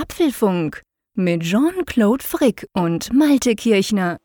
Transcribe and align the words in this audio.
Apfelfunk 0.00 0.82
mit 1.14 1.42
Jean-Claude 1.42 2.22
Frick 2.22 2.68
und 2.72 3.12
Malte 3.12 3.56
Kirchner. 3.56 4.18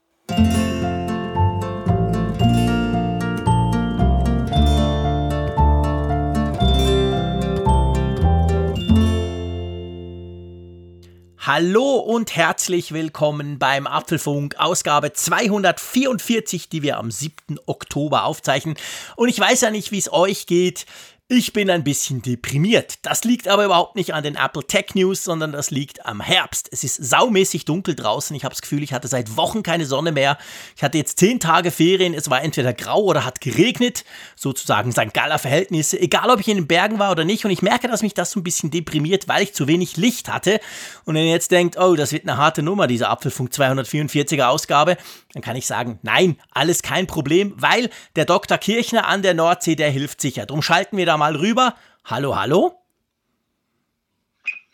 Hallo 11.46 11.98
und 11.98 12.36
herzlich 12.38 12.94
willkommen 12.94 13.60
beim 13.60 13.86
Apfelfunk, 13.86 14.56
Ausgabe 14.60 15.12
244, 15.12 16.70
die 16.70 16.84
wir 16.84 16.98
am 16.98 17.12
7. 17.12 17.60
Oktober 17.66 18.24
aufzeichnen. 18.24 18.76
Und 19.18 19.28
ich 19.28 19.40
weiß 19.40 19.60
ja 19.62 19.70
nicht, 19.70 19.92
wie 19.92 19.98
es 19.98 20.14
euch 20.14 20.46
geht. 20.46 20.86
Ich 21.30 21.54
bin 21.54 21.70
ein 21.70 21.86
bisschen 21.86 22.22
deprimiert. 22.22 22.96
Das 23.04 23.24
liegt 23.24 23.48
aber 23.48 23.64
überhaupt 23.64 23.96
nicht 23.96 24.14
an 24.14 24.24
den 24.24 24.36
Apple 24.36 24.68
Tech 24.68 24.88
News, 24.94 25.24
sondern 25.24 25.54
das 25.54 25.72
liegt 25.72 26.06
am 26.06 26.20
Herbst. 26.20 26.68
Es 26.70 26.84
ist 26.84 26.98
saumäßig 26.98 27.64
dunkel 27.64 27.96
draußen. 27.96 28.36
Ich 28.36 28.44
habe 28.44 28.54
das 28.54 28.62
Gefühl, 28.62 28.84
ich 28.84 28.92
hatte 28.92 29.08
seit 29.08 29.38
Wochen 29.38 29.64
keine 29.64 29.86
Sonne 29.86 30.12
mehr. 30.12 30.38
Ich 30.76 30.84
hatte 30.84 30.98
jetzt 30.98 31.18
zehn 31.18 31.40
Tage 31.40 31.72
Ferien. 31.72 32.14
Es 32.14 32.30
war 32.30 32.44
entweder 32.44 32.74
grau 32.74 33.04
oder 33.04 33.24
hat 33.24 33.40
geregnet. 33.40 34.04
Sozusagen 34.36 34.92
St. 34.92 35.14
Galler 35.14 35.40
Verhältnisse. 35.40 35.98
Egal, 35.98 36.30
ob 36.30 36.42
ich 36.42 36.50
in 36.50 36.58
den 36.58 36.68
Bergen 36.68 37.00
war 37.00 37.12
oder 37.12 37.24
nicht. 37.24 37.46
Und 37.46 37.52
ich 37.52 37.62
merke, 37.62 37.88
dass 37.88 38.02
mich 38.02 38.14
das 38.14 38.32
so 38.32 38.42
ein 38.42 38.44
bisschen 38.44 38.70
deprimiert, 38.70 39.30
weil 39.30 39.44
ich 39.44 39.54
zu 39.54 39.66
wenig 39.66 39.96
Licht 39.96 40.28
hatte. 40.28 40.60
Und 41.06 41.16
wenn 41.16 41.24
ihr 41.24 41.32
jetzt 41.32 41.52
denkt, 41.52 41.78
oh, 41.80 41.96
das 41.96 42.12
wird 42.12 42.28
eine 42.28 42.36
harte 42.36 42.64
Nummer, 42.64 42.86
diese 42.86 43.08
Apfelfunk 43.08 43.52
244er 43.52 44.48
Ausgabe, 44.48 44.98
dann 45.32 45.42
kann 45.42 45.56
ich 45.56 45.68
sagen, 45.68 46.00
nein, 46.02 46.36
alles 46.52 46.84
kein 46.84 47.08
Problem, 47.08 47.54
weil 47.56 47.90
der 48.18 48.26
Dr. 48.26 48.58
Kirchner 48.58 49.08
an 49.08 49.22
der 49.22 49.34
Nordsee, 49.34 49.76
der 49.76 49.90
hilft 49.90 50.20
sicher. 50.20 50.46
Drum 50.46 50.62
schalten 50.62 50.98
wir 50.98 51.06
da 51.06 51.13
mal 51.18 51.36
rüber. 51.36 51.76
Hallo, 52.06 52.36
hallo? 52.36 52.80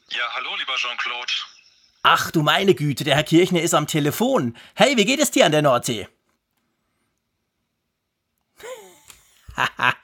Ja, 0.09 0.23
hallo, 0.33 0.55
lieber 0.57 0.75
Jean-Claude. 0.75 1.31
Ach 2.03 2.31
du 2.31 2.41
meine 2.41 2.73
Güte, 2.75 3.03
der 3.03 3.15
Herr 3.15 3.23
Kirchner 3.23 3.61
ist 3.61 3.73
am 3.73 3.87
Telefon. 3.87 4.57
Hey, 4.73 4.97
wie 4.97 5.05
geht 5.05 5.19
es 5.19 5.31
dir 5.31 5.45
an 5.45 5.51
der 5.51 5.61
Nordsee? 5.61 6.07
Haha. 9.55 9.93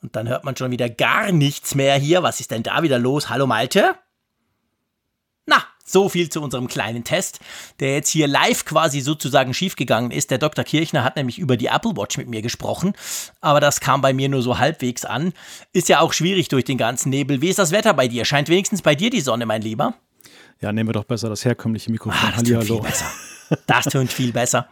Und 0.00 0.14
dann 0.14 0.28
hört 0.28 0.44
man 0.44 0.56
schon 0.56 0.70
wieder 0.70 0.88
gar 0.88 1.32
nichts 1.32 1.74
mehr 1.74 1.96
hier. 1.96 2.22
Was 2.22 2.38
ist 2.38 2.52
denn 2.52 2.62
da 2.62 2.82
wieder 2.82 2.98
los? 2.98 3.28
Hallo 3.28 3.46
Malte? 3.46 3.96
Na, 5.46 5.64
so 5.88 6.08
viel 6.08 6.28
zu 6.28 6.42
unserem 6.42 6.68
kleinen 6.68 7.04
Test, 7.04 7.40
der 7.80 7.94
jetzt 7.94 8.10
hier 8.10 8.28
live 8.28 8.64
quasi 8.64 9.00
sozusagen 9.00 9.54
schiefgegangen 9.54 10.10
ist. 10.10 10.30
Der 10.30 10.38
Dr. 10.38 10.64
Kirchner 10.64 11.04
hat 11.04 11.16
nämlich 11.16 11.38
über 11.38 11.56
die 11.56 11.66
Apple 11.66 11.96
Watch 11.96 12.18
mit 12.18 12.28
mir 12.28 12.42
gesprochen, 12.42 12.92
aber 13.40 13.60
das 13.60 13.80
kam 13.80 14.00
bei 14.00 14.12
mir 14.12 14.28
nur 14.28 14.42
so 14.42 14.58
halbwegs 14.58 15.04
an. 15.04 15.32
Ist 15.72 15.88
ja 15.88 16.00
auch 16.00 16.12
schwierig 16.12 16.48
durch 16.48 16.64
den 16.64 16.78
ganzen 16.78 17.10
Nebel. 17.10 17.40
Wie 17.40 17.48
ist 17.48 17.58
das 17.58 17.72
Wetter 17.72 17.94
bei 17.94 18.08
dir? 18.08 18.24
Scheint 18.24 18.48
wenigstens 18.48 18.82
bei 18.82 18.94
dir 18.94 19.10
die 19.10 19.20
Sonne, 19.20 19.46
mein 19.46 19.62
Lieber? 19.62 19.94
Ja, 20.60 20.72
nehmen 20.72 20.88
wir 20.88 20.94
doch 20.94 21.04
besser 21.04 21.28
das 21.28 21.44
herkömmliche 21.44 21.90
Mikrofon. 21.90 22.18
Ah, 22.20 22.26
das 22.28 22.36
Hallihallo. 22.38 22.82
Viel 22.82 22.82
besser. 22.82 23.06
Das 23.66 23.86
tönt 23.86 24.12
viel 24.12 24.32
besser. 24.32 24.66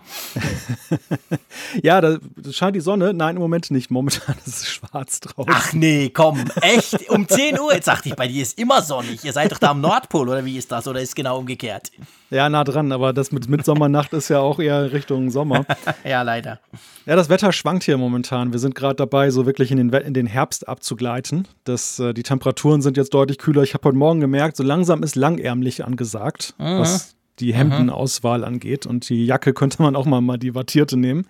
ja, 1.82 2.00
da 2.00 2.18
scheint 2.50 2.76
die 2.76 2.80
Sonne. 2.80 3.14
Nein, 3.14 3.36
im 3.36 3.42
Moment 3.42 3.70
nicht. 3.70 3.90
Momentan 3.90 4.36
ist 4.46 4.62
es 4.62 4.68
schwarz 4.68 5.20
drauf. 5.20 5.46
Ach 5.48 5.72
nee, 5.72 6.10
komm, 6.10 6.44
echt? 6.60 7.08
Um 7.10 7.26
10 7.28 7.58
Uhr? 7.60 7.74
Jetzt 7.74 7.88
dachte 7.88 8.08
ich, 8.08 8.16
bei 8.16 8.28
dir 8.28 8.42
ist 8.42 8.58
immer 8.58 8.82
sonnig. 8.82 9.24
Ihr 9.24 9.32
seid 9.32 9.52
doch 9.52 9.58
da 9.58 9.70
am 9.70 9.80
Nordpol, 9.80 10.28
oder 10.28 10.44
wie 10.44 10.56
ist 10.56 10.70
das? 10.72 10.86
Oder 10.86 11.00
ist 11.00 11.10
es 11.10 11.14
genau 11.14 11.38
umgekehrt? 11.38 11.90
Ja, 12.30 12.48
nah 12.48 12.64
dran, 12.64 12.90
aber 12.92 13.12
das 13.12 13.30
mit 13.30 13.48
Mitsommernacht 13.48 14.12
ist 14.12 14.28
ja 14.28 14.40
auch 14.40 14.58
eher 14.58 14.92
Richtung 14.92 15.30
Sommer. 15.30 15.64
ja, 16.04 16.22
leider. 16.22 16.60
Ja, 17.04 17.14
das 17.14 17.28
Wetter 17.28 17.52
schwankt 17.52 17.84
hier 17.84 17.96
momentan. 17.98 18.52
Wir 18.52 18.58
sind 18.58 18.74
gerade 18.74 18.96
dabei, 18.96 19.30
so 19.30 19.46
wirklich 19.46 19.70
in 19.70 19.76
den, 19.76 19.92
in 19.92 20.14
den 20.14 20.26
Herbst 20.26 20.68
abzugleiten. 20.68 21.46
Das, 21.64 22.00
äh, 22.00 22.12
die 22.12 22.24
Temperaturen 22.24 22.82
sind 22.82 22.96
jetzt 22.96 23.14
deutlich 23.14 23.38
kühler. 23.38 23.62
Ich 23.62 23.74
habe 23.74 23.84
heute 23.88 23.96
Morgen 23.96 24.20
gemerkt, 24.20 24.56
so 24.56 24.64
langsam 24.64 25.02
ist 25.02 25.14
langärmlich 25.14 25.84
angesagt, 25.84 26.54
mhm. 26.58 26.80
was 26.80 27.15
die 27.38 27.54
Hemdenauswahl 27.54 28.44
angeht. 28.44 28.86
Und 28.86 29.08
die 29.08 29.26
Jacke 29.26 29.52
könnte 29.52 29.82
man 29.82 29.96
auch 29.96 30.06
mal, 30.06 30.20
mal 30.20 30.38
die 30.38 30.54
wattierte 30.54 30.96
nehmen. 30.96 31.26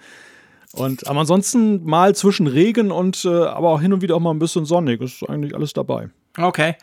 Und 0.73 1.07
aber 1.07 1.21
ansonsten 1.21 1.85
mal 1.85 2.15
zwischen 2.15 2.47
Regen 2.47 2.91
und 2.91 3.25
äh, 3.25 3.29
aber 3.29 3.71
auch 3.71 3.81
hin 3.81 3.93
und 3.93 4.03
wieder 4.03 4.17
auch 4.17 4.21
mal 4.21 4.33
ein 4.33 4.39
bisschen 4.39 4.67
sonnig. 4.67 5.01
Ist 5.01 5.23
eigentlich 5.29 5.55
alles 5.55 5.73
dabei. 5.73 6.11
Okay. 6.39 6.75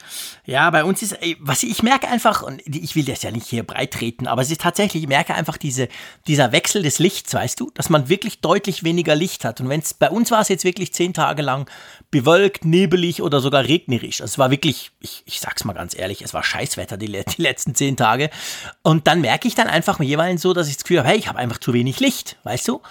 Ja, 0.45 0.69
bei 0.71 0.83
uns 0.83 1.03
ist, 1.03 1.15
was 1.39 1.61
ich 1.61 1.83
merke 1.83 2.07
einfach, 2.07 2.41
und 2.41 2.61
ich 2.65 2.95
will 2.95 3.05
das 3.05 3.21
ja 3.21 3.29
nicht 3.29 3.47
hier 3.47 3.63
breit 3.63 3.91
treten, 3.91 4.25
aber 4.25 4.41
es 4.41 4.49
ist 4.49 4.61
tatsächlich, 4.61 5.03
ich 5.03 5.09
merke 5.09 5.35
einfach 5.35 5.57
diese, 5.57 5.89
dieser 6.27 6.51
Wechsel 6.51 6.81
des 6.81 6.97
Lichts, 6.97 7.33
weißt 7.33 7.59
du, 7.59 7.69
dass 7.75 7.89
man 7.89 8.09
wirklich 8.09 8.41
deutlich 8.41 8.83
weniger 8.83 9.15
Licht 9.15 9.45
hat. 9.45 9.61
Und 9.61 9.69
wenn 9.69 9.79
es, 9.79 9.93
bei 9.93 10.09
uns 10.09 10.31
war 10.31 10.41
es 10.41 10.49
jetzt 10.49 10.63
wirklich 10.63 10.93
zehn 10.93 11.13
Tage 11.13 11.43
lang 11.43 11.69
bewölkt, 12.09 12.65
nebelig 12.65 13.21
oder 13.21 13.41
sogar 13.41 13.65
regnerisch. 13.65 14.21
Also 14.21 14.33
es 14.33 14.37
war 14.39 14.49
wirklich, 14.49 14.91
ich, 14.99 15.21
ich 15.25 15.39
sag's 15.39 15.65
mal 15.65 15.73
ganz 15.73 15.95
ehrlich, 15.95 16.23
es 16.23 16.33
war 16.33 16.43
Scheißwetter 16.43 16.97
die, 16.97 17.07
die 17.07 17.41
letzten 17.41 17.75
zehn 17.75 17.95
Tage. 17.95 18.31
Und 18.81 19.05
dann 19.05 19.21
merke 19.21 19.47
ich 19.47 19.53
dann 19.53 19.67
einfach 19.67 19.99
jeweils 19.99 20.41
so, 20.41 20.53
dass 20.53 20.67
ich 20.67 20.75
das 20.75 20.83
Gefühl 20.83 20.99
habe, 20.99 21.09
hey, 21.09 21.17
ich 21.17 21.27
habe 21.27 21.37
einfach 21.37 21.59
zu 21.59 21.73
wenig 21.73 21.99
Licht, 21.99 22.37
weißt 22.43 22.67
du? 22.67 22.81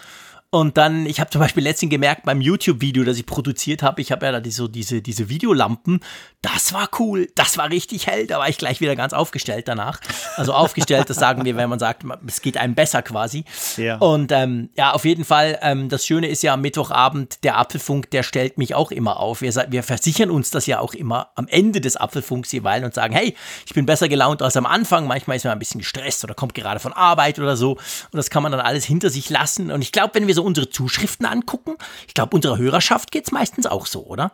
Und 0.54 0.76
dann, 0.76 1.06
ich 1.06 1.18
habe 1.18 1.30
zum 1.30 1.40
Beispiel 1.40 1.62
letztens 1.62 1.88
gemerkt 1.88 2.26
beim 2.26 2.42
YouTube-Video, 2.42 3.04
das 3.04 3.16
ich 3.16 3.24
produziert 3.24 3.82
habe, 3.82 4.02
ich 4.02 4.12
habe 4.12 4.26
ja 4.26 4.38
da 4.38 4.50
so 4.50 4.68
diese, 4.68 5.00
diese 5.00 5.30
Videolampen, 5.30 6.00
das 6.42 6.74
war 6.74 6.90
cool, 6.98 7.28
das 7.34 7.56
war 7.56 7.70
richtig 7.70 8.06
hell, 8.06 8.26
da 8.26 8.38
war 8.38 8.50
ich 8.50 8.58
gleich 8.58 8.82
wieder 8.82 8.94
ganz 8.94 9.14
aufgestellt 9.14 9.66
danach. 9.66 9.98
Also 10.36 10.52
aufgestellt, 10.52 11.08
das 11.08 11.16
sagen 11.16 11.46
wir, 11.46 11.56
wenn 11.56 11.70
man 11.70 11.78
sagt, 11.78 12.04
es 12.26 12.42
geht 12.42 12.58
einem 12.58 12.74
besser 12.74 13.00
quasi. 13.00 13.46
Ja. 13.78 13.96
Und 13.96 14.30
ähm, 14.30 14.68
ja, 14.76 14.92
auf 14.92 15.06
jeden 15.06 15.24
Fall, 15.24 15.58
ähm, 15.62 15.88
das 15.88 16.04
Schöne 16.04 16.28
ist 16.28 16.42
ja 16.42 16.52
am 16.52 16.60
Mittwochabend, 16.60 17.44
der 17.44 17.56
Apfelfunk, 17.56 18.10
der 18.10 18.22
stellt 18.22 18.58
mich 18.58 18.74
auch 18.74 18.90
immer 18.90 19.20
auf. 19.20 19.40
Wir, 19.40 19.54
wir 19.70 19.82
versichern 19.82 20.30
uns 20.30 20.50
das 20.50 20.66
ja 20.66 20.80
auch 20.80 20.92
immer 20.92 21.30
am 21.34 21.48
Ende 21.48 21.80
des 21.80 21.96
Apfelfunks 21.96 22.52
jeweils 22.52 22.84
und 22.84 22.92
sagen, 22.92 23.14
hey, 23.14 23.34
ich 23.64 23.72
bin 23.72 23.86
besser 23.86 24.10
gelaunt 24.10 24.42
als 24.42 24.58
am 24.58 24.66
Anfang, 24.66 25.06
manchmal 25.06 25.38
ist 25.38 25.44
man 25.44 25.54
ein 25.54 25.58
bisschen 25.58 25.80
gestresst 25.80 26.24
oder 26.24 26.34
kommt 26.34 26.54
gerade 26.54 26.78
von 26.78 26.92
Arbeit 26.92 27.38
oder 27.38 27.56
so. 27.56 27.72
Und 27.72 28.16
das 28.19 28.28
kann 28.28 28.42
man 28.42 28.52
dann 28.52 28.60
alles 28.60 28.84
hinter 28.84 29.08
sich 29.08 29.30
lassen. 29.30 29.70
Und 29.70 29.80
ich 29.80 29.92
glaube, 29.92 30.14
wenn 30.14 30.26
wir 30.26 30.34
so 30.34 30.41
unsere 30.42 30.70
Zuschriften 30.70 31.26
angucken, 31.26 31.76
ich 32.06 32.14
glaube, 32.14 32.34
unserer 32.36 32.58
Hörerschaft 32.58 33.10
geht 33.10 33.25
es 33.26 33.32
meistens 33.32 33.66
auch 33.66 33.86
so, 33.86 34.04
oder? 34.04 34.32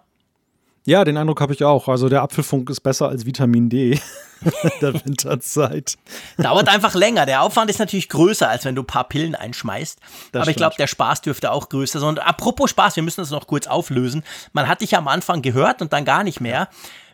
Ja, 0.89 1.05
den 1.05 1.19
Eindruck 1.19 1.43
habe 1.43 1.53
ich 1.53 1.65
auch. 1.65 1.87
Also 1.89 2.09
der 2.09 2.23
Apfelfunk 2.23 2.71
ist 2.71 2.81
besser 2.81 3.11
als 3.11 3.27
Vitamin 3.27 3.69
D 3.69 3.91
in 4.41 4.71
der 4.81 4.95
Winterzeit. 4.95 5.97
Dauert 6.39 6.69
einfach 6.69 6.95
länger. 6.95 7.27
Der 7.27 7.43
Aufwand 7.43 7.69
ist 7.69 7.79
natürlich 7.79 8.09
größer, 8.09 8.49
als 8.49 8.65
wenn 8.65 8.75
du 8.75 8.81
ein 8.83 8.87
paar 8.87 9.07
Pillen 9.07 9.35
einschmeißt. 9.35 9.99
Das 10.33 10.43
Aber 10.43 10.51
ich 10.51 10.57
glaube, 10.57 10.77
der 10.79 10.87
Spaß 10.87 11.21
dürfte 11.21 11.53
auch 11.53 11.69
größer 11.69 12.01
sein. 12.01 12.09
Und 12.09 12.21
apropos 12.21 12.71
Spaß, 12.71 12.97
wir 12.97 13.03
müssen 13.03 13.21
das 13.21 13.31
noch 13.31 13.47
kurz 13.47 13.67
auflösen. 13.67 14.25
Man 14.55 14.67
hat 14.67 14.81
dich 14.81 14.93
ja 14.93 14.99
am 14.99 15.09
Anfang 15.09 15.43
gehört 15.43 15.83
und 15.83 15.93
dann 15.93 16.07
gar 16.07 16.25
nicht 16.25 16.41
mehr. 16.41 16.69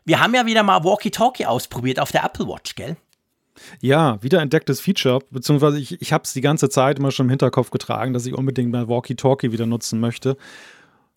Wir 0.04 0.20
haben 0.20 0.34
ja 0.34 0.46
wieder 0.46 0.62
mal 0.62 0.84
Walkie-Talkie 0.84 1.46
ausprobiert 1.46 1.98
auf 1.98 2.12
der 2.12 2.24
Apple 2.24 2.46
Watch, 2.46 2.76
gell? 2.76 2.96
Ja, 3.80 4.22
wiederentdecktes 4.22 4.80
Feature, 4.80 5.20
beziehungsweise 5.30 5.78
ich, 5.78 6.00
ich 6.00 6.12
habe 6.12 6.24
es 6.24 6.32
die 6.32 6.40
ganze 6.40 6.68
Zeit 6.68 6.98
immer 6.98 7.10
schon 7.10 7.26
im 7.26 7.30
Hinterkopf 7.30 7.70
getragen, 7.70 8.12
dass 8.12 8.26
ich 8.26 8.34
unbedingt 8.34 8.72
mein 8.72 8.88
Walkie-Talkie 8.88 9.52
wieder 9.52 9.66
nutzen 9.66 10.00
möchte. 10.00 10.36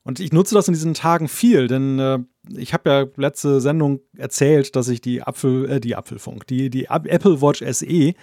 Und 0.03 0.19
ich 0.19 0.31
nutze 0.31 0.55
das 0.55 0.67
in 0.69 0.73
diesen 0.73 0.93
Tagen 0.93 1.27
viel, 1.27 1.67
denn 1.67 1.99
äh, 1.99 2.19
ich 2.55 2.73
habe 2.73 2.89
ja 2.89 3.05
letzte 3.17 3.59
Sendung 3.59 3.99
erzählt, 4.15 4.75
dass 4.75 4.87
ich 4.87 5.01
die 5.01 5.21
Apfel, 5.21 5.69
äh, 5.69 5.79
die 5.81 5.95
Apfelfunk, 5.95 6.47
die, 6.47 6.69
die 6.69 6.85
Apple 6.85 7.41
Watch 7.41 7.61
SE 7.69 8.13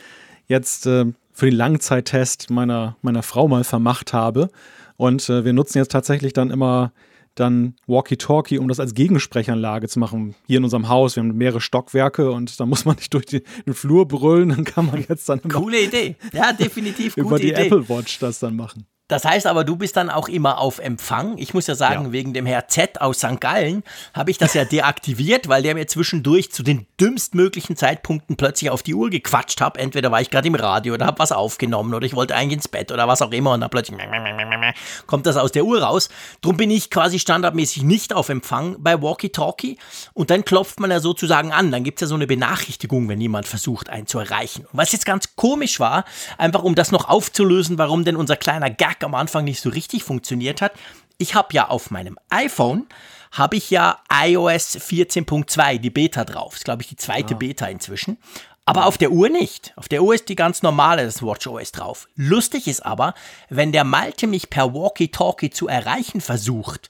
jetzt 0.47 0.87
äh, 0.87 1.05
für 1.33 1.47
den 1.47 1.57
Langzeittest 1.57 2.49
meiner, 2.49 2.97
meiner 3.03 3.23
Frau 3.23 3.49
mal 3.49 3.65
vermacht 3.65 4.13
habe. 4.13 4.49
Und 4.97 5.29
äh, 5.29 5.45
wir 5.45 5.53
nutzen 5.53 5.79
jetzt 5.79 5.93
tatsächlich 5.93 6.33
dann 6.33 6.51
immer 6.51 6.93
dann 7.35 7.75
Walkie-Talkie, 7.87 8.59
um 8.59 8.69
das 8.69 8.81
als 8.81 8.95
Gegensprechanlage 8.95 9.89
zu 9.89 9.99
machen. 9.99 10.35
Hier 10.47 10.59
in 10.59 10.65
unserem 10.65 10.89
Haus, 10.89 11.17
wir 11.17 11.23
haben 11.23 11.37
mehrere 11.37 11.61
Stockwerke 11.61 12.31
und 12.31 12.59
da 12.59 12.67
muss 12.67 12.85
man 12.85 12.97
nicht 12.97 13.13
durch 13.13 13.27
die, 13.27 13.43
den 13.67 13.75
Flur 13.75 14.07
brüllen, 14.07 14.51
dann 14.51 14.65
kann 14.65 14.87
man 14.87 15.05
jetzt 15.09 15.29
dann 15.29 15.41
Coole 15.43 15.83
Idee. 15.83 16.17
Ja, 16.33 16.53
definitiv 16.53 17.17
über 17.17 17.39
die 17.39 17.51
Idee. 17.51 17.67
Apple 17.67 17.89
Watch 17.89 18.19
das 18.19 18.39
dann 18.39 18.57
machen. 18.57 18.87
Das 19.07 19.27
heißt 19.27 19.47
aber, 19.47 19.65
du 19.65 19.77
bist 19.77 19.99
dann 19.99 20.09
auch 20.09 20.29
immer 20.29 20.57
auf 20.57 20.79
Empfang. 20.79 21.37
Ich 21.37 21.53
muss 21.53 21.67
ja 21.67 21.75
sagen, 21.75 22.07
ja. 22.07 22.13
wegen 22.13 22.33
dem 22.33 22.47
Herr 22.47 22.69
Z 22.69 23.03
aus 23.03 23.19
St. 23.19 23.39
Gallen 23.39 23.85
habe 24.15 24.31
ich 24.31 24.39
das 24.39 24.55
ja 24.55 24.65
deaktiviert, 24.65 25.47
weil 25.47 25.63
der 25.63 25.75
mir 25.75 25.87
zwischendurch 25.87 26.51
zu 26.51 26.63
den 26.63 26.87
dümmstmöglichen 26.99 27.77
Zeitpunkten 27.77 28.37
plötzlich 28.37 28.71
auf 28.71 28.83
die 28.83 28.95
Uhr 28.95 29.11
gequatscht 29.11 29.61
hat. 29.61 29.77
Entweder 29.77 30.11
war 30.11 30.23
ich 30.23 30.31
gerade 30.31 30.49
im 30.49 30.55
Radio 30.55 30.95
oder 30.95 31.05
habe 31.05 31.19
was 31.19 31.33
aufgenommen 31.33 31.93
oder 31.93 32.07
ich 32.07 32.15
wollte 32.15 32.35
eigentlich 32.35 32.55
ins 32.55 32.69
Bett 32.69 32.93
oder 32.93 33.07
was 33.07 33.21
auch 33.21 33.33
immer 33.33 33.53
und 33.53 33.61
dann 33.61 33.69
plötzlich 33.69 33.99
kommt 35.07 35.27
das 35.27 35.37
aus 35.37 35.53
der 35.53 35.67
Uhr 35.67 35.83
raus. 35.83 36.09
Drum 36.41 36.57
bin 36.57 36.71
ich 36.71 36.89
quasi 36.89 37.19
standardmäßig 37.19 37.83
nicht 37.83 38.15
auf 38.15 38.31
Empfang 38.31 38.77
bei 38.79 39.03
Walkie 39.03 39.29
Talkie 39.29 39.77
und 40.15 40.31
dann 40.31 40.47
klopft 40.47 40.81
man 40.81 40.91
ja 40.91 41.01
sozusagen 41.01 41.53
an. 41.53 41.71
Dann 41.71 41.85
gibt 41.85 41.99
es 41.99 42.07
ja 42.07 42.07
so 42.07 42.15
eine 42.15 42.27
Benachrichtigung, 42.27 43.07
wenn 43.11 43.21
jemand 43.21 43.47
versucht, 43.47 43.91
einen 43.91 44.07
zu 44.07 44.19
erreichen. 44.19 44.63
Und 44.63 44.79
was 44.79 44.93
jetzt 44.93 45.05
ganz 45.05 45.37
komisch 45.37 45.79
war, 45.79 46.07
einfach 46.39 46.63
um 46.63 46.75
das 46.75 46.91
noch 46.91 47.11
aufzulösen, 47.11 47.77
warum 47.77 48.05
denn 48.05 48.17
unser 48.17 48.37
kleiner 48.37 48.71
Gag 48.71 48.94
Mac 48.95 49.05
am 49.05 49.15
Anfang 49.15 49.45
nicht 49.45 49.61
so 49.61 49.71
richtig 49.71 50.05
funktioniert 50.05 50.63
hat. 50.63 50.73
Ich 51.19 51.35
habe 51.35 51.49
ja 51.53 51.69
auf 51.69 51.91
meinem 51.91 52.19
iPhone 52.31 52.87
habe 53.33 53.57
ich 53.57 53.71
ja 53.71 53.99
iOS 54.09 54.77
14.2, 54.77 55.79
die 55.79 55.91
Beta 55.91 56.25
drauf. 56.25 56.53
Das 56.53 56.61
ist, 56.61 56.65
glaube 56.65 56.83
ich, 56.83 56.89
die 56.89 56.97
zweite 56.97 57.35
ah. 57.35 57.39
Beta 57.39 57.67
inzwischen. 57.67 58.17
Aber 58.65 58.87
auf 58.87 58.97
der 58.97 59.11
Uhr 59.11 59.29
nicht. 59.29 59.73
Auf 59.77 59.89
der 59.89 60.05
Uhr 60.05 60.15
ist 60.15 60.29
die 60.29 60.37
ganz 60.37 60.63
normale, 60.63 61.05
das 61.05 61.21
WatchOS 61.21 61.73
drauf. 61.73 62.07
Lustig 62.15 62.69
ist 62.69 62.87
aber, 62.87 63.15
wenn 63.49 63.73
der 63.73 63.83
Malte 63.83 64.29
mich 64.29 64.51
per 64.51 64.73
Walkie-Talkie 64.73 65.51
zu 65.51 65.67
erreichen 65.67 66.21
versucht, 66.21 66.89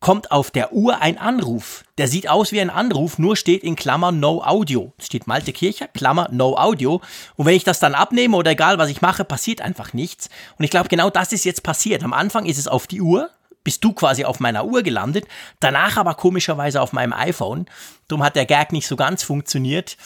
kommt 0.00 0.30
auf 0.30 0.50
der 0.50 0.72
Uhr 0.72 1.00
ein 1.00 1.18
Anruf. 1.18 1.84
Der 1.98 2.08
sieht 2.08 2.28
aus 2.28 2.52
wie 2.52 2.60
ein 2.60 2.70
Anruf, 2.70 3.18
nur 3.18 3.36
steht 3.36 3.64
in 3.64 3.76
Klammer 3.76 4.12
No 4.12 4.42
Audio. 4.42 4.92
Es 4.98 5.06
steht 5.06 5.26
Malte 5.26 5.52
Kircher, 5.52 5.88
Klammer 5.88 6.28
No 6.30 6.56
Audio. 6.56 7.00
Und 7.36 7.46
wenn 7.46 7.54
ich 7.54 7.64
das 7.64 7.80
dann 7.80 7.94
abnehme 7.94 8.36
oder 8.36 8.50
egal 8.52 8.78
was 8.78 8.90
ich 8.90 9.00
mache, 9.00 9.24
passiert 9.24 9.62
einfach 9.62 9.92
nichts. 9.92 10.28
Und 10.58 10.64
ich 10.64 10.70
glaube, 10.70 10.88
genau 10.88 11.10
das 11.10 11.32
ist 11.32 11.44
jetzt 11.44 11.62
passiert. 11.62 12.04
Am 12.04 12.12
Anfang 12.12 12.46
ist 12.46 12.58
es 12.58 12.68
auf 12.68 12.86
die 12.86 13.00
Uhr, 13.00 13.30
bist 13.64 13.82
du 13.82 13.92
quasi 13.92 14.24
auf 14.24 14.38
meiner 14.38 14.64
Uhr 14.64 14.82
gelandet, 14.82 15.26
danach 15.58 15.96
aber 15.96 16.14
komischerweise 16.14 16.80
auf 16.80 16.92
meinem 16.92 17.12
iPhone. 17.12 17.66
Darum 18.06 18.22
hat 18.22 18.36
der 18.36 18.46
Gag 18.46 18.72
nicht 18.72 18.86
so 18.86 18.94
ganz 18.94 19.24
funktioniert. 19.24 19.96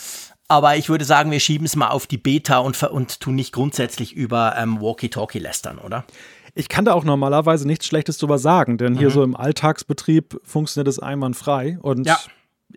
Aber 0.49 0.77
ich 0.77 0.89
würde 0.89 1.05
sagen, 1.05 1.31
wir 1.31 1.39
schieben 1.39 1.67
es 1.67 1.77
mal 1.77 1.91
auf 1.91 2.09
die 2.09 2.19
Beta 2.19 2.59
und, 2.59 2.83
und 2.83 3.21
tun 3.21 3.37
nicht 3.37 3.53
grundsätzlich 3.53 4.15
über 4.15 4.57
ähm, 4.57 4.81
Walkie-Talkie 4.81 5.39
lästern, 5.39 5.79
oder? 5.79 6.05
Ich 6.55 6.69
kann 6.69 6.85
da 6.85 6.93
auch 6.95 7.05
normalerweise 7.05 7.67
nichts 7.67 7.87
Schlechtes 7.87 8.19
drüber 8.19 8.39
sagen, 8.39 8.79
denn 8.79 8.95
mhm. 8.95 8.99
hier 8.99 9.11
so 9.11 9.23
im 9.23 9.37
Alltagsbetrieb 9.37 10.41
funktioniert 10.45 10.89
es 10.89 10.99
einwandfrei. 10.99 11.79
Und 11.83 12.07
ja. 12.07 12.19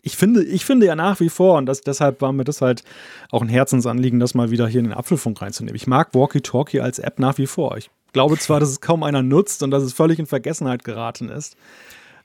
ich 0.02 0.18
finde, 0.18 0.44
ich 0.44 0.66
finde 0.66 0.86
ja 0.86 0.96
nach 0.96 1.20
wie 1.20 1.30
vor, 1.30 1.58
und 1.58 1.66
das, 1.66 1.82
deshalb 1.82 2.22
war 2.22 2.32
mir 2.34 2.44
das 2.44 2.62
halt 2.62 2.84
auch 3.32 3.42
ein 3.42 3.50
Herzensanliegen, 3.50 4.20
das 4.20 4.34
mal 4.34 4.52
wieder 4.52 4.68
hier 4.68 4.80
in 4.80 4.88
den 4.88 4.94
Apfelfunk 4.94 5.42
reinzunehmen. 5.42 5.76
Ich 5.76 5.88
mag 5.88 6.14
Walkie-Talkie 6.14 6.82
als 6.82 7.00
App 7.00 7.20
nach 7.20 7.38
wie 7.38 7.48
vor. 7.48 7.78
Ich 7.78 7.90
glaube 8.14 8.38
zwar, 8.38 8.60
dass 8.60 8.70
es 8.70 8.82
kaum 8.82 9.04
einer 9.04 9.24
nutzt 9.24 9.64
und 9.64 9.72
dass 9.72 9.84
es 9.84 9.94
völlig 9.94 10.20
in 10.20 10.26
Vergessenheit 10.26 10.84
geraten 10.84 11.30
ist, 11.30 11.56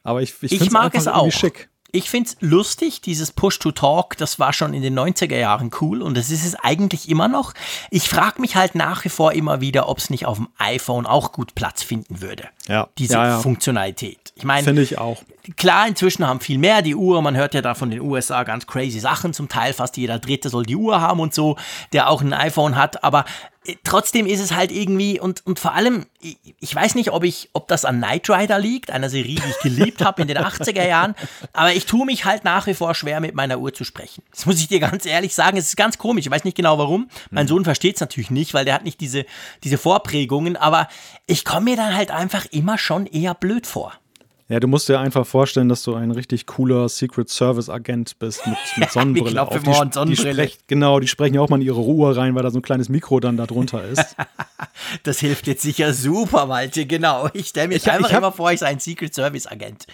aber 0.02 0.22
ich, 0.22 0.34
ich, 0.42 0.52
ich 0.52 0.70
mag 0.70 0.94
es 0.94 1.08
auch. 1.08 1.30
Schick 1.32 1.68
ich 1.90 2.10
finde 2.10 2.28
es 2.28 2.36
lustig, 2.40 3.00
dieses 3.00 3.32
Push-to-Talk, 3.32 4.16
das 4.18 4.38
war 4.38 4.52
schon 4.52 4.74
in 4.74 4.82
den 4.82 4.98
90er 4.98 5.36
Jahren 5.36 5.70
cool 5.80 6.02
und 6.02 6.16
das 6.16 6.30
ist 6.30 6.44
es 6.44 6.54
eigentlich 6.54 7.08
immer 7.08 7.28
noch. 7.28 7.54
Ich 7.90 8.08
frage 8.08 8.40
mich 8.42 8.56
halt 8.56 8.74
nach 8.74 9.04
wie 9.04 9.08
vor 9.08 9.32
immer 9.32 9.62
wieder, 9.62 9.88
ob 9.88 9.98
es 9.98 10.10
nicht 10.10 10.26
auf 10.26 10.36
dem 10.36 10.48
iPhone 10.58 11.06
auch 11.06 11.32
gut 11.32 11.54
Platz 11.54 11.82
finden 11.82 12.20
würde. 12.20 12.48
Ja. 12.66 12.88
Diese 12.98 13.14
ja, 13.14 13.26
ja. 13.26 13.38
Funktionalität. 13.38 14.18
Ich 14.36 14.44
meine, 14.44 14.64
finde 14.64 14.82
ich 14.82 14.98
auch. 14.98 15.22
Klar, 15.56 15.88
inzwischen 15.88 16.26
haben 16.26 16.40
viel 16.40 16.58
mehr 16.58 16.82
die 16.82 16.94
Uhr. 16.94 17.22
Man 17.22 17.36
hört 17.36 17.54
ja 17.54 17.62
da 17.62 17.74
von 17.74 17.90
den 17.90 18.00
USA 18.00 18.44
ganz 18.44 18.66
crazy 18.66 19.00
Sachen. 19.00 19.32
Zum 19.32 19.48
Teil 19.48 19.72
fast 19.72 19.96
jeder 19.96 20.18
Dritte 20.18 20.50
soll 20.50 20.64
die 20.64 20.76
Uhr 20.76 21.00
haben 21.00 21.20
und 21.20 21.32
so, 21.32 21.56
der 21.94 22.10
auch 22.10 22.20
ein 22.20 22.34
iPhone 22.34 22.76
hat. 22.76 23.02
Aber 23.02 23.24
trotzdem 23.84 24.26
ist 24.26 24.40
es 24.40 24.54
halt 24.54 24.72
irgendwie 24.72 25.20
und, 25.20 25.44
und 25.46 25.58
vor 25.58 25.74
allem, 25.74 26.06
ich, 26.20 26.38
ich, 26.60 26.74
weiß 26.74 26.94
nicht, 26.94 27.12
ob 27.12 27.24
ich, 27.24 27.50
ob 27.52 27.68
das 27.68 27.84
an 27.84 27.98
Knight 27.98 28.28
Rider 28.30 28.58
liegt, 28.58 28.90
einer 28.90 29.10
Serie, 29.10 29.36
die 29.36 29.50
ich 29.50 29.58
geliebt 29.60 30.04
habe 30.04 30.22
in 30.22 30.28
den 30.28 30.38
80er 30.38 30.86
Jahren, 30.86 31.14
aber 31.52 31.72
ich 31.72 31.86
tue 31.86 32.06
mich 32.06 32.24
halt 32.24 32.44
nach 32.44 32.66
wie 32.66 32.74
vor 32.74 32.94
schwer, 32.94 33.20
mit 33.20 33.34
meiner 33.34 33.58
Uhr 33.58 33.72
zu 33.72 33.84
sprechen. 33.84 34.22
Das 34.32 34.46
muss 34.46 34.60
ich 34.60 34.68
dir 34.68 34.80
ganz 34.80 35.06
ehrlich 35.06 35.34
sagen. 35.34 35.56
Es 35.56 35.68
ist 35.68 35.76
ganz 35.76 35.98
komisch. 35.98 36.26
Ich 36.26 36.30
weiß 36.30 36.44
nicht 36.44 36.56
genau 36.56 36.78
warum. 36.78 37.08
Mein 37.30 37.46
mhm. 37.46 37.48
Sohn 37.48 37.64
versteht 37.64 37.96
es 37.96 38.00
natürlich 38.00 38.30
nicht, 38.30 38.54
weil 38.54 38.64
der 38.64 38.74
hat 38.74 38.84
nicht 38.84 39.00
diese, 39.00 39.26
diese 39.64 39.78
Vorprägungen, 39.78 40.56
aber 40.56 40.88
ich 41.26 41.44
komme 41.44 41.70
mir 41.70 41.76
dann 41.76 41.94
halt 41.94 42.10
einfach 42.10 42.46
immer 42.50 42.78
schon 42.78 43.06
eher 43.06 43.34
blöd 43.34 43.66
vor. 43.66 43.92
Ja, 44.50 44.60
du 44.60 44.66
musst 44.66 44.88
dir 44.88 44.98
einfach 44.98 45.26
vorstellen, 45.26 45.68
dass 45.68 45.82
du 45.82 45.94
ein 45.94 46.10
richtig 46.10 46.46
cooler 46.46 46.88
Secret 46.88 47.28
Service 47.28 47.68
Agent 47.68 48.18
bist 48.18 48.46
mit, 48.46 48.56
mit 48.78 48.90
Sonnenbrille. 48.90 49.30
ich 49.32 49.38
auf. 49.38 49.50
Die, 49.50 49.72
Sonnenbrille. 49.72 50.06
Die 50.06 50.16
sprech, 50.16 50.58
genau, 50.66 51.00
die 51.00 51.08
sprechen 51.08 51.34
ja 51.34 51.42
auch 51.42 51.50
mal 51.50 51.56
in 51.56 51.66
ihre 51.66 51.80
Ruhe 51.80 52.16
rein, 52.16 52.34
weil 52.34 52.42
da 52.42 52.50
so 52.50 52.58
ein 52.58 52.62
kleines 52.62 52.88
Mikro 52.88 53.20
dann 53.20 53.36
da 53.36 53.46
drunter 53.46 53.84
ist. 53.84 54.16
das 55.02 55.20
hilft 55.20 55.46
jetzt 55.48 55.62
sicher 55.62 55.92
super, 55.92 56.46
Malte, 56.46 56.86
genau. 56.86 57.28
Ich 57.34 57.48
stelle 57.48 57.68
mir 57.68 57.74
ich, 57.74 57.90
einfach 57.90 58.08
ich 58.08 58.14
hab, 58.14 58.22
immer 58.22 58.32
vor, 58.32 58.50
ich 58.50 58.60
sei 58.60 58.68
ein 58.68 58.80
Secret 58.80 59.14
Service 59.14 59.46
Agent. 59.46 59.86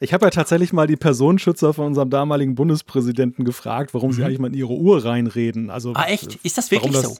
Ich 0.00 0.12
habe 0.12 0.26
ja 0.26 0.30
tatsächlich 0.30 0.72
mal 0.72 0.88
die 0.88 0.96
Personenschützer 0.96 1.72
von 1.72 1.86
unserem 1.86 2.10
damaligen 2.10 2.56
Bundespräsidenten 2.56 3.44
gefragt, 3.44 3.94
warum 3.94 4.10
mhm. 4.10 4.14
sie 4.14 4.24
eigentlich 4.24 4.40
mal 4.40 4.48
in 4.48 4.54
ihre 4.54 4.72
Uhr 4.72 5.04
reinreden. 5.04 5.70
Also, 5.70 5.92
ah, 5.94 6.06
echt? 6.06 6.40
Ist 6.42 6.58
das 6.58 6.72
wirklich 6.72 6.92
das, 6.92 7.02
so? 7.04 7.16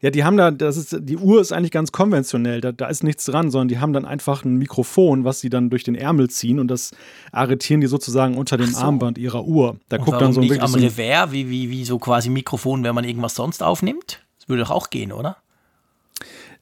Ja, 0.00 0.10
die 0.10 0.24
haben 0.24 0.36
da, 0.36 0.50
das 0.50 0.76
ist, 0.76 0.96
die 1.00 1.16
Uhr 1.16 1.40
ist 1.40 1.52
eigentlich 1.52 1.70
ganz 1.70 1.92
konventionell, 1.92 2.60
da, 2.60 2.72
da 2.72 2.86
ist 2.86 3.02
nichts 3.02 3.24
dran, 3.24 3.50
sondern 3.50 3.68
die 3.68 3.78
haben 3.78 3.92
dann 3.92 4.04
einfach 4.04 4.44
ein 4.44 4.56
Mikrofon, 4.56 5.24
was 5.24 5.40
sie 5.40 5.50
dann 5.50 5.70
durch 5.70 5.84
den 5.84 5.94
Ärmel 5.94 6.30
ziehen 6.30 6.60
und 6.60 6.68
das 6.68 6.92
arretieren 7.32 7.80
die 7.80 7.86
sozusagen 7.86 8.36
unter 8.36 8.56
dem 8.56 8.70
so. 8.70 8.78
Armband 8.78 9.18
ihrer 9.18 9.44
Uhr. 9.44 9.78
Da 9.88 9.96
und 9.98 10.04
guckt 10.04 10.20
dann 10.20 10.32
so 10.32 10.40
ein 10.40 10.48
nicht 10.48 10.60
am 10.60 10.74
Revers, 10.74 11.32
wie, 11.32 11.48
wie, 11.50 11.70
wie 11.70 11.84
so 11.84 11.98
quasi 11.98 12.30
Mikrofon, 12.30 12.84
wenn 12.84 12.94
man 12.94 13.04
irgendwas 13.04 13.34
sonst 13.34 13.62
aufnimmt? 13.62 14.20
Das 14.38 14.48
würde 14.48 14.62
doch 14.62 14.70
auch 14.70 14.90
gehen, 14.90 15.12
oder? 15.12 15.36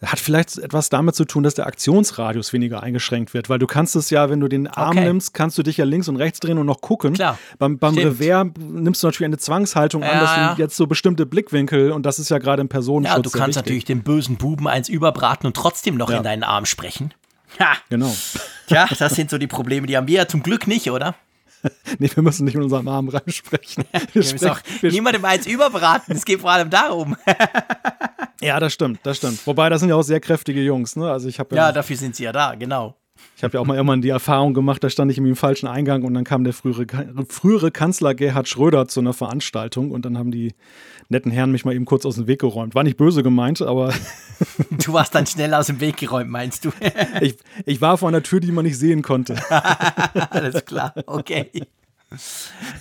Hat 0.04 0.18
vielleicht 0.18 0.58
etwas 0.58 0.88
damit 0.90 1.14
zu 1.14 1.24
tun, 1.24 1.42
dass 1.42 1.54
der 1.54 1.66
Aktionsradius 1.66 2.52
weniger 2.52 2.82
eingeschränkt 2.82 3.32
wird, 3.32 3.48
weil 3.48 3.58
du 3.58 3.66
kannst 3.66 3.96
es 3.96 4.10
ja, 4.10 4.28
wenn 4.28 4.40
du 4.40 4.48
den 4.48 4.66
Arm 4.66 4.96
okay. 4.96 5.06
nimmst, 5.06 5.32
kannst 5.32 5.56
du 5.56 5.62
dich 5.62 5.78
ja 5.78 5.84
links 5.84 6.08
und 6.08 6.16
rechts 6.16 6.40
drehen 6.40 6.58
und 6.58 6.66
noch 6.66 6.80
gucken. 6.80 7.14
Klar. 7.14 7.38
Beim, 7.58 7.78
beim 7.78 7.96
Revers 7.96 8.48
nimmst 8.58 9.02
du 9.02 9.06
natürlich 9.06 9.26
eine 9.26 9.38
Zwangshaltung 9.38 10.02
ja, 10.02 10.10
an, 10.10 10.20
dass 10.20 10.36
ja. 10.36 10.54
du 10.54 10.62
jetzt 10.62 10.76
so 10.76 10.86
bestimmte 10.86 11.24
Blickwinkel 11.24 11.92
und 11.92 12.04
das 12.04 12.18
ist 12.18 12.28
ja 12.28 12.38
gerade 12.38 12.60
im 12.60 12.68
Personenschutz. 12.68 13.16
Ja, 13.16 13.22
du 13.22 13.30
kannst 13.30 13.56
natürlich 13.56 13.84
den 13.84 14.02
bösen 14.02 14.36
Buben 14.36 14.68
eins 14.68 14.88
überbraten 14.88 15.46
und 15.46 15.56
trotzdem 15.56 15.96
noch 15.96 16.10
ja. 16.10 16.18
in 16.18 16.22
deinen 16.22 16.42
Arm 16.42 16.66
sprechen. 16.66 17.14
Ha. 17.58 17.76
Genau. 17.88 18.14
Tja, 18.66 18.86
das 18.98 19.14
sind 19.14 19.30
so 19.30 19.38
die 19.38 19.46
Probleme, 19.46 19.86
die 19.86 19.96
haben 19.96 20.08
wir 20.08 20.16
ja 20.16 20.28
zum 20.28 20.42
Glück 20.42 20.66
nicht, 20.66 20.90
oder? 20.90 21.14
nee, 21.98 22.10
wir 22.14 22.22
müssen 22.22 22.44
nicht 22.44 22.54
in 22.54 22.62
unserem 22.62 22.88
Arm 22.88 23.08
reinsprechen. 23.08 23.84
Wir, 23.92 24.02
wir 24.12 24.22
sprechen, 24.22 24.50
auch 24.50 24.60
niemandem 24.82 25.24
eins 25.24 25.46
überbraten. 25.46 26.14
Es 26.14 26.24
geht 26.24 26.40
vor 26.40 26.50
allem 26.50 26.70
darum. 26.70 27.16
Ja, 28.42 28.60
das 28.60 28.74
stimmt, 28.74 29.00
das 29.02 29.16
stimmt. 29.16 29.46
Wobei, 29.46 29.70
das 29.70 29.80
sind 29.80 29.88
ja 29.88 29.94
auch 29.94 30.02
sehr 30.02 30.20
kräftige 30.20 30.60
Jungs, 30.60 30.94
ne? 30.94 31.10
Also 31.10 31.26
ich 31.26 31.38
habe 31.38 31.56
ja, 31.56 31.68
ja, 31.68 31.72
dafür 31.72 31.96
sind 31.96 32.14
sie 32.16 32.24
ja 32.24 32.32
da, 32.32 32.54
genau. 32.54 32.94
Ich 33.36 33.44
habe 33.44 33.54
ja 33.54 33.60
auch 33.60 33.66
mal 33.66 33.76
irgendwann 33.76 34.02
die 34.02 34.08
Erfahrung 34.08 34.54
gemacht, 34.54 34.82
da 34.82 34.90
stand 34.90 35.10
ich 35.10 35.18
im 35.18 35.36
falschen 35.36 35.66
Eingang 35.66 36.04
und 36.04 36.14
dann 36.14 36.24
kam 36.24 36.44
der 36.44 36.52
frühere, 36.52 36.86
frühere 37.28 37.70
Kanzler 37.70 38.14
Gerhard 38.14 38.48
Schröder 38.48 38.88
zu 38.88 39.00
einer 39.00 39.12
Veranstaltung 39.12 39.90
und 39.90 40.04
dann 40.04 40.16
haben 40.16 40.30
die 40.30 40.54
netten 41.08 41.30
Herren 41.30 41.52
mich 41.52 41.64
mal 41.64 41.74
eben 41.74 41.84
kurz 41.84 42.06
aus 42.06 42.16
dem 42.16 42.26
Weg 42.26 42.40
geräumt. 42.40 42.74
War 42.74 42.82
nicht 42.82 42.96
böse 42.96 43.22
gemeint, 43.22 43.62
aber. 43.62 43.92
du 44.70 44.92
warst 44.92 45.14
dann 45.14 45.26
schnell 45.26 45.54
aus 45.54 45.66
dem 45.66 45.80
Weg 45.80 45.96
geräumt, 45.96 46.30
meinst 46.30 46.64
du? 46.64 46.72
ich, 47.20 47.36
ich 47.64 47.80
war 47.80 47.98
vor 47.98 48.08
einer 48.08 48.22
Tür, 48.22 48.40
die 48.40 48.52
man 48.52 48.64
nicht 48.64 48.78
sehen 48.78 49.02
konnte. 49.02 49.36
Alles 50.30 50.64
klar, 50.64 50.94
okay. 51.06 51.50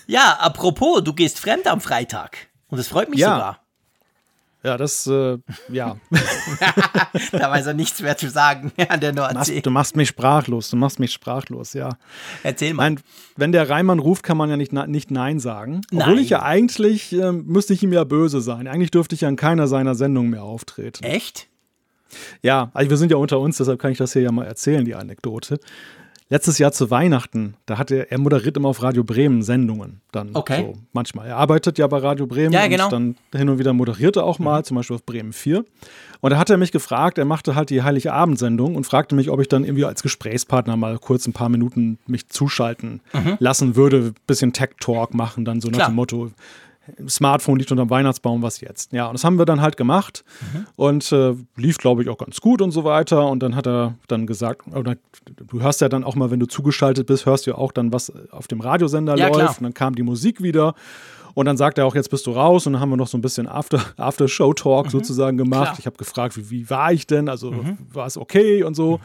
Ja, 0.07 0.37
apropos, 0.39 1.03
du 1.03 1.13
gehst 1.13 1.39
fremd 1.39 1.67
am 1.67 1.81
Freitag. 1.81 2.47
Und 2.67 2.77
das 2.77 2.87
freut 2.87 3.09
mich 3.09 3.19
ja. 3.19 3.33
sogar. 3.33 3.64
Ja, 4.65 4.77
das, 4.77 5.05
äh, 5.05 5.37
ja. 5.69 5.97
da 7.31 7.51
weiß 7.51 7.67
er 7.67 7.75
nichts 7.75 8.01
mehr 8.01 8.17
zu 8.17 8.31
sagen 8.31 8.71
an 8.89 8.99
der 8.99 9.13
Nordsee. 9.13 9.61
Du 9.61 9.69
machst 9.69 9.95
mich 9.95 10.09
sprachlos, 10.09 10.71
du 10.71 10.75
machst 10.75 10.99
mich 10.99 11.13
sprachlos, 11.13 11.73
ja. 11.73 11.97
Erzähl 12.41 12.73
mal. 12.73 12.89
Nein, 12.89 12.99
wenn 13.35 13.51
der 13.51 13.69
Reimann 13.69 13.99
ruft, 13.99 14.23
kann 14.23 14.37
man 14.37 14.49
ja 14.49 14.57
nicht, 14.57 14.73
nicht 14.73 15.11
Nein 15.11 15.39
sagen. 15.39 15.81
Nein. 15.91 16.01
Obwohl 16.01 16.19
ich 16.19 16.29
ja 16.29 16.41
eigentlich, 16.41 17.13
äh, 17.13 17.31
müsste 17.31 17.73
ich 17.73 17.83
ihm 17.83 17.93
ja 17.93 18.03
böse 18.05 18.41
sein. 18.41 18.67
Eigentlich 18.67 18.89
dürfte 18.89 19.13
ich 19.13 19.21
ja 19.21 19.29
in 19.29 19.35
keiner 19.35 19.67
seiner 19.67 19.93
Sendungen 19.93 20.31
mehr 20.31 20.43
auftreten. 20.43 21.03
Echt? 21.03 21.47
Ja, 22.41 22.71
also 22.73 22.89
wir 22.89 22.97
sind 22.97 23.11
ja 23.11 23.17
unter 23.17 23.39
uns, 23.39 23.57
deshalb 23.57 23.79
kann 23.79 23.91
ich 23.91 23.99
das 23.99 24.13
hier 24.13 24.23
ja 24.23 24.31
mal 24.31 24.45
erzählen, 24.45 24.83
die 24.83 24.95
Anekdote 24.95 25.59
letztes 26.29 26.57
Jahr 26.57 26.71
zu 26.71 26.89
Weihnachten, 26.89 27.55
da 27.65 27.77
hat 27.77 27.91
er, 27.91 28.11
er 28.11 28.17
moderiert 28.17 28.57
immer 28.57 28.69
auf 28.69 28.81
Radio 28.81 29.03
Bremen 29.03 29.43
Sendungen. 29.43 30.01
Dann 30.11 30.31
okay. 30.33 30.61
So 30.61 30.81
manchmal. 30.93 31.27
Er 31.27 31.37
arbeitet 31.37 31.77
ja 31.77 31.87
bei 31.87 31.97
Radio 31.97 32.25
Bremen 32.25 32.51
ja, 32.51 32.67
genau. 32.67 32.85
und 32.85 32.91
dann 32.91 33.15
hin 33.35 33.49
und 33.49 33.59
wieder 33.59 33.73
moderiert 33.73 34.15
er 34.15 34.23
auch 34.23 34.39
mal, 34.39 34.59
mhm. 34.59 34.63
zum 34.63 34.77
Beispiel 34.77 34.95
auf 34.95 35.05
Bremen 35.05 35.33
4. 35.33 35.63
Und 36.21 36.29
da 36.31 36.37
hat 36.37 36.49
er 36.49 36.57
mich 36.57 36.71
gefragt, 36.71 37.17
er 37.17 37.25
machte 37.25 37.55
halt 37.55 37.69
die 37.69 37.83
Heilige 37.83 38.13
Abendsendung 38.13 38.75
und 38.75 38.85
fragte 38.85 39.15
mich, 39.15 39.29
ob 39.29 39.39
ich 39.41 39.47
dann 39.47 39.63
irgendwie 39.63 39.85
als 39.85 40.01
Gesprächspartner 40.01 40.75
mal 40.75 40.97
kurz 40.97 41.27
ein 41.27 41.33
paar 41.33 41.49
Minuten 41.49 41.99
mich 42.07 42.29
zuschalten 42.29 43.01
mhm. 43.13 43.37
lassen 43.39 43.75
würde, 43.75 44.13
bisschen 44.25 44.53
Tech-Talk 44.53 45.13
machen, 45.13 45.45
dann 45.45 45.61
so 45.61 45.69
nach 45.69 45.87
dem 45.87 45.95
Motto, 45.95 46.31
Smartphone 47.07 47.57
liegt 47.57 47.71
unterm 47.71 47.89
Weihnachtsbaum, 47.89 48.41
was 48.41 48.61
jetzt? 48.61 48.91
Ja, 48.93 49.07
und 49.07 49.13
das 49.13 49.23
haben 49.23 49.37
wir 49.37 49.45
dann 49.45 49.61
halt 49.61 49.77
gemacht 49.77 50.23
mhm. 50.53 50.65
und 50.75 51.11
äh, 51.11 51.33
lief, 51.55 51.77
glaube 51.77 52.03
ich, 52.03 52.09
auch 52.09 52.17
ganz 52.17 52.41
gut 52.41 52.61
und 52.61 52.71
so 52.71 52.83
weiter. 52.83 53.27
Und 53.27 53.41
dann 53.41 53.55
hat 53.55 53.67
er 53.67 53.95
dann 54.07 54.27
gesagt, 54.27 54.67
oder, 54.67 54.95
du 55.35 55.61
hörst 55.61 55.81
ja 55.81 55.89
dann 55.89 56.03
auch 56.03 56.15
mal, 56.15 56.31
wenn 56.31 56.39
du 56.39 56.45
zugeschaltet 56.45 57.07
bist, 57.07 57.25
hörst 57.25 57.47
du 57.47 57.51
ja 57.51 57.57
auch 57.57 57.71
dann, 57.71 57.91
was 57.91 58.11
auf 58.31 58.47
dem 58.47 58.61
Radiosender 58.61 59.17
ja, 59.17 59.27
läuft. 59.27 59.39
Klar. 59.39 59.55
Und 59.57 59.63
dann 59.63 59.73
kam 59.73 59.95
die 59.95 60.03
Musik 60.03 60.41
wieder. 60.41 60.75
Und 61.33 61.45
dann 61.45 61.57
sagt 61.57 61.77
er 61.77 61.85
auch, 61.85 61.95
jetzt 61.95 62.09
bist 62.09 62.27
du 62.27 62.31
raus. 62.31 62.65
Und 62.65 62.73
dann 62.73 62.81
haben 62.81 62.89
wir 62.89 62.97
noch 62.97 63.07
so 63.07 63.17
ein 63.17 63.21
bisschen 63.21 63.47
After-Show-Talk 63.47 64.85
After 64.85 64.97
mhm. 64.97 65.01
sozusagen 65.01 65.37
gemacht. 65.37 65.63
Klar. 65.63 65.79
Ich 65.79 65.85
habe 65.85 65.97
gefragt, 65.97 66.37
wie, 66.37 66.49
wie, 66.49 66.69
war 66.69 66.93
ich 66.93 67.07
denn? 67.07 67.29
Also 67.29 67.51
mhm. 67.51 67.77
war 67.91 68.07
es 68.07 68.17
okay 68.17 68.63
und 68.63 68.75
so. 68.75 68.99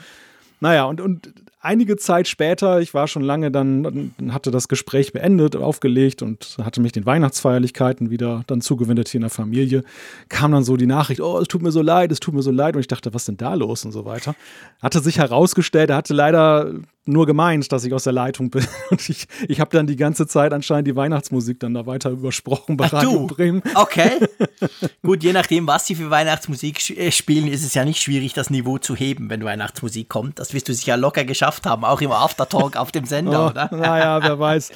Naja, 0.60 0.84
und, 0.84 1.00
und 1.00 1.32
einige 1.60 1.96
Zeit 1.96 2.28
später, 2.28 2.80
ich 2.80 2.94
war 2.94 3.06
schon 3.08 3.22
lange 3.22 3.50
dann, 3.50 4.12
hatte 4.30 4.50
das 4.50 4.68
Gespräch 4.68 5.12
beendet, 5.12 5.56
aufgelegt 5.56 6.22
und 6.22 6.56
hatte 6.62 6.80
mich 6.80 6.92
den 6.92 7.06
Weihnachtsfeierlichkeiten 7.06 8.10
wieder 8.10 8.44
dann 8.46 8.60
zugewendet 8.60 9.08
hier 9.08 9.18
in 9.18 9.22
der 9.22 9.30
Familie, 9.30 9.84
kam 10.28 10.52
dann 10.52 10.64
so 10.64 10.76
die 10.76 10.86
Nachricht, 10.86 11.20
oh, 11.20 11.38
es 11.38 11.48
tut 11.48 11.62
mir 11.62 11.72
so 11.72 11.82
leid, 11.82 12.12
es 12.12 12.20
tut 12.20 12.34
mir 12.34 12.42
so 12.42 12.50
leid. 12.50 12.74
Und 12.74 12.80
ich 12.80 12.88
dachte, 12.88 13.14
was 13.14 13.24
denn 13.24 13.36
da 13.36 13.54
los 13.54 13.84
und 13.84 13.92
so 13.92 14.04
weiter. 14.04 14.34
Hatte 14.82 15.00
sich 15.00 15.18
herausgestellt, 15.18 15.90
er 15.90 15.96
hatte 15.96 16.14
leider 16.14 16.72
nur 17.10 17.26
gemeint, 17.26 17.70
dass 17.72 17.84
ich 17.84 17.92
aus 17.92 18.04
der 18.04 18.12
Leitung 18.12 18.50
bin. 18.50 18.66
Und 18.90 19.08
ich, 19.08 19.26
ich 19.48 19.60
habe 19.60 19.70
dann 19.76 19.86
die 19.86 19.96
ganze 19.96 20.26
Zeit 20.26 20.52
anscheinend 20.52 20.88
die 20.88 20.96
Weihnachtsmusik 20.96 21.60
dann 21.60 21.74
da 21.74 21.86
weiter 21.86 22.10
übersprochen 22.10 22.76
bei 22.76 22.86
Ach, 22.86 22.94
Radio 22.94 23.26
du? 23.26 23.26
Bremen. 23.26 23.62
Okay. 23.74 24.12
Gut, 25.02 25.22
je 25.22 25.32
nachdem, 25.32 25.66
was 25.66 25.86
sie 25.86 25.94
für 25.94 26.10
Weihnachtsmusik 26.10 26.96
äh, 26.96 27.10
spielen, 27.10 27.48
ist 27.48 27.64
es 27.64 27.74
ja 27.74 27.84
nicht 27.84 28.02
schwierig, 28.02 28.32
das 28.32 28.50
Niveau 28.50 28.78
zu 28.78 28.96
heben, 28.96 29.30
wenn 29.30 29.44
Weihnachtsmusik 29.44 30.08
kommt. 30.08 30.38
Das 30.38 30.54
wirst 30.54 30.68
du 30.68 30.74
sicher 30.74 30.96
locker 30.96 31.24
geschafft 31.24 31.66
haben, 31.66 31.84
auch 31.84 32.00
im 32.00 32.12
Aftertalk 32.12 32.76
auf 32.76 32.92
dem 32.92 33.04
Sender, 33.04 33.46
oh, 33.46 33.50
oder? 33.50 33.70
Naja, 33.72 34.22
wer 34.22 34.38
weiß. 34.38 34.70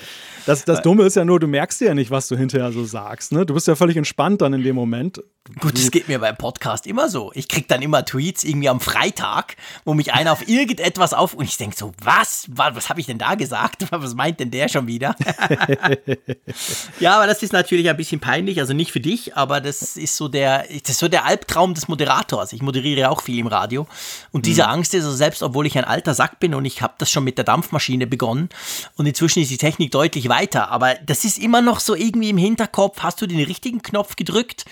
Das, 0.47 0.65
das 0.65 0.83
Dumme 0.83 1.05
ist 1.05 1.17
ja 1.17 1.25
nur, 1.25 1.41
du 1.41 1.47
merkst 1.47 1.81
ja 1.81 1.95
nicht, 1.95 2.11
was 2.11 2.29
du 2.29 2.37
hinterher 2.37 2.73
so 2.73 2.85
sagst. 2.85 3.33
Ne? 3.33 3.47
Du 3.47 3.55
bist 3.55 3.67
ja 3.67 3.75
völlig 3.77 3.97
entspannt 3.97 4.43
dann 4.43 4.53
in 4.53 4.63
dem 4.63 4.75
Moment. 4.75 5.23
Gut, 5.61 5.75
das 5.75 5.91
geht 5.91 6.09
mir 6.09 6.19
beim 6.19 6.37
Podcast 6.37 6.87
immer 6.87 7.11
so. 7.11 7.31
Ich 7.35 7.49
krieg 7.49 7.69
dann 7.69 7.83
immer 7.83 8.05
Tweets 8.05 8.45
irgendwie 8.45 8.71
am 8.71 8.81
Freitag, 8.81 9.57
wo 9.85 9.93
mich 9.93 10.15
einer 10.15 10.33
auf 10.33 10.49
irgendetwas 10.49 11.13
auf 11.13 11.35
und 11.35 11.45
ich 11.45 11.59
denke 11.59 11.77
so, 11.77 11.93
was? 12.03 12.24
Was? 12.49 12.75
Was 12.75 12.89
habe 12.89 13.01
ich 13.01 13.07
denn 13.07 13.19
da 13.19 13.35
gesagt? 13.35 13.87
Was 13.91 14.15
meint 14.15 14.41
denn 14.41 14.51
der 14.51 14.69
schon 14.69 14.87
wieder? 14.87 15.15
ja, 17.01 17.17
aber 17.17 17.27
das 17.27 17.43
ist 17.43 17.53
natürlich 17.53 17.89
ein 17.89 17.97
bisschen 17.97 18.21
peinlich, 18.21 18.61
also 18.61 18.73
nicht 18.75 18.93
für 18.93 19.01
dich, 19.01 19.37
aber 19.37 19.61
das 19.61 19.97
ist 19.97 20.17
so 20.17 20.29
der, 20.29 20.65
das 20.65 20.91
ist 20.91 20.99
so 20.99 21.09
der 21.09 21.25
Albtraum 21.25 21.75
des 21.75 21.89
Moderators. 21.89 22.53
Ich 22.53 22.63
moderiere 22.63 23.11
auch 23.11 23.23
viel 23.23 23.39
im 23.39 23.47
Radio 23.47 23.87
und 24.33 24.47
diese 24.47 24.65
mhm. 24.65 24.71
Angst 24.71 24.95
ist 24.95 25.05
also 25.05 25.17
selbst, 25.17 25.43
obwohl 25.43 25.67
ich 25.67 25.79
ein 25.79 25.85
alter 25.85 26.15
Sack 26.15 26.41
bin 26.41 26.55
und 26.55 26.65
ich 26.65 26.83
habe 26.83 26.95
das 26.99 27.11
schon 27.11 27.25
mit 27.25 27.39
der 27.39 27.45
Dampfmaschine 27.45 28.07
begonnen 28.07 28.49
und 28.97 29.07
inzwischen 29.07 29.43
ist 29.43 29.51
die 29.51 29.59
Technik 29.59 29.91
deutlich 29.91 30.29
weiter, 30.29 30.71
aber 30.71 30.95
das 31.07 31.25
ist 31.25 31.39
immer 31.39 31.63
noch 31.63 31.81
so 31.81 31.95
irgendwie 31.95 32.31
im 32.31 32.39
Hinterkopf, 32.39 33.01
hast 33.01 33.21
du 33.23 33.27
den 33.27 33.41
richtigen 33.41 33.83
Knopf 33.83 34.17
gedrückt? 34.17 34.65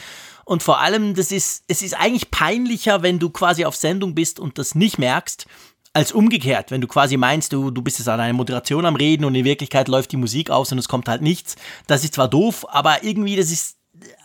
Und 0.44 0.62
vor 0.62 0.80
allem, 0.80 1.14
das 1.14 1.30
ist, 1.30 1.64
es 1.68 1.82
ist 1.82 1.94
eigentlich 1.94 2.30
peinlicher, 2.30 3.02
wenn 3.02 3.18
du 3.18 3.30
quasi 3.30 3.64
auf 3.64 3.76
Sendung 3.76 4.14
bist 4.14 4.40
und 4.40 4.58
das 4.58 4.74
nicht 4.74 4.98
merkst, 4.98 5.46
als 5.92 6.12
umgekehrt, 6.12 6.70
wenn 6.70 6.80
du 6.80 6.86
quasi 6.86 7.16
meinst, 7.16 7.52
du, 7.52 7.70
du 7.70 7.82
bist 7.82 7.98
jetzt 7.98 8.08
an 8.08 8.20
einer 8.20 8.32
Moderation 8.32 8.86
am 8.86 8.96
Reden 8.96 9.24
und 9.24 9.34
in 9.34 9.44
Wirklichkeit 9.44 9.88
läuft 9.88 10.12
die 10.12 10.16
Musik 10.16 10.50
aus 10.50 10.72
und 10.72 10.78
es 10.78 10.88
kommt 10.88 11.08
halt 11.08 11.22
nichts. 11.22 11.56
Das 11.86 12.02
ist 12.04 12.14
zwar 12.14 12.28
doof, 12.28 12.66
aber 12.68 13.04
irgendwie, 13.04 13.36
das 13.36 13.50
ist, 13.50 13.76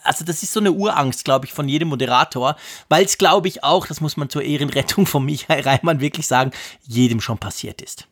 also 0.03 0.23
das 0.23 0.43
ist 0.43 0.53
so 0.53 0.61
eine 0.61 0.71
Urangst, 0.71 1.25
glaube 1.25 1.45
ich, 1.45 1.53
von 1.53 1.67
jedem 1.67 1.89
Moderator, 1.89 2.55
weil 2.87 3.03
es, 3.03 3.17
glaube 3.17 3.49
ich, 3.49 3.63
auch, 3.63 3.85
das 3.85 3.99
muss 3.99 4.15
man 4.15 4.29
zur 4.29 4.43
Ehrenrettung 4.43 5.05
von 5.05 5.25
Michael 5.25 5.61
Reimann 5.61 5.99
wirklich 5.99 6.27
sagen, 6.27 6.51
jedem 6.83 7.19
schon 7.19 7.37
passiert 7.37 7.81
ist. 7.81 8.07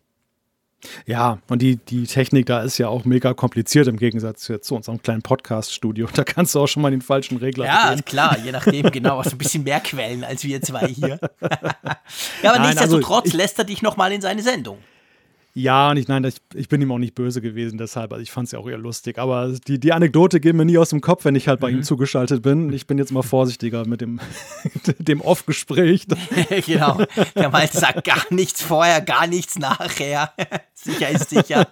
Ja, 1.06 1.40
und 1.48 1.62
die, 1.62 1.78
die 1.78 2.06
Technik 2.06 2.46
da 2.46 2.62
ist 2.62 2.78
ja 2.78 2.88
auch 2.88 3.06
mega 3.06 3.34
kompliziert 3.34 3.88
im 3.88 3.98
Gegensatz 3.98 4.52
zu 4.62 4.76
unserem 4.76 5.02
kleinen 5.02 5.22
Podcast-Studio. 5.22 6.08
Da 6.16 6.24
kannst 6.24 6.56
du 6.56 6.60
auch 6.62 6.68
schon 6.68 6.82
mal 6.82 6.92
den 6.92 7.02
falschen 7.02 7.38
Regler 7.38 7.66
Ja, 7.66 7.92
drehen. 7.92 8.06
klar, 8.06 8.38
je 8.44 8.52
nachdem, 8.52 8.90
genau. 8.92 9.20
Hast 9.20 9.32
ein 9.34 9.38
bisschen 9.38 9.64
mehr 9.64 9.80
Quellen 9.80 10.24
als 10.24 10.44
wir 10.44 10.62
zwei 10.62 10.88
hier. 10.88 11.20
ja, 11.42 11.50
aber 12.52 12.60
Nein, 12.60 12.70
nichtsdestotrotz 12.70 13.26
also 13.26 13.38
lässt 13.38 13.60
er 13.60 13.66
dich 13.66 13.82
nochmal 13.82 14.12
in 14.12 14.22
seine 14.22 14.42
Sendung. 14.42 14.78
Ja, 15.58 15.92
und 15.92 15.96
ich, 15.96 16.10
nein, 16.10 16.22
ich, 16.26 16.36
ich 16.54 16.68
bin 16.68 16.82
ihm 16.82 16.92
auch 16.92 16.98
nicht 16.98 17.16
böse 17.16 17.40
gewesen, 17.40 17.78
deshalb, 17.78 18.12
also 18.12 18.22
ich 18.22 18.30
fand 18.30 18.48
es 18.48 18.52
ja 18.52 18.60
auch 18.60 18.68
eher 18.68 18.78
lustig. 18.78 19.18
Aber 19.18 19.54
die, 19.66 19.80
die 19.80 19.94
Anekdote 19.94 20.42
geht 20.42 20.54
mir 20.54 20.66
nie 20.66 20.78
aus 20.78 20.90
dem 20.90 21.00
Kopf, 21.00 21.24
wenn 21.24 21.34
ich 21.36 21.48
halt 21.48 21.62
bei 21.62 21.72
mhm. 21.72 21.78
ihm 21.78 21.84
zugeschaltet 21.84 22.42
bin. 22.42 22.74
Ich 22.74 22.88
bin 22.88 22.98
jetzt 22.98 23.14
mal 23.14 23.22
vorsichtiger 23.22 23.88
mit 23.88 24.02
dem, 24.02 24.20
dem 25.00 25.22
Off-Gespräch. 25.22 26.08
genau. 26.66 26.98
Der 27.36 27.50
meinte, 27.50 27.78
sagt 27.78 28.04
gar 28.04 28.22
nichts 28.32 28.62
vorher, 28.62 29.00
gar 29.00 29.28
nichts 29.28 29.58
nachher. 29.58 30.34
sicher 30.74 31.10
ist 31.10 31.30
sicher. 31.30 31.70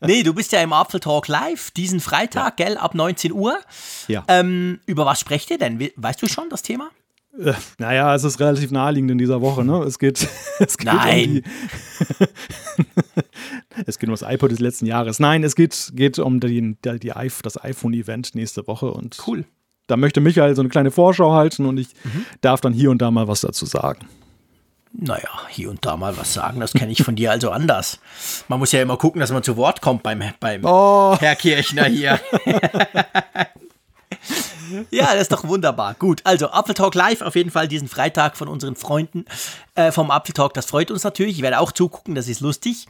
Nee, 0.00 0.22
du 0.22 0.32
bist 0.32 0.52
ja 0.52 0.62
im 0.62 0.72
Apfeltalk 0.72 1.28
live 1.28 1.70
diesen 1.72 2.00
Freitag, 2.00 2.58
ja. 2.58 2.66
gell, 2.66 2.78
ab 2.78 2.94
19 2.94 3.32
Uhr. 3.32 3.58
Ja. 4.08 4.24
Ähm, 4.28 4.80
über 4.86 5.04
was 5.04 5.20
sprecht 5.20 5.50
ihr 5.50 5.58
denn? 5.58 5.78
Weißt 5.96 6.22
du 6.22 6.28
schon 6.28 6.48
das 6.48 6.62
Thema? 6.62 6.88
Äh, 7.38 7.54
naja, 7.78 8.14
es 8.14 8.24
ist 8.24 8.40
relativ 8.40 8.70
naheliegend 8.70 9.10
in 9.10 9.18
dieser 9.18 9.40
Woche, 9.40 9.64
ne? 9.64 9.78
Es 9.84 9.98
geht, 9.98 10.28
es 10.58 10.76
geht 10.76 10.86
Nein. 10.86 11.28
Um 11.28 11.34
die, 11.34 11.42
es 13.86 13.98
geht 13.98 14.08
um 14.08 14.14
das 14.14 14.22
iPod 14.22 14.50
des 14.50 14.60
letzten 14.60 14.86
Jahres. 14.86 15.18
Nein, 15.18 15.42
es 15.42 15.54
geht, 15.54 15.92
geht 15.94 16.18
um 16.18 16.40
die, 16.40 16.76
die, 16.84 16.98
die 16.98 17.12
das 17.42 17.62
iPhone-Event 17.62 18.34
nächste 18.34 18.66
Woche 18.66 18.90
und 18.90 19.16
cool. 19.26 19.44
Da 19.86 19.96
möchte 19.96 20.20
Michael 20.20 20.54
so 20.54 20.62
eine 20.62 20.68
kleine 20.68 20.90
Vorschau 20.90 21.32
halten 21.32 21.66
und 21.66 21.78
ich 21.78 21.88
mhm. 22.04 22.24
darf 22.40 22.60
dann 22.60 22.72
hier 22.72 22.90
und 22.90 23.02
da 23.02 23.10
mal 23.10 23.28
was 23.28 23.40
dazu 23.40 23.66
sagen. 23.66 24.06
Naja, 24.94 25.28
hier 25.48 25.70
und 25.70 25.84
da 25.84 25.96
mal 25.96 26.16
was 26.18 26.34
sagen, 26.34 26.60
das 26.60 26.74
kenne 26.74 26.92
ich 26.92 27.02
von 27.02 27.16
dir 27.16 27.30
also 27.30 27.50
anders. 27.50 27.98
Man 28.48 28.58
muss 28.58 28.72
ja 28.72 28.82
immer 28.82 28.98
gucken, 28.98 29.20
dass 29.20 29.32
man 29.32 29.42
zu 29.42 29.56
Wort 29.56 29.80
kommt 29.80 30.02
beim, 30.02 30.22
beim 30.38 30.64
oh. 30.64 31.16
Herr 31.18 31.34
Kirchner 31.34 31.86
hier. 31.86 32.20
ja, 34.90 35.12
das 35.12 35.22
ist 35.22 35.32
doch 35.32 35.44
wunderbar. 35.46 35.94
Gut, 35.94 36.20
also 36.24 36.46
Apple 36.46 36.74
Talk 36.74 36.94
Live 36.94 37.22
auf 37.22 37.34
jeden 37.34 37.50
Fall 37.50 37.68
diesen 37.68 37.88
Freitag 37.88 38.36
von 38.36 38.48
unseren 38.48 38.76
Freunden 38.76 39.24
äh, 39.74 39.92
vom 39.92 40.10
Apple 40.10 40.34
Talk. 40.34 40.54
Das 40.54 40.66
freut 40.66 40.90
uns 40.90 41.04
natürlich. 41.04 41.36
Ich 41.36 41.42
werde 41.42 41.58
auch 41.58 41.72
zugucken, 41.72 42.14
das 42.14 42.28
ist 42.28 42.40
lustig. 42.40 42.86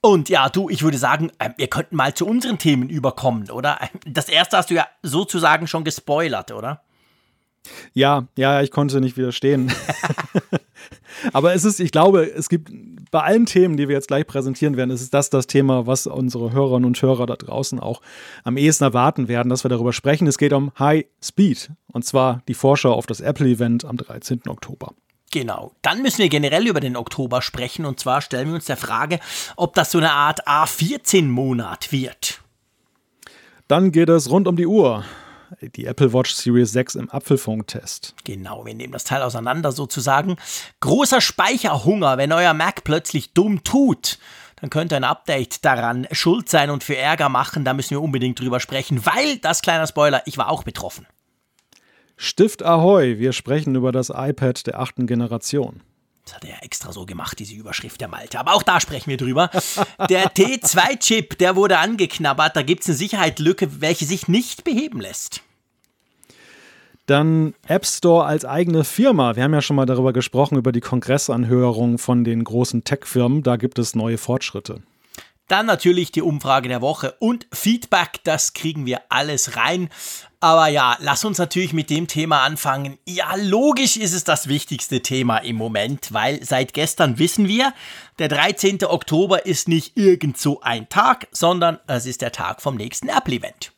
Und 0.00 0.28
ja, 0.28 0.48
du, 0.48 0.68
ich 0.68 0.82
würde 0.82 0.98
sagen, 0.98 1.30
äh, 1.38 1.50
wir 1.56 1.68
könnten 1.68 1.96
mal 1.96 2.14
zu 2.14 2.26
unseren 2.26 2.58
Themen 2.58 2.88
überkommen, 2.88 3.50
oder? 3.50 3.78
Das 4.06 4.28
erste 4.28 4.56
hast 4.56 4.70
du 4.70 4.74
ja 4.74 4.86
sozusagen 5.02 5.66
schon 5.66 5.84
gespoilert, 5.84 6.52
oder? 6.52 6.82
Ja, 7.94 8.26
ja, 8.36 8.60
ich 8.60 8.70
konnte 8.70 9.00
nicht 9.00 9.16
widerstehen. 9.16 9.72
Aber 11.32 11.54
es 11.54 11.64
ist, 11.64 11.80
ich 11.80 11.90
glaube, 11.90 12.30
es 12.30 12.48
gibt 12.48 12.70
bei 13.10 13.22
allen 13.22 13.46
Themen, 13.46 13.76
die 13.76 13.88
wir 13.88 13.94
jetzt 13.94 14.08
gleich 14.08 14.26
präsentieren 14.26 14.76
werden, 14.76 14.90
ist 14.90 15.14
das 15.14 15.30
das 15.30 15.46
Thema, 15.46 15.86
was 15.86 16.06
unsere 16.06 16.52
Hörerinnen 16.52 16.84
und 16.84 17.00
Hörer 17.00 17.26
da 17.26 17.36
draußen 17.36 17.78
auch 17.78 18.00
am 18.42 18.56
ehesten 18.56 18.84
erwarten 18.84 19.28
werden, 19.28 19.48
dass 19.48 19.64
wir 19.64 19.68
darüber 19.68 19.92
sprechen. 19.92 20.26
Es 20.26 20.38
geht 20.38 20.52
um 20.52 20.72
High 20.78 21.06
Speed 21.22 21.70
und 21.92 22.04
zwar 22.04 22.42
die 22.48 22.54
Vorschau 22.54 22.92
auf 22.92 23.06
das 23.06 23.20
Apple-Event 23.20 23.84
am 23.84 23.96
13. 23.96 24.42
Oktober. 24.48 24.94
Genau. 25.30 25.72
Dann 25.82 26.02
müssen 26.02 26.18
wir 26.18 26.28
generell 26.28 26.66
über 26.66 26.80
den 26.80 26.96
Oktober 26.96 27.42
sprechen 27.42 27.84
und 27.86 27.98
zwar 28.00 28.20
stellen 28.20 28.48
wir 28.48 28.54
uns 28.54 28.66
der 28.66 28.76
Frage, 28.76 29.20
ob 29.56 29.74
das 29.74 29.90
so 29.90 29.98
eine 29.98 30.12
Art 30.12 30.46
A14-Monat 30.46 31.90
wird. 31.92 32.40
Dann 33.66 33.92
geht 33.92 34.08
es 34.08 34.30
rund 34.30 34.46
um 34.46 34.56
die 34.56 34.66
Uhr 34.66 35.04
die 35.62 35.86
Apple 35.86 36.12
Watch 36.12 36.32
Series 36.32 36.72
6 36.72 36.94
im 36.96 37.10
Apfelfunk-Test. 37.10 38.14
Genau, 38.24 38.64
wir 38.64 38.74
nehmen 38.74 38.92
das 38.92 39.04
Teil 39.04 39.22
auseinander 39.22 39.72
sozusagen. 39.72 40.36
Großer 40.80 41.20
Speicherhunger, 41.20 42.18
wenn 42.18 42.32
euer 42.32 42.54
Mac 42.54 42.84
plötzlich 42.84 43.32
dumm 43.32 43.64
tut. 43.64 44.18
Dann 44.60 44.70
könnte 44.70 44.96
ein 44.96 45.04
Update 45.04 45.64
daran 45.64 46.06
schuld 46.12 46.48
sein 46.48 46.70
und 46.70 46.84
für 46.84 46.96
Ärger 46.96 47.28
machen. 47.28 47.64
Da 47.64 47.74
müssen 47.74 47.90
wir 47.90 48.00
unbedingt 48.00 48.40
drüber 48.40 48.60
sprechen, 48.60 49.04
weil, 49.04 49.38
das 49.38 49.62
kleiner 49.62 49.86
Spoiler, 49.86 50.22
ich 50.26 50.38
war 50.38 50.48
auch 50.48 50.62
betroffen. 50.62 51.06
Stift 52.16 52.62
Ahoi, 52.62 53.18
wir 53.18 53.32
sprechen 53.32 53.74
über 53.74 53.92
das 53.92 54.10
iPad 54.10 54.66
der 54.66 54.78
achten 54.78 55.06
Generation. 55.06 55.82
Das 56.24 56.36
hat 56.36 56.44
er 56.44 56.50
ja 56.50 56.56
extra 56.62 56.90
so 56.92 57.04
gemacht, 57.04 57.38
diese 57.38 57.54
Überschrift 57.54 58.00
der 58.00 58.08
Malte. 58.08 58.40
Aber 58.40 58.54
auch 58.54 58.62
da 58.62 58.80
sprechen 58.80 59.10
wir 59.10 59.18
drüber. 59.18 59.50
Der 60.08 60.30
T2-Chip, 60.34 61.36
der 61.38 61.54
wurde 61.54 61.78
angeknabbert. 61.78 62.56
Da 62.56 62.62
gibt 62.62 62.82
es 62.82 62.88
eine 62.88 62.96
Sicherheitslücke, 62.96 63.80
welche 63.80 64.06
sich 64.06 64.26
nicht 64.26 64.64
beheben 64.64 65.00
lässt. 65.00 65.42
Dann 67.06 67.52
App 67.66 67.84
Store 67.84 68.24
als 68.24 68.46
eigene 68.46 68.84
Firma. 68.84 69.36
Wir 69.36 69.42
haben 69.42 69.52
ja 69.52 69.60
schon 69.60 69.76
mal 69.76 69.84
darüber 69.84 70.14
gesprochen, 70.14 70.56
über 70.56 70.72
die 70.72 70.80
Kongressanhörung 70.80 71.98
von 71.98 72.24
den 72.24 72.42
großen 72.42 72.84
Tech-Firmen. 72.84 73.42
Da 73.42 73.56
gibt 73.56 73.78
es 73.78 73.94
neue 73.94 74.16
Fortschritte. 74.16 74.82
Dann 75.48 75.66
natürlich 75.66 76.10
die 76.10 76.22
Umfrage 76.22 76.68
der 76.68 76.80
Woche 76.80 77.16
und 77.18 77.46
Feedback, 77.52 78.20
das 78.24 78.54
kriegen 78.54 78.86
wir 78.86 79.02
alles 79.10 79.56
rein. 79.56 79.90
Aber 80.40 80.68
ja, 80.68 80.96
lass 81.00 81.24
uns 81.24 81.38
natürlich 81.38 81.72
mit 81.72 81.90
dem 81.90 82.06
Thema 82.06 82.42
anfangen. 82.42 82.98
Ja, 83.06 83.34
logisch 83.36 83.96
ist 83.96 84.12
es 84.12 84.24
das 84.24 84.48
wichtigste 84.48 85.00
Thema 85.00 85.38
im 85.38 85.56
Moment, 85.56 86.12
weil 86.12 86.42
seit 86.44 86.72
gestern 86.72 87.18
wissen 87.18 87.48
wir, 87.48 87.74
der 88.18 88.28
13. 88.28 88.84
Oktober 88.84 89.46
ist 89.46 89.68
nicht 89.68 89.96
irgend 89.96 90.38
so 90.38 90.60
ein 90.60 90.88
Tag, 90.88 91.28
sondern 91.30 91.78
es 91.86 92.06
ist 92.06 92.22
der 92.22 92.32
Tag 92.32 92.62
vom 92.62 92.76
nächsten 92.76 93.08
Apple-Event. 93.08 93.72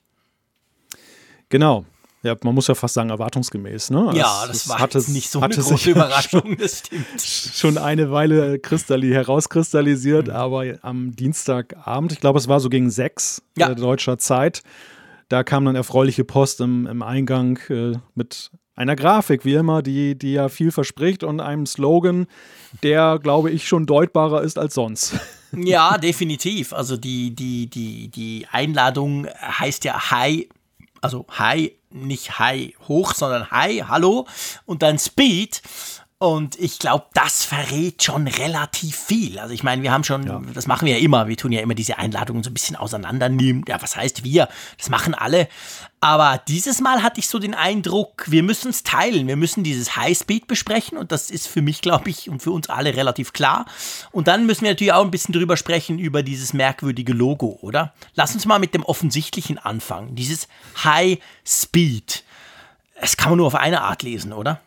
Genau. 1.48 1.84
Ja, 2.26 2.36
man 2.42 2.54
muss 2.54 2.66
ja 2.66 2.74
fast 2.74 2.94
sagen, 2.94 3.10
erwartungsgemäß. 3.10 3.90
Ne? 3.90 4.12
Ja, 4.14 4.44
das, 4.46 4.64
das 4.64 4.68
war 4.68 4.78
hatte, 4.80 4.98
nicht 5.10 5.30
so 5.30 5.40
eine 5.40 5.54
große 5.54 5.90
Überraschung, 5.90 6.56
das 6.58 6.78
stimmt. 6.80 7.20
Schon 7.20 7.78
eine 7.78 8.10
Weile 8.10 8.58
kristalli 8.58 9.10
herauskristallisiert, 9.10 10.26
mhm. 10.26 10.34
aber 10.34 10.64
am 10.82 11.14
Dienstagabend, 11.14 12.12
ich 12.12 12.20
glaube, 12.20 12.38
es 12.38 12.48
war 12.48 12.60
so 12.60 12.68
gegen 12.68 12.90
sechs 12.90 13.42
ja. 13.56 13.70
äh, 13.70 13.74
deutscher 13.74 14.18
Zeit, 14.18 14.62
da 15.28 15.44
kam 15.44 15.64
dann 15.64 15.76
erfreuliche 15.76 16.24
Post 16.24 16.60
im, 16.60 16.86
im 16.86 17.02
Eingang 17.02 17.58
äh, 17.68 17.92
mit 18.14 18.50
einer 18.76 18.94
Grafik, 18.94 19.44
wie 19.44 19.54
immer, 19.54 19.82
die, 19.82 20.16
die 20.16 20.34
ja 20.34 20.48
viel 20.48 20.70
verspricht 20.70 21.24
und 21.24 21.40
einem 21.40 21.66
Slogan, 21.66 22.26
der, 22.82 23.18
glaube 23.22 23.50
ich, 23.50 23.66
schon 23.66 23.86
deutbarer 23.86 24.42
ist 24.42 24.58
als 24.58 24.74
sonst. 24.74 25.14
Ja, 25.56 25.96
definitiv. 25.96 26.72
Also 26.72 26.96
die, 26.96 27.34
die, 27.34 27.70
die, 27.70 28.08
die 28.08 28.46
Einladung 28.50 29.26
heißt 29.40 29.84
ja 29.84 30.10
Hi, 30.10 30.48
also 31.06 31.24
Hi 31.38 31.78
nicht 31.90 32.40
High 32.40 32.74
hoch, 32.88 33.14
sondern 33.14 33.50
High, 33.52 33.84
hallo 33.86 34.26
und 34.64 34.82
dann 34.82 34.98
Speed. 34.98 35.62
Und 36.18 36.58
ich 36.58 36.78
glaube, 36.78 37.04
das 37.12 37.44
verrät 37.44 38.02
schon 38.02 38.26
relativ 38.26 38.96
viel. 38.96 39.38
Also 39.38 39.52
ich 39.52 39.62
meine, 39.62 39.82
wir 39.82 39.92
haben 39.92 40.02
schon, 40.02 40.26
ja. 40.26 40.40
das 40.54 40.66
machen 40.66 40.86
wir 40.86 40.94
ja 40.94 41.04
immer, 41.04 41.28
wir 41.28 41.36
tun 41.36 41.52
ja 41.52 41.60
immer 41.60 41.74
diese 41.74 41.98
Einladungen 41.98 42.42
so 42.42 42.48
ein 42.48 42.54
bisschen 42.54 42.74
auseinandernehmen. 42.74 43.64
Ja, 43.68 43.82
was 43.82 43.96
heißt 43.96 44.24
wir? 44.24 44.48
Das 44.78 44.88
machen 44.88 45.14
alle. 45.14 45.46
Aber 46.00 46.40
dieses 46.48 46.80
Mal 46.80 47.02
hatte 47.02 47.20
ich 47.20 47.28
so 47.28 47.38
den 47.38 47.52
Eindruck, 47.52 48.24
wir 48.28 48.42
müssen 48.42 48.70
es 48.70 48.82
teilen. 48.82 49.28
Wir 49.28 49.36
müssen 49.36 49.62
dieses 49.62 49.94
Highspeed 49.94 50.46
besprechen 50.46 50.96
und 50.96 51.12
das 51.12 51.30
ist 51.30 51.48
für 51.48 51.60
mich, 51.60 51.82
glaube 51.82 52.08
ich, 52.08 52.30
und 52.30 52.40
für 52.40 52.50
uns 52.50 52.70
alle 52.70 52.96
relativ 52.96 53.34
klar. 53.34 53.66
Und 54.10 54.26
dann 54.26 54.46
müssen 54.46 54.62
wir 54.62 54.70
natürlich 54.70 54.94
auch 54.94 55.04
ein 55.04 55.10
bisschen 55.10 55.34
drüber 55.34 55.58
sprechen, 55.58 55.98
über 55.98 56.22
dieses 56.22 56.54
merkwürdige 56.54 57.12
Logo, 57.12 57.58
oder? 57.60 57.92
Lass 58.14 58.32
uns 58.32 58.46
mal 58.46 58.58
mit 58.58 58.72
dem 58.72 58.84
Offensichtlichen 58.84 59.58
anfangen. 59.58 60.14
Dieses 60.14 60.48
Highspeed. 60.82 62.24
Das 62.98 63.18
kann 63.18 63.32
man 63.32 63.36
nur 63.36 63.48
auf 63.48 63.54
eine 63.54 63.82
Art 63.82 64.02
lesen, 64.02 64.32
oder? 64.32 64.62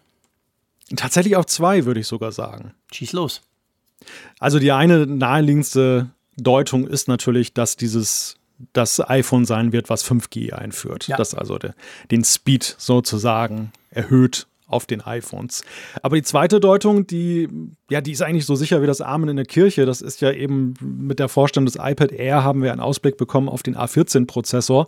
Tatsächlich 0.96 1.36
auf 1.36 1.46
zwei, 1.46 1.86
würde 1.86 2.00
ich 2.00 2.08
sogar 2.08 2.32
sagen. 2.32 2.74
Schieß 2.92 3.14
los. 3.14 3.42
Also 4.40 4.60
die 4.60 4.72
eine 4.72 5.06
naheliegendste 5.06 6.10
Deutung 6.38 6.88
ist 6.88 7.08
natürlich, 7.08 7.54
dass 7.54 7.76
dieses 7.76 8.36
das 8.74 9.00
iPhone 9.10 9.46
sein 9.46 9.72
wird, 9.72 9.90
was 9.90 10.04
5G 10.04 10.52
einführt. 10.54 11.08
Ja. 11.08 11.18
Das 11.18 11.34
also 11.34 11.58
de, 11.58 11.72
den 12.12 12.24
Speed 12.24 12.76
sozusagen 12.78 13.72
erhöht 13.90 14.48
auf 14.70 14.86
den 14.86 15.02
iPhones. 15.02 15.64
Aber 16.02 16.16
die 16.16 16.24
zweite 16.24 16.60
Deutung, 16.60 17.08
die, 17.08 17.50
ja, 17.90 18.02
die 18.02 18.12
ist 18.12 18.22
eigentlich 18.22 18.46
so 18.46 18.56
sicher 18.56 18.82
wie 18.82 18.88
das 18.88 19.02
Amen 19.02 19.30
in 19.30 19.36
der 19.36 19.46
Kirche. 19.46 19.86
Das 19.86 20.02
ist 20.02 20.22
ja 20.22 20.32
eben 20.32 20.76
mit 20.82 21.20
der 21.20 21.28
Vorstellung 21.28 21.66
des 21.66 21.76
iPad 21.76 22.12
Air 22.12 22.44
haben 22.44 22.62
wir 22.62 22.72
einen 22.72 22.82
Ausblick 22.82 23.18
bekommen 23.18 23.50
auf 23.50 23.64
den 23.64 23.76
A14-Prozessor, 23.76 24.88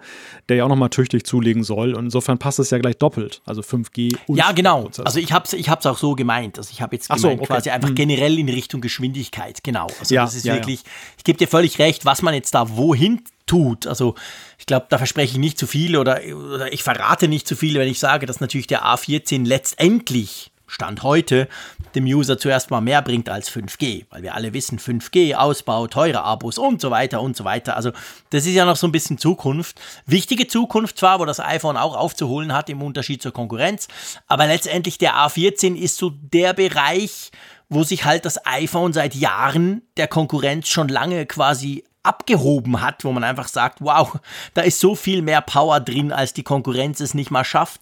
der 0.49 0.57
ja 0.57 0.65
auch 0.65 0.69
nochmal 0.69 0.89
tüchtig 0.89 1.25
zulegen 1.25 1.63
soll. 1.63 1.95
Und 1.95 2.05
insofern 2.05 2.37
passt 2.37 2.59
es 2.59 2.69
ja 2.69 2.77
gleich 2.77 2.97
doppelt, 2.97 3.41
also 3.45 3.61
5G 3.61 4.15
und 4.27 4.37
Ja, 4.37 4.51
genau. 4.51 4.89
Also 5.03 5.19
ich 5.19 5.31
habe 5.31 5.45
es 5.45 5.53
ich 5.53 5.69
hab's 5.69 5.85
auch 5.85 5.97
so 5.97 6.15
gemeint. 6.15 6.57
Also 6.57 6.69
ich 6.71 6.81
habe 6.81 6.95
jetzt 6.95 7.09
gemeint, 7.09 7.21
so, 7.21 7.29
okay. 7.29 7.45
quasi 7.45 7.69
einfach 7.71 7.89
hm. 7.89 7.95
generell 7.95 8.37
in 8.37 8.49
Richtung 8.49 8.81
Geschwindigkeit. 8.81 9.63
Genau. 9.63 9.87
Also 9.99 10.13
ja, 10.13 10.23
das 10.23 10.35
ist 10.35 10.45
ja, 10.45 10.53
wirklich, 10.53 10.81
ja. 10.81 10.89
ich 11.17 11.23
gebe 11.23 11.37
dir 11.37 11.47
völlig 11.47 11.79
recht, 11.79 12.05
was 12.05 12.21
man 12.21 12.33
jetzt 12.33 12.53
da 12.53 12.77
wohin 12.77 13.21
tut. 13.51 13.85
Also 13.85 14.15
ich 14.57 14.65
glaube, 14.65 14.85
da 14.89 14.97
verspreche 14.97 15.33
ich 15.33 15.37
nicht 15.37 15.59
zu 15.59 15.67
viel 15.67 15.97
oder, 15.97 16.21
oder 16.55 16.71
ich 16.71 16.83
verrate 16.83 17.27
nicht 17.27 17.45
zu 17.45 17.57
viel, 17.57 17.77
wenn 17.77 17.89
ich 17.89 17.99
sage, 17.99 18.25
dass 18.25 18.39
natürlich 18.39 18.67
der 18.67 18.85
A14 18.85 19.45
letztendlich 19.45 20.51
Stand 20.67 21.03
heute 21.03 21.49
dem 21.95 22.05
User 22.05 22.37
zuerst 22.37 22.71
mal 22.71 22.79
mehr 22.79 23.01
bringt 23.01 23.27
als 23.27 23.51
5G, 23.51 24.05
weil 24.09 24.23
wir 24.23 24.35
alle 24.35 24.53
wissen, 24.53 24.79
5G, 24.79 25.35
Ausbau, 25.35 25.87
teure 25.87 26.23
Abos 26.23 26.57
und 26.57 26.79
so 26.79 26.91
weiter 26.91 27.21
und 27.21 27.35
so 27.35 27.43
weiter. 27.43 27.75
Also 27.75 27.91
das 28.29 28.45
ist 28.45 28.53
ja 28.53 28.63
noch 28.63 28.77
so 28.77 28.87
ein 28.87 28.93
bisschen 28.93 29.17
Zukunft. 29.17 29.81
Wichtige 30.05 30.47
Zukunft 30.47 30.97
zwar, 30.97 31.19
wo 31.19 31.25
das 31.25 31.41
iPhone 31.41 31.75
auch 31.75 31.97
aufzuholen 31.97 32.53
hat 32.53 32.69
im 32.69 32.81
Unterschied 32.81 33.21
zur 33.21 33.33
Konkurrenz, 33.33 33.89
aber 34.27 34.47
letztendlich 34.47 34.97
der 34.97 35.15
A14 35.15 35.75
ist 35.75 35.97
so 35.97 36.09
der 36.09 36.53
Bereich, 36.53 37.31
wo 37.67 37.83
sich 37.83 38.05
halt 38.05 38.23
das 38.23 38.45
iPhone 38.45 38.93
seit 38.93 39.13
Jahren 39.13 39.81
der 39.97 40.07
Konkurrenz 40.07 40.69
schon 40.69 40.87
lange 40.87 41.25
quasi 41.25 41.83
abgehoben 42.03 42.81
hat, 42.81 43.03
wo 43.03 43.11
man 43.11 43.23
einfach 43.23 43.47
sagt, 43.47 43.79
wow, 43.81 44.19
da 44.53 44.61
ist 44.61 44.79
so 44.79 44.95
viel 44.95 45.21
mehr 45.21 45.41
Power 45.41 45.79
drin, 45.79 46.11
als 46.11 46.33
die 46.33 46.43
Konkurrenz 46.43 46.99
es 46.99 47.13
nicht 47.13 47.31
mal 47.31 47.43
schafft. 47.43 47.81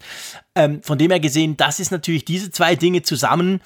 Ähm, 0.56 0.82
von 0.84 0.98
dem 0.98 1.12
her 1.12 1.20
gesehen, 1.20 1.58
das 1.58 1.80
ist 1.80 1.92
natürlich 1.92 2.26
diese 2.26 2.52
zwei 2.52 2.76
Dinge 2.76 3.02
zusammen. 3.02 3.62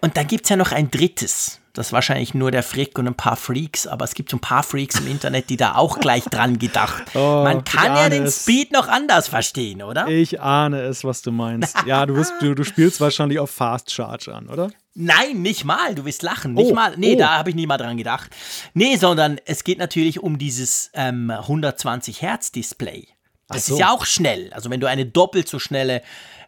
Und 0.00 0.16
dann 0.16 0.26
gibt 0.26 0.44
es 0.44 0.50
ja 0.50 0.56
noch 0.56 0.72
ein 0.72 0.90
drittes. 0.90 1.60
Das 1.72 1.88
ist 1.88 1.92
wahrscheinlich 1.92 2.32
nur 2.32 2.50
der 2.50 2.62
Frick 2.62 2.98
und 2.98 3.06
ein 3.06 3.14
paar 3.14 3.36
Freaks, 3.36 3.86
aber 3.86 4.04
es 4.04 4.14
gibt 4.14 4.30
so 4.30 4.38
ein 4.38 4.40
paar 4.40 4.62
Freaks 4.62 4.98
im 4.98 5.06
Internet, 5.08 5.50
die 5.50 5.58
da 5.58 5.74
auch 5.74 5.98
gleich 6.00 6.24
dran 6.24 6.58
gedacht. 6.58 7.02
Oh, 7.14 7.42
Man 7.44 7.64
kann 7.64 7.94
ja 7.96 8.08
den 8.08 8.24
es. 8.24 8.42
Speed 8.42 8.72
noch 8.72 8.88
anders 8.88 9.28
verstehen, 9.28 9.82
oder? 9.82 10.06
Ich 10.08 10.40
ahne 10.40 10.80
es, 10.82 11.04
was 11.04 11.22
du 11.22 11.32
meinst. 11.32 11.76
Ja, 11.86 12.04
du, 12.06 12.14
bist, 12.14 12.32
du, 12.40 12.54
du 12.54 12.64
spielst 12.64 13.00
wahrscheinlich 13.00 13.38
auf 13.38 13.50
Fast 13.50 13.90
Charge 13.90 14.34
an, 14.34 14.48
oder? 14.48 14.70
Nein, 14.98 15.42
nicht 15.42 15.64
mal. 15.64 15.94
Du 15.94 16.06
wirst 16.06 16.22
lachen. 16.22 16.54
Nicht 16.54 16.70
oh, 16.70 16.74
mal. 16.74 16.94
Nee, 16.96 17.14
oh. 17.14 17.18
da 17.18 17.36
habe 17.36 17.50
ich 17.50 17.56
nie 17.56 17.66
mal 17.66 17.76
dran 17.76 17.98
gedacht. 17.98 18.30
Nee, 18.72 18.96
sondern 18.96 19.38
es 19.44 19.62
geht 19.62 19.78
natürlich 19.78 20.20
um 20.20 20.38
dieses 20.38 20.90
ähm, 20.94 21.30
120 21.30 22.22
Hertz 22.22 22.50
Display. 22.50 23.06
Das 23.48 23.66
so. 23.66 23.74
ist 23.74 23.80
ja 23.80 23.90
auch 23.90 24.06
schnell. 24.06 24.52
Also 24.54 24.70
wenn 24.70 24.80
du 24.80 24.88
eine 24.88 25.04
doppelt 25.04 25.48
so 25.48 25.58
schnelle 25.58 26.02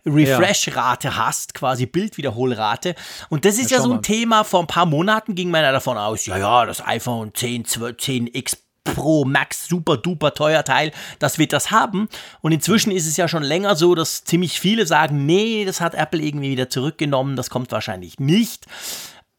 Refresh-Rate 0.06 1.16
hast, 1.16 1.52
quasi 1.52 1.84
Bildwiederholrate. 1.84 2.94
Und 3.28 3.44
das 3.44 3.58
ist 3.58 3.70
ja, 3.70 3.76
ja 3.78 3.82
so 3.82 3.92
ein 3.92 4.02
Thema, 4.02 4.44
vor 4.44 4.60
ein 4.60 4.66
paar 4.66 4.86
Monaten 4.86 5.34
ging 5.34 5.50
man 5.50 5.62
ja 5.62 5.72
davon 5.72 5.98
aus, 5.98 6.24
ja, 6.26 6.38
ja, 6.38 6.64
das 6.64 6.84
iPhone 6.86 7.34
10, 7.34 7.66
12, 7.66 7.96
10X 7.96 8.56
Pro 8.94 9.24
Max 9.24 9.68
super 9.68 9.96
duper 9.96 10.34
teuer 10.34 10.64
Teil, 10.64 10.92
das 11.18 11.38
wird 11.38 11.52
das 11.52 11.70
haben. 11.70 12.08
Und 12.40 12.52
inzwischen 12.52 12.90
ist 12.90 13.06
es 13.06 13.16
ja 13.16 13.28
schon 13.28 13.42
länger 13.42 13.76
so, 13.76 13.94
dass 13.94 14.24
ziemlich 14.24 14.60
viele 14.60 14.86
sagen, 14.86 15.26
nee, 15.26 15.64
das 15.64 15.80
hat 15.80 15.94
Apple 15.94 16.20
irgendwie 16.20 16.50
wieder 16.50 16.68
zurückgenommen, 16.68 17.36
das 17.36 17.50
kommt 17.50 17.72
wahrscheinlich 17.72 18.18
nicht. 18.18 18.66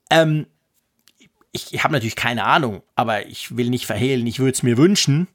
Ähm, 0.10 0.48
ich 1.52 1.84
habe 1.84 1.94
natürlich 1.94 2.16
keine 2.16 2.46
Ahnung, 2.46 2.84
aber 2.96 3.26
ich 3.26 3.58
will 3.58 3.70
nicht 3.70 3.86
verhehlen, 3.86 4.28
ich 4.28 4.40
würde 4.40 4.52
es 4.52 4.64
mir 4.64 4.78
wünschen. 4.78 5.28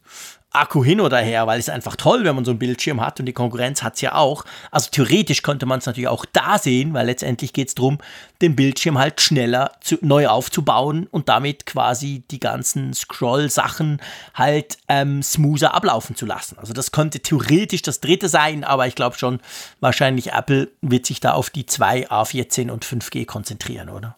Akku 0.55 0.85
hin 0.85 1.01
oder 1.01 1.19
her, 1.19 1.47
weil 1.47 1.59
es 1.59 1.69
einfach 1.69 1.97
toll, 1.97 2.25
wenn 2.25 2.35
man 2.35 2.45
so 2.45 2.53
einen 2.53 2.59
Bildschirm 2.59 3.01
hat 3.01 3.21
und 3.21 3.27
die 3.27 3.33
Konkurrenz 3.33 3.83
hat 3.83 3.95
es 3.95 4.01
ja 4.01 4.15
auch. 4.15 4.45
Also 4.71 4.91
theoretisch 4.91 5.43
könnte 5.43 5.67
man 5.67 5.81
es 5.81 5.87
natürlich 5.87 6.09
auch 6.09 6.25
da 6.33 6.59
sehen, 6.59 6.95
weil 6.95 7.07
letztendlich 7.07 7.53
geht 7.53 7.69
es 7.69 7.75
darum, 7.75 7.99
den 8.41 8.57
Bildschirm 8.57 8.99
halt 8.99 9.21
schneller 9.21 9.73
zu, 9.81 9.99
neu 10.01 10.29
aufzubauen 10.29 11.07
und 11.11 11.29
damit 11.29 11.67
quasi 11.67 12.23
die 12.31 12.41
ganzen 12.41 12.95
Scroll-Sachen 12.95 14.01
halt 14.35 14.79
ähm, 14.89 15.23
smoother 15.23 15.75
ablaufen 15.75 16.17
zu 16.17 16.27
lassen. 16.27 16.59
Also 16.59 16.73
das 16.73 16.93
könnte 16.93 17.21
theoretisch 17.21 17.83
das 17.83 18.01
dritte 18.01 18.29
sein, 18.29 18.65
aber 18.65 18.87
ich 18.87 18.95
glaube 18.95 19.19
schon, 19.19 19.41
wahrscheinlich 19.81 20.33
Apple 20.33 20.69
wird 20.83 21.07
sich 21.07 21.21
da 21.21 21.33
auf 21.33 21.51
die 21.51 21.67
zwei 21.67 22.09
A14 22.09 22.71
und 22.71 22.85
5G 22.85 23.27
konzentrieren, 23.27 23.89
oder? 23.89 24.17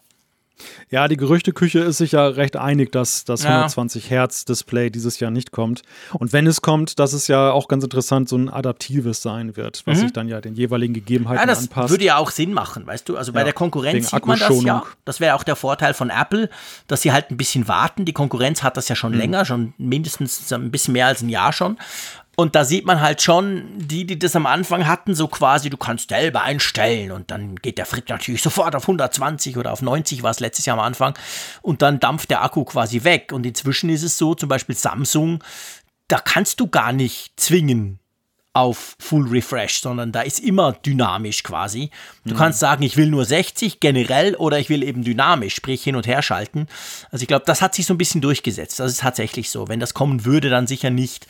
Ja, 0.89 1.07
die 1.07 1.17
Gerüchteküche 1.17 1.79
ist 1.79 1.97
sich 1.97 2.13
ja 2.13 2.27
recht 2.27 2.55
einig, 2.55 2.91
dass 2.91 3.25
das 3.25 3.43
ja. 3.43 3.49
120 3.49 4.09
Hertz 4.09 4.45
Display 4.45 4.89
dieses 4.89 5.19
Jahr 5.19 5.31
nicht 5.31 5.51
kommt. 5.51 5.83
Und 6.13 6.33
wenn 6.33 6.47
es 6.47 6.61
kommt, 6.61 6.99
dass 6.99 7.13
es 7.13 7.27
ja 7.27 7.51
auch 7.51 7.67
ganz 7.67 7.83
interessant 7.83 8.29
so 8.29 8.37
ein 8.37 8.49
adaptives 8.49 9.21
sein 9.21 9.55
wird, 9.55 9.83
was 9.85 9.97
mhm. 9.97 10.01
sich 10.01 10.13
dann 10.13 10.27
ja 10.27 10.41
den 10.41 10.55
jeweiligen 10.55 10.93
Gegebenheiten 10.93 11.41
ja, 11.41 11.45
das 11.45 11.63
anpasst. 11.63 11.89
Würde 11.89 12.05
ja 12.05 12.17
auch 12.17 12.31
Sinn 12.31 12.53
machen, 12.53 12.87
weißt 12.87 13.07
du? 13.09 13.17
Also 13.17 13.33
bei 13.33 13.41
ja, 13.41 13.45
der 13.45 13.53
Konkurrenz 13.53 14.09
sieht 14.09 14.25
man 14.25 14.39
das 14.39 14.63
ja. 14.63 14.83
Das 15.05 15.19
wäre 15.19 15.35
auch 15.35 15.43
der 15.43 15.55
Vorteil 15.55 15.93
von 15.93 16.09
Apple, 16.09 16.49
dass 16.87 17.01
sie 17.01 17.11
halt 17.11 17.31
ein 17.31 17.37
bisschen 17.37 17.67
warten. 17.67 18.05
Die 18.05 18.13
Konkurrenz 18.13 18.63
hat 18.63 18.77
das 18.77 18.87
ja 18.87 18.95
schon 18.95 19.11
mhm. 19.13 19.19
länger, 19.19 19.45
schon 19.45 19.73
mindestens 19.77 20.51
ein 20.51 20.71
bisschen 20.71 20.93
mehr 20.93 21.07
als 21.07 21.21
ein 21.21 21.29
Jahr 21.29 21.53
schon. 21.53 21.77
Und 22.39 22.53
da 22.53 22.65
sieht 22.65 22.85
man 22.85 23.01
halt 23.01 23.23
schon, 23.23 23.65
die, 23.77 24.05
die 24.05 24.19
das 24.19 24.35
am 24.35 24.45
Anfang 24.45 24.85
hatten, 24.85 25.15
so 25.15 25.27
quasi, 25.27 25.71
du 25.71 25.77
kannst 25.77 26.09
selber 26.09 26.43
einstellen 26.43 27.11
und 27.11 27.31
dann 27.31 27.55
geht 27.55 27.79
der 27.79 27.87
Frick 27.87 28.07
natürlich 28.09 28.43
sofort 28.43 28.75
auf 28.75 28.83
120 28.83 29.57
oder 29.57 29.73
auf 29.73 29.81
90, 29.81 30.21
war 30.21 30.29
es 30.29 30.39
letztes 30.39 30.67
Jahr 30.67 30.77
am 30.77 30.85
Anfang, 30.85 31.17
und 31.63 31.81
dann 31.81 31.99
dampft 31.99 32.29
der 32.29 32.43
Akku 32.43 32.63
quasi 32.63 33.03
weg. 33.03 33.31
Und 33.33 33.47
inzwischen 33.47 33.89
ist 33.89 34.03
es 34.03 34.19
so, 34.19 34.35
zum 34.35 34.49
Beispiel 34.49 34.75
Samsung, 34.75 35.43
da 36.07 36.19
kannst 36.19 36.59
du 36.59 36.67
gar 36.67 36.93
nicht 36.93 37.31
zwingen 37.37 37.99
auf 38.53 38.95
Full 38.99 39.27
Refresh, 39.29 39.81
sondern 39.81 40.11
da 40.11 40.21
ist 40.21 40.39
immer 40.39 40.73
dynamisch 40.73 41.41
quasi. 41.41 41.89
Du 42.23 42.35
mhm. 42.35 42.37
kannst 42.37 42.59
sagen, 42.59 42.83
ich 42.83 42.97
will 42.97 43.07
nur 43.07 43.25
60 43.25 43.79
generell 43.79 44.35
oder 44.35 44.59
ich 44.59 44.69
will 44.69 44.83
eben 44.83 45.03
dynamisch, 45.03 45.55
sprich 45.55 45.83
hin 45.83 45.95
und 45.95 46.05
her 46.05 46.21
schalten. 46.21 46.67
Also 47.11 47.23
ich 47.23 47.27
glaube, 47.27 47.45
das 47.45 47.63
hat 47.63 47.73
sich 47.73 47.87
so 47.87 47.95
ein 47.95 47.99
bisschen 47.99 48.21
durchgesetzt. 48.21 48.79
Das 48.79 48.91
ist 48.91 49.01
tatsächlich 49.01 49.49
so. 49.49 49.67
Wenn 49.67 49.79
das 49.79 49.93
kommen 49.95 50.25
würde, 50.25 50.49
dann 50.49 50.65
sicher 50.65 50.91
nicht 50.91 51.27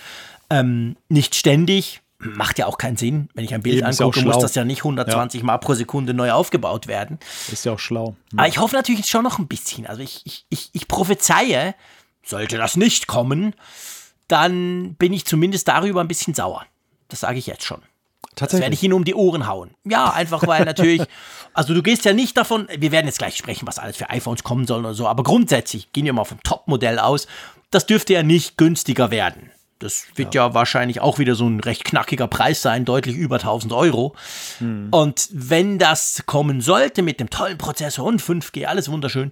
ähm, 0.50 0.96
nicht 1.10 1.36
ständig, 1.36 2.02
macht 2.20 2.58
ja 2.58 2.66
auch 2.66 2.78
keinen 2.78 2.98
Sinn. 2.98 3.30
Wenn 3.34 3.46
ich 3.46 3.54
ein 3.54 3.62
Bild 3.62 3.78
Eben 3.78 3.88
angucke, 3.88 4.22
muss 4.22 4.40
das 4.40 4.56
ja 4.56 4.66
nicht 4.66 4.80
120 4.80 5.42
ja. 5.42 5.46
Mal 5.46 5.58
pro 5.58 5.74
Sekunde 5.74 6.14
neu 6.14 6.32
aufgebaut 6.32 6.88
werden. 6.88 7.20
Ist 7.52 7.66
ja 7.66 7.74
auch 7.74 7.80
schlau. 7.80 8.16
Ja. 8.32 8.40
Aber 8.40 8.48
ich 8.48 8.58
hoffe 8.58 8.76
natürlich 8.76 9.06
schon 9.08 9.24
noch 9.24 9.40
ein 9.40 9.48
bisschen. 9.48 9.86
Also 9.86 10.02
ich, 10.02 10.22
ich, 10.26 10.46
ich, 10.50 10.70
ich 10.74 10.88
prophezeie, 10.88 11.76
sollte 12.24 12.58
das 12.58 12.76
nicht 12.76 13.08
kommen, 13.08 13.54
dann 14.28 14.96
bin 14.96 15.14
ich 15.14 15.26
zumindest 15.26 15.68
darüber 15.68 16.02
ein 16.02 16.08
bisschen 16.08 16.34
sauer. 16.34 16.66
Das 17.08 17.22
sage 17.22 17.40
ich 17.40 17.48
jetzt 17.48 17.64
schon. 17.64 17.82
Tatsächlich. 18.36 18.50
Das 18.50 18.62
werde 18.62 18.74
ich 18.76 18.84
Ihnen 18.84 18.94
um 18.94 19.04
die 19.04 19.16
Ohren 19.16 19.48
hauen. 19.48 19.72
Ja, 19.84 20.12
einfach 20.12 20.46
weil 20.46 20.66
natürlich, 20.66 21.02
also 21.54 21.74
du 21.74 21.82
gehst 21.82 22.06
ja 22.06 22.14
nicht 22.14 22.36
davon, 22.38 22.68
wir 22.76 22.92
werden 22.92 23.08
jetzt 23.08 23.20
gleich 23.20 23.38
sprechen, 23.38 23.68
was 23.68 23.80
alles 23.80 23.98
für 23.98 24.10
iPhones 24.10 24.44
kommen 24.44 24.68
sollen 24.68 24.86
oder 24.86 24.94
so, 24.94 25.08
aber 25.08 25.24
grundsätzlich 25.24 25.92
gehen 25.92 26.06
wir 26.06 26.14
mal 26.14 26.26
vom 26.26 26.42
Top-Modell 26.44 27.00
aus. 27.00 27.28
Das 27.72 27.86
dürfte 27.86 28.14
ja 28.14 28.24
nicht 28.24 28.58
günstiger 28.58 29.12
werden. 29.12 29.52
Das 29.80 30.06
wird 30.16 30.34
ja. 30.36 30.48
ja. 30.48 30.54
wahrscheinlich 30.54 31.02
auch 31.02 31.20
wieder 31.20 31.36
so 31.36 31.48
ein 31.48 31.60
recht 31.60 31.84
knackiger 31.84 32.28
Preis 32.28 32.62
sein, 32.62 32.86
deutlich 32.86 33.16
über 33.16 33.36
1000 33.36 33.74
Euro. 33.74 34.16
Hm. 34.60 34.88
Und 34.92 35.30
wenn 35.32 35.80
das 35.80 36.24
kommen 36.26 36.62
sollte 36.62 37.02
mit 37.02 37.20
dem 37.20 37.30
tollen 37.30 37.58
Prozessor 37.58 38.06
und 38.06 38.22
5G, 38.22 38.66
alles 38.66 38.90
wunderschön, 38.90 39.32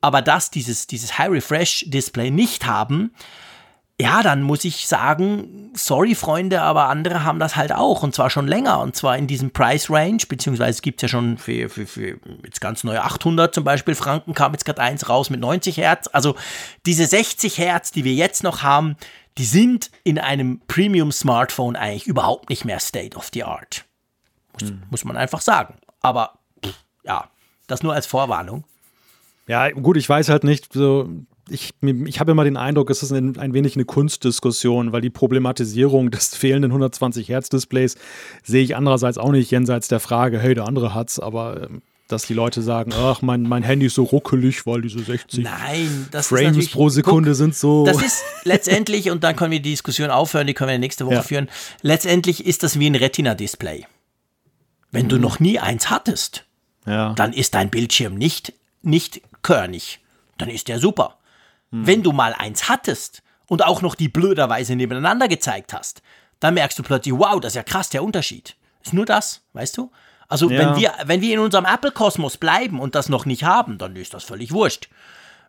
aber 0.00 0.22
das, 0.22 0.50
dieses, 0.50 0.86
dieses 0.86 1.18
High 1.18 1.30
Refresh 1.30 1.84
Display 1.88 2.30
nicht 2.30 2.66
haben, 2.66 3.12
ja, 3.98 4.22
dann 4.22 4.42
muss 4.42 4.64
ich 4.66 4.86
sagen, 4.86 5.72
sorry 5.74 6.14
Freunde, 6.14 6.60
aber 6.60 6.88
andere 6.88 7.24
haben 7.24 7.38
das 7.38 7.56
halt 7.56 7.72
auch 7.72 8.02
und 8.02 8.14
zwar 8.14 8.28
schon 8.28 8.46
länger 8.46 8.80
und 8.80 8.94
zwar 8.94 9.16
in 9.16 9.26
diesem 9.26 9.52
Price 9.52 9.88
Range, 9.88 10.18
beziehungsweise 10.28 10.82
gibt 10.82 10.98
es 10.98 11.02
ja 11.02 11.08
schon 11.08 11.38
für, 11.38 11.70
für, 11.70 11.86
für 11.86 12.18
jetzt 12.44 12.60
ganz 12.60 12.84
neue 12.84 13.02
800 13.02 13.54
zum 13.54 13.64
Beispiel 13.64 13.94
Franken, 13.94 14.34
kam 14.34 14.52
jetzt 14.52 14.66
gerade 14.66 14.82
eins 14.82 15.08
raus 15.08 15.30
mit 15.30 15.40
90 15.40 15.78
Hertz. 15.78 16.10
Also 16.12 16.34
diese 16.84 17.06
60 17.06 17.56
Hertz, 17.56 17.90
die 17.90 18.04
wir 18.04 18.12
jetzt 18.12 18.42
noch 18.42 18.62
haben, 18.62 18.96
die 19.38 19.44
sind 19.44 19.90
in 20.04 20.18
einem 20.18 20.60
Premium-Smartphone 20.66 21.76
eigentlich 21.76 22.06
überhaupt 22.06 22.48
nicht 22.50 22.64
mehr 22.64 22.80
State 22.80 23.16
of 23.16 23.30
the 23.32 23.44
Art. 23.44 23.84
Muss, 24.52 24.70
hm. 24.70 24.82
muss 24.90 25.04
man 25.04 25.16
einfach 25.16 25.40
sagen. 25.40 25.74
Aber 26.00 26.38
ja, 27.04 27.30
das 27.66 27.82
nur 27.82 27.92
als 27.92 28.06
Vorwarnung. 28.06 28.64
Ja, 29.46 29.70
gut, 29.70 29.96
ich 29.96 30.08
weiß 30.08 30.28
halt 30.28 30.44
nicht, 30.44 30.72
so, 30.72 31.08
ich, 31.48 31.70
ich 31.80 32.20
habe 32.20 32.32
immer 32.32 32.44
den 32.44 32.56
Eindruck, 32.56 32.90
es 32.90 33.02
ist 33.02 33.12
ein, 33.12 33.38
ein, 33.38 33.54
wenig 33.54 33.76
eine 33.76 33.84
Kunstdiskussion, 33.84 34.92
weil 34.92 35.00
die 35.00 35.10
Problematisierung 35.10 36.10
des 36.10 36.34
fehlenden 36.34 36.72
120 36.72 37.28
Hertz 37.28 37.48
Displays 37.48 37.96
sehe 38.42 38.64
ich 38.64 38.74
andererseits 38.74 39.18
auch 39.18 39.30
nicht 39.30 39.50
jenseits 39.50 39.88
der 39.88 40.00
Frage, 40.00 40.40
hey, 40.40 40.54
der 40.54 40.66
andere 40.66 40.94
hat's, 40.94 41.20
aber 41.20 41.68
ähm, 41.68 41.82
dass 42.08 42.22
die 42.22 42.34
Leute 42.34 42.62
sagen, 42.62 42.92
ach, 42.94 43.20
mein, 43.22 43.42
mein 43.42 43.62
Handy 43.62 43.86
ist 43.86 43.94
so 43.94 44.04
ruckelig, 44.04 44.66
weil 44.66 44.82
diese 44.82 45.00
60 45.00 45.44
Nein, 45.44 46.08
Frames 46.12 46.70
pro 46.70 46.88
Sekunde 46.88 47.30
guck, 47.30 47.36
sind 47.36 47.56
so. 47.56 47.84
Das 47.84 48.02
ist 48.02 48.22
letztendlich, 48.44 49.10
und 49.10 49.24
dann 49.24 49.34
können 49.34 49.50
wir 49.50 49.60
die 49.60 49.70
Diskussion 49.70 50.10
aufhören, 50.10 50.46
die 50.46 50.54
können 50.54 50.70
wir 50.70 50.78
nächste 50.78 51.06
Woche 51.06 51.14
ja. 51.16 51.22
führen. 51.22 51.48
Letztendlich 51.82 52.46
ist 52.46 52.62
das 52.62 52.78
wie 52.78 52.88
ein 52.88 52.94
Retina-Display. 52.94 53.86
Wenn 54.92 55.06
mhm. 55.06 55.08
du 55.08 55.18
noch 55.18 55.40
nie 55.40 55.58
eins 55.58 55.90
hattest, 55.90 56.44
ja. 56.86 57.12
dann 57.14 57.32
ist 57.32 57.54
dein 57.54 57.70
Bildschirm 57.70 58.14
nicht, 58.14 58.52
nicht 58.82 59.20
körnig. 59.42 60.00
Dann 60.38 60.48
ist 60.48 60.68
der 60.68 60.78
super. 60.78 61.18
Mhm. 61.70 61.86
Wenn 61.86 62.02
du 62.04 62.12
mal 62.12 62.34
eins 62.34 62.68
hattest 62.68 63.22
und 63.48 63.64
auch 63.64 63.82
noch 63.82 63.96
die 63.96 64.08
blöderweise 64.08 64.76
nebeneinander 64.76 65.26
gezeigt 65.26 65.72
hast, 65.72 66.02
dann 66.38 66.54
merkst 66.54 66.78
du 66.78 66.82
plötzlich, 66.82 67.14
wow, 67.16 67.40
das 67.40 67.52
ist 67.52 67.56
ja 67.56 67.62
krass, 67.64 67.88
der 67.88 68.04
Unterschied. 68.04 68.56
Ist 68.84 68.92
nur 68.92 69.06
das, 69.06 69.42
weißt 69.54 69.76
du? 69.76 69.90
Also 70.28 70.50
Ja. 70.50 70.58
wenn, 70.58 70.76
wir, 70.80 70.92
wenn 71.04 71.20
wir 71.20 71.34
in 71.34 71.40
unserem 71.40 71.64
Apple-Kosmos 71.64 72.36
bleiben 72.36 72.80
und 72.80 72.94
das 72.94 73.08
noch 73.08 73.26
nicht 73.26 73.44
haben, 73.44 73.78
dann 73.78 73.94
ist 73.96 74.14
das 74.14 74.24
völlig 74.24 74.52
wurscht. 74.52 74.88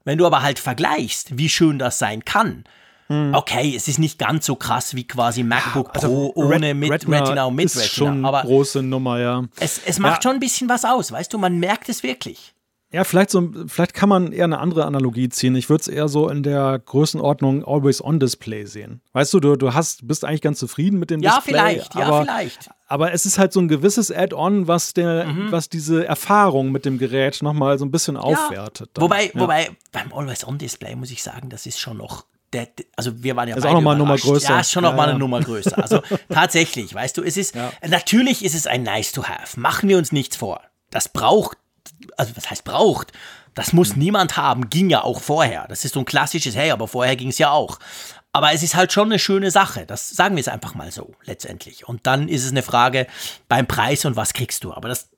Wenn 0.03 0.17
du 0.17 0.25
aber 0.25 0.41
halt 0.41 0.59
vergleichst, 0.59 1.37
wie 1.37 1.49
schön 1.49 1.79
das 1.79 1.99
sein 1.99 2.23
kann, 2.25 2.63
okay, 3.09 3.73
es 3.75 3.87
ist 3.87 3.99
nicht 3.99 4.19
ganz 4.19 4.45
so 4.45 4.55
krass 4.55 4.93
wie 4.93 5.07
quasi 5.07 5.41
MacBook 5.43 5.93
Pro 5.93 6.31
ohne 6.35 6.67
Ret- 6.71 6.75
mit 6.75 6.91
Retina, 7.07 7.45
und 7.45 7.55
mit 7.55 7.65
ist 7.65 7.77
Retina. 7.77 7.87
schon 7.95 8.25
aber 8.25 8.41
große 8.41 8.83
Nummer, 8.83 9.17
ja. 9.19 9.43
es, 9.61 9.79
es 9.85 9.97
macht 9.99 10.17
Ja. 10.17 10.21
schon 10.29 10.33
ein 10.37 10.39
bisschen 10.41 10.67
was 10.67 10.83
aus, 10.83 11.11
weißt 11.13 11.31
du, 11.31 11.37
man 11.37 11.57
merkt 11.57 11.87
es 11.87 12.03
wirklich. 12.03 12.53
Ja, 12.91 13.04
vielleicht 13.04 13.32
so, 13.32 13.50
vielleicht 13.67 13.93
kann 13.93 14.08
man 14.08 14.32
eher 14.32 14.45
eine 14.45 14.60
andere 14.60 14.86
Analogie 14.86 15.28
ziehen. 15.28 15.56
Ich 15.56 15.69
würde 15.69 15.82
es 15.82 15.88
eher 15.89 16.08
so 16.08 16.30
in 16.30 16.41
der 16.41 16.80
Größenordnung 16.80 17.65
Always-on-Display 17.65 18.65
sehen. 18.65 19.02
Weißt 19.12 19.34
du, 19.34 19.41
du, 19.41 19.58
du 19.58 19.73
hast, 19.73 20.08
bist 20.08 20.23
eigentlich 20.23 20.41
ganz 20.41 20.60
zufrieden 20.60 20.97
mit 20.97 21.10
dem 21.10 21.21
Ja, 21.21 21.36
Display. 21.36 21.54
vielleicht, 21.54 21.95
ja, 21.95 22.06
aber, 22.06 22.23
vielleicht. 22.23 22.69
Aber 22.88 23.12
es 23.12 23.26
ist 23.26 23.38
halt 23.39 23.52
so 23.52 23.60
ein 23.60 23.67
gewisses 23.67 24.10
Add-on, 24.10 24.67
was, 24.69 24.93
der, 24.93 25.26
Mhm. 25.26 25.52
was 25.52 25.67
diese 25.67 26.06
Erfahrung 26.08 26.71
mit 26.71 26.86
dem 26.86 26.97
Gerät 26.97 27.41
nochmal 27.41 27.78
so 27.78 27.84
ein 27.86 27.91
bisschen 27.91 28.15
aufwertet. 28.15 28.91
dann. 28.93 29.02
Wobei, 29.04 29.26
ja. 29.26 29.32
wobei 29.36 29.69
beim 29.91 30.13
Always-On-Display 30.13 30.95
muss 30.95 31.12
ich 31.12 31.21
sagen, 31.23 31.50
das 31.50 31.65
ist 31.65 31.80
schon 31.80 31.97
noch. 31.97 32.26
Der, 32.54 32.69
also 32.95 33.21
wir 33.21 33.36
waren 33.36 33.50
ja 33.50 33.58
Ist 33.58 33.63
beide 33.63 33.71
auch 33.76 33.80
noch 33.80 33.84
mal 33.84 33.91
eine 33.91 33.97
Nummer 34.00 34.12
überrascht. 34.13 34.26
größer. 34.28 34.54
Ja, 34.54 34.60
ist 34.62 34.71
schon 34.71 34.84
noch 34.84 34.91
Ja, 34.91 34.95
mal 34.95 35.04
eine 35.04 35.12
ja. 35.13 35.17
Nummer 35.19 35.41
größer. 35.41 35.78
Also 35.78 36.02
tatsächlich, 36.30 36.93
weißt 36.95 37.17
du, 37.17 37.23
es 37.23 37.36
ist 37.36 37.54
natürlich 37.86 38.45
ist 38.45 38.56
es 38.56 38.65
ein 38.65 38.84
nice 38.84 39.12
to 39.12 39.26
have. 39.26 39.60
Machen 39.60 39.89
wir 39.89 39.97
uns 39.97 40.13
nichts 40.13 40.38
vor. 40.38 40.62
Das 40.89 41.10
braucht 41.10 41.58
also 42.17 42.36
was 42.36 42.49
heißt 42.49 42.63
braucht? 42.63 43.13
Das 43.56 43.73
muss 43.73 43.91
Hm. 43.91 43.99
niemand 43.99 44.38
haben, 44.38 44.69
ging 44.69 44.89
ja 44.89 45.03
auch 45.03 45.21
vorher. 45.21 45.65
Das 45.67 45.86
ist 45.86 45.93
so 45.93 45.99
ein 45.99 46.06
klassisches, 46.06 46.56
hey, 46.56 46.71
aber 46.71 46.88
vorher 46.88 47.15
ging 47.15 47.30
es 47.30 47.38
ja 47.38 47.51
auch. 47.51 47.80
Aber 48.34 48.51
es 48.53 48.62
ist 48.62 48.75
halt 48.75 48.91
schon 48.91 49.08
eine 49.08 49.17
schöne 49.19 49.49
Sache. 49.49 49.86
Das 49.86 50.10
sagen 50.10 50.36
wir 50.36 50.41
es 50.41 50.47
einfach 50.47 50.75
mal 50.75 50.91
so, 50.91 51.13
letztendlich. 51.23 51.88
Und 51.88 52.06
dann 52.06 52.27
ist 52.27 52.43
es 52.43 52.51
eine 52.51 52.62
Frage 52.62 53.08
beim 53.47 53.65
Preis 53.65 54.06
und 54.06 54.15
was 54.15 54.34
kriegst 54.34 54.63
du. 54.63 54.73
Aber 54.73 54.89
das 54.89 55.10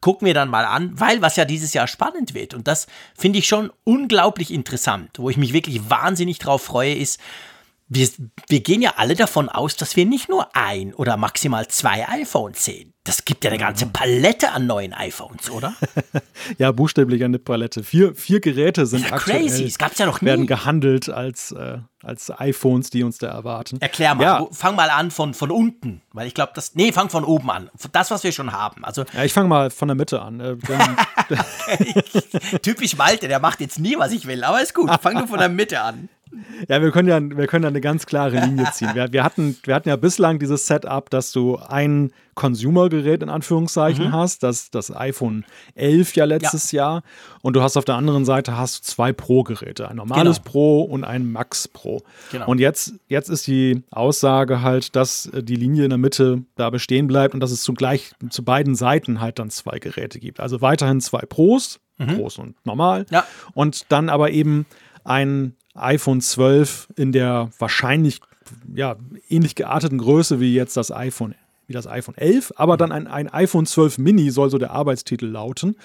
gucken 0.00 0.26
wir 0.26 0.34
dann 0.34 0.48
mal 0.48 0.64
an, 0.64 0.92
weil 1.00 1.20
was 1.22 1.34
ja 1.34 1.44
dieses 1.44 1.72
Jahr 1.72 1.88
spannend 1.88 2.34
wird. 2.34 2.54
Und 2.54 2.68
das 2.68 2.86
finde 3.16 3.40
ich 3.40 3.48
schon 3.48 3.72
unglaublich 3.82 4.52
interessant. 4.52 5.10
Wo 5.16 5.28
ich 5.28 5.36
mich 5.36 5.52
wirklich 5.52 5.90
wahnsinnig 5.90 6.38
drauf 6.38 6.62
freue, 6.62 6.94
ist, 6.94 7.18
wir, 7.88 8.08
wir 8.48 8.60
gehen 8.60 8.82
ja 8.82 8.94
alle 8.96 9.14
davon 9.14 9.48
aus, 9.48 9.76
dass 9.76 9.96
wir 9.96 10.06
nicht 10.06 10.28
nur 10.28 10.54
ein 10.54 10.94
oder 10.94 11.16
maximal 11.16 11.66
zwei 11.68 12.06
iPhones 12.08 12.64
sehen. 12.64 12.92
Das 13.04 13.24
gibt 13.24 13.42
ja 13.44 13.50
eine 13.50 13.58
ganze 13.58 13.86
Palette 13.86 14.52
an 14.52 14.66
neuen 14.66 14.92
iPhones, 14.92 15.50
oder? 15.50 15.74
Ja, 16.58 16.72
buchstäblich 16.72 17.24
eine 17.24 17.38
Palette. 17.38 17.82
Vier, 17.82 18.14
vier 18.14 18.40
Geräte 18.40 18.86
sind 18.86 19.06
Ja, 19.08 19.14
aktuell, 19.14 19.42
crazy. 19.42 19.64
Das 19.64 19.78
gab's 19.78 19.98
ja 19.98 20.06
noch 20.06 20.20
nie. 20.20 20.26
werden 20.26 20.46
gehandelt 20.46 21.08
als, 21.08 21.52
äh, 21.52 21.78
als 22.02 22.30
iPhones, 22.38 22.90
die 22.90 23.02
uns 23.02 23.18
da 23.18 23.28
erwarten. 23.28 23.80
Erklär 23.80 24.14
mal, 24.14 24.22
Ja. 24.22 24.46
fang 24.52 24.76
mal 24.76 24.90
an 24.90 25.10
von, 25.10 25.34
von 25.34 25.50
unten, 25.50 26.02
weil 26.12 26.26
ich 26.26 26.34
glaube, 26.34 26.52
das. 26.54 26.74
Nee, 26.74 26.92
fang 26.92 27.08
von 27.10 27.24
oben 27.24 27.50
an. 27.50 27.70
Das, 27.92 28.10
was 28.10 28.24
wir 28.24 28.32
schon 28.32 28.52
haben. 28.52 28.84
Also 28.84 29.04
Ja, 29.14 29.24
ich 29.24 29.32
fange 29.32 29.48
mal 29.48 29.70
von 29.70 29.88
der 29.88 29.94
Mitte 29.94 30.20
an. 30.22 30.40
Äh, 30.40 30.56
typisch 32.62 32.96
Malte, 32.96 33.28
der 33.28 33.40
macht 33.40 33.60
jetzt 33.60 33.78
nie, 33.78 33.96
was 33.98 34.12
ich 34.12 34.26
will, 34.26 34.44
aber 34.44 34.62
ist 34.62 34.74
gut. 34.74 34.90
Fang 35.02 35.18
du 35.18 35.26
von 35.26 35.38
der 35.38 35.48
Mitte 35.48 35.80
an. 35.80 36.08
Ja, 36.68 36.82
wir 36.82 36.90
können 36.90 37.08
ja, 37.08 37.20
wir 37.20 37.46
können 37.46 37.64
ja 37.64 37.68
eine 37.68 37.80
ganz 37.80 38.06
klare 38.06 38.38
Linie 38.40 38.66
ziehen. 38.72 38.90
Wir, 38.94 39.12
wir, 39.12 39.24
hatten, 39.24 39.56
wir 39.64 39.74
hatten 39.74 39.88
ja 39.88 39.96
bislang 39.96 40.38
dieses 40.38 40.66
Setup, 40.66 41.08
dass 41.10 41.32
du 41.32 41.56
ein 41.56 42.12
Consumer-Gerät 42.34 43.22
in 43.22 43.30
Anführungszeichen 43.30 44.12
hast, 44.12 44.44
das, 44.44 44.70
das 44.70 44.94
iPhone 44.94 45.44
11 45.74 46.14
ja 46.14 46.24
letztes 46.24 46.70
Jahr. 46.72 47.02
Und 47.42 47.54
du 47.54 47.62
hast 47.62 47.76
auf 47.76 47.84
der 47.84 47.96
anderen 47.96 48.24
Seite 48.24 48.56
hast 48.56 48.84
zwei 48.84 49.12
Pro-Geräte, 49.12 49.88
ein 49.88 49.96
normales 49.96 50.38
Genau. 50.38 50.50
Pro 50.50 50.82
und 50.82 51.02
ein 51.04 51.30
Max 51.30 51.66
Pro. 51.66 52.02
Genau. 52.30 52.46
Und 52.46 52.60
jetzt, 52.60 52.94
jetzt 53.08 53.28
ist 53.28 53.46
die 53.48 53.82
Aussage 53.90 54.62
halt, 54.62 54.94
dass 54.94 55.26
äh, 55.26 55.42
die 55.42 55.56
Linie 55.56 55.84
in 55.84 55.90
der 55.90 55.98
Mitte 55.98 56.44
da 56.54 56.70
bestehen 56.70 57.08
bleibt 57.08 57.34
und 57.34 57.40
dass 57.40 57.50
es 57.50 57.62
zugleich 57.62 58.12
zu 58.30 58.44
beiden 58.44 58.76
Seiten 58.76 59.20
halt 59.20 59.38
dann 59.40 59.50
zwei 59.50 59.78
Geräte 59.78 60.20
gibt. 60.20 60.38
Also 60.38 60.60
weiterhin 60.60 61.00
zwei 61.00 61.22
Pros, 61.22 61.80
groß 61.98 62.38
und 62.38 62.54
normal. 62.64 63.06
Ja. 63.10 63.24
Und 63.54 63.90
dann 63.90 64.08
aber 64.08 64.30
eben 64.30 64.66
ein 65.08 65.54
iPhone 65.74 66.20
12 66.20 66.88
in 66.96 67.12
der 67.12 67.50
wahrscheinlich 67.58 68.20
ja, 68.74 68.96
ähnlich 69.28 69.54
gearteten 69.54 69.98
Größe 69.98 70.40
wie 70.40 70.54
jetzt 70.54 70.76
das 70.76 70.90
iPhone, 70.90 71.34
wie 71.66 71.72
das 71.72 71.86
iPhone 71.86 72.16
11, 72.16 72.52
aber 72.56 72.76
dann 72.76 72.92
ein, 72.92 73.06
ein 73.06 73.28
iPhone 73.32 73.66
12 73.66 73.98
Mini 73.98 74.30
soll 74.30 74.50
so 74.50 74.58
der 74.58 74.70
Arbeitstitel 74.70 75.26
lauten, 75.26 75.76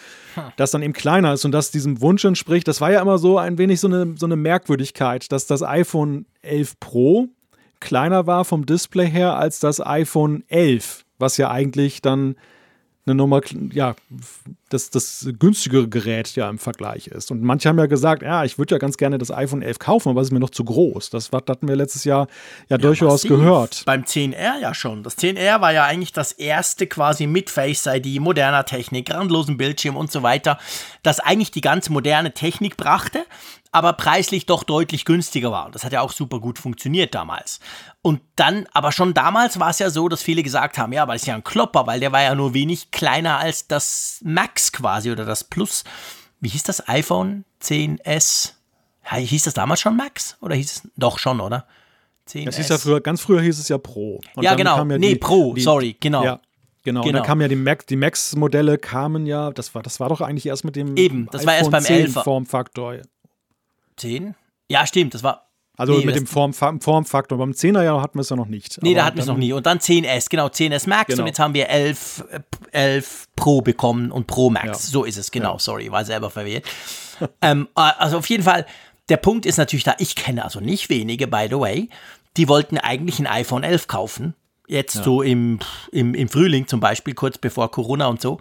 das 0.55 0.71
dann 0.71 0.81
eben 0.81 0.93
kleiner 0.93 1.33
ist 1.33 1.45
und 1.45 1.51
das 1.51 1.71
diesem 1.71 2.01
Wunsch 2.01 2.23
entspricht. 2.25 2.67
Das 2.67 2.81
war 2.81 2.91
ja 2.91 3.01
immer 3.01 3.17
so 3.17 3.37
ein 3.37 3.57
wenig 3.57 3.79
so 3.79 3.87
eine, 3.87 4.15
so 4.17 4.25
eine 4.25 4.35
Merkwürdigkeit, 4.35 5.31
dass 5.31 5.45
das 5.47 5.61
iPhone 5.61 6.25
11 6.41 6.79
Pro 6.79 7.27
kleiner 7.79 8.27
war 8.27 8.45
vom 8.45 8.65
Display 8.65 9.09
her 9.09 9.35
als 9.35 9.59
das 9.59 9.85
iPhone 9.85 10.43
11, 10.47 11.05
was 11.19 11.37
ja 11.37 11.51
eigentlich 11.51 12.01
dann 12.01 12.35
eine 13.05 13.15
Nummer, 13.15 13.41
ja, 13.71 13.95
das, 14.73 14.89
das 14.89 15.27
günstigere 15.39 15.87
Gerät 15.87 16.35
ja 16.35 16.49
im 16.49 16.59
Vergleich 16.59 17.07
ist. 17.07 17.31
Und 17.31 17.41
manche 17.41 17.69
haben 17.69 17.79
ja 17.79 17.87
gesagt, 17.87 18.21
ja, 18.21 18.43
ich 18.43 18.57
würde 18.57 18.75
ja 18.75 18.79
ganz 18.79 18.97
gerne 18.97 19.17
das 19.17 19.31
iPhone 19.31 19.61
11 19.61 19.79
kaufen, 19.79 20.09
aber 20.09 20.21
es 20.21 20.27
ist 20.27 20.31
mir 20.31 20.39
noch 20.39 20.51
zu 20.51 20.63
groß. 20.63 21.09
Das 21.09 21.23
das 21.23 21.49
hatten 21.49 21.67
wir 21.67 21.75
letztes 21.75 22.03
Jahr 22.03 22.27
ja, 22.69 22.77
durchaus 22.77 23.23
Massiv. 23.23 23.29
gehört. 23.29 23.83
Beim 23.85 24.03
10R 24.03 24.59
ja 24.59 24.73
schon. 24.73 25.03
Das 25.03 25.17
10R 25.17 25.61
war 25.61 25.71
ja 25.71 25.85
eigentlich 25.85 26.11
das 26.11 26.31
erste 26.31 26.87
quasi 26.87 27.27
mit 27.27 27.49
Face 27.49 27.85
ID, 27.85 28.19
moderner 28.19 28.65
Technik, 28.65 29.13
randlosen 29.13 29.57
Bildschirm 29.57 29.95
und 29.95 30.11
so 30.11 30.23
weiter, 30.23 30.57
das 31.01 31.19
eigentlich 31.19 31.51
die 31.51 31.61
ganz 31.61 31.89
moderne 31.89 32.33
Technik 32.33 32.77
brachte, 32.77 33.25
aber 33.71 33.93
preislich 33.93 34.45
doch 34.45 34.63
deutlich 34.63 35.03
günstiger 35.03 35.51
war. 35.51 35.65
Und 35.65 35.75
das 35.75 35.83
hat 35.83 35.91
ja 35.93 36.01
auch 36.01 36.11
super 36.11 36.39
gut 36.39 36.59
funktioniert 36.59 37.15
damals. 37.15 37.59
Und 38.03 38.21
dann, 38.35 38.67
aber 38.73 38.91
schon 38.91 39.13
damals 39.13 39.59
war 39.59 39.71
es 39.71 39.79
ja 39.79 39.89
so, 39.89 40.07
dass 40.09 40.21
viele 40.21 40.43
gesagt 40.43 40.77
haben, 40.77 40.93
ja, 40.93 41.03
aber 41.03 41.13
das 41.13 41.23
ist 41.23 41.27
ja 41.27 41.35
ein 41.35 41.43
Klopper, 41.43 41.87
weil 41.87 41.99
der 41.99 42.11
war 42.11 42.21
ja 42.21 42.35
nur 42.35 42.53
wenig 42.53 42.91
kleiner 42.91 43.39
als 43.39 43.67
das 43.67 44.19
Max 44.23 44.62
quasi 44.71 45.11
oder 45.11 45.25
das 45.25 45.43
Plus. 45.43 45.83
Wie 46.39 46.49
hieß 46.49 46.63
das 46.63 46.87
iPhone 46.87 47.45
10S? 47.61 48.53
Ja, 49.09 49.17
hieß 49.17 49.43
das 49.43 49.53
damals 49.53 49.81
schon 49.81 49.95
Max? 49.97 50.37
Oder 50.41 50.55
hieß 50.55 50.71
es 50.71 50.91
doch 50.95 51.19
schon, 51.19 51.39
oder? 51.41 51.65
10S. 52.29 52.45
Das 52.45 52.55
hieß 52.57 52.69
ja 52.69 52.77
früher, 52.77 53.01
ganz 53.01 53.21
früher 53.21 53.41
hieß 53.41 53.59
es 53.59 53.67
ja 53.67 53.77
Pro. 53.77 54.21
Und 54.35 54.43
Ja, 54.43 54.55
genau. 54.55 54.77
ja 54.77 54.83
Nee, 54.97 55.15
Pro, 55.15 55.55
sorry, 55.57 55.95
genau. 55.99 56.23
Ja, 56.23 56.39
genau. 56.83 57.01
Und 57.01 57.07
Genau. 57.07 57.17
dann 57.19 57.27
kamen 57.27 57.41
ja 57.41 57.47
die 57.47 57.55
Mac, 57.55 57.85
die 57.87 57.95
Max-Modelle 57.97 58.77
kamen 58.77 59.25
ja, 59.25 59.51
das 59.51 59.75
war, 59.75 59.83
das 59.83 59.99
war 59.99 60.09
doch 60.09 60.21
eigentlich 60.21 60.45
erst 60.45 60.63
mit 60.63 60.75
dem 60.75 60.95
Eben, 60.95 61.27
das 61.31 61.45
war 61.45 61.55
erst 61.55 61.71
beim 61.71 61.83
10 61.83 62.07
11er. 62.07 62.23
Formfaktor. 62.23 62.95
10? 63.97 64.35
Ja, 64.69 64.87
stimmt, 64.87 65.13
das 65.13 65.23
war. 65.23 65.49
Also 65.75 65.93
Nee, 65.97 66.05
mit 66.05 66.15
dem 66.15 66.27
Formfa 66.27 66.75
Formfaktor. 66.79 67.37
Beim 67.37 67.51
10er 67.51 67.83
ja 67.83 67.99
hatten 67.99 68.17
wir 68.17 68.21
es 68.21 68.29
ja 68.29 68.35
noch 68.35 68.47
nicht. 68.47 68.81
Nee, 68.83 68.93
da 68.93 69.05
hatten 69.05 69.17
wir 69.17 69.23
es 69.23 69.27
noch 69.27 69.37
nie. 69.37 69.53
Und 69.53 69.65
dann 69.65 69.79
10S, 69.79 70.29
genau, 70.29 70.47
10S 70.47 70.87
Max 70.87 71.07
Genau. 71.07 71.21
und 71.23 71.27
jetzt 71.27 71.39
haben 71.39 71.53
wir 71.55 71.69
11, 71.69 72.23
äh, 72.31 72.39
11 72.71 73.27
Pro 73.35 73.61
bekommen 73.61 74.11
und 74.11 74.27
Pro 74.27 74.49
Max. 74.51 74.67
Ja. 74.67 74.75
So 74.75 75.03
ist 75.03 75.17
es, 75.17 75.31
genau, 75.31 75.57
sorry, 75.57 75.91
war 75.91 76.05
selber 76.05 76.29
verwirrt. 76.29 76.65
ähm, 77.41 77.67
äh, 77.75 77.81
also 77.97 78.19
auf 78.19 78.29
jeden 78.29 78.43
Fall, 78.43 78.67
der 79.09 79.17
Punkt 79.17 79.45
ist 79.47 79.57
natürlich 79.57 79.83
da, 79.83 79.95
ich 79.97 80.15
kenne 80.15 80.43
also 80.43 80.59
nicht 80.59 80.89
wenige, 80.89 81.27
by 81.27 81.47
the 81.49 81.59
way, 81.59 81.89
die 82.37 82.47
wollten 82.47 82.77
eigentlich 82.77 83.19
ein 83.19 83.27
iPhone 83.27 83.63
11 83.63 83.87
kaufen. 83.87 84.35
Jetzt 84.67 85.03
so 85.03 85.21
im, 85.21 85.59
im, 85.91 86.13
im 86.13 86.29
Frühling 86.29 86.67
zum 86.67 86.79
Beispiel, 86.79 87.13
kurz 87.13 87.37
bevor 87.37 87.69
Corona 87.69 88.07
und 88.07 88.21
so. 88.21 88.39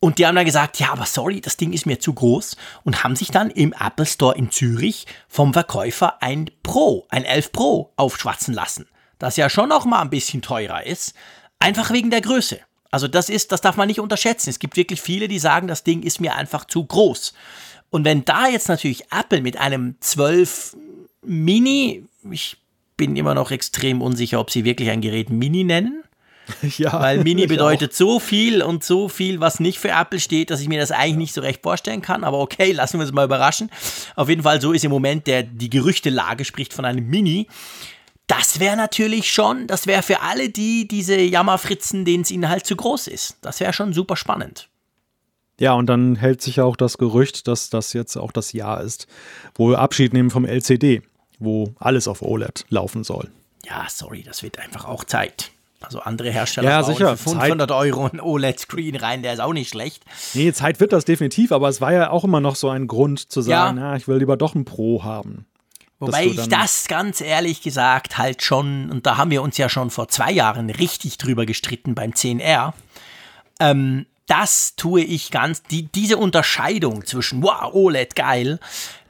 Und 0.00 0.18
die 0.18 0.26
haben 0.26 0.36
dann 0.36 0.44
gesagt, 0.44 0.78
ja, 0.80 0.92
aber 0.92 1.06
sorry, 1.06 1.40
das 1.40 1.56
Ding 1.56 1.72
ist 1.72 1.86
mir 1.86 1.98
zu 1.98 2.12
groß 2.12 2.56
und 2.84 3.04
haben 3.04 3.16
sich 3.16 3.30
dann 3.30 3.50
im 3.50 3.72
Apple 3.72 4.04
Store 4.04 4.36
in 4.36 4.50
Zürich 4.50 5.06
vom 5.28 5.54
Verkäufer 5.54 6.22
ein 6.22 6.50
Pro, 6.62 7.06
ein 7.08 7.24
11 7.24 7.52
Pro 7.52 7.92
aufschwatzen 7.96 8.52
lassen. 8.52 8.86
Das 9.18 9.36
ja 9.36 9.48
schon 9.48 9.70
noch 9.70 9.86
mal 9.86 10.02
ein 10.02 10.10
bisschen 10.10 10.42
teurer 10.42 10.84
ist, 10.84 11.14
einfach 11.58 11.90
wegen 11.90 12.10
der 12.10 12.20
Größe. 12.20 12.60
Also 12.90 13.08
das 13.08 13.28
ist, 13.28 13.50
das 13.50 13.60
darf 13.60 13.76
man 13.76 13.88
nicht 13.88 13.98
unterschätzen. 13.98 14.50
Es 14.50 14.58
gibt 14.58 14.76
wirklich 14.76 15.00
viele, 15.00 15.26
die 15.26 15.38
sagen, 15.38 15.66
das 15.66 15.82
Ding 15.82 16.02
ist 16.02 16.20
mir 16.20 16.36
einfach 16.36 16.64
zu 16.64 16.84
groß. 16.84 17.32
Und 17.90 18.04
wenn 18.04 18.24
da 18.24 18.48
jetzt 18.48 18.68
natürlich 18.68 19.04
Apple 19.10 19.40
mit 19.40 19.56
einem 19.56 19.96
12 20.00 20.76
Mini, 21.22 22.06
ich 22.30 22.56
bin 22.96 23.16
immer 23.16 23.34
noch 23.34 23.50
extrem 23.50 24.02
unsicher, 24.02 24.40
ob 24.40 24.50
sie 24.50 24.64
wirklich 24.64 24.90
ein 24.90 25.00
Gerät 25.00 25.30
Mini 25.30 25.64
nennen. 25.64 26.04
Ja, 26.78 27.00
Weil 27.00 27.22
Mini 27.22 27.46
bedeutet 27.46 27.94
so 27.94 28.18
viel 28.18 28.62
und 28.62 28.84
so 28.84 29.08
viel, 29.08 29.40
was 29.40 29.60
nicht 29.60 29.78
für 29.78 29.90
Apple 29.90 30.20
steht, 30.20 30.50
dass 30.50 30.60
ich 30.60 30.68
mir 30.68 30.80
das 30.80 30.90
eigentlich 30.90 31.16
nicht 31.16 31.34
so 31.34 31.40
recht 31.40 31.62
vorstellen 31.62 32.02
kann. 32.02 32.24
Aber 32.24 32.40
okay, 32.40 32.72
lassen 32.72 32.98
wir 32.98 33.04
uns 33.04 33.12
mal 33.12 33.24
überraschen. 33.24 33.70
Auf 34.16 34.28
jeden 34.28 34.42
Fall, 34.42 34.60
so 34.60 34.72
ist 34.72 34.84
im 34.84 34.90
Moment 34.90 35.26
der, 35.26 35.42
die 35.42 35.70
Gerüchtelage 35.70 36.44
spricht 36.44 36.72
von 36.72 36.84
einem 36.84 37.08
Mini. 37.08 37.48
Das 38.26 38.58
wäre 38.58 38.76
natürlich 38.76 39.30
schon, 39.32 39.66
das 39.66 39.86
wäre 39.86 40.02
für 40.02 40.22
alle 40.22 40.48
die, 40.48 40.88
diese 40.88 41.20
Jammerfritzen, 41.20 42.04
denen 42.04 42.22
es 42.22 42.30
ihnen 42.30 42.48
halt 42.48 42.66
zu 42.66 42.74
groß 42.74 43.08
ist. 43.08 43.36
Das 43.42 43.60
wäre 43.60 43.72
schon 43.72 43.92
super 43.92 44.16
spannend. 44.16 44.68
Ja, 45.60 45.74
und 45.74 45.86
dann 45.86 46.16
hält 46.16 46.42
sich 46.42 46.56
ja 46.56 46.64
auch 46.64 46.76
das 46.76 46.98
Gerücht, 46.98 47.46
dass 47.46 47.70
das 47.70 47.92
jetzt 47.92 48.16
auch 48.16 48.32
das 48.32 48.52
Jahr 48.52 48.80
ist, 48.80 49.06
wo 49.54 49.70
wir 49.70 49.78
Abschied 49.78 50.12
nehmen 50.12 50.30
vom 50.30 50.44
LCD, 50.44 51.02
wo 51.38 51.74
alles 51.78 52.08
auf 52.08 52.22
OLED 52.22 52.64
laufen 52.70 53.04
soll. 53.04 53.30
Ja, 53.64 53.86
sorry, 53.88 54.22
das 54.22 54.42
wird 54.42 54.58
einfach 54.58 54.84
auch 54.84 55.04
Zeit. 55.04 55.52
Also 55.84 56.00
andere 56.00 56.30
Hersteller 56.30 56.68
Ja, 56.68 56.80
bauen 56.82 56.92
sicher, 56.92 57.16
für 57.16 57.30
500 57.30 57.70
Euro 57.70 58.06
einen 58.06 58.20
OLED-Screen 58.20 58.96
rein, 58.96 59.22
der 59.22 59.32
ist 59.34 59.40
auch 59.40 59.52
nicht 59.52 59.70
schlecht. 59.70 60.04
Nee, 60.34 60.52
Zeit 60.52 60.80
wird 60.80 60.92
das 60.92 61.04
definitiv, 61.04 61.52
aber 61.52 61.68
es 61.68 61.80
war 61.80 61.92
ja 61.92 62.10
auch 62.10 62.24
immer 62.24 62.40
noch 62.40 62.56
so 62.56 62.68
ein 62.68 62.86
Grund 62.86 63.30
zu 63.30 63.40
sagen, 63.42 63.76
Ja. 63.78 63.90
na, 63.90 63.96
ich 63.96 64.08
will 64.08 64.18
lieber 64.18 64.36
doch 64.36 64.54
ein 64.54 64.64
Pro 64.64 65.04
haben. 65.04 65.46
Wobei 66.00 66.26
ich 66.26 66.48
das 66.48 66.86
ganz 66.88 67.20
ehrlich 67.20 67.62
gesagt 67.62 68.18
halt 68.18 68.42
schon, 68.42 68.90
und 68.90 69.06
da 69.06 69.16
haben 69.16 69.30
wir 69.30 69.42
uns 69.42 69.56
ja 69.56 69.68
schon 69.68 69.90
vor 69.90 70.08
zwei 70.08 70.32
Jahren 70.32 70.68
richtig 70.70 71.18
drüber 71.18 71.46
gestritten 71.46 71.94
beim 71.94 72.10
10R, 72.10 72.72
ähm, 73.60 74.06
das 74.26 74.74
tue 74.76 75.02
ich 75.02 75.30
ganz, 75.30 75.62
die, 75.62 75.84
diese 75.86 76.16
Unterscheidung 76.16 77.04
zwischen, 77.04 77.42
wow, 77.42 77.72
OLED, 77.72 78.16
geil, 78.16 78.58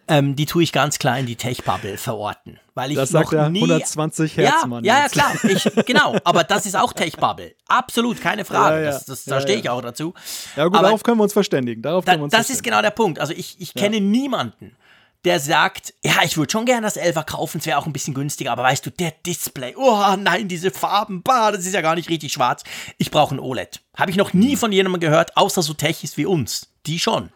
ähm, 0.09 0.37
die 0.37 0.47
tue 0.47 0.63
ich 0.63 0.73
ganz 0.73 0.99
klar 0.99 1.19
in 1.19 1.27
die 1.27 1.37
Tech-Bubble 1.37 1.97
verorten. 1.99 2.59
Weil 2.75 2.91
ich 2.91 2.97
das 2.97 3.11
noch 3.13 3.21
sagt 3.21 3.33
der 3.33 3.49
nie, 3.51 3.61
120 3.61 4.37
Hertz 4.37 4.55
ja, 4.63 4.67
Mann. 4.67 4.85
ja, 4.85 5.01
ja, 5.01 5.09
klar, 5.09 5.33
ich, 5.45 5.65
genau, 5.87 6.17
aber 6.25 6.45
das 6.45 6.67
ist 6.67 6.77
auch 6.77 6.93
Tech-Bubble. 6.93 7.55
Absolut, 7.69 8.21
keine 8.21 8.45
Frage. 8.45 8.77
Ja, 8.77 8.83
ja. 8.83 8.91
Das, 8.91 9.05
das, 9.05 9.25
da 9.25 9.41
stehe 9.41 9.59
ich 9.59 9.69
auch 9.71 9.81
dazu. 9.81 10.13
Ja, 10.57 10.65
gut, 10.65 10.75
Aber- 10.75 10.89
darauf 10.89 11.03
können 11.03 11.19
wir 11.19 11.23
uns 11.25 11.33
verständigen. 11.33 11.83
Darauf 11.83 12.05
Da, 12.05 12.13
können 12.13 12.23
wir 12.23 12.25
uns 12.25 12.33
das 12.33 12.51
ist 12.51 12.63
genau 12.63 12.83
der 12.83 12.91
Punkt. 12.91 13.19
Also 13.21 13.33
ich, 13.33 13.57
ich 13.61 13.75
kenne 13.75 14.01
niemanden, 14.01 14.77
der 15.25 15.41
sagt, 15.41 15.95
ja, 16.05 16.17
ich 16.25 16.37
würde 16.37 16.51
schon 16.53 16.67
gerne 16.67 16.83
das 16.83 16.99
11er 16.99 17.25
kaufen, 17.25 17.59
es 17.59 17.67
wäre 17.67 17.79
auch 17.79 17.87
ein 17.87 17.93
bisschen 17.93 18.13
günstiger, 18.13 18.53
aber 18.53 18.63
weißt 18.65 18.85
du, 18.85 18.91
der 18.91 19.13
Display, 19.25 19.75
oh 19.77 20.17
nein, 20.19 20.49
diese 20.49 20.71
Farben, 20.71 21.23
bah, 21.23 21.51
das 21.51 21.65
ist 21.65 21.73
ja 21.73 21.81
gar 21.81 21.95
nicht 21.95 22.11
richtig 22.11 22.33
schwarz. 22.33 22.63
Ich 22.99 23.11
brauche 23.11 23.35
ein 23.35 23.41
OLED. 23.41 23.81
Habe 23.97 24.11
ich 24.11 24.17
noch 24.19 24.35
nie 24.35 24.57
von 24.57 24.71
jemandem 24.71 25.01
gehört, 25.01 25.37
außer 25.37 25.63
so 25.63 25.73
Techies 25.73 26.17
wie 26.17 26.27
uns. 26.27 26.69
Die 26.87 26.99
schon. 26.99 27.31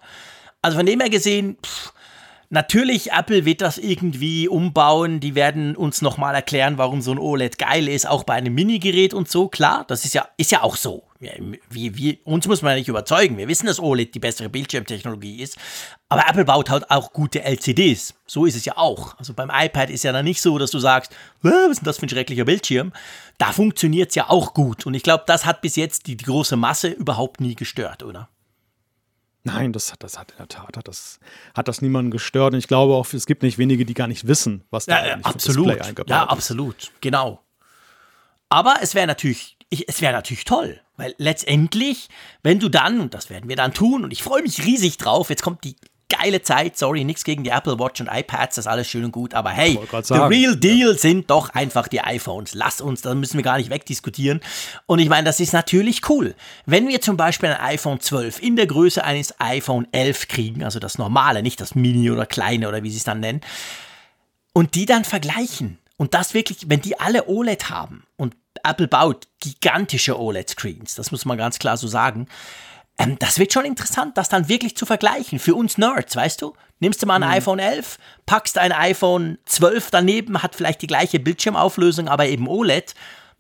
Also 0.61 0.77
von 0.77 0.85
dem 0.87 1.01
her 1.01 1.09
gesehen, 1.09 1.57
pff, 1.65 1.93
Natürlich, 2.51 3.13
Apple 3.13 3.45
wird 3.45 3.61
das 3.61 3.77
irgendwie 3.77 4.49
umbauen. 4.49 5.21
Die 5.21 5.35
werden 5.35 5.77
uns 5.77 6.01
nochmal 6.01 6.35
erklären, 6.35 6.79
warum 6.79 7.03
so 7.03 7.11
ein 7.13 7.19
OLED 7.19 7.59
geil 7.59 7.89
ist, 7.89 8.09
auch 8.09 8.25
bei 8.25 8.35
einem 8.35 8.55
Minigerät 8.55 9.13
und 9.13 9.29
so. 9.29 9.49
Klar, 9.49 9.85
das 9.87 10.07
ist 10.07 10.15
ja, 10.15 10.27
ist 10.39 10.51
ja 10.51 10.63
auch 10.63 10.77
so. 10.77 11.05
Wie, 11.21 11.97
wie, 11.97 12.21
uns 12.25 12.47
muss 12.47 12.63
man 12.63 12.71
ja 12.71 12.79
nicht 12.79 12.89
überzeugen. 12.89 13.37
Wir 13.37 13.49
wissen, 13.49 13.67
dass 13.67 13.81
OLED 13.81 14.15
die 14.15 14.19
bessere 14.19 14.49
Bildschirmtechnologie 14.49 15.43
ist. 15.43 15.59
Aber 16.09 16.23
Apple 16.27 16.47
baut 16.47 16.71
halt 16.71 16.91
auch 16.91 17.13
gute 17.13 17.43
LCDs. 17.43 18.15
So 18.25 18.47
ist 18.47 18.57
es 18.57 18.65
ja 18.65 18.79
auch. 18.79 19.19
Also 19.19 19.35
beim 19.35 19.51
iPad 19.53 19.91
ist 19.91 20.05
ja 20.05 20.13
dann 20.13 20.25
nicht 20.25 20.41
so, 20.41 20.57
dass 20.57 20.71
du 20.71 20.79
sagst, 20.79 21.13
"Hä, 21.43 21.51
was 21.51 21.73
ist 21.73 21.81
denn 21.81 21.85
das 21.85 21.99
für 21.99 22.07
ein 22.07 22.09
schrecklicher 22.09 22.47
Bildschirm? 22.47 22.93
Da 23.37 23.53
funktioniert 23.53 24.09
es 24.09 24.15
ja 24.15 24.31
auch 24.31 24.55
gut. 24.55 24.87
Und 24.87 24.95
ich 24.95 25.03
glaube, 25.03 25.25
das 25.27 25.45
hat 25.45 25.61
bis 25.61 25.77
jetzt 25.77 26.07
die, 26.07 26.17
die 26.17 26.25
große 26.25 26.57
Masse 26.57 26.89
überhaupt 26.89 27.43
nie 27.43 27.57
gestört, 27.57 28.03
oder? 28.03 28.31
Nein, 29.45 29.73
das 29.73 29.93
hat, 29.93 30.03
das 30.03 30.19
hat 30.19 30.33
in 30.33 30.39
der 30.39 30.49
Tat, 30.49 30.77
hat 30.77 30.89
das, 30.89 31.21
hat 31.55 31.69
das 31.69 31.81
niemanden 31.81 32.11
gestört. 32.11 32.53
Und 32.53 32.59
ich 32.59 32.69
glaube 32.69 32.95
auch, 32.95 33.13
es 33.13 33.27
gibt 33.27 33.43
nicht 33.43 33.59
wenige, 33.59 33.85
die 33.85 33.95
gar 33.95 34.09
nicht 34.09 34.27
wissen, 34.27 34.65
was 34.71 34.87
da 34.87 35.05
Ja, 35.05 35.15
eigentlich 35.15 35.27
absolut. 35.27 35.67
Display 35.69 35.89
eingebaut 35.89 36.11
Ja, 36.11 36.25
absolut. 36.25 36.93
Genau. 37.01 37.43
Aber 38.49 38.77
es 38.83 38.95
wäre 38.95 39.07
natürlich, 39.07 39.57
ich, 39.69 39.89
es 39.89 40.01
wäre 40.01 40.13
natürlich 40.13 40.45
toll, 40.45 40.81
weil 40.97 41.15
letztendlich, 41.19 42.09
wenn 42.43 42.59
du 42.59 42.69
dann, 42.69 43.01
und 43.01 43.15
das 43.15 43.31
werden 43.31 43.49
wir 43.49 43.57
dann 43.57 43.75
tun, 43.75 44.05
und 44.05 44.13
ich 44.13 44.23
freue 44.23 44.43
mich 44.43 44.65
riesig 44.65 44.97
drauf, 44.97 45.31
jetzt 45.31 45.43
kommt 45.43 45.65
die 45.65 45.77
geile 46.09 46.43
Zeit, 46.43 46.77
sorry, 46.77 47.05
nichts 47.05 47.25
gegen 47.25 47.45
die 47.45 47.51
Apple 47.51 47.79
Watch 47.79 48.01
und 48.01 48.09
iPads, 48.11 48.57
das 48.57 48.65
ist 48.65 48.67
alles 48.67 48.89
schön 48.89 49.05
und 49.05 49.13
gut, 49.13 49.35
aber 49.35 49.51
hey, 49.51 49.79
the 50.03 50.15
real 50.15 50.57
deal 50.57 50.99
sind 50.99 51.31
doch 51.31 51.51
einfach 51.51 51.89
die 51.89 52.01
iPhones. 52.01 52.55
Lass 52.55 52.81
uns, 52.81 53.03
da 53.03 53.15
müssen 53.15 53.37
wir 53.37 53.45
gar 53.45 53.59
nicht 53.59 53.71
wegdiskutieren. 53.71 54.41
Und 54.87 54.99
ich 54.99 55.09
meine, 55.09 55.25
das 55.25 55.41
ist 55.41 55.53
natürlich 55.53 56.09
cool. 56.09 56.35
Wenn 56.67 56.89
wir 56.89 57.01
zum 57.01 57.17
Beispiel 57.17 57.51
ein 57.51 57.61
iPhone 57.61 58.01
12 58.01 58.43
in 58.43 58.57
der 58.57 58.67
Größe 58.67 59.05
eines 59.05 59.39
iPhone 59.41 59.87
11 59.93 60.29
kriegen, 60.29 60.65
also 60.65 60.79
das 60.79 60.99
normale, 60.99 61.43
nicht 61.43 61.61
das 61.61 61.75
Mini 61.75 62.11
oder 62.11 62.27
kleine 62.27 62.69
oder 62.69 62.83
wie 62.83 62.91
sie 62.91 62.99
es 62.99 63.05
dann 63.05 63.21
nennen, 63.21 63.41
und 64.53 64.75
die 64.75 64.87
dann 64.87 65.05
vergleichen. 65.05 65.79
Und 65.99 66.15
das 66.15 66.33
wirklich, 66.33 66.69
wenn 66.69 66.81
die 66.81 66.99
alle 66.99 67.29
OLED 67.29 67.71
haben 67.71 68.05
und 68.17 68.35
Apple 68.65 68.89
baut 68.89 69.27
gigantische 69.41 70.19
OLED-Screens, 70.19 70.95
das 70.95 71.11
muss 71.11 71.25
man 71.25 71.37
ganz 71.37 71.59
klar 71.59 71.77
so 71.77 71.87
sagen, 71.87 72.29
ähm, 72.99 73.19
das 73.19 73.39
wird 73.39 73.53
schon 73.53 73.65
interessant, 73.65 74.17
das 74.19 74.29
dann 74.29 74.49
wirklich 74.49 74.77
zu 74.77 74.85
vergleichen. 74.87 75.39
Für 75.39 75.55
uns 75.55 75.79
Nerds, 75.79 76.17
weißt 76.17 76.43
du? 76.43 76.55
Nimmst 76.81 77.03
du 77.03 77.07
mal 77.07 77.17
ein 77.17 77.25
iPhone 77.25 77.59
11, 77.59 77.99
packst 78.27 78.59
ein 78.59 78.73
iPhone 78.73 79.39
12 79.47 79.91
daneben, 79.91 80.43
hat 80.43 80.55
vielleicht 80.55 80.83
die 80.83 80.87
gleiche 80.87 81.19
Bildschirmauflösung, 81.19 82.09
aber 82.09 82.27
eben 82.27 82.47
OLED. 82.49 82.95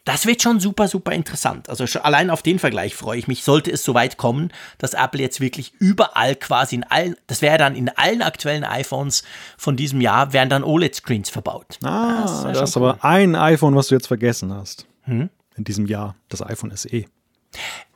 Das 0.04 0.24
wird 0.26 0.42
schon 0.42 0.58
super, 0.58 0.88
super 0.88 1.12
interessant. 1.12 1.68
Also 1.68 1.84
allein 2.00 2.30
auf 2.30 2.42
den 2.42 2.58
Vergleich 2.58 2.94
freue 2.96 3.18
ich 3.18 3.28
mich. 3.28 3.44
Sollte 3.44 3.70
es 3.70 3.84
soweit 3.84 4.16
kommen, 4.16 4.50
dass 4.78 4.94
Apple 4.94 5.20
jetzt 5.20 5.40
wirklich 5.40 5.74
überall 5.80 6.34
quasi 6.34 6.76
in 6.76 6.84
allen, 6.84 7.14
das 7.26 7.42
wäre 7.42 7.58
dann 7.58 7.76
in 7.76 7.90
allen 7.90 8.22
aktuellen 8.22 8.64
iPhones 8.64 9.22
von 9.58 9.76
diesem 9.76 10.00
Jahr, 10.00 10.32
werden 10.32 10.48
dann 10.48 10.64
OLED-Screens 10.64 11.28
verbaut. 11.28 11.78
Ah, 11.84 12.22
Das 12.22 12.42
wär 12.44 12.52
da 12.52 12.54
schon 12.54 12.64
ist 12.64 12.76
aber 12.78 13.04
ein 13.04 13.36
iPhone, 13.36 13.74
was 13.76 13.88
du 13.88 13.96
jetzt 13.96 14.06
vergessen 14.06 14.52
hast. 14.54 14.86
In 15.06 15.30
diesem 15.58 15.86
Jahr, 15.86 16.14
das 16.28 16.42
iPhone 16.42 16.74
SE. 16.74 17.04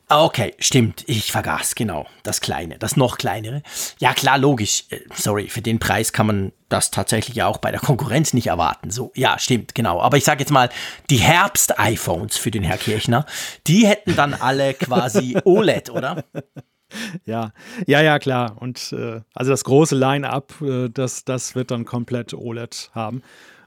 Ah, 0.09 0.25
Okay, 0.25 0.53
stimmt. 0.59 1.03
Ich 1.07 1.31
vergaß, 1.31 1.75
genau. 1.75 2.05
Das 2.23 2.41
kleine, 2.41 2.77
das 2.77 2.97
noch 2.97 3.17
kleinere. 3.17 3.63
Ja, 3.99 4.13
klar, 4.13 4.37
logisch. 4.37 4.85
Äh, 4.89 4.99
Sorry, 5.15 5.47
für 5.47 5.61
den 5.61 5.79
Preis 5.79 6.13
kann 6.13 6.27
man 6.27 6.51
das 6.69 6.91
tatsächlich 6.91 7.35
ja 7.35 7.47
auch 7.47 7.57
bei 7.57 7.71
der 7.71 7.79
Konkurrenz 7.79 8.33
nicht 8.33 8.47
erwarten. 8.47 8.91
So, 8.91 9.11
ja, 9.15 9.39
stimmt, 9.39 9.75
genau. 9.75 10.01
Aber 10.01 10.17
ich 10.17 10.23
sage 10.23 10.41
jetzt 10.41 10.51
mal, 10.51 10.69
die 11.09 11.17
Herbst-iPhones 11.17 12.37
für 12.37 12.51
den 12.51 12.63
Herr 12.63 12.77
Kirchner, 12.77 13.25
die 13.67 13.87
hätten 13.87 14.15
dann 14.15 14.33
alle 14.33 14.73
quasi 14.73 15.37
OLED, 15.45 15.89
oder? 15.89 16.23
Ja, 17.25 17.53
ja, 17.87 18.01
ja, 18.01 18.19
klar. 18.19 18.57
Und 18.59 18.91
äh, 18.93 19.21
also 19.33 19.51
das 19.51 19.63
große 19.63 19.95
Line-up, 19.95 20.53
äh, 20.61 20.89
das, 20.89 21.25
das 21.25 21.55
wird 21.55 21.71
dann 21.71 21.85
komplett 21.85 22.33
OLED 22.33 22.91
haben. 22.93 23.23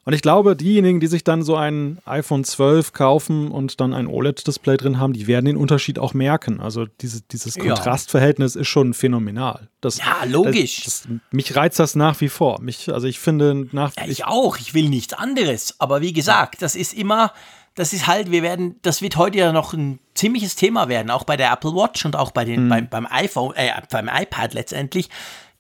Und 0.07 0.13
ich 0.13 0.23
glaube, 0.23 0.55
diejenigen, 0.55 1.01
die 1.01 1.09
sich 1.09 1.25
dann 1.25 1.43
so 1.43 1.57
ein 1.57 1.99
iPhone 2.05 2.45
12 2.45 2.93
kaufen 2.93 3.51
und 3.51 3.81
dann 3.81 3.93
ein 3.93 4.07
OLED-Display 4.07 4.77
drin 4.77 5.01
haben, 5.01 5.13
die 5.13 5.27
werden 5.27 5.47
den 5.47 5.57
Unterschied 5.57 5.99
auch 5.99 6.15
merken. 6.15 6.61
Also 6.61 6.87
diese, 6.87 7.23
dieses 7.23 7.57
Ja. 7.57 7.65
Kontrastverhältnis 7.65 8.55
ist 8.55 8.69
schon 8.69 8.95
phänomenal. 8.95 9.69
Das, 9.81 9.99
Ja, 9.99 10.23
logisch. 10.25 10.85
Das, 10.85 11.03
das, 11.03 11.09
mich 11.33 11.57
reizt 11.57 11.81
das 11.81 11.97
nach 11.97 12.21
wie 12.21 12.29
vor. 12.29 12.61
Mich, 12.61 12.89
also 12.89 13.09
ich 13.09 13.19
finde 13.19 13.67
nach 13.73 13.97
Ja, 13.97 14.07
ich 14.07 14.25
auch. 14.25 14.59
Ich 14.59 14.75
will 14.75 14.89
nichts 14.89 15.13
anderes. 15.13 15.75
Aber 15.81 16.01
wie 16.01 16.13
gesagt, 16.13 16.63
das 16.63 16.77
ist 16.77 16.95
immer, 16.95 17.33
das 17.75 17.93
ist 17.93 18.07
halt, 18.07 18.31
wir 18.31 18.45
werden, 18.45 18.77
das 18.83 19.03
wird 19.03 19.17
heute 19.17 19.39
ja 19.39 19.51
noch 19.51 19.73
ein 19.73 19.99
ziemliches 20.15 20.55
Thema 20.55 20.89
werden, 20.89 21.11
auch 21.11 21.25
bei 21.25 21.37
der 21.37 21.51
Apple 21.53 21.75
Watch 21.75 22.05
und 22.05 22.15
auch 22.15 22.31
bei 22.31 22.45
den, 22.45 22.69
beim, 22.69 22.89
beim 22.89 23.09
iPhone, 23.11 23.57
äh, 23.57 23.73
beim 23.91 24.09
iPad 24.09 24.55
letztendlich. 24.55 25.11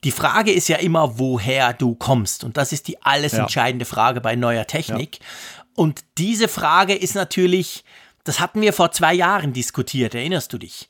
Die 0.06 0.12
Frage 0.12 0.52
ist 0.52 0.68
ja 0.68 0.76
immer, 0.76 1.18
woher 1.18 1.72
du 1.72 1.96
kommst. 1.96 2.44
Und 2.44 2.56
das 2.56 2.70
ist 2.70 2.86
die 2.86 3.02
alles 3.02 3.32
Ja. 3.32 3.40
entscheidende 3.40 3.84
Frage 3.84 4.20
bei 4.20 4.36
neuer 4.36 4.64
Technik. 4.64 5.18
Und 5.74 6.04
diese 6.16 6.46
Frage 6.46 6.94
ist 6.94 7.16
natürlich, 7.16 7.82
das 8.22 8.38
hatten 8.38 8.60
wir 8.60 8.72
vor 8.72 8.92
zwei 8.92 9.12
Jahren 9.14 9.52
diskutiert, 9.52 10.14
erinnerst 10.14 10.52
du 10.52 10.58
dich? 10.58 10.88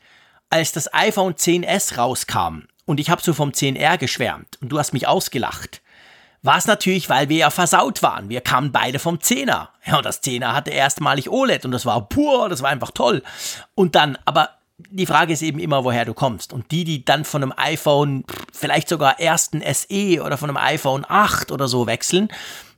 Als 0.50 0.72
das 0.72 0.92
iPhone 0.92 1.32
10s 1.34 1.96
rauskam 1.96 2.64
und 2.84 3.00
ich 3.00 3.08
habe 3.08 3.22
so 3.22 3.32
vom 3.32 3.52
10R 3.52 3.96
geschwärmt 3.96 4.58
und 4.60 4.68
du 4.68 4.78
hast 4.78 4.92
mich 4.92 5.08
ausgelacht 5.08 5.80
war 6.42 6.58
es 6.58 6.66
natürlich, 6.66 7.10
weil 7.10 7.28
wir 7.28 7.38
ja 7.38 7.50
versaut 7.50 8.02
waren. 8.02 8.28
Wir 8.28 8.40
kamen 8.40 8.70
beide 8.70 9.00
vom 9.00 9.20
Zehner. 9.20 9.70
Ja, 9.84 9.96
und 9.96 10.06
das 10.06 10.20
Zehner 10.20 10.54
hatte 10.54 10.70
erstmalig 10.70 11.28
OLED 11.28 11.64
und 11.64 11.72
das 11.72 11.84
war 11.84 12.08
pur, 12.08 12.48
das 12.48 12.62
war 12.62 12.70
einfach 12.70 12.92
toll. 12.92 13.22
Und 13.74 13.96
dann, 13.96 14.16
aber 14.24 14.50
die 14.78 15.06
Frage 15.06 15.32
ist 15.32 15.42
eben 15.42 15.58
immer, 15.58 15.84
woher 15.84 16.04
du 16.04 16.14
kommst. 16.14 16.52
Und 16.52 16.70
die, 16.70 16.84
die 16.84 17.04
dann 17.04 17.24
von 17.24 17.42
einem 17.42 17.52
iPhone, 17.56 18.24
vielleicht 18.52 18.88
sogar 18.88 19.20
ersten 19.20 19.62
SE 19.62 20.22
oder 20.22 20.36
von 20.36 20.50
einem 20.50 20.58
iPhone 20.58 21.04
8 21.08 21.50
oder 21.50 21.66
so 21.68 21.86
wechseln, 21.86 22.28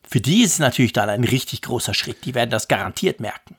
für 0.06 0.20
die 0.20 0.42
ist 0.42 0.52
es 0.52 0.58
natürlich 0.58 0.92
dann 0.92 1.10
ein 1.10 1.24
richtig 1.24 1.62
großer 1.62 1.94
Schritt. 1.94 2.24
Die 2.24 2.34
werden 2.34 2.50
das 2.50 2.68
garantiert 2.68 3.20
merken. 3.20 3.56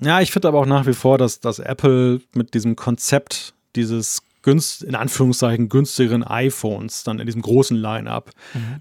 Ja, 0.00 0.20
ich 0.20 0.32
finde 0.32 0.48
aber 0.48 0.60
auch 0.60 0.66
nach 0.66 0.86
wie 0.86 0.94
vor, 0.94 1.18
dass, 1.18 1.40
dass 1.40 1.58
Apple 1.58 2.20
mit 2.34 2.54
diesem 2.54 2.76
Konzept 2.76 3.54
dieses 3.76 4.22
günst, 4.42 4.82
in 4.82 4.94
Anführungszeichen 4.94 5.68
günstigeren 5.68 6.22
iPhones 6.22 7.04
dann 7.04 7.18
in 7.18 7.26
diesem 7.26 7.42
großen 7.42 7.76
Line-up, 7.76 8.30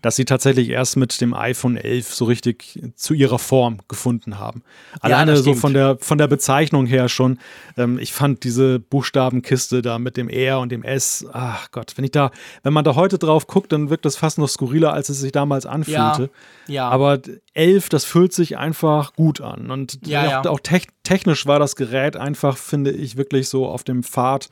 dass 0.02 0.16
sie 0.16 0.26
tatsächlich 0.26 0.70
erst 0.70 0.98
mit 0.98 1.22
dem 1.22 1.34
iPhone 1.34 1.78
11 1.78 2.14
so 2.14 2.26
richtig 2.26 2.80
zu 2.96 3.14
ihrer 3.14 3.40
Form 3.40 3.80
gefunden 3.88 4.40
haben. 4.40 4.64
Alleine 5.00 5.32
das 5.34 5.44
so 5.44 5.54
von 5.54 5.74
der, 5.74 5.98
von 6.00 6.18
der 6.18 6.28
Bezeichnung 6.28 6.86
her 6.86 7.10
schon. 7.10 7.40
Ähm, 7.78 8.00
ich 8.00 8.14
fand 8.14 8.44
diese 8.44 8.80
Buchstabenkiste 8.80 9.82
da 9.82 10.00
mit 10.00 10.18
dem 10.18 10.30
R 10.30 10.60
und 10.60 10.72
dem 10.72 10.84
S, 10.84 11.26
ach 11.32 11.70
Gott, 11.72 11.94
wenn 11.96 12.06
ich 12.06 12.12
da, 12.12 12.32
wenn 12.64 12.74
man 12.74 12.84
da 12.84 12.96
heute 12.96 13.18
drauf 13.18 13.48
guckt, 13.48 13.72
dann 13.72 13.90
wirkt 13.90 14.06
das 14.06 14.16
fast 14.16 14.38
noch 14.38 14.50
skurriler, 14.50 14.94
als 14.94 15.10
es 15.10 15.20
sich 15.20 15.32
damals 15.32 15.66
anfühlte. 15.66 16.30
ja. 16.68 16.90
Aber 16.90 17.20
11, 17.54 17.90
das 17.90 18.06
fühlt 18.06 18.34
sich 18.34 18.58
einfach 18.58 19.14
gut 19.14 19.42
an. 19.42 19.72
Und 19.72 20.00
Ja, 20.08 20.22
auch, 20.22 20.46
ja. 20.46 20.50
auch 20.50 20.60
tech, 20.60 20.88
technisch 21.04 21.46
war 21.46 21.60
das 21.60 21.76
Gerät 21.76 22.16
einfach, 22.16 22.58
finde 22.58 22.92
ich, 22.92 23.18
wirklich 23.18 23.50
so 23.50 23.68
auf 23.68 23.84
dem 23.84 24.04
Pfad, 24.04 24.50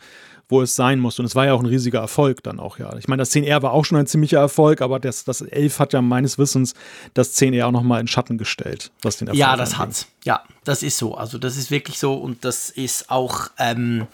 wo 0.50 0.62
es 0.64 0.76
sein 0.76 1.00
muss. 1.00 1.20
Und 1.20 1.26
es 1.26 1.36
war 1.36 1.46
ja 1.46 1.54
auch 1.54 1.60
ein 1.60 1.66
riesiger 1.68 2.00
Erfolg 2.00 2.44
dann 2.44 2.60
auch, 2.60 2.80
ja. 2.80 2.96
Ich 2.98 3.08
meine, 3.08 3.22
das 3.22 3.32
10R 3.32 3.62
war 3.62 3.72
auch 3.72 3.86
schon 3.86 3.98
ein 3.98 4.08
ziemlicher 4.08 4.40
Erfolg, 4.40 4.82
aber 4.82 5.00
das, 5.00 5.24
das 5.24 5.42
11 5.42 5.80
hat 5.80 5.94
ja 5.94 6.02
meines 6.02 6.38
Wissens 6.38 6.74
das 7.14 7.38
10R 7.40 7.66
auch 7.66 7.72
nochmal 7.72 8.02
in 8.02 8.08
Schatten 8.08 8.38
gestellt, 8.38 8.92
was 9.04 9.18
den 9.18 9.28
Erfolg 9.28 9.40
Ja, 9.40 9.56
das 9.56 9.70
angeht. 9.74 9.80
hat's. 9.80 10.08
Ja, 10.26 10.44
das 10.64 10.84
ist 10.84 10.98
so. 10.98 11.16
Also 11.16 11.38
das 11.38 11.56
ist 11.56 11.72
wirklich 11.72 12.00
so 12.00 12.16
und 12.16 12.44
das 12.44 12.70
ist 12.72 13.10
auch, 13.10 13.48
ähm, 13.58 14.08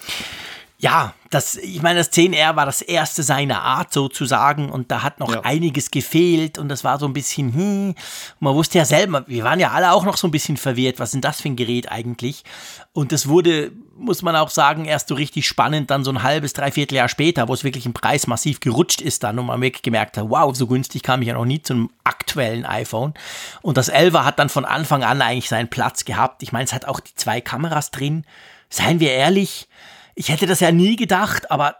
ja, 0.78 1.14
das, 1.30 1.56
ich 1.56 1.82
meine, 1.82 2.00
das 2.00 2.12
10R 2.12 2.56
war 2.58 2.66
das 2.66 2.82
erste 2.82 3.24
seiner 3.24 3.62
Art 3.62 3.94
sozusagen 3.94 4.70
und 4.70 4.92
da 4.92 5.04
hat 5.04 5.20
noch 5.20 5.32
Ja. 5.34 5.42
einiges 5.42 5.90
gefehlt 5.90 6.58
und 6.58 6.68
das 6.70 6.84
war 6.84 7.00
so 7.00 7.06
ein 7.06 7.14
bisschen, 7.14 7.54
hm, 7.54 7.96
man 8.40 8.54
wusste 8.56 8.78
ja 8.78 8.86
selber, 8.86 9.24
wir 9.28 9.44
waren 9.46 9.60
ja 9.60 9.72
alle 9.72 9.92
auch 9.94 10.04
noch 10.04 10.18
so 10.18 10.28
ein 10.28 10.32
bisschen 10.32 10.58
verwirrt, 10.58 11.00
was 11.00 11.10
ist 11.10 11.14
denn 11.14 11.22
das 11.22 11.42
für 11.42 11.48
ein 11.50 11.56
Gerät 11.56 11.92
eigentlich? 11.92 12.44
Und 12.92 13.12
das 13.14 13.28
wurde, 13.28 13.72
muss 13.98 14.22
man 14.22 14.36
auch 14.36 14.50
sagen, 14.50 14.86
erst 14.86 15.08
so 15.08 15.16
richtig 15.16 15.48
spannend, 15.48 15.92
dann 15.92 16.04
so 16.04 16.12
ein 16.12 16.24
halbes, 16.24 16.54
dreiviertel 16.54 16.96
Jahr 16.96 17.10
später, 17.10 17.48
wo 17.48 17.54
es 17.54 17.64
wirklich 17.64 17.86
im 17.86 17.94
Preis 17.94 18.28
massiv 18.28 18.60
gerutscht 18.60 19.02
ist 19.02 19.24
dann 19.24 19.40
und 19.40 19.46
man 19.46 19.62
wirklich 19.62 19.82
gemerkt 19.84 20.18
hat, 20.18 20.30
wow, 20.30 20.54
so 20.56 20.68
günstig 20.68 21.04
kam 21.04 21.22
ich 21.22 21.30
ja 21.30 21.34
noch 21.36 21.46
nie 21.46 21.62
zu 21.62 21.74
einem 21.74 21.90
aktuellen 22.04 22.66
iPhone. 22.66 23.14
Und 23.62 23.78
das 23.78 23.92
11er 23.92 24.26
hat 24.26 24.40
dann 24.40 24.50
von 24.50 24.66
Anfang 24.66 25.04
an 25.04 25.22
eigentlich 25.22 25.50
seinen 25.50 25.70
Platz 25.70 26.04
gehabt. 26.06 26.44
Ich 26.44 26.52
meine, 26.52 26.66
es 26.66 26.74
hat 26.74 26.86
auch 26.86 27.00
die 27.00 27.16
zwei 27.16 27.40
Kameras 27.42 27.92
drin. 27.92 28.26
Seien 28.70 29.00
wir 29.00 29.12
ehrlich, 29.12 29.68
ich 30.16 30.30
hätte 30.30 30.48
das 30.48 30.62
ja 30.62 30.72
nie 30.72 30.96
gedacht, 30.96 31.52
aber 31.52 31.76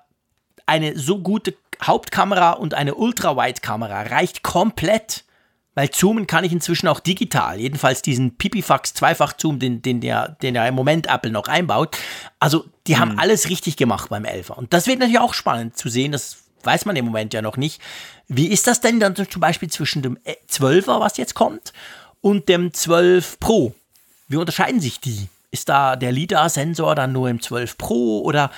eine 0.66 0.98
so 0.98 1.20
gute 1.20 1.56
Hauptkamera 1.82 2.52
und 2.52 2.74
eine 2.74 2.96
Ultra-Wide-Kamera 2.96 4.04
reicht 4.04 4.44
komplett. 4.44 5.24
Weil 5.78 5.90
zoomen 5.90 6.26
kann 6.26 6.46
ich 6.46 6.54
inzwischen 6.54 6.88
auch 6.88 7.02
digital. 7.02 7.60
Jedenfalls 7.60 8.02
diesen 8.02 8.38
Pipifax 8.38 8.94
Zweifach-Zoom, 8.94 9.60
den, 9.60 9.82
den, 9.82 10.00
der, 10.00 10.30
den 10.42 10.56
ja 10.56 10.66
im 10.66 10.74
Moment 10.74 11.08
Apple 11.08 11.32
noch 11.32 11.50
einbaut. 11.50 11.98
Also, 12.40 12.66
die 12.88 12.96
mhm. 12.96 13.00
haben 13.00 13.20
alles 13.20 13.50
richtig 13.50 13.76
gemacht 13.76 14.10
beim 14.10 14.24
11er. 14.24 14.54
Und 14.54 14.72
das 14.72 14.88
wird 14.88 15.00
natürlich 15.00 15.20
auch 15.20 15.34
spannend 15.34 15.78
zu 15.78 15.90
sehen. 15.90 16.14
Das 16.14 16.38
weiß 16.64 16.86
man 16.86 16.96
im 16.96 17.06
Moment 17.06 17.34
ja 17.34 17.42
noch 17.42 17.58
nicht. 17.58 17.82
Wie 18.30 18.48
ist 18.48 18.68
das 18.68 18.80
denn 18.80 19.02
dann 19.02 19.16
zum 19.16 19.42
Beispiel 19.42 19.70
zwischen 19.70 20.02
dem 20.02 20.18
12er, 20.50 21.02
was 21.02 21.18
jetzt 21.18 21.36
kommt, 21.36 21.74
und 22.22 22.48
dem 22.48 22.74
12 22.74 23.40
Pro? 23.42 23.76
Wie 24.30 24.38
unterscheiden 24.38 24.80
sich 24.80 25.02
die? 25.02 25.28
Ist 25.52 25.70
da 25.70 25.96
der 25.96 26.12
LIDAR-Sensor 26.12 26.96
dann 26.96 27.12
nur 27.12 27.30
im 27.30 27.42
12 27.42 27.78
Pro 27.78 28.22
oder 28.22 28.52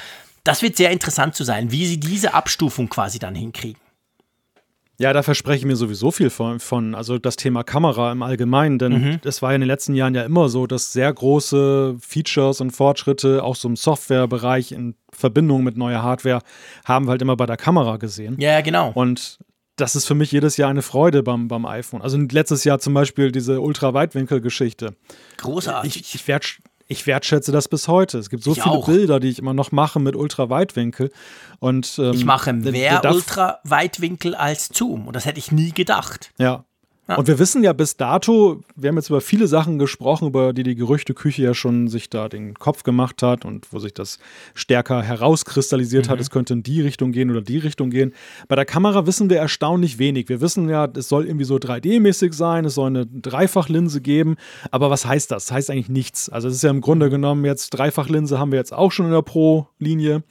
das 0.43 0.61
wird 0.61 0.77
sehr 0.77 0.91
interessant 0.91 1.35
zu 1.35 1.43
sein, 1.43 1.71
wie 1.71 1.85
sie 1.85 1.99
diese 1.99 2.33
Abstufung 2.33 2.89
quasi 2.89 3.19
dann 3.19 3.35
hinkriegen. 3.35 3.81
Ja, 4.99 5.13
da 5.13 5.21
verspreche 5.21 5.59
ich 5.59 5.65
mir 5.65 5.75
sowieso 5.75 6.09
viel 6.09 6.31
von, 6.31 6.59
von 6.59 6.95
also 6.95 7.19
das 7.19 7.35
Thema 7.35 7.63
Kamera 7.63 8.11
im 8.11 8.23
Allgemeinen, 8.23 8.79
denn 8.79 9.19
es 9.23 9.41
mhm. 9.41 9.41
war 9.43 9.51
ja 9.51 9.55
in 9.55 9.61
den 9.61 9.67
letzten 9.67 9.93
Jahren 9.93 10.15
ja 10.15 10.23
immer 10.23 10.49
so, 10.49 10.65
dass 10.65 10.91
sehr 10.91 11.13
große 11.13 11.97
Features 11.99 12.61
und 12.61 12.71
Fortschritte 12.71 13.43
auch 13.43 13.55
so 13.55 13.67
im 13.67 13.75
Softwarebereich 13.75 14.71
in 14.71 14.95
Verbindung 15.11 15.63
mit 15.63 15.77
neuer 15.77 16.01
Hardware 16.01 16.41
haben 16.83 17.05
wir 17.05 17.11
halt 17.11 17.21
immer 17.21 17.37
bei 17.37 17.45
der 17.45 17.57
Kamera 17.57 17.97
gesehen. 17.97 18.37
Ja, 18.39 18.61
genau. 18.61 18.91
Und 18.95 19.37
das 19.75 19.95
ist 19.95 20.07
für 20.07 20.15
mich 20.15 20.31
jedes 20.31 20.57
Jahr 20.57 20.71
eine 20.71 20.81
Freude 20.81 21.21
beim, 21.21 21.47
beim 21.47 21.67
iPhone. 21.67 22.01
Also 22.01 22.17
letztes 22.17 22.63
Jahr 22.63 22.79
zum 22.79 22.95
Beispiel 22.95 23.31
diese 23.31 23.61
Ultraweitwinkel-Geschichte. 23.61 24.95
Großartig. 25.37 25.95
Ich, 25.95 26.15
ich 26.15 26.27
werde 26.27 26.47
ich 26.87 27.05
wertschätze 27.05 27.51
das 27.51 27.67
bis 27.67 27.87
heute. 27.87 28.17
Es 28.17 28.29
gibt 28.29 28.43
so 28.43 28.51
ich 28.51 28.61
viele 28.61 28.75
auch. 28.75 28.85
Bilder, 28.87 29.19
die 29.19 29.29
ich 29.29 29.39
immer 29.39 29.53
noch 29.53 29.71
mache 29.71 29.99
mit 29.99 30.15
Ultraweitwinkel. 30.15 31.11
Und, 31.59 31.97
ähm, 31.99 32.13
ich 32.13 32.25
mache 32.25 32.53
mehr 32.53 33.01
Ultraweitwinkel 33.03 34.35
als 34.35 34.69
Zoom. 34.73 35.07
Und 35.07 35.15
das 35.15 35.25
hätte 35.25 35.39
ich 35.39 35.51
nie 35.51 35.71
gedacht. 35.71 36.31
Ja. 36.37 36.65
Ja. 37.07 37.15
Und 37.15 37.27
wir 37.27 37.39
wissen 37.39 37.63
ja 37.63 37.71
bis 37.71 37.95
dato, 37.95 38.61
wir 38.75 38.89
haben 38.89 38.97
jetzt 38.97 39.09
über 39.09 39.21
viele 39.21 39.47
Sachen 39.47 39.79
gesprochen, 39.79 40.27
über 40.27 40.51
die 40.51 40.63
die 40.63 40.75
Gerüchteküche 40.75 41.41
ja 41.41 41.53
schon 41.53 41.87
sich 41.87 42.09
da 42.09 42.27
den 42.27 42.53
Kopf 42.55 42.83
gemacht 42.83 43.23
hat 43.23 43.45
und 43.45 43.71
wo 43.71 43.79
sich 43.79 43.93
das 43.93 44.19
stärker 44.53 45.01
herauskristallisiert 45.01 46.07
mhm. 46.07 46.11
hat, 46.11 46.19
es 46.19 46.29
könnte 46.29 46.53
in 46.53 46.63
die 46.63 46.81
Richtung 46.81 47.13
gehen 47.13 47.31
oder 47.31 47.41
die 47.41 47.59
Richtung 47.59 47.91
gehen. 47.91 48.13
Bei 48.49 48.55
der 48.55 48.65
Kamera 48.65 49.07
wissen 49.07 49.29
wir 49.29 49.37
erstaunlich 49.37 49.99
wenig. 49.99 50.27
Wir 50.27 50.41
wissen 50.41 50.67
ja, 50.67 50.87
es 50.95 51.07
soll 51.07 51.25
irgendwie 51.25 51.45
so 51.45 51.55
3D-mäßig 51.55 52.33
sein, 52.33 52.65
es 52.65 52.75
soll 52.75 52.87
eine 52.87 53.05
Dreifachlinse 53.05 54.01
geben, 54.01 54.35
aber 54.71 54.89
was 54.89 55.05
heißt 55.05 55.31
das? 55.31 55.45
Das 55.45 55.55
heißt 55.55 55.71
eigentlich 55.71 55.89
nichts. 55.89 56.27
Also 56.27 56.49
es 56.49 56.55
ist 56.55 56.63
ja 56.63 56.71
im 56.71 56.81
Grunde 56.81 57.09
genommen 57.09 57.45
jetzt 57.45 57.69
Dreifachlinse 57.69 58.37
haben 58.37 58.51
wir 58.51 58.59
jetzt 58.59 58.73
auch 58.73 58.91
schon 58.91 59.05
in 59.05 59.13
der 59.13 59.21
Pro-Linie. 59.21 60.23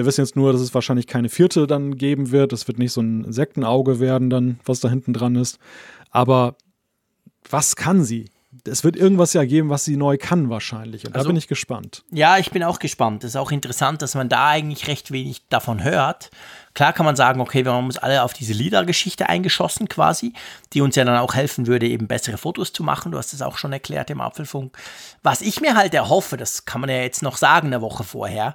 Wir 0.00 0.06
wissen 0.06 0.22
jetzt 0.22 0.34
nur, 0.34 0.50
dass 0.50 0.62
es 0.62 0.72
wahrscheinlich 0.72 1.06
keine 1.06 1.28
vierte 1.28 1.66
dann 1.66 1.98
geben 1.98 2.30
wird. 2.30 2.54
Es 2.54 2.66
wird 2.66 2.78
nicht 2.78 2.92
so 2.92 3.02
ein 3.02 3.22
Insektenauge 3.22 4.00
werden, 4.00 4.30
dann, 4.30 4.58
was 4.64 4.80
da 4.80 4.88
hinten 4.88 5.12
dran 5.12 5.36
ist. 5.36 5.58
Aber 6.10 6.56
was 7.50 7.76
kann 7.76 8.02
sie? 8.02 8.30
Es 8.66 8.82
wird 8.82 8.96
irgendwas 8.96 9.34
ja 9.34 9.44
geben, 9.44 9.68
was 9.68 9.84
sie 9.84 9.98
neu 9.98 10.16
kann 10.16 10.48
wahrscheinlich. 10.48 11.06
Und 11.06 11.14
also, 11.14 11.24
da 11.24 11.28
bin 11.28 11.36
ich 11.36 11.48
gespannt. 11.48 12.02
Ja, 12.10 12.38
ich 12.38 12.50
bin 12.50 12.64
auch 12.64 12.78
gespannt. 12.78 13.24
Es 13.24 13.32
ist 13.32 13.36
auch 13.36 13.50
interessant, 13.50 14.00
dass 14.00 14.14
man 14.14 14.30
da 14.30 14.48
eigentlich 14.48 14.88
recht 14.88 15.10
wenig 15.10 15.42
davon 15.50 15.84
hört. 15.84 16.30
Klar 16.72 16.94
kann 16.94 17.04
man 17.04 17.14
sagen, 17.14 17.40
okay, 17.40 17.64
wir 17.64 17.72
haben 17.72 17.86
uns 17.86 17.98
alle 17.98 18.22
auf 18.22 18.32
diese 18.32 18.54
LIDAR-Geschichte 18.54 19.28
eingeschossen 19.28 19.88
quasi, 19.88 20.32
die 20.72 20.80
uns 20.80 20.96
ja 20.96 21.04
dann 21.04 21.18
auch 21.18 21.34
helfen 21.34 21.66
würde, 21.66 21.86
eben 21.86 22.06
bessere 22.06 22.38
Fotos 22.38 22.72
zu 22.72 22.82
machen. 22.82 23.12
Du 23.12 23.18
hast 23.18 23.34
es 23.34 23.42
auch 23.42 23.58
schon 23.58 23.72
erklärt 23.72 24.08
im 24.08 24.22
Apfelfunk. 24.22 24.76
Was 25.22 25.42
ich 25.42 25.60
mir 25.60 25.76
halt 25.76 25.92
erhoffe, 25.92 26.38
das 26.38 26.64
kann 26.64 26.80
man 26.80 26.88
ja 26.88 26.96
jetzt 26.96 27.22
noch 27.22 27.36
sagen 27.36 27.66
eine 27.66 27.82
Woche 27.82 28.02
vorher, 28.02 28.54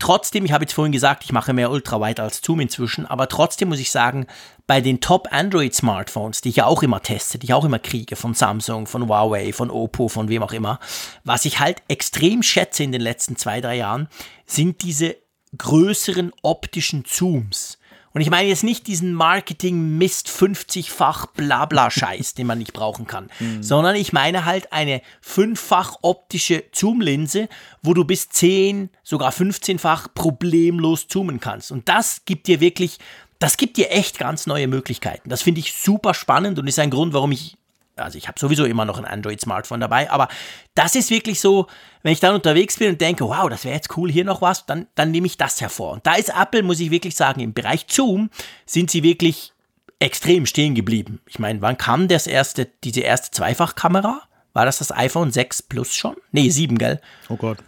Trotzdem, 0.00 0.46
ich 0.46 0.52
habe 0.52 0.64
jetzt 0.64 0.72
vorhin 0.72 0.92
gesagt, 0.92 1.24
ich 1.24 1.32
mache 1.32 1.52
mehr 1.52 1.70
Ultrawide 1.70 2.22
als 2.22 2.40
Zoom 2.42 2.60
inzwischen, 2.60 3.06
aber 3.06 3.28
trotzdem 3.28 3.68
muss 3.68 3.78
ich 3.78 3.90
sagen, 3.90 4.26
bei 4.66 4.80
den 4.80 5.00
Top 5.00 5.28
Android 5.30 5.74
Smartphones, 5.74 6.40
die 6.40 6.48
ich 6.48 6.56
ja 6.56 6.64
auch 6.64 6.82
immer 6.82 7.02
teste, 7.02 7.38
die 7.38 7.44
ich 7.44 7.54
auch 7.54 7.66
immer 7.66 7.78
kriege, 7.78 8.16
von 8.16 8.32
Samsung, 8.32 8.86
von 8.86 9.06
Huawei, 9.06 9.52
von 9.52 9.70
Oppo, 9.70 10.08
von 10.08 10.28
wem 10.28 10.42
auch 10.42 10.52
immer, 10.52 10.80
was 11.22 11.44
ich 11.44 11.60
halt 11.60 11.82
extrem 11.88 12.42
schätze 12.42 12.82
in 12.82 12.92
den 12.92 13.02
letzten 13.02 13.36
zwei, 13.36 13.60
drei 13.60 13.76
Jahren, 13.76 14.08
sind 14.46 14.82
diese 14.82 15.16
größeren 15.58 16.32
optischen 16.42 17.04
Zooms. 17.04 17.79
Und 18.12 18.22
ich 18.22 18.30
meine 18.30 18.48
jetzt 18.48 18.64
nicht 18.64 18.86
diesen 18.88 19.14
Marketing-Mist 19.14 20.28
50-fach 20.28 21.26
Blabla-Scheiß, 21.26 22.34
den 22.34 22.46
man 22.46 22.58
nicht 22.58 22.72
brauchen 22.72 23.06
kann, 23.06 23.30
mhm. 23.38 23.62
sondern 23.62 23.94
ich 23.94 24.12
meine 24.12 24.44
halt 24.44 24.72
eine 24.72 25.00
fünffach 25.20 25.98
optische 26.02 26.64
Zoom-Linse, 26.72 27.48
wo 27.82 27.94
du 27.94 28.04
bis 28.04 28.28
10, 28.28 28.90
sogar 29.04 29.32
15-fach 29.32 30.08
problemlos 30.14 31.06
zoomen 31.06 31.40
kannst. 31.40 31.70
Und 31.70 31.88
das 31.88 32.24
gibt 32.24 32.48
dir 32.48 32.60
wirklich, 32.60 32.98
das 33.38 33.56
gibt 33.56 33.76
dir 33.76 33.90
echt 33.92 34.18
ganz 34.18 34.46
neue 34.46 34.66
Möglichkeiten. 34.66 35.28
Das 35.28 35.42
finde 35.42 35.60
ich 35.60 35.74
super 35.74 36.14
spannend 36.14 36.58
und 36.58 36.66
ist 36.66 36.78
ein 36.78 36.90
Grund, 36.90 37.12
warum 37.12 37.30
ich 37.32 37.56
also 38.00 38.18
ich 38.18 38.28
habe 38.28 38.38
sowieso 38.38 38.64
immer 38.64 38.84
noch 38.84 38.98
ein 38.98 39.04
Android-Smartphone 39.04 39.80
dabei, 39.80 40.10
aber 40.10 40.28
das 40.74 40.94
ist 40.94 41.10
wirklich 41.10 41.40
so, 41.40 41.66
wenn 42.02 42.12
ich 42.12 42.20
dann 42.20 42.34
unterwegs 42.34 42.76
bin 42.78 42.90
und 42.90 43.00
denke, 43.00 43.24
wow, 43.24 43.48
das 43.48 43.64
wäre 43.64 43.74
jetzt 43.74 43.96
cool, 43.96 44.10
hier 44.10 44.24
noch 44.24 44.42
was, 44.42 44.66
dann, 44.66 44.86
dann 44.94 45.10
nehme 45.10 45.26
ich 45.26 45.36
das 45.36 45.60
hervor. 45.60 45.92
Und 45.92 46.06
da 46.06 46.14
ist 46.14 46.30
Apple, 46.30 46.62
muss 46.62 46.80
ich 46.80 46.90
wirklich 46.90 47.16
sagen, 47.16 47.40
im 47.40 47.52
Bereich 47.52 47.86
Zoom 47.88 48.30
sind 48.66 48.90
sie 48.90 49.02
wirklich 49.02 49.52
extrem 49.98 50.46
stehen 50.46 50.74
geblieben. 50.74 51.20
Ich 51.26 51.38
meine, 51.38 51.60
wann 51.60 51.78
kam 51.78 52.08
das 52.08 52.26
erste, 52.26 52.66
diese 52.84 53.00
erste 53.00 53.30
Zweifachkamera? 53.30 54.22
War 54.52 54.64
das 54.64 54.78
das 54.78 54.90
iPhone 54.90 55.30
6 55.30 55.62
Plus 55.62 55.94
schon? 55.94 56.16
Nee, 56.32 56.48
7, 56.48 56.78
gell? 56.78 57.00
Oh 57.28 57.36
Gott. 57.36 57.58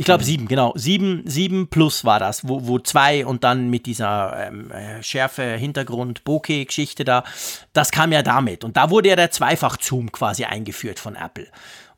Ich 0.00 0.04
glaube 0.04 0.22
sieben, 0.22 0.46
genau. 0.46 0.72
Sieben, 0.76 1.24
sieben 1.26 1.66
plus 1.66 2.04
war 2.04 2.20
das, 2.20 2.46
wo, 2.46 2.68
wo 2.68 2.78
zwei 2.78 3.26
und 3.26 3.42
dann 3.42 3.68
mit 3.68 3.84
dieser 3.84 4.46
ähm, 4.46 4.70
äh, 4.70 5.02
Schärfe, 5.02 5.42
Hintergrund, 5.56 6.22
Bokeh-Geschichte 6.22 7.04
da, 7.04 7.24
das 7.72 7.90
kam 7.90 8.12
ja 8.12 8.22
damit. 8.22 8.62
Und 8.62 8.76
da 8.76 8.90
wurde 8.90 9.08
ja 9.08 9.16
der 9.16 9.32
Zweifach-Zoom 9.32 10.12
quasi 10.12 10.44
eingeführt 10.44 11.00
von 11.00 11.16
Apple. 11.16 11.48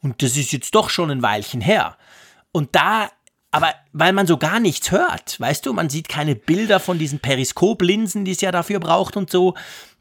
Und 0.01 0.23
das 0.23 0.39
ist 0.39 0.51
jetzt 0.51 0.75
doch 0.75 0.89
schon 0.89 1.11
ein 1.11 1.21
Weilchen 1.21 1.61
her. 1.61 1.99
Und 2.53 2.75
da, 2.75 3.11
aber 3.51 3.75
weil 3.93 4.15
man 4.15 4.27
so 4.27 4.39
gar 4.39 4.61
nichts 4.61 4.91
hört, 4.91 5.39
weißt 5.39 5.67
du, 5.67 5.75
man 5.75 5.91
sieht 5.91 6.09
keine 6.09 6.37
Bilder 6.37 6.81
von 6.81 6.99
diesen 6.99 7.19
Periskop-Linsen, 7.19 8.25
die 8.25 8.33
es 8.33 8.41
ja 8.41 8.51
dafür 8.51 8.81
braucht 8.81 9.19
und 9.19 9.29
so 9.29 9.55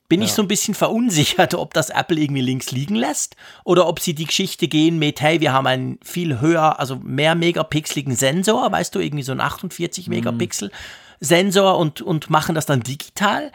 bin 0.10 0.22
ja. 0.22 0.26
ich 0.26 0.34
so 0.34 0.42
ein 0.42 0.48
bisschen 0.48 0.74
verunsichert, 0.74 1.54
ob 1.54 1.74
das 1.74 1.92
Apple 1.92 2.20
irgendwie 2.20 2.42
links 2.42 2.72
liegen 2.72 2.96
lässt 2.96 3.36
oder 3.64 3.88
ob 3.88 4.00
sie 4.00 4.16
die 4.16 4.26
Geschichte 4.26 4.68
gehen 4.68 4.98
mit, 4.98 5.22
hey, 5.22 5.40
wir 5.40 5.54
haben 5.54 5.68
einen 5.68 6.00
viel 6.04 6.42
höher, 6.42 6.80
also 6.80 6.98
mehr 6.98 7.36
megapixeligen 7.36 8.16
Sensor, 8.16 8.72
weißt 8.72 8.94
du, 8.94 9.00
irgendwie 9.00 9.24
so 9.24 9.32
ein 9.32 9.40
48 9.40 10.08
mhm. 10.08 10.16
Megapixel 10.16 10.72
Sensor 11.20 11.78
und, 11.78 12.02
und 12.02 12.30
machen 12.30 12.56
das 12.56 12.66
dann 12.66 12.82
digital. 12.82 13.52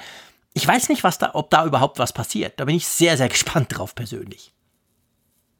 Ich 0.52 0.66
weiß 0.66 0.88
nicht, 0.88 1.02
was 1.02 1.18
da, 1.18 1.30
ob 1.34 1.50
da 1.50 1.66
überhaupt 1.66 1.98
was 1.98 2.12
passiert. 2.12 2.54
Da 2.58 2.66
bin 2.66 2.76
ich 2.76 2.86
sehr, 2.86 3.16
sehr 3.16 3.28
gespannt 3.30 3.76
drauf 3.76 3.94
persönlich. 3.94 4.52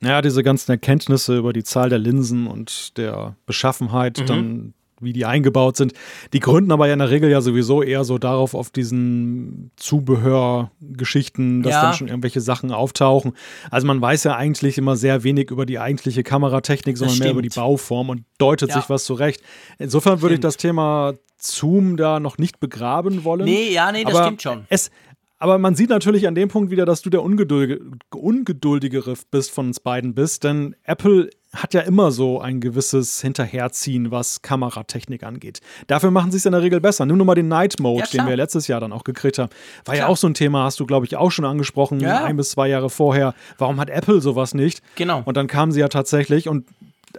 Ja, 0.01 0.23
diese 0.23 0.43
ganzen 0.43 0.71
Erkenntnisse 0.71 1.37
über 1.37 1.53
die 1.53 1.65
Zahl 1.65 1.89
der 1.89 1.99
Linsen 1.99 2.47
und 2.47 2.97
der 2.99 3.37
Beschaffenheit 3.47 4.19
mhm. 4.19 4.27
dann 4.27 4.75
wie 5.01 5.13
die 5.13 5.25
eingebaut 5.25 5.77
sind. 5.77 5.93
Die 6.33 6.41
gründen 6.41 6.73
aber 6.73 6.87
ja 6.87 6.93
in 6.93 6.99
der 6.99 7.11
Regel 7.11 7.31
ja 7.31 7.41
sowieso 7.41 7.83
eher 7.83 8.05
so 8.05 8.19
darauf, 8.19 8.55
auf 8.55 8.71
diesen 8.71 9.71
Zubehörgeschichten, 9.77 11.63
dass 11.63 11.73
ja. 11.73 11.83
dann 11.83 11.95
schon 11.95 12.09
irgendwelche 12.09 12.41
Sachen 12.41 12.73
auftauchen. 12.73 13.33
Also 13.71 13.87
man 13.87 14.01
weiß 14.01 14.25
ja 14.25 14.37
eigentlich 14.37 14.79
immer 14.79 14.97
sehr 14.97 15.25
wenig 15.25 15.51
über 15.51 15.67
die 15.67 15.79
eigentliche 15.79 16.23
Kameratechnik, 16.23 16.97
sondern 16.97 17.19
mehr 17.19 17.31
über 17.31 17.43
die 17.43 17.49
Bauform 17.49 18.11
und 18.11 18.25
deutet 18.39 18.71
ja. 18.71 18.77
sich 18.77 18.89
was 18.89 19.05
zurecht. 19.05 19.43
Insofern 19.79 20.23
würde 20.23 20.35
ich 20.37 20.41
das 20.41 20.57
Thema 20.57 21.15
Zoom 21.37 21.97
da 21.97 22.21
noch 22.21 22.39
nicht 22.39 22.61
begraben 22.61 23.25
wollen. 23.25 23.45
Nee, 23.45 23.71
ja, 23.73 23.93
nee, 23.93 24.05
das 24.05 24.17
stimmt 24.19 24.43
schon. 24.43 24.65
Es, 24.69 24.91
aber 25.39 25.59
man 25.59 25.75
sieht 25.75 25.91
natürlich 25.91 26.27
an 26.27 26.35
dem 26.35 26.49
Punkt 26.49 26.71
wieder, 26.71 26.87
dass 26.87 27.03
du 27.03 27.11
der 27.11 27.23
Ungeduldige, 27.23 27.81
Ungeduldigere 28.15 29.15
bist 29.31 29.51
von 29.51 29.67
uns 29.67 29.81
beiden 29.81 30.15
bist, 30.15 30.45
denn 30.45 30.75
Apple 30.85 31.29
hat 31.55 31.75
ja 31.75 31.81
immer 31.81 32.11
so 32.11 32.41
ein 32.41 32.61
gewisses 32.61 33.21
Hinterherziehen, 33.21 34.11
was 34.11 34.43
Kameratechnik 34.43 35.23
angeht. 35.23 35.61
Dafür 35.87 36.11
machen 36.11 36.31
sie 36.31 36.39
es 36.39 36.47
in 36.47 36.53
der 36.53 36.63
Regel 36.63 36.81
besser. 36.81 37.07
Nimm 37.07 37.17
nur 37.17 37.27
mal 37.27 37.35
den 37.35 37.49
Night 37.49 37.79
Mode, 37.81 38.05
ja, 38.11 38.21
den 38.21 38.29
wir 38.29 38.37
letztes 38.37 38.67
Jahr 38.67 38.81
dann 38.81 38.93
auch 38.93 39.05
gekriegt 39.05 39.39
haben. 39.39 39.51
War 39.85 39.95
klar. 39.95 40.07
ja 40.07 40.13
auch 40.13 40.17
so 40.17 40.27
ein 40.27 40.35
Thema, 40.35 40.65
hast 40.65 40.81
du, 40.81 40.87
glaube 40.87 41.07
ich, 41.07 41.17
auch 41.17 41.31
schon 41.31 41.45
angesprochen, 41.45 42.01
ja. 42.01 42.25
ein 42.25 42.37
bis 42.37 42.51
zwei 42.51 42.69
Jahre 42.69 42.91
vorher. 42.91 43.35
Warum 43.59 43.81
hat 43.81 43.91
Apple 43.91 44.21
sowas 44.21 44.55
nicht? 44.55 44.83
Genau. 44.97 45.23
Und 45.25 45.37
dann 45.37 45.47
kamen 45.47 45.73
sie 45.73 45.81
ja 45.81 45.89
tatsächlich 45.89 46.49
und 46.49 46.67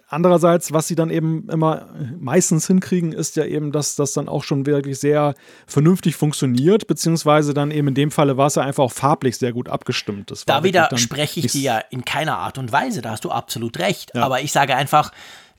andererseits, 0.08 0.72
was 0.72 0.88
sie 0.88 0.96
dann 0.96 1.10
eben 1.10 1.50
immer 1.50 1.90
meistens 2.20 2.68
hinkriegen, 2.68 3.12
ist 3.12 3.36
ja 3.36 3.46
eben, 3.46 3.72
dass 3.72 3.96
das 3.96 4.14
dann 4.14 4.28
auch 4.30 4.44
schon 4.44 4.66
wirklich 4.66 5.00
sehr 5.00 5.36
vernünftig 5.68 6.16
funktioniert, 6.16 6.88
beziehungsweise 6.88 7.54
dann 7.54 7.72
eben 7.72 7.90
in 7.90 7.96
dem 7.96 8.12
Falle 8.12 8.38
war 8.38 8.48
es 8.48 8.56
ja 8.56 8.64
einfach 8.64 8.84
auch 8.84 8.92
farblich 8.92 9.38
sehr 9.38 9.54
gut 9.54 9.70
abgestimmt. 9.70 10.32
Das 10.32 10.46
da 10.46 10.64
widerspreche 10.64 11.40
ich 11.40 11.52
dir 11.52 11.62
ja 11.62 11.78
in 11.90 12.06
keiner 12.06 12.38
Art 12.38 12.58
und 12.58 12.72
Weise, 12.72 13.02
da 13.02 13.12
hast 13.12 13.26
du 13.26 13.32
absolut 13.32 13.80
recht. 13.80 14.12
Ja. 14.14 14.24
Aber 14.24 14.42
ich 14.42 14.52
sage 14.52 14.76
einfach, 14.76 15.12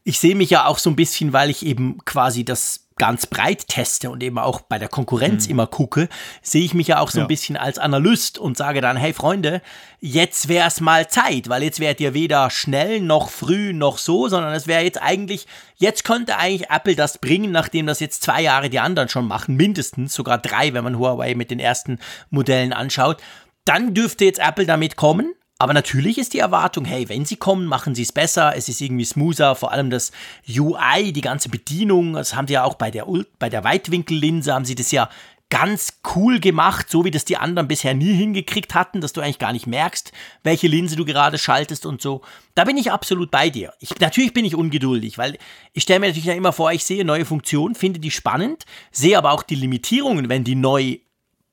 ich 0.05 0.19
sehe 0.19 0.37
mich 0.37 0.51
ja 0.51 0.67
auch 0.67 0.79
so 0.79 0.91
ein 0.91 0.97
bisschen, 0.97 1.33
weil 1.33 1.51
ich 1.51 1.67
eben 1.67 1.99
quasi 2.05 2.45
das 2.45 2.86
ganz 2.97 3.27
breit 3.27 3.69
teste 3.69 4.11
und 4.11 4.23
eben 4.23 4.39
auch 4.39 4.63
bei 4.63 4.79
der 4.79 4.89
Konkurrenz 4.89 5.47
mhm. 5.47 5.53
immer 5.53 5.67
gucke, 5.67 6.09
sehe 6.43 6.65
ich 6.65 6.75
mich 6.75 6.89
ja 6.89 6.99
auch 7.01 7.11
so 7.11 7.19
ja. 7.19 7.25
ein 7.25 7.29
bisschen 7.29 7.57
als 7.57 7.79
Analyst 7.79 8.39
und 8.39 8.57
sage 8.57 8.81
dann, 8.81 8.97
hey 8.97 9.13
Freunde, 9.13 9.61
jetzt 10.01 10.49
wäre 10.49 10.69
es 10.69 10.81
mal 10.81 11.09
Zeit, 11.09 11.49
weil 11.49 11.63
jetzt 11.63 11.79
wärt 11.79 12.01
ihr 12.01 12.15
weder 12.15 12.49
schnell 12.51 13.01
noch 13.01 13.29
früh 13.29 13.73
noch 13.73 13.99
so, 13.99 14.29
sondern 14.29 14.55
es 14.55 14.67
wäre 14.67 14.83
jetzt 14.83 15.01
eigentlich, 15.01 15.47
jetzt 15.77 16.05
könnte 16.05 16.39
eigentlich 16.39 16.71
Apple 16.71 16.97
das 16.97 17.19
bringen, 17.19 17.53
nachdem 17.53 17.87
das 17.87 18.01
jetzt 18.01 18.23
zwei 18.23 18.43
Jahre 18.43 18.71
die 18.71 18.81
anderen 18.81 19.09
schon 19.09 19.29
machen, 19.29 19.57
mindestens 19.57 20.15
sogar 20.15 20.39
drei, 20.39 20.73
wenn 20.73 20.85
man 20.85 20.99
Huawei 20.99 21.35
mit 21.35 21.51
den 21.51 21.61
ersten 21.61 21.99
Modellen 22.31 22.73
anschaut. 22.73 23.19
Dann 23.67 23.95
dürfte 23.95 24.25
jetzt 24.25 24.39
Apple 24.39 24.65
damit 24.65 24.97
kommen 24.97 25.35
aber 25.59 25.73
natürlich 25.73 26.19
ist 26.19 26.35
die 26.35 26.39
Erwartung, 26.39 26.85
hey, 26.85 27.09
wenn 27.09 27.25
sie 27.25 27.37
kommen, 27.37 27.67
machen 27.67 27.95
sie 27.95 28.03
es 28.03 28.13
besser, 28.13 28.55
es 28.57 28.69
ist 28.69 28.81
irgendwie 28.81 29.05
smoother, 29.05 29.55
vor 29.55 29.73
allem 29.73 29.89
das 29.89 30.13
UI, 30.49 31.13
die 31.13 31.23
ganze 31.23 31.49
Bedienung, 31.49 32.13
das 32.13 32.35
haben 32.35 32.47
sie 32.47 32.55
ja 32.55 32.65
auch 32.65 32.75
bei 32.75 32.91
der, 32.91 33.07
bei 33.39 33.49
der 33.49 33.65
Weitwinkellinse, 33.65 34.53
haben 34.53 34.67
sie 34.67 34.75
das 34.75 34.91
ja 34.91 35.09
ganz 35.49 36.01
cool 36.17 36.41
gemacht, 36.41 36.91
so 36.91 37.05
wie 37.05 37.11
das 37.11 37.25
die 37.25 37.37
anderen 37.37 37.69
bisher 37.69 37.95
nie 37.95 38.13
hingekriegt 38.13 38.75
hatten, 38.75 39.01
dass 39.01 39.13
du 39.13 39.21
eigentlich 39.21 39.39
gar 39.39 39.53
nicht 39.53 39.67
merkst, 39.67 40.13
welche 40.43 40.67
Linse 40.67 40.97
du 40.97 41.05
gerade 41.05 41.39
schaltest 41.39 41.87
und 41.87 42.03
so. 42.03 42.23
Da 42.57 42.65
bin 42.65 42.77
ich 42.77 42.91
absolut 42.91 43.31
bei 43.31 43.49
dir. 43.49 43.73
Ich, 43.79 43.99
natürlich 44.01 44.35
bin 44.35 44.45
ich 44.45 44.57
ungeduldig, 44.57 45.19
weil 45.19 45.39
ich 45.73 45.85
stelle 45.85 46.01
mir 46.01 46.09
natürlich 46.09 46.27
ja 46.27 46.35
immer 46.35 46.53
vor, 46.53 46.73
ich 46.73 46.85
sehe 46.85 47.05
neue 47.05 47.25
Funktionen, 47.25 47.77
finde 47.77 48.01
die 48.01 48.11
spannend, 48.11 48.65
sehe 48.91 49.17
aber 49.17 49.31
auch 49.31 49.45
die 49.45 49.55
Limitierungen, 49.55 50.29
wenn 50.29 50.43
die 50.43 50.57
neu 50.57 50.99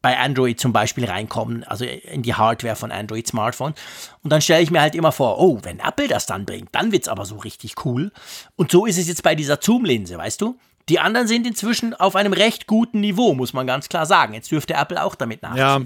bei 0.04 0.20
Android 0.20 0.60
zum 0.60 0.74
Beispiel 0.74 1.06
reinkommen, 1.06 1.64
also 1.64 1.86
in 1.86 2.24
die 2.24 2.36
Hardware 2.36 2.76
von 2.76 2.91
Android 2.91 3.26
Smartphones. 3.26 3.80
Und 4.22 4.32
dann 4.32 4.41
stelle 4.41 4.62
ich 4.62 4.70
mir 4.70 4.82
halt 4.82 4.95
immer 4.95 5.14
vor, 5.14 5.39
oh, 5.39 5.60
wenn 5.64 5.80
Apple 5.80 6.10
das 6.10 6.26
dann 6.26 6.45
bringt, 6.45 6.76
dann 6.76 6.91
wird 6.91 7.04
es 7.04 7.08
aber 7.08 7.26
so 7.26 7.38
richtig 7.38 7.86
cool. 7.86 8.12
Und 8.58 8.70
so 8.70 8.86
ist 8.86 8.97
es 8.97 9.08
jetzt 9.08 9.24
bei 9.24 9.34
dieser 9.34 9.60
Zoom-Linse, 9.62 10.18
weißt 10.18 10.41
du? 10.41 10.60
Die 10.89 10.99
anderen 10.99 11.28
sind 11.28 11.47
inzwischen 11.47 11.93
auf 11.93 12.18
einem 12.18 12.34
recht 12.34 12.68
guten 12.68 12.99
Niveau, 12.99 13.34
muss 13.34 13.54
man 13.54 13.66
ganz 13.66 13.88
klar 13.88 14.06
sagen. 14.06 14.34
Jetzt 14.34 14.51
dürfte 14.51 14.74
Apple 14.74 15.01
auch 15.01 15.16
damit 15.16 15.41
nachziehen. 15.41 15.60
Ja, 15.60 15.82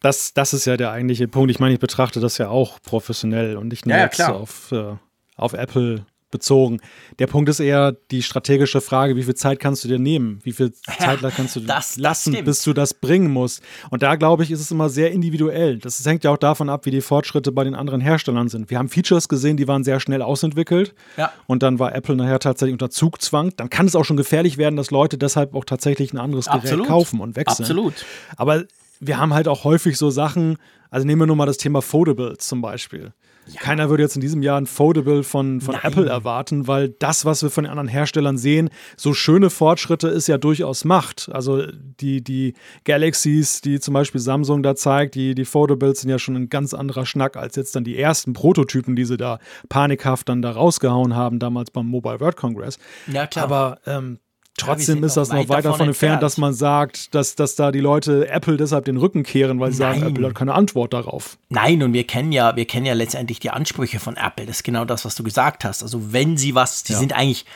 das, 0.00 0.34
das 0.34 0.52
ist 0.52 0.66
ja 0.66 0.76
der 0.76 0.90
eigentliche 0.90 1.26
Punkt. 1.26 1.50
Ich 1.50 1.58
meine, 1.58 1.72
ich 1.72 1.80
betrachte 1.80 2.20
das 2.20 2.36
ja 2.36 2.50
auch 2.50 2.82
professionell 2.82 3.56
und 3.56 3.68
nicht 3.68 3.86
nur 3.86 3.96
ja, 3.96 4.00
ja, 4.00 4.04
jetzt 4.04 4.20
auf, 4.20 4.72
äh, 4.72 4.96
auf 5.36 5.54
Apple 5.54 6.04
bezogen. 6.32 6.80
Der 7.20 7.28
Punkt 7.28 7.48
ist 7.48 7.60
eher 7.60 7.92
die 8.10 8.24
strategische 8.24 8.80
Frage, 8.80 9.14
wie 9.14 9.22
viel 9.22 9.36
Zeit 9.36 9.60
kannst 9.60 9.84
du 9.84 9.88
dir 9.88 10.00
nehmen? 10.00 10.40
Wie 10.42 10.52
viel 10.52 10.72
Zeit 10.98 11.22
ja, 11.22 11.30
kannst 11.30 11.54
du 11.54 11.60
das, 11.60 11.96
lassen, 11.96 12.32
das 12.32 12.44
bis 12.44 12.62
du 12.64 12.72
das 12.72 12.94
bringen 12.94 13.30
musst? 13.30 13.62
Und 13.90 14.02
da 14.02 14.16
glaube 14.16 14.42
ich, 14.42 14.50
ist 14.50 14.60
es 14.60 14.72
immer 14.72 14.88
sehr 14.88 15.12
individuell. 15.12 15.78
Das, 15.78 16.04
hängt 16.04 16.24
ja 16.24 16.32
auch 16.32 16.38
davon 16.38 16.68
ab, 16.68 16.86
wie 16.86 16.90
die 16.90 17.00
Fortschritte 17.00 17.52
bei 17.52 17.62
den 17.62 17.76
anderen 17.76 18.00
Herstellern 18.00 18.48
sind. 18.48 18.68
Wir 18.70 18.78
haben 18.78 18.88
Features 18.88 19.28
gesehen, 19.28 19.56
die 19.56 19.68
waren 19.68 19.84
sehr 19.84 20.00
schnell 20.00 20.22
ausentwickelt. 20.22 20.94
Ja. 21.16 21.32
Und 21.46 21.62
dann 21.62 21.78
war 21.78 21.94
Apple 21.94 22.16
nachher 22.16 22.40
tatsächlich 22.40 22.72
unter 22.72 22.90
Zugzwang. 22.90 23.52
Dann 23.56 23.70
kann 23.70 23.86
es 23.86 23.94
auch 23.94 24.04
schon 24.04 24.16
gefährlich 24.16 24.58
werden, 24.58 24.74
dass 24.74 24.90
Leute 24.90 25.18
deshalb 25.18 25.54
auch 25.54 25.64
tatsächlich 25.64 26.12
ein 26.12 26.18
anderes 26.18 26.46
Gerät 26.46 26.62
Absolut. 26.64 26.86
kaufen 26.88 27.20
und 27.20 27.36
wechseln. 27.36 27.64
Absolut. 27.64 28.04
Aber 28.36 28.64
wir 29.00 29.18
haben 29.18 29.34
halt 29.34 29.48
auch 29.48 29.64
häufig 29.64 29.98
so 29.98 30.10
Sachen, 30.10 30.56
also 30.90 31.06
nehmen 31.06 31.22
wir 31.22 31.26
nur 31.26 31.36
mal 31.36 31.46
das 31.46 31.58
Thema 31.58 31.82
Foldables 31.82 32.46
zum 32.46 32.62
Beispiel. 32.62 33.12
Ja. 33.52 33.60
Keiner 33.60 33.90
würde 33.90 34.02
jetzt 34.02 34.14
in 34.14 34.20
diesem 34.20 34.42
Jahr 34.42 34.60
ein 34.60 34.66
Foldable 34.66 35.22
von, 35.22 35.60
von 35.60 35.76
Apple 35.82 36.08
erwarten, 36.08 36.66
weil 36.66 36.88
das, 36.88 37.24
was 37.24 37.42
wir 37.42 37.50
von 37.50 37.64
den 37.64 37.70
anderen 37.70 37.88
Herstellern 37.88 38.38
sehen, 38.38 38.70
so 38.96 39.14
schöne 39.14 39.50
Fortschritte 39.50 40.08
ist 40.08 40.26
ja 40.26 40.38
durchaus 40.38 40.84
macht. 40.84 41.30
Also 41.32 41.66
die, 42.00 42.22
die 42.22 42.54
Galaxies, 42.84 43.60
die 43.60 43.80
zum 43.80 43.94
Beispiel 43.94 44.20
Samsung 44.20 44.62
da 44.62 44.74
zeigt, 44.74 45.14
die, 45.14 45.34
die 45.34 45.44
Foldables 45.44 46.00
sind 46.00 46.10
ja 46.10 46.18
schon 46.18 46.36
ein 46.36 46.48
ganz 46.48 46.74
anderer 46.74 47.06
Schnack 47.06 47.36
als 47.36 47.56
jetzt 47.56 47.76
dann 47.76 47.84
die 47.84 47.98
ersten 47.98 48.32
Prototypen, 48.32 48.96
die 48.96 49.04
sie 49.04 49.16
da 49.16 49.38
panikhaft 49.68 50.28
dann 50.28 50.42
da 50.42 50.52
rausgehauen 50.52 51.14
haben, 51.14 51.38
damals 51.38 51.70
beim 51.70 51.86
Mobile 51.86 52.20
World 52.20 52.36
Congress. 52.36 52.78
Ja, 53.06 53.26
klar. 53.26 53.44
Aber 53.44 53.78
ähm, 53.86 54.18
Trotzdem 54.58 55.02
ist 55.02 55.16
das 55.16 55.30
noch 55.30 55.48
weit 55.48 55.64
davon 55.64 55.88
entfernt, 55.88 56.22
dass 56.22 56.36
man 56.36 56.52
sagt, 56.52 57.14
dass, 57.14 57.34
dass 57.34 57.56
da 57.56 57.72
die 57.72 57.80
Leute 57.80 58.28
Apple 58.28 58.56
deshalb 58.56 58.84
den 58.84 58.96
Rücken 58.96 59.22
kehren, 59.22 59.58
weil 59.60 59.72
sie 59.72 59.82
Nein. 59.82 60.00
sagen, 60.00 60.10
Apple 60.12 60.28
hat 60.28 60.34
keine 60.34 60.54
Antwort 60.54 60.92
darauf. 60.92 61.38
Nein, 61.48 61.82
und 61.82 61.92
wir 61.94 62.06
kennen 62.06 62.32
ja, 62.32 62.54
wir 62.54 62.66
kennen 62.66 62.86
ja 62.86 62.92
letztendlich 62.92 63.40
die 63.40 63.50
Ansprüche 63.50 63.98
von 63.98 64.16
Apple. 64.16 64.46
Das 64.46 64.56
ist 64.56 64.62
genau 64.62 64.84
das, 64.84 65.04
was 65.04 65.14
du 65.14 65.22
gesagt 65.22 65.64
hast. 65.64 65.82
Also 65.82 66.12
wenn 66.12 66.36
sie 66.36 66.54
was, 66.54 66.84
sie 66.84 66.92
ja. 66.92 66.98
sind 66.98 67.14
eigentlich, 67.14 67.46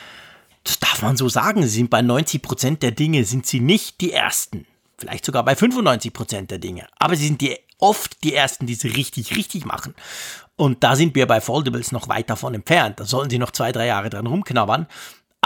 das 0.63 0.79
darf 0.79 1.01
man 1.01 1.17
so 1.17 1.29
sagen, 1.29 1.61
sie 1.63 1.69
sind 1.69 1.89
bei 1.89 2.01
90 2.01 2.41
Prozent 2.41 2.83
der 2.83 2.91
Dinge, 2.91 3.23
sind 3.25 3.45
sie 3.45 3.59
nicht 3.59 4.01
die 4.01 4.11
Ersten. 4.11 4.65
Vielleicht 4.97 5.23
sogar 5.23 5.45
bei 5.45 5.55
95 5.55 6.11
Prozent 6.11 6.51
der 6.51 6.57
Dinge. 6.57 6.87
Aber 6.97 7.15
sie 7.15 7.27
sind 7.27 7.41
die, 7.41 7.55
oft 7.77 8.23
die 8.23 8.33
Ersten, 8.33 8.65
die 8.65 8.73
sie 8.73 8.87
richtig, 8.87 9.35
richtig 9.35 9.65
machen. 9.65 9.93
Und 10.55 10.83
da 10.83 10.95
sind 10.95 11.13
wir 11.13 11.27
bei 11.27 11.39
Foldables 11.39 11.91
noch 11.91 12.09
weit 12.09 12.31
davon 12.31 12.55
entfernt. 12.55 12.99
Da 12.99 13.05
sollen 13.05 13.29
sie 13.29 13.37
noch 13.37 13.51
zwei, 13.51 13.71
drei 13.71 13.85
Jahre 13.85 14.09
dran 14.09 14.25
rumknabbern. 14.25 14.87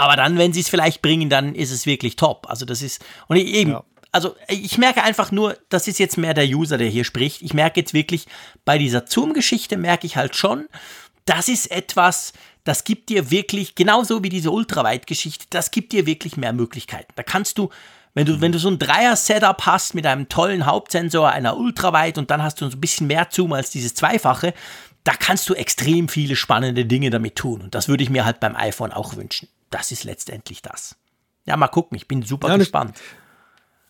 Aber 0.02 0.16
dann, 0.16 0.36
wenn 0.36 0.52
sie 0.52 0.60
es 0.60 0.68
vielleicht 0.68 1.00
bringen, 1.00 1.30
dann 1.30 1.54
ist 1.54 1.70
es 1.70 1.86
wirklich 1.86 2.16
top. 2.16 2.50
Also 2.50 2.66
das 2.66 2.82
ist, 2.82 3.04
und 3.28 3.36
eben, 3.36 3.70
ja. 3.70 3.84
also 4.10 4.34
ich 4.48 4.76
merke 4.76 5.04
einfach 5.04 5.30
nur, 5.30 5.56
das 5.68 5.86
ist 5.86 6.00
jetzt 6.00 6.18
mehr 6.18 6.34
der 6.34 6.48
User, 6.48 6.76
der 6.76 6.88
hier 6.88 7.04
spricht. 7.04 7.40
Ich 7.40 7.54
merke 7.54 7.78
jetzt 7.78 7.94
wirklich, 7.94 8.26
bei 8.64 8.78
dieser 8.78 9.06
Zoom-Geschichte 9.06 9.76
merke 9.76 10.08
ich 10.08 10.16
halt 10.16 10.34
schon, 10.34 10.66
das 11.24 11.46
ist 11.46 11.70
etwas, 11.70 12.32
das 12.64 12.82
gibt 12.82 13.10
dir 13.10 13.30
wirklich, 13.30 13.76
genauso 13.76 14.24
wie 14.24 14.28
diese 14.28 14.50
Ultraweit-Geschichte, 14.50 15.46
das 15.50 15.70
gibt 15.70 15.92
dir 15.92 16.04
wirklich 16.04 16.36
mehr 16.36 16.52
Möglichkeiten. 16.52 17.12
Da 17.14 17.22
kannst 17.22 17.58
du, 17.58 17.70
wenn 18.12 18.26
du, 18.26 18.40
wenn 18.40 18.50
du 18.50 18.58
so 18.58 18.70
ein 18.70 18.80
Dreier-Setup 18.80 19.66
hast 19.66 19.94
mit 19.94 20.04
einem 20.04 20.28
tollen 20.28 20.66
Hauptsensor, 20.66 21.30
einer 21.30 21.56
Ultraweit 21.56 22.18
und 22.18 22.32
dann 22.32 22.42
hast 22.42 22.60
du 22.60 22.68
so 22.68 22.76
ein 22.76 22.80
bisschen 22.80 23.06
mehr 23.06 23.28
Zoom 23.30 23.52
als 23.52 23.70
dieses 23.70 23.94
Zweifache, 23.94 24.52
da 25.04 25.12
kannst 25.12 25.48
du 25.48 25.54
extrem 25.54 26.08
viele 26.08 26.34
spannende 26.34 26.86
Dinge 26.86 27.10
damit 27.10 27.36
tun. 27.36 27.60
Und 27.60 27.76
das 27.76 27.86
würde 27.86 28.02
ich 28.02 28.10
mir 28.10 28.24
halt 28.24 28.40
beim 28.40 28.56
iPhone 28.56 28.92
auch 28.92 29.14
wünschen 29.14 29.46
das 29.74 29.90
ist 29.90 30.04
letztendlich 30.04 30.62
das. 30.62 30.96
Ja, 31.44 31.56
mal 31.56 31.68
gucken, 31.68 31.96
ich 31.96 32.06
bin 32.06 32.22
super 32.22 32.48
ja, 32.48 32.56
gespannt. 32.56 32.94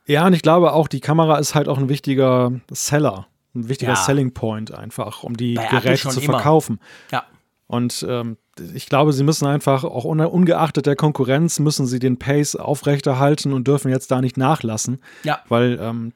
Ich, 0.05 0.15
ja, 0.15 0.27
und 0.27 0.33
ich 0.33 0.43
glaube 0.43 0.73
auch, 0.73 0.89
die 0.89 1.01
Kamera 1.01 1.39
ist 1.39 1.55
halt 1.55 1.69
auch 1.69 1.79
ein 1.79 1.89
wichtiger 1.89 2.53
Seller, 2.71 3.27
ein 3.55 3.69
wichtiger 3.69 3.93
ja. 3.93 3.97
Selling 3.97 4.33
Point 4.33 4.73
einfach, 4.73 5.23
um 5.23 5.37
die 5.37 5.55
Bei 5.55 5.67
Geräte 5.67 6.09
zu 6.09 6.21
verkaufen. 6.21 6.81
Immer. 7.11 7.21
Ja. 7.21 7.25
Und 7.67 8.05
ähm, 8.09 8.37
ich 8.75 8.87
glaube, 8.87 9.13
sie 9.13 9.25
müssen 9.25 9.47
einfach, 9.47 9.85
auch 9.85 10.05
ungeachtet 10.05 10.87
der 10.87 10.97
Konkurrenz, 10.97 11.59
müssen 11.59 11.87
sie 11.87 11.99
den 11.99 12.19
Pace 12.19 12.57
aufrechterhalten 12.57 13.53
und 13.53 13.67
dürfen 13.67 13.91
jetzt 13.91 14.11
da 14.11 14.21
nicht 14.21 14.37
nachlassen. 14.37 15.01
Ja. 15.23 15.41
Weil 15.49 15.79
ähm, 15.81 16.13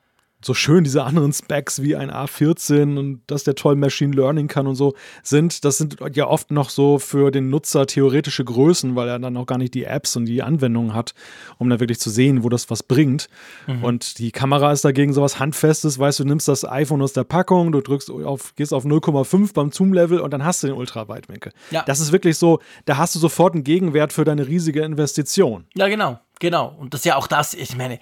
so 0.46 0.54
schön 0.54 0.84
diese 0.84 1.04
anderen 1.04 1.32
Specs 1.32 1.82
wie 1.82 1.96
ein 1.96 2.10
A14 2.10 2.98
und 2.98 3.20
dass 3.26 3.44
der 3.44 3.54
toll 3.54 3.76
Machine 3.76 4.14
Learning 4.14 4.48
kann 4.48 4.66
und 4.66 4.76
so 4.76 4.94
sind, 5.22 5.64
das 5.64 5.78
sind 5.78 5.96
ja 6.14 6.26
oft 6.26 6.50
noch 6.50 6.70
so 6.70 6.98
für 6.98 7.30
den 7.30 7.50
Nutzer 7.50 7.86
theoretische 7.86 8.44
Größen, 8.44 8.96
weil 8.96 9.08
er 9.08 9.18
dann 9.18 9.36
auch 9.36 9.46
gar 9.46 9.58
nicht 9.58 9.74
die 9.74 9.84
Apps 9.84 10.16
und 10.16 10.26
die 10.26 10.42
Anwendungen 10.42 10.94
hat, 10.94 11.14
um 11.58 11.68
da 11.68 11.80
wirklich 11.80 12.00
zu 12.00 12.10
sehen, 12.10 12.44
wo 12.44 12.48
das 12.48 12.70
was 12.70 12.82
bringt. 12.82 13.28
Mhm. 13.66 13.84
Und 13.84 14.18
die 14.18 14.30
Kamera 14.30 14.72
ist 14.72 14.84
dagegen 14.84 15.12
sowas 15.12 15.38
Handfestes, 15.38 15.98
weißt 15.98 16.20
du, 16.20 16.22
du 16.24 16.28
nimmst 16.28 16.48
das 16.48 16.64
iPhone 16.64 17.02
aus 17.02 17.12
der 17.12 17.24
Packung, 17.24 17.72
du 17.72 17.80
drückst 17.80 18.10
auf, 18.10 18.54
gehst 18.54 18.72
auf 18.72 18.84
0,5 18.84 19.52
beim 19.52 19.72
Zoom-Level 19.72 20.20
und 20.20 20.30
dann 20.30 20.44
hast 20.44 20.62
du 20.62 20.68
den 20.68 20.76
Ultraweitwinkel. 20.76 21.52
Ja. 21.70 21.82
Das 21.86 22.00
ist 22.00 22.12
wirklich 22.12 22.38
so, 22.38 22.60
da 22.84 22.96
hast 22.96 23.14
du 23.14 23.18
sofort 23.18 23.54
einen 23.54 23.64
Gegenwert 23.64 24.12
für 24.12 24.24
deine 24.24 24.46
riesige 24.46 24.82
Investition. 24.82 25.66
Ja, 25.74 25.88
genau, 25.88 26.20
genau. 26.38 26.74
Und 26.78 26.94
das 26.94 27.00
ist 27.00 27.06
ja 27.06 27.16
auch 27.16 27.26
das, 27.26 27.54
ich 27.54 27.76
meine, 27.76 27.98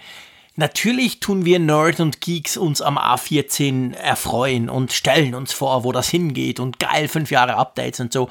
Natürlich 0.57 1.19
tun 1.19 1.45
wir 1.45 1.59
Nerd 1.59 1.99
und 1.99 2.21
Geeks 2.21 2.57
uns 2.57 2.81
am 2.81 2.97
A14 2.97 3.95
erfreuen 3.95 4.69
und 4.69 4.93
stellen 4.93 5.35
uns 5.35 5.53
vor, 5.53 5.83
wo 5.83 5.91
das 5.91 6.09
hingeht 6.09 6.61
und 6.61 6.79
geil, 6.79 7.09
fünf 7.09 7.33
Jahre 7.33 7.57
Updates 7.57 7.99
und 7.99 8.13
so. 8.13 8.29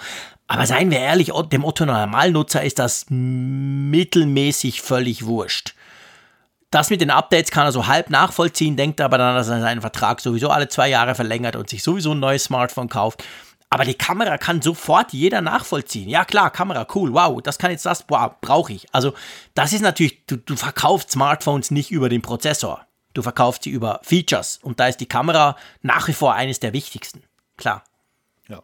Aber 0.48 0.66
seien 0.66 0.90
wir 0.90 1.00
ehrlich, 1.00 1.32
dem 1.52 1.66
Otto 1.66 1.86
Normalnutzer 1.86 2.64
ist 2.64 2.80
das 2.80 3.08
mittelmäßig 3.10 4.82
völlig 4.82 5.26
wurscht. 5.26 5.76
Das 6.72 6.90
mit 6.90 7.02
den 7.02 7.12
Updates 7.12 7.52
kann 7.52 7.66
er 7.66 7.72
so 7.72 7.88
halb 7.88 8.10
nachvollziehen, 8.10 8.78
denkt 8.78 9.02
aber 9.02 9.18
dann, 9.18 9.36
dass 9.36 9.50
er 9.50 9.62
seinen 9.62 9.82
Vertrag 9.82 10.22
sowieso 10.22 10.50
alle 10.50 10.70
zwei 10.70 10.90
Jahre 10.90 11.16
verlängert 11.16 11.56
und 11.56 11.70
sich 11.70 11.84
sowieso 11.84 12.14
ein 12.14 12.20
neues 12.20 12.46
Smartphone 12.46 12.90
kauft. 12.90 13.24
Aber 13.74 13.86
die 13.86 13.96
Kamera 13.96 14.38
kann 14.38 14.62
sofort 14.62 15.14
jeder 15.14 15.42
nachvollziehen. 15.42 16.08
Ja 16.08 16.26
klar, 16.26 16.52
Kamera, 16.52 16.86
cool, 16.94 17.12
wow, 17.12 17.42
das 17.42 17.58
kann 17.58 17.72
jetzt 17.72 17.88
das, 17.88 18.06
wow, 18.08 18.32
brauche 18.40 18.72
ich. 18.72 18.86
Also 18.94 19.16
das 19.56 19.74
ist 19.74 19.82
natürlich, 19.82 20.28
du, 20.28 20.38
du 20.38 20.56
verkaufst 20.56 21.10
Smartphones 21.10 21.72
nicht 21.72 21.90
über 21.90 22.08
den 22.08 22.22
Prozessor. 22.22 22.86
Du 23.16 23.24
verkaufst 23.24 23.64
sie 23.64 23.72
über 23.72 24.00
Features. 24.04 24.60
Und 24.62 24.80
da 24.80 24.90
ist 24.90 24.98
die 24.98 25.08
Kamera 25.08 25.56
nach 25.82 26.08
wie 26.08 26.14
vor 26.14 26.36
eines 26.36 26.60
der 26.60 26.72
wichtigsten. 26.72 27.24
Klar. 27.58 27.84
Ja. 28.48 28.62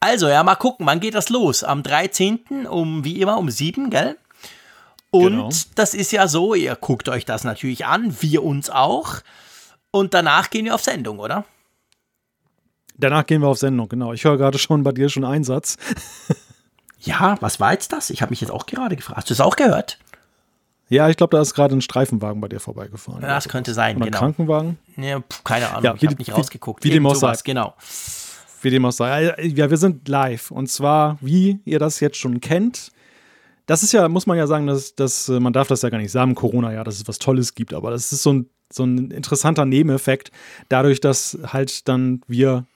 Also, 0.00 0.26
ja, 0.26 0.42
mal 0.42 0.56
gucken, 0.56 0.84
wann 0.84 0.98
geht 0.98 1.14
das 1.14 1.28
los? 1.28 1.62
Am 1.62 1.84
13. 1.84 2.66
um, 2.66 3.04
wie 3.04 3.20
immer, 3.20 3.38
um 3.38 3.50
7, 3.50 3.88
gell? 3.88 4.18
Und 5.12 5.30
genau. 5.30 5.48
das 5.76 5.94
ist 5.94 6.10
ja 6.10 6.26
so, 6.26 6.56
ihr 6.56 6.74
guckt 6.74 7.08
euch 7.08 7.24
das 7.24 7.44
natürlich 7.44 7.86
an, 7.86 8.16
wir 8.20 8.42
uns 8.42 8.68
auch. 8.68 9.20
Und 9.92 10.12
danach 10.12 10.50
gehen 10.50 10.64
wir 10.64 10.74
auf 10.74 10.82
Sendung, 10.82 11.20
oder? 11.20 11.44
Danach 12.96 13.26
gehen 13.26 13.40
wir 13.40 13.48
auf 13.48 13.58
Sendung, 13.58 13.88
genau. 13.88 14.12
Ich 14.12 14.24
höre 14.24 14.36
gerade 14.36 14.58
schon 14.58 14.82
bei 14.82 14.92
dir 14.92 15.08
schon 15.08 15.24
einen 15.24 15.44
Satz. 15.44 15.76
ja, 17.00 17.36
was 17.40 17.60
war 17.60 17.72
jetzt 17.72 17.92
das? 17.92 18.10
Ich 18.10 18.22
habe 18.22 18.30
mich 18.30 18.40
jetzt 18.40 18.50
auch 18.50 18.66
gerade 18.66 18.96
gefragt. 18.96 19.16
Hast 19.16 19.30
du 19.30 19.34
es 19.34 19.40
auch 19.40 19.56
gehört? 19.56 19.98
Ja, 20.88 21.08
ich 21.08 21.16
glaube, 21.16 21.34
da 21.34 21.40
ist 21.40 21.54
gerade 21.54 21.74
ein 21.74 21.80
Streifenwagen 21.80 22.40
bei 22.40 22.48
dir 22.48 22.60
vorbeigefahren. 22.60 23.22
Ja, 23.22 23.28
das 23.28 23.48
könnte 23.48 23.72
sein, 23.72 23.96
Oder 23.96 24.06
genau. 24.06 24.18
Ein 24.18 24.20
Krankenwagen? 24.20 24.78
Ja, 24.96 25.20
pf, 25.20 25.42
keine 25.42 25.70
Ahnung, 25.70 25.84
ja, 25.84 25.94
ich 25.94 26.04
habe 26.04 26.16
nicht 26.16 26.32
rausgeguckt. 26.36 26.84
Wie 26.84 26.90
dem 26.90 27.06
auch 27.06 27.14
sei. 27.14 27.32
Genau. 27.44 27.74
Wie 28.60 28.68
dem 28.68 28.84
auch 28.84 28.92
sei. 28.92 29.34
Ja, 29.42 29.70
wir 29.70 29.76
sind 29.78 30.06
live. 30.06 30.50
Und 30.50 30.66
zwar, 30.66 31.16
wie 31.22 31.60
ihr 31.64 31.78
das 31.78 32.00
jetzt 32.00 32.18
schon 32.18 32.40
kennt, 32.40 32.92
das 33.64 33.82
ist 33.82 33.92
ja, 33.92 34.06
muss 34.08 34.26
man 34.26 34.36
ja 34.36 34.46
sagen, 34.46 34.66
dass, 34.66 34.94
dass 34.94 35.28
man 35.28 35.54
darf 35.54 35.68
das 35.68 35.80
ja 35.80 35.88
gar 35.88 35.96
nicht 35.96 36.12
sagen, 36.12 36.34
Corona, 36.34 36.72
ja, 36.72 36.84
dass 36.84 36.96
es 36.96 37.08
was 37.08 37.18
Tolles 37.18 37.54
gibt, 37.54 37.72
aber 37.72 37.90
das 37.90 38.12
ist 38.12 38.22
so 38.22 38.32
ein, 38.34 38.50
so 38.70 38.84
ein 38.84 39.10
interessanter 39.10 39.64
Nebeneffekt, 39.64 40.30
dadurch, 40.68 41.00
dass 41.00 41.38
halt 41.46 41.88
dann 41.88 42.20
wir 42.26 42.66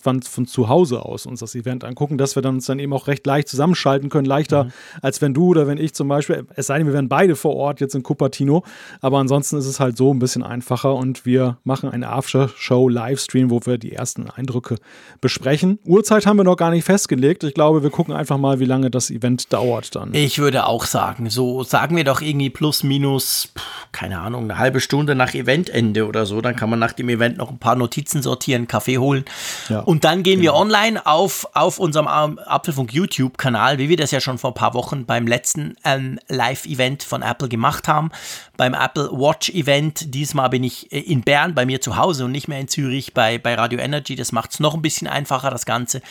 von, 0.00 0.22
von 0.22 0.46
zu 0.46 0.68
Hause 0.68 1.04
aus 1.04 1.26
uns 1.26 1.40
das 1.40 1.54
Event 1.54 1.82
angucken, 1.84 2.18
dass 2.18 2.36
wir 2.36 2.42
dann 2.42 2.56
uns 2.56 2.66
dann 2.66 2.78
eben 2.78 2.92
auch 2.92 3.08
recht 3.08 3.26
leicht 3.26 3.48
zusammenschalten 3.48 4.10
können, 4.10 4.26
leichter 4.26 4.64
mhm. 4.64 4.72
als 5.02 5.20
wenn 5.20 5.34
du 5.34 5.48
oder 5.48 5.66
wenn 5.66 5.78
ich 5.78 5.92
zum 5.92 6.06
Beispiel, 6.06 6.46
es 6.54 6.68
sei 6.68 6.78
denn, 6.78 6.86
wir 6.86 6.94
wären 6.94 7.08
beide 7.08 7.34
vor 7.34 7.56
Ort 7.56 7.80
jetzt 7.80 7.94
in 7.94 8.02
Cupertino, 8.04 8.62
aber 9.00 9.18
ansonsten 9.18 9.56
ist 9.56 9.66
es 9.66 9.80
halt 9.80 9.96
so 9.96 10.14
ein 10.14 10.20
bisschen 10.20 10.44
einfacher 10.44 10.94
und 10.94 11.26
wir 11.26 11.58
machen 11.64 11.88
einen 11.88 12.04
After-Show-Livestream, 12.04 13.50
wo 13.50 13.60
wir 13.64 13.78
die 13.78 13.92
ersten 13.92 14.30
Eindrücke 14.30 14.76
besprechen. 15.20 15.80
Uhrzeit 15.84 16.26
haben 16.26 16.36
wir 16.36 16.44
noch 16.44 16.56
gar 16.56 16.70
nicht 16.70 16.84
festgelegt. 16.84 17.42
Ich 17.42 17.54
glaube, 17.54 17.82
wir 17.82 17.90
gucken 17.90 18.14
einfach 18.14 18.38
mal, 18.38 18.60
wie 18.60 18.66
lange 18.66 18.90
das 18.90 19.10
Event 19.10 19.52
dauert 19.52 19.96
dann. 19.96 20.14
Ich 20.14 20.38
würde 20.38 20.66
auch 20.66 20.84
sagen, 20.84 21.28
so 21.28 21.64
sagen 21.64 21.96
wir 21.96 22.04
doch 22.04 22.20
irgendwie 22.20 22.50
plus 22.50 22.84
minus, 22.84 23.52
keine 23.90 24.20
Ahnung, 24.20 24.44
eine 24.44 24.58
halbe 24.58 24.80
Stunde 24.80 25.16
nach 25.16 25.34
Eventende 25.34 26.06
oder 26.06 26.24
so, 26.24 26.40
dann 26.40 26.54
kann 26.54 26.70
man 26.70 26.78
nach 26.78 26.92
dem 26.92 27.08
Event 27.08 27.38
noch 27.38 27.50
ein 27.50 27.58
paar 27.58 27.74
Notizen 27.74 28.22
sortieren, 28.22 28.68
Kaffee 28.68 28.98
holen. 28.98 29.24
Ja. 29.68 29.80
Und 29.88 30.04
dann 30.04 30.22
gehen 30.22 30.42
genau. 30.42 30.52
wir 30.52 30.60
online 30.60 31.06
auf, 31.06 31.48
auf 31.54 31.78
unserem 31.78 32.06
Apfelfunk 32.08 32.92
YouTube-Kanal, 32.92 33.78
wie 33.78 33.88
wir 33.88 33.96
das 33.96 34.10
ja 34.10 34.20
schon 34.20 34.36
vor 34.36 34.50
ein 34.50 34.54
paar 34.54 34.74
Wochen 34.74 35.06
beim 35.06 35.26
letzten 35.26 35.76
ähm, 35.82 36.18
Live-Event 36.28 37.02
von 37.02 37.22
Apple 37.22 37.48
gemacht 37.48 37.88
haben. 37.88 38.10
Beim 38.58 38.74
Apple 38.74 39.08
Watch-Event. 39.10 40.12
Diesmal 40.14 40.50
bin 40.50 40.62
ich 40.62 40.92
äh, 40.92 40.98
in 40.98 41.22
Bern 41.22 41.54
bei 41.54 41.64
mir 41.64 41.80
zu 41.80 41.96
Hause 41.96 42.26
und 42.26 42.32
nicht 42.32 42.48
mehr 42.48 42.60
in 42.60 42.68
Zürich 42.68 43.14
bei, 43.14 43.38
bei 43.38 43.54
Radio 43.54 43.78
Energy. 43.78 44.14
Das 44.14 44.30
macht 44.30 44.50
es 44.50 44.60
noch 44.60 44.74
ein 44.74 44.82
bisschen 44.82 45.06
einfacher, 45.06 45.50
das 45.50 45.64
Ganze. 45.64 46.02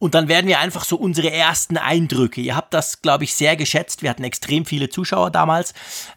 Und 0.00 0.14
dann 0.14 0.28
werden 0.28 0.46
wir 0.46 0.58
einfach 0.60 0.84
so 0.84 0.96
unsere 0.96 1.30
ersten 1.30 1.76
Eindrücke. 1.76 2.40
Ihr 2.40 2.56
habt 2.56 2.72
das, 2.72 3.02
glaube 3.02 3.24
ich, 3.24 3.34
sehr 3.34 3.54
geschätzt. 3.54 4.02
Wir 4.02 4.08
hatten 4.08 4.24
extrem 4.24 4.64
viele 4.64 4.88
Zuschauer 4.88 5.30
damals, 5.30 5.74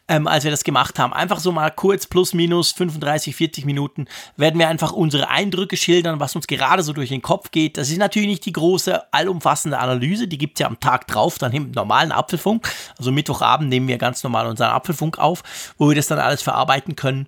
ähm, 0.08 0.26
als 0.26 0.46
wir 0.46 0.52
das 0.52 0.64
gemacht 0.64 0.98
haben. 1.00 1.12
Einfach 1.12 1.42
so 1.42 1.52
mal 1.52 1.70
kurz, 1.70 2.08
plus, 2.08 2.34
minus 2.34 2.72
35, 2.72 3.36
40 3.36 3.66
Minuten, 3.66 4.08
werden 4.38 4.58
wir 4.58 4.70
einfach 4.70 4.94
unsere 4.94 5.28
Eindrücke 5.28 5.76
schildern, 5.76 6.22
was 6.22 6.34
uns 6.34 6.48
gerade 6.48 6.82
so 6.82 6.94
durch 6.94 7.10
den 7.10 7.22
Kopf 7.22 7.52
geht. 7.52 7.76
Das 7.76 7.90
ist 7.90 7.98
natürlich 7.98 8.30
nicht 8.30 8.46
die 8.46 8.54
große, 8.54 9.14
allumfassende 9.14 9.78
Analyse. 9.78 10.30
Die 10.30 10.38
gibt 10.38 10.58
es 10.58 10.62
ja 10.62 10.68
am 10.68 10.80
Tag 10.80 11.06
drauf, 11.08 11.38
dann 11.38 11.52
im 11.52 11.72
normalen 11.72 12.14
Apfelfunk. 12.14 12.66
Also 12.98 13.12
Mittwochabend 13.12 13.68
nehmen 13.68 13.90
wir 13.90 13.98
ganz 13.98 14.24
normal 14.24 14.48
unseren 14.48 14.70
Apfelfunk 14.70 15.20
auf, 15.20 15.44
wo 15.78 15.90
wir 15.90 15.96
das 15.96 16.08
dann 16.08 16.20
alles 16.20 16.42
verarbeiten 16.42 16.96
können. 16.96 17.28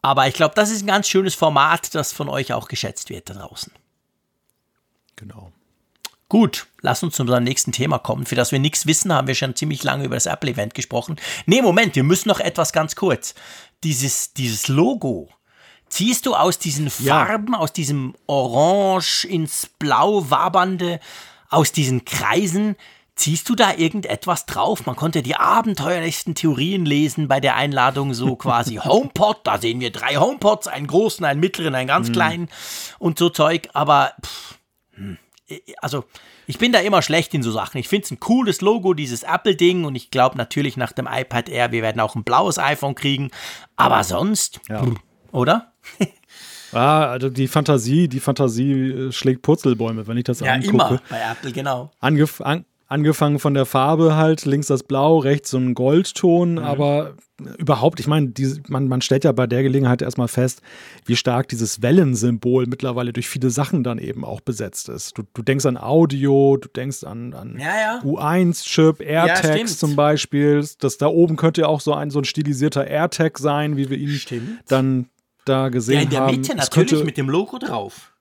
Aber 0.00 0.26
ich 0.26 0.32
glaube, 0.32 0.54
das 0.54 0.70
ist 0.70 0.82
ein 0.82 0.86
ganz 0.86 1.08
schönes 1.08 1.34
Format, 1.34 1.94
das 1.94 2.14
von 2.14 2.30
euch 2.30 2.54
auch 2.54 2.68
geschätzt 2.68 3.10
wird 3.10 3.28
da 3.28 3.34
draußen. 3.34 3.70
Genau. 5.16 5.52
Gut, 6.30 6.68
lass 6.80 7.02
uns 7.02 7.16
zu 7.16 7.22
unserem 7.24 7.42
nächsten 7.42 7.72
Thema 7.72 7.98
kommen. 7.98 8.24
Für 8.24 8.36
das 8.36 8.52
wir 8.52 8.60
nichts 8.60 8.86
wissen, 8.86 9.12
haben 9.12 9.26
wir 9.26 9.34
schon 9.34 9.56
ziemlich 9.56 9.82
lange 9.82 10.04
über 10.04 10.14
das 10.14 10.26
Apple-Event 10.26 10.74
gesprochen. 10.74 11.16
Nee, 11.44 11.60
Moment, 11.60 11.96
wir 11.96 12.04
müssen 12.04 12.28
noch 12.28 12.38
etwas 12.38 12.72
ganz 12.72 12.94
kurz. 12.94 13.34
Dieses, 13.82 14.32
dieses 14.32 14.68
Logo, 14.68 15.28
ziehst 15.88 16.26
du 16.26 16.36
aus 16.36 16.60
diesen 16.60 16.88
Farben, 16.88 17.54
ja. 17.54 17.58
aus 17.58 17.72
diesem 17.72 18.14
Orange 18.28 19.24
ins 19.24 19.66
Blau 19.80 20.30
wabernde, 20.30 21.00
aus 21.48 21.72
diesen 21.72 22.04
Kreisen, 22.04 22.76
ziehst 23.16 23.48
du 23.48 23.56
da 23.56 23.74
irgendetwas 23.74 24.46
drauf? 24.46 24.86
Man 24.86 24.94
konnte 24.94 25.24
die 25.24 25.34
abenteuerlichsten 25.34 26.36
Theorien 26.36 26.86
lesen 26.86 27.26
bei 27.26 27.40
der 27.40 27.56
Einladung, 27.56 28.14
so 28.14 28.36
quasi 28.36 28.76
HomePod, 28.76 29.40
da 29.42 29.58
sehen 29.58 29.80
wir 29.80 29.90
drei 29.90 30.14
HomePods, 30.14 30.68
einen 30.68 30.86
großen, 30.86 31.24
einen 31.24 31.40
mittleren, 31.40 31.74
einen 31.74 31.88
ganz 31.88 32.08
mhm. 32.10 32.12
kleinen 32.12 32.48
und 33.00 33.18
so 33.18 33.30
Zeug, 33.30 33.68
aber 33.72 34.12
pff, 34.24 34.58
hm 34.94 35.18
also 35.80 36.04
ich 36.46 36.58
bin 36.58 36.72
da 36.72 36.80
immer 36.80 37.02
schlecht 37.02 37.34
in 37.34 37.42
so 37.42 37.50
Sachen. 37.50 37.78
Ich 37.78 37.88
finde 37.88 38.04
es 38.04 38.10
ein 38.10 38.20
cooles 38.20 38.60
Logo, 38.60 38.94
dieses 38.94 39.22
Apple-Ding. 39.22 39.84
Und 39.84 39.94
ich 39.94 40.10
glaube 40.10 40.36
natürlich 40.36 40.76
nach 40.76 40.92
dem 40.92 41.08
iPad 41.10 41.48
Air, 41.48 41.72
wir 41.72 41.82
werden 41.82 42.00
auch 42.00 42.14
ein 42.14 42.24
blaues 42.24 42.58
iPhone 42.58 42.94
kriegen. 42.94 43.30
Aber 43.76 44.04
sonst, 44.04 44.60
ja. 44.68 44.84
oder? 45.32 45.72
Ah, 46.72 47.06
also 47.06 47.30
die 47.30 47.48
Fantasie, 47.48 48.06
die 48.06 48.20
Fantasie 48.20 48.72
äh, 48.72 49.10
schlägt 49.10 49.42
Purzelbäume, 49.42 50.06
wenn 50.06 50.16
ich 50.16 50.22
das 50.22 50.38
ja, 50.38 50.52
angucke. 50.52 50.76
Ja, 50.76 50.88
immer 50.88 51.02
bei 51.08 51.20
Apple, 51.20 51.50
genau. 51.50 51.90
Angef 51.98 52.40
an 52.40 52.64
Angefangen 52.90 53.38
von 53.38 53.54
der 53.54 53.66
Farbe 53.66 54.16
halt, 54.16 54.44
links 54.46 54.66
das 54.66 54.82
Blau, 54.82 55.18
rechts 55.18 55.50
so 55.50 55.58
ein 55.58 55.74
Goldton, 55.74 56.54
mhm. 56.54 56.58
aber 56.58 57.14
überhaupt, 57.56 58.00
ich 58.00 58.08
meine, 58.08 58.32
man, 58.66 58.88
man 58.88 59.00
stellt 59.00 59.22
ja 59.22 59.30
bei 59.30 59.46
der 59.46 59.62
Gelegenheit 59.62 60.02
erstmal 60.02 60.26
fest, 60.26 60.60
wie 61.04 61.14
stark 61.14 61.46
dieses 61.46 61.82
Wellensymbol 61.82 62.66
mittlerweile 62.66 63.12
durch 63.12 63.28
viele 63.28 63.50
Sachen 63.50 63.84
dann 63.84 63.98
eben 63.98 64.24
auch 64.24 64.40
besetzt 64.40 64.88
ist. 64.88 65.16
Du, 65.16 65.22
du 65.34 65.42
denkst 65.42 65.66
an 65.66 65.76
Audio, 65.76 66.56
du 66.56 66.68
denkst 66.68 67.04
an, 67.04 67.32
an 67.32 67.60
ja, 67.60 67.76
ja. 67.80 68.00
U1-Chip, 68.02 69.00
AirTags 69.00 69.70
ja, 69.70 69.78
zum 69.78 69.94
Beispiel. 69.94 70.66
Das 70.80 70.98
da 70.98 71.06
oben 71.06 71.36
könnte 71.36 71.60
ja 71.60 71.68
auch 71.68 71.80
so 71.80 71.94
ein, 71.94 72.10
so 72.10 72.18
ein 72.18 72.24
stilisierter 72.24 72.88
AirTag 72.88 73.38
sein, 73.38 73.76
wie 73.76 73.88
wir 73.88 73.98
ihn 73.98 74.08
stimmt. 74.08 74.64
dann 74.66 75.06
da 75.44 75.68
gesehen 75.68 76.06
haben. 76.06 76.12
Ja, 76.12 76.20
in 76.22 76.26
der 76.26 76.38
Mitte 76.38 76.56
natürlich 76.56 76.90
könnte, 76.90 77.04
mit 77.04 77.16
dem 77.16 77.28
Logo 77.28 77.58
drauf. 77.58 78.12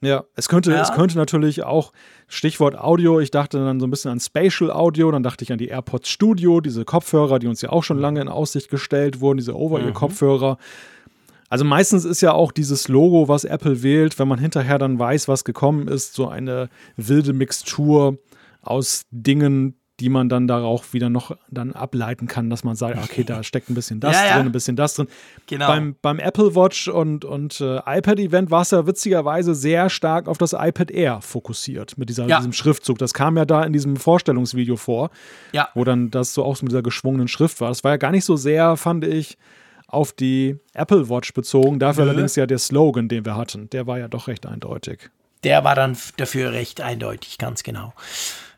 Ja, 0.00 0.24
es 0.36 0.48
könnte, 0.48 0.70
ja. 0.70 0.80
es 0.80 0.92
könnte 0.92 1.16
natürlich 1.16 1.64
auch, 1.64 1.92
Stichwort 2.28 2.78
Audio, 2.78 3.18
ich 3.18 3.32
dachte 3.32 3.58
dann 3.58 3.80
so 3.80 3.86
ein 3.86 3.90
bisschen 3.90 4.12
an 4.12 4.20
Spatial 4.20 4.70
Audio, 4.70 5.10
dann 5.10 5.24
dachte 5.24 5.42
ich 5.42 5.50
an 5.50 5.58
die 5.58 5.68
AirPods 5.68 6.08
Studio, 6.08 6.60
diese 6.60 6.84
Kopfhörer, 6.84 7.38
die 7.40 7.48
uns 7.48 7.62
ja 7.62 7.70
auch 7.70 7.82
schon 7.82 7.98
lange 7.98 8.20
in 8.20 8.28
Aussicht 8.28 8.70
gestellt 8.70 9.20
wurden, 9.20 9.38
diese 9.38 9.56
Over-Ear-Kopfhörer. 9.56 10.54
Mhm. 10.54 10.58
Also 11.48 11.64
meistens 11.64 12.04
ist 12.04 12.20
ja 12.20 12.32
auch 12.32 12.52
dieses 12.52 12.88
Logo, 12.88 13.26
was 13.26 13.44
Apple 13.44 13.82
wählt, 13.82 14.18
wenn 14.18 14.28
man 14.28 14.38
hinterher 14.38 14.78
dann 14.78 14.98
weiß, 14.98 15.28
was 15.28 15.44
gekommen 15.44 15.88
ist, 15.88 16.14
so 16.14 16.28
eine 16.28 16.68
wilde 16.96 17.32
Mixtur 17.32 18.18
aus 18.60 19.06
Dingen, 19.10 19.80
die 20.00 20.08
man 20.08 20.28
dann 20.28 20.46
darauf 20.46 20.92
wieder 20.92 21.10
noch 21.10 21.36
dann 21.50 21.72
ableiten 21.72 22.28
kann, 22.28 22.50
dass 22.50 22.62
man 22.62 22.76
sagt, 22.76 22.98
okay, 23.02 23.24
da 23.24 23.42
steckt 23.42 23.68
ein 23.68 23.74
bisschen 23.74 24.00
das 24.00 24.14
ja, 24.14 24.26
ja. 24.26 24.36
drin, 24.36 24.46
ein 24.46 24.52
bisschen 24.52 24.76
das 24.76 24.94
drin. 24.94 25.08
Genau. 25.46 25.66
Beim, 25.66 25.96
beim 26.00 26.18
Apple 26.18 26.54
Watch 26.54 26.88
und, 26.88 27.24
und 27.24 27.60
äh, 27.60 27.78
iPad-Event 27.78 28.50
war 28.50 28.62
es 28.62 28.70
ja 28.70 28.86
witzigerweise 28.86 29.54
sehr 29.54 29.90
stark 29.90 30.28
auf 30.28 30.38
das 30.38 30.52
iPad 30.52 30.90
Air 30.90 31.20
fokussiert 31.20 31.98
mit 31.98 32.08
dieser, 32.08 32.26
ja. 32.26 32.38
diesem 32.38 32.52
Schriftzug. 32.52 32.98
Das 32.98 33.12
kam 33.12 33.36
ja 33.36 33.44
da 33.44 33.64
in 33.64 33.72
diesem 33.72 33.96
Vorstellungsvideo 33.96 34.76
vor, 34.76 35.10
wo 35.74 35.84
dann 35.84 36.10
das 36.10 36.34
so 36.34 36.44
auch 36.44 36.60
mit 36.62 36.70
dieser 36.70 36.82
geschwungenen 36.82 37.28
Schrift 37.28 37.60
war. 37.60 37.68
Das 37.68 37.82
war 37.82 37.92
ja 37.92 37.96
gar 37.96 38.12
nicht 38.12 38.24
so 38.24 38.36
sehr, 38.36 38.76
fand 38.76 39.04
ich, 39.04 39.36
auf 39.88 40.12
die 40.12 40.58
Apple 40.74 41.08
Watch 41.08 41.32
bezogen. 41.32 41.78
Dafür 41.78 42.04
Nö. 42.04 42.10
allerdings 42.10 42.36
ja 42.36 42.46
der 42.46 42.58
Slogan, 42.58 43.08
den 43.08 43.24
wir 43.24 43.36
hatten, 43.36 43.68
der 43.70 43.86
war 43.86 43.98
ja 43.98 44.06
doch 44.06 44.28
recht 44.28 44.46
eindeutig. 44.46 45.10
Der 45.44 45.64
war 45.64 45.74
dann 45.74 45.96
dafür 46.16 46.52
recht 46.52 46.80
eindeutig, 46.80 47.38
ganz 47.38 47.62
genau. 47.62 47.94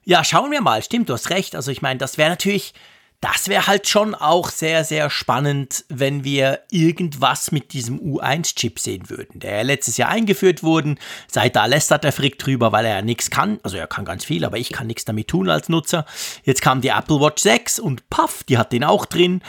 Ja, 0.04 0.24
schauen 0.24 0.50
wir 0.50 0.60
mal. 0.60 0.82
Stimmt, 0.82 1.08
du 1.08 1.12
hast 1.12 1.30
recht. 1.30 1.54
Also 1.54 1.70
ich 1.70 1.82
meine, 1.82 1.98
das 1.98 2.18
wäre 2.18 2.30
natürlich, 2.30 2.72
das 3.20 3.48
wäre 3.48 3.66
halt 3.66 3.86
schon 3.86 4.14
auch 4.14 4.48
sehr, 4.48 4.84
sehr 4.84 5.10
spannend, 5.10 5.84
wenn 5.88 6.24
wir 6.24 6.60
irgendwas 6.70 7.52
mit 7.52 7.72
diesem 7.74 8.00
U1-Chip 8.00 8.78
sehen 8.78 9.10
würden, 9.10 9.40
der 9.40 9.62
letztes 9.62 9.98
Jahr 9.98 10.08
eingeführt 10.08 10.62
wurde. 10.62 10.94
Seit 11.30 11.54
da 11.54 11.66
lästert 11.66 12.04
der 12.04 12.12
Frick 12.12 12.38
drüber, 12.38 12.72
weil 12.72 12.86
er 12.86 12.96
ja 12.96 13.02
nichts 13.02 13.30
kann. 13.30 13.60
Also 13.62 13.76
er 13.76 13.86
kann 13.86 14.06
ganz 14.06 14.24
viel, 14.24 14.44
aber 14.44 14.56
ich 14.56 14.70
kann 14.70 14.86
nichts 14.86 15.04
damit 15.04 15.28
tun 15.28 15.50
als 15.50 15.68
Nutzer. 15.68 16.06
Jetzt 16.44 16.62
kam 16.62 16.80
die 16.80 16.88
Apple 16.88 17.20
Watch 17.20 17.42
6 17.42 17.78
und 17.78 18.08
paff, 18.08 18.42
die 18.44 18.56
hat 18.56 18.72
den 18.72 18.84
auch 18.84 19.04
drin. 19.04 19.42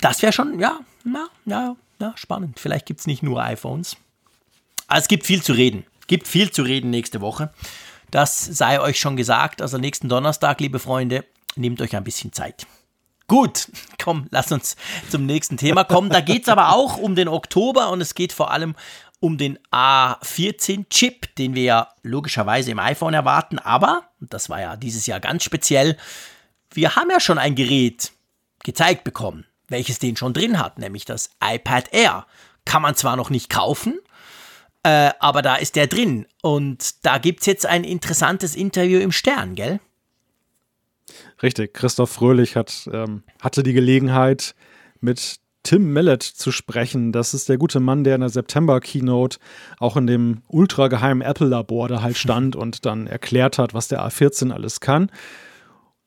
Das 0.00 0.22
wäre 0.22 0.32
schon, 0.32 0.60
ja, 0.60 0.78
na, 1.02 1.26
ja, 1.44 1.74
ja, 2.00 2.12
spannend. 2.16 2.60
Vielleicht 2.60 2.86
gibt 2.86 3.00
es 3.00 3.08
nicht 3.08 3.24
nur 3.24 3.42
iPhones. 3.42 3.96
Aber 4.86 5.00
es 5.00 5.08
gibt 5.08 5.26
viel 5.26 5.42
zu 5.42 5.52
reden. 5.52 5.84
Gibt 6.06 6.28
viel 6.28 6.50
zu 6.50 6.62
reden 6.62 6.90
nächste 6.90 7.20
Woche. 7.20 7.52
Das 8.10 8.44
sei 8.44 8.80
euch 8.80 8.98
schon 8.98 9.16
gesagt. 9.16 9.62
Also 9.62 9.78
nächsten 9.78 10.08
Donnerstag, 10.08 10.60
liebe 10.60 10.78
Freunde, 10.78 11.24
nehmt 11.56 11.80
euch 11.80 11.94
ein 11.94 12.04
bisschen 12.04 12.32
Zeit. 12.32 12.66
Gut, 13.26 13.68
komm, 14.02 14.26
lass 14.30 14.50
uns 14.52 14.76
zum 15.10 15.26
nächsten 15.26 15.56
Thema 15.56 15.84
kommen. 15.84 16.10
Da 16.10 16.20
geht 16.20 16.42
es 16.42 16.48
aber 16.48 16.74
auch 16.74 16.96
um 16.96 17.14
den 17.14 17.28
Oktober 17.28 17.90
und 17.90 18.00
es 18.00 18.14
geht 18.14 18.32
vor 18.32 18.50
allem 18.50 18.74
um 19.20 19.36
den 19.36 19.58
A14-Chip, 19.72 21.34
den 21.36 21.54
wir 21.54 21.62
ja 21.64 21.88
logischerweise 22.02 22.70
im 22.70 22.78
iPhone 22.78 23.14
erwarten. 23.14 23.58
Aber, 23.58 24.04
das 24.20 24.48
war 24.48 24.60
ja 24.60 24.76
dieses 24.76 25.06
Jahr 25.06 25.20
ganz 25.20 25.42
speziell, 25.42 25.96
wir 26.72 26.96
haben 26.96 27.10
ja 27.10 27.20
schon 27.20 27.38
ein 27.38 27.54
Gerät 27.54 28.12
gezeigt 28.62 29.04
bekommen, 29.04 29.44
welches 29.68 29.98
den 29.98 30.16
schon 30.16 30.34
drin 30.34 30.58
hat, 30.58 30.78
nämlich 30.78 31.04
das 31.04 31.30
iPad 31.42 31.92
Air. 31.92 32.26
Kann 32.64 32.82
man 32.82 32.94
zwar 32.94 33.16
noch 33.16 33.30
nicht 33.30 33.50
kaufen, 33.50 33.98
äh, 34.82 35.10
aber 35.20 35.42
da 35.42 35.56
ist 35.56 35.76
der 35.76 35.86
drin. 35.86 36.26
Und 36.42 37.04
da 37.04 37.18
gibt 37.18 37.40
es 37.40 37.46
jetzt 37.46 37.66
ein 37.66 37.84
interessantes 37.84 38.54
Interview 38.54 39.00
im 39.00 39.12
Stern, 39.12 39.54
gell? 39.54 39.80
Richtig. 41.42 41.74
Christoph 41.74 42.10
Fröhlich 42.10 42.56
hat, 42.56 42.88
ähm, 42.92 43.22
hatte 43.40 43.62
die 43.62 43.72
Gelegenheit, 43.72 44.54
mit 45.00 45.38
Tim 45.62 45.92
Mellett 45.92 46.22
zu 46.22 46.50
sprechen. 46.50 47.12
Das 47.12 47.34
ist 47.34 47.48
der 47.48 47.58
gute 47.58 47.80
Mann, 47.80 48.04
der 48.04 48.14
in 48.14 48.20
der 48.20 48.30
September-Keynote 48.30 49.38
auch 49.78 49.96
in 49.96 50.06
dem 50.06 50.42
ultrageheimen 50.48 51.22
Apple-Labor 51.22 51.88
da 51.88 52.02
halt 52.02 52.16
stand 52.16 52.56
und 52.56 52.86
dann 52.86 53.06
erklärt 53.06 53.58
hat, 53.58 53.74
was 53.74 53.88
der 53.88 54.00
A14 54.00 54.50
alles 54.50 54.80
kann. 54.80 55.10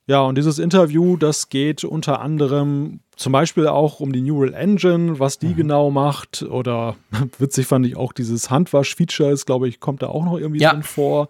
Ja, 0.06 0.22
und 0.22 0.36
dieses 0.36 0.58
Interview, 0.58 1.16
das 1.16 1.48
geht 1.48 1.84
unter 1.84 2.20
anderem 2.20 3.00
zum 3.16 3.32
Beispiel 3.32 3.68
auch 3.68 4.00
um 4.00 4.12
die 4.12 4.20
Neural 4.20 4.52
Engine, 4.54 5.20
was 5.20 5.38
die 5.38 5.48
mhm. 5.48 5.56
genau 5.56 5.90
macht. 5.90 6.42
Oder 6.42 6.96
witzig 7.38 7.66
fand 7.66 7.86
ich 7.86 7.96
auch 7.96 8.12
dieses 8.12 8.50
Handwasch-Feature 8.50 9.30
ist, 9.30 9.46
glaube 9.46 9.68
ich, 9.68 9.80
kommt 9.80 10.02
da 10.02 10.08
auch 10.08 10.24
noch 10.24 10.38
irgendwie 10.38 10.60
ja. 10.60 10.72
drin 10.72 10.82
vor. 10.82 11.28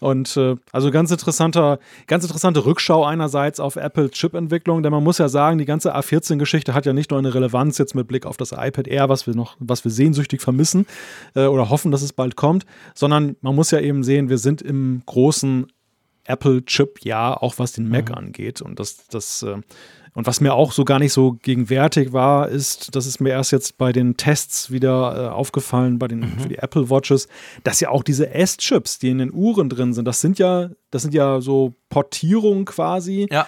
Und 0.00 0.36
äh, 0.36 0.56
also 0.72 0.90
ganz 0.90 1.10
interessanter, 1.10 1.80
ganz 2.06 2.24
interessante 2.24 2.64
Rückschau 2.64 3.04
einerseits 3.04 3.58
auf 3.58 3.76
Apple 3.76 4.10
Chip-Entwicklung, 4.10 4.82
denn 4.82 4.92
man 4.92 5.02
muss 5.02 5.18
ja 5.18 5.28
sagen, 5.28 5.58
die 5.58 5.64
ganze 5.64 5.96
A14-Geschichte 5.96 6.72
hat 6.72 6.86
ja 6.86 6.92
nicht 6.92 7.10
nur 7.10 7.18
eine 7.18 7.34
Relevanz 7.34 7.78
jetzt 7.78 7.94
mit 7.94 8.06
Blick 8.06 8.24
auf 8.24 8.36
das 8.36 8.52
iPad 8.52 8.86
Air, 8.86 9.08
was 9.08 9.26
wir 9.26 9.34
noch, 9.34 9.56
was 9.58 9.84
wir 9.84 9.90
sehnsüchtig 9.90 10.40
vermissen 10.40 10.86
äh, 11.34 11.46
oder 11.46 11.68
hoffen, 11.68 11.90
dass 11.90 12.02
es 12.02 12.12
bald 12.12 12.36
kommt, 12.36 12.64
sondern 12.94 13.36
man 13.40 13.56
muss 13.56 13.72
ja 13.72 13.80
eben 13.80 14.04
sehen, 14.04 14.28
wir 14.28 14.38
sind 14.38 14.62
im 14.62 15.02
großen 15.04 15.66
Apple-Chip-Jahr, 16.28 17.42
auch 17.42 17.54
was 17.58 17.72
den 17.72 17.88
Mac 17.88 18.10
mhm. 18.10 18.14
angeht. 18.14 18.62
Und 18.62 18.78
das, 18.78 19.06
das 19.08 19.42
äh, 19.42 19.56
und 20.14 20.26
was 20.26 20.40
mir 20.40 20.54
auch 20.54 20.72
so 20.72 20.84
gar 20.84 20.98
nicht 20.98 21.12
so 21.12 21.34
gegenwärtig 21.34 22.12
war, 22.12 22.48
ist, 22.48 22.96
das 22.96 23.06
ist 23.06 23.20
mir 23.20 23.30
erst 23.30 23.52
jetzt 23.52 23.78
bei 23.78 23.92
den 23.92 24.16
Tests 24.16 24.70
wieder 24.70 25.16
äh, 25.16 25.28
aufgefallen, 25.28 25.98
bei 25.98 26.08
den 26.08 26.20
mhm. 26.20 26.38
für 26.40 26.48
die 26.48 26.58
Apple 26.58 26.90
Watches, 26.90 27.28
dass 27.62 27.78
ja 27.80 27.90
auch 27.90 28.02
diese 28.02 28.34
S-Chips, 28.34 28.98
die 28.98 29.10
in 29.10 29.18
den 29.18 29.32
Uhren 29.32 29.68
drin 29.68 29.92
sind, 29.92 30.06
das 30.06 30.20
sind 30.20 30.38
ja, 30.38 30.70
das 30.90 31.02
sind 31.02 31.14
ja 31.14 31.40
so 31.40 31.74
Portierungen 31.88 32.64
quasi. 32.64 33.28
Ja 33.30 33.46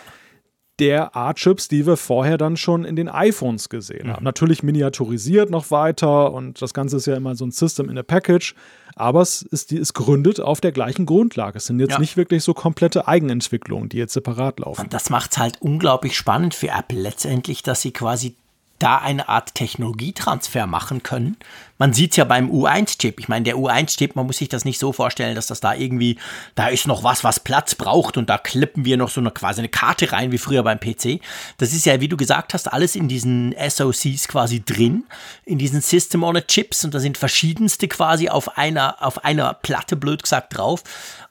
der 0.81 1.15
A-Chips, 1.15 1.69
die 1.69 1.87
wir 1.87 1.99
vorher 1.99 2.39
dann 2.39 2.57
schon 2.57 2.87
in 2.87 2.97
den 2.97 3.09
iPhones 3.09 3.69
gesehen 3.69 4.07
mhm. 4.07 4.13
haben. 4.13 4.25
Natürlich 4.25 4.63
miniaturisiert 4.63 5.51
noch 5.51 5.71
weiter 5.71 6.33
und 6.33 6.63
das 6.63 6.73
Ganze 6.75 6.97
ist 6.97 7.07
ja 7.07 7.17
immer 7.17 7.37
so 7.37 7.45
ein 7.45 7.51
System 7.51 7.91
in 7.91 7.99
a 7.99 8.03
Package, 8.03 8.55
aber 9.01 9.23
es 9.23 9.43
ist, 9.43 9.71
die 9.71 9.77
ist 9.77 9.95
gründet 9.95 10.41
auf 10.41 10.61
der 10.61 10.73
gleichen 10.73 11.07
Grundlage. 11.07 11.59
Es 11.59 11.67
sind 11.67 11.81
jetzt 11.81 11.93
ja. 11.93 11.99
nicht 11.99 12.17
wirklich 12.17 12.45
so 12.45 12.55
komplette 12.55 13.09
Eigenentwicklungen, 13.09 13.89
die 13.89 13.97
jetzt 13.97 14.13
separat 14.13 14.61
laufen. 14.61 14.83
Und 14.83 14.93
das 14.93 15.11
macht 15.11 15.33
es 15.33 15.39
halt 15.39 15.61
unglaublich 15.61 16.17
spannend 16.17 16.55
für 16.55 16.69
Apple 16.69 17.01
letztendlich, 17.01 17.63
dass 17.63 17.81
sie 17.81 17.93
quasi 17.93 18.37
da 18.81 18.99
eine 18.99 19.29
Art 19.29 19.55
Technologietransfer 19.55 20.67
machen 20.67 21.03
können. 21.03 21.37
Man 21.79 21.93
sieht 21.93 22.11
es 22.11 22.17
ja 22.17 22.25
beim 22.25 22.51
U1-Chip. 22.51 23.21
Ich 23.21 23.29
meine, 23.29 23.45
der 23.45 23.57
U1-Chip, 23.57 24.17
man 24.17 24.27
muss 24.27 24.39
sich 24.39 24.49
das 24.49 24.65
nicht 24.65 24.79
so 24.79 24.93
vorstellen, 24.93 25.35
dass 25.35 25.47
das 25.47 25.61
da 25.61 25.75
irgendwie, 25.75 26.19
da 26.55 26.69
ist 26.69 26.87
noch 26.87 27.05
was, 27.05 27.23
was 27.23 27.41
Platz 27.41 27.75
braucht 27.75 28.17
und 28.17 28.29
da 28.29 28.39
klippen 28.39 28.85
wir 28.85 28.97
noch 28.97 29.09
so 29.09 29.21
eine 29.21 29.31
quasi 29.31 29.61
eine 29.61 29.69
Karte 29.69 30.13
rein, 30.13 30.33
wie 30.33 30.39
früher 30.39 30.63
beim 30.63 30.81
PC. 30.81 31.21
Das 31.59 31.73
ist 31.73 31.87
ja, 31.87 32.01
wie 32.01 32.09
du 32.09 32.17
gesagt 32.17 32.53
hast, 32.55 32.73
alles 32.73 32.97
in 32.97 33.09
diesen 33.09 33.55
SoCs 33.57 34.29
quasi 34.29 34.65
drin, 34.65 35.05
in 35.45 35.59
diesen 35.59 35.81
System 35.81 36.23
on 36.23 36.37
a 36.37 36.41
Chips 36.41 36.85
und 36.85 36.95
da 36.95 37.01
sind 37.01 37.17
verschiedenste 37.17 37.89
quasi 37.89 38.29
auf 38.29 38.59
einer, 38.59 38.97
auf 39.01 39.25
einer 39.25 39.55
Platte, 39.55 39.97
blöd 39.97 40.23
gesagt, 40.23 40.57
drauf. 40.57 40.83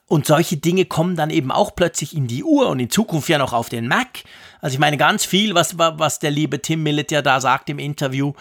Und 0.06 0.26
solche 0.26 0.56
Dinge 0.56 0.86
kommen 0.86 1.14
dann 1.14 1.30
eben 1.30 1.52
auch 1.52 1.76
plötzlich 1.76 2.16
in 2.16 2.26
die 2.26 2.42
Uhr 2.42 2.68
und 2.68 2.80
in 2.80 2.90
Zukunft 2.90 3.28
ja 3.28 3.38
noch 3.38 3.52
auf 3.52 3.68
den 3.68 3.86
Mac. 3.86 4.24
Also 4.60 4.74
ich 4.74 4.80
meine 4.80 4.96
ganz 4.96 5.24
viel, 5.24 5.54
was, 5.54 5.78
was 5.78 6.18
der 6.18 6.30
liebe 6.30 6.60
Tim 6.60 6.82
Millett 6.82 7.10
ja 7.10 7.22
da 7.22 7.40
sagt 7.40 7.68
im 7.70 7.78
Interview, 7.78 8.32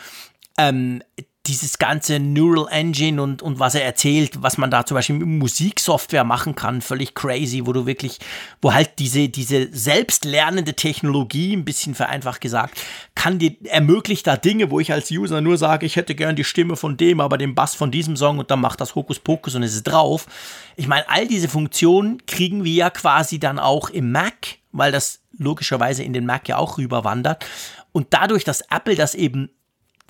ähm, 0.57 1.01
dieses 1.49 1.79
ganze 1.79 2.19
Neural 2.19 2.67
Engine 2.69 3.21
und, 3.21 3.41
und 3.41 3.59
was 3.59 3.73
er 3.73 3.83
erzählt, 3.83 4.43
was 4.43 4.57
man 4.57 4.69
da 4.69 4.85
zum 4.85 4.95
Beispiel 4.95 5.15
mit 5.15 5.27
Musiksoftware 5.27 6.23
machen 6.23 6.53
kann, 6.53 6.81
völlig 6.81 7.15
crazy, 7.15 7.65
wo 7.65 7.73
du 7.73 7.87
wirklich, 7.87 8.19
wo 8.61 8.71
halt 8.71 8.99
diese, 8.99 9.29
diese 9.29 9.67
selbstlernende 9.71 10.75
Technologie, 10.75 11.55
ein 11.55 11.65
bisschen 11.65 11.95
vereinfacht 11.95 12.41
gesagt, 12.41 12.79
kann 13.15 13.39
dir, 13.39 13.55
ermöglicht 13.63 14.27
da 14.27 14.37
Dinge, 14.37 14.69
wo 14.69 14.79
ich 14.79 14.93
als 14.93 15.09
User 15.09 15.41
nur 15.41 15.57
sage, 15.57 15.87
ich 15.87 15.95
hätte 15.95 16.13
gern 16.13 16.35
die 16.35 16.43
Stimme 16.43 16.75
von 16.75 16.97
dem, 16.97 17.19
aber 17.19 17.39
den 17.39 17.55
Bass 17.55 17.73
von 17.73 17.89
diesem 17.89 18.15
Song 18.15 18.37
und 18.37 18.51
dann 18.51 18.61
macht 18.61 18.79
das 18.79 18.93
Hokuspokus 18.93 19.55
und 19.55 19.63
es 19.63 19.73
ist 19.73 19.83
drauf. 19.83 20.27
Ich 20.75 20.87
meine, 20.87 21.09
all 21.09 21.27
diese 21.27 21.49
Funktionen 21.49 22.23
kriegen 22.27 22.63
wir 22.63 22.73
ja 22.73 22.89
quasi 22.91 23.39
dann 23.39 23.57
auch 23.57 23.89
im 23.89 24.11
Mac, 24.11 24.58
weil 24.71 24.91
das 24.91 25.21
logischerweise 25.37 26.03
in 26.03 26.13
den 26.13 26.25
Mac 26.25 26.47
ja 26.47 26.57
auch 26.57 26.77
rüberwandert. 26.77 27.45
Und 27.91 28.07
dadurch, 28.11 28.43
dass 28.43 28.61
Apple 28.69 28.95
das 28.95 29.15
eben 29.15 29.49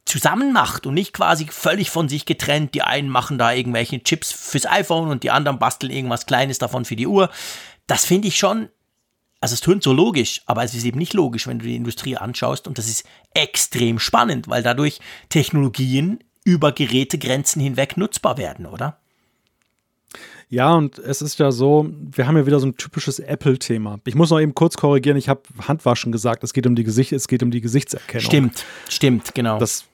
zusammen 0.10 0.52
macht 0.52 0.88
und 0.88 0.96
nicht 0.96 1.14
quasi 1.14 1.48
völlig 1.48 1.92
von 1.92 2.10
sich 2.10 2.26
getrennt. 2.26 2.74
Die 2.74 2.82
einen 2.82 3.10
machen 3.10 3.38
da 3.38 3.54
irgendwelche 3.54 4.02
Chips 4.02 4.32
fürs 4.32 4.66
iPhone 4.66 5.10
und 5.10 5.24
die 5.24 5.32
anderen 5.32 5.60
basteln 5.60 5.92
irgendwas 5.92 6.26
Kleines 6.26 6.58
davon 6.58 6.84
für 6.84 6.96
die 6.96 7.08
Uhr. 7.08 7.30
Das 7.86 8.06
finde 8.06 8.28
ich 8.28 8.38
schon, 8.38 8.70
also 9.40 9.54
es 9.54 9.62
tönt 9.62 9.84
so 9.84 9.94
logisch, 9.94 10.42
aber 10.48 10.64
es 10.64 10.74
ist 10.74 10.84
eben 10.84 10.98
nicht 10.98 11.14
logisch, 11.14 11.48
wenn 11.48 11.60
du 11.60 11.66
die 11.66 11.76
Industrie 11.76 12.18
anschaust 12.18 12.68
und 12.68 12.78
das 12.78 12.88
ist 12.88 13.06
extrem 13.34 14.00
spannend, 14.00 14.48
weil 14.48 14.64
dadurch 14.64 15.00
Technologien 15.30 16.24
über 16.44 16.72
Gerätegrenzen 16.72 17.62
hinweg 17.62 17.96
nutzbar 17.96 18.38
werden, 18.38 18.66
oder? 18.66 18.99
Ja, 20.52 20.74
und 20.74 20.98
es 20.98 21.22
ist 21.22 21.38
ja 21.38 21.52
so, 21.52 21.88
wir 22.12 22.26
haben 22.26 22.36
ja 22.36 22.48
wieder 22.48 22.60
so 22.60 22.66
ein 22.66 22.76
typisches 22.76 23.20
Apple-Thema. 23.20 24.00
Ich 24.06 24.16
muss 24.16 24.32
noch 24.32 24.40
eben 24.40 24.56
kurz 24.56 24.78
korrigieren, 24.78 25.16
ich 25.16 25.30
habe 25.30 25.42
Handwaschen 25.68 26.12
gesagt, 26.12 26.44
es 26.44 26.54
geht 26.54 26.66
um 26.66 26.76
die 26.76 26.84
Gesicht, 26.84 27.12
es 27.12 27.28
geht 27.28 27.44
um 27.44 27.52
die 27.52 27.62
Gesichtserkennung. 27.62 28.26
Stimmt, 28.26 28.66
stimmt, 28.90 29.36
genau. 29.36 29.60
Das 29.60 29.86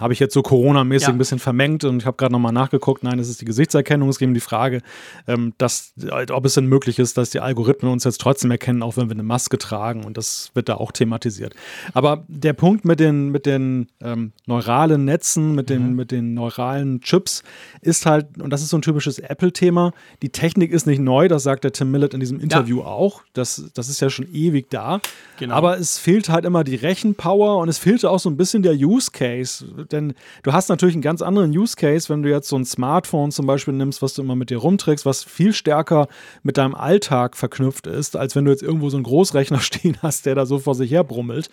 habe 0.00 0.14
ich 0.14 0.18
jetzt 0.18 0.32
so 0.32 0.42
Corona-mäßig 0.42 1.08
ja. 1.08 1.14
ein 1.14 1.18
bisschen 1.18 1.38
vermengt 1.38 1.84
und 1.84 1.98
ich 2.00 2.06
habe 2.06 2.16
gerade 2.16 2.32
nochmal 2.32 2.52
nachgeguckt. 2.52 3.04
Nein, 3.04 3.18
es 3.18 3.28
ist 3.28 3.40
die 3.42 3.44
Gesichtserkennung. 3.44 4.08
Es 4.08 4.18
geht 4.18 4.28
um 4.28 4.34
die 4.34 4.40
Frage, 4.40 4.80
ähm, 5.28 5.52
dass, 5.58 5.92
ob 6.32 6.46
es 6.46 6.54
denn 6.54 6.66
möglich 6.66 6.98
ist, 6.98 7.18
dass 7.18 7.30
die 7.30 7.40
Algorithmen 7.40 7.92
uns 7.92 8.04
jetzt 8.04 8.20
trotzdem 8.20 8.50
erkennen, 8.50 8.82
auch 8.82 8.96
wenn 8.96 9.08
wir 9.08 9.14
eine 9.14 9.22
Maske 9.22 9.58
tragen. 9.58 10.04
Und 10.04 10.16
das 10.16 10.50
wird 10.54 10.70
da 10.70 10.76
auch 10.76 10.90
thematisiert. 10.90 11.54
Aber 11.92 12.24
der 12.28 12.54
Punkt 12.54 12.86
mit 12.86 12.98
den, 12.98 13.28
mit 13.28 13.44
den 13.44 13.88
ähm, 14.00 14.32
neuralen 14.46 15.04
Netzen, 15.04 15.54
mit 15.54 15.68
den, 15.68 15.90
mhm. 15.90 15.96
mit 15.96 16.10
den 16.12 16.32
neuralen 16.32 17.02
Chips 17.02 17.42
ist 17.82 18.06
halt, 18.06 18.40
und 18.40 18.50
das 18.50 18.62
ist 18.62 18.70
so 18.70 18.78
ein 18.78 18.82
typisches 18.82 19.18
Apple-Thema, 19.18 19.92
die 20.22 20.30
Technik 20.30 20.72
ist 20.72 20.86
nicht 20.86 21.00
neu, 21.00 21.28
das 21.28 21.42
sagt 21.42 21.64
der 21.64 21.72
Tim 21.72 21.90
Millett 21.90 22.14
in 22.14 22.20
diesem 22.20 22.40
Interview 22.40 22.80
ja. 22.80 22.86
auch. 22.86 23.22
Das, 23.34 23.70
das 23.74 23.90
ist 23.90 24.00
ja 24.00 24.08
schon 24.08 24.26
ewig 24.32 24.70
da. 24.70 25.00
Genau. 25.38 25.54
Aber 25.54 25.78
es 25.78 25.98
fehlt 25.98 26.30
halt 26.30 26.46
immer 26.46 26.64
die 26.64 26.76
Rechenpower 26.76 27.58
und 27.58 27.68
es 27.68 27.78
fehlte 27.78 28.10
auch 28.10 28.18
so 28.18 28.30
ein 28.30 28.36
bisschen 28.36 28.62
der 28.62 28.74
Use 28.74 29.10
Case 29.10 29.64
denn 29.92 30.14
du 30.42 30.52
hast 30.52 30.68
natürlich 30.68 30.94
einen 30.94 31.02
ganz 31.02 31.22
anderen 31.22 31.50
Use 31.50 31.76
Case, 31.76 32.08
wenn 32.08 32.22
du 32.22 32.30
jetzt 32.30 32.48
so 32.48 32.56
ein 32.56 32.64
Smartphone 32.64 33.30
zum 33.30 33.46
Beispiel 33.46 33.74
nimmst, 33.74 34.02
was 34.02 34.14
du 34.14 34.22
immer 34.22 34.36
mit 34.36 34.50
dir 34.50 34.58
rumträgst, 34.58 35.06
was 35.06 35.24
viel 35.24 35.52
stärker 35.52 36.08
mit 36.42 36.56
deinem 36.56 36.74
Alltag 36.74 37.36
verknüpft 37.36 37.86
ist, 37.86 38.16
als 38.16 38.36
wenn 38.36 38.44
du 38.44 38.50
jetzt 38.50 38.62
irgendwo 38.62 38.90
so 38.90 38.96
einen 38.96 39.04
Großrechner 39.04 39.60
stehen 39.60 39.98
hast, 40.02 40.26
der 40.26 40.34
da 40.34 40.46
so 40.46 40.58
vor 40.58 40.74
sich 40.74 40.90
her 40.90 41.04
brummelt. 41.04 41.50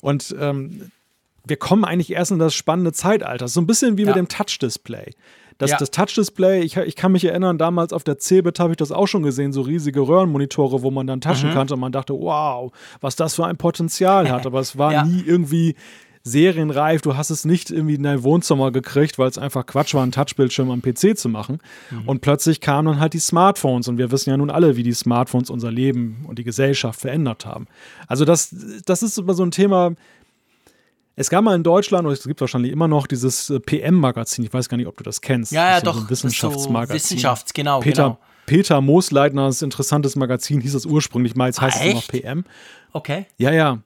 Und 0.00 0.34
ähm, 0.38 0.90
wir 1.46 1.56
kommen 1.56 1.84
eigentlich 1.84 2.12
erst 2.12 2.30
in 2.30 2.38
das 2.38 2.54
spannende 2.54 2.92
Zeitalter. 2.92 3.48
So 3.48 3.60
ein 3.60 3.66
bisschen 3.66 3.96
wie 3.96 4.02
ja. 4.02 4.08
mit 4.08 4.16
dem 4.16 4.28
Touch-Display. 4.28 5.12
Das, 5.58 5.70
ja. 5.70 5.76
das 5.76 5.90
Touch-Display, 5.90 6.62
ich, 6.62 6.76
ich 6.76 6.96
kann 6.96 7.12
mich 7.12 7.24
erinnern, 7.24 7.58
damals 7.58 7.92
auf 7.92 8.02
der 8.02 8.18
Cebit 8.18 8.58
habe 8.58 8.72
ich 8.72 8.76
das 8.76 8.90
auch 8.90 9.06
schon 9.06 9.22
gesehen, 9.22 9.52
so 9.52 9.60
riesige 9.60 10.00
Röhrenmonitore, 10.00 10.82
wo 10.82 10.90
man 10.90 11.06
dann 11.06 11.20
touchen 11.20 11.50
mhm. 11.50 11.54
konnte 11.54 11.74
und 11.74 11.80
man 11.80 11.92
dachte, 11.92 12.14
wow, 12.14 12.72
was 13.00 13.14
das 13.14 13.34
für 13.34 13.46
ein 13.46 13.56
Potenzial 13.56 14.30
hat. 14.30 14.46
Aber 14.46 14.60
es 14.60 14.76
war 14.76 14.92
ja. 14.92 15.04
nie 15.04 15.22
irgendwie 15.24 15.76
serienreif. 16.24 17.02
Du 17.02 17.16
hast 17.16 17.30
es 17.30 17.44
nicht 17.44 17.70
irgendwie 17.70 17.94
in 17.94 18.02
dein 18.02 18.22
Wohnzimmer 18.22 18.72
gekriegt, 18.72 19.18
weil 19.18 19.28
es 19.28 19.36
einfach 19.36 19.66
Quatsch 19.66 19.94
war, 19.94 20.02
einen 20.02 20.12
Touchbildschirm 20.12 20.70
am 20.70 20.80
PC 20.80 21.16
zu 21.16 21.28
machen. 21.28 21.58
Mhm. 21.90 22.08
Und 22.08 22.20
plötzlich 22.22 22.60
kamen 22.60 22.88
dann 22.88 23.00
halt 23.00 23.12
die 23.12 23.18
Smartphones. 23.18 23.88
Und 23.88 23.98
wir 23.98 24.10
wissen 24.10 24.30
ja 24.30 24.36
nun 24.36 24.50
alle, 24.50 24.76
wie 24.76 24.82
die 24.82 24.94
Smartphones 24.94 25.50
unser 25.50 25.70
Leben 25.70 26.24
und 26.26 26.38
die 26.38 26.44
Gesellschaft 26.44 27.00
verändert 27.00 27.44
haben. 27.44 27.66
Also 28.08 28.24
das, 28.24 28.54
das 28.86 29.02
ist 29.02 29.18
immer 29.18 29.34
so 29.34 29.44
ein 29.44 29.50
Thema, 29.50 29.94
es 31.16 31.30
gab 31.30 31.44
mal 31.44 31.54
in 31.54 31.62
Deutschland, 31.62 32.06
oder 32.06 32.14
es 32.14 32.24
gibt 32.24 32.40
wahrscheinlich 32.40 32.72
immer 32.72 32.88
noch 32.88 33.06
dieses 33.06 33.50
äh, 33.50 33.60
PM-Magazin. 33.60 34.44
Ich 34.44 34.52
weiß 34.52 34.68
gar 34.68 34.76
nicht, 34.76 34.88
ob 34.88 34.96
du 34.96 35.04
das 35.04 35.20
kennst. 35.20 35.52
Ja, 35.52 35.66
ja, 35.66 35.74
das 35.74 35.84
doch. 35.84 35.94
So 35.94 36.00
ein 36.00 36.10
Wissenschaftsmagazin. 36.10 36.98
So 36.98 37.04
Wissenschafts, 37.04 37.52
genau. 37.52 37.80
Peter, 37.80 38.02
genau. 38.02 38.18
Peter 38.46 38.80
Moosleitners 38.80 39.62
interessantes 39.62 40.16
Magazin 40.16 40.60
hieß 40.60 40.72
das 40.72 40.86
ursprünglich 40.86 41.36
mal, 41.36 41.46
jetzt 41.46 41.60
heißt 41.60 41.78
ah, 41.80 41.84
es 41.84 41.94
noch 41.94 42.08
PM. 42.08 42.44
Okay. 42.92 43.26
Ja, 43.38 43.52
ja. 43.52 43.78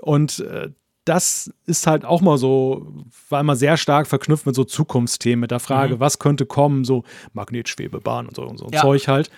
Und 0.00 0.40
äh, 0.40 0.70
das 1.04 1.52
ist 1.66 1.86
halt 1.86 2.04
auch 2.04 2.20
mal 2.20 2.38
so, 2.38 2.86
war 3.28 3.40
immer 3.40 3.56
sehr 3.56 3.76
stark 3.76 4.06
verknüpft 4.06 4.46
mit 4.46 4.54
so 4.54 4.64
Zukunftsthemen, 4.64 5.40
mit 5.40 5.50
der 5.50 5.60
Frage, 5.60 5.96
mhm. 5.96 6.00
was 6.00 6.18
könnte 6.18 6.46
kommen, 6.46 6.84
so 6.84 7.04
Magnetschwebebahn 7.32 8.26
und 8.26 8.36
so, 8.36 8.42
und 8.42 8.58
so 8.58 8.68
ja. 8.72 8.80
Zeug 8.80 9.08
halt. 9.08 9.30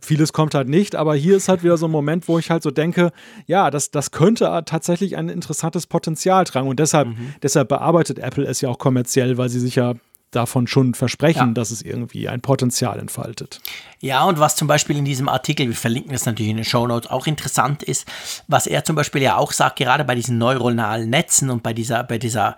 Vieles 0.00 0.32
kommt 0.32 0.54
halt 0.54 0.68
nicht, 0.68 0.96
aber 0.96 1.14
hier 1.14 1.36
ist 1.36 1.48
halt 1.48 1.62
wieder 1.62 1.78
so 1.78 1.86
ein 1.86 1.90
Moment, 1.90 2.28
wo 2.28 2.38
ich 2.38 2.50
halt 2.50 2.62
so 2.62 2.70
denke, 2.70 3.10
ja, 3.46 3.70
das, 3.70 3.90
das 3.90 4.10
könnte 4.10 4.62
tatsächlich 4.66 5.16
ein 5.16 5.30
interessantes 5.30 5.86
Potenzial 5.86 6.44
tragen. 6.44 6.68
Und 6.68 6.78
deshalb, 6.78 7.08
mhm. 7.08 7.34
deshalb 7.42 7.68
bearbeitet 7.68 8.18
Apple 8.18 8.44
es 8.44 8.60
ja 8.60 8.68
auch 8.68 8.78
kommerziell, 8.78 9.38
weil 9.38 9.48
sie 9.48 9.60
sich 9.60 9.76
ja 9.76 9.94
davon 10.34 10.66
schon 10.66 10.94
versprechen, 10.94 11.48
ja. 11.48 11.54
dass 11.54 11.70
es 11.70 11.82
irgendwie 11.82 12.28
ein 12.28 12.40
Potenzial 12.40 12.98
entfaltet. 12.98 13.60
Ja, 14.00 14.24
und 14.24 14.38
was 14.38 14.56
zum 14.56 14.68
Beispiel 14.68 14.96
in 14.96 15.04
diesem 15.04 15.28
Artikel, 15.28 15.66
wir 15.66 15.74
verlinken 15.74 16.12
das 16.12 16.26
natürlich 16.26 16.50
in 16.50 16.56
den 16.56 16.64
Show 16.64 16.86
Notes, 16.86 17.10
auch 17.10 17.26
interessant 17.26 17.82
ist, 17.82 18.06
was 18.48 18.66
er 18.66 18.84
zum 18.84 18.96
Beispiel 18.96 19.22
ja 19.22 19.36
auch 19.36 19.52
sagt, 19.52 19.76
gerade 19.76 20.04
bei 20.04 20.14
diesen 20.14 20.38
neuronalen 20.38 21.08
Netzen 21.08 21.48
und 21.50 21.62
bei 21.62 21.72
dieser, 21.72 22.04
bei 22.04 22.18
dieser, 22.18 22.56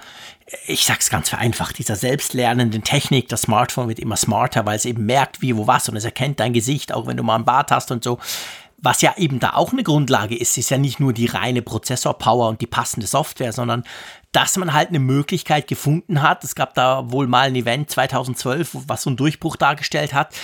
ich 0.66 0.84
sag's 0.84 1.10
ganz 1.10 1.28
vereinfacht, 1.28 1.78
dieser 1.78 1.96
selbstlernenden 1.96 2.82
Technik, 2.82 3.28
das 3.28 3.42
Smartphone 3.42 3.88
wird 3.88 3.98
immer 3.98 4.16
smarter, 4.16 4.66
weil 4.66 4.76
es 4.76 4.84
eben 4.84 5.06
merkt, 5.06 5.42
wie, 5.42 5.56
wo, 5.56 5.66
was 5.66 5.88
und 5.88 5.96
es 5.96 6.04
erkennt 6.04 6.40
dein 6.40 6.52
Gesicht, 6.52 6.92
auch 6.92 7.06
wenn 7.06 7.16
du 7.16 7.22
mal 7.22 7.36
ein 7.36 7.44
Bart 7.44 7.70
hast 7.70 7.90
und 7.90 8.02
so. 8.02 8.18
Was 8.78 9.00
ja 9.00 9.14
eben 9.16 9.40
da 9.40 9.54
auch 9.54 9.72
eine 9.72 9.82
Grundlage 9.82 10.36
ist, 10.36 10.58
ist 10.58 10.70
ja 10.70 10.78
nicht 10.78 11.00
nur 11.00 11.12
die 11.12 11.26
reine 11.26 11.62
Prozessorpower 11.62 12.48
und 12.48 12.60
die 12.60 12.66
passende 12.66 13.06
Software, 13.06 13.52
sondern 13.52 13.84
dass 14.36 14.58
man 14.58 14.74
halt 14.74 14.90
eine 14.90 14.98
Möglichkeit 14.98 15.66
gefunden 15.66 16.20
hat. 16.20 16.44
Es 16.44 16.54
gab 16.54 16.74
da 16.74 17.10
wohl 17.10 17.26
mal 17.26 17.46
ein 17.46 17.56
Event 17.56 17.88
2012, 17.88 18.76
was 18.86 19.00
so 19.00 19.08
einen 19.08 19.16
Durchbruch 19.16 19.56
dargestellt 19.56 20.12
hat, 20.12 20.34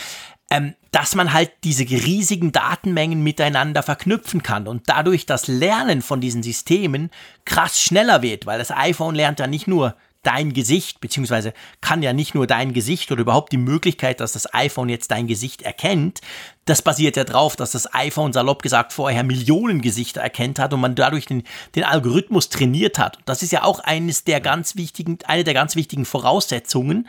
ähm, 0.50 0.74
dass 0.92 1.14
man 1.14 1.34
halt 1.34 1.50
diese 1.62 1.84
riesigen 1.84 2.52
Datenmengen 2.52 3.22
miteinander 3.22 3.82
verknüpfen 3.82 4.42
kann 4.42 4.66
und 4.66 4.88
dadurch 4.88 5.26
das 5.26 5.46
Lernen 5.46 6.00
von 6.00 6.22
diesen 6.22 6.42
Systemen 6.42 7.10
krass 7.44 7.82
schneller 7.82 8.22
wird, 8.22 8.46
weil 8.46 8.58
das 8.58 8.70
iPhone 8.70 9.14
lernt 9.14 9.40
ja 9.40 9.46
nicht 9.46 9.68
nur 9.68 9.94
dein 10.22 10.52
Gesicht, 10.52 11.00
beziehungsweise 11.00 11.52
kann 11.80 12.02
ja 12.02 12.12
nicht 12.12 12.34
nur 12.34 12.46
dein 12.46 12.72
Gesicht 12.72 13.10
oder 13.10 13.22
überhaupt 13.22 13.52
die 13.52 13.58
Möglichkeit, 13.58 14.20
dass 14.20 14.32
das 14.32 14.52
iPhone 14.54 14.88
jetzt 14.88 15.10
dein 15.10 15.26
Gesicht 15.26 15.62
erkennt. 15.62 16.20
Das 16.64 16.82
basiert 16.82 17.16
ja 17.16 17.24
drauf, 17.24 17.56
dass 17.56 17.72
das 17.72 17.92
iPhone 17.92 18.32
salopp 18.32 18.62
gesagt 18.62 18.92
vorher 18.92 19.24
Millionen 19.24 19.82
Gesichter 19.82 20.20
erkennt 20.20 20.60
hat 20.60 20.72
und 20.72 20.80
man 20.80 20.94
dadurch 20.94 21.26
den, 21.26 21.42
den 21.74 21.84
Algorithmus 21.84 22.48
trainiert 22.50 22.98
hat. 22.98 23.18
Das 23.24 23.42
ist 23.42 23.50
ja 23.50 23.64
auch 23.64 23.80
eines 23.80 24.22
der 24.22 24.40
ganz 24.40 24.76
wichtigen, 24.76 25.18
eine 25.26 25.42
der 25.42 25.54
ganz 25.54 25.74
wichtigen 25.74 26.04
Voraussetzungen, 26.04 27.08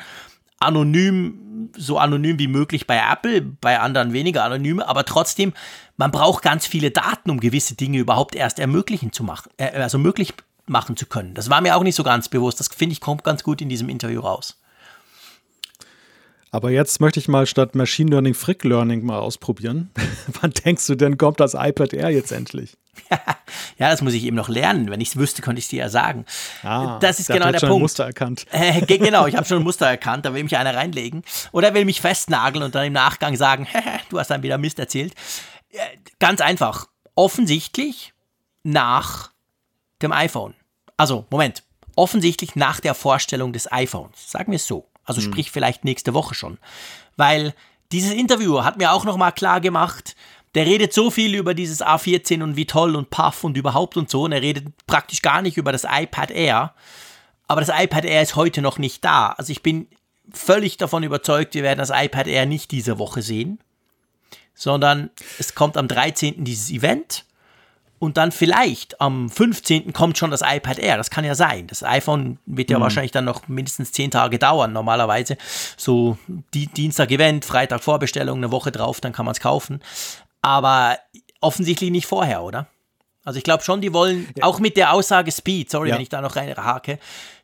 anonym, 0.59 1.69
so 1.77 1.99
anonym 1.99 2.39
wie 2.39 2.47
möglich 2.47 2.87
bei 2.87 2.97
Apple, 2.97 3.41
bei 3.41 3.79
anderen 3.79 4.13
weniger 4.13 4.43
anonym, 4.43 4.79
aber 4.79 5.05
trotzdem, 5.05 5.53
man 5.97 6.09
braucht 6.09 6.41
ganz 6.41 6.65
viele 6.65 6.89
Daten, 6.89 7.29
um 7.29 7.39
gewisse 7.39 7.75
Dinge 7.75 7.99
überhaupt 7.99 8.33
erst 8.33 8.59
ermöglichen 8.59 9.11
zu 9.11 9.23
machen, 9.23 9.51
äh, 9.57 9.79
also 9.79 9.99
möglich 9.99 10.33
machen 10.65 10.97
zu 10.97 11.05
können. 11.05 11.33
Das 11.33 11.49
war 11.49 11.61
mir 11.61 11.75
auch 11.75 11.83
nicht 11.83 11.95
so 11.95 12.03
ganz 12.03 12.29
bewusst. 12.29 12.59
Das 12.59 12.67
finde 12.67 12.93
ich 12.93 13.01
kommt 13.01 13.23
ganz 13.23 13.43
gut 13.43 13.61
in 13.61 13.69
diesem 13.69 13.89
Interview 13.89 14.21
raus. 14.21 14.59
Aber 16.51 16.69
jetzt 16.69 17.01
möchte 17.01 17.19
ich 17.19 17.27
mal 17.27 17.47
statt 17.47 17.73
Machine 17.73 18.11
Learning 18.11 18.35
Frick 18.35 18.63
Learning 18.63 19.03
mal 19.03 19.17
ausprobieren. 19.17 19.89
Wann 20.41 20.51
denkst 20.51 20.85
du 20.85 20.93
denn, 20.93 21.17
kommt 21.17 21.39
das 21.39 21.55
iPad 21.55 21.93
Air 21.93 22.11
jetzt 22.11 22.31
endlich? 22.31 22.77
ja, 23.09 23.89
das 23.89 24.03
muss 24.03 24.13
ich 24.13 24.23
eben 24.23 24.35
noch 24.35 24.49
lernen. 24.49 24.91
Wenn 24.91 25.01
ich 25.01 25.09
es 25.09 25.15
wüsste, 25.17 25.41
könnte 25.41 25.57
ich 25.57 25.65
es 25.65 25.69
dir 25.69 25.79
ja 25.79 25.89
sagen. 25.89 26.25
Ah, 26.61 26.99
das 26.99 27.19
ist 27.19 27.27
genau 27.27 27.51
der 27.51 27.59
schon 27.59 27.69
Punkt. 27.69 27.79
Ein 27.79 27.81
Muster 27.81 28.05
erkannt. 28.05 28.45
Äh, 28.51 28.81
genau, 28.85 29.25
ich 29.25 29.35
habe 29.35 29.47
schon 29.47 29.57
ein 29.57 29.63
Muster 29.63 29.87
erkannt. 29.87 30.25
Da 30.25 30.33
will 30.35 30.43
mich 30.43 30.55
einer 30.55 30.75
reinlegen. 30.75 31.23
Oder 31.51 31.69
er 31.69 31.73
will 31.73 31.85
mich 31.85 32.01
festnageln 32.01 32.63
und 32.63 32.75
dann 32.75 32.85
im 32.85 32.93
Nachgang 32.93 33.35
sagen, 33.35 33.67
du 34.09 34.19
hast 34.19 34.29
dann 34.29 34.43
wieder 34.43 34.59
Mist 34.59 34.77
erzählt. 34.77 35.15
Ganz 36.19 36.39
einfach. 36.39 36.87
Offensichtlich 37.15 38.13
nach 38.61 39.32
dem 40.03 40.11
iPhone. 40.11 40.53
Also, 40.97 41.25
Moment. 41.29 41.63
Offensichtlich 41.95 42.55
nach 42.55 42.79
der 42.79 42.95
Vorstellung 42.95 43.53
des 43.53 43.71
iPhones. 43.71 44.31
Sagen 44.31 44.51
wir 44.51 44.57
es 44.57 44.65
so. 44.65 44.87
Also 45.05 45.21
hm. 45.21 45.31
sprich 45.31 45.51
vielleicht 45.51 45.85
nächste 45.85 46.13
Woche 46.13 46.33
schon. 46.33 46.57
Weil 47.17 47.53
dieses 47.91 48.13
Interview 48.13 48.63
hat 48.63 48.77
mir 48.77 48.91
auch 48.91 49.05
nochmal 49.05 49.31
klar 49.31 49.61
gemacht, 49.61 50.15
der 50.55 50.65
redet 50.65 50.93
so 50.93 51.09
viel 51.09 51.35
über 51.35 51.53
dieses 51.53 51.81
A14 51.81 52.43
und 52.43 52.55
wie 52.55 52.65
toll 52.65 52.95
und 52.95 53.09
Puff 53.09 53.43
und 53.43 53.57
überhaupt 53.57 53.97
und 53.97 54.09
so. 54.09 54.23
Und 54.23 54.31
er 54.31 54.41
redet 54.41 54.67
praktisch 54.85 55.21
gar 55.21 55.41
nicht 55.41 55.57
über 55.57 55.71
das 55.71 55.85
iPad 55.89 56.31
Air. 56.31 56.73
Aber 57.47 57.61
das 57.61 57.69
iPad 57.69 58.05
Air 58.05 58.21
ist 58.21 58.35
heute 58.35 58.61
noch 58.61 58.77
nicht 58.77 59.03
da. 59.03 59.29
Also 59.29 59.51
ich 59.51 59.63
bin 59.63 59.87
völlig 60.31 60.77
davon 60.77 61.03
überzeugt, 61.03 61.55
wir 61.55 61.63
werden 61.63 61.79
das 61.79 61.91
iPad 61.93 62.27
Air 62.27 62.45
nicht 62.45 62.71
diese 62.71 62.99
Woche 62.99 63.21
sehen. 63.21 63.59
Sondern 64.53 65.09
es 65.39 65.55
kommt 65.55 65.75
am 65.75 65.87
13. 65.87 66.43
dieses 66.43 66.69
Event. 66.69 67.25
Und 68.03 68.17
dann 68.17 68.33
vielleicht 68.33 68.99
am 68.99 69.29
15. 69.29 69.93
kommt 69.93 70.17
schon 70.17 70.29
das 70.29 70.41
iPad 70.41 70.77
Air. 70.77 70.97
Das 70.97 71.09
kann 71.09 71.23
ja 71.23 71.35
sein. 71.35 71.67
Das 71.67 71.83
iPhone 71.83 72.37
wird 72.45 72.69
ja 72.69 72.77
mhm. 72.77 72.83
wahrscheinlich 72.83 73.13
dann 73.13 73.23
noch 73.23 73.47
mindestens 73.47 73.93
10 73.93 74.11
Tage 74.11 74.37
dauern, 74.37 74.73
normalerweise. 74.73 75.37
So 75.77 76.17
die, 76.53 76.67
Dienstag 76.67 77.11
Event, 77.11 77.45
Freitag 77.45 77.81
Vorbestellung, 77.81 78.39
eine 78.39 78.51
Woche 78.51 78.73
drauf, 78.73 78.99
dann 78.99 79.13
kann 79.13 79.23
man 79.23 79.31
es 79.31 79.39
kaufen. 79.39 79.81
Aber 80.41 80.97
offensichtlich 81.39 81.91
nicht 81.91 82.05
vorher, 82.05 82.43
oder? 82.43 82.67
Also 83.23 83.37
ich 83.37 83.45
glaube 83.45 83.63
schon, 83.63 83.79
die 83.79 83.93
wollen, 83.93 84.27
ja. 84.35 84.43
auch 84.43 84.59
mit 84.59 84.75
der 84.75 84.91
Aussage 84.91 85.31
Speed, 85.31 85.69
sorry, 85.71 85.87
ja. 85.87 85.95
wenn 85.95 86.01
ich 86.01 86.09
da 86.09 86.19
noch 86.19 86.35
reinhake, 86.35 86.99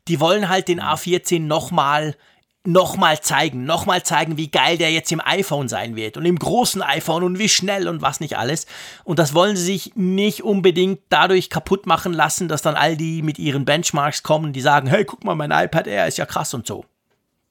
die 0.09 0.19
wollen 0.19 0.49
halt 0.49 0.67
den 0.67 0.81
A14 0.81 1.39
nochmal 1.39 2.17
nochmal 2.65 3.21
zeigen, 3.21 3.63
nochmal 3.63 4.03
zeigen, 4.03 4.37
wie 4.37 4.49
geil 4.49 4.77
der 4.77 4.91
jetzt 4.91 5.11
im 5.11 5.21
iPhone 5.23 5.69
sein 5.69 5.95
wird 5.95 6.17
und 6.17 6.25
im 6.25 6.37
großen 6.37 6.81
iPhone 6.81 7.23
und 7.23 7.39
wie 7.39 7.49
schnell 7.49 7.87
und 7.87 8.01
was 8.01 8.19
nicht 8.19 8.37
alles. 8.37 8.65
Und 9.03 9.17
das 9.17 9.33
wollen 9.33 9.55
sie 9.55 9.63
sich 9.63 9.95
nicht 9.95 10.43
unbedingt 10.43 10.99
dadurch 11.09 11.49
kaputt 11.49 11.85
machen 11.85 12.13
lassen, 12.13 12.47
dass 12.47 12.61
dann 12.61 12.75
all 12.75 12.97
die 12.97 13.21
mit 13.21 13.39
ihren 13.39 13.65
Benchmarks 13.65 14.23
kommen, 14.23 14.51
die 14.51 14.61
sagen, 14.61 14.87
hey, 14.87 15.05
guck 15.05 15.23
mal, 15.23 15.35
mein 15.35 15.51
iPad 15.51 15.87
Air 15.87 16.07
ist 16.07 16.17
ja 16.17 16.25
krass 16.25 16.53
und 16.53 16.67
so. 16.67 16.85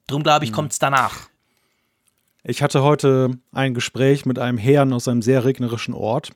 Drum 0.07 0.23
glaube 0.23 0.45
ich, 0.45 0.51
mhm. 0.51 0.55
kommt 0.55 0.71
es 0.73 0.79
danach. 0.79 1.27
Ich 2.43 2.61
hatte 2.61 2.83
heute 2.83 3.31
ein 3.51 3.73
Gespräch 3.73 4.25
mit 4.25 4.39
einem 4.39 4.57
Herrn 4.57 4.93
aus 4.93 5.07
einem 5.07 5.21
sehr 5.21 5.43
regnerischen 5.43 5.93
Ort. 5.93 6.31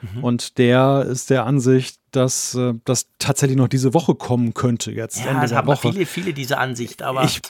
Mhm. 0.00 0.24
Und 0.24 0.58
der 0.58 1.06
ist 1.08 1.30
der 1.30 1.46
Ansicht, 1.46 2.00
dass 2.10 2.54
äh, 2.54 2.74
das 2.84 3.06
tatsächlich 3.18 3.56
noch 3.56 3.68
diese 3.68 3.94
Woche 3.94 4.14
kommen 4.14 4.54
könnte 4.54 4.90
jetzt. 4.90 5.18
Ja, 5.18 5.26
Ende 5.26 5.42
das 5.42 5.52
haben 5.52 5.68
Woche. 5.68 5.92
viele, 5.92 6.06
viele 6.06 6.32
diese 6.32 6.58
Ansicht, 6.58 7.02
aber 7.02 7.24
ich 7.24 7.40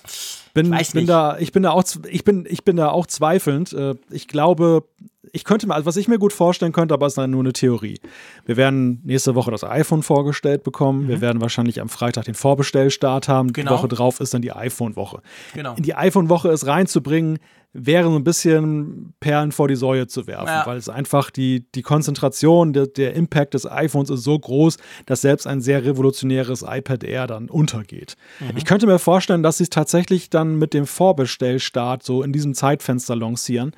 bin, 0.65 0.73
ich 0.75 0.93
bin 0.93 1.07
da, 1.07 1.39
ich 1.39 1.53
bin 1.53 1.63
da 1.63 1.71
auch, 1.71 1.85
ich 2.11 2.25
bin, 2.25 2.47
ich 2.49 2.65
bin 2.65 2.77
da 2.77 2.89
auch 2.89 3.07
zweifelnd. 3.07 3.73
Äh, 3.73 3.95
ich 4.11 4.27
glaube, 4.27 4.85
ich 5.33 5.45
könnte 5.45 5.67
mir, 5.67 5.75
also 5.75 5.87
was 5.87 5.97
ich 5.97 6.09
mir 6.09 6.19
gut 6.19 6.33
vorstellen 6.33 6.73
könnte, 6.73 6.95
aber 6.95 7.07
es 7.07 7.13
ist 7.13 7.19
dann 7.19 7.31
nur 7.31 7.41
eine 7.41 7.53
Theorie. 7.53 8.01
Wir 8.47 8.57
werden 8.57 9.01
nächste 9.05 9.35
Woche 9.35 9.51
das 9.51 9.65
iPhone 9.65 10.03
vorgestellt 10.03 10.63
bekommen. 10.63 11.05
Mhm. 11.05 11.09
Wir 11.09 11.21
werden 11.21 11.41
wahrscheinlich 11.41 11.81
am 11.81 11.89
Freitag 11.89 12.25
den 12.25 12.35
Vorbestellstart 12.35 13.29
haben. 13.29 13.53
Genau. 13.53 13.71
Die 13.73 13.79
Woche 13.79 13.89
drauf 13.89 14.21
ist 14.21 14.35
dann 14.35 14.43
die 14.43 14.53
iPhone-Woche. 14.53 15.21
Genau. 15.55 15.75
In 15.75 15.83
die 15.83 15.95
iPhone-Woche 15.95 16.49
es 16.49 16.67
reinzubringen, 16.67 17.39
wäre 17.79 18.05
so 18.09 18.17
ein 18.17 18.25
bisschen 18.25 19.13
Perlen 19.21 19.53
vor 19.53 19.69
die 19.69 19.77
Säue 19.77 20.07
zu 20.07 20.27
werfen, 20.27 20.47
Ja. 20.47 20.67
weil 20.67 20.79
es 20.79 20.89
einfach 20.89 21.31
die, 21.31 21.67
die 21.75 21.83
Konzentration, 21.83 22.73
der, 22.73 22.87
der 22.87 23.13
Impact 23.15 23.53
des 23.55 23.71
iPhones 23.71 24.09
ist 24.09 24.23
so 24.23 24.39
groß, 24.39 24.79
dass 25.05 25.21
selbst 25.21 25.47
ein 25.47 25.61
sehr 25.61 25.85
revolutionäres 25.85 26.65
iPad 26.67 27.05
Air 27.05 27.27
dann 27.27 27.51
untergeht. 27.51 28.17
Mhm. 28.41 28.57
Ich 28.57 28.65
könnte 28.65 28.87
mir 28.87 28.99
vorstellen, 28.99 29.43
dass 29.43 29.59
sie 29.59 29.65
es 29.65 29.71
tatsächlich 29.71 30.31
dann 30.31 30.46
mit 30.55 30.73
dem 30.73 30.87
Vorbestellstart 30.87 32.03
so 32.05 32.23
in 32.23 32.33
diesem 32.33 32.55
Zeitfenster 32.55 33.17
lancieren. 33.17 33.73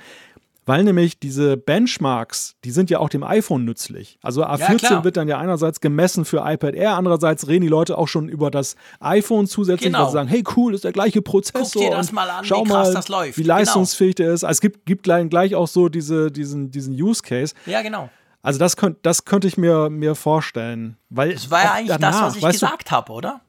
Weil 0.67 0.85
nämlich 0.85 1.19
diese 1.19 1.57
Benchmarks, 1.57 2.57
die 2.63 2.71
sind 2.73 2.91
ja 2.91 2.99
auch 2.99 3.09
dem 3.09 3.23
iPhone 3.25 3.65
nützlich. 3.65 4.19
Also 4.21 4.45
A14 4.45 4.77
klar. 4.77 5.03
wird 5.05 5.17
dann 5.17 5.27
ja 5.27 5.39
einerseits 5.39 5.81
gemessen 5.81 6.27
für 6.27 6.43
iPad 6.45 6.75
Air, 6.75 6.93
andererseits 6.97 7.49
reden 7.49 7.63
die 7.63 7.69
Leute 7.69 7.97
auch 7.97 8.07
schon 8.07 8.29
über 8.29 8.51
das 8.51 8.77
iPhone 9.01 9.47
zusätzlich, 9.47 9.87
Genau. 9.87 10.01
weil 10.01 10.07
sie 10.09 10.13
sagen, 10.13 10.29
hey 10.29 10.45
cool, 10.57 10.75
ist 10.75 10.85
der 10.85 10.93
gleiche 10.93 11.23
Prozessor. 11.23 11.81
Guck 11.81 11.91
dir 11.91 11.97
das 11.97 12.13
mal 12.13 12.29
an, 12.29 12.45
wie 12.45 12.49
schau 12.49 12.65
krass 12.65 12.89
mal, 12.89 12.93
das 12.95 13.09
läuft. 13.09 13.39
wie 13.39 13.43
Genau. 13.45 13.55
leistungsfähig 13.55 14.17
der 14.17 14.35
ist. 14.35 14.45
Also 14.45 14.59
es 14.59 14.61
gibt, 14.61 14.85
gibt 14.85 15.05
gleich, 15.05 15.55
auch 15.55 15.69
so 15.69 15.89
diese, 15.89 16.31
diesen, 16.31 16.71
diesen 16.71 16.93
Use 16.93 17.23
Case. 17.23 17.55
ja, 17.65 17.81
genau. 17.81 18.11
Also 18.43 18.59
das, 18.59 18.77
könnt, 18.77 18.99
das 19.03 19.25
könnte 19.25 19.49
ich 19.49 19.57
mir, 19.57 19.89
mir 19.91 20.15
vorstellen. 20.15 20.97
Weil 21.09 21.33
Das 21.33 21.51
war 21.51 21.63
ja 21.65 21.73
eigentlich 21.73 21.89
das, 21.89 21.99
danach, 21.99 22.23
was 22.27 22.37
ich 22.37 22.43
gesagt 22.47 22.91
habe, 22.91 23.11
oder? 23.13 23.41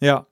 Ja, 0.00 0.26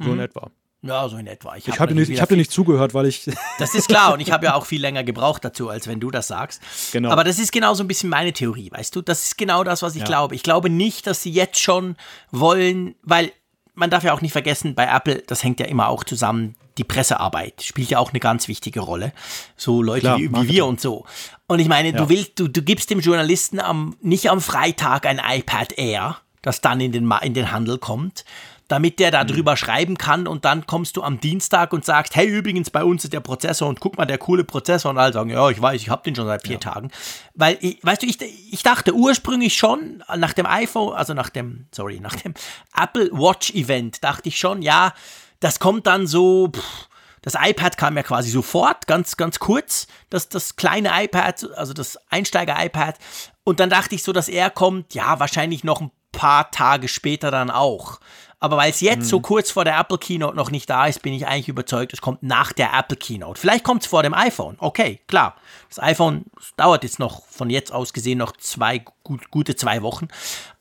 so 0.00 0.08
Mhm. 0.08 0.14
in 0.14 0.20
etwa. 0.20 0.50
Ja, 0.82 1.06
so 1.08 1.18
in 1.18 1.26
etwa. 1.26 1.56
Ich 1.56 1.66
hab 1.68 1.78
habe 1.78 1.88
dir 1.88 1.94
natürlich 1.94 2.08
nicht, 2.08 2.16
ich 2.16 2.22
hab 2.22 2.28
dir 2.30 2.36
nicht 2.36 2.50
zugehört, 2.50 2.94
weil 2.94 3.04
ich. 3.06 3.28
Das 3.58 3.74
ist 3.74 3.88
klar 3.88 4.14
und 4.14 4.20
ich 4.20 4.32
habe 4.32 4.46
ja 4.46 4.54
auch 4.56 4.64
viel 4.64 4.80
länger 4.80 5.04
gebraucht 5.04 5.44
dazu, 5.44 5.68
als 5.68 5.86
wenn 5.86 6.00
du 6.00 6.10
das 6.10 6.28
sagst. 6.28 6.62
Genau. 6.92 7.10
Aber 7.10 7.22
das 7.22 7.38
ist 7.38 7.52
genau 7.52 7.74
so 7.74 7.84
ein 7.84 7.88
bisschen 7.88 8.08
meine 8.08 8.32
Theorie, 8.32 8.70
weißt 8.72 8.96
du? 8.96 9.02
Das 9.02 9.24
ist 9.26 9.36
genau 9.38 9.62
das, 9.62 9.82
was 9.82 9.94
ich 9.94 10.00
Ja. 10.00 10.06
glaube. 10.06 10.34
Ich 10.34 10.42
glaube 10.42 10.70
nicht, 10.70 11.06
dass 11.06 11.22
sie 11.22 11.30
jetzt 11.30 11.60
schon 11.60 11.96
wollen, 12.30 12.94
weil 13.02 13.32
man 13.74 13.90
darf 13.90 14.04
ja 14.04 14.12
auch 14.14 14.20
nicht 14.22 14.32
vergessen, 14.32 14.74
bei 14.74 14.86
Apple, 14.86 15.22
das 15.26 15.44
hängt 15.44 15.60
ja 15.60 15.66
immer 15.66 15.88
auch 15.88 16.02
zusammen, 16.04 16.56
die 16.78 16.84
Pressearbeit 16.84 17.62
spielt 17.62 17.90
ja 17.90 17.98
auch 17.98 18.10
eine 18.10 18.20
ganz 18.20 18.48
wichtige 18.48 18.80
Rolle. 18.80 19.12
So 19.56 19.82
Leute 19.82 20.00
Klar, 20.02 20.18
wie, 20.18 20.32
wie 20.32 20.48
wir 20.48 20.66
und 20.66 20.80
so. 20.80 21.04
Und 21.46 21.58
ich 21.60 21.68
meine, 21.68 21.90
Ja. 21.90 21.98
du 21.98 22.08
willst, 22.08 22.38
du, 22.38 22.48
du 22.48 22.62
gibst 22.62 22.88
dem 22.90 23.00
Journalisten 23.00 23.60
am, 23.60 23.96
nicht 24.00 24.30
am 24.30 24.40
Freitag 24.40 25.04
ein 25.06 25.20
iPad 25.22 25.72
Air, 25.78 26.16
das 26.42 26.62
dann 26.62 26.80
in 26.80 26.92
den, 26.92 27.10
in 27.22 27.34
den 27.34 27.52
Handel 27.52 27.76
kommt, 27.78 28.24
damit 28.70 29.00
der 29.00 29.10
da 29.10 29.24
drüber 29.24 29.56
schreiben 29.56 29.98
kann 29.98 30.28
und 30.28 30.44
dann 30.44 30.64
kommst 30.64 30.96
du 30.96 31.02
am 31.02 31.18
Dienstag 31.18 31.72
und 31.72 31.84
sagst, 31.84 32.14
hey, 32.14 32.28
übrigens, 32.28 32.70
bei 32.70 32.84
uns 32.84 33.02
ist 33.02 33.12
der 33.12 33.18
Prozessor 33.18 33.68
und 33.68 33.80
guck 33.80 33.98
mal, 33.98 34.06
der 34.06 34.18
coole 34.18 34.44
Prozessor 34.44 34.92
und 34.92 34.98
alle 34.98 35.12
sagen, 35.12 35.28
ja, 35.28 35.50
ich 35.50 35.60
weiß, 35.60 35.80
ich 35.82 35.90
habe 35.90 36.04
den 36.04 36.14
schon 36.14 36.26
seit 36.26 36.46
vier 36.46 36.60
Tagen. 36.60 36.92
Weil, 37.34 37.58
ich, 37.60 37.80
weißt 37.82 38.02
du, 38.02 38.06
ich, 38.06 38.20
ich 38.22 38.62
dachte 38.62 38.94
ursprünglich 38.94 39.56
schon 39.56 40.04
nach 40.16 40.34
dem 40.34 40.46
iPhone, 40.46 40.94
also 40.94 41.14
nach 41.14 41.30
dem, 41.30 41.66
sorry, 41.72 41.98
nach 41.98 42.14
dem 42.14 42.34
Apple 42.76 43.10
Watch 43.10 43.50
Event, 43.54 44.04
dachte 44.04 44.28
ich 44.28 44.38
schon, 44.38 44.62
ja, 44.62 44.94
das 45.40 45.58
kommt 45.58 45.88
dann 45.88 46.06
so, 46.06 46.52
pff, 46.54 46.88
das 47.22 47.34
iPad 47.34 47.76
kam 47.76 47.96
ja 47.96 48.04
quasi 48.04 48.30
sofort, 48.30 48.86
ganz, 48.86 49.16
ganz 49.16 49.40
kurz, 49.40 49.88
das, 50.10 50.28
das 50.28 50.54
kleine 50.54 50.90
iPad, 50.94 51.48
also 51.56 51.72
das 51.72 51.98
Einsteiger-iPad. 52.08 52.98
Und 53.42 53.58
dann 53.58 53.68
dachte 53.68 53.96
ich 53.96 54.04
so, 54.04 54.12
dass 54.12 54.28
er 54.28 54.48
kommt, 54.48 54.94
ja, 54.94 55.18
wahrscheinlich 55.18 55.64
noch 55.64 55.80
ein 55.80 55.90
paar 56.12 56.52
Tage 56.52 56.86
später 56.86 57.32
dann 57.32 57.50
auch. 57.50 57.98
Aber 58.42 58.56
weil 58.56 58.70
es 58.70 58.80
jetzt 58.80 59.06
so 59.06 59.20
kurz 59.20 59.50
vor 59.50 59.66
der 59.66 59.78
Apple 59.78 59.98
Keynote 59.98 60.34
noch 60.34 60.50
nicht 60.50 60.68
da 60.70 60.86
ist, 60.86 61.02
bin 61.02 61.12
ich 61.12 61.26
eigentlich 61.26 61.48
überzeugt, 61.48 61.92
es 61.92 62.00
kommt 62.00 62.22
nach 62.22 62.54
der 62.54 62.72
Apple 62.72 62.96
Keynote. 62.96 63.38
Vielleicht 63.38 63.64
kommt 63.64 63.82
es 63.82 63.88
vor 63.88 64.02
dem 64.02 64.14
iPhone. 64.14 64.56
Okay, 64.58 65.00
klar. 65.06 65.36
Das 65.68 65.78
iPhone 65.78 66.24
das 66.34 66.54
dauert 66.56 66.82
jetzt 66.82 66.98
noch, 66.98 67.26
von 67.26 67.50
jetzt 67.50 67.70
aus 67.70 67.92
gesehen, 67.92 68.16
noch 68.16 68.32
zwei, 68.32 68.82
gut, 69.04 69.30
gute 69.30 69.56
zwei 69.56 69.82
Wochen. 69.82 70.08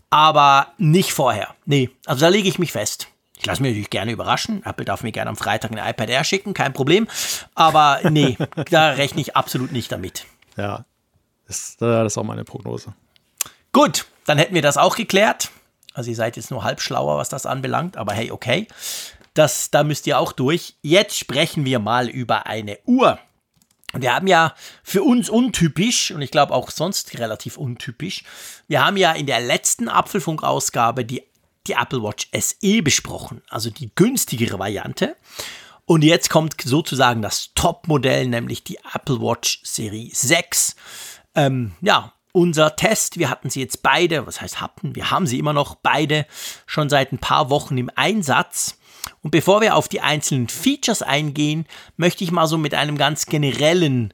Aber 0.10 0.74
nicht 0.78 1.14
vorher. 1.14 1.56
Nee, 1.66 1.90
also 2.06 2.20
da 2.22 2.28
lege 2.28 2.50
ich 2.50 2.60
mich 2.60 2.74
fest. 2.74 3.08
Ich 3.38 3.46
lasse 3.46 3.62
mich 3.62 3.72
natürlich 3.72 3.90
gerne 3.90 4.12
überraschen. 4.12 4.62
Apple 4.66 4.84
darf 4.84 5.02
mir 5.02 5.14
gerne 5.14 5.30
am 5.30 5.38
Freitag 5.38 5.72
ein 5.72 5.78
iPad 5.78 6.10
Air 6.10 6.26
schicken, 6.26 6.54
kein 6.54 6.74
Problem. 6.74 7.08
Aber 7.56 8.02
nee, 8.10 8.38
da 8.70 8.90
rechne 8.90 9.22
ich 9.22 9.38
absolut 9.38 9.72
nicht 9.72 9.90
damit. 9.90 10.26
Ja, 10.58 10.84
das, 11.48 11.78
das 11.80 12.14
ist 12.14 12.18
auch 12.18 12.24
meine 12.24 12.44
Prognose. 12.44 12.94
Gut, 13.72 14.06
dann 14.26 14.38
hätten 14.38 14.54
wir 14.54 14.62
das 14.62 14.78
auch 14.78 14.98
geklärt. 14.98 15.52
Also 16.00 16.12
ihr 16.12 16.16
seid 16.16 16.38
jetzt 16.38 16.50
nur 16.50 16.64
halb 16.64 16.80
schlauer, 16.80 17.18
was 17.18 17.28
das 17.28 17.46
anbelangt, 17.46 17.98
aber 17.98 18.14
hey, 18.14 18.32
okay. 18.32 18.70
Das, 19.34 19.70
da 19.70 19.84
müsst 19.84 20.08
ihr 20.08 20.18
auch 20.18 20.32
durch. 20.32 20.76
Jetzt 20.82 21.18
sprechen 21.18 21.66
wir 21.66 21.80
mal 21.80 22.08
über 22.08 22.46
eine 22.46 22.80
Uhr. 22.86 23.20
Wir 23.92 24.16
haben 24.16 24.28
ja 24.28 24.56
für 24.82 25.04
uns 25.04 25.30
untypisch 25.30 26.12
und 26.12 26.22
ich 26.22 26.32
glaube 26.32 26.54
auch 26.54 26.72
sonst 26.72 27.20
relativ 27.20 27.58
untypisch. 27.58 28.24
Wir 28.70 28.86
haben 28.86 28.96
ja 28.96 29.12
in 29.12 29.26
der 29.26 29.42
letzten 29.42 29.90
Apfelfunk-Ausgabe 29.90 31.04
die 31.04 31.22
die 31.68 31.74
Apple 31.74 32.02
Watch 32.02 32.30
SE 32.34 32.82
besprochen, 32.82 33.42
also 33.50 33.70
die 33.70 33.92
günstigere 33.94 34.58
Variante. 34.58 35.18
Und 35.84 36.06
jetzt 36.06 36.30
kommt 36.30 36.56
sozusagen 36.64 37.22
das 37.22 37.50
Top-Modell, 37.56 38.26
nämlich 38.28 38.64
die 38.64 38.80
Apple 38.94 39.20
Watch 39.20 39.60
Serie 39.66 40.10
6. 40.14 40.78
Ähm, 41.36 41.74
ja, 41.82 42.14
unser 42.40 42.78
Test, 42.78 43.20
wir 43.20 43.30
hatten 43.30 43.50
sie 43.50 43.60
jetzt 43.60 43.84
beide, 43.84 44.26
was 44.26 44.40
heißt 44.40 44.62
hatten, 44.62 44.96
wir 44.96 45.12
haben 45.12 45.28
sie 45.28 45.38
immer 45.38 45.52
noch 45.52 45.76
beide 45.76 46.26
schon 46.66 46.90
seit 46.90 47.12
ein 47.12 47.20
paar 47.20 47.50
Wochen 47.50 47.78
im 47.78 47.92
Einsatz. 47.94 48.78
Und 49.22 49.32
bevor 49.32 49.60
wir 49.60 49.76
auf 49.76 49.90
die 49.90 50.00
einzelnen 50.00 50.48
Features 50.48 51.02
eingehen, 51.02 51.66
möchte 51.98 52.24
ich 52.24 52.32
mal 52.32 52.48
so 52.48 52.58
mit 52.58 52.74
einem 52.74 52.98
ganz 52.98 53.26
generellen 53.26 54.14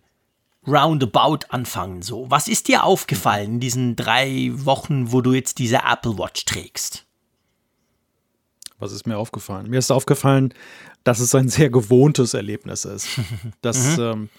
Roundabout 0.68 1.46
anfangen. 1.50 2.02
So, 2.02 2.26
was 2.32 2.48
ist 2.48 2.68
dir 2.68 2.84
aufgefallen 2.84 3.54
in 3.54 3.60
diesen 3.60 3.96
drei 3.96 4.50
Wochen, 4.54 5.12
wo 5.12 5.22
du 5.22 5.34
jetzt 5.34 5.60
diese 5.60 5.82
Apple 5.88 6.18
Watch 6.18 6.46
trägst? 6.46 7.06
Was 8.80 8.92
ist 8.92 9.06
mir 9.06 9.20
aufgefallen? 9.20 9.70
Mir 9.70 9.78
ist 9.78 9.92
aufgefallen, 9.92 10.52
dass 11.04 11.20
es 11.20 11.36
ein 11.36 11.48
sehr 11.48 11.70
gewohntes 11.70 12.34
Erlebnis 12.34 12.86
ist. 12.86 13.08
Dass, 13.62 13.98
mhm. 13.98 14.04
ähm, 14.04 14.30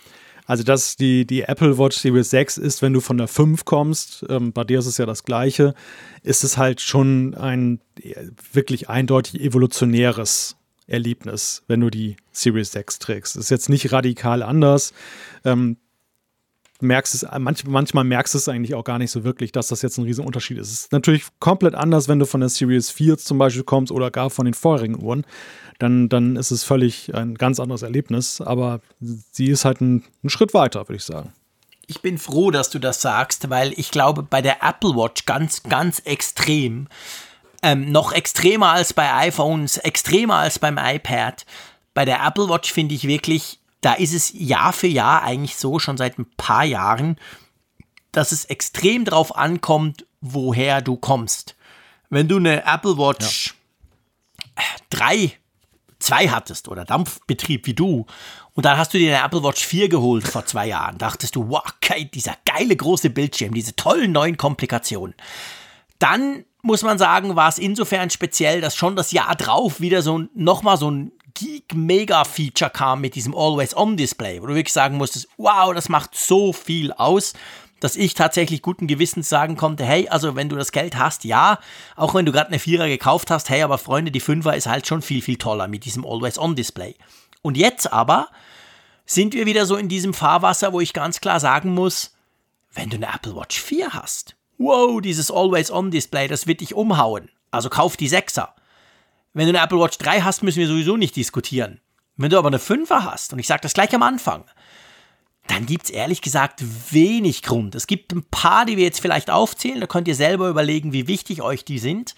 also, 0.46 0.62
dass 0.62 0.96
die, 0.96 1.26
die 1.26 1.42
Apple 1.42 1.76
Watch 1.76 1.98
Series 1.98 2.30
6 2.30 2.56
ist, 2.58 2.80
wenn 2.80 2.92
du 2.92 3.00
von 3.00 3.18
der 3.18 3.28
5 3.28 3.64
kommst, 3.64 4.24
ähm, 4.28 4.52
bei 4.52 4.64
dir 4.64 4.78
ist 4.78 4.86
es 4.86 4.96
ja 4.96 5.04
das 5.04 5.24
gleiche, 5.24 5.74
ist 6.22 6.44
es 6.44 6.56
halt 6.56 6.80
schon 6.80 7.34
ein 7.34 7.80
wirklich 8.52 8.88
eindeutig 8.88 9.40
evolutionäres 9.40 10.56
Erlebnis, 10.86 11.64
wenn 11.66 11.80
du 11.80 11.90
die 11.90 12.16
Series 12.30 12.70
6 12.72 13.00
trägst. 13.00 13.36
Ist 13.36 13.50
jetzt 13.50 13.68
nicht 13.68 13.90
radikal 13.92 14.42
anders. 14.42 14.92
Ähm, 15.44 15.78
merkst 16.80 17.14
es, 17.14 17.26
manch, 17.38 17.64
manchmal 17.66 18.04
merkst 18.04 18.34
du 18.34 18.38
es 18.38 18.48
eigentlich 18.48 18.74
auch 18.74 18.84
gar 18.84 18.98
nicht 18.98 19.10
so 19.10 19.24
wirklich, 19.24 19.52
dass 19.52 19.68
das 19.68 19.82
jetzt 19.82 19.98
ein 19.98 20.04
Riesenunterschied 20.04 20.58
ist. 20.58 20.68
Es 20.68 20.80
ist 20.80 20.92
natürlich 20.92 21.24
komplett 21.38 21.74
anders, 21.74 22.08
wenn 22.08 22.18
du 22.18 22.26
von 22.26 22.40
der 22.40 22.48
Series 22.48 22.90
4 22.90 23.18
zum 23.18 23.38
Beispiel 23.38 23.64
kommst 23.64 23.92
oder 23.92 24.10
gar 24.10 24.30
von 24.30 24.44
den 24.44 24.54
vorherigen 24.54 25.02
Uhren. 25.02 25.24
Dann, 25.78 26.08
dann 26.08 26.36
ist 26.36 26.50
es 26.50 26.64
völlig 26.64 27.14
ein 27.14 27.34
ganz 27.34 27.60
anderes 27.60 27.82
Erlebnis, 27.82 28.40
aber 28.40 28.80
sie 29.00 29.48
ist 29.48 29.64
halt 29.64 29.80
ein, 29.80 30.04
ein 30.24 30.30
Schritt 30.30 30.54
weiter, 30.54 30.80
würde 30.88 30.96
ich 30.96 31.04
sagen. 31.04 31.32
Ich 31.86 32.02
bin 32.02 32.18
froh, 32.18 32.50
dass 32.50 32.70
du 32.70 32.78
das 32.78 33.00
sagst, 33.00 33.48
weil 33.50 33.72
ich 33.76 33.90
glaube, 33.90 34.22
bei 34.22 34.42
der 34.42 34.62
Apple 34.62 34.96
Watch 34.96 35.24
ganz, 35.26 35.62
ganz 35.62 36.00
extrem, 36.00 36.88
ähm, 37.62 37.92
noch 37.92 38.12
extremer 38.12 38.70
als 38.70 38.92
bei 38.92 39.12
iPhones, 39.14 39.78
extremer 39.78 40.36
als 40.36 40.58
beim 40.58 40.78
iPad. 40.78 41.46
Bei 41.94 42.04
der 42.04 42.24
Apple 42.24 42.48
Watch 42.48 42.72
finde 42.72 42.94
ich 42.94 43.06
wirklich, 43.06 43.60
da 43.80 43.94
ist 43.94 44.14
es 44.14 44.32
Jahr 44.34 44.72
für 44.72 44.86
Jahr 44.86 45.22
eigentlich 45.22 45.56
so, 45.56 45.78
schon 45.78 45.96
seit 45.96 46.18
ein 46.18 46.30
paar 46.36 46.64
Jahren, 46.64 47.16
dass 48.12 48.32
es 48.32 48.46
extrem 48.46 49.04
darauf 49.04 49.36
ankommt, 49.36 50.06
woher 50.20 50.80
du 50.80 50.96
kommst. 50.96 51.54
Wenn 52.08 52.28
du 52.28 52.36
eine 52.36 52.64
Apple 52.64 52.96
Watch 52.96 53.54
ja. 54.56 54.62
3, 54.90 55.32
2 55.98 56.28
hattest 56.28 56.68
oder 56.68 56.84
Dampfbetrieb 56.84 57.66
wie 57.66 57.74
du 57.74 58.06
und 58.54 58.64
dann 58.64 58.78
hast 58.78 58.94
du 58.94 58.98
dir 58.98 59.14
eine 59.14 59.24
Apple 59.26 59.42
Watch 59.42 59.64
4 59.64 59.88
geholt 59.88 60.26
vor 60.26 60.46
zwei 60.46 60.66
Jahren, 60.68 60.98
dachtest 60.98 61.36
du, 61.36 61.48
wow, 61.48 61.62
dieser 62.14 62.36
geile 62.44 62.74
große 62.74 63.10
Bildschirm, 63.10 63.52
diese 63.52 63.76
tollen 63.76 64.12
neuen 64.12 64.36
Komplikationen. 64.36 65.14
Dann 65.98 66.44
muss 66.62 66.82
man 66.82 66.98
sagen, 66.98 67.36
war 67.36 67.48
es 67.48 67.58
insofern 67.58 68.10
speziell, 68.10 68.60
dass 68.60 68.76
schon 68.76 68.96
das 68.96 69.12
Jahr 69.12 69.34
drauf 69.36 69.80
wieder 69.80 70.02
so 70.02 70.24
nochmal 70.34 70.76
so 70.76 70.90
ein 70.90 71.12
Geek-Mega-Feature 71.38 72.70
kam 72.70 73.00
mit 73.00 73.14
diesem 73.14 73.34
Always-On-Display, 73.34 74.42
wo 74.42 74.46
du 74.46 74.54
wirklich 74.54 74.72
sagen 74.72 74.96
musstest, 74.96 75.28
wow, 75.36 75.72
das 75.74 75.88
macht 75.88 76.16
so 76.16 76.52
viel 76.52 76.92
aus, 76.92 77.34
dass 77.80 77.96
ich 77.96 78.14
tatsächlich 78.14 78.62
guten 78.62 78.86
Gewissens 78.86 79.28
sagen 79.28 79.56
konnte, 79.56 79.84
hey, 79.84 80.08
also 80.08 80.34
wenn 80.34 80.48
du 80.48 80.56
das 80.56 80.72
Geld 80.72 80.96
hast, 80.96 81.24
ja, 81.24 81.58
auch 81.94 82.14
wenn 82.14 82.24
du 82.24 82.32
gerade 82.32 82.48
eine 82.48 82.58
Vierer 82.58 82.88
gekauft 82.88 83.30
hast, 83.30 83.50
hey, 83.50 83.62
aber 83.62 83.78
Freunde, 83.78 84.10
die 84.10 84.20
Fünfer 84.20 84.56
ist 84.56 84.66
halt 84.66 84.86
schon 84.86 85.02
viel, 85.02 85.20
viel 85.20 85.36
toller 85.36 85.68
mit 85.68 85.84
diesem 85.84 86.04
Always-On-Display. 86.04 86.96
Und 87.42 87.56
jetzt 87.56 87.92
aber 87.92 88.28
sind 89.04 89.34
wir 89.34 89.46
wieder 89.46 89.66
so 89.66 89.76
in 89.76 89.88
diesem 89.88 90.14
Fahrwasser, 90.14 90.72
wo 90.72 90.80
ich 90.80 90.92
ganz 90.92 91.20
klar 91.20 91.38
sagen 91.38 91.74
muss, 91.74 92.14
wenn 92.72 92.90
du 92.90 92.96
eine 92.96 93.14
Apple 93.14 93.36
Watch 93.36 93.60
4 93.60 93.90
hast, 93.90 94.36
wow, 94.58 95.00
dieses 95.00 95.30
Always-On-Display, 95.30 96.28
das 96.28 96.46
wird 96.46 96.62
dich 96.62 96.74
umhauen. 96.74 97.30
Also 97.50 97.68
kauf 97.68 97.96
die 97.96 98.10
6er. 98.10 98.48
Wenn 99.36 99.44
du 99.44 99.50
eine 99.50 99.62
Apple 99.62 99.78
Watch 99.78 99.98
3 99.98 100.22
hast, 100.22 100.42
müssen 100.42 100.60
wir 100.60 100.66
sowieso 100.66 100.96
nicht 100.96 101.14
diskutieren. 101.14 101.82
Wenn 102.16 102.30
du 102.30 102.38
aber 102.38 102.48
eine 102.48 102.56
5er 102.56 103.04
hast, 103.04 103.34
und 103.34 103.38
ich 103.38 103.46
sage 103.46 103.60
das 103.60 103.74
gleich 103.74 103.94
am 103.94 104.02
Anfang, 104.02 104.44
dann 105.46 105.66
gibt 105.66 105.84
es 105.84 105.90
ehrlich 105.90 106.22
gesagt 106.22 106.64
wenig 106.90 107.42
Grund. 107.42 107.74
Es 107.74 107.86
gibt 107.86 108.14
ein 108.14 108.24
paar, 108.30 108.64
die 108.64 108.78
wir 108.78 108.84
jetzt 108.84 109.00
vielleicht 109.00 109.28
aufzählen, 109.28 109.78
da 109.78 109.86
könnt 109.86 110.08
ihr 110.08 110.14
selber 110.14 110.48
überlegen, 110.48 110.94
wie 110.94 111.06
wichtig 111.06 111.42
euch 111.42 111.66
die 111.66 111.78
sind. 111.78 112.14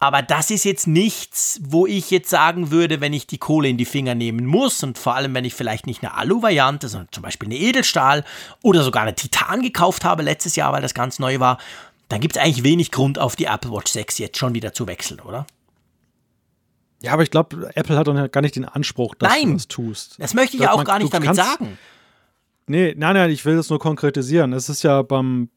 Aber 0.00 0.20
das 0.20 0.50
ist 0.50 0.64
jetzt 0.64 0.88
nichts, 0.88 1.60
wo 1.62 1.86
ich 1.86 2.10
jetzt 2.10 2.30
sagen 2.30 2.72
würde, 2.72 3.00
wenn 3.00 3.12
ich 3.12 3.28
die 3.28 3.38
Kohle 3.38 3.68
in 3.68 3.76
die 3.76 3.84
Finger 3.84 4.16
nehmen 4.16 4.44
muss 4.44 4.82
und 4.82 4.98
vor 4.98 5.14
allem, 5.14 5.34
wenn 5.34 5.44
ich 5.44 5.54
vielleicht 5.54 5.86
nicht 5.86 6.02
eine 6.02 6.14
Alu-Variante, 6.14 6.88
sondern 6.88 7.12
zum 7.12 7.22
Beispiel 7.22 7.50
eine 7.50 7.58
Edelstahl 7.58 8.24
oder 8.64 8.82
sogar 8.82 9.02
eine 9.02 9.14
Titan 9.14 9.62
gekauft 9.62 10.04
habe 10.04 10.24
letztes 10.24 10.56
Jahr, 10.56 10.72
weil 10.72 10.82
das 10.82 10.94
ganz 10.94 11.20
neu 11.20 11.38
war, 11.38 11.58
dann 12.08 12.20
gibt 12.20 12.34
es 12.34 12.42
eigentlich 12.42 12.64
wenig 12.64 12.90
Grund, 12.90 13.20
auf 13.20 13.36
die 13.36 13.44
Apple 13.44 13.70
Watch 13.70 13.92
6 13.92 14.18
jetzt 14.18 14.38
schon 14.38 14.56
wieder 14.56 14.72
zu 14.72 14.88
wechseln, 14.88 15.20
oder? 15.20 15.46
Ja, 17.02 17.12
aber 17.12 17.22
ich 17.22 17.30
glaube, 17.30 17.70
Apple 17.74 17.96
hat 17.96 18.06
doch 18.06 18.30
gar 18.30 18.40
nicht 18.40 18.56
den 18.56 18.64
Anspruch, 18.64 19.14
dass 19.16 19.30
nein, 19.30 19.48
du 19.48 19.52
das 19.54 19.68
tust. 19.68 20.14
Das 20.18 20.34
möchte 20.34 20.56
ich 20.56 20.62
ja 20.62 20.72
auch 20.72 20.76
man, 20.76 20.86
gar 20.86 20.98
nicht 20.98 21.12
damit 21.12 21.26
kannst, 21.26 21.42
sagen. 21.42 21.78
Nee, 22.66 22.94
nein, 22.96 23.14
nein, 23.14 23.30
ich 23.30 23.44
will 23.44 23.56
das 23.56 23.70
nur 23.70 23.80
konkretisieren. 23.80 24.52
Es 24.52 24.68
ist 24.68 24.84
ja 24.84 25.02
beim, 25.02 25.48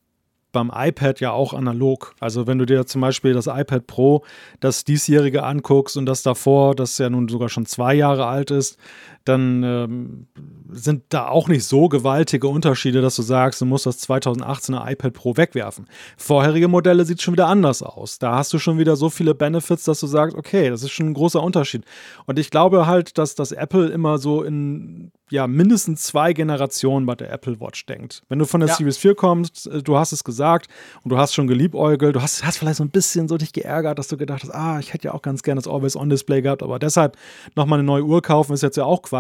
beim 0.52 0.72
iPad 0.74 1.20
ja 1.20 1.32
auch 1.32 1.54
analog. 1.54 2.16
Also 2.20 2.48
wenn 2.48 2.58
du 2.58 2.66
dir 2.66 2.86
zum 2.88 3.02
Beispiel 3.02 3.34
das 3.34 3.46
iPad 3.46 3.86
Pro, 3.86 4.26
das 4.60 4.84
diesjährige 4.86 5.43
anguckst 5.43 5.98
und 5.98 6.08
das 6.08 6.24
davor, 6.24 6.74
das 6.74 6.98
ja 6.98 7.10
nun 7.10 7.28
sogar 7.28 7.50
schon 7.50 7.68
zwei 7.68 7.93
Jahre 7.93 8.26
alt 8.26 8.50
ist, 8.50 8.78
dann 9.26 9.63
ähm, 9.63 10.28
sind 10.69 11.03
da 11.09 11.28
auch 11.28 11.47
nicht 11.47 11.65
so 11.65 11.89
gewaltige 11.89 12.47
Unterschiede, 12.47 13.01
dass 13.01 13.15
du 13.15 13.21
sagst, 13.21 13.61
du 13.61 13.65
musst 13.65 13.86
das 13.86 14.07
2018er 14.07 14.91
iPad 14.91 15.13
Pro 15.13 15.36
wegwerfen. 15.36 15.88
Vorherige 16.17 16.67
Modelle 16.67 17.05
sieht 17.05 17.21
schon 17.21 17.34
wieder 17.34 17.47
anders 17.47 17.84
aus. 17.84 18.19
Da 18.19 18.36
hast 18.36 18.53
du 18.53 18.59
schon 18.59 18.78
wieder 18.78 18.95
so 18.95 19.09
viele 19.09 19.36
Benefits, 19.36 19.84
dass 19.84 19.99
du 19.99 20.07
sagst, 20.07 20.38
okay, 20.38 20.69
das 20.69 20.84
ist 20.84 20.91
schon 20.91 21.07
ein 21.07 21.13
großer 21.13 21.41
Unterschied. 21.41 21.84
Und 22.26 22.39
ich 22.39 22.51
glaube 22.51 22.86
halt, 22.86 23.17
dass 23.17 23.36
das 23.36 23.51
Apple 23.51 23.89
immer 23.89 24.17
so 24.17 24.43
in 24.43 25.11
ja, 25.32 25.47
mindestens 25.47 26.03
zwei 26.03 26.34
Generationen 26.34 27.07
bei 27.07 27.15
der 27.15 27.32
Apple 27.32 27.59
Watch 27.59 27.88
denkt. 27.88 28.21
Wenn 28.30 28.38
du 28.38 28.45
von 28.45 28.59
der 28.59 28.69
ja. 28.69 28.76
Series 28.76 28.97
4 28.97 29.15
kommst, 29.15 29.65
äh, 29.67 29.82
du 29.82 29.97
hast 29.97 30.11
es 30.11 30.23
gesagt 30.23 30.67
und 31.03 31.09
du 31.09 31.17
hast 31.17 31.34
schon 31.34 31.47
geliebäugelt, 31.47 32.15
du 32.15 32.21
hast, 32.21 32.45
hast 32.45 32.57
vielleicht 32.57 32.78
so 32.78 32.84
ein 32.84 32.91
bisschen 32.91 33.28
so 33.28 33.38
dich 33.38 33.51
geärgert, 33.51 33.97
dass 33.97 34.07
du 34.07 34.17
gedacht 34.17 34.43
hast, 34.43 34.51
ah, 34.51 34.78
ich 34.80 34.93
hätte 34.93 35.07
ja 35.07 35.13
auch 35.13 35.23
ganz 35.23 35.41
gerne 35.41 35.59
das 35.59 35.67
Always-On-Display 35.67 36.43
gehabt, 36.43 36.61
aber 36.61 36.78
deshalb 36.78 37.17
nochmal 37.55 37.80
eine 37.80 37.86
neue 37.88 38.03
Uhr 38.03 38.21
kaufen 38.21 38.53
ist 38.53 38.61
jetzt 38.61 38.78
ja 38.78 38.86
auch 38.86 39.01
Quatsch. 39.01 39.14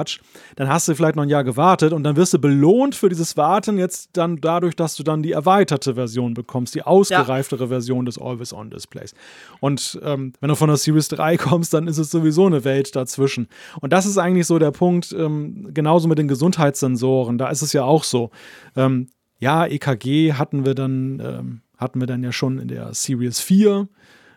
Dann 0.55 0.69
hast 0.69 0.87
du 0.87 0.95
vielleicht 0.95 1.15
noch 1.15 1.23
ein 1.23 1.29
Jahr 1.29 1.43
gewartet 1.43 1.93
und 1.93 2.03
dann 2.03 2.15
wirst 2.15 2.33
du 2.33 2.39
belohnt 2.39 2.93
für 2.93 3.09
dieses 3.09 3.35
Warten 3.37 3.77
jetzt 3.77 4.09
dann 4.13 4.37
dadurch, 4.37 4.75
dass 4.75 4.95
du 4.95 5.03
dann 5.03 5.23
die 5.23 5.31
erweiterte 5.31 5.95
Version 5.95 6.33
bekommst, 6.35 6.75
die 6.75 6.83
ausgereiftere 6.83 7.63
ja. 7.63 7.69
Version 7.69 8.05
des 8.05 8.19
Always-On-Displays. 8.19 9.15
Und 9.59 9.99
ähm, 10.03 10.33
wenn 10.39 10.49
du 10.49 10.55
von 10.55 10.67
der 10.67 10.77
Series 10.77 11.07
3 11.07 11.37
kommst, 11.37 11.73
dann 11.73 11.87
ist 11.87 11.97
es 11.97 12.11
sowieso 12.11 12.45
eine 12.45 12.63
Welt 12.63 12.95
dazwischen. 12.95 13.47
Und 13.81 13.91
das 13.91 14.05
ist 14.05 14.17
eigentlich 14.17 14.45
so 14.45 14.59
der 14.59 14.71
Punkt, 14.71 15.11
ähm, 15.17 15.69
genau 15.73 15.95
genauso 15.95 16.07
mit 16.07 16.17
den 16.17 16.27
Gesundheitssensoren. 16.27 17.37
Da 17.37 17.49
ist 17.49 17.61
es 17.61 17.71
ja 17.71 17.83
auch 17.83 18.03
so. 18.03 18.31
Ähm, 18.75 19.07
ja, 19.39 19.65
EKG 19.65 20.33
hatten 20.33 20.65
wir 20.65 20.75
dann, 20.75 21.21
ähm, 21.23 21.61
hatten 21.77 21.99
wir 21.99 22.07
dann 22.07 22.23
ja 22.23 22.31
schon 22.31 22.59
in 22.59 22.67
der 22.67 22.93
Series 22.93 23.39
4. 23.39 23.87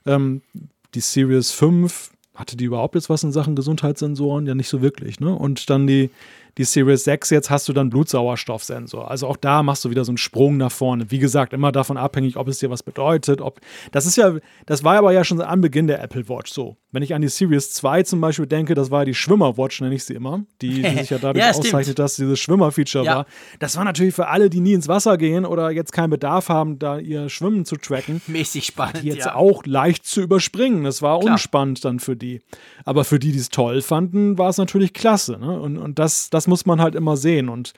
Ähm, 0.07 0.43
die 0.95 1.01
Series 1.01 1.51
5 1.51 2.11
hatte 2.39 2.57
die 2.57 2.65
überhaupt 2.65 2.95
jetzt 2.95 3.11
was 3.11 3.25
in 3.25 3.33
Sachen 3.33 3.57
Gesundheitssensoren? 3.57 4.47
Ja, 4.47 4.55
nicht 4.55 4.69
so 4.69 4.81
wirklich. 4.81 5.19
Ne? 5.19 5.35
Und 5.35 5.69
dann 5.71 5.89
die, 5.89 6.11
die 6.57 6.63
Series 6.63 7.03
6, 7.03 7.31
jetzt 7.31 7.51
hast 7.51 7.69
du 7.69 7.73
dann 7.73 7.91
Blutsauerstoffsensor. 7.91 9.11
Also 9.11 9.27
auch 9.27 9.37
da 9.37 9.65
machst 9.65 9.85
du 9.85 9.91
wieder 9.91 10.05
so 10.05 10.13
einen 10.13 10.19
Sprung 10.19 10.57
nach 10.57 10.71
vorne. 10.71 11.11
Wie 11.11 11.19
gesagt, 11.19 11.53
immer 11.53 11.73
davon 11.73 11.97
abhängig, 11.97 12.37
ob 12.37 12.47
es 12.47 12.61
dir 12.61 12.71
was 12.71 12.85
bedeutet. 12.85 13.41
Ob, 13.41 13.61
das 13.91 14.07
ist 14.07 14.17
ja, 14.17 14.37
das 14.67 14.85
war 14.85 14.97
aber 14.97 15.13
ja 15.13 15.25
schon 15.25 15.41
am 15.41 15.61
Beginn 15.61 15.89
der 15.89 16.01
Apple 16.01 16.29
Watch 16.29 16.53
so. 16.53 16.77
Wenn 16.91 17.03
ich 17.03 17.15
an 17.15 17.21
die 17.21 17.29
Series 17.29 17.73
2 17.73 18.05
zum 18.05 18.21
Beispiel 18.23 18.47
denke, 18.47 18.75
das 18.75 18.91
war 18.91 19.05
die 19.05 19.13
Schwimmerwatch, 19.13 19.83
nenne 19.83 19.95
ich 19.95 20.05
sie 20.05 20.15
immer, 20.15 20.45
die, 20.63 20.81
die 20.83 20.97
sich 20.97 21.11
ja 21.11 21.19
dadurch 21.21 21.45
ja, 21.45 21.51
auszeichnet, 21.51 21.99
dass 21.99 22.17
dieses 22.17 22.41
Schwimmerfeature 22.41 23.05
ja. 23.05 23.17
war. 23.17 23.27
Das 23.59 23.77
war 23.77 23.85
natürlich 23.85 24.15
für 24.15 24.29
alle, 24.29 24.49
die 24.49 24.61
nie 24.61 24.73
ins 24.73 24.89
Wasser 24.89 25.19
gehen 25.19 25.45
oder 25.45 25.71
jetzt 25.71 25.93
keinen 25.93 26.09
Bedarf 26.09 26.49
haben, 26.49 26.79
da 26.79 26.99
ihr 26.99 27.29
Schwimmen 27.29 27.67
zu 27.67 27.77
tracken. 27.77 28.23
Mäßig 28.27 28.65
spannend. 28.65 29.05
Jetzt 29.05 29.27
ja. 29.27 29.35
auch 29.35 29.67
leicht 29.67 30.07
zu 30.07 30.23
überspringen. 30.23 30.85
Das 30.85 31.03
war 31.03 31.21
Klar. 31.21 31.33
unspannend 31.33 31.85
dann 31.85 32.01
für 32.01 32.17
die. 32.17 32.41
Aber 32.85 33.05
für 33.05 33.19
die, 33.19 33.33
die 33.33 33.39
es 33.39 33.51
toll 33.51 33.83
fanden, 33.83 34.39
war 34.39 34.49
es 34.49 34.57
natürlich 34.57 34.95
klasse. 34.95 35.39
Ne? 35.39 35.61
Und, 35.61 35.77
und 35.77 35.99
das, 35.99 36.31
das 36.31 36.47
muss 36.47 36.65
man 36.65 36.81
halt 36.81 36.95
immer 36.95 37.19
sehen. 37.19 37.51
Und 37.51 37.75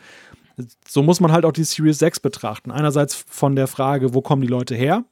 so 0.87 1.03
muss 1.03 1.21
man 1.21 1.33
halt 1.33 1.45
auch 1.45 1.53
die 1.53 1.65
Series 1.65 1.99
6 1.99 2.21
betrachten. 2.21 2.71
Einerseits 2.71 3.25
von 3.29 3.57
der 3.57 3.67
Frage, 3.67 4.15
wo 4.15 4.21
kommen 4.21 4.43
die 4.43 4.49
Leute 4.49 4.75
her? 4.75 5.05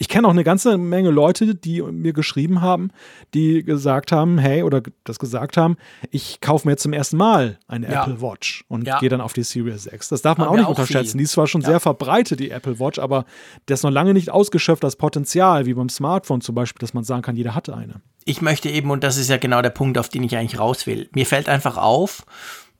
Ich 0.00 0.08
kenne 0.08 0.28
auch 0.28 0.32
eine 0.32 0.44
ganze 0.44 0.78
Menge 0.78 1.10
Leute, 1.10 1.56
die 1.56 1.82
mir 1.82 2.12
geschrieben 2.12 2.60
haben, 2.62 2.90
die 3.34 3.64
gesagt 3.64 4.12
haben, 4.12 4.38
hey, 4.38 4.62
oder 4.62 4.80
das 5.02 5.18
gesagt 5.18 5.56
haben, 5.56 5.76
ich 6.10 6.40
kaufe 6.40 6.68
mir 6.68 6.72
jetzt 6.72 6.82
zum 6.82 6.92
ersten 6.92 7.16
Mal 7.16 7.58
eine 7.66 7.90
ja. 7.90 8.02
Apple 8.02 8.22
Watch 8.22 8.64
und 8.68 8.86
ja. 8.86 9.00
gehe 9.00 9.08
dann 9.08 9.20
auf 9.20 9.32
die 9.32 9.42
Series 9.42 9.86
X. 9.86 10.08
Das 10.08 10.22
darf 10.22 10.38
man 10.38 10.46
haben 10.46 10.52
auch 10.52 10.56
nicht 10.56 10.66
auch 10.66 10.70
unterschätzen. 10.70 11.12
Viel. 11.12 11.18
Die 11.18 11.24
ist 11.24 11.32
zwar 11.32 11.48
schon 11.48 11.62
ja. 11.62 11.68
sehr 11.68 11.80
verbreitet, 11.80 12.38
die 12.38 12.50
Apple 12.50 12.78
Watch, 12.78 13.00
aber 13.00 13.24
der 13.66 13.74
ist 13.74 13.82
noch 13.82 13.90
lange 13.90 14.14
nicht 14.14 14.30
ausgeschöpft, 14.30 14.84
das 14.84 14.94
Potenzial, 14.94 15.66
wie 15.66 15.74
beim 15.74 15.88
Smartphone 15.88 16.40
zum 16.40 16.54
Beispiel, 16.54 16.78
dass 16.78 16.94
man 16.94 17.02
sagen 17.02 17.22
kann, 17.22 17.34
jeder 17.34 17.56
hatte 17.56 17.76
eine. 17.76 18.00
Ich 18.24 18.40
möchte 18.40 18.68
eben, 18.68 18.90
und 18.92 19.02
das 19.02 19.16
ist 19.16 19.28
ja 19.28 19.36
genau 19.36 19.62
der 19.62 19.70
Punkt, 19.70 19.98
auf 19.98 20.08
den 20.08 20.22
ich 20.22 20.36
eigentlich 20.36 20.60
raus 20.60 20.86
will, 20.86 21.08
mir 21.12 21.26
fällt 21.26 21.48
einfach 21.48 21.76
auf, 21.76 22.24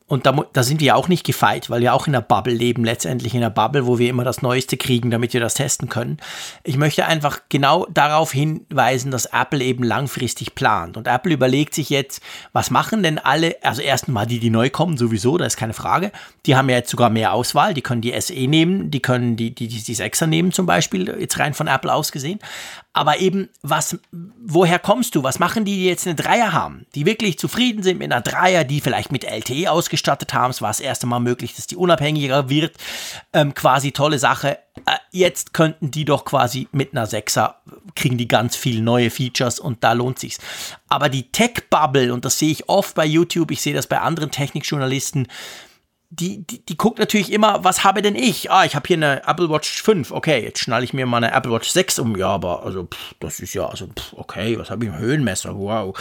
und 0.09 0.25
da, 0.25 0.35
da 0.55 0.63
sind 0.63 0.81
wir 0.81 0.89
ja 0.89 0.95
auch 0.95 1.09
nicht 1.09 1.25
gefeit, 1.25 1.69
weil 1.69 1.83
wir 1.83 1.93
auch 1.93 2.07
in 2.07 2.15
der 2.15 2.23
Bubble 2.23 2.55
leben, 2.55 2.83
letztendlich 2.83 3.35
in 3.35 3.43
der 3.43 3.51
Bubble, 3.51 3.87
wo 3.87 3.99
wir 3.99 4.09
immer 4.09 4.25
das 4.25 4.41
Neueste 4.41 4.79
kriegen, 4.79 5.11
damit 5.11 5.35
wir 5.35 5.41
das 5.41 5.53
testen 5.53 5.91
können. 5.91 6.17
Ich 6.65 6.79
möchte 6.79 7.05
einfach 7.05 7.41
genau 7.51 7.87
darauf 7.91 8.33
hinweisen, 8.33 9.11
dass 9.11 9.27
Apple 9.27 9.63
eben 9.63 9.85
langfristig 9.85 10.55
plant. 10.55 10.97
Und 10.97 11.07
Apple 11.07 11.35
überlegt 11.35 11.75
sich 11.75 11.91
jetzt, 11.91 12.23
was 12.55 12.71
machen 12.71 13.03
denn 13.03 13.19
alle, 13.19 13.57
also 13.63 13.83
erstmal 13.83 14.27
die, 14.27 14.41
die 14.41 14.49
neu 14.49 14.71
kommen, 14.71 14.97
sowieso, 14.97 15.37
da 15.37 15.45
ist 15.45 15.59
keine 15.59 15.75
Frage. 15.75 16.11
Die 16.47 16.57
haben 16.57 16.71
ja 16.71 16.77
jetzt 16.77 16.91
sogar 16.91 17.11
mehr 17.11 17.35
Auswahl, 17.35 17.75
die 17.75 17.83
können 17.83 18.01
die 18.01 18.19
SE 18.19 18.33
nehmen, 18.33 18.91
die 18.91 19.01
können 19.01 19.37
die, 19.37 19.55
die, 19.55 19.69
die, 19.69 19.83
die 19.83 19.95
6er 19.95 20.27
nehmen 20.27 20.53
zum 20.53 20.65
Beispiel, 20.65 21.15
jetzt 21.21 21.39
rein 21.39 21.53
von 21.53 21.67
Apple 21.67 21.93
aus 21.93 22.13
gesehen. 22.13 22.41
Aber 22.99 23.20
eben, 23.20 23.49
was, 23.62 23.96
woher 24.11 24.80
kommst 24.80 25.14
du? 25.14 25.22
Was 25.22 25.38
machen 25.38 25.64
die, 25.64 25.76
die 25.76 25.84
jetzt 25.84 26.09
eine 26.09 26.16
Dreier 26.16 26.53
haben? 26.53 26.84
Die 26.96 27.07
wirklich 27.07 27.38
zufrieden 27.38 27.84
sind 27.84 27.99
mit 27.99 28.11
einer 28.11 28.22
Dreier, 28.22 28.64
die 28.64 28.80
vielleicht 28.80 29.12
mit 29.12 29.22
LTE 29.22 29.70
ausgestattet 29.70 30.34
haben. 30.34 30.51
Es 30.51 30.62
war 30.62 30.70
das 30.70 30.80
erste 30.80 31.07
Mal 31.07 31.20
möglich, 31.20 31.55
dass 31.55 31.68
die 31.68 31.76
unabhängiger 31.76 32.51
wird. 32.51 32.76
Ähm, 33.32 33.55
quasi 33.55 33.92
tolle 33.92 34.18
Sache. 34.18 34.59
Äh, 34.84 34.96
jetzt 35.12 35.55
könnten 35.55 35.92
die 35.92 36.05
doch 36.05 36.24
quasi 36.24 36.66
mit 36.72 36.90
einer 36.90 37.07
Sechser 37.07 37.62
kriegen 37.94 38.18
die 38.18 38.26
ganz 38.26 38.57
viele 38.57 38.82
neue 38.82 39.11
Features 39.11 39.61
und 39.61 39.84
da 39.84 39.92
lohnt 39.92 40.18
sich's. 40.18 40.38
Aber 40.88 41.09
die 41.09 41.30
Tech-Bubble, 41.30 42.12
und 42.12 42.24
das 42.24 42.38
sehe 42.38 42.51
ich 42.51 42.68
oft 42.68 42.94
bei 42.96 43.05
YouTube, 43.07 43.53
ich 43.53 43.61
sehe 43.61 43.74
das 43.74 43.86
bei 43.86 44.01
anderen 44.01 44.32
Technikjournalisten, 44.32 45.28
die, 46.11 46.47
die, 46.47 46.65
die 46.65 46.79
guckt 46.79 46.99
natürlich 46.99 47.31
immer, 47.31 47.65
was 47.65 47.85
habe 47.85 48.01
denn 48.01 48.15
ich? 48.15 48.51
Ah, 48.51 48.65
ich 48.65 48.75
habe 48.75 48.87
hier 48.87 48.97
eine 48.97 49.27
Apple 49.27 49.51
Watch 49.51 49.83
5. 49.83 50.11
Okay, 50.11 50.43
jetzt 50.43 50.61
schnalle 50.61 50.83
ich 50.83 50.95
mir 50.95 51.05
mal 51.05 51.19
eine 51.19 51.33
Apple 51.33 51.53
Watch 51.53 51.69
6 51.69 51.99
um. 51.99 52.17
Ja, 52.17 52.29
aber 52.29 52.63
also 52.63 52.85
pff, 52.85 53.15
das 53.21 53.41
ist 53.41 53.53
ja, 53.53 53.67
also 53.67 53.89
pff, 53.89 54.15
okay, 54.15 54.59
was 54.59 54.71
habe 54.71 54.87
ich? 54.87 54.91
Ein 54.91 54.99
Höhenmesser, 54.99 55.59
wow. 55.59 55.95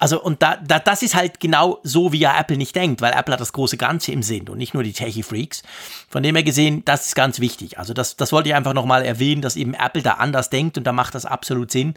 Also 0.00 0.20
und 0.20 0.42
da, 0.42 0.56
da, 0.56 0.80
das 0.80 1.02
ist 1.02 1.14
halt 1.14 1.38
genau 1.38 1.78
so, 1.84 2.12
wie 2.12 2.18
ja 2.18 2.38
Apple 2.38 2.56
nicht 2.56 2.74
denkt, 2.74 3.00
weil 3.00 3.12
Apple 3.12 3.34
hat 3.34 3.40
das 3.40 3.52
große 3.52 3.76
Ganze 3.76 4.10
im 4.10 4.24
Sinn 4.24 4.48
und 4.48 4.58
nicht 4.58 4.74
nur 4.74 4.82
die 4.82 4.92
Techie-Freaks. 4.92 5.62
Von 6.08 6.24
dem 6.24 6.34
her 6.34 6.42
gesehen, 6.42 6.84
das 6.84 7.06
ist 7.06 7.14
ganz 7.14 7.38
wichtig. 7.38 7.78
Also 7.78 7.94
das, 7.94 8.16
das 8.16 8.32
wollte 8.32 8.48
ich 8.48 8.56
einfach 8.56 8.74
nochmal 8.74 9.04
erwähnen, 9.04 9.42
dass 9.42 9.54
eben 9.54 9.74
Apple 9.74 10.02
da 10.02 10.14
anders 10.14 10.50
denkt 10.50 10.76
und 10.76 10.84
da 10.84 10.92
macht 10.92 11.14
das 11.14 11.24
absolut 11.24 11.70
Sinn. 11.70 11.94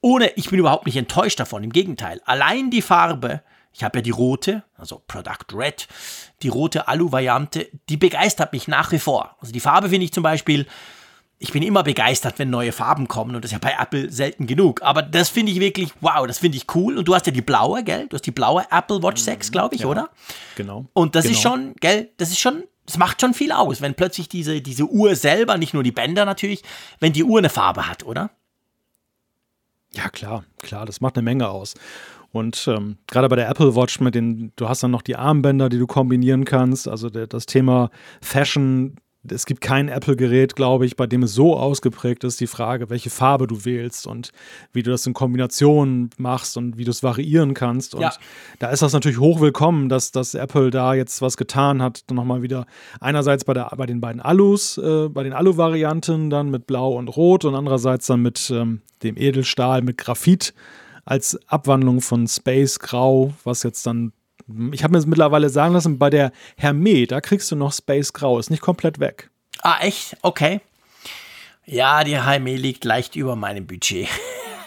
Ohne, 0.00 0.32
ich 0.34 0.50
bin 0.50 0.58
überhaupt 0.58 0.84
nicht 0.84 0.96
enttäuscht 0.96 1.38
davon, 1.38 1.62
im 1.62 1.72
Gegenteil. 1.72 2.20
Allein 2.24 2.70
die 2.70 2.82
Farbe 2.82 3.40
ich 3.74 3.82
habe 3.82 3.98
ja 3.98 4.02
die 4.02 4.10
rote, 4.10 4.62
also 4.76 5.02
Product 5.08 5.52
Red, 5.52 5.88
die 6.42 6.48
rote 6.48 6.86
Alu-Variante, 6.86 7.68
die 7.88 7.96
begeistert 7.96 8.52
mich 8.52 8.68
nach 8.68 8.92
wie 8.92 9.00
vor. 9.00 9.36
Also 9.40 9.52
die 9.52 9.60
Farbe 9.60 9.88
finde 9.88 10.04
ich 10.04 10.12
zum 10.12 10.22
Beispiel, 10.22 10.66
ich 11.38 11.52
bin 11.52 11.62
immer 11.64 11.82
begeistert, 11.82 12.38
wenn 12.38 12.50
neue 12.50 12.70
Farben 12.70 13.08
kommen 13.08 13.34
und 13.34 13.44
das 13.44 13.50
ist 13.50 13.52
ja 13.52 13.58
bei 13.58 13.76
Apple 13.78 14.12
selten 14.12 14.46
genug. 14.46 14.80
Aber 14.82 15.02
das 15.02 15.28
finde 15.28 15.50
ich 15.50 15.58
wirklich, 15.58 15.92
wow, 16.00 16.24
das 16.24 16.38
finde 16.38 16.56
ich 16.56 16.72
cool. 16.76 16.96
Und 16.96 17.08
du 17.08 17.14
hast 17.16 17.26
ja 17.26 17.32
die 17.32 17.42
blaue, 17.42 17.82
gell? 17.82 18.06
Du 18.06 18.14
hast 18.14 18.24
die 18.24 18.30
blaue 18.30 18.64
Apple 18.70 19.02
Watch 19.02 19.20
6, 19.20 19.48
mhm. 19.48 19.52
glaube 19.52 19.74
ich, 19.74 19.82
ja, 19.82 19.88
oder? 19.88 20.08
Genau. 20.54 20.86
Und 20.92 21.16
das 21.16 21.24
genau. 21.24 21.34
ist 21.34 21.42
schon, 21.42 21.74
gell, 21.80 22.10
das 22.16 22.30
ist 22.30 22.38
schon, 22.38 22.62
das 22.86 22.96
macht 22.96 23.20
schon 23.20 23.34
viel 23.34 23.50
aus, 23.50 23.80
wenn 23.80 23.94
plötzlich 23.94 24.28
diese, 24.28 24.60
diese 24.60 24.84
Uhr 24.84 25.16
selber, 25.16 25.58
nicht 25.58 25.74
nur 25.74 25.82
die 25.82 25.92
Bänder 25.92 26.24
natürlich, 26.24 26.62
wenn 27.00 27.12
die 27.12 27.24
Uhr 27.24 27.38
eine 27.38 27.48
Farbe 27.48 27.88
hat, 27.88 28.04
oder? 28.04 28.30
Ja, 29.94 30.08
klar, 30.08 30.44
klar, 30.58 30.86
das 30.86 31.00
macht 31.00 31.16
eine 31.16 31.24
Menge 31.24 31.48
aus. 31.48 31.74
Und 32.34 32.66
ähm, 32.66 32.96
gerade 33.06 33.28
bei 33.28 33.36
der 33.36 33.48
Apple 33.48 33.76
Watch 33.76 34.00
mit 34.00 34.16
den, 34.16 34.50
du 34.56 34.68
hast 34.68 34.82
dann 34.82 34.90
noch 34.90 35.02
die 35.02 35.14
Armbänder, 35.14 35.68
die 35.68 35.78
du 35.78 35.86
kombinieren 35.86 36.44
kannst. 36.44 36.88
Also 36.88 37.08
der, 37.08 37.28
das 37.28 37.46
Thema 37.46 37.90
Fashion, 38.20 38.96
es 39.30 39.46
gibt 39.46 39.60
kein 39.60 39.88
Apple-Gerät, 39.88 40.56
glaube 40.56 40.84
ich, 40.84 40.96
bei 40.96 41.06
dem 41.06 41.22
es 41.22 41.32
so 41.32 41.56
ausgeprägt 41.56 42.24
ist, 42.24 42.40
die 42.40 42.48
Frage, 42.48 42.90
welche 42.90 43.08
Farbe 43.08 43.46
du 43.46 43.64
wählst 43.64 44.08
und 44.08 44.32
wie 44.72 44.82
du 44.82 44.90
das 44.90 45.06
in 45.06 45.14
Kombination 45.14 46.10
machst 46.18 46.56
und 46.56 46.76
wie 46.76 46.82
du 46.82 46.90
es 46.90 47.04
variieren 47.04 47.54
kannst. 47.54 47.94
Und 47.94 48.00
ja. 48.00 48.12
da 48.58 48.70
ist 48.70 48.82
das 48.82 48.92
natürlich 48.92 49.20
hochwillkommen, 49.20 49.88
dass, 49.88 50.10
dass 50.10 50.34
Apple 50.34 50.72
da 50.72 50.92
jetzt 50.92 51.22
was 51.22 51.36
getan 51.36 51.80
hat. 51.80 52.02
Dann 52.08 52.16
nochmal 52.16 52.42
wieder 52.42 52.66
einerseits 52.98 53.44
bei, 53.44 53.54
der, 53.54 53.70
bei 53.76 53.86
den 53.86 54.00
beiden 54.00 54.20
Alus, 54.20 54.76
äh, 54.76 55.08
bei 55.08 55.22
den 55.22 55.34
Alu-Varianten 55.34 56.30
dann 56.30 56.50
mit 56.50 56.66
Blau 56.66 56.94
und 56.94 57.06
Rot 57.06 57.44
und 57.44 57.54
andererseits 57.54 58.08
dann 58.08 58.22
mit 58.22 58.50
ähm, 58.50 58.80
dem 59.04 59.16
Edelstahl 59.16 59.82
mit 59.82 59.98
Graphit 59.98 60.52
als 61.04 61.38
Abwandlung 61.48 62.00
von 62.00 62.26
Space 62.26 62.78
Grau, 62.78 63.32
was 63.44 63.62
jetzt 63.62 63.86
dann, 63.86 64.12
ich 64.72 64.82
habe 64.82 64.92
mir 64.92 64.98
das 64.98 65.06
mittlerweile 65.06 65.50
sagen 65.50 65.74
lassen, 65.74 65.98
bei 65.98 66.10
der 66.10 66.32
Hermé, 66.58 67.06
da 67.08 67.20
kriegst 67.20 67.50
du 67.50 67.56
noch 67.56 67.72
Space 67.72 68.12
Grau, 68.12 68.38
ist 68.38 68.50
nicht 68.50 68.62
komplett 68.62 69.00
weg. 69.00 69.30
Ah, 69.62 69.78
echt? 69.80 70.16
Okay. 70.22 70.60
Ja, 71.66 72.04
die 72.04 72.18
Hermé 72.18 72.56
liegt 72.56 72.84
leicht 72.84 73.16
über 73.16 73.36
meinem 73.36 73.66
Budget. 73.66 74.08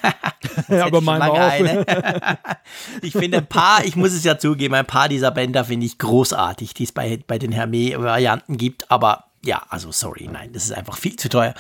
ja, 0.69 0.85
aber 0.85 1.01
mein 1.01 1.21
auch. 1.21 1.51
ich 3.01 3.13
finde 3.13 3.39
ein 3.39 3.47
paar, 3.47 3.85
ich 3.85 3.95
muss 3.95 4.13
es 4.13 4.23
ja 4.23 4.37
zugeben, 4.37 4.73
ein 4.73 4.85
paar 4.85 5.09
dieser 5.09 5.31
Bänder 5.31 5.65
finde 5.65 5.85
ich 5.85 5.97
großartig, 5.97 6.73
die 6.73 6.83
es 6.83 6.91
bei, 6.91 7.19
bei 7.27 7.37
den 7.37 7.53
Hermé-Varianten 7.53 8.57
gibt, 8.57 8.89
aber 8.89 9.25
ja, 9.43 9.63
also 9.69 9.91
sorry, 9.91 10.27
nein, 10.31 10.51
das 10.53 10.65
ist 10.65 10.73
einfach 10.73 10.97
viel 10.97 11.15
zu 11.15 11.29
teuer. 11.29 11.53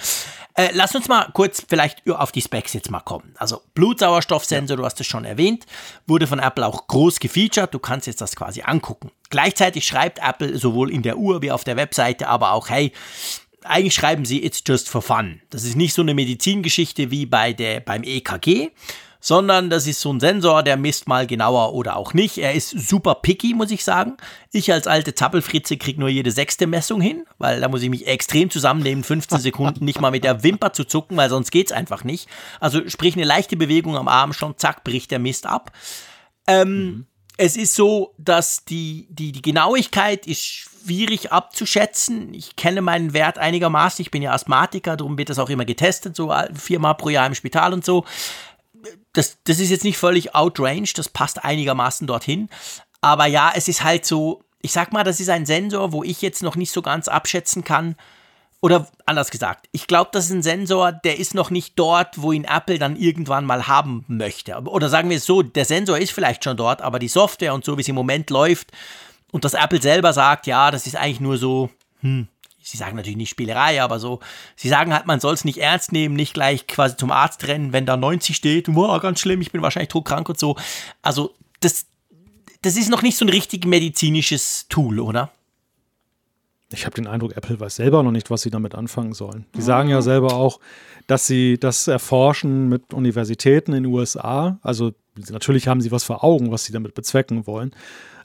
Äh, 0.57 0.71
lass 0.73 0.95
uns 0.95 1.07
mal 1.07 1.29
kurz 1.33 1.63
vielleicht 1.69 2.09
auf 2.09 2.31
die 2.31 2.41
Specs 2.41 2.73
jetzt 2.73 2.89
mal 2.89 2.99
kommen. 2.99 3.35
Also 3.37 3.61
Blutsauerstoffsensor, 3.75 4.75
ja. 4.75 4.81
du 4.81 4.85
hast 4.85 4.99
es 4.99 5.05
schon 5.05 5.23
erwähnt, 5.23 5.67
wurde 6.07 6.25
von 6.25 6.39
Apple 6.39 6.65
auch 6.65 6.87
groß 6.87 7.19
gefeatured. 7.19 7.71
Du 7.71 7.77
kannst 7.77 8.07
jetzt 8.07 8.21
das 8.21 8.35
quasi 8.35 8.63
angucken. 8.63 9.11
Gleichzeitig 9.29 9.85
schreibt 9.85 10.17
Apple 10.17 10.57
sowohl 10.57 10.91
in 10.91 11.03
der 11.03 11.17
Uhr 11.17 11.43
wie 11.43 11.51
auf 11.51 11.63
der 11.63 11.77
Webseite 11.77 12.27
aber 12.27 12.53
auch, 12.53 12.69
hey, 12.69 12.91
eigentlich 13.63 13.93
schreiben 13.93 14.25
sie 14.25 14.43
It's 14.43 14.63
just 14.65 14.89
for 14.89 15.03
fun. 15.03 15.41
Das 15.51 15.63
ist 15.63 15.75
nicht 15.75 15.93
so 15.93 16.01
eine 16.01 16.15
Medizingeschichte 16.15 17.11
wie 17.11 17.27
bei 17.27 17.53
der, 17.53 17.79
beim 17.79 18.01
EKG, 18.03 18.71
sondern 19.19 19.69
das 19.69 19.87
ist 19.87 19.99
so 19.99 20.11
ein 20.11 20.19
Sensor, 20.19 20.63
der 20.63 20.77
misst 20.77 21.07
mal 21.07 21.27
genauer 21.27 21.73
oder 21.73 21.97
auch 21.97 22.13
nicht. 22.13 22.37
Er 22.37 22.53
ist 22.53 22.69
super 22.69 23.15
picky, 23.15 23.53
muss 23.53 23.71
ich 23.71 23.83
sagen. 23.83 24.17
Ich 24.51 24.71
als 24.71 24.87
alte 24.87 25.15
Zappelfritze 25.15 25.77
kriege 25.77 25.99
nur 25.99 26.09
jede 26.09 26.31
sechste 26.31 26.67
Messung 26.67 27.01
hin, 27.01 27.25
weil 27.37 27.59
da 27.59 27.67
muss 27.67 27.81
ich 27.81 27.89
mich 27.89 28.07
extrem 28.07 28.49
zusammennehmen, 28.49 29.03
15 29.03 29.39
Sekunden 29.39 29.85
nicht 29.85 30.01
mal 30.01 30.11
mit 30.11 30.23
der 30.23 30.43
Wimper 30.43 30.73
zu 30.73 30.83
zucken, 30.83 31.17
weil 31.17 31.29
sonst 31.29 31.51
geht 31.51 31.67
es 31.67 31.73
einfach 31.73 32.03
nicht. 32.03 32.29
Also 32.59 32.87
sprich 32.87 33.15
eine 33.15 33.25
leichte 33.25 33.57
Bewegung 33.57 33.97
am 33.97 34.07
Arm, 34.07 34.33
schon 34.33 34.57
zack, 34.57 34.83
bricht 34.83 35.11
der 35.11 35.19
Mist 35.19 35.45
ab. 35.45 35.71
Ähm, 36.47 36.85
mhm. 36.85 37.05
Es 37.39 37.55
ist 37.55 37.75
so, 37.75 38.15
dass 38.17 38.65
die, 38.65 39.07
die, 39.11 39.31
die 39.31 39.43
Genauigkeit 39.43 40.25
ist 40.25 40.43
schwierig 40.43 41.31
abzuschätzen. 41.31 42.33
Ich 42.33 42.55
kenne 42.55 42.81
meinen 42.81 43.13
Wert 43.13 43.37
einigermaßen. 43.37 44.01
Ich 44.01 44.09
bin 44.09 44.23
ja 44.23 44.31
Asthmatiker, 44.31 44.97
darum 44.97 45.19
wird 45.19 45.29
das 45.29 45.37
auch 45.37 45.49
immer 45.51 45.65
getestet, 45.65 46.15
so 46.15 46.33
viermal 46.55 46.95
pro 46.95 47.09
Jahr 47.09 47.27
im 47.27 47.35
Spital 47.35 47.73
und 47.73 47.85
so 47.85 48.05
das, 49.13 49.37
das 49.43 49.59
ist 49.59 49.69
jetzt 49.69 49.83
nicht 49.83 49.97
völlig 49.97 50.35
outrange, 50.35 50.89
das 50.95 51.09
passt 51.09 51.43
einigermaßen 51.43 52.07
dorthin. 52.07 52.49
Aber 53.01 53.25
ja, 53.25 53.51
es 53.55 53.67
ist 53.67 53.83
halt 53.83 54.05
so, 54.05 54.43
ich 54.61 54.71
sag 54.71 54.91
mal, 54.91 55.03
das 55.03 55.19
ist 55.19 55.29
ein 55.29 55.45
Sensor, 55.45 55.91
wo 55.91 56.03
ich 56.03 56.21
jetzt 56.21 56.43
noch 56.43 56.55
nicht 56.55 56.71
so 56.71 56.81
ganz 56.81 57.07
abschätzen 57.07 57.63
kann. 57.63 57.95
Oder 58.59 58.87
anders 59.05 59.29
gesagt, 59.29 59.67
ich 59.71 59.85
glaube, 59.85 60.09
das 60.13 60.25
ist 60.25 60.31
ein 60.31 60.41
Sensor, 60.41 60.91
der 60.91 61.19
ist 61.19 61.35
noch 61.35 61.51
nicht 61.51 61.77
dort, 61.77 62.21
wo 62.21 62.31
ihn 62.31 62.43
Apple 62.43 62.79
dann 62.79 62.95
irgendwann 62.95 63.45
mal 63.45 63.67
haben 63.67 64.03
möchte. 64.07 64.55
Oder 64.55 64.89
sagen 64.89 65.09
wir 65.11 65.17
es 65.17 65.25
so, 65.25 65.43
der 65.43 65.65
Sensor 65.65 65.99
ist 65.99 66.11
vielleicht 66.11 66.43
schon 66.43 66.57
dort, 66.57 66.81
aber 66.81 66.97
die 66.97 67.07
Software 67.07 67.53
und 67.53 67.63
so, 67.63 67.77
wie 67.77 67.81
es 67.81 67.87
im 67.87 67.95
Moment 67.95 68.31
läuft 68.31 68.71
und 69.31 69.45
das 69.45 69.53
Apple 69.53 69.81
selber 69.81 70.11
sagt, 70.13 70.47
ja, 70.47 70.71
das 70.71 70.87
ist 70.87 70.95
eigentlich 70.95 71.19
nur 71.19 71.37
so, 71.37 71.69
hm, 72.01 72.27
sie 72.69 72.77
sagen 72.77 72.95
natürlich 72.95 73.17
nicht 73.17 73.29
Spielerei, 73.29 73.81
aber 73.81 73.99
so, 73.99 74.19
sie 74.55 74.69
sagen 74.69 74.93
halt, 74.93 75.05
man 75.05 75.19
soll 75.19 75.33
es 75.33 75.45
nicht 75.45 75.59
ernst 75.59 75.91
nehmen, 75.91 76.15
nicht 76.15 76.33
gleich 76.33 76.67
quasi 76.67 76.97
zum 76.97 77.11
Arzt 77.11 77.47
rennen, 77.47 77.73
wenn 77.73 77.85
da 77.85 77.97
90 77.97 78.35
steht, 78.35 78.67
wow, 78.75 79.01
ganz 79.01 79.19
schlimm, 79.19 79.41
ich 79.41 79.51
bin 79.51 79.61
wahrscheinlich 79.61 79.89
todkrank 79.89 80.27
und 80.29 80.39
so. 80.39 80.55
Also, 81.01 81.33
das, 81.59 81.85
das 82.61 82.77
ist 82.77 82.89
noch 82.89 83.01
nicht 83.01 83.17
so 83.17 83.25
ein 83.25 83.29
richtig 83.29 83.65
medizinisches 83.65 84.67
Tool, 84.69 84.99
oder? 84.99 85.31
Ich 86.73 86.85
habe 86.85 86.95
den 86.95 87.07
Eindruck, 87.07 87.37
Apple 87.37 87.59
weiß 87.59 87.77
selber 87.77 88.03
noch 88.03 88.11
nicht, 88.11 88.29
was 88.29 88.41
sie 88.41 88.49
damit 88.49 88.75
anfangen 88.75 89.13
sollen. 89.13 89.45
Die 89.55 89.61
sagen 89.61 89.87
ja 89.87 90.01
selber 90.01 90.33
auch, 90.33 90.59
dass 91.07 91.25
sie 91.25 91.57
das 91.57 91.87
erforschen 91.87 92.67
mit 92.67 92.93
Universitäten 92.93 93.71
in 93.71 93.83
den 93.83 93.93
USA. 93.93 94.59
Also 94.61 94.91
natürlich 95.29 95.69
haben 95.69 95.79
sie 95.79 95.91
was 95.91 96.03
vor 96.03 96.25
Augen, 96.25 96.51
was 96.51 96.65
sie 96.65 96.73
damit 96.73 96.93
bezwecken 96.93 97.47
wollen. 97.47 97.71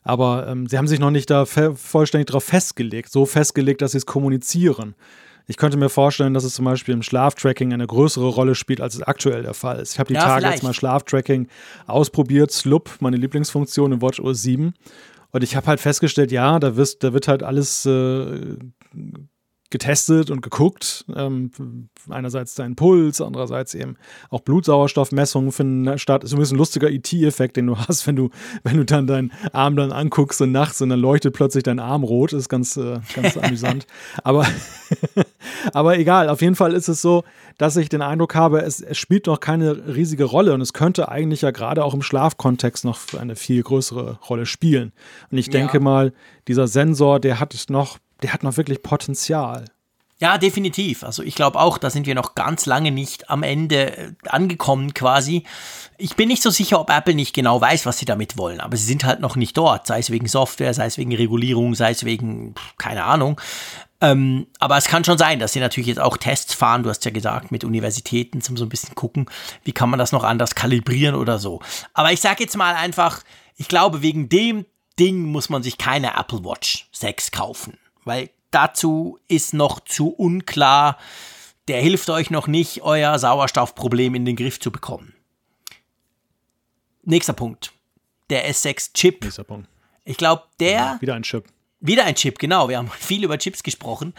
Aber 0.03 0.49
ähm, 0.49 0.67
sie 0.67 0.79
haben 0.79 0.89
sich 0.89 0.99
noch 0.99 1.11
nicht 1.11 1.31
da 1.31 1.45
vollständig 1.45 2.27
darauf 2.27 2.45
festgelegt, 2.45 3.13
so 3.13 3.27
festgelegt, 3.27 3.83
dass 3.83 3.93
sie 3.93 3.99
es 3.99 4.07
kommunizieren. 4.07 4.95
Ich 5.47 5.57
könnte 5.57 5.77
mir 5.77 5.89
vorstellen, 5.89 6.35
dass 6.35 6.45
es 6.45 6.55
zum 6.55 6.65
Beispiel 6.65 6.95
im 6.95 7.03
Schlaftracking 7.03 7.73
eine 7.73 7.87
größere 7.87 8.29
Rolle 8.29 8.55
spielt, 8.55 8.81
als 8.81 8.95
es 8.95 9.03
aktuell 9.03 9.43
der 9.43 9.55
Fall 9.55 9.81
ist. 9.81 9.95
Ich 9.95 9.99
habe 9.99 10.09
die 10.09 10.15
ja, 10.15 10.21
Tage 10.21 10.41
vielleicht. 10.41 10.55
jetzt 10.55 10.63
mal 10.63 10.73
Schlaftracking 10.73 11.49
ausprobiert, 11.87 12.53
Slup, 12.53 12.91
meine 13.01 13.17
Lieblingsfunktion 13.17 13.93
in 13.93 14.03
WatchOS 14.03 14.43
7. 14.43 14.75
Und 15.33 15.43
ich 15.43 15.57
habe 15.57 15.67
halt 15.67 15.81
festgestellt, 15.81 16.31
ja, 16.31 16.59
da, 16.59 16.77
wirst, 16.77 17.03
da 17.03 17.13
wird 17.13 17.27
halt 17.27 17.43
alles 17.43 17.87
äh, 17.87 18.57
getestet 19.73 20.31
und 20.31 20.43
geguckt. 20.43 21.05
Ähm, 21.17 21.51
einerseits 22.09 22.55
deinen 22.55 22.77
Puls, 22.77 23.21
andererseits 23.21 23.75
eben 23.75 23.97
auch 24.31 24.41
Blutsauerstoffmessungen 24.41 25.51
finden 25.51 25.99
statt. 25.99 26.23
Ist 26.23 26.33
übrigens 26.33 26.53
ein 26.53 26.59
lustiger 26.59 26.91
ET-Effekt, 26.91 27.57
den 27.57 27.67
du 27.67 27.77
hast, 27.77 28.07
wenn 28.07 28.15
du, 28.15 28.31
wenn 28.63 28.77
du 28.77 28.85
dann 28.85 29.09
deinen 29.09 29.33
Arm 29.53 29.75
dann 29.75 29.91
anguckst 29.91 30.41
und 30.41 30.53
nachts 30.53 30.81
und 30.81 30.91
dann 30.91 31.01
leuchtet 31.01 31.35
plötzlich 31.35 31.65
dein 31.65 31.81
Arm 31.81 32.05
rot. 32.05 32.33
Ist 32.33 32.49
ganz, 32.49 32.77
äh, 32.77 33.01
ganz 33.15 33.37
amüsant. 33.37 33.87
Aber, 34.23 34.47
aber 35.73 35.99
egal, 35.99 36.29
auf 36.29 36.43
jeden 36.43 36.55
Fall 36.55 36.75
ist 36.75 36.89
es 36.89 37.03
so, 37.03 37.25
dass 37.59 37.77
ich 37.77 37.89
den 37.89 38.03
Eindruck 38.03 38.35
habe, 38.35 38.63
es, 38.63 38.81
es 38.81 38.99
spielt 38.99 39.27
noch 39.27 39.41
keine 39.41 39.95
riesige 39.95 40.25
Rolle 40.25 40.53
und 40.53 40.61
es 40.61 40.73
könnte 40.73 41.09
eigentlich 41.09 41.43
ja 41.43 41.51
gerade 41.51 41.85
auch 41.85 41.95
im 41.95 42.03
Schlafkontext 42.03 42.85
noch 42.85 42.99
eine 43.19 43.37
viel 43.37 43.63
größere 43.63 44.19
Rolle 44.29 44.47
spielen. 44.47 44.93
Und 45.31 45.39
ich 45.39 45.51
denke 45.51 45.79
ja. 45.79 45.83
mal, 45.83 46.13
dieser 46.47 46.69
Sensor, 46.69 47.21
der 47.21 47.41
hat 47.41 47.65
noch 47.69 47.99
der 48.23 48.33
hat 48.33 48.43
noch 48.43 48.57
wirklich 48.57 48.83
Potenzial. 48.83 49.67
Ja, 50.23 50.39
definitiv. 50.39 51.03
Also 51.03 51.25
ich 51.25 51.35
glaube 51.35 51.59
auch, 51.59 51.79
da 51.79 51.91
sind 51.91 52.07
wir 52.07 52.15
noch 52.15 52.37
ganz 52.37 52.65
lange 52.65 52.93
nicht 52.93 53.29
am 53.29 53.43
Ende 53.43 53.97
äh, 53.97 54.13
angekommen 54.29 54.95
quasi. 54.95 55.43
Ich 55.99 56.15
bin 56.15 56.29
nicht 56.29 56.45
so 56.45 56.51
sicher, 56.51 56.79
ob 56.79 56.91
Apple 56.91 57.17
nicht 57.17 57.35
genau 57.35 57.61
weiß, 57.61 57.87
was 57.87 57.99
sie 57.99 58.05
damit 58.05 58.39
wollen, 58.39 58.61
aber 58.61 58.77
sie 58.77 58.85
sind 58.85 59.03
halt 59.05 59.19
noch 59.19 59.35
nicht 59.35 59.57
dort, 59.57 59.89
sei 59.89 59.99
es 59.99 60.11
wegen 60.11 60.29
Software, 60.29 60.75
sei 60.75 60.87
es 60.87 60.97
wegen 60.97 61.13
Regulierung, 61.13 61.75
sei 61.75 61.91
es 61.91 62.05
wegen, 62.05 62.55
keine 62.79 63.03
Ahnung. 63.03 63.41
Ähm, 64.01 64.47
aber 64.61 64.77
es 64.77 64.85
kann 64.85 65.03
schon 65.03 65.19
sein, 65.19 65.41
dass 65.41 65.55
sie 65.55 65.61
natürlich 65.61 65.89
jetzt 65.89 66.01
auch 66.01 66.17
Tests 66.17 66.55
fahren, 66.55 66.85
du 66.85 66.91
hast 66.91 67.05
ja 67.05 67.11
gesagt, 67.11 67.51
mit 67.51 67.65
Universitäten 67.65 68.43
zum 68.43 68.57
so 68.57 68.65
ein 68.65 68.69
bisschen 68.69 68.95
gucken, 68.95 69.27
wie 69.65 69.73
kann 69.73 69.91
man 69.91 69.99
das 69.99 70.13
noch 70.13 70.23
anders 70.23 70.55
kalibrieren 70.55 71.17
oder 71.17 71.41
so. 71.41 71.59
Aber 71.95 72.13
ich 72.13 72.21
sage 72.21 72.45
jetzt 72.45 72.57
mal 72.57 72.77
einfach, 72.77 73.25
ich 73.57 73.67
glaube, 73.67 74.03
wegen 74.03 74.29
dem 74.29 74.67
Ding 75.01 75.25
muss 75.25 75.49
man 75.49 75.65
sich 75.65 75.79
keine 75.79 76.17
Apple 76.17 76.45
Watch 76.45 76.89
6 76.93 77.33
kaufen 77.33 77.77
weil 78.05 78.31
dazu 78.51 79.19
ist 79.29 79.55
noch 79.55 79.81
zu 79.81 80.09
unklar. 80.09 80.99
Der 81.69 81.81
hilft 81.81 82.11
euch 82.11 82.31
noch 82.31 82.47
nicht, 82.47 82.83
euer 82.83 83.19
Sauerstoffproblem 83.19 84.15
in 84.15 84.25
den 84.25 84.37
Griff 84.37 84.61
zu 84.61 84.71
bekommen. 84.71 85.15
Nächster 87.03 87.33
Punkt. 87.33 87.73
Der 88.31 88.51
S6-Chip. 88.51 89.23
Nächster 89.23 89.45
Punkt. 89.45 89.69
Ich 90.05 90.17
glaube, 90.17 90.45
der. 90.61 90.71
Ja, 90.71 90.99
wieder 91.01 91.15
ein 91.15 91.23
Chip. 91.23 91.45
Wieder 91.85 92.05
ein 92.05 92.15
Chip, 92.15 92.39
genau. 92.39 92.69
Wir 92.69 92.79
haben 92.79 92.91
viel 92.99 93.25
über 93.25 93.39
Chips 93.39 93.63
gesprochen. 93.63 94.15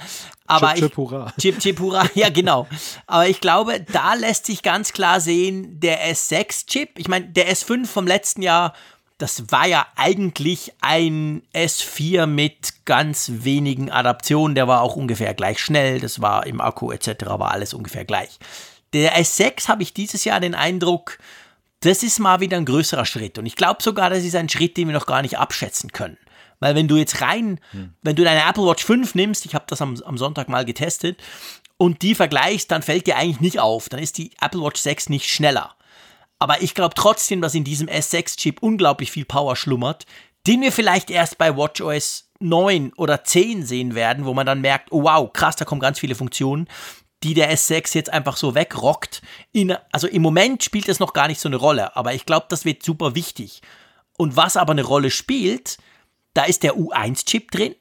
Aber 0.45 0.73
Chip, 0.73 0.89
Chip, 0.89 0.97
hurra. 0.97 1.33
Chip, 1.39 1.59
Chip, 1.59 1.79
hurra. 1.79 2.05
Ja, 2.13 2.29
genau. 2.29 2.67
Aber 3.07 3.27
ich 3.27 3.39
glaube, 3.39 3.81
da 3.81 4.13
lässt 4.15 4.45
sich 4.45 4.63
ganz 4.63 4.91
klar 4.91 5.21
sehen, 5.21 5.79
der 5.79 6.13
S6-Chip, 6.13 6.99
ich 6.99 7.07
meine, 7.07 7.29
der 7.29 7.51
S5 7.53 7.87
vom 7.87 8.05
letzten 8.05 8.41
Jahr 8.41 8.73
das 9.17 9.51
war 9.51 9.67
ja 9.67 9.87
eigentlich 9.95 10.73
ein 10.81 11.43
S4 11.53 12.25
mit 12.25 12.85
ganz 12.85 13.31
wenigen 13.33 13.91
Adaptionen. 13.91 14.55
Der 14.55 14.67
war 14.67 14.81
auch 14.81 14.95
ungefähr 14.95 15.33
gleich 15.33 15.59
schnell. 15.59 15.99
Das 15.99 16.21
war 16.21 16.45
im 16.45 16.61
Akku 16.61 16.91
etc. 16.91 17.25
war 17.25 17.51
alles 17.51 17.73
ungefähr 17.73 18.05
gleich. 18.05 18.39
Der 18.93 19.17
S6 19.19 19.67
habe 19.67 19.83
ich 19.83 19.93
dieses 19.93 20.23
Jahr 20.23 20.39
den 20.39 20.55
Eindruck, 20.55 21.17
das 21.79 22.03
ist 22.03 22.19
mal 22.19 22.39
wieder 22.39 22.57
ein 22.57 22.65
größerer 22.65 23.05
Schritt. 23.05 23.37
Und 23.37 23.45
ich 23.45 23.55
glaube 23.55 23.83
sogar, 23.83 24.09
das 24.09 24.23
ist 24.23 24.35
ein 24.35 24.49
Schritt, 24.49 24.77
den 24.77 24.87
wir 24.87 24.93
noch 24.93 25.05
gar 25.05 25.21
nicht 25.21 25.37
abschätzen 25.37 25.91
können. 25.91 26.17
Weil 26.59 26.75
wenn 26.75 26.87
du 26.87 26.95
jetzt 26.95 27.21
rein, 27.21 27.59
hm. 27.71 27.93
wenn 28.03 28.15
du 28.15 28.23
deine 28.23 28.47
Apple 28.47 28.65
Watch 28.65 28.85
5 28.85 29.15
nimmst, 29.15 29.45
ich 29.45 29.53
habe 29.53 29.65
das 29.67 29.81
am, 29.81 30.01
am 30.05 30.17
Sonntag 30.17 30.47
mal 30.47 30.65
getestet, 30.65 31.21
und 31.77 32.01
die 32.01 32.15
vergleichst, 32.15 32.71
dann 32.71 32.81
fällt 32.81 33.07
dir 33.07 33.17
eigentlich 33.17 33.41
nicht 33.41 33.59
auf. 33.59 33.89
Dann 33.89 33.99
ist 33.99 34.17
die 34.17 34.31
Apple 34.39 34.61
Watch 34.61 34.79
6 34.79 35.09
nicht 35.09 35.29
schneller. 35.29 35.75
Aber 36.39 36.61
ich 36.61 36.73
glaube 36.73 36.95
trotzdem, 36.95 37.41
dass 37.41 37.55
in 37.55 37.63
diesem 37.63 37.87
S6-Chip 37.87 38.61
unglaublich 38.61 39.11
viel 39.11 39.25
Power 39.25 39.55
schlummert, 39.55 40.05
den 40.45 40.61
wir 40.61 40.71
vielleicht 40.71 41.09
erst 41.09 41.37
bei 41.37 41.55
WatchOS 41.55 42.29
9 42.39 42.93
oder 42.97 43.23
10 43.23 43.65
sehen 43.65 43.95
werden, 43.95 44.25
wo 44.25 44.33
man 44.33 44.45
dann 44.45 44.61
merkt, 44.61 44.91
oh 44.91 45.03
wow, 45.03 45.31
krass, 45.31 45.55
da 45.55 45.65
kommen 45.65 45.79
ganz 45.81 45.99
viele 45.99 46.15
Funktionen, 46.15 46.67
die 47.23 47.33
der 47.33 47.55
S6 47.55 47.95
jetzt 47.95 48.11
einfach 48.11 48.35
so 48.35 48.53
wegrockt. 48.53 49.21
In, 49.53 49.75
also 49.91 50.07
im 50.07 50.21
Moment 50.21 50.63
spielt 50.63 50.89
das 50.89 50.99
noch 50.99 51.13
gar 51.13 51.27
nicht 51.27 51.39
so 51.39 51.47
eine 51.47 51.55
Rolle, 51.55 51.95
aber 51.95 52.13
ich 52.13 52.25
glaube, 52.25 52.47
das 52.49 52.65
wird 52.65 52.83
super 52.83 53.15
wichtig. 53.15 53.61
Und 54.17 54.35
was 54.35 54.57
aber 54.57 54.71
eine 54.71 54.83
Rolle 54.83 55.09
spielt, 55.09 55.77
da 56.33 56.43
ist 56.43 56.63
der 56.63 56.75
U1-Chip 56.75 57.51
drin, 57.51 57.75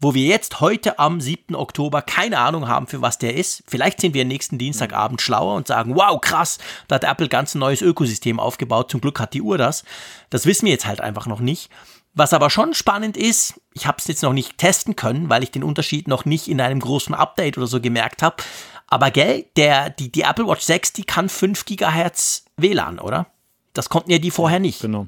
wo 0.00 0.14
wir 0.14 0.26
jetzt 0.26 0.60
heute 0.60 0.98
am 0.98 1.20
7. 1.20 1.54
Oktober 1.54 2.02
keine 2.02 2.38
Ahnung 2.38 2.66
haben, 2.68 2.86
für 2.86 3.02
was 3.02 3.18
der 3.18 3.36
ist. 3.36 3.62
Vielleicht 3.66 4.00
sind 4.00 4.14
wir 4.14 4.24
nächsten 4.24 4.58
Dienstagabend 4.58 5.20
schlauer 5.20 5.54
und 5.54 5.66
sagen, 5.66 5.94
wow, 5.94 6.20
krass, 6.20 6.58
da 6.88 6.96
hat 6.96 7.04
Apple 7.04 7.28
ganz 7.28 7.54
ein 7.54 7.58
neues 7.58 7.82
Ökosystem 7.82 8.40
aufgebaut. 8.40 8.90
Zum 8.90 9.00
Glück 9.00 9.20
hat 9.20 9.34
die 9.34 9.42
Uhr 9.42 9.58
das. 9.58 9.84
Das 10.30 10.46
wissen 10.46 10.64
wir 10.64 10.72
jetzt 10.72 10.86
halt 10.86 11.00
einfach 11.00 11.26
noch 11.26 11.40
nicht. 11.40 11.70
Was 12.14 12.32
aber 12.32 12.50
schon 12.50 12.74
spannend 12.74 13.16
ist, 13.16 13.60
ich 13.72 13.86
habe 13.86 13.98
es 13.98 14.06
jetzt 14.08 14.22
noch 14.22 14.32
nicht 14.32 14.58
testen 14.58 14.96
können, 14.96 15.28
weil 15.28 15.42
ich 15.42 15.52
den 15.52 15.62
Unterschied 15.62 16.08
noch 16.08 16.24
nicht 16.24 16.48
in 16.48 16.60
einem 16.60 16.80
großen 16.80 17.14
Update 17.14 17.56
oder 17.56 17.66
so 17.66 17.80
gemerkt 17.80 18.22
habe. 18.22 18.42
Aber 18.88 19.10
gell, 19.10 19.46
der, 19.56 19.90
die, 19.90 20.10
die 20.10 20.22
Apple 20.22 20.46
Watch 20.46 20.62
6, 20.62 20.94
die 20.94 21.04
kann 21.04 21.28
5 21.28 21.64
GHz 21.64 22.46
WLAN, 22.56 22.98
oder? 22.98 23.26
Das 23.74 23.88
konnten 23.88 24.10
ja 24.10 24.18
die 24.18 24.32
vorher 24.32 24.58
nicht. 24.58 24.80
Genau. 24.80 25.06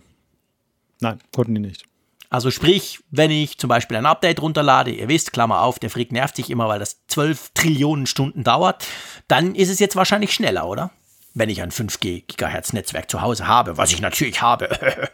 Nein, 1.00 1.18
konnten 1.32 1.56
die 1.56 1.60
nicht. 1.60 1.84
Also 2.32 2.50
sprich, 2.50 3.00
wenn 3.10 3.30
ich 3.30 3.58
zum 3.58 3.68
Beispiel 3.68 3.98
ein 3.98 4.06
Update 4.06 4.40
runterlade, 4.40 4.90
ihr 4.90 5.06
wisst, 5.06 5.34
Klammer 5.34 5.60
auf, 5.60 5.78
der 5.78 5.90
Freak 5.90 6.12
nervt 6.12 6.34
sich 6.34 6.48
immer, 6.48 6.66
weil 6.66 6.78
das 6.78 7.04
12 7.08 7.50
Trillionen 7.52 8.06
Stunden 8.06 8.42
dauert, 8.42 8.86
dann 9.28 9.54
ist 9.54 9.68
es 9.68 9.78
jetzt 9.80 9.96
wahrscheinlich 9.96 10.32
schneller, 10.32 10.66
oder? 10.66 10.92
Wenn 11.34 11.50
ich 11.50 11.60
ein 11.60 11.70
5G 11.70 12.24
Gigahertz 12.26 12.72
Netzwerk 12.72 13.10
zu 13.10 13.20
Hause 13.20 13.48
habe, 13.48 13.76
was 13.76 13.92
ich 13.92 14.00
natürlich 14.00 14.40
habe. 14.40 14.70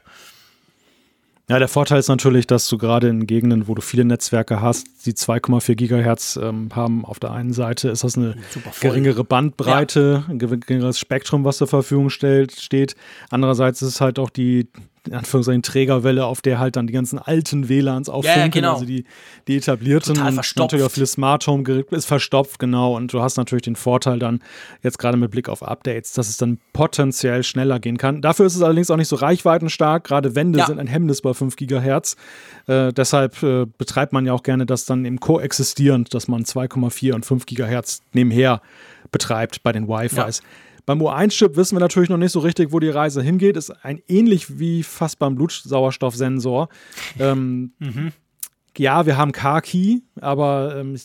Ja, 1.51 1.59
der 1.59 1.69
Vorteil 1.69 1.99
ist 1.99 2.09
natürlich, 2.09 2.47
dass 2.47 2.69
du 2.69 2.77
gerade 2.77 3.09
in 3.09 3.27
Gegenden, 3.27 3.69
wo 3.69 3.75
du 3.75 3.81
viele 3.81 4.05
Netzwerke 4.05 4.61
hast, 4.61 5.07
die 5.07 5.15
2,4 5.15 5.77
Gigahertz 5.77 6.37
ähm, 6.37 6.69
haben, 6.75 7.07
auf 7.07 7.21
der 7.21 7.31
einen 7.31 7.55
Seite 7.55 7.89
ist 7.89 8.05
das 8.05 8.19
eine 8.19 8.37
geringere 8.83 9.25
Bandbreite, 9.25 10.25
ja. 10.27 10.31
ein 10.31 10.39
geringeres 10.39 10.99
Spektrum, 10.99 11.47
was 11.47 11.57
zur 11.57 11.67
Verfügung 11.67 12.11
stellt, 12.11 12.53
steht. 12.53 12.97
Andererseits 13.31 13.81
ist 13.81 13.89
es 13.89 14.01
halt 14.03 14.19
auch 14.19 14.29
die 14.29 14.69
in 15.09 15.15
Anführungszeichen 15.15 15.63
Trägerwelle, 15.63 16.27
auf 16.27 16.43
der 16.43 16.59
halt 16.59 16.77
dann 16.77 16.87
die 16.87 16.93
ganzen 16.93 17.19
alten 17.19 17.69
WLANs 17.69 18.09
auffunkeln, 18.09 18.47
ja, 18.47 18.49
genau. 18.49 18.75
also 18.75 18.85
die, 18.85 19.05
die 19.47 19.57
etablierten 19.57 20.15
Total 20.15 20.29
und 20.29 20.35
verstopft. 20.35 20.73
natürlich 20.73 20.87
auch 20.87 20.91
viele 20.91 21.07
Smart 21.07 21.47
Home 21.47 21.63
Geräte 21.63 21.97
ist 21.97 22.07
verstopft, 22.07 22.59
genau. 22.59 22.97
Und 22.97 23.13
du 23.13 23.23
hast 23.23 23.37
natürlich 23.37 23.63
den 23.63 23.77
Vorteil 23.77 24.19
dann 24.19 24.41
jetzt 24.83 24.99
gerade 24.99 25.17
mit 25.17 25.31
Blick 25.31 25.49
auf 25.49 25.63
Updates, 25.63 26.13
dass 26.13 26.29
es 26.29 26.37
dann 26.37 26.59
potenziell 26.73 27.43
schneller 27.43 27.81
gehen 27.81 27.99
kann. 27.99 28.23
Dafür 28.23 28.47
ist 28.47 28.57
es 28.57 28.63
allerdings 28.63 28.91
auch 28.91 28.97
nicht 28.97 29.09
so 29.09 29.17
reichweitenstark. 29.17 30.05
Gerade 30.05 30.35
Wände 30.35 30.59
ja. 30.61 30.67
sind 30.67 30.79
ein 30.79 30.87
Hemmnis 30.87 31.23
bei 31.23 31.35
5 31.35 31.57
Gigahertz. 31.57 32.17
Äh, 32.67 32.93
deshalb 32.93 33.43
äh, 33.43 33.67
betreibt 33.79 34.13
man 34.13 34.27
ja 34.27 34.33
auch 34.33 34.43
gerne 34.43 34.67
das 34.67 34.85
dann 34.85 35.05
im 35.05 35.21
koexistierend, 35.21 36.15
dass 36.15 36.29
man 36.29 36.45
2,4 36.45 37.15
und 37.15 37.27
5 37.27 37.47
Gigahertz 37.47 38.03
nebenher 38.13 38.61
betreibt 39.11 39.63
bei 39.63 39.73
den 39.73 39.89
Wi-Fis. 39.89 40.39
Ja. 40.39 40.45
Beim 40.89 41.03
U1-Chip 41.03 41.55
wissen 41.55 41.77
wir 41.77 41.81
natürlich 41.81 42.09
noch 42.09 42.17
nicht 42.17 42.33
so 42.33 42.39
richtig, 42.39 42.73
wo 42.73 42.81
die 42.81 42.89
Reise 42.89 43.21
hingeht. 43.21 43.59
Ist 43.59 43.69
ein 43.85 44.01
ähnlich 44.09 44.59
wie 44.59 44.83
fast 44.83 45.19
beim 45.19 45.35
Blutsauerstoffsensor. 45.35 46.71
ähm, 47.21 47.73
mhm. 47.79 48.13
Ja, 48.79 49.05
wir 49.05 49.19
haben 49.19 49.33
Car-Key, 49.33 49.99
aber 50.19 50.77
ähm, 50.79 50.99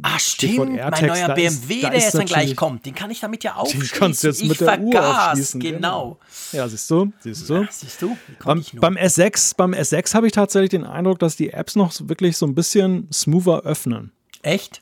Ah, 0.00 0.18
stimmt, 0.18 0.56
mein 0.56 1.06
neuer 1.06 1.34
BMW, 1.34 1.74
ist, 1.74 1.82
der 1.82 1.92
jetzt 1.92 2.14
dann 2.14 2.24
gleich 2.24 2.56
kommt, 2.56 2.86
den 2.86 2.94
kann 2.94 3.10
ich 3.10 3.20
damit 3.20 3.44
ja 3.44 3.56
aufschließen. 3.56 3.90
Den 3.90 3.98
kannst 3.98 4.22
du 4.22 4.28
jetzt 4.28 4.40
ich 4.40 4.48
mit 4.48 4.58
der 4.58 4.68
vergaß, 4.68 4.94
Uhr 4.94 5.26
aufschließen. 5.26 5.60
Genau. 5.60 6.18
Ja, 6.52 6.66
siehst 6.66 6.90
du, 6.90 7.12
siehst 7.20 7.50
du. 7.50 7.54
Ja, 7.56 7.68
siehst 7.70 8.00
du? 8.00 8.16
Beim, 8.42 8.64
beim, 8.76 8.96
S6, 8.96 9.54
beim 9.54 9.74
S6 9.74 10.14
habe 10.14 10.28
ich 10.28 10.32
tatsächlich 10.32 10.70
den 10.70 10.84
Eindruck, 10.84 11.18
dass 11.18 11.36
die 11.36 11.50
Apps 11.50 11.76
noch 11.76 11.92
wirklich 12.04 12.38
so 12.38 12.46
ein 12.46 12.54
bisschen 12.54 13.06
smoother 13.12 13.64
öffnen. 13.64 14.12
Echt? 14.40 14.80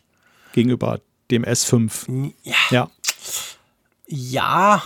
Gegenüber 0.52 1.00
dem 1.32 1.44
S5. 1.44 2.30
Ja. 2.44 2.54
ja. 2.70 2.90
Ja, 4.16 4.82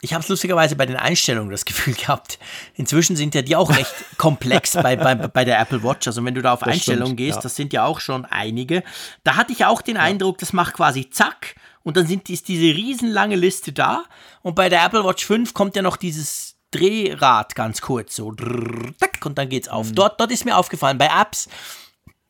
ich 0.00 0.12
habe 0.14 0.22
es 0.22 0.28
lustigerweise 0.28 0.74
bei 0.74 0.86
den 0.86 0.96
Einstellungen 0.96 1.50
das 1.50 1.64
Gefühl 1.64 1.94
gehabt. 2.00 2.38
Inzwischen 2.74 3.16
sind 3.16 3.34
ja 3.34 3.42
die 3.42 3.56
auch 3.56 3.70
recht 3.76 3.94
komplex 4.16 4.72
bei, 4.72 4.96
bei, 4.96 5.14
bei 5.14 5.44
der 5.44 5.60
Apple 5.60 5.82
Watch. 5.82 6.06
Also 6.06 6.24
wenn 6.24 6.34
du 6.34 6.42
da 6.42 6.54
auf 6.54 6.60
das 6.60 6.68
Einstellungen 6.68 7.08
stimmt, 7.08 7.18
gehst, 7.18 7.36
ja. 7.36 7.42
das 7.42 7.56
sind 7.56 7.72
ja 7.72 7.84
auch 7.84 8.00
schon 8.00 8.24
einige. 8.24 8.82
Da 9.22 9.36
hatte 9.36 9.52
ich 9.52 9.64
auch 9.64 9.82
den 9.82 9.96
ja. 9.96 10.02
Eindruck, 10.02 10.38
das 10.38 10.52
macht 10.52 10.74
quasi 10.74 11.10
zack 11.10 11.56
und 11.82 11.96
dann 11.96 12.06
sind, 12.06 12.30
ist 12.30 12.48
diese 12.48 12.74
riesenlange 12.74 13.36
Liste 13.36 13.72
da. 13.72 14.04
Und 14.42 14.54
bei 14.54 14.68
der 14.68 14.84
Apple 14.84 15.04
Watch 15.04 15.24
5 15.26 15.52
kommt 15.52 15.76
ja 15.76 15.82
noch 15.82 15.96
dieses 15.96 16.56
Drehrad 16.70 17.54
ganz 17.54 17.80
kurz, 17.80 18.16
so 18.16 18.28
und 19.24 19.38
dann 19.38 19.48
geht's 19.48 19.68
auf. 19.68 19.90
Mhm. 19.90 19.94
Dort, 19.94 20.20
dort 20.20 20.32
ist 20.32 20.44
mir 20.44 20.56
aufgefallen, 20.56 20.98
bei 20.98 21.06
Apps 21.06 21.48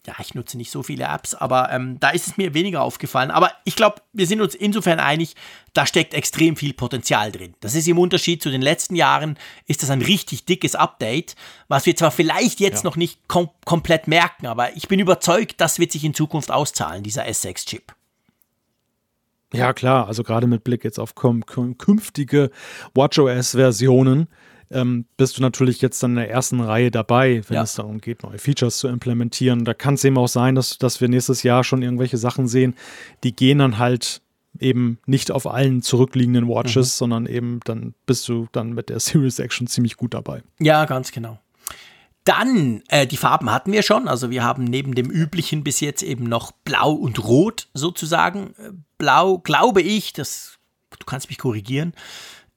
ja, 0.06 0.14
ich 0.20 0.34
nutze 0.34 0.58
nicht 0.58 0.70
so 0.70 0.82
viele 0.82 1.04
Apps, 1.04 1.34
aber 1.34 1.70
ähm, 1.70 1.98
da 1.98 2.10
ist 2.10 2.26
es 2.26 2.36
mir 2.36 2.52
weniger 2.52 2.82
aufgefallen. 2.82 3.30
Aber 3.30 3.50
ich 3.64 3.74
glaube, 3.74 4.02
wir 4.12 4.26
sind 4.26 4.42
uns 4.42 4.54
insofern 4.54 5.00
einig, 5.00 5.34
da 5.72 5.86
steckt 5.86 6.12
extrem 6.12 6.56
viel 6.56 6.74
Potenzial 6.74 7.32
drin. 7.32 7.54
Das 7.60 7.74
ist 7.74 7.88
im 7.88 7.98
Unterschied 7.98 8.42
zu 8.42 8.50
den 8.50 8.60
letzten 8.60 8.96
Jahren, 8.96 9.38
ist 9.66 9.82
das 9.82 9.90
ein 9.90 10.02
richtig 10.02 10.44
dickes 10.44 10.74
Update, 10.74 11.36
was 11.68 11.86
wir 11.86 11.96
zwar 11.96 12.10
vielleicht 12.10 12.60
jetzt 12.60 12.84
ja. 12.84 12.90
noch 12.90 12.96
nicht 12.96 13.28
kom 13.28 13.48
komplett 13.64 14.06
merken, 14.06 14.46
aber 14.46 14.76
ich 14.76 14.88
bin 14.88 15.00
überzeugt, 15.00 15.60
das 15.60 15.78
wird 15.78 15.90
sich 15.90 16.04
in 16.04 16.12
Zukunft 16.12 16.50
auszahlen, 16.50 17.02
dieser 17.02 17.24
S6-Chip. 17.24 17.94
Ja, 19.54 19.72
klar, 19.72 20.06
also 20.06 20.22
gerade 20.22 20.46
mit 20.46 20.64
Blick 20.64 20.84
jetzt 20.84 20.98
auf 20.98 21.14
künftige 21.14 22.50
WatchOS-Versionen 22.94 24.28
ähm, 24.70 25.06
bist 25.16 25.38
du 25.38 25.42
natürlich 25.42 25.80
jetzt 25.80 26.02
dann 26.02 26.12
in 26.12 26.16
der 26.16 26.30
ersten 26.30 26.60
Reihe 26.60 26.90
dabei, 26.90 27.42
wenn 27.48 27.56
ja. 27.56 27.62
es 27.62 27.74
darum 27.74 28.00
geht, 28.00 28.22
neue 28.22 28.38
Features 28.38 28.78
zu 28.78 28.88
implementieren. 28.88 29.64
Da 29.64 29.74
kann 29.74 29.94
es 29.94 30.04
eben 30.04 30.18
auch 30.18 30.28
sein, 30.28 30.54
dass, 30.54 30.78
dass 30.78 31.00
wir 31.00 31.08
nächstes 31.08 31.42
Jahr 31.42 31.64
schon 31.64 31.82
irgendwelche 31.82 32.16
Sachen 32.16 32.48
sehen, 32.48 32.74
die 33.22 33.34
gehen 33.34 33.58
dann 33.58 33.78
halt 33.78 34.22
eben 34.58 34.98
nicht 35.06 35.30
auf 35.30 35.46
allen 35.46 35.82
zurückliegenden 35.82 36.48
Watches, 36.48 36.94
mhm. 36.94 36.98
sondern 36.98 37.26
eben 37.26 37.60
dann 37.64 37.94
bist 38.06 38.28
du 38.28 38.46
dann 38.52 38.72
mit 38.72 38.88
der 38.88 39.00
Series 39.00 39.38
Action 39.38 39.66
ziemlich 39.66 39.96
gut 39.96 40.14
dabei. 40.14 40.42
Ja, 40.58 40.84
ganz 40.84 41.12
genau. 41.12 41.38
Dann, 42.24 42.82
äh, 42.88 43.06
die 43.06 43.18
Farben 43.18 43.50
hatten 43.50 43.70
wir 43.72 43.82
schon. 43.82 44.08
Also 44.08 44.30
wir 44.30 44.42
haben 44.42 44.64
neben 44.64 44.94
dem 44.94 45.10
üblichen 45.10 45.62
bis 45.62 45.80
jetzt 45.80 46.02
eben 46.02 46.24
noch 46.24 46.52
Blau 46.52 46.92
und 46.92 47.22
Rot 47.22 47.68
sozusagen. 47.74 48.54
Äh, 48.58 48.70
Blau, 48.96 49.38
glaube 49.38 49.82
ich, 49.82 50.14
das, 50.14 50.58
du 50.98 51.04
kannst 51.04 51.28
mich 51.28 51.36
korrigieren, 51.36 51.92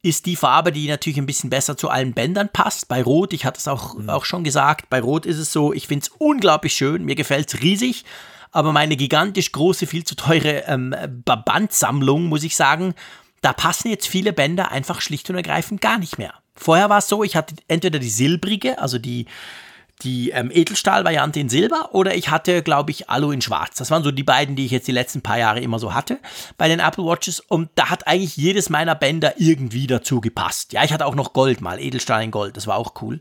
ist 0.01 0.25
die 0.25 0.35
Farbe, 0.35 0.71
die 0.71 0.87
natürlich 0.87 1.17
ein 1.17 1.25
bisschen 1.25 1.49
besser 1.49 1.75
zu 1.75 1.89
allen 1.89 2.13
Bändern 2.13 2.49
passt. 2.51 2.87
Bei 2.87 3.01
Rot, 3.01 3.33
ich 3.33 3.45
hatte 3.45 3.59
es 3.59 3.67
auch, 3.67 3.95
mhm. 3.95 4.09
auch 4.09 4.25
schon 4.25 4.43
gesagt, 4.43 4.89
bei 4.89 4.99
Rot 4.99 5.25
ist 5.25 5.37
es 5.37 5.51
so, 5.51 5.73
ich 5.73 5.87
finde 5.87 6.05
es 6.05 6.15
unglaublich 6.17 6.73
schön, 6.73 7.03
mir 7.03 7.15
gefällt 7.15 7.53
es 7.53 7.61
riesig, 7.61 8.05
aber 8.51 8.71
meine 8.71 8.95
gigantisch 8.95 9.51
große, 9.51 9.87
viel 9.87 10.03
zu 10.03 10.15
teure 10.15 10.63
ähm, 10.67 10.95
Bandsammlung, 11.25 12.25
muss 12.25 12.43
ich 12.43 12.55
sagen, 12.55 12.93
da 13.41 13.53
passen 13.53 13.89
jetzt 13.89 14.07
viele 14.07 14.33
Bänder 14.33 14.71
einfach 14.71 15.01
schlicht 15.01 15.29
und 15.29 15.35
ergreifend 15.35 15.81
gar 15.81 15.97
nicht 15.97 16.17
mehr. 16.17 16.33
Vorher 16.55 16.89
war 16.89 16.99
es 16.99 17.07
so, 17.07 17.23
ich 17.23 17.35
hatte 17.35 17.55
entweder 17.67 17.99
die 17.99 18.09
silbrige, 18.09 18.79
also 18.79 18.97
die, 18.97 19.27
die 20.03 20.29
ähm, 20.29 20.51
Edelstahl-Variante 20.53 21.39
in 21.39 21.49
Silber 21.49 21.89
oder 21.93 22.15
ich 22.15 22.29
hatte, 22.29 22.61
glaube 22.61 22.91
ich, 22.91 23.09
Alu 23.09 23.31
in 23.31 23.41
Schwarz. 23.41 23.77
Das 23.77 23.89
waren 23.89 24.03
so 24.03 24.11
die 24.11 24.23
beiden, 24.23 24.55
die 24.55 24.65
ich 24.65 24.71
jetzt 24.71 24.87
die 24.87 24.91
letzten 24.91 25.21
paar 25.21 25.39
Jahre 25.39 25.59
immer 25.59 25.79
so 25.79 25.93
hatte 25.93 26.19
bei 26.57 26.67
den 26.67 26.79
Apple 26.79 27.03
Watches. 27.03 27.39
Und 27.39 27.69
da 27.75 27.89
hat 27.89 28.07
eigentlich 28.07 28.37
jedes 28.37 28.69
meiner 28.69 28.95
Bänder 28.95 29.33
irgendwie 29.37 29.87
dazu 29.87 30.21
gepasst. 30.21 30.73
Ja, 30.73 30.83
ich 30.83 30.93
hatte 30.93 31.05
auch 31.05 31.15
noch 31.15 31.33
Gold 31.33 31.61
mal, 31.61 31.79
Edelstahl 31.79 32.23
in 32.23 32.31
Gold, 32.31 32.57
das 32.57 32.67
war 32.67 32.77
auch 32.77 33.01
cool. 33.01 33.19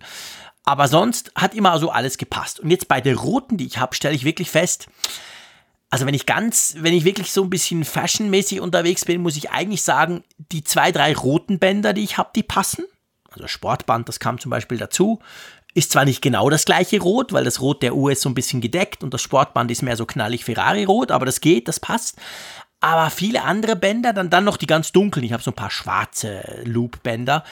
Aber 0.65 0.89
sonst 0.89 1.33
hat 1.35 1.55
immer 1.55 1.79
so 1.79 1.91
alles 1.91 2.19
gepasst. 2.19 2.61
Und 2.61 2.71
jetzt 2.71 2.89
bei 2.89 3.01
der 3.01 3.17
roten, 3.17 3.57
die 3.57 3.67
ich 3.67 3.79
habe, 3.79 3.95
stelle 3.95 4.15
ich 4.17 4.25
wirklich 4.25 4.51
fest, 4.51 4.89
also 5.89 6.05
wenn 6.05 6.15
ich 6.15 6.27
ganz, 6.27 6.75
wenn 6.79 6.95
ich 6.95 7.05
wirklich 7.05 7.33
so 7.33 7.45
ein 7.45 7.51
bisschen 7.51 7.85
fashionmäßig 7.85 8.61
unterwegs 8.61 9.05
bin, 9.05 9.23
muss 9.23 9.37
ich 9.37 9.51
eigentlich 9.51 9.83
sagen, 9.83 10.25
die 10.51 10.65
zwei, 10.65 10.91
drei 10.91 11.15
roten 11.15 11.59
Bänder, 11.59 11.93
die 11.93 12.03
ich 12.03 12.19
habe, 12.19 12.31
die 12.35 12.43
passen. 12.43 12.85
Also 13.31 13.47
Sportband, 13.47 14.09
das 14.09 14.19
kam 14.19 14.41
zum 14.41 14.51
Beispiel 14.51 14.79
dazu. 14.79 15.21
Ist 15.77 15.93
zwar 15.93 16.07
nicht 16.07 16.23
genau 16.23 16.49
das 16.49 16.65
gleiche 16.65 16.99
Rot, 17.03 17.35
weil 17.35 17.45
das 17.45 17.61
Rot 17.61 17.83
der 17.83 17.95
Uhr 17.95 18.11
ist 18.11 18.23
so 18.23 18.31
ein 18.31 18.35
bisschen 18.35 18.63
gedeckt 18.63 19.05
und 19.05 19.13
das 19.13 19.21
Sportband 19.21 19.71
ist 19.71 19.83
mehr 19.83 19.99
so 19.99 20.07
knallig 20.07 20.43
Ferrari-Rot, 20.43 21.11
aber 21.11 21.27
das 21.27 21.43
geht, 21.43 21.69
das 21.69 21.81
passt. 21.81 22.17
Aber 22.81 23.11
viele 23.11 23.43
andere 23.43 23.77
Bänder, 23.77 24.15
dann, 24.15 24.31
dann 24.31 24.45
noch 24.45 24.57
die 24.57 24.67
ganz 24.67 24.91
dunklen. 24.93 25.23
Ich 25.23 25.35
habe 25.35 25.43
so 25.43 25.51
ein 25.51 25.55
paar 25.55 25.71
schwarze 25.71 26.63
Loop-Bänder. 26.65 27.45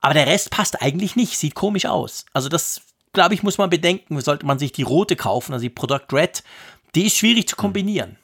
Aber 0.00 0.12
der 0.12 0.26
Rest 0.26 0.50
passt 0.50 0.82
eigentlich 0.82 1.14
nicht, 1.14 1.38
sieht 1.38 1.54
komisch 1.54 1.86
aus. 1.86 2.26
Also 2.32 2.48
das, 2.48 2.80
glaube 3.12 3.34
ich, 3.34 3.44
muss 3.44 3.58
man 3.58 3.70
bedenken. 3.70 4.20
Sollte 4.22 4.44
man 4.44 4.58
sich 4.58 4.72
die 4.72 4.82
rote 4.82 5.14
kaufen, 5.14 5.52
also 5.52 5.62
die 5.62 5.70
Product 5.70 6.06
Red, 6.12 6.42
die 6.96 7.06
ist 7.06 7.16
schwierig 7.16 7.46
zu 7.46 7.54
kombinieren. 7.54 8.16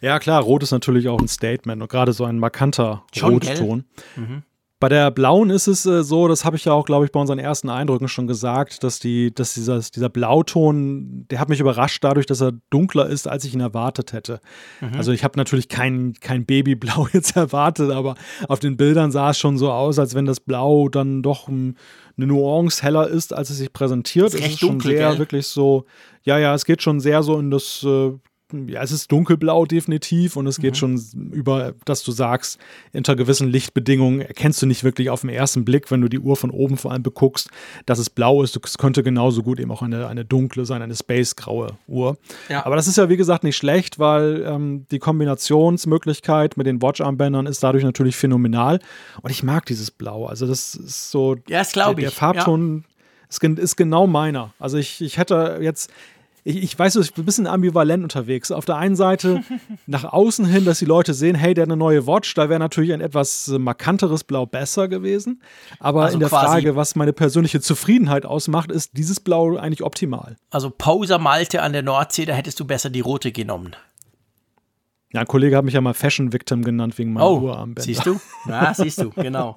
Ja, 0.00 0.20
klar, 0.20 0.40
Rot 0.40 0.62
ist 0.62 0.70
natürlich 0.70 1.08
auch 1.08 1.18
ein 1.18 1.26
Statement 1.26 1.82
und 1.82 1.90
gerade 1.90 2.12
so 2.12 2.26
ein 2.26 2.38
markanter 2.38 3.02
Schon, 3.12 3.34
Rotton. 3.34 3.86
Mhm. 4.14 4.44
Bei 4.80 4.88
der 4.88 5.10
blauen 5.10 5.50
ist 5.50 5.66
es 5.66 5.84
äh, 5.84 6.02
so, 6.02 6.26
das 6.26 6.46
habe 6.46 6.56
ich 6.56 6.64
ja 6.64 6.72
auch, 6.72 6.86
glaube 6.86 7.04
ich, 7.04 7.12
bei 7.12 7.20
unseren 7.20 7.38
ersten 7.38 7.68
Eindrücken 7.68 8.08
schon 8.08 8.26
gesagt, 8.26 8.82
dass, 8.82 8.98
die, 8.98 9.32
dass 9.32 9.52
dieser, 9.52 9.78
dieser 9.78 10.08
Blauton, 10.08 11.26
der 11.30 11.38
hat 11.38 11.50
mich 11.50 11.60
überrascht 11.60 12.02
dadurch, 12.02 12.24
dass 12.24 12.40
er 12.40 12.52
dunkler 12.70 13.06
ist, 13.06 13.28
als 13.28 13.44
ich 13.44 13.52
ihn 13.52 13.60
erwartet 13.60 14.14
hätte. 14.14 14.40
Mhm. 14.80 14.94
Also 14.96 15.12
ich 15.12 15.22
habe 15.22 15.38
natürlich 15.38 15.68
kein, 15.68 16.14
kein 16.20 16.46
Babyblau 16.46 17.08
jetzt 17.12 17.36
erwartet, 17.36 17.90
aber 17.90 18.14
auf 18.48 18.58
den 18.58 18.78
Bildern 18.78 19.12
sah 19.12 19.30
es 19.30 19.38
schon 19.38 19.58
so 19.58 19.70
aus, 19.70 19.98
als 19.98 20.14
wenn 20.14 20.24
das 20.24 20.40
Blau 20.40 20.88
dann 20.88 21.22
doch 21.22 21.46
eine 21.48 21.74
Nuance 22.16 22.82
heller 22.82 23.06
ist, 23.06 23.34
als 23.34 23.50
es 23.50 23.58
sich 23.58 23.74
präsentiert. 23.74 24.28
Es 24.28 24.34
ist, 24.34 24.46
ist 24.46 24.58
schon 24.60 24.70
dunkel, 24.70 24.92
sehr 24.92 25.10
gell? 25.10 25.18
wirklich 25.18 25.46
so, 25.46 25.84
ja, 26.22 26.38
ja, 26.38 26.54
es 26.54 26.64
geht 26.64 26.80
schon 26.80 27.00
sehr 27.00 27.22
so 27.22 27.38
in 27.38 27.50
das 27.50 27.84
äh, 27.84 28.12
ja, 28.52 28.82
es 28.82 28.92
ist 28.92 29.10
dunkelblau 29.10 29.66
definitiv 29.66 30.36
und 30.36 30.46
es 30.46 30.58
geht 30.58 30.72
mhm. 30.72 30.76
schon 30.76 31.30
über, 31.32 31.74
dass 31.84 32.02
du 32.02 32.12
sagst, 32.12 32.58
unter 32.92 33.16
gewissen 33.16 33.48
Lichtbedingungen 33.48 34.20
erkennst 34.20 34.60
du 34.62 34.66
nicht 34.66 34.84
wirklich 34.84 35.10
auf 35.10 35.22
den 35.22 35.30
ersten 35.30 35.64
Blick, 35.64 35.90
wenn 35.90 36.00
du 36.00 36.08
die 36.08 36.18
Uhr 36.18 36.36
von 36.36 36.50
oben 36.50 36.76
vor 36.76 36.92
allem 36.92 37.02
beguckst, 37.02 37.50
dass 37.86 37.98
es 37.98 38.10
blau 38.10 38.42
ist. 38.42 38.58
Es 38.64 38.78
könnte 38.78 39.02
genauso 39.02 39.42
gut 39.42 39.60
eben 39.60 39.70
auch 39.70 39.82
eine, 39.82 40.06
eine 40.06 40.24
dunkle 40.24 40.64
sein, 40.64 40.82
eine 40.82 40.94
spacegraue 40.94 41.78
Uhr. 41.86 42.16
Ja. 42.48 42.64
Aber 42.66 42.76
das 42.76 42.86
ist 42.86 42.96
ja 42.96 43.08
wie 43.08 43.16
gesagt 43.16 43.44
nicht 43.44 43.56
schlecht, 43.56 43.98
weil 43.98 44.44
ähm, 44.46 44.86
die 44.90 44.98
Kombinationsmöglichkeit 44.98 46.56
mit 46.56 46.66
den 46.66 46.82
Watch-Armbändern 46.82 47.46
ist 47.46 47.62
dadurch 47.62 47.84
natürlich 47.84 48.16
phänomenal 48.16 48.80
und 49.22 49.30
ich 49.30 49.42
mag 49.42 49.66
dieses 49.66 49.90
Blau. 49.90 50.26
Also 50.26 50.46
das 50.46 50.74
ist 50.74 51.10
so, 51.10 51.36
ja, 51.48 51.58
das 51.58 51.72
der, 51.72 51.94
der 51.94 52.10
Farbton 52.10 52.84
ja. 52.84 53.26
ist, 53.28 53.42
ist 53.42 53.76
genau 53.76 54.06
meiner. 54.06 54.52
Also 54.58 54.78
ich, 54.78 55.00
ich 55.00 55.18
hätte 55.18 55.58
jetzt 55.60 55.90
ich, 56.44 56.62
ich 56.62 56.78
weiß, 56.78 56.94
du 56.94 57.00
bist 57.00 57.18
ein 57.18 57.24
bisschen 57.24 57.46
ambivalent 57.46 58.02
unterwegs. 58.02 58.50
Auf 58.50 58.64
der 58.64 58.76
einen 58.76 58.96
Seite 58.96 59.42
nach 59.86 60.04
außen 60.04 60.44
hin, 60.44 60.64
dass 60.64 60.78
die 60.78 60.84
Leute 60.84 61.14
sehen, 61.14 61.34
hey, 61.34 61.54
der 61.54 61.62
hat 61.62 61.68
eine 61.68 61.76
neue 61.76 62.06
Watch, 62.06 62.32
da 62.34 62.48
wäre 62.48 62.58
natürlich 62.58 62.92
ein 62.92 63.00
etwas 63.00 63.48
markanteres 63.48 64.24
Blau 64.24 64.46
besser 64.46 64.88
gewesen. 64.88 65.42
Aber 65.78 66.04
also 66.04 66.14
in 66.14 66.20
der 66.20 66.28
Frage, 66.28 66.76
was 66.76 66.96
meine 66.96 67.12
persönliche 67.12 67.60
Zufriedenheit 67.60 68.26
ausmacht, 68.26 68.70
ist 68.70 68.96
dieses 68.96 69.20
Blau 69.20 69.56
eigentlich 69.56 69.82
optimal. 69.82 70.36
Also 70.50 70.70
Poser 70.70 71.18
Malte 71.18 71.62
an 71.62 71.72
der 71.72 71.82
Nordsee, 71.82 72.24
da 72.24 72.34
hättest 72.34 72.60
du 72.60 72.64
besser 72.64 72.90
die 72.90 73.00
rote 73.00 73.32
genommen. 73.32 73.76
Ja, 75.12 75.22
ein 75.22 75.26
Kollege 75.26 75.56
hat 75.56 75.64
mich 75.64 75.74
ja 75.74 75.80
mal 75.80 75.92
Fashion 75.92 76.32
Victim 76.32 76.62
genannt 76.62 76.96
wegen 76.96 77.12
meiner 77.12 77.28
oh, 77.28 77.40
Uhrarmbänder. 77.40 77.82
Siehst 77.82 78.06
du? 78.06 78.20
Ja, 78.48 78.72
siehst 78.72 78.98
du, 78.98 79.10
genau. 79.10 79.56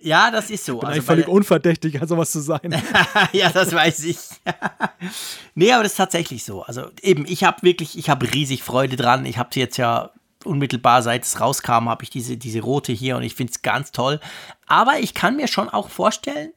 Ja, 0.00 0.30
das 0.30 0.50
ist 0.50 0.64
so. 0.64 0.78
Bin 0.78 0.88
also 0.88 1.02
völlig 1.02 1.28
unverdächtig, 1.28 2.00
sowas 2.06 2.30
zu 2.30 2.40
sein. 2.40 2.82
ja, 3.32 3.50
das 3.50 3.72
weiß 3.72 4.04
ich. 4.04 4.18
nee, 5.54 5.70
aber 5.72 5.82
das 5.82 5.92
ist 5.92 5.98
tatsächlich 5.98 6.44
so. 6.44 6.62
Also 6.62 6.86
eben, 7.02 7.26
ich 7.26 7.44
habe 7.44 7.62
wirklich, 7.62 7.98
ich 7.98 8.08
habe 8.08 8.32
riesig 8.32 8.62
Freude 8.62 8.96
dran. 8.96 9.26
Ich 9.26 9.36
habe 9.36 9.50
sie 9.52 9.60
jetzt 9.60 9.76
ja 9.76 10.10
unmittelbar, 10.44 11.02
seit 11.02 11.24
es 11.24 11.40
rauskam, 11.40 11.88
habe 11.88 12.02
ich 12.02 12.10
diese, 12.10 12.38
diese 12.38 12.60
rote 12.60 12.92
hier 12.92 13.16
und 13.16 13.22
ich 13.22 13.34
finde 13.34 13.52
es 13.52 13.62
ganz 13.62 13.92
toll. 13.92 14.18
Aber 14.66 14.98
ich 14.98 15.12
kann 15.12 15.36
mir 15.36 15.48
schon 15.48 15.68
auch 15.68 15.90
vorstellen, 15.90 16.52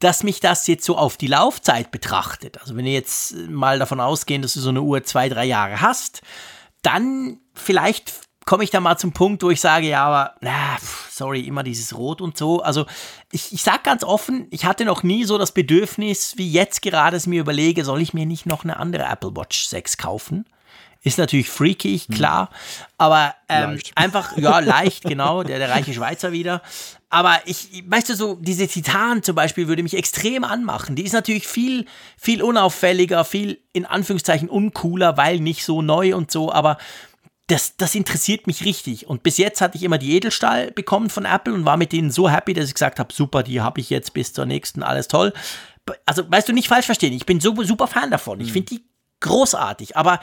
dass 0.00 0.24
mich 0.24 0.40
das 0.40 0.66
jetzt 0.66 0.84
so 0.84 0.96
auf 0.96 1.16
die 1.16 1.28
Laufzeit 1.28 1.92
betrachtet. 1.92 2.60
Also 2.60 2.76
wenn 2.76 2.86
ihr 2.86 2.94
jetzt 2.94 3.34
mal 3.48 3.78
davon 3.78 4.00
ausgehen, 4.00 4.42
dass 4.42 4.54
du 4.54 4.60
so 4.60 4.70
eine 4.70 4.82
Uhr 4.82 5.04
zwei, 5.04 5.28
drei 5.28 5.44
Jahre 5.44 5.80
hast, 5.80 6.22
dann 6.82 7.38
vielleicht 7.60 8.12
komme 8.46 8.64
ich 8.64 8.70
da 8.70 8.80
mal 8.80 8.96
zum 8.96 9.12
Punkt, 9.12 9.42
wo 9.42 9.50
ich 9.50 9.60
sage, 9.60 9.88
ja, 9.88 10.04
aber, 10.04 10.34
na, 10.40 10.76
sorry, 11.10 11.42
immer 11.42 11.62
dieses 11.62 11.96
Rot 11.96 12.20
und 12.20 12.36
so. 12.36 12.62
Also, 12.62 12.86
ich, 13.30 13.52
ich 13.52 13.62
sage 13.62 13.80
ganz 13.84 14.02
offen, 14.02 14.46
ich 14.50 14.64
hatte 14.64 14.84
noch 14.84 15.02
nie 15.02 15.24
so 15.24 15.38
das 15.38 15.52
Bedürfnis, 15.52 16.36
wie 16.36 16.50
jetzt 16.50 16.82
gerade 16.82 17.16
es 17.16 17.26
mir 17.26 17.40
überlege, 17.40 17.84
soll 17.84 18.00
ich 18.00 18.14
mir 18.14 18.26
nicht 18.26 18.46
noch 18.46 18.64
eine 18.64 18.78
andere 18.78 19.04
Apple 19.04 19.36
Watch 19.36 19.66
6 19.66 19.98
kaufen? 19.98 20.46
Ist 21.02 21.16
natürlich 21.16 21.48
freaky, 21.48 21.98
hm. 21.98 22.14
klar, 22.14 22.50
aber 22.98 23.34
ähm, 23.48 23.78
einfach, 23.94 24.36
ja, 24.36 24.58
leicht, 24.58 25.04
genau, 25.04 25.42
der, 25.42 25.58
der 25.58 25.70
reiche 25.70 25.94
Schweizer 25.94 26.32
wieder. 26.32 26.60
Aber 27.08 27.40
ich, 27.46 27.82
weißt 27.86 28.10
du, 28.10 28.14
so 28.14 28.34
diese 28.34 28.68
Titan 28.68 29.22
zum 29.22 29.34
Beispiel 29.34 29.66
würde 29.66 29.82
mich 29.82 29.96
extrem 29.96 30.44
anmachen. 30.44 30.94
Die 30.94 31.04
ist 31.04 31.12
natürlich 31.12 31.48
viel, 31.48 31.86
viel 32.16 32.42
unauffälliger, 32.42 33.24
viel 33.24 33.60
in 33.72 33.86
Anführungszeichen 33.86 34.48
uncooler, 34.48 35.16
weil 35.16 35.40
nicht 35.40 35.64
so 35.64 35.82
neu 35.82 36.14
und 36.14 36.30
so, 36.30 36.52
aber 36.52 36.78
das, 37.50 37.76
das 37.76 37.94
interessiert 37.94 38.46
mich 38.46 38.64
richtig. 38.64 39.08
Und 39.08 39.22
bis 39.22 39.36
jetzt 39.36 39.60
hatte 39.60 39.76
ich 39.76 39.82
immer 39.82 39.98
die 39.98 40.14
Edelstahl 40.14 40.70
bekommen 40.70 41.10
von 41.10 41.24
Apple 41.24 41.52
und 41.52 41.64
war 41.64 41.76
mit 41.76 41.92
denen 41.92 42.10
so 42.10 42.30
happy, 42.30 42.54
dass 42.54 42.68
ich 42.68 42.74
gesagt 42.74 43.00
habe, 43.00 43.12
super, 43.12 43.42
die 43.42 43.60
habe 43.60 43.80
ich 43.80 43.90
jetzt 43.90 44.14
bis 44.14 44.32
zur 44.32 44.46
nächsten, 44.46 44.82
alles 44.82 45.08
toll. 45.08 45.32
Also, 46.06 46.30
weißt 46.30 46.48
du, 46.48 46.52
nicht 46.52 46.68
falsch 46.68 46.86
verstehen, 46.86 47.12
ich 47.12 47.26
bin 47.26 47.40
so 47.40 47.60
super 47.64 47.88
Fan 47.88 48.10
davon. 48.10 48.40
Ich 48.40 48.48
mhm. 48.48 48.52
finde 48.52 48.74
die 48.74 48.84
großartig, 49.18 49.96
aber 49.96 50.20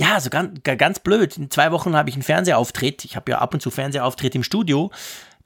ja, 0.00 0.18
so 0.20 0.30
ganz, 0.30 0.60
ganz 0.62 1.00
blöd. 1.00 1.36
In 1.36 1.50
zwei 1.50 1.72
Wochen 1.72 1.94
habe 1.94 2.08
ich 2.08 2.14
einen 2.14 2.22
Fernsehauftritt. 2.22 3.04
Ich 3.04 3.16
habe 3.16 3.32
ja 3.32 3.38
ab 3.38 3.52
und 3.52 3.60
zu 3.60 3.70
Fernsehauftritt 3.70 4.34
im 4.34 4.44
Studio. 4.44 4.90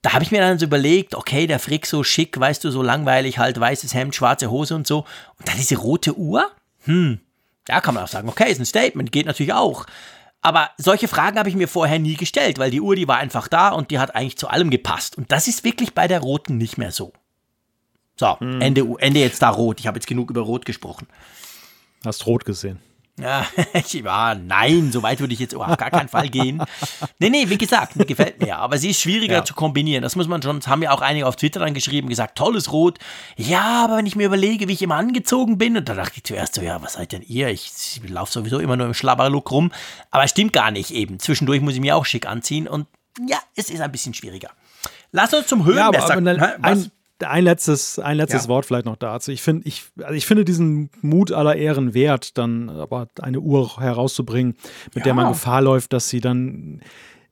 Da 0.03 0.13
habe 0.13 0.25
ich 0.25 0.31
mir 0.31 0.41
dann 0.41 0.59
so 0.59 0.67
überlegt, 0.67 1.15
okay, 1.15 1.47
der 1.47 1.59
Frick 1.59 1.87
so 1.87 2.05
schick, 2.05 2.39
weißt 2.39 2.63
du, 2.63 2.71
so 2.71 2.83
langweilig, 2.83 3.39
halt 3.39 3.59
weißes 3.59 3.95
Hemd, 3.95 4.15
schwarze 4.15 4.51
Hose 4.51 4.75
und 4.75 4.87
so. 4.87 5.07
Und 5.39 5.49
dann 5.49 5.57
diese 5.57 5.77
rote 5.77 6.17
Uhr? 6.17 6.51
Hm, 6.85 7.21
da 7.65 7.81
kann 7.81 7.95
man 7.95 8.05
auch 8.05 8.09
sagen, 8.09 8.29
okay, 8.29 8.51
ist 8.51 8.59
ein 8.59 8.67
Statement, 8.67 9.11
geht 9.11 9.27
natürlich 9.27 9.55
auch. 9.55 9.87
Aber 10.43 10.71
solche 10.77 11.07
Fragen 11.07 11.39
habe 11.39 11.49
ich 11.49 11.55
mir 11.55 11.69
vorher 11.69 12.01
nie 12.01 12.17
gestellt, 12.17 12.59
weil 12.59 12.73
die 12.73 12.81
Uhr, 12.81 12.97
die 12.97 13.07
war 13.07 13.19
einfach 13.19 13.47
da 13.47 13.69
und 13.69 13.93
die 13.93 14.01
hat 14.01 14.15
eigentlich 14.15 14.37
zu 14.37 14.49
allem 14.49 14.71
gepasst. 14.71 15.17
Und 15.17 15.31
das 15.31 15.47
ist 15.47 15.63
wirklich 15.63 15.95
bei 15.95 16.09
der 16.09 16.21
roten 16.21 16.59
nicht 16.59 16.79
mehr 16.79 16.91
so. 16.91 17.13
So, 18.17 18.39
hm. 18.39 18.61
Ende, 18.61 18.85
Ende 18.99 19.21
jetzt 19.21 19.41
da 19.41 19.51
rot. 19.51 19.81
Ich 19.81 19.87
habe 19.87 19.97
jetzt 19.97 20.07
genug 20.07 20.31
über 20.31 20.43
rot 20.43 20.67
gesprochen. 20.67 21.07
Hast 22.05 22.27
rot 22.27 22.45
gesehen. 22.45 22.81
Ja, 23.21 23.47
ja, 23.91 24.35
nein, 24.35 24.91
so 24.91 25.03
weit 25.03 25.21
würde 25.21 25.35
ich 25.35 25.41
jetzt 25.41 25.55
auf 25.55 25.77
gar 25.77 25.91
keinen 25.91 26.09
Fall 26.09 26.29
gehen. 26.29 26.63
Nee, 27.19 27.29
nee, 27.29 27.49
wie 27.49 27.59
gesagt, 27.59 27.95
gefällt 28.07 28.41
mir. 28.41 28.57
Aber 28.57 28.79
sie 28.79 28.91
ist 28.91 29.01
schwieriger 29.01 29.35
ja. 29.35 29.45
zu 29.45 29.55
kombinieren. 29.55 30.03
Das 30.03 30.17
muss 30.17 30.29
man 30.29 30.43
schon, 30.43 30.61
das 30.61 30.69
haben 30.69 30.83
ja 30.83 30.93
auch 30.93 31.03
einige 31.03 31.27
auf 31.27 31.37
Twitter 31.37 31.61
dann 31.61 31.75
geschrieben, 31.75 32.09
gesagt, 32.09 32.39
tolles 32.39 32.73
Rot. 32.73 32.99
Ja, 33.37 33.85
aber 33.85 33.99
wenn 33.99 34.07
ich 34.07 34.17
mir 34.17 34.27
überlege, 34.27 34.67
wie 34.67 34.73
ich 34.73 34.83
immer 34.83 34.97
angezogen 34.97 35.59
bin, 35.59 35.77
und 35.77 35.89
da 35.89 35.95
dachte 35.95 36.15
ich 36.17 36.25
zuerst 36.25 36.55
so, 36.55 36.63
ja, 36.63 36.81
was 36.83 36.95
seid 36.95 37.13
denn 37.13 37.23
ihr? 37.23 37.49
Ich, 37.49 37.71
ich 38.03 38.09
laufe 38.09 38.33
sowieso 38.33 38.59
immer 38.59 38.77
nur 38.77 38.87
im 38.87 38.95
Schlabberlook 38.95 39.51
rum. 39.51 39.73
Aber 40.11 40.27
stimmt 40.27 40.55
gar 40.55 40.71
nicht 40.71 40.91
eben. 40.91 41.19
Zwischendurch 41.19 41.61
muss 41.61 41.75
ich 41.75 41.81
mir 41.81 41.97
auch 41.97 42.07
schick 42.07 42.27
anziehen 42.27 42.67
und 42.67 42.87
ja, 43.29 43.39
es 43.57 43.69
ist 43.69 43.81
ein 43.81 43.93
bisschen 43.93 44.15
schwieriger. 44.15 44.51
Lass 45.11 45.35
uns 45.35 45.47
zum 45.47 45.67
Höhenmesser. 45.67 46.09
Ja, 46.09 46.17
aber, 46.17 46.31
aber 46.31 46.57
ein, 46.63 46.91
ein 47.23 47.45
letztes, 47.45 47.99
ein 47.99 48.17
letztes 48.17 48.45
ja. 48.45 48.49
Wort 48.49 48.67
vielleicht 48.67 48.87
noch 48.87 48.97
dazu. 48.97 49.31
Ich 49.31 49.43
finde, 49.43 49.67
ich, 49.67 49.85
also 50.03 50.15
ich 50.15 50.27
finde 50.27 50.45
diesen 50.45 50.91
Mut 51.01 51.33
aller 51.33 51.57
Ehren 51.57 51.95
wert, 51.95 52.39
dann 52.39 52.69
aber 52.71 53.09
eine 53.21 53.41
Uhr 53.41 53.81
herauszubringen, 53.81 54.55
mit 54.87 54.97
ja. 54.97 55.03
der 55.03 55.15
man 55.15 55.29
Gefahr 55.29 55.63
läuft, 55.63 55.93
dass 55.93 56.09
sie 56.09 56.21
dann 56.21 56.81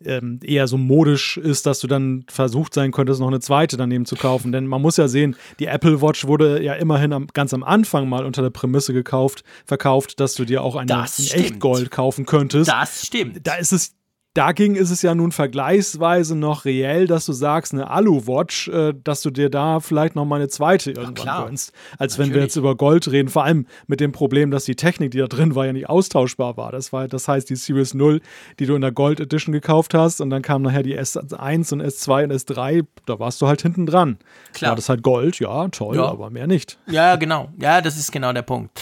ähm, 0.04 0.40
eher 0.42 0.66
so 0.66 0.78
modisch 0.78 1.36
ist, 1.36 1.66
dass 1.66 1.80
du 1.80 1.86
dann 1.86 2.24
versucht 2.28 2.74
sein 2.74 2.90
könntest, 2.90 3.20
noch 3.20 3.28
eine 3.28 3.40
zweite 3.40 3.76
daneben 3.76 4.06
zu 4.06 4.16
kaufen. 4.16 4.52
Denn 4.52 4.66
man 4.66 4.80
muss 4.80 4.96
ja 4.96 5.08
sehen, 5.08 5.36
die 5.58 5.66
Apple 5.66 6.00
Watch 6.00 6.26
wurde 6.26 6.62
ja 6.62 6.74
immerhin 6.74 7.12
am, 7.12 7.26
ganz 7.28 7.52
am 7.52 7.62
Anfang 7.62 8.08
mal 8.08 8.24
unter 8.24 8.42
der 8.42 8.50
Prämisse 8.50 8.92
gekauft, 8.92 9.44
verkauft, 9.66 10.20
dass 10.20 10.34
du 10.34 10.44
dir 10.44 10.62
auch 10.62 10.76
eine 10.76 10.90
in 11.18 11.26
Echtgold 11.26 11.90
kaufen 11.90 12.26
könntest. 12.26 12.70
Das 12.70 13.06
stimmt. 13.06 13.46
Da 13.46 13.54
ist 13.56 13.72
es 13.72 13.94
Dagegen 14.34 14.76
ist 14.76 14.90
es 14.90 15.02
ja 15.02 15.12
nun 15.16 15.32
vergleichsweise 15.32 16.36
noch 16.36 16.64
reell, 16.64 17.08
dass 17.08 17.26
du 17.26 17.32
sagst, 17.32 17.72
eine 17.72 17.90
Alu-Watch, 17.90 18.68
äh, 18.68 18.94
dass 19.02 19.22
du 19.22 19.30
dir 19.30 19.50
da 19.50 19.80
vielleicht 19.80 20.14
noch 20.14 20.24
mal 20.24 20.36
eine 20.36 20.48
zweite 20.48 20.92
irgendwann 20.92 21.46
gönnst. 21.46 21.72
Als 21.98 22.12
Natürlich. 22.12 22.18
wenn 22.18 22.34
wir 22.34 22.42
jetzt 22.42 22.54
über 22.54 22.76
Gold 22.76 23.10
reden, 23.10 23.28
vor 23.28 23.42
allem 23.42 23.66
mit 23.88 23.98
dem 23.98 24.12
Problem, 24.12 24.52
dass 24.52 24.66
die 24.66 24.76
Technik, 24.76 25.10
die 25.10 25.18
da 25.18 25.26
drin 25.26 25.56
war, 25.56 25.66
ja 25.66 25.72
nicht 25.72 25.88
austauschbar 25.88 26.56
war. 26.56 26.70
Das, 26.70 26.92
war, 26.92 27.08
das 27.08 27.26
heißt, 27.26 27.50
die 27.50 27.56
Series 27.56 27.92
0, 27.92 28.20
die 28.60 28.66
du 28.66 28.76
in 28.76 28.82
der 28.82 28.92
Gold 28.92 29.18
Edition 29.18 29.52
gekauft 29.52 29.94
hast 29.94 30.20
und 30.20 30.30
dann 30.30 30.42
kam 30.42 30.62
nachher 30.62 30.84
die 30.84 30.96
S1 30.96 31.72
und 31.72 31.82
S2 31.82 32.24
und 32.24 32.32
S3, 32.32 32.86
da 33.06 33.18
warst 33.18 33.42
du 33.42 33.48
halt 33.48 33.62
hinten 33.62 33.86
dran. 33.86 34.18
Klar. 34.52 34.70
War 34.70 34.76
das 34.76 34.88
halt 34.88 35.02
Gold, 35.02 35.40
ja, 35.40 35.66
toll, 35.70 35.96
ja. 35.96 36.04
aber 36.04 36.30
mehr 36.30 36.46
nicht. 36.46 36.78
Ja, 36.86 37.16
genau. 37.16 37.48
Ja, 37.60 37.80
das 37.80 37.96
ist 37.96 38.12
genau 38.12 38.32
der 38.32 38.42
Punkt. 38.42 38.80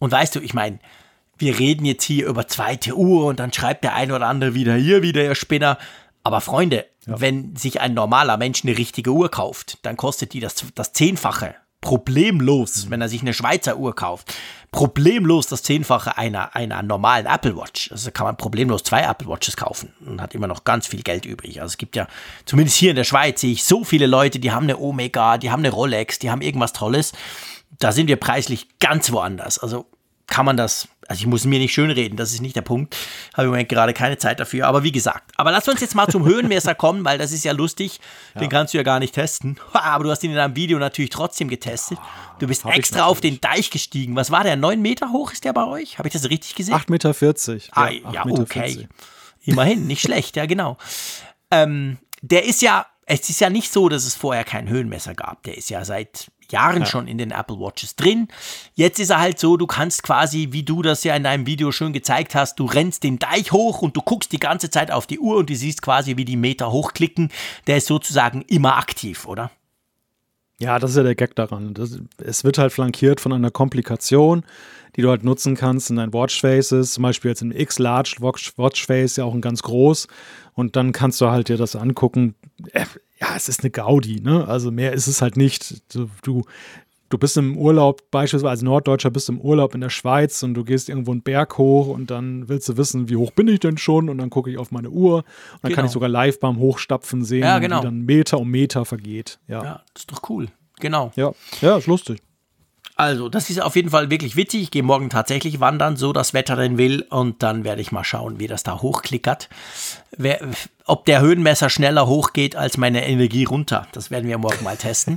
Und 0.00 0.10
weißt 0.10 0.34
du, 0.34 0.40
ich 0.40 0.54
meine, 0.54 0.80
wir 1.38 1.58
reden 1.58 1.84
jetzt 1.84 2.04
hier 2.04 2.26
über 2.26 2.48
zweite 2.48 2.96
Uhr 2.96 3.26
und 3.26 3.40
dann 3.40 3.52
schreibt 3.52 3.84
der 3.84 3.94
ein 3.94 4.12
oder 4.12 4.26
andere 4.26 4.54
wieder 4.54 4.74
hier 4.74 5.02
wieder, 5.02 5.22
ihr 5.22 5.34
Spinner. 5.34 5.78
Aber 6.22 6.40
Freunde, 6.40 6.84
ja. 7.06 7.20
wenn 7.20 7.56
sich 7.56 7.80
ein 7.80 7.94
normaler 7.94 8.36
Mensch 8.36 8.64
eine 8.64 8.76
richtige 8.76 9.10
Uhr 9.10 9.30
kauft, 9.30 9.78
dann 9.82 9.96
kostet 9.96 10.32
die 10.32 10.40
das, 10.40 10.64
das 10.74 10.92
Zehnfache. 10.92 11.54
Problemlos, 11.80 12.86
mhm. 12.86 12.90
wenn 12.90 13.00
er 13.00 13.08
sich 13.08 13.22
eine 13.22 13.32
Schweizer 13.32 13.78
Uhr 13.78 13.94
kauft. 13.94 14.34
Problemlos 14.72 15.46
das 15.46 15.62
Zehnfache 15.62 16.18
einer, 16.18 16.54
einer 16.56 16.82
normalen 16.82 17.26
Apple 17.26 17.56
Watch. 17.56 17.90
Also 17.92 18.10
kann 18.10 18.26
man 18.26 18.36
problemlos 18.36 18.82
zwei 18.82 19.02
Apple 19.02 19.28
Watches 19.28 19.56
kaufen 19.56 19.94
und 20.04 20.20
hat 20.20 20.34
immer 20.34 20.48
noch 20.48 20.64
ganz 20.64 20.88
viel 20.88 21.02
Geld 21.02 21.24
übrig. 21.24 21.62
Also 21.62 21.72
es 21.72 21.78
gibt 21.78 21.94
ja, 21.94 22.08
zumindest 22.44 22.76
hier 22.76 22.90
in 22.90 22.96
der 22.96 23.04
Schweiz 23.04 23.40
sehe 23.40 23.52
ich 23.52 23.64
so 23.64 23.84
viele 23.84 24.06
Leute, 24.06 24.40
die 24.40 24.50
haben 24.50 24.64
eine 24.64 24.78
Omega, 24.78 25.38
die 25.38 25.50
haben 25.50 25.60
eine 25.60 25.70
Rolex, 25.70 26.18
die 26.18 26.30
haben 26.30 26.42
irgendwas 26.42 26.72
Tolles. 26.72 27.12
Da 27.78 27.92
sind 27.92 28.08
wir 28.08 28.16
preislich 28.16 28.66
ganz 28.80 29.12
woanders. 29.12 29.58
Also 29.58 29.86
kann 30.28 30.44
man 30.44 30.58
das, 30.58 30.88
also 31.08 31.20
ich 31.20 31.26
muss 31.26 31.46
mir 31.46 31.58
nicht 31.58 31.72
schönreden, 31.72 32.16
das 32.16 32.32
ist 32.32 32.42
nicht 32.42 32.54
der 32.54 32.62
Punkt. 32.62 32.94
Habe 33.32 33.44
im 33.46 33.50
Moment 33.50 33.68
gerade 33.70 33.94
keine 33.94 34.18
Zeit 34.18 34.38
dafür, 34.38 34.66
aber 34.66 34.84
wie 34.84 34.92
gesagt. 34.92 35.32
Aber 35.36 35.50
lass 35.50 35.66
uns 35.66 35.80
jetzt 35.80 35.94
mal 35.94 36.06
zum 36.06 36.24
Höhenmesser 36.26 36.74
kommen, 36.76 37.04
weil 37.04 37.16
das 37.16 37.32
ist 37.32 37.44
ja 37.44 37.52
lustig. 37.52 37.98
Ja. 38.34 38.42
Den 38.42 38.50
kannst 38.50 38.74
du 38.74 38.78
ja 38.78 38.84
gar 38.84 39.00
nicht 39.00 39.14
testen. 39.14 39.58
Aber 39.72 40.04
du 40.04 40.10
hast 40.10 40.22
ihn 40.22 40.30
in 40.30 40.36
deinem 40.36 40.54
Video 40.54 40.78
natürlich 40.78 41.10
trotzdem 41.10 41.48
getestet. 41.48 41.98
Du 42.38 42.46
bist 42.46 42.64
Hab 42.64 42.76
extra 42.76 43.04
auf 43.04 43.20
den 43.20 43.40
Deich 43.40 43.70
gestiegen. 43.70 44.16
Was 44.16 44.30
war 44.30 44.44
der? 44.44 44.56
Neun 44.56 44.82
Meter 44.82 45.10
hoch 45.10 45.32
ist 45.32 45.44
der 45.44 45.54
bei 45.54 45.64
euch? 45.64 45.98
Habe 45.98 46.08
ich 46.08 46.12
das 46.12 46.28
richtig 46.28 46.54
gesehen? 46.54 46.74
8,40 46.74 46.90
Meter. 46.90 47.64
Ah, 47.72 47.88
ja, 47.88 48.12
ja 48.12 48.26
okay. 48.26 48.86
Immerhin, 49.44 49.86
nicht 49.86 50.02
schlecht, 50.02 50.36
ja, 50.36 50.44
genau. 50.44 50.76
Ähm, 51.50 51.96
der 52.20 52.44
ist 52.44 52.60
ja, 52.60 52.86
es 53.06 53.30
ist 53.30 53.40
ja 53.40 53.48
nicht 53.48 53.72
so, 53.72 53.88
dass 53.88 54.04
es 54.04 54.14
vorher 54.14 54.44
kein 54.44 54.68
Höhenmesser 54.68 55.14
gab. 55.14 55.42
Der 55.44 55.56
ist 55.56 55.70
ja 55.70 55.86
seit 55.86 56.30
Jahren 56.52 56.80
ja. 56.80 56.86
schon 56.86 57.06
in 57.08 57.18
den 57.18 57.30
Apple 57.30 57.58
Watches 57.58 57.96
drin. 57.96 58.28
Jetzt 58.74 58.98
ist 59.00 59.10
er 59.10 59.20
halt 59.20 59.38
so, 59.38 59.56
du 59.56 59.66
kannst 59.66 60.02
quasi, 60.02 60.48
wie 60.50 60.62
du 60.62 60.82
das 60.82 61.04
ja 61.04 61.14
in 61.14 61.24
deinem 61.24 61.46
Video 61.46 61.72
schön 61.72 61.92
gezeigt 61.92 62.34
hast, 62.34 62.58
du 62.58 62.64
rennst 62.64 63.02
den 63.04 63.18
Deich 63.18 63.52
hoch 63.52 63.82
und 63.82 63.96
du 63.96 64.02
guckst 64.02 64.32
die 64.32 64.40
ganze 64.40 64.70
Zeit 64.70 64.90
auf 64.90 65.06
die 65.06 65.18
Uhr 65.18 65.36
und 65.36 65.50
du 65.50 65.54
siehst 65.54 65.82
quasi, 65.82 66.16
wie 66.16 66.24
die 66.24 66.36
Meter 66.36 66.72
hochklicken. 66.72 67.30
Der 67.66 67.78
ist 67.78 67.86
sozusagen 67.86 68.42
immer 68.42 68.76
aktiv, 68.76 69.26
oder? 69.26 69.50
Ja, 70.60 70.78
das 70.78 70.90
ist 70.90 70.96
ja 70.96 71.04
der 71.04 71.14
Gag 71.14 71.36
daran. 71.36 71.72
Das, 71.74 72.00
es 72.18 72.42
wird 72.42 72.58
halt 72.58 72.72
flankiert 72.72 73.20
von 73.20 73.32
einer 73.32 73.52
Komplikation, 73.52 74.44
die 74.96 75.02
du 75.02 75.10
halt 75.10 75.22
nutzen 75.22 75.54
kannst 75.54 75.90
in 75.90 75.96
deinen 75.96 76.12
Watchfaces, 76.12 76.94
zum 76.94 77.02
Beispiel 77.02 77.30
jetzt 77.30 77.42
im 77.42 77.52
X-Large 77.52 78.16
Watchface, 78.20 79.16
ja 79.16 79.24
auch 79.24 79.34
ein 79.34 79.40
ganz 79.40 79.62
groß. 79.62 80.08
Und 80.54 80.74
dann 80.74 80.90
kannst 80.90 81.20
du 81.20 81.30
halt 81.30 81.48
dir 81.48 81.56
das 81.56 81.76
angucken. 81.76 82.34
Ja, 83.20 83.34
es 83.36 83.48
ist 83.48 83.60
eine 83.60 83.70
Gaudi, 83.70 84.20
ne? 84.20 84.46
Also 84.46 84.70
mehr 84.70 84.92
ist 84.92 85.06
es 85.06 85.22
halt 85.22 85.36
nicht. 85.36 85.82
Du, 85.94 86.08
du, 86.22 86.44
du 87.08 87.18
bist 87.18 87.36
im 87.36 87.56
Urlaub, 87.56 88.10
beispielsweise 88.10 88.50
als 88.50 88.62
Norddeutscher 88.62 89.10
bist 89.10 89.28
du 89.28 89.32
im 89.32 89.40
Urlaub 89.40 89.74
in 89.74 89.80
der 89.80 89.90
Schweiz 89.90 90.42
und 90.42 90.54
du 90.54 90.64
gehst 90.64 90.88
irgendwo 90.88 91.10
einen 91.10 91.22
Berg 91.22 91.58
hoch 91.58 91.88
und 91.88 92.10
dann 92.10 92.48
willst 92.48 92.68
du 92.68 92.76
wissen, 92.76 93.08
wie 93.08 93.16
hoch 93.16 93.32
bin 93.32 93.48
ich 93.48 93.60
denn 93.60 93.78
schon? 93.78 94.08
Und 94.08 94.18
dann 94.18 94.30
gucke 94.30 94.50
ich 94.50 94.58
auf 94.58 94.70
meine 94.70 94.90
Uhr 94.90 95.16
und 95.16 95.24
dann 95.62 95.70
genau. 95.70 95.76
kann 95.76 95.86
ich 95.86 95.92
sogar 95.92 96.08
live 96.08 96.38
beim 96.38 96.58
Hochstapfen 96.58 97.24
sehen, 97.24 97.42
ja, 97.42 97.58
genau. 97.58 97.80
wie 97.80 97.84
dann 97.84 98.00
Meter 98.02 98.38
um 98.38 98.50
Meter 98.50 98.84
vergeht. 98.84 99.38
Ja. 99.48 99.64
ja, 99.64 99.82
das 99.94 100.02
ist 100.02 100.12
doch 100.12 100.28
cool. 100.30 100.48
Genau. 100.80 101.10
Ja, 101.16 101.32
ja, 101.60 101.76
ist 101.76 101.86
lustig. 101.86 102.22
Also, 102.98 103.28
das 103.28 103.48
ist 103.48 103.62
auf 103.62 103.76
jeden 103.76 103.90
Fall 103.90 104.10
wirklich 104.10 104.34
witzig. 104.34 104.62
Ich 104.62 104.70
gehe 104.72 104.82
morgen 104.82 105.08
tatsächlich 105.08 105.60
wandern, 105.60 105.96
so 105.96 106.12
das 106.12 106.34
Wetter 106.34 106.56
denn 106.56 106.78
will. 106.78 107.06
Und 107.10 107.44
dann 107.44 107.62
werde 107.62 107.80
ich 107.80 107.92
mal 107.92 108.02
schauen, 108.02 108.40
wie 108.40 108.48
das 108.48 108.64
da 108.64 108.82
hochklickert. 108.82 109.48
Wer, 110.16 110.40
ob 110.84 111.04
der 111.04 111.20
Höhenmesser 111.20 111.70
schneller 111.70 112.08
hochgeht 112.08 112.56
als 112.56 112.76
meine 112.76 113.06
Energie 113.06 113.44
runter. 113.44 113.86
Das 113.92 114.10
werden 114.10 114.28
wir 114.28 114.36
morgen 114.38 114.64
mal 114.64 114.76
testen. 114.76 115.16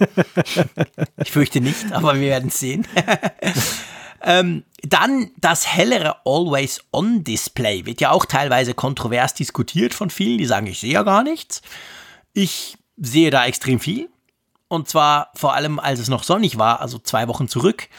ich 1.18 1.32
fürchte 1.32 1.60
nicht, 1.60 1.92
aber 1.92 2.14
wir 2.14 2.30
werden 2.30 2.50
es 2.50 2.60
sehen. 2.60 2.86
ähm, 4.22 4.64
dann 4.84 5.32
das 5.42 5.66
hellere 5.66 6.18
Always-On-Display 6.24 7.88
wird 7.88 8.00
ja 8.00 8.12
auch 8.12 8.26
teilweise 8.28 8.76
kontrovers 8.76 9.34
diskutiert 9.34 9.96
von 9.96 10.12
vielen, 10.12 10.38
die 10.38 10.46
sagen, 10.46 10.68
ich 10.68 10.80
sehe 10.80 10.94
ja 10.94 11.02
gar 11.02 11.24
nichts. 11.24 11.64
Ich 12.34 12.78
sehe 12.98 13.32
da 13.32 13.48
extrem 13.48 13.80
viel. 13.80 14.08
Und 14.72 14.88
zwar 14.88 15.32
vor 15.36 15.54
allem, 15.54 15.80
als 15.80 16.00
es 16.00 16.08
noch 16.08 16.24
sonnig 16.24 16.58
war, 16.58 16.80
also 16.80 16.98
zwei 16.98 17.28
Wochen 17.28 17.50
zurück, 17.50 17.90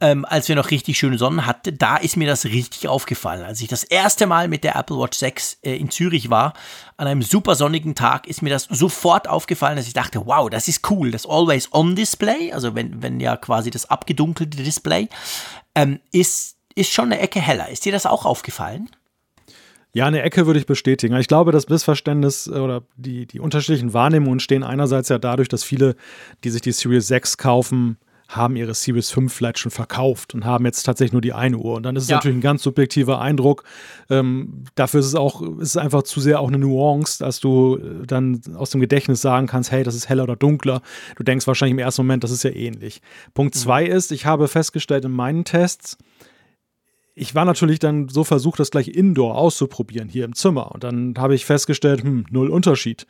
ähm, 0.00 0.24
als 0.24 0.48
wir 0.48 0.56
noch 0.56 0.70
richtig 0.70 0.96
schöne 0.96 1.18
Sonnen 1.18 1.44
hatten, 1.44 1.76
da 1.76 1.98
ist 1.98 2.16
mir 2.16 2.26
das 2.26 2.46
richtig 2.46 2.88
aufgefallen. 2.88 3.44
Als 3.44 3.60
ich 3.60 3.68
das 3.68 3.84
erste 3.84 4.26
Mal 4.26 4.48
mit 4.48 4.64
der 4.64 4.74
Apple 4.74 4.96
Watch 4.96 5.18
6 5.18 5.58
äh, 5.60 5.76
in 5.76 5.90
Zürich 5.90 6.30
war, 6.30 6.54
an 6.96 7.08
einem 7.08 7.20
super 7.20 7.56
sonnigen 7.56 7.94
Tag, 7.94 8.26
ist 8.26 8.40
mir 8.40 8.48
das 8.48 8.62
sofort 8.70 9.28
aufgefallen, 9.28 9.76
dass 9.76 9.86
ich 9.86 9.92
dachte, 9.92 10.24
wow, 10.24 10.48
das 10.48 10.66
ist 10.66 10.90
cool. 10.90 11.10
Das 11.10 11.26
Always-On-Display, 11.26 12.54
also 12.54 12.74
wenn, 12.74 13.02
wenn 13.02 13.20
ja 13.20 13.36
quasi 13.36 13.70
das 13.70 13.90
abgedunkelte 13.90 14.62
Display, 14.62 15.10
ähm, 15.74 16.00
ist, 16.10 16.56
ist 16.74 16.90
schon 16.90 17.12
eine 17.12 17.20
Ecke 17.20 17.42
heller. 17.42 17.68
Ist 17.68 17.84
dir 17.84 17.92
das 17.92 18.06
auch 18.06 18.24
aufgefallen? 18.24 18.88
Ja, 19.94 20.06
eine 20.06 20.22
Ecke 20.22 20.46
würde 20.46 20.58
ich 20.58 20.66
bestätigen. 20.66 21.16
Ich 21.16 21.28
glaube, 21.28 21.52
das 21.52 21.68
Missverständnis 21.68 22.48
äh, 22.48 22.58
oder 22.58 22.82
die, 22.96 23.26
die 23.26 23.38
unterschiedlichen 23.40 23.94
Wahrnehmungen 23.94 24.40
stehen 24.40 24.64
einerseits 24.64 25.08
ja 25.08 25.18
dadurch, 25.18 25.48
dass 25.48 25.62
viele, 25.62 25.94
die 26.42 26.50
sich 26.50 26.60
die 26.60 26.72
Series 26.72 27.06
6 27.06 27.38
kaufen, 27.38 27.96
haben 28.28 28.56
ihre 28.56 28.74
Series 28.74 29.10
5 29.10 29.32
vielleicht 29.32 29.58
schon 29.58 29.70
verkauft 29.70 30.34
und 30.34 30.44
haben 30.44 30.64
jetzt 30.64 30.82
tatsächlich 30.82 31.12
nur 31.12 31.20
die 31.20 31.32
eine 31.32 31.58
Uhr. 31.58 31.74
Und 31.74 31.84
dann 31.84 31.94
ist 31.94 32.04
es 32.04 32.08
ja. 32.08 32.16
natürlich 32.16 32.38
ein 32.38 32.40
ganz 32.40 32.64
subjektiver 32.64 33.20
Eindruck. 33.20 33.62
Ähm, 34.10 34.64
dafür 34.74 34.98
ist 34.98 35.06
es 35.06 35.14
auch, 35.14 35.42
ist 35.58 35.68
es 35.68 35.76
einfach 35.76 36.02
zu 36.02 36.20
sehr 36.20 36.40
auch 36.40 36.48
eine 36.48 36.58
Nuance, 36.58 37.18
dass 37.22 37.38
du 37.38 37.76
äh, 37.76 38.06
dann 38.06 38.40
aus 38.56 38.70
dem 38.70 38.80
Gedächtnis 38.80 39.20
sagen 39.20 39.46
kannst, 39.46 39.70
hey, 39.70 39.84
das 39.84 39.94
ist 39.94 40.08
heller 40.08 40.24
oder 40.24 40.34
dunkler. 40.34 40.82
Du 41.14 41.22
denkst 41.22 41.46
wahrscheinlich 41.46 41.72
im 41.74 41.78
ersten 41.78 42.02
Moment, 42.02 42.24
das 42.24 42.32
ist 42.32 42.42
ja 42.42 42.50
ähnlich. 42.50 43.00
Punkt 43.34 43.54
mhm. 43.54 43.58
zwei 43.58 43.84
ist, 43.84 44.10
ich 44.10 44.26
habe 44.26 44.48
festgestellt 44.48 45.04
in 45.04 45.12
meinen 45.12 45.44
Tests, 45.44 45.98
ich 47.14 47.34
war 47.34 47.44
natürlich 47.44 47.78
dann 47.78 48.08
so 48.08 48.24
versucht, 48.24 48.58
das 48.58 48.70
gleich 48.70 48.88
indoor 48.88 49.36
auszuprobieren, 49.36 50.08
hier 50.08 50.24
im 50.24 50.34
Zimmer. 50.34 50.72
Und 50.72 50.84
dann 50.84 51.14
habe 51.16 51.34
ich 51.34 51.44
festgestellt, 51.44 52.02
hm, 52.02 52.26
null 52.30 52.50
Unterschied. 52.50 53.06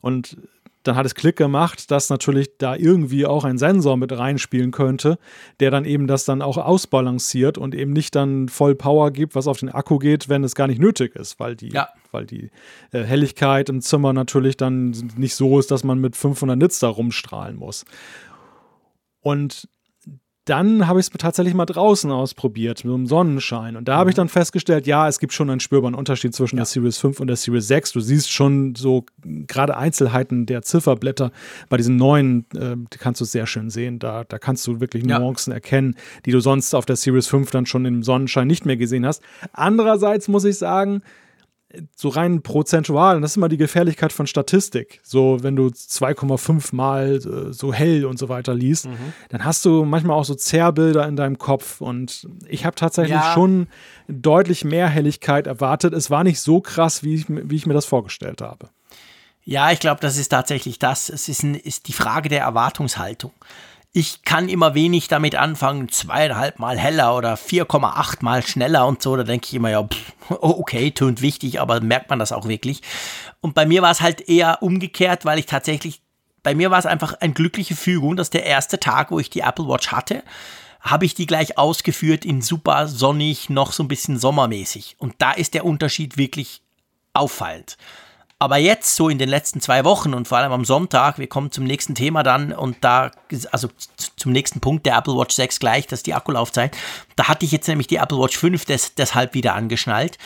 Und 0.00 0.36
dann 0.84 0.94
hat 0.94 1.06
es 1.06 1.16
Klick 1.16 1.36
gemacht, 1.36 1.90
dass 1.90 2.08
natürlich 2.08 2.56
da 2.58 2.76
irgendwie 2.76 3.26
auch 3.26 3.44
ein 3.44 3.58
Sensor 3.58 3.96
mit 3.96 4.16
reinspielen 4.16 4.70
könnte, 4.70 5.18
der 5.58 5.70
dann 5.70 5.84
eben 5.84 6.06
das 6.06 6.24
dann 6.24 6.40
auch 6.40 6.56
ausbalanciert 6.56 7.58
und 7.58 7.74
eben 7.74 7.92
nicht 7.92 8.14
dann 8.14 8.48
voll 8.48 8.76
Power 8.76 9.10
gibt, 9.10 9.34
was 9.34 9.48
auf 9.48 9.58
den 9.58 9.68
Akku 9.70 9.98
geht, 9.98 10.28
wenn 10.28 10.44
es 10.44 10.54
gar 10.54 10.68
nicht 10.68 10.80
nötig 10.80 11.16
ist, 11.16 11.40
weil 11.40 11.56
die, 11.56 11.70
ja. 11.70 11.88
weil 12.12 12.26
die 12.26 12.50
äh, 12.92 13.02
Helligkeit 13.02 13.68
im 13.68 13.80
Zimmer 13.80 14.12
natürlich 14.12 14.56
dann 14.56 14.90
nicht 15.16 15.34
so 15.34 15.58
ist, 15.58 15.70
dass 15.70 15.82
man 15.82 16.00
mit 16.00 16.16
500 16.16 16.56
Nits 16.56 16.78
da 16.78 16.88
rumstrahlen 16.88 17.56
muss. 17.56 17.84
Und 19.20 19.68
dann 20.48 20.86
habe 20.86 21.00
ich 21.00 21.06
es 21.06 21.10
tatsächlich 21.10 21.54
mal 21.54 21.66
draußen 21.66 22.10
ausprobiert, 22.10 22.84
mit 22.84 22.94
einem 22.94 23.06
Sonnenschein. 23.06 23.76
Und 23.76 23.86
da 23.86 23.96
habe 23.96 24.10
ich 24.10 24.16
mhm. 24.16 24.22
dann 24.22 24.28
festgestellt, 24.28 24.86
ja, 24.86 25.06
es 25.08 25.18
gibt 25.18 25.32
schon 25.32 25.50
einen 25.50 25.60
spürbaren 25.60 25.94
Unterschied 25.94 26.34
zwischen 26.34 26.56
ja. 26.56 26.60
der 26.60 26.66
Series 26.66 26.98
5 26.98 27.20
und 27.20 27.26
der 27.26 27.36
Series 27.36 27.68
6. 27.68 27.92
Du 27.92 28.00
siehst 28.00 28.30
schon 28.30 28.74
so 28.74 29.04
gerade 29.22 29.76
Einzelheiten 29.76 30.46
der 30.46 30.62
Zifferblätter. 30.62 31.32
Bei 31.68 31.76
diesen 31.76 31.96
neuen 31.96 32.46
äh, 32.54 32.76
kannst 32.98 33.20
du 33.20 33.24
es 33.24 33.32
sehr 33.32 33.46
schön 33.46 33.70
sehen. 33.70 33.98
Da, 33.98 34.24
da 34.24 34.38
kannst 34.38 34.66
du 34.66 34.80
wirklich 34.80 35.04
Nuancen 35.04 35.50
ja. 35.50 35.56
erkennen, 35.56 35.96
die 36.24 36.30
du 36.30 36.40
sonst 36.40 36.74
auf 36.74 36.86
der 36.86 36.96
Series 36.96 37.26
5 37.26 37.50
dann 37.50 37.66
schon 37.66 37.84
im 37.84 38.02
Sonnenschein 38.02 38.46
nicht 38.46 38.64
mehr 38.64 38.76
gesehen 38.76 39.04
hast. 39.04 39.22
Andererseits 39.52 40.28
muss 40.28 40.44
ich 40.44 40.56
sagen, 40.56 41.02
so 41.94 42.08
rein 42.08 42.42
prozentual, 42.42 43.16
und 43.16 43.22
das 43.22 43.32
ist 43.32 43.36
immer 43.36 43.48
die 43.48 43.58
Gefährlichkeit 43.58 44.12
von 44.12 44.26
Statistik. 44.26 45.00
So, 45.02 45.38
wenn 45.42 45.54
du 45.54 45.66
2,5 45.66 46.74
mal 46.74 47.16
äh, 47.16 47.52
so 47.52 47.72
hell 47.72 48.06
und 48.06 48.18
so 48.18 48.28
weiter 48.28 48.54
liest, 48.54 48.86
mhm. 48.86 49.12
dann 49.28 49.44
hast 49.44 49.64
du 49.64 49.84
manchmal 49.84 50.16
auch 50.16 50.24
so 50.24 50.34
Zerrbilder 50.34 51.06
in 51.06 51.16
deinem 51.16 51.36
Kopf. 51.36 51.80
Und 51.80 52.26
ich 52.46 52.64
habe 52.64 52.74
tatsächlich 52.74 53.16
ja. 53.16 53.34
schon 53.34 53.68
deutlich 54.08 54.64
mehr 54.64 54.88
Helligkeit 54.88 55.46
erwartet. 55.46 55.92
Es 55.92 56.10
war 56.10 56.24
nicht 56.24 56.40
so 56.40 56.60
krass, 56.60 57.02
wie 57.02 57.16
ich, 57.16 57.26
wie 57.28 57.56
ich 57.56 57.66
mir 57.66 57.74
das 57.74 57.84
vorgestellt 57.84 58.40
habe. 58.40 58.70
Ja, 59.44 59.70
ich 59.70 59.80
glaube, 59.80 60.00
das 60.00 60.16
ist 60.16 60.28
tatsächlich 60.28 60.78
das. 60.78 61.08
Es 61.08 61.28
ist, 61.28 61.42
ein, 61.42 61.54
ist 61.54 61.88
die 61.88 61.92
Frage 61.92 62.28
der 62.28 62.40
Erwartungshaltung. 62.40 63.32
Ich 63.92 64.22
kann 64.22 64.48
immer 64.48 64.74
wenig 64.74 65.08
damit 65.08 65.34
anfangen, 65.34 65.88
zweieinhalb 65.88 66.58
Mal 66.58 66.78
heller 66.78 67.16
oder 67.16 67.34
4,8 67.34 68.18
Mal 68.20 68.46
schneller 68.46 68.86
und 68.86 69.02
so. 69.02 69.16
Da 69.16 69.24
denke 69.24 69.46
ich 69.46 69.54
immer, 69.54 69.70
ja, 69.70 69.82
pff, 69.82 70.12
okay, 70.28 70.90
tönt 70.90 71.22
wichtig, 71.22 71.60
aber 71.60 71.80
merkt 71.80 72.10
man 72.10 72.18
das 72.18 72.32
auch 72.32 72.46
wirklich? 72.46 72.82
Und 73.40 73.54
bei 73.54 73.66
mir 73.66 73.82
war 73.82 73.90
es 73.90 74.00
halt 74.00 74.28
eher 74.28 74.62
umgekehrt, 74.62 75.24
weil 75.24 75.38
ich 75.38 75.46
tatsächlich, 75.46 76.02
bei 76.42 76.54
mir 76.54 76.70
war 76.70 76.78
es 76.78 76.86
einfach 76.86 77.14
eine 77.14 77.32
glückliche 77.32 77.76
Fügung, 77.76 78.16
dass 78.16 78.30
der 78.30 78.44
erste 78.44 78.78
Tag, 78.78 79.10
wo 79.10 79.18
ich 79.18 79.30
die 79.30 79.40
Apple 79.40 79.68
Watch 79.68 79.90
hatte, 79.90 80.22
habe 80.80 81.04
ich 81.04 81.14
die 81.14 81.26
gleich 81.26 81.58
ausgeführt 81.58 82.24
in 82.24 82.42
super 82.42 82.88
sonnig, 82.88 83.50
noch 83.50 83.72
so 83.72 83.82
ein 83.82 83.88
bisschen 83.88 84.18
sommermäßig. 84.18 84.96
Und 84.98 85.14
da 85.18 85.32
ist 85.32 85.54
der 85.54 85.64
Unterschied 85.64 86.16
wirklich 86.16 86.62
auffallend. 87.14 87.76
Aber 88.40 88.56
jetzt, 88.56 88.94
so 88.94 89.08
in 89.08 89.18
den 89.18 89.28
letzten 89.28 89.60
zwei 89.60 89.84
Wochen 89.84 90.14
und 90.14 90.28
vor 90.28 90.38
allem 90.38 90.52
am 90.52 90.64
Sonntag, 90.64 91.18
wir 91.18 91.26
kommen 91.26 91.50
zum 91.50 91.64
nächsten 91.64 91.96
Thema 91.96 92.22
dann 92.22 92.52
und 92.52 92.76
da, 92.82 93.10
also 93.50 93.68
zum 94.16 94.30
nächsten 94.30 94.60
Punkt 94.60 94.86
der 94.86 94.96
Apple 94.96 95.16
Watch 95.16 95.34
6 95.34 95.58
gleich, 95.58 95.88
das 95.88 96.00
ist 96.00 96.06
die 96.06 96.14
Akkulaufzeit. 96.14 96.76
Da 97.16 97.26
hatte 97.26 97.44
ich 97.44 97.50
jetzt 97.50 97.66
nämlich 97.66 97.88
die 97.88 97.96
Apple 97.96 98.18
Watch 98.18 98.38
5 98.38 98.64
des, 98.64 98.94
deshalb 98.94 99.34
wieder 99.34 99.54
angeschnallt. 99.54 100.18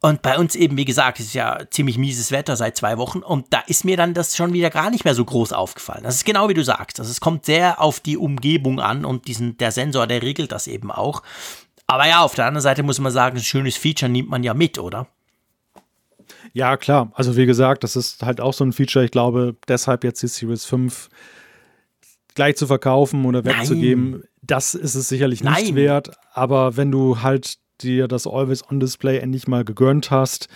Und 0.00 0.22
bei 0.22 0.38
uns 0.38 0.54
eben, 0.54 0.76
wie 0.76 0.84
gesagt, 0.84 1.18
es 1.18 1.26
ist 1.26 1.34
ja 1.34 1.58
ziemlich 1.70 1.98
mieses 1.98 2.30
Wetter 2.30 2.54
seit 2.54 2.76
zwei 2.76 2.96
Wochen 2.98 3.18
und 3.18 3.46
da 3.50 3.58
ist 3.66 3.84
mir 3.84 3.96
dann 3.96 4.14
das 4.14 4.36
schon 4.36 4.52
wieder 4.52 4.70
gar 4.70 4.90
nicht 4.90 5.04
mehr 5.04 5.16
so 5.16 5.24
groß 5.24 5.52
aufgefallen. 5.52 6.04
Das 6.04 6.14
ist 6.14 6.24
genau 6.24 6.48
wie 6.48 6.54
du 6.54 6.62
sagst. 6.62 7.00
Also 7.00 7.10
es 7.10 7.20
kommt 7.20 7.44
sehr 7.44 7.80
auf 7.80 7.98
die 7.98 8.16
Umgebung 8.16 8.78
an 8.78 9.04
und 9.04 9.26
diesen, 9.26 9.58
der 9.58 9.72
Sensor, 9.72 10.06
der 10.06 10.22
regelt 10.22 10.52
das 10.52 10.68
eben 10.68 10.92
auch. 10.92 11.24
Aber 11.88 12.06
ja, 12.06 12.20
auf 12.20 12.36
der 12.36 12.46
anderen 12.46 12.62
Seite 12.62 12.84
muss 12.84 13.00
man 13.00 13.10
sagen, 13.10 13.38
ein 13.38 13.42
schönes 13.42 13.76
Feature 13.76 14.08
nimmt 14.08 14.28
man 14.28 14.44
ja 14.44 14.54
mit, 14.54 14.78
oder? 14.78 15.08
Ja, 16.52 16.76
klar. 16.76 17.10
Also 17.14 17.36
wie 17.36 17.46
gesagt, 17.46 17.84
das 17.84 17.96
ist 17.96 18.22
halt 18.22 18.40
auch 18.40 18.52
so 18.52 18.64
ein 18.64 18.72
Feature. 18.72 19.04
Ich 19.04 19.10
glaube, 19.10 19.56
deshalb 19.68 20.04
jetzt 20.04 20.22
die 20.22 20.28
Series 20.28 20.64
5 20.64 21.08
gleich 22.34 22.56
zu 22.56 22.66
verkaufen 22.66 23.24
oder 23.24 23.44
wegzugeben, 23.44 24.10
Nein. 24.10 24.22
das 24.42 24.74
ist 24.74 24.94
es 24.94 25.08
sicherlich 25.08 25.42
nicht 25.42 25.64
Nein. 25.66 25.74
wert. 25.74 26.10
Aber 26.32 26.76
wenn 26.76 26.90
du 26.90 27.22
halt 27.22 27.56
dir 27.80 28.08
das 28.08 28.26
Always-On-Display 28.26 29.18
endlich 29.18 29.48
mal 29.48 29.64
gegönnt 29.64 30.10
hast, 30.10 30.48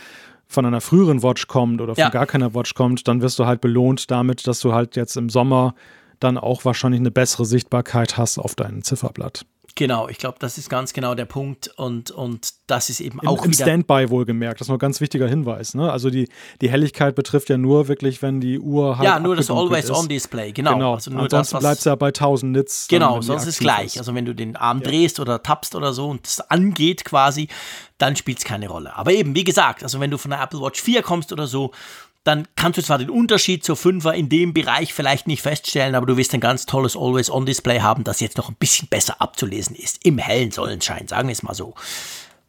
von 0.47 0.67
einer 0.67 0.81
früheren 0.81 1.23
Watch 1.23 1.49
kommt 1.49 1.81
oder 1.81 1.95
von 1.95 2.03
ja. 2.03 2.11
gar 2.11 2.27
keiner 2.27 2.55
Watch 2.55 2.75
kommt, 2.75 3.09
dann 3.09 3.23
wirst 3.23 3.39
du 3.39 3.47
halt 3.47 3.61
belohnt 3.61 4.11
damit, 4.11 4.47
dass 4.47 4.61
du 4.61 4.73
halt 4.73 4.97
jetzt 4.97 5.17
im 5.17 5.29
Sommer 5.29 5.75
dann 6.21 6.39
auch 6.39 6.65
wahrscheinlich 6.65 7.01
eine 7.01 7.11
bessere 7.11 7.45
Sichtbarkeit 7.45 8.17
hast 8.17 8.39
auf 8.39 8.55
deinem 8.55 8.85
Zifferblatt. 8.85 9.45
Genau, 9.75 10.09
ich 10.09 10.19
glaube, 10.19 10.37
das 10.39 10.59
ist 10.59 10.69
ganz 10.69 10.93
genau 10.93 11.15
der 11.15 11.25
Punkt 11.25 11.69
und, 11.77 12.11
und 12.11 12.53
das 12.67 12.91
ist 12.91 13.01
eben 13.01 13.19
Im, 13.21 13.29
auch 13.29 13.45
Im 13.45 13.53
Standby 13.53 14.11
wohlgemerkt, 14.11 14.61
das 14.61 14.67
ist 14.67 14.69
noch 14.69 14.77
ein 14.77 14.81
ganz 14.81 15.01
wichtiger 15.01 15.27
Hinweis. 15.27 15.75
Ne? 15.75 15.91
Also 15.91 16.11
die, 16.11 16.29
die 16.61 16.71
Helligkeit 16.71 17.15
betrifft 17.15 17.49
ja 17.49 17.57
nur 17.57 17.89
wirklich, 17.89 18.21
wenn 18.21 18.41
die 18.41 18.59
Uhr 18.59 18.99
halt 18.99 19.07
Ja, 19.07 19.19
nur 19.19 19.35
das 19.35 19.51
Always-On-Display, 19.51 20.53
genau. 20.53 20.75
genau. 20.75 20.95
Also 20.95 21.11
nur 21.11 21.23
Ansonsten 21.23 21.59
bleibt 21.59 21.79
es 21.79 21.85
ja 21.85 21.95
bei 21.95 22.09
1000 22.09 22.53
Nits. 22.53 22.87
Genau, 22.89 23.15
dann, 23.15 23.23
sonst 23.23 23.43
ist 23.43 23.49
es 23.49 23.59
gleich. 23.59 23.95
Ist. 23.95 23.99
Also 23.99 24.15
wenn 24.15 24.27
du 24.27 24.35
den 24.35 24.57
Arm 24.57 24.81
ja. 24.83 24.89
drehst 24.89 25.21
oder 25.21 25.43
tappst 25.43 25.75
oder 25.75 25.93
so 25.95 26.09
und 26.09 26.27
es 26.27 26.41
angeht 26.41 27.05
quasi, 27.05 27.49
dann 27.97 28.15
spielt 28.17 28.39
es 28.39 28.45
keine 28.45 28.69
Rolle. 28.69 28.95
Aber 28.95 29.13
eben, 29.13 29.35
wie 29.35 29.45
gesagt, 29.45 29.83
also 29.83 30.01
wenn 30.01 30.11
du 30.11 30.19
von 30.19 30.33
der 30.33 30.43
Apple 30.43 30.61
Watch 30.61 30.83
4 30.83 31.03
kommst 31.03 31.33
oder 31.33 31.47
so, 31.47 31.71
dann 32.25 32.47
kannst 32.55 32.79
du 32.79 32.83
zwar 32.83 32.99
den 32.99 33.11
Unterschied 33.11 33.65
zur 33.65 33.77
5er 33.77 34.13
in 34.13 34.29
dem 34.29 34.55
Bereich 34.55 34.95
vielleicht 34.95 35.27
nicht 35.27 35.43
feststellen, 35.43 35.95
aber 35.95 36.07
du 36.07 36.17
wirst 36.17 36.35
ein 36.35 36.41
ganz 36.41 36.67
tolles 36.67 36.97
Always-On-Display 36.97 37.81
haben, 37.81 38.05
das 38.05 38.21
jetzt 38.21 38.37
noch 38.37 38.49
ein 38.49 38.55
bisschen 38.55 38.89
besser 38.89 39.21
abzulesen 39.21 39.75
ist. 39.75 40.05
Im 40.05 40.19
hellen 40.19 40.53
Sonnenschein, 40.53 41.09
sagen 41.09 41.29
wir 41.29 41.33
es 41.33 41.43
mal 41.43 41.55
so. 41.55 41.75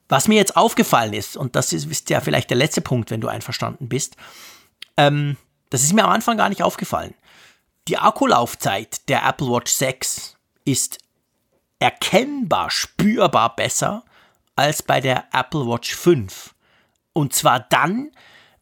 Was 0.09 0.27
mir 0.27 0.35
jetzt 0.35 0.55
aufgefallen 0.55 1.13
ist, 1.13 1.35
und 1.35 1.55
das 1.55 1.73
ist, 1.73 1.87
ist 1.87 2.09
ja 2.11 2.21
vielleicht 2.21 2.51
der 2.51 2.57
letzte 2.57 2.81
Punkt, 2.81 3.09
wenn 3.09 3.21
du 3.21 3.27
einverstanden 3.27 3.89
bist, 3.89 4.15
ähm, 4.97 5.37
das 5.71 5.83
ist 5.83 5.93
mir 5.93 6.03
am 6.03 6.11
Anfang 6.11 6.37
gar 6.37 6.49
nicht 6.49 6.61
aufgefallen. 6.61 7.15
Die 7.87 7.97
Akkulaufzeit 7.97 9.09
der 9.09 9.25
Apple 9.27 9.47
Watch 9.47 9.71
6 9.71 10.37
ist 10.65 10.99
erkennbar, 11.79 12.69
spürbar 12.69 13.55
besser 13.55 14.05
als 14.55 14.83
bei 14.83 15.01
der 15.01 15.25
Apple 15.33 15.67
Watch 15.67 15.95
5. 15.95 16.53
Und 17.13 17.33
zwar 17.33 17.59
dann, 17.59 18.11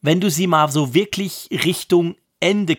wenn 0.02 0.20
du 0.20 0.30
sie 0.30 0.46
mal 0.46 0.70
so 0.70 0.94
wirklich 0.94 1.48
Richtung 1.50 2.16
Ende 2.40 2.76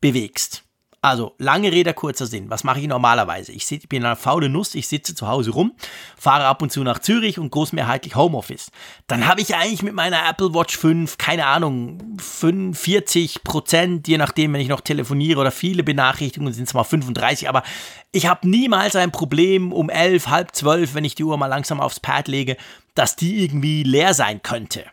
bewegst. 0.00 0.62
Also, 1.06 1.36
lange 1.38 1.70
Rede, 1.70 1.94
kurzer 1.94 2.26
Sinn. 2.26 2.50
Was 2.50 2.64
mache 2.64 2.80
ich 2.80 2.88
normalerweise? 2.88 3.52
Ich, 3.52 3.68
bin 3.88 4.04
eine 4.04 4.16
faule 4.16 4.48
Nuss, 4.48 4.74
ich 4.74 4.88
sitze 4.88 5.14
zu 5.14 5.28
Hause 5.28 5.52
rum, 5.52 5.72
fahre 6.18 6.46
ab 6.46 6.62
und 6.62 6.72
zu 6.72 6.82
nach 6.82 6.98
Zürich 6.98 7.38
und 7.38 7.50
großmehrheitlich 7.50 8.16
Homeoffice. 8.16 8.72
Dann 9.06 9.28
habe 9.28 9.40
ich 9.40 9.54
eigentlich 9.54 9.84
mit 9.84 9.94
meiner 9.94 10.28
Apple 10.28 10.52
Watch 10.52 10.76
5, 10.76 11.16
keine 11.16 11.46
Ahnung, 11.46 12.16
45 12.18 13.44
Prozent, 13.44 14.08
je 14.08 14.18
nachdem, 14.18 14.52
wenn 14.52 14.60
ich 14.60 14.66
noch 14.66 14.80
telefoniere 14.80 15.40
oder 15.40 15.52
viele 15.52 15.84
Benachrichtigungen, 15.84 16.52
sind 16.52 16.66
es 16.66 16.74
mal 16.74 16.82
35, 16.82 17.48
aber 17.48 17.62
ich 18.10 18.26
habe 18.26 18.48
niemals 18.48 18.96
ein 18.96 19.12
Problem 19.12 19.72
um 19.72 19.90
11, 19.90 20.26
halb 20.26 20.56
12, 20.56 20.94
wenn 20.94 21.04
ich 21.04 21.14
die 21.14 21.22
Uhr 21.24 21.36
mal 21.36 21.46
langsam 21.46 21.80
aufs 21.80 22.00
Pad 22.00 22.26
lege, 22.26 22.56
dass 22.96 23.14
die 23.14 23.44
irgendwie 23.44 23.84
leer 23.84 24.12
sein 24.12 24.42
könnte. 24.42 24.84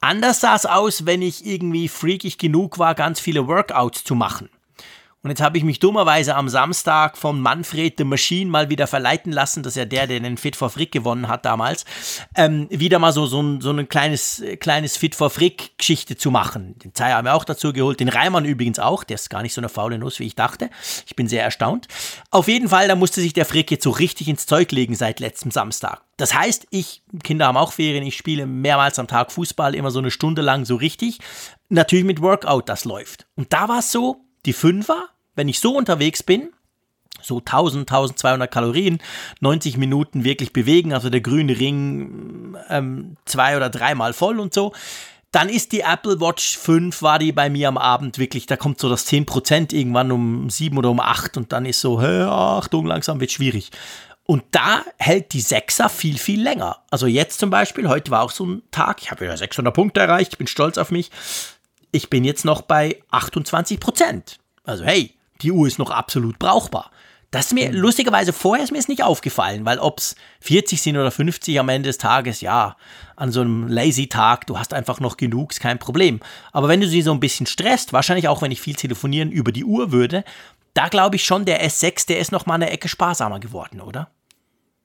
Anders 0.00 0.40
sah 0.40 0.54
es 0.54 0.66
aus, 0.66 1.06
wenn 1.06 1.22
ich 1.22 1.46
irgendwie 1.46 1.88
freakig 1.88 2.38
genug 2.38 2.78
war, 2.78 2.94
ganz 2.94 3.20
viele 3.20 3.46
Workouts 3.46 4.04
zu 4.04 4.14
machen. 4.14 4.50
Und 5.26 5.30
jetzt 5.30 5.42
habe 5.42 5.58
ich 5.58 5.64
mich 5.64 5.80
dummerweise 5.80 6.36
am 6.36 6.48
Samstag 6.48 7.18
von 7.18 7.40
Manfred 7.40 7.94
the 7.98 8.04
Machine 8.04 8.48
mal 8.48 8.70
wieder 8.70 8.86
verleiten 8.86 9.32
lassen, 9.32 9.64
das 9.64 9.72
ist 9.72 9.76
ja 9.76 9.84
der, 9.84 10.06
der 10.06 10.20
den 10.20 10.36
Fit 10.36 10.54
for 10.54 10.70
Frick 10.70 10.92
gewonnen 10.92 11.26
hat 11.26 11.44
damals, 11.44 11.84
ähm, 12.36 12.68
wieder 12.70 13.00
mal 13.00 13.10
so, 13.10 13.26
so, 13.26 13.42
ein, 13.42 13.60
so 13.60 13.72
ein 13.72 13.88
kleines, 13.88 14.40
kleines 14.60 14.96
Fit 14.96 15.16
for 15.16 15.28
Frick-Geschichte 15.28 16.16
zu 16.16 16.30
machen. 16.30 16.78
Den 16.78 16.94
Zeier 16.94 17.16
haben 17.16 17.24
wir 17.24 17.34
auch 17.34 17.42
dazu 17.42 17.72
geholt, 17.72 17.98
den 17.98 18.08
Reimann 18.08 18.44
übrigens 18.44 18.78
auch, 18.78 19.02
der 19.02 19.16
ist 19.16 19.28
gar 19.28 19.42
nicht 19.42 19.52
so 19.52 19.60
eine 19.60 19.68
faule 19.68 19.98
Nuss, 19.98 20.20
wie 20.20 20.26
ich 20.26 20.36
dachte. 20.36 20.70
Ich 21.08 21.16
bin 21.16 21.26
sehr 21.26 21.42
erstaunt. 21.42 21.88
Auf 22.30 22.46
jeden 22.46 22.68
Fall, 22.68 22.86
da 22.86 22.94
musste 22.94 23.20
sich 23.20 23.32
der 23.32 23.46
Frick 23.46 23.68
jetzt 23.72 23.82
so 23.82 23.90
richtig 23.90 24.28
ins 24.28 24.46
Zeug 24.46 24.70
legen 24.70 24.94
seit 24.94 25.18
letztem 25.18 25.50
Samstag. 25.50 26.02
Das 26.18 26.34
heißt, 26.34 26.68
ich, 26.70 27.02
Kinder 27.24 27.48
haben 27.48 27.56
auch 27.56 27.72
Ferien, 27.72 28.06
ich 28.06 28.16
spiele 28.16 28.46
mehrmals 28.46 29.00
am 29.00 29.08
Tag 29.08 29.32
Fußball, 29.32 29.74
immer 29.74 29.90
so 29.90 29.98
eine 29.98 30.12
Stunde 30.12 30.42
lang 30.42 30.64
so 30.64 30.76
richtig. 30.76 31.18
Natürlich 31.68 32.04
mit 32.04 32.22
Workout, 32.22 32.68
das 32.68 32.84
läuft. 32.84 33.26
Und 33.34 33.52
da 33.52 33.68
war 33.68 33.80
es 33.80 33.90
so, 33.90 34.22
die 34.44 34.52
Fünfer 34.52 35.08
wenn 35.36 35.48
ich 35.48 35.60
so 35.60 35.76
unterwegs 35.76 36.22
bin, 36.22 36.50
so 37.22 37.38
1000, 37.38 37.90
1200 37.90 38.50
Kalorien, 38.50 38.98
90 39.40 39.76
Minuten 39.76 40.24
wirklich 40.24 40.52
bewegen, 40.52 40.92
also 40.92 41.10
der 41.10 41.20
grüne 41.20 41.58
Ring 41.58 42.56
ähm, 42.68 43.16
zwei 43.24 43.56
oder 43.56 43.70
dreimal 43.70 44.12
voll 44.12 44.40
und 44.40 44.52
so, 44.52 44.72
dann 45.32 45.48
ist 45.48 45.72
die 45.72 45.80
Apple 45.80 46.20
Watch 46.20 46.56
5, 46.56 47.02
war 47.02 47.18
die 47.18 47.32
bei 47.32 47.50
mir 47.50 47.68
am 47.68 47.78
Abend 47.78 48.18
wirklich, 48.18 48.46
da 48.46 48.56
kommt 48.56 48.80
so 48.80 48.88
das 48.88 49.06
10% 49.06 49.74
irgendwann 49.74 50.10
um 50.12 50.48
7 50.48 50.76
oder 50.78 50.90
um 50.90 51.00
8 51.00 51.36
und 51.36 51.52
dann 51.52 51.66
ist 51.66 51.80
so, 51.80 52.00
hey, 52.00 52.22
Achtung, 52.22 52.86
langsam 52.86 53.20
wird 53.20 53.32
schwierig. 53.32 53.70
Und 54.24 54.44
da 54.52 54.82
hält 54.98 55.32
die 55.34 55.42
6er 55.42 55.88
viel, 55.88 56.18
viel 56.18 56.42
länger. 56.42 56.78
Also 56.90 57.06
jetzt 57.06 57.38
zum 57.38 57.50
Beispiel, 57.50 57.88
heute 57.88 58.10
war 58.10 58.22
auch 58.22 58.30
so 58.30 58.44
ein 58.44 58.62
Tag, 58.70 59.02
ich 59.02 59.10
habe 59.10 59.20
wieder 59.20 59.36
600 59.36 59.72
Punkte 59.74 60.00
erreicht, 60.00 60.32
ich 60.32 60.38
bin 60.38 60.46
stolz 60.46 60.78
auf 60.78 60.90
mich. 60.90 61.10
Ich 61.92 62.10
bin 62.10 62.24
jetzt 62.24 62.44
noch 62.44 62.62
bei 62.62 63.02
28% 63.12 64.38
Also 64.64 64.84
hey, 64.84 65.15
die 65.42 65.52
Uhr 65.52 65.66
ist 65.66 65.78
noch 65.78 65.90
absolut 65.90 66.38
brauchbar. 66.38 66.90
Das 67.30 67.46
ist 67.46 67.52
mir 67.52 67.72
lustigerweise 67.72 68.32
vorher 68.32 68.64
ist 68.64 68.70
mir 68.70 68.78
es 68.78 68.88
nicht 68.88 69.02
aufgefallen, 69.02 69.64
weil 69.64 69.78
ob 69.78 69.98
es 69.98 70.14
40 70.40 70.80
sind 70.80 70.96
oder 70.96 71.10
50 71.10 71.58
am 71.58 71.68
Ende 71.68 71.88
des 71.88 71.98
Tages, 71.98 72.40
ja, 72.40 72.76
an 73.16 73.32
so 73.32 73.40
einem 73.40 73.66
Lazy-Tag, 73.68 74.46
du 74.46 74.58
hast 74.58 74.72
einfach 74.72 75.00
noch 75.00 75.16
genug, 75.16 75.52
ist 75.52 75.60
kein 75.60 75.78
Problem. 75.78 76.20
Aber 76.52 76.68
wenn 76.68 76.80
du 76.80 76.88
sie 76.88 77.02
so 77.02 77.12
ein 77.12 77.20
bisschen 77.20 77.46
stresst, 77.46 77.92
wahrscheinlich 77.92 78.28
auch 78.28 78.42
wenn 78.42 78.52
ich 78.52 78.60
viel 78.60 78.76
telefonieren 78.76 79.32
über 79.32 79.52
die 79.52 79.64
Uhr 79.64 79.92
würde, 79.92 80.24
da 80.72 80.88
glaube 80.88 81.16
ich 81.16 81.24
schon, 81.24 81.44
der 81.44 81.66
S6, 81.66 82.06
der 82.06 82.20
ist 82.20 82.32
noch 82.32 82.46
mal 82.46 82.54
eine 82.54 82.70
Ecke 82.70 82.88
sparsamer 82.88 83.40
geworden, 83.40 83.80
oder? 83.80 84.08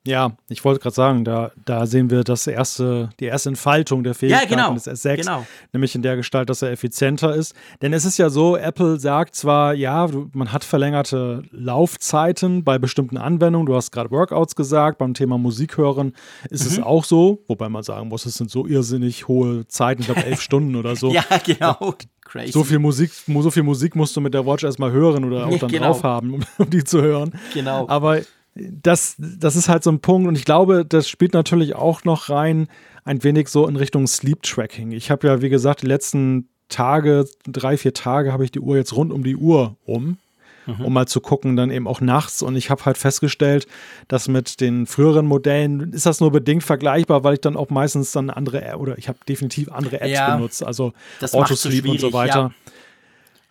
Ja, 0.06 0.32
ich 0.50 0.66
wollte 0.66 0.80
gerade 0.80 0.96
sagen, 0.96 1.24
da, 1.24 1.52
da 1.64 1.86
sehen 1.86 2.10
wir 2.10 2.24
das 2.24 2.48
erste, 2.48 3.12
die 3.20 3.26
erste 3.26 3.50
Entfaltung 3.50 4.04
der 4.04 4.16
Fähigkeiten 4.16 4.54
ja, 4.54 4.68
genau, 4.68 4.74
des 4.74 4.88
S6, 4.88 5.18
genau. 5.18 5.46
nämlich 5.74 5.94
in 5.94 6.02
der 6.02 6.16
Gestalt, 6.16 6.50
dass 6.50 6.64
er 6.64 6.72
effizienter 6.72 7.36
ist. 7.36 7.54
Denn 7.84 7.94
es 7.94 8.04
ist 8.04 8.18
ja 8.18 8.32
so, 8.32 8.58
Apple 8.58 9.00
sagt 9.00 9.36
zwar, 9.36 9.76
ja, 9.76 10.08
man 10.34 10.52
hat 10.52 10.64
verlängerte 10.64 11.44
Laufzeiten 11.52 12.64
bei 12.64 12.80
bestimmten 12.80 13.18
Anwendungen. 13.18 13.68
Du 13.68 13.76
hast 13.76 13.92
gerade 13.92 14.10
Workouts 14.10 14.56
gesagt, 14.56 14.98
beim 14.98 15.14
Thema 15.14 15.38
Musik 15.38 15.78
hören 15.78 16.14
ist 16.50 16.66
mhm. 16.66 16.72
es 16.72 16.80
auch 16.82 17.04
so, 17.04 17.44
wobei 17.48 17.70
man 17.70 17.84
sagen 17.84 18.08
muss, 18.08 18.26
es 18.26 18.34
sind 18.36 18.50
so 18.50 18.66
irrsinnig 18.66 19.28
hohe 19.28 19.68
Zeiten, 19.68 20.02
ich 20.02 20.08
glaube 20.08 20.26
elf 20.26 20.42
Stunden 20.42 20.76
oder 20.76 20.96
so. 20.96 21.12
ja, 21.12 21.24
genau. 21.46 21.96
Crazy. 22.24 22.54
So 22.54 22.64
viel 22.64 22.80
Musik, 22.80 23.12
so 23.12 23.52
viel 23.52 23.64
Musik 23.64 23.96
musst 23.96 24.16
du 24.16 24.22
mit 24.22 24.34
der 24.34 24.46
Watch 24.46 24.64
erstmal 24.64 24.92
hören 24.92 25.26
oder 25.26 25.48
auch 25.48 25.58
dann 25.60 25.70
genau. 25.70 25.88
drauf 25.88 26.04
haben, 26.04 26.34
um, 26.34 26.42
um 26.58 26.70
die 26.70 26.84
zu 26.84 27.02
hören. 27.02 27.34
Genau. 27.54 27.88
Aber 27.90 28.22
das, 28.56 29.16
das 29.18 29.56
ist 29.56 29.70
halt 29.70 29.84
so 29.84 29.92
ein 29.92 30.00
Punkt 30.00 30.28
und 30.28 30.36
ich 30.36 30.46
glaube, 30.46 30.86
das 30.86 31.08
spielt 31.08 31.34
natürlich 31.34 31.76
auch 31.76 32.04
noch 32.04 32.30
rein 32.30 32.68
ein 33.06 33.24
wenig 33.24 33.48
so 33.48 33.68
in 33.68 33.76
Richtung 33.76 34.08
Sleep 34.08 34.44
Tracking. 34.44 34.92
Ich 34.92 35.10
habe 35.10 35.28
ja, 35.28 35.42
wie 35.42 35.50
gesagt, 35.50 35.82
die 35.82 35.88
letzten 35.88 36.50
Tage, 36.70 37.26
drei, 37.46 37.78
vier 37.78 37.94
Tage 37.94 38.32
habe 38.32 38.44
ich 38.44 38.52
die 38.52 38.60
Uhr 38.60 38.78
jetzt 38.78 38.96
rund 38.96 39.12
um 39.12 39.24
die 39.24 39.36
Uhr 39.36 39.76
um, 39.86 40.18
mhm. 40.66 40.86
um 40.86 40.94
mal 40.94 41.08
zu 41.08 41.22
gucken, 41.22 41.56
dann 41.56 41.72
eben 41.72 41.88
auch 41.88 42.02
nachts. 42.02 42.42
Und 42.42 42.56
ich 42.56 42.70
habe 42.70 42.86
halt 42.86 42.98
festgestellt, 42.98 43.68
dass 44.08 44.28
mit 44.28 44.62
den 44.62 44.86
früheren 44.86 45.26
Modellen 45.26 45.94
ist 45.94 46.06
das 46.06 46.20
nur 46.20 46.32
bedingt 46.32 46.64
vergleichbar, 46.64 47.24
weil 47.24 47.36
ich 47.36 47.42
dann 47.42 47.58
auch 47.58 47.70
meistens 47.70 48.12
dann 48.12 48.30
andere, 48.30 48.78
oder 48.78 48.98
ich 48.98 49.08
habe 49.08 49.18
definitiv 49.28 49.72
andere 49.72 50.02
Apps 50.02 50.12
ja, 50.12 50.36
benutzt, 50.36 50.64
also 50.64 50.94
Autosleep 51.32 51.88
und 51.88 52.00
so 52.00 52.14
weiter. 52.14 52.40
Ja. 52.40 52.72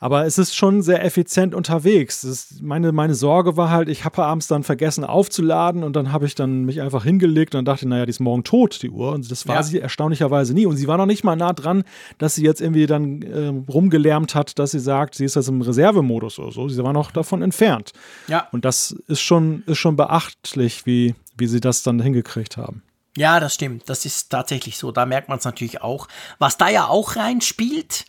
Aber 0.02 0.24
es 0.24 0.38
ist 0.38 0.56
schon 0.56 0.80
sehr 0.80 1.04
effizient 1.04 1.54
unterwegs. 1.54 2.24
Ist, 2.24 2.62
meine, 2.62 2.90
meine 2.90 3.14
Sorge 3.14 3.58
war 3.58 3.68
halt, 3.68 3.90
ich 3.90 4.06
habe 4.06 4.24
abends 4.24 4.46
dann 4.46 4.62
vergessen 4.62 5.04
aufzuladen 5.04 5.84
und 5.84 5.94
dann 5.94 6.10
habe 6.10 6.24
ich 6.24 6.34
dann 6.34 6.64
mich 6.64 6.80
einfach 6.80 7.04
hingelegt 7.04 7.54
und 7.54 7.66
dachte, 7.66 7.86
naja, 7.86 8.06
die 8.06 8.10
ist 8.10 8.18
morgen 8.18 8.42
tot, 8.42 8.82
die 8.82 8.88
Uhr. 8.88 9.12
Und 9.12 9.30
das 9.30 9.46
war 9.46 9.56
ja. 9.56 9.62
sie 9.62 9.78
erstaunlicherweise 9.78 10.54
nie. 10.54 10.64
Und 10.64 10.78
sie 10.78 10.88
war 10.88 10.96
noch 10.96 11.04
nicht 11.04 11.22
mal 11.22 11.36
nah 11.36 11.52
dran, 11.52 11.84
dass 12.16 12.34
sie 12.34 12.42
jetzt 12.42 12.62
irgendwie 12.62 12.86
dann 12.86 13.20
äh, 13.20 13.52
rumgelärmt 13.70 14.34
hat, 14.34 14.58
dass 14.58 14.70
sie 14.70 14.80
sagt, 14.80 15.16
sie 15.16 15.26
ist 15.26 15.36
jetzt 15.36 15.48
im 15.48 15.60
Reservemodus 15.60 16.38
oder 16.38 16.50
so. 16.50 16.66
Sie 16.70 16.82
war 16.82 16.94
noch 16.94 17.10
davon 17.10 17.42
entfernt. 17.42 17.92
Ja. 18.26 18.48
Und 18.52 18.64
das 18.64 18.92
ist 19.06 19.20
schon, 19.20 19.64
ist 19.66 19.78
schon 19.78 19.96
beachtlich, 19.96 20.86
wie, 20.86 21.14
wie 21.36 21.46
sie 21.46 21.60
das 21.60 21.82
dann 21.82 22.00
hingekriegt 22.00 22.56
haben. 22.56 22.82
Ja, 23.18 23.38
das 23.38 23.54
stimmt. 23.54 23.90
Das 23.90 24.06
ist 24.06 24.30
tatsächlich 24.30 24.78
so. 24.78 24.92
Da 24.92 25.04
merkt 25.04 25.28
man 25.28 25.36
es 25.36 25.44
natürlich 25.44 25.82
auch. 25.82 26.08
Was 26.38 26.56
da 26.56 26.70
ja 26.70 26.86
auch 26.86 27.16
reinspielt, 27.16 28.06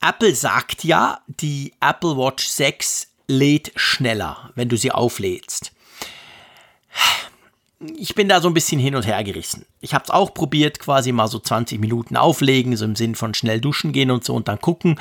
Apple 0.00 0.34
sagt 0.34 0.84
ja, 0.84 1.20
die 1.26 1.72
Apple 1.80 2.16
Watch 2.16 2.46
6 2.46 3.08
lädt 3.26 3.72
schneller, 3.76 4.50
wenn 4.54 4.68
du 4.68 4.76
sie 4.76 4.92
auflädst. 4.92 5.72
Ich 7.96 8.14
bin 8.14 8.28
da 8.28 8.40
so 8.40 8.48
ein 8.48 8.54
bisschen 8.54 8.80
hin 8.80 8.94
und 8.94 9.06
her 9.06 9.22
gerissen. 9.24 9.66
Ich 9.80 9.94
habe 9.94 10.04
es 10.04 10.10
auch 10.10 10.32
probiert, 10.32 10.78
quasi 10.78 11.12
mal 11.12 11.28
so 11.28 11.38
20 11.38 11.80
Minuten 11.80 12.16
auflegen, 12.16 12.76
so 12.76 12.84
im 12.84 12.96
Sinn 12.96 13.14
von 13.14 13.34
schnell 13.34 13.60
duschen 13.60 13.92
gehen 13.92 14.10
und 14.10 14.24
so 14.24 14.34
und 14.34 14.48
dann 14.48 14.60
gucken. 14.60 14.98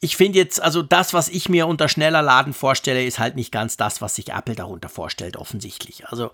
Ich 0.00 0.16
finde 0.16 0.38
jetzt, 0.38 0.60
also 0.60 0.82
das, 0.82 1.14
was 1.14 1.28
ich 1.28 1.48
mir 1.48 1.66
unter 1.66 1.88
schneller 1.88 2.22
Laden 2.22 2.52
vorstelle, 2.52 3.04
ist 3.04 3.18
halt 3.18 3.36
nicht 3.36 3.52
ganz 3.52 3.76
das, 3.76 4.00
was 4.00 4.14
sich 4.16 4.30
Apple 4.30 4.54
darunter 4.54 4.88
vorstellt, 4.88 5.36
offensichtlich. 5.36 6.06
Also 6.08 6.30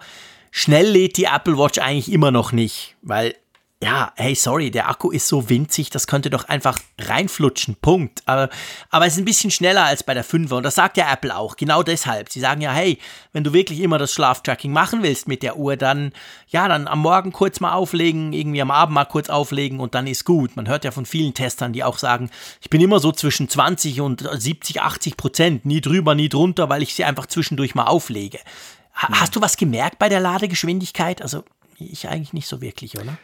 schnell 0.50 0.88
lädt 0.88 1.16
die 1.16 1.24
Apple 1.24 1.58
Watch 1.58 1.78
eigentlich 1.78 2.10
immer 2.10 2.30
noch 2.30 2.52
nicht, 2.52 2.96
weil 3.02 3.34
ja, 3.82 4.12
hey, 4.14 4.36
sorry, 4.36 4.70
der 4.70 4.88
Akku 4.88 5.10
ist 5.10 5.26
so 5.26 5.48
winzig, 5.48 5.90
das 5.90 6.06
könnte 6.06 6.30
doch 6.30 6.44
einfach 6.44 6.78
reinflutschen, 7.00 7.74
Punkt. 7.82 8.22
Aber, 8.26 8.48
aber 8.90 9.06
es 9.06 9.14
ist 9.14 9.18
ein 9.18 9.24
bisschen 9.24 9.50
schneller 9.50 9.84
als 9.84 10.04
bei 10.04 10.14
der 10.14 10.24
5er 10.24 10.54
und 10.54 10.62
das 10.62 10.76
sagt 10.76 10.96
ja 10.96 11.12
Apple 11.12 11.36
auch, 11.36 11.56
genau 11.56 11.82
deshalb. 11.82 12.30
Sie 12.30 12.38
sagen 12.38 12.60
ja, 12.60 12.70
hey, 12.70 12.98
wenn 13.32 13.42
du 13.42 13.52
wirklich 13.52 13.80
immer 13.80 13.98
das 13.98 14.12
Schlaftracking 14.12 14.72
machen 14.72 15.02
willst 15.02 15.26
mit 15.26 15.42
der 15.42 15.56
Uhr, 15.56 15.76
dann, 15.76 16.12
ja, 16.46 16.68
dann 16.68 16.86
am 16.86 17.00
Morgen 17.00 17.32
kurz 17.32 17.58
mal 17.58 17.72
auflegen, 17.72 18.32
irgendwie 18.32 18.62
am 18.62 18.70
Abend 18.70 18.94
mal 18.94 19.04
kurz 19.04 19.28
auflegen 19.28 19.80
und 19.80 19.96
dann 19.96 20.06
ist 20.06 20.24
gut. 20.24 20.54
Man 20.54 20.68
hört 20.68 20.84
ja 20.84 20.92
von 20.92 21.04
vielen 21.04 21.34
Testern, 21.34 21.72
die 21.72 21.82
auch 21.82 21.98
sagen, 21.98 22.30
ich 22.60 22.70
bin 22.70 22.80
immer 22.80 23.00
so 23.00 23.10
zwischen 23.10 23.48
20 23.48 24.00
und 24.00 24.24
70, 24.32 24.80
80 24.80 25.16
Prozent, 25.16 25.66
nie 25.66 25.80
drüber, 25.80 26.14
nie 26.14 26.28
drunter, 26.28 26.68
weil 26.68 26.82
ich 26.82 26.94
sie 26.94 27.04
einfach 27.04 27.26
zwischendurch 27.26 27.74
mal 27.74 27.86
auflege. 27.86 28.38
Ha 28.94 29.08
mhm. 29.08 29.20
Hast 29.20 29.34
du 29.34 29.40
was 29.40 29.56
gemerkt 29.56 29.98
bei 29.98 30.08
der 30.08 30.20
Ladegeschwindigkeit? 30.20 31.20
Also, 31.20 31.42
ich 31.78 32.08
eigentlich 32.08 32.32
nicht 32.32 32.46
so 32.46 32.60
wirklich, 32.60 32.96
oder? 32.96 33.18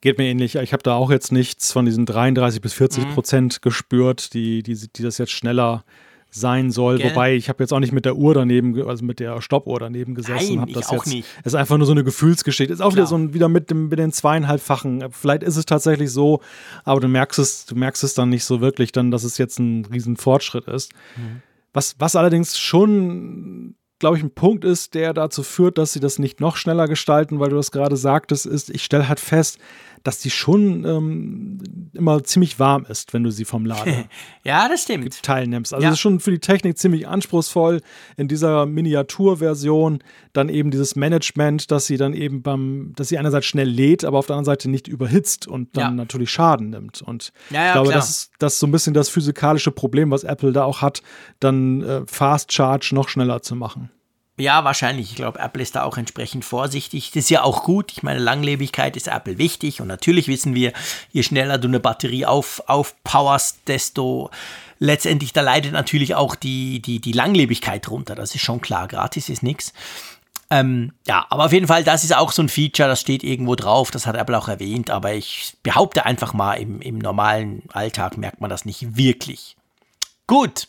Geht 0.00 0.18
mir 0.18 0.26
ähnlich. 0.26 0.54
Ich 0.54 0.72
habe 0.72 0.82
da 0.82 0.94
auch 0.94 1.10
jetzt 1.10 1.32
nichts 1.32 1.72
von 1.72 1.84
diesen 1.84 2.06
33 2.06 2.60
bis 2.60 2.72
40 2.72 3.06
mhm. 3.06 3.14
Prozent 3.14 3.62
gespürt, 3.62 4.32
die, 4.32 4.62
die, 4.62 4.74
die 4.74 5.02
das 5.02 5.18
jetzt 5.18 5.32
schneller 5.32 5.84
sein 6.30 6.70
soll. 6.70 6.98
Gell? 6.98 7.10
Wobei 7.10 7.34
ich 7.34 7.48
habe 7.48 7.62
jetzt 7.62 7.72
auch 7.72 7.80
nicht 7.80 7.92
mit 7.92 8.04
der 8.04 8.16
Uhr 8.16 8.34
daneben, 8.34 8.80
also 8.86 9.04
mit 9.04 9.18
der 9.18 9.40
Stoppuhr 9.40 9.80
daneben 9.80 10.14
gesessen. 10.14 10.56
Nein, 10.56 10.60
hab 10.60 10.72
das 10.72 10.86
ich 10.86 10.88
auch 10.88 11.04
jetzt, 11.04 11.14
nicht. 11.14 11.28
ist 11.44 11.54
einfach 11.54 11.78
nur 11.78 11.86
so 11.86 11.92
eine 11.92 12.04
Gefühlsgeschichte. 12.04 12.72
Ist 12.72 12.80
auch 12.80 12.92
Klar. 12.92 12.96
wieder 12.96 13.06
so 13.06 13.16
ein, 13.16 13.34
wieder 13.34 13.48
mit, 13.48 13.70
dem, 13.70 13.88
mit 13.88 13.98
den 13.98 14.12
zweieinhalbfachen. 14.12 15.10
Vielleicht 15.10 15.42
ist 15.42 15.56
es 15.56 15.64
tatsächlich 15.64 16.10
so, 16.10 16.40
aber 16.84 17.00
du 17.00 17.08
merkst 17.08 17.38
es, 17.38 17.66
du 17.66 17.74
merkst 17.74 18.04
es 18.04 18.14
dann 18.14 18.28
nicht 18.28 18.44
so 18.44 18.60
wirklich, 18.60 18.92
dann, 18.92 19.10
dass 19.10 19.24
es 19.24 19.38
jetzt 19.38 19.58
ein 19.58 19.86
riesen 19.86 20.16
Fortschritt 20.16 20.66
ist. 20.66 20.92
Mhm. 21.16 21.42
Was, 21.72 21.96
was 21.98 22.14
allerdings 22.14 22.58
schon 22.58 23.74
glaube 23.98 24.16
ich, 24.16 24.22
ein 24.22 24.30
Punkt 24.30 24.64
ist, 24.64 24.94
der 24.94 25.12
dazu 25.12 25.42
führt, 25.42 25.78
dass 25.78 25.92
sie 25.92 26.00
das 26.00 26.18
nicht 26.18 26.40
noch 26.40 26.56
schneller 26.56 26.86
gestalten, 26.86 27.40
weil 27.40 27.50
du 27.50 27.56
das 27.56 27.70
gerade 27.70 27.96
sagtest, 27.96 28.46
ist, 28.46 28.70
ich 28.70 28.84
stelle 28.84 29.08
halt 29.08 29.20
fest, 29.20 29.58
dass 30.02 30.20
die 30.20 30.30
schon 30.30 30.84
ähm, 30.84 31.58
immer 31.92 32.22
ziemlich 32.24 32.58
warm 32.58 32.86
ist, 32.88 33.12
wenn 33.12 33.22
du 33.22 33.30
sie 33.30 33.44
vom 33.44 33.64
Laden 33.64 34.04
ja, 34.44 34.68
das 34.68 34.82
stimmt. 34.82 35.22
teilnimmst. 35.22 35.72
Also 35.72 35.82
ja. 35.82 35.90
das 35.90 35.98
ist 35.98 36.00
schon 36.00 36.20
für 36.20 36.30
die 36.30 36.38
Technik 36.38 36.78
ziemlich 36.78 37.08
anspruchsvoll 37.08 37.80
in 38.16 38.28
dieser 38.28 38.66
Miniaturversion 38.66 40.02
dann 40.32 40.48
eben 40.48 40.70
dieses 40.70 40.96
Management, 40.96 41.70
dass 41.70 41.86
sie 41.86 41.96
dann 41.96 42.14
eben 42.14 42.42
beim, 42.42 42.92
dass 42.96 43.08
sie 43.08 43.18
einerseits 43.18 43.46
schnell 43.46 43.68
lädt, 43.68 44.04
aber 44.04 44.18
auf 44.18 44.26
der 44.26 44.36
anderen 44.36 44.56
Seite 44.56 44.70
nicht 44.70 44.88
überhitzt 44.88 45.46
und 45.46 45.76
dann 45.76 45.82
ja. 45.82 45.90
natürlich 45.90 46.30
Schaden 46.30 46.70
nimmt. 46.70 47.02
Und 47.02 47.32
ja, 47.50 47.66
ich 47.66 47.72
glaube, 47.72 47.92
das 47.92 48.10
ist, 48.10 48.30
das 48.38 48.54
ist 48.54 48.60
so 48.60 48.66
ein 48.66 48.72
bisschen 48.72 48.94
das 48.94 49.08
physikalische 49.08 49.72
Problem, 49.72 50.10
was 50.10 50.24
Apple 50.24 50.52
da 50.52 50.64
auch 50.64 50.82
hat, 50.82 51.02
dann 51.40 51.82
äh, 51.82 52.02
Fast 52.06 52.52
Charge 52.52 52.90
noch 52.92 53.08
schneller 53.08 53.42
zu 53.42 53.56
machen. 53.56 53.90
Ja, 54.38 54.62
wahrscheinlich. 54.62 55.10
Ich 55.10 55.16
glaube, 55.16 55.40
Apple 55.40 55.62
ist 55.62 55.74
da 55.74 55.82
auch 55.82 55.98
entsprechend 55.98 56.44
vorsichtig. 56.44 57.10
Das 57.10 57.24
ist 57.24 57.30
ja 57.30 57.42
auch 57.42 57.64
gut. 57.64 57.90
Ich 57.90 58.04
meine, 58.04 58.20
Langlebigkeit 58.20 58.96
ist 58.96 59.08
Apple 59.08 59.36
wichtig. 59.36 59.80
Und 59.80 59.88
natürlich 59.88 60.28
wissen 60.28 60.54
wir, 60.54 60.72
je 61.10 61.24
schneller 61.24 61.58
du 61.58 61.66
eine 61.66 61.80
Batterie 61.80 62.24
auf, 62.24 62.62
aufpowerst, 62.68 63.58
desto 63.66 64.30
letztendlich, 64.78 65.32
da 65.32 65.40
leidet 65.40 65.72
natürlich 65.72 66.14
auch 66.14 66.36
die, 66.36 66.80
die, 66.80 67.00
die 67.00 67.12
Langlebigkeit 67.12 67.84
drunter. 67.84 68.14
Das 68.14 68.36
ist 68.36 68.42
schon 68.42 68.60
klar. 68.60 68.86
Gratis 68.86 69.28
ist 69.28 69.42
nichts. 69.42 69.72
Ähm, 70.50 70.92
ja, 71.06 71.26
aber 71.30 71.46
auf 71.46 71.52
jeden 71.52 71.66
Fall, 71.66 71.82
das 71.82 72.04
ist 72.04 72.16
auch 72.16 72.30
so 72.30 72.40
ein 72.40 72.48
Feature, 72.48 72.88
das 72.88 73.00
steht 73.00 73.22
irgendwo 73.22 73.54
drauf, 73.54 73.90
das 73.90 74.06
hat 74.06 74.16
Apple 74.16 74.38
auch 74.38 74.48
erwähnt, 74.48 74.88
aber 74.88 75.12
ich 75.12 75.52
behaupte 75.62 76.06
einfach 76.06 76.32
mal, 76.32 76.54
im, 76.54 76.80
im 76.80 76.96
normalen 76.96 77.64
Alltag 77.70 78.16
merkt 78.16 78.40
man 78.40 78.48
das 78.48 78.64
nicht 78.64 78.96
wirklich. 78.96 79.56
Gut, 80.26 80.68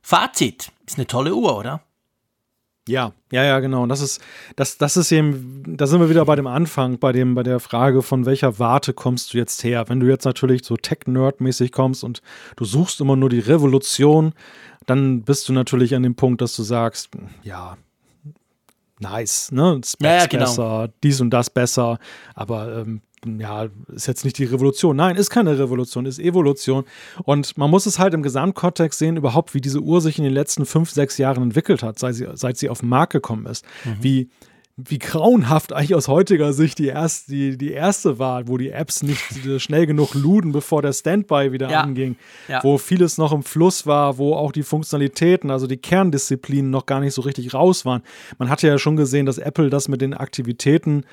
Fazit, 0.00 0.70
ist 0.86 0.96
eine 0.96 1.08
tolle 1.08 1.34
Uhr, 1.34 1.58
oder? 1.58 1.80
Ja, 2.88 3.12
ja, 3.32 3.42
ja, 3.42 3.58
genau. 3.58 3.82
Und 3.82 3.88
das 3.88 4.00
ist, 4.00 4.20
das, 4.54 4.78
das 4.78 4.96
ist 4.96 5.10
eben, 5.10 5.76
da 5.76 5.86
sind 5.86 6.00
wir 6.00 6.08
wieder 6.08 6.24
bei 6.24 6.36
dem 6.36 6.46
Anfang, 6.46 6.98
bei 6.98 7.10
dem, 7.10 7.34
bei 7.34 7.42
der 7.42 7.58
Frage, 7.58 8.02
von 8.02 8.26
welcher 8.26 8.60
Warte 8.60 8.92
kommst 8.92 9.34
du 9.34 9.38
jetzt 9.38 9.64
her? 9.64 9.88
Wenn 9.88 9.98
du 9.98 10.06
jetzt 10.06 10.24
natürlich 10.24 10.64
so 10.64 10.76
Tech-Nerd-mäßig 10.76 11.72
kommst 11.72 12.04
und 12.04 12.22
du 12.54 12.64
suchst 12.64 13.00
immer 13.00 13.16
nur 13.16 13.28
die 13.28 13.40
Revolution, 13.40 14.34
dann 14.86 15.22
bist 15.22 15.48
du 15.48 15.52
natürlich 15.52 15.96
an 15.96 16.04
dem 16.04 16.14
Punkt, 16.14 16.40
dass 16.40 16.54
du 16.54 16.62
sagst, 16.62 17.10
ja, 17.42 17.76
nice, 19.00 19.50
ne? 19.50 19.80
Specs 19.84 19.98
ja, 20.00 20.18
ja, 20.18 20.26
genau. 20.26 20.44
besser, 20.44 20.88
dies 21.02 21.20
und 21.20 21.30
das 21.30 21.50
besser, 21.50 21.98
aber 22.34 22.78
ähm, 22.78 23.02
ja, 23.40 23.68
ist 23.94 24.06
jetzt 24.06 24.24
nicht 24.24 24.38
die 24.38 24.44
Revolution. 24.44 24.96
Nein, 24.96 25.16
ist 25.16 25.30
keine 25.30 25.58
Revolution, 25.58 26.06
ist 26.06 26.18
Evolution. 26.18 26.84
Und 27.24 27.56
man 27.58 27.70
muss 27.70 27.86
es 27.86 27.98
halt 27.98 28.14
im 28.14 28.22
Gesamtkontext 28.22 28.98
sehen, 28.98 29.16
überhaupt, 29.16 29.54
wie 29.54 29.60
diese 29.60 29.80
Uhr 29.80 30.00
sich 30.00 30.18
in 30.18 30.24
den 30.24 30.32
letzten 30.32 30.66
fünf, 30.66 30.90
sechs 30.90 31.18
Jahren 31.18 31.42
entwickelt 31.42 31.82
hat, 31.82 31.98
seit 31.98 32.14
sie, 32.14 32.28
seit 32.34 32.56
sie 32.56 32.68
auf 32.68 32.80
den 32.80 32.88
Markt 32.88 33.12
gekommen 33.12 33.46
ist. 33.46 33.64
Mhm. 33.84 33.96
Wie, 34.00 34.30
wie 34.76 34.98
grauenhaft 34.98 35.72
eigentlich 35.72 35.94
aus 35.94 36.06
heutiger 36.06 36.52
Sicht 36.52 36.78
die 36.78 36.88
erste, 36.88 37.30
die, 37.30 37.56
die 37.56 37.72
erste 37.72 38.18
war, 38.18 38.46
wo 38.46 38.58
die 38.58 38.70
Apps 38.70 39.02
nicht 39.02 39.22
schnell 39.58 39.86
genug 39.86 40.14
luden, 40.14 40.52
bevor 40.52 40.82
der 40.82 40.92
Standby 40.92 41.50
wieder 41.52 41.70
ja. 41.70 41.80
anging, 41.80 42.16
ja. 42.46 42.62
wo 42.62 42.76
vieles 42.76 43.16
noch 43.16 43.32
im 43.32 43.42
Fluss 43.42 43.86
war, 43.86 44.18
wo 44.18 44.34
auch 44.34 44.52
die 44.52 44.62
Funktionalitäten, 44.62 45.50
also 45.50 45.66
die 45.66 45.78
Kerndisziplinen 45.78 46.70
noch 46.70 46.84
gar 46.84 47.00
nicht 47.00 47.14
so 47.14 47.22
richtig 47.22 47.54
raus 47.54 47.86
waren. 47.86 48.02
Man 48.38 48.50
hatte 48.50 48.68
ja 48.68 48.78
schon 48.78 48.96
gesehen, 48.96 49.24
dass 49.24 49.38
Apple 49.38 49.70
das 49.70 49.88
mit 49.88 50.02
den 50.02 50.12
Aktivitäten 50.12 51.04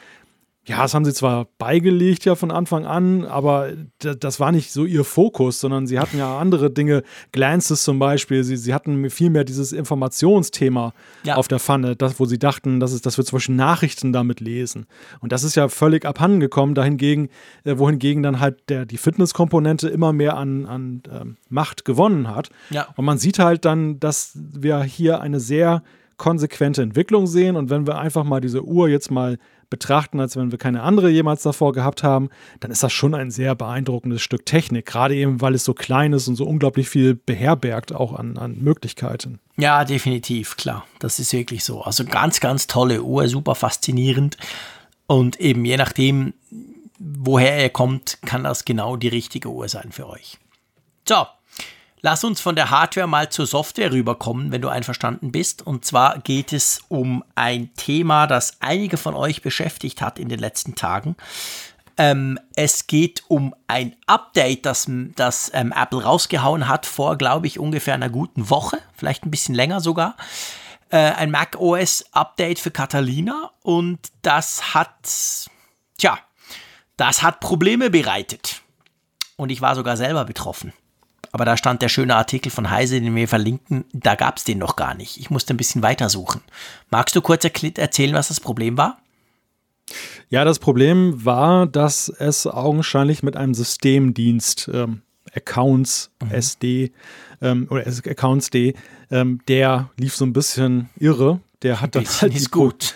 ja, 0.65 0.81
das 0.81 0.93
haben 0.93 1.03
sie 1.03 1.13
zwar 1.13 1.47
beigelegt 1.57 2.23
ja 2.23 2.35
von 2.35 2.49
Anfang 2.49 2.85
an, 2.85 3.25
aber 3.25 3.73
das 3.99 4.39
war 4.39 4.53
nicht 4.53 4.71
so 4.71 4.85
ihr 4.85 5.03
Fokus, 5.03 5.59
sondern 5.59 5.87
sie 5.87 5.99
hatten 5.99 6.17
ja 6.17 6.37
andere 6.37 6.71
Dinge, 6.71 7.03
Glances 7.33 7.83
zum 7.83 7.99
Beispiel, 7.99 8.45
sie, 8.45 8.55
sie 8.55 8.73
hatten 8.73 9.09
vielmehr 9.09 9.43
dieses 9.43 9.73
Informationsthema 9.73 10.93
ja. 11.25 11.35
auf 11.35 11.49
der 11.49 11.59
Pfanne, 11.59 11.97
das, 11.97 12.17
wo 12.17 12.25
sie 12.25 12.39
dachten, 12.39 12.79
dass, 12.79 12.93
es, 12.93 13.01
dass 13.01 13.17
wir 13.17 13.25
zum 13.25 13.37
Beispiel 13.37 13.55
Nachrichten 13.55 14.13
damit 14.13 14.39
lesen. 14.39 14.85
Und 15.19 15.33
das 15.33 15.43
ist 15.43 15.55
ja 15.55 15.67
völlig 15.67 16.05
abhandengekommen, 16.05 16.75
dahingegen, 16.75 17.27
äh, 17.65 17.77
wohingegen 17.77 18.23
dann 18.23 18.39
halt 18.39 18.69
der, 18.69 18.85
die 18.85 18.97
Fitnesskomponente 18.97 19.89
immer 19.89 20.13
mehr 20.13 20.37
an, 20.37 20.65
an 20.65 21.03
äh, 21.11 21.25
Macht 21.49 21.83
gewonnen 21.83 22.33
hat. 22.33 22.49
Ja. 22.69 22.87
Und 22.95 23.03
man 23.03 23.17
sieht 23.17 23.37
halt 23.37 23.65
dann, 23.65 23.99
dass 23.99 24.31
wir 24.35 24.81
hier 24.83 25.19
eine 25.19 25.41
sehr 25.41 25.83
konsequente 26.15 26.81
Entwicklung 26.81 27.27
sehen. 27.27 27.57
Und 27.57 27.69
wenn 27.69 27.85
wir 27.85 27.97
einfach 27.97 28.23
mal 28.23 28.39
diese 28.39 28.63
Uhr 28.63 28.87
jetzt 28.87 29.11
mal 29.11 29.37
betrachten, 29.73 30.19
als 30.19 30.37
wenn 30.37 30.51
wir 30.51 30.59
keine 30.59 30.83
andere 30.83 31.09
jemals 31.09 31.41
davor 31.41 31.73
gehabt 31.73 32.03
haben, 32.03 32.29
dann 32.59 32.69
ist 32.69 32.83
das 32.83 32.93
schon 32.93 33.15
ein 33.15 33.31
sehr 33.31 33.55
beeindruckendes 33.55 34.21
Stück 34.21 34.45
Technik. 34.45 34.85
Gerade 34.85 35.15
eben, 35.15 35.41
weil 35.41 35.55
es 35.55 35.65
so 35.65 35.73
klein 35.73 36.13
ist 36.13 36.27
und 36.27 36.35
so 36.35 36.45
unglaublich 36.45 36.87
viel 36.89 37.15
beherbergt, 37.15 37.91
auch 37.91 38.13
an, 38.13 38.37
an 38.37 38.59
Möglichkeiten. 38.59 39.39
Ja, 39.57 39.83
definitiv, 39.83 40.57
klar. 40.57 40.85
Das 40.99 41.17
ist 41.17 41.33
wirklich 41.33 41.63
so. 41.63 41.81
Also 41.81 42.05
ganz, 42.05 42.39
ganz 42.39 42.67
tolle 42.67 43.01
Uhr, 43.01 43.27
super 43.27 43.55
faszinierend. 43.55 44.37
Und 45.07 45.39
eben 45.39 45.65
je 45.65 45.77
nachdem, 45.77 46.35
woher 46.99 47.57
er 47.57 47.69
kommt, 47.69 48.19
kann 48.21 48.43
das 48.43 48.65
genau 48.65 48.95
die 48.95 49.07
richtige 49.07 49.49
Uhr 49.49 49.67
sein 49.69 49.91
für 49.91 50.07
euch. 50.07 50.37
So, 51.09 51.25
Lass 52.05 52.25
uns 52.25 52.41
von 52.41 52.57
der 52.57 52.69
Hardware 52.69 53.07
mal 53.07 53.29
zur 53.29 53.47
Software 53.47 53.93
rüberkommen, 53.93 54.51
wenn 54.51 54.61
du 54.61 54.67
einverstanden 54.67 55.31
bist. 55.31 55.65
Und 55.65 55.85
zwar 55.85 56.19
geht 56.19 56.51
es 56.51 56.81
um 56.89 57.23
ein 57.33 57.73
Thema, 57.75 58.27
das 58.27 58.57
einige 58.59 58.97
von 58.97 59.15
euch 59.15 59.41
beschäftigt 59.41 60.01
hat 60.01 60.19
in 60.19 60.27
den 60.27 60.39
letzten 60.39 60.75
Tagen. 60.75 61.15
Ähm, 61.97 62.37
es 62.57 62.87
geht 62.87 63.23
um 63.29 63.55
ein 63.67 63.95
Update, 64.05 64.65
das, 64.65 64.91
das 65.15 65.49
ähm, 65.53 65.73
Apple 65.73 66.03
rausgehauen 66.03 66.67
hat 66.67 66.85
vor, 66.85 67.17
glaube 67.17 67.47
ich, 67.47 67.57
ungefähr 67.57 67.93
einer 67.93 68.09
guten 68.09 68.49
Woche, 68.49 68.79
vielleicht 68.97 69.25
ein 69.25 69.31
bisschen 69.31 69.55
länger 69.55 69.79
sogar. 69.79 70.17
Äh, 70.89 70.97
ein 70.97 71.31
Mac 71.31 71.55
OS 71.57 72.03
Update 72.11 72.59
für 72.59 72.71
Catalina 72.71 73.51
und 73.61 73.99
das 74.23 74.73
hat, 74.73 74.91
tja, 75.97 76.19
das 76.97 77.23
hat 77.23 77.39
Probleme 77.39 77.89
bereitet. 77.89 78.61
Und 79.37 79.53
ich 79.53 79.61
war 79.61 79.73
sogar 79.73 79.95
selber 79.95 80.25
betroffen. 80.25 80.73
Aber 81.33 81.45
da 81.45 81.57
stand 81.57 81.81
der 81.81 81.89
schöne 81.89 82.15
Artikel 82.15 82.51
von 82.51 82.69
Heise, 82.69 83.01
den 83.01 83.15
wir 83.15 83.27
verlinken, 83.27 83.85
da 83.91 84.13
gab 84.13 84.37
es 84.37 84.43
den 84.43 84.59
noch 84.59 84.75
gar 84.75 84.93
nicht. 84.93 85.17
Ich 85.19 85.31
musste 85.31 85.55
ein 85.55 85.57
bisschen 85.57 85.81
weitersuchen. 85.81 86.41
Magst 86.91 87.15
du 87.15 87.21
kurz 87.21 87.43
erzählen, 87.43 88.13
was 88.13 88.27
das 88.27 88.39
Problem 88.39 88.77
war? 88.77 88.99
Ja, 90.29 90.45
das 90.45 90.59
Problem 90.59 91.25
war, 91.25 91.65
dass 91.65 92.07
es 92.07 92.45
augenscheinlich 92.45 93.23
mit 93.23 93.35
einem 93.35 93.55
Systemdienst 93.55 94.69
ähm, 94.71 95.01
Accounts 95.33 96.11
mhm. 96.23 96.31
SD 96.31 96.91
ähm, 97.41 97.67
oder 97.71 97.87
Accounts 97.87 98.51
D, 98.51 98.75
ähm, 99.09 99.39
der 99.47 99.89
lief 99.97 100.15
so 100.15 100.25
ein 100.25 100.33
bisschen 100.33 100.89
irre. 100.99 101.39
Der 101.63 101.81
hat 101.81 101.95
dann 101.95 102.05
halt 102.05 102.35
ist 102.35 102.51
gut. 102.51 102.95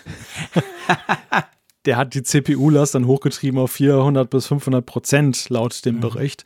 der 1.86 1.96
hat 1.96 2.14
die 2.14 2.22
CPU-Last 2.22 2.94
dann 2.94 3.06
hochgetrieben 3.06 3.58
auf 3.58 3.72
400 3.72 4.30
bis 4.30 4.46
500 4.46 4.86
Prozent 4.86 5.48
laut 5.48 5.84
dem 5.84 5.96
mhm. 5.96 6.00
Bericht. 6.00 6.44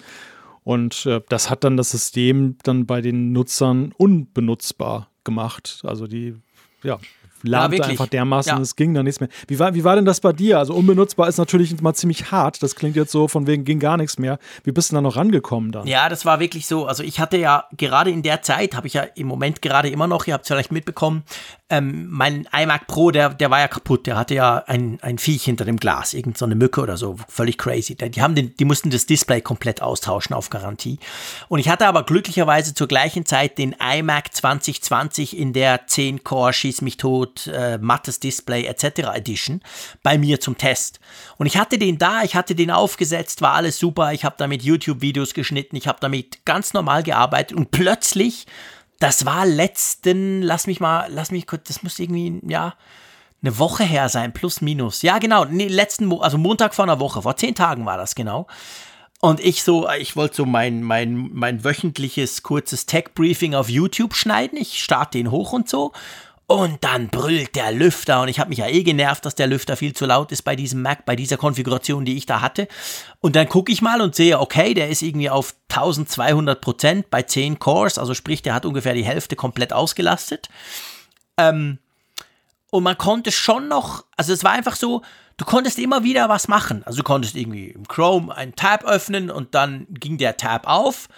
Und 0.65 1.07
äh, 1.07 1.21
das 1.29 1.51
hat 1.51 1.65
dann 1.65 1.77
das 1.77 1.91
System 1.91 2.57
dann 2.63 2.87
bei 2.87 3.01
den 3.01 3.33
Nutzern 3.33 3.93
unbenutzbar 3.97 5.09
gemacht. 5.25 5.83
Also 5.85 6.07
die, 6.07 6.37
ja, 6.83 6.99
lahmte 7.43 7.79
ja, 7.79 7.85
einfach 7.85 8.07
dermaßen, 8.07 8.57
ja. 8.57 8.61
es 8.61 8.77
ging 8.77 8.95
dann 8.95 9.05
nichts 9.05 9.21
mehr. 9.21 9.29
Wie 9.49 9.59
war, 9.59 9.75
wie 9.75 9.85
war 9.85 9.97
denn 9.97 10.05
das 10.05 10.21
bei 10.21 10.33
dir? 10.33 10.59
Also 10.59 10.75
unbenutzbar 10.75 11.29
ist 11.29 11.39
natürlich 11.39 11.81
mal 11.81 11.95
ziemlich 11.95 12.31
hart. 12.31 12.63
Das 12.63 12.77
klingt 12.77 12.97
jetzt 12.97 13.13
so, 13.13 13.29
von 13.29 13.47
wegen 13.47 13.65
ging 13.65 13.79
gar 13.79 13.97
nichts 13.97 14.19
mehr. 14.19 14.39
Wie 14.65 14.73
bist 14.73 14.91
du 14.91 14.95
da 14.95 15.01
noch 15.01 15.17
rangekommen 15.17 15.73
dann? 15.73 15.87
Ja, 15.87 16.09
das 16.09 16.25
war 16.25 16.41
wirklich 16.41 16.67
so. 16.67 16.87
Also 16.87 17.03
ich 17.03 17.21
hatte 17.21 17.37
ja 17.37 17.65
gerade 17.77 18.11
in 18.11 18.23
der 18.23 18.43
Zeit, 18.43 18.77
habe 18.77 18.87
ich 18.87 18.95
ja 18.95 19.03
im 19.03 19.27
Moment 19.27 19.63
gerade 19.63 19.89
immer 19.89 20.07
noch, 20.07 20.27
ihr 20.27 20.35
habt 20.35 20.45
es 20.45 20.49
vielleicht 20.49 20.73
mitbekommen, 20.73 21.25
ähm, 21.73 22.07
mein 22.11 22.47
iMac 22.53 22.87
Pro, 22.87 23.11
der, 23.11 23.31
der 23.31 23.51
war 23.51 23.61
ja 23.61 23.67
kaputt. 23.67 24.07
Der 24.07 24.19
hatte 24.19 24.35
ja 24.35 24.63
ein, 24.67 24.99
ein 25.01 25.17
Viech 25.17 25.45
hinter 25.45 25.65
dem 25.65 25.79
Glas, 25.79 26.13
irgendeine 26.13 26.53
so 26.53 26.59
Mücke 26.59 26.83
oder 26.83 26.99
so. 26.99 27.17
Völlig 27.29 27.57
crazy. 27.57 27.97
Die, 27.97 28.21
haben 28.21 28.35
den, 28.35 28.55
die 28.57 28.67
mussten 28.67 28.91
das 28.91 29.07
Display 29.07 29.41
komplett 29.41 29.81
austauschen 29.81 30.37
auf 30.37 30.51
Garantie. 30.51 30.99
Und 31.49 31.61
ich 31.61 31.71
hatte 31.71 31.87
aber 31.87 32.05
glücklicherweise 32.05 32.75
zur 32.75 32.89
gleichen 32.89 33.25
Zeit 33.25 33.57
den 33.57 33.75
iMac 33.81 34.35
2020 34.35 35.39
in 35.39 35.55
der 35.55 35.87
10-Core 35.87 36.53
Schieß 36.53 36.83
mich 36.83 36.99
tot, 36.99 37.47
äh, 37.47 37.79
mattes 37.79 38.21
Display 38.21 38.67
etc. 38.67 39.09
Edition 39.15 39.63
bei 40.03 40.19
mir 40.19 40.41
zum 40.41 40.59
Test. 40.59 41.01
Und 41.39 41.47
ich 41.47 41.57
hatte 41.57 41.79
den 41.79 41.97
da, 41.97 42.23
ich 42.23 42.35
hatte 42.37 42.55
den 42.55 42.71
aufgesetzt, 42.71 43.41
war 43.41 43.55
alles 43.55 43.79
super. 43.79 44.13
Ich 44.13 44.27
habe 44.27 44.35
damit 44.37 44.63
YouTube-Videos 44.63 45.33
geschnitten, 45.33 45.77
ich 45.77 45.89
habe 45.89 45.99
damit 46.03 46.45
ganz 46.45 46.75
normal 46.75 47.03
gearbeitet 47.03 47.57
und 47.57 47.71
plötzlich 47.71 48.47
das 49.03 49.27
war 49.27 49.45
letzten, 49.47 50.43
lass 50.43 50.69
mich 50.69 50.79
mal, 50.79 51.09
lass 51.11 51.33
mich 51.33 51.49
kurz, 51.49 51.67
das 51.67 51.83
muss 51.83 51.99
irgendwie, 51.99 52.41
ja, 52.47 52.75
eine 53.43 53.59
Woche 53.59 53.83
her 53.83 54.09
sein, 54.09 54.33
plus 54.33 54.61
minus. 54.61 55.03
Ja, 55.03 55.19
genau, 55.19 55.45
nee, 55.45 55.67
letzten, 55.67 56.13
also 56.21 56.39
Montag 56.39 56.73
vor 56.75 56.85
einer 56.85 57.01
Woche, 57.01 57.23
vor 57.23 57.37
zehn 57.37 57.57
Tagen 57.57 57.85
war 57.85 57.97
das 57.97 58.15
genau. 58.15 58.47
Und 59.21 59.41
ich 59.41 59.65
so, 59.65 59.89
ich 59.91 60.15
wollte 60.15 60.37
so 60.37 60.47
mein, 60.47 60.83
mein, 60.83 61.31
mein 61.33 61.65
wöchentliches 61.65 62.45
kurzes 62.45 62.87
Tech-Briefing 62.87 63.55
auf 63.55 63.69
YouTube 63.69 64.15
schneiden. 64.15 64.59
Ich 64.59 64.83
starte 64.83 65.19
den 65.19 65.31
hoch 65.31 65.53
und 65.53 65.69
so. 65.69 65.93
Und 66.53 66.85
dann 66.85 67.09
brüllt 67.09 67.57
der 67.57 67.73
Lüfter 67.73 68.21
und 68.21 68.29
ich 68.29 68.39
habe 68.39 68.51
mich 68.51 68.59
ja 68.59 68.67
eh 68.67 68.83
genervt, 68.83 69.25
dass 69.25 69.35
der 69.35 69.47
Lüfter 69.47 69.75
viel 69.75 69.95
zu 69.95 70.05
laut 70.05 70.33
ist 70.33 70.43
bei 70.43 70.55
diesem 70.55 70.83
Mac, 70.83 71.07
bei 71.07 71.17
dieser 71.17 71.39
Konfiguration, 71.39 72.05
die 72.05 72.19
ich 72.19 72.27
da 72.27 72.43
hatte. 72.43 72.69
Und 73.21 73.37
dann 73.37 73.49
gucke 73.49 73.73
ich 73.73 73.81
mal 73.81 74.03
und 74.03 74.15
sehe, 74.15 74.39
okay, 74.39 74.75
der 74.75 74.91
ist 74.91 75.01
irgendwie 75.01 75.31
auf 75.31 75.55
1200 75.71 76.61
Prozent 76.61 77.09
bei 77.09 77.23
10 77.23 77.59
Cores, 77.59 77.97
also 77.97 78.13
sprich, 78.13 78.43
der 78.43 78.53
hat 78.53 78.67
ungefähr 78.67 78.93
die 78.93 79.07
Hälfte 79.07 79.35
komplett 79.35 79.73
ausgelastet. 79.73 80.51
Ähm, 81.39 81.79
und 82.69 82.83
man 82.83 82.99
konnte 82.99 83.33
schon 83.33 83.69
noch, 83.69 84.05
also 84.19 84.35
es 84.35 84.45
war 84.45 84.53
einfach 84.53 84.77
so, 84.77 85.01
du 85.39 85.47
konntest 85.47 85.79
immer 85.79 86.05
wieder 86.05 86.29
was 86.29 86.49
machen. 86.49 86.83
Also 86.85 86.99
du 86.99 87.03
konntest 87.03 87.35
irgendwie 87.35 87.69
im 87.69 87.89
Chrome 87.89 88.35
einen 88.37 88.55
Tab 88.57 88.85
öffnen 88.85 89.31
und 89.31 89.55
dann 89.55 89.87
ging 89.89 90.19
der 90.19 90.37
Tab 90.37 90.67
auf 90.67 91.09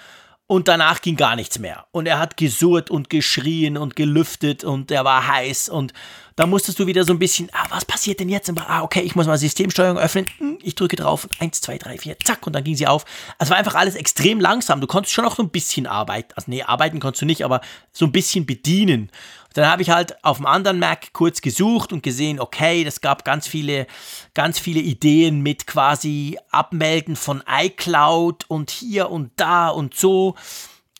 und 0.46 0.68
danach 0.68 1.00
ging 1.00 1.16
gar 1.16 1.36
nichts 1.36 1.58
mehr. 1.58 1.86
Und 1.90 2.06
er 2.06 2.18
hat 2.18 2.36
gesurrt 2.36 2.90
und 2.90 3.08
geschrien 3.08 3.78
und 3.78 3.96
gelüftet 3.96 4.62
und 4.62 4.90
er 4.90 5.04
war 5.04 5.26
heiß. 5.26 5.70
Und 5.70 5.94
da 6.36 6.46
musstest 6.46 6.78
du 6.78 6.86
wieder 6.86 7.04
so 7.04 7.14
ein 7.14 7.18
bisschen, 7.18 7.48
ah, 7.52 7.64
was 7.70 7.86
passiert 7.86 8.20
denn 8.20 8.28
jetzt? 8.28 8.52
Ah, 8.68 8.82
okay, 8.82 9.00
ich 9.00 9.16
muss 9.16 9.26
mal 9.26 9.38
Systemsteuerung 9.38 9.96
öffnen. 9.96 10.26
Hm, 10.38 10.58
ich 10.62 10.74
drücke 10.74 10.96
drauf. 10.96 11.26
Eins, 11.38 11.62
zwei, 11.62 11.78
drei, 11.78 11.96
vier, 11.96 12.18
zack. 12.18 12.46
Und 12.46 12.52
dann 12.52 12.64
ging 12.64 12.76
sie 12.76 12.86
auf. 12.86 13.06
Es 13.38 13.48
war 13.48 13.56
einfach 13.56 13.74
alles 13.74 13.94
extrem 13.94 14.38
langsam. 14.38 14.82
Du 14.82 14.86
konntest 14.86 15.14
schon 15.14 15.24
noch 15.24 15.36
so 15.36 15.42
ein 15.42 15.48
bisschen 15.48 15.86
arbeiten. 15.86 16.32
Also, 16.36 16.50
nee, 16.50 16.62
arbeiten 16.62 17.00
konntest 17.00 17.22
du 17.22 17.26
nicht, 17.26 17.44
aber 17.44 17.62
so 17.92 18.04
ein 18.04 18.12
bisschen 18.12 18.44
bedienen. 18.44 19.10
Dann 19.54 19.68
habe 19.68 19.82
ich 19.82 19.90
halt 19.90 20.22
auf 20.24 20.38
dem 20.38 20.46
anderen 20.46 20.80
Mac 20.80 21.12
kurz 21.12 21.40
gesucht 21.40 21.92
und 21.92 22.02
gesehen, 22.02 22.40
okay, 22.40 22.82
das 22.84 23.00
gab 23.00 23.24
ganz 23.24 23.46
viele, 23.46 23.86
ganz 24.34 24.58
viele 24.58 24.80
Ideen 24.80 25.42
mit 25.42 25.66
quasi 25.66 26.36
Abmelden 26.50 27.14
von 27.14 27.42
iCloud 27.48 28.44
und 28.48 28.70
hier 28.70 29.10
und 29.10 29.30
da 29.36 29.68
und 29.68 29.94
so. 29.94 30.34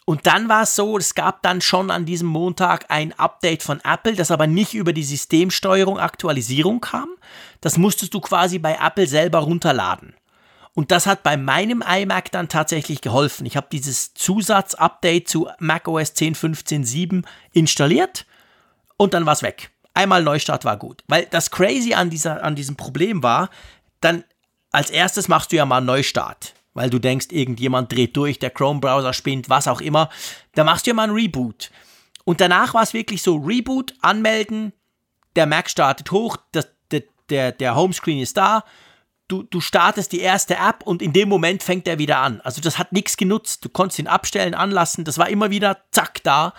Und 0.05 0.27
dann 0.27 0.49
war 0.49 0.63
es 0.63 0.77
so, 0.77 0.97
es 0.99 1.15
gab 1.15 1.43
dann 1.43 1.61
schon 1.61 1.91
an 1.91 2.05
diesem 2.05 2.29
Montag 2.29 2.87
ein 2.91 3.13
Update 3.19 3.65
von 3.65 3.81
Apple, 3.81 4.15
das 4.15 4.31
aber 4.31 4.47
nicht 4.47 4.75
über 4.75 4.93
die 4.93 5.03
Systemsteuerung 5.03 5.99
Aktualisierung 5.99 6.81
kam. 6.81 7.09
Das 7.61 7.77
musstest 7.77 8.15
du 8.15 8.21
quasi 8.21 8.61
bei 8.61 8.79
Apple 8.81 9.09
selber 9.09 9.41
runterladen. 9.41 10.15
Und 10.75 10.93
das 10.93 11.07
hat 11.07 11.25
bei 11.25 11.37
meinem 11.37 11.83
iMac 11.83 12.31
dann 12.31 12.49
tatsächlich 12.49 13.01
geholfen. 13.01 13.47
Ich 13.47 13.57
habe 13.57 13.69
dieses 13.73 14.15
Zusatzupdate 14.15 15.29
zu 15.29 15.49
macOS 15.59 16.13
10.15.7 16.13 17.25
installiert 17.53 18.27
und 18.97 19.15
dann 19.15 19.27
war 19.27 19.33
es 19.33 19.43
weg. 19.43 19.71
Einmal 19.95 20.23
Neustart 20.23 20.65
war 20.65 20.77
gut. 20.77 21.03
Weil 21.07 21.27
das 21.31 21.51
Crazy 21.51 21.95
an, 21.95 22.11
dieser, 22.11 22.43
an 22.43 22.57
diesem 22.57 22.77
Problem 22.77 23.23
war, 23.23 23.51
dann 24.01 24.25
als 24.73 24.91
erstes 24.91 25.29
machst 25.29 25.53
du 25.53 25.57
ja 25.57 25.65
mal 25.65 25.79
einen 25.79 25.87
Neustart. 25.87 26.55
Weil 26.75 26.91
du 26.91 26.99
denkst, 26.99 27.29
irgendjemand 27.31 27.93
dreht 27.93 28.17
durch, 28.17 28.41
der 28.41 28.51
Chrome-Browser 28.51 29.13
spinnt, 29.13 29.49
was 29.49 29.69
auch 29.69 29.81
immer. 29.81 30.11
Da 30.55 30.65
machst 30.65 30.87
du 30.87 30.91
ja 30.91 30.95
mal 30.95 31.05
einen 31.05 31.15
Reboot. 31.15 31.71
Und 32.25 32.41
danach 32.41 32.75
war 32.75 32.83
es 32.83 32.95
wirklich 32.95 33.23
so: 33.23 33.37
Reboot, 33.37 33.95
anmelden, 34.01 34.73
der 35.37 35.47
Mac 35.47 35.71
startet 35.71 36.11
hoch, 36.11 36.37
das, 36.53 36.69
der, 36.91 37.05
der, 37.31 37.53
der 37.53 37.77
Homescreen 37.77 38.19
ist 38.19 38.37
da, 38.37 38.65
du, 39.29 39.43
du 39.43 39.61
startest 39.61 40.13
die 40.13 40.21
erste 40.21 40.57
App 40.57 40.83
und 40.85 41.03
in 41.03 41.13
dem 41.13 41.29
Moment 41.29 41.63
fängt 41.63 41.89
er 41.89 41.99
wieder 41.99 42.19
an. 42.19 42.41
Also 42.43 42.61
das 42.61 42.79
hat 42.79 42.93
nichts 42.93 43.17
genutzt. 43.17 43.65
Du 43.65 43.69
konntest 43.69 43.99
ihn 43.99 44.07
abstellen, 44.07 44.55
anlassen, 44.55 45.05
das 45.05 45.19
war 45.19 45.29
immer 45.29 45.51
wieder 45.51 45.79
zack 45.91 46.23
da. 46.23 46.55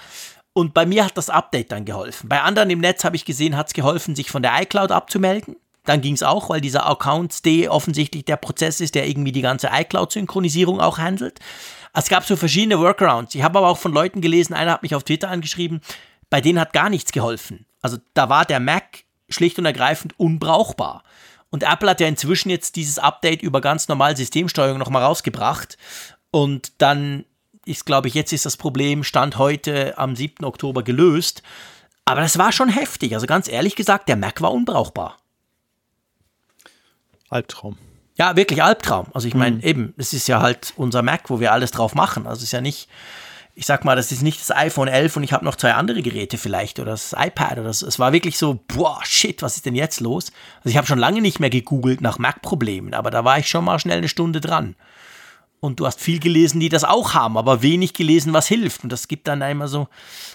Und 0.58 0.74
bei 0.74 0.86
mir 0.86 1.04
hat 1.04 1.18
das 1.18 1.30
Update 1.30 1.74
dann 1.74 1.84
geholfen. 1.84 2.30
Bei 2.30 2.42
anderen 2.42 2.70
im 2.70 2.80
Netz 2.80 3.04
habe 3.04 3.18
ich 3.18 3.26
gesehen, 3.26 3.58
hat 3.58 3.68
es 3.68 3.74
geholfen, 3.74 4.16
sich 4.16 4.32
von 4.32 4.42
der 4.42 4.54
iCloud 4.62 4.90
abzumelden. 4.90 5.58
Dann 5.84 6.00
ging 6.00 6.14
es 6.14 6.24
auch, 6.24 6.48
weil 6.48 6.62
dieser 6.62 6.90
Accounts.d 6.90 7.68
offensichtlich 7.68 8.24
der 8.24 8.38
Prozess 8.38 8.80
ist, 8.80 8.96
der 8.96 9.06
irgendwie 9.06 9.34
die 9.34 9.42
ganze 9.42 9.70
iCloud-Synchronisierung 9.74 10.80
auch 10.80 10.98
handelt. 10.98 11.42
Es 11.94 12.08
gab 12.08 12.24
so 12.24 12.38
verschiedene 12.38 12.80
Workarounds. 12.80 13.36
Ich 13.36 13.44
habe 13.44 13.58
aber 13.58 13.68
auch 13.68 13.78
von 13.78 13.92
Leuten 13.92 14.22
gelesen, 14.22 14.54
einer 14.54 14.72
hat 14.72 14.82
mich 14.82 14.96
auf 14.96 15.04
Twitter 15.04 15.30
angeschrieben, 15.30 15.82
bei 16.30 16.40
denen 16.40 16.60
hat 16.60 16.72
gar 16.72 16.90
nichts 16.90 17.12
geholfen. 17.12 17.66
Also 17.82 17.98
da 18.14 18.30
war 18.30 18.46
der 18.46 18.62
Mac 18.62 19.04
schlicht 19.28 19.60
und 19.60 19.66
ergreifend 19.66 20.18
unbrauchbar. 20.18 21.04
Und 21.50 21.64
Apple 21.64 21.90
hat 21.90 22.00
ja 22.00 22.08
inzwischen 22.08 22.50
jetzt 22.50 22.78
dieses 22.78 22.98
Update 22.98 23.44
über 23.44 23.60
ganz 23.60 23.90
normal 23.90 24.16
Systemsteuerung 24.16 24.80
nochmal 24.80 25.04
rausgebracht. 25.04 25.78
Und 26.32 26.82
dann 26.82 27.26
ist, 27.66 27.86
glaube 27.86 28.08
ich, 28.08 28.14
jetzt 28.14 28.32
ist 28.32 28.46
das 28.46 28.58
Problem 28.58 29.04
Stand 29.04 29.38
heute 29.38 29.98
am 29.98 30.16
7. 30.16 30.46
Oktober 30.46 30.84
gelöst. 30.84 31.44
Aber 32.06 32.22
das 32.22 32.38
war 32.38 32.52
schon 32.52 32.70
heftig. 32.70 33.14
Also 33.16 33.26
ganz 33.26 33.48
ehrlich 33.48 33.76
gesagt, 33.76 34.08
der 34.08 34.16
Mac 34.16 34.42
war 34.42 34.54
unbrauchbar. 34.54 35.18
Albtraum. 37.30 37.78
Ja, 38.18 38.36
wirklich 38.36 38.64
Albtraum. 38.64 39.08
Also 39.14 39.28
ich 39.28 39.34
meine, 39.34 39.58
mhm. 39.58 39.64
eben, 39.64 39.94
es 39.98 40.14
ist 40.14 40.28
ja 40.28 40.42
halt 40.42 40.74
unser 40.78 41.02
Mac, 41.02 41.30
wo 41.30 41.40
wir 41.40 41.52
alles 41.52 41.72
drauf 41.72 41.96
machen. 41.96 42.28
Also 42.28 42.38
es 42.38 42.44
ist 42.44 42.52
ja 42.54 42.62
nicht, 42.62 42.88
ich 43.56 43.66
sag 43.66 43.84
mal, 43.84 43.96
das 43.96 44.12
ist 44.12 44.22
nicht 44.22 44.40
das 44.40 44.56
iPhone 44.56 44.88
11 44.88 45.18
und 45.18 45.24
ich 45.24 45.34
habe 45.34 45.44
noch 45.44 45.56
zwei 45.56 45.74
andere 45.74 46.02
Geräte 46.02 46.38
vielleicht 46.38 46.80
oder 46.80 46.92
das 46.92 47.14
iPad 47.18 47.54
oder 47.54 47.64
das. 47.64 47.82
Es 47.82 48.00
war 48.00 48.14
wirklich 48.14 48.38
so, 48.38 48.60
boah, 48.68 49.00
shit, 49.04 49.42
was 49.42 49.56
ist 49.56 49.66
denn 49.66 49.76
jetzt 49.76 50.00
los? 50.00 50.32
Also 50.60 50.70
ich 50.70 50.78
habe 50.78 50.88
schon 50.88 51.00
lange 51.00 51.22
nicht 51.22 51.40
mehr 51.40 51.50
gegoogelt 51.50 52.02
nach 52.02 52.20
Mac-Problemen, 52.20 52.94
aber 52.94 53.10
da 53.12 53.26
war 53.26 53.40
ich 53.40 53.50
schon 53.50 53.66
mal 53.66 53.80
schnell 53.80 53.98
eine 53.98 54.08
Stunde 54.08 54.40
dran. 54.40 54.76
Und 55.66 55.80
du 55.80 55.86
hast 55.86 56.00
viel 56.00 56.20
gelesen, 56.20 56.60
die 56.60 56.70
das 56.70 56.84
auch 56.84 57.14
haben, 57.14 57.38
aber 57.38 57.62
wenig 57.62 57.94
gelesen, 57.94 58.34
was 58.34 58.48
hilft. 58.48 58.84
Und 58.84 58.92
das 58.92 59.08
gibt 59.08 59.28
dann 59.28 59.42
immer 59.42 59.68
so, 59.68 59.88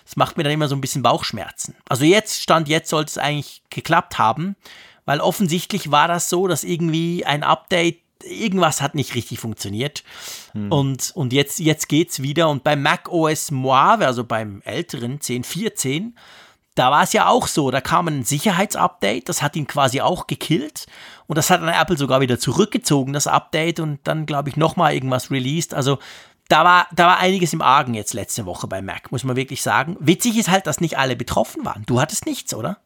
das 0.05 0.17
macht 0.17 0.37
mir 0.37 0.45
dann 0.45 0.53
immer 0.53 0.69
so 0.69 0.75
ein 0.75 0.81
bisschen 0.81 1.03
Bauchschmerzen. 1.03 1.75
Also 1.89 2.05
jetzt, 2.05 2.43
Stand 2.43 2.69
jetzt, 2.69 2.91
sollte 2.91 3.11
es 3.11 3.19
eigentlich 3.19 3.63
geklappt 3.71 4.19
haben, 4.19 4.57
weil 5.05 5.21
offensichtlich 5.21 5.91
war 5.91 6.09
das 6.09 6.29
so, 6.29 6.47
dass 6.47 6.65
irgendwie 6.65 7.25
ein 7.25 7.43
Update, 7.43 8.01
irgendwas 8.23 8.83
hat 8.83 8.95
nicht 8.95 9.15
richtig 9.15 9.41
funktioniert. 9.41 10.05
Hm. 10.53 10.71
Und, 10.71 11.13
und 11.15 11.33
jetzt, 11.33 11.59
jetzt 11.59 11.89
geht's 11.89 12.21
wieder. 12.23 12.49
Und 12.49 12.65
beim 12.65 12.83
Mac 12.83 13.09
OS 13.09 13.51
Mojave, 13.51 14.07
also 14.07 14.25
beim 14.25 14.61
älteren 14.65 15.19
10.14, 15.19 16.13
da 16.75 16.91
war 16.91 17.03
es 17.03 17.13
ja 17.13 17.29
auch 17.29 17.47
so, 17.47 17.71
da 17.71 17.81
kam 17.81 18.09
ein 18.09 18.25
Sicherheitsupdate, 18.25 19.29
das 19.29 19.43
hat 19.43 19.57
ihn 19.57 19.67
quasi 19.67 20.01
auch 20.01 20.27
gekillt 20.27 20.87
und 21.31 21.39
das 21.39 21.49
hat 21.49 21.63
dann 21.63 21.69
Apple 21.69 21.97
sogar 21.97 22.21
wieder 22.21 22.41
zurückgezogen, 22.41 23.13
das 23.13 23.29
Update 23.29 23.79
und 23.79 24.01
dann 24.03 24.27
glaube 24.27 24.49
ich 24.49 24.57
nochmal 24.57 24.95
irgendwas 24.95 25.31
released. 25.31 25.75
Also 25.75 26.01
da 26.49 26.65
war, 26.65 26.89
da 26.93 27.07
war 27.07 27.19
einiges 27.19 27.53
im 27.53 27.63
Argen 27.63 27.95
jetzt 27.95 28.15
letzte 28.15 28.47
Woche 28.47 28.67
bei 28.67 28.83
Mac, 28.83 29.13
muss 29.13 29.23
man 29.23 29.37
wirklich 29.37 29.63
sagen. 29.63 29.97
Witzig 30.01 30.37
ist 30.37 30.51
halt, 30.51 30.67
dass 30.67 30.81
nicht 30.81 30.99
alle 30.99 31.15
betroffen 31.15 31.65
waren. 31.65 31.85
Du 31.87 32.01
hattest 32.01 32.27
nichts, 32.27 32.53
oder? 32.53 32.79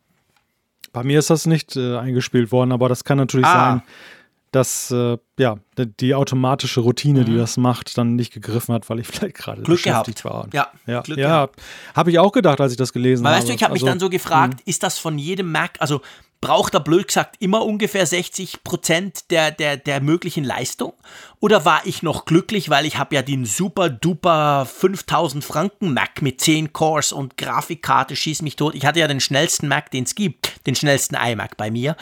Bei 0.92 1.02
mir 1.02 1.20
ist 1.20 1.30
das 1.30 1.46
nicht 1.46 1.74
äh, 1.76 1.96
eingespielt 1.96 2.52
worden, 2.52 2.72
aber 2.72 2.90
das 2.90 3.04
kann 3.04 3.16
natürlich 3.16 3.46
ah. 3.46 3.70
sein, 3.70 3.82
dass 4.50 4.90
äh, 4.90 5.16
ja, 5.38 5.56
die 5.78 6.14
automatische 6.14 6.80
Routine, 6.80 7.20
mhm. 7.20 7.24
die 7.24 7.36
das 7.38 7.56
macht, 7.56 7.96
dann 7.96 8.14
nicht 8.14 8.34
gegriffen 8.34 8.74
hat, 8.74 8.90
weil 8.90 8.98
ich 8.98 9.06
vielleicht 9.08 9.36
gerade 9.36 9.62
beschäftigt 9.62 10.22
gehabt. 10.22 10.52
war. 10.52 10.70
Ja, 10.86 11.02
ja, 11.06 11.16
ja 11.16 11.48
habe 11.94 12.10
ich 12.10 12.18
auch 12.18 12.32
gedacht, 12.32 12.60
als 12.60 12.72
ich 12.72 12.78
das 12.78 12.92
gelesen 12.92 13.24
weil, 13.24 13.30
habe. 13.30 13.40
Weißt 13.40 13.48
du, 13.48 13.54
ich 13.54 13.62
habe 13.62 13.72
also, 13.72 13.86
mich 13.86 13.90
dann 13.90 14.00
so 14.00 14.10
gefragt, 14.10 14.56
mh. 14.56 14.62
ist 14.66 14.82
das 14.82 14.98
von 14.98 15.16
jedem 15.18 15.50
Mac, 15.50 15.78
also 15.78 16.02
braucht 16.44 16.74
er 16.74 16.80
blöd 16.80 17.06
gesagt 17.06 17.36
immer 17.38 17.64
ungefähr 17.64 18.04
60 18.04 18.64
Prozent 18.64 19.30
der, 19.30 19.50
der, 19.50 19.78
der 19.78 20.02
möglichen 20.02 20.44
Leistung? 20.44 20.92
Oder 21.40 21.64
war 21.64 21.86
ich 21.86 22.02
noch 22.02 22.26
glücklich, 22.26 22.68
weil 22.68 22.84
ich 22.84 22.98
habe 22.98 23.14
ja 23.14 23.22
den 23.22 23.46
super 23.46 23.88
duper 23.88 24.66
5000 24.66 25.42
Franken 25.42 25.94
Mac 25.94 26.20
mit 26.20 26.42
10 26.42 26.74
Cores 26.74 27.12
und 27.12 27.38
Grafikkarte, 27.38 28.14
schieß 28.14 28.42
mich 28.42 28.56
tot. 28.56 28.74
Ich 28.74 28.84
hatte 28.84 29.00
ja 29.00 29.08
den 29.08 29.20
schnellsten 29.20 29.68
Mac, 29.68 29.90
den 29.90 30.04
es 30.04 30.14
gibt, 30.14 30.66
den 30.66 30.74
schnellsten 30.74 31.14
iMac 31.14 31.56
bei 31.56 31.70
mir. 31.70 31.96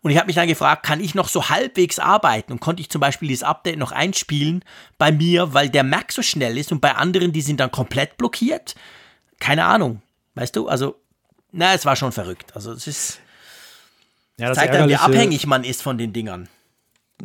Und 0.00 0.12
ich 0.12 0.16
habe 0.16 0.28
mich 0.28 0.36
dann 0.36 0.46
gefragt, 0.46 0.86
kann 0.86 1.00
ich 1.00 1.16
noch 1.16 1.26
so 1.26 1.48
halbwegs 1.48 1.98
arbeiten? 1.98 2.52
Und 2.52 2.60
konnte 2.60 2.80
ich 2.80 2.90
zum 2.90 3.00
Beispiel 3.00 3.26
dieses 3.26 3.42
Update 3.42 3.78
noch 3.78 3.90
einspielen 3.90 4.64
bei 4.96 5.10
mir, 5.10 5.54
weil 5.54 5.70
der 5.70 5.82
Mac 5.82 6.12
so 6.12 6.22
schnell 6.22 6.56
ist 6.56 6.70
und 6.70 6.80
bei 6.80 6.94
anderen, 6.94 7.32
die 7.32 7.42
sind 7.42 7.58
dann 7.58 7.72
komplett 7.72 8.16
blockiert? 8.16 8.76
Keine 9.40 9.64
Ahnung. 9.64 10.02
Weißt 10.36 10.54
du? 10.54 10.68
Also, 10.68 10.94
na, 11.50 11.74
es 11.74 11.84
war 11.84 11.96
schon 11.96 12.12
verrückt. 12.12 12.54
Also, 12.54 12.70
es 12.70 12.86
ist. 12.86 13.20
Ja, 14.38 14.48
das 14.48 14.58
zeigt 14.58 14.74
dann, 14.74 14.88
wie 14.88 14.96
abhängig 14.96 15.46
man 15.46 15.64
ist 15.64 15.82
von 15.82 15.98
den 15.98 16.12
Dingern. 16.12 16.48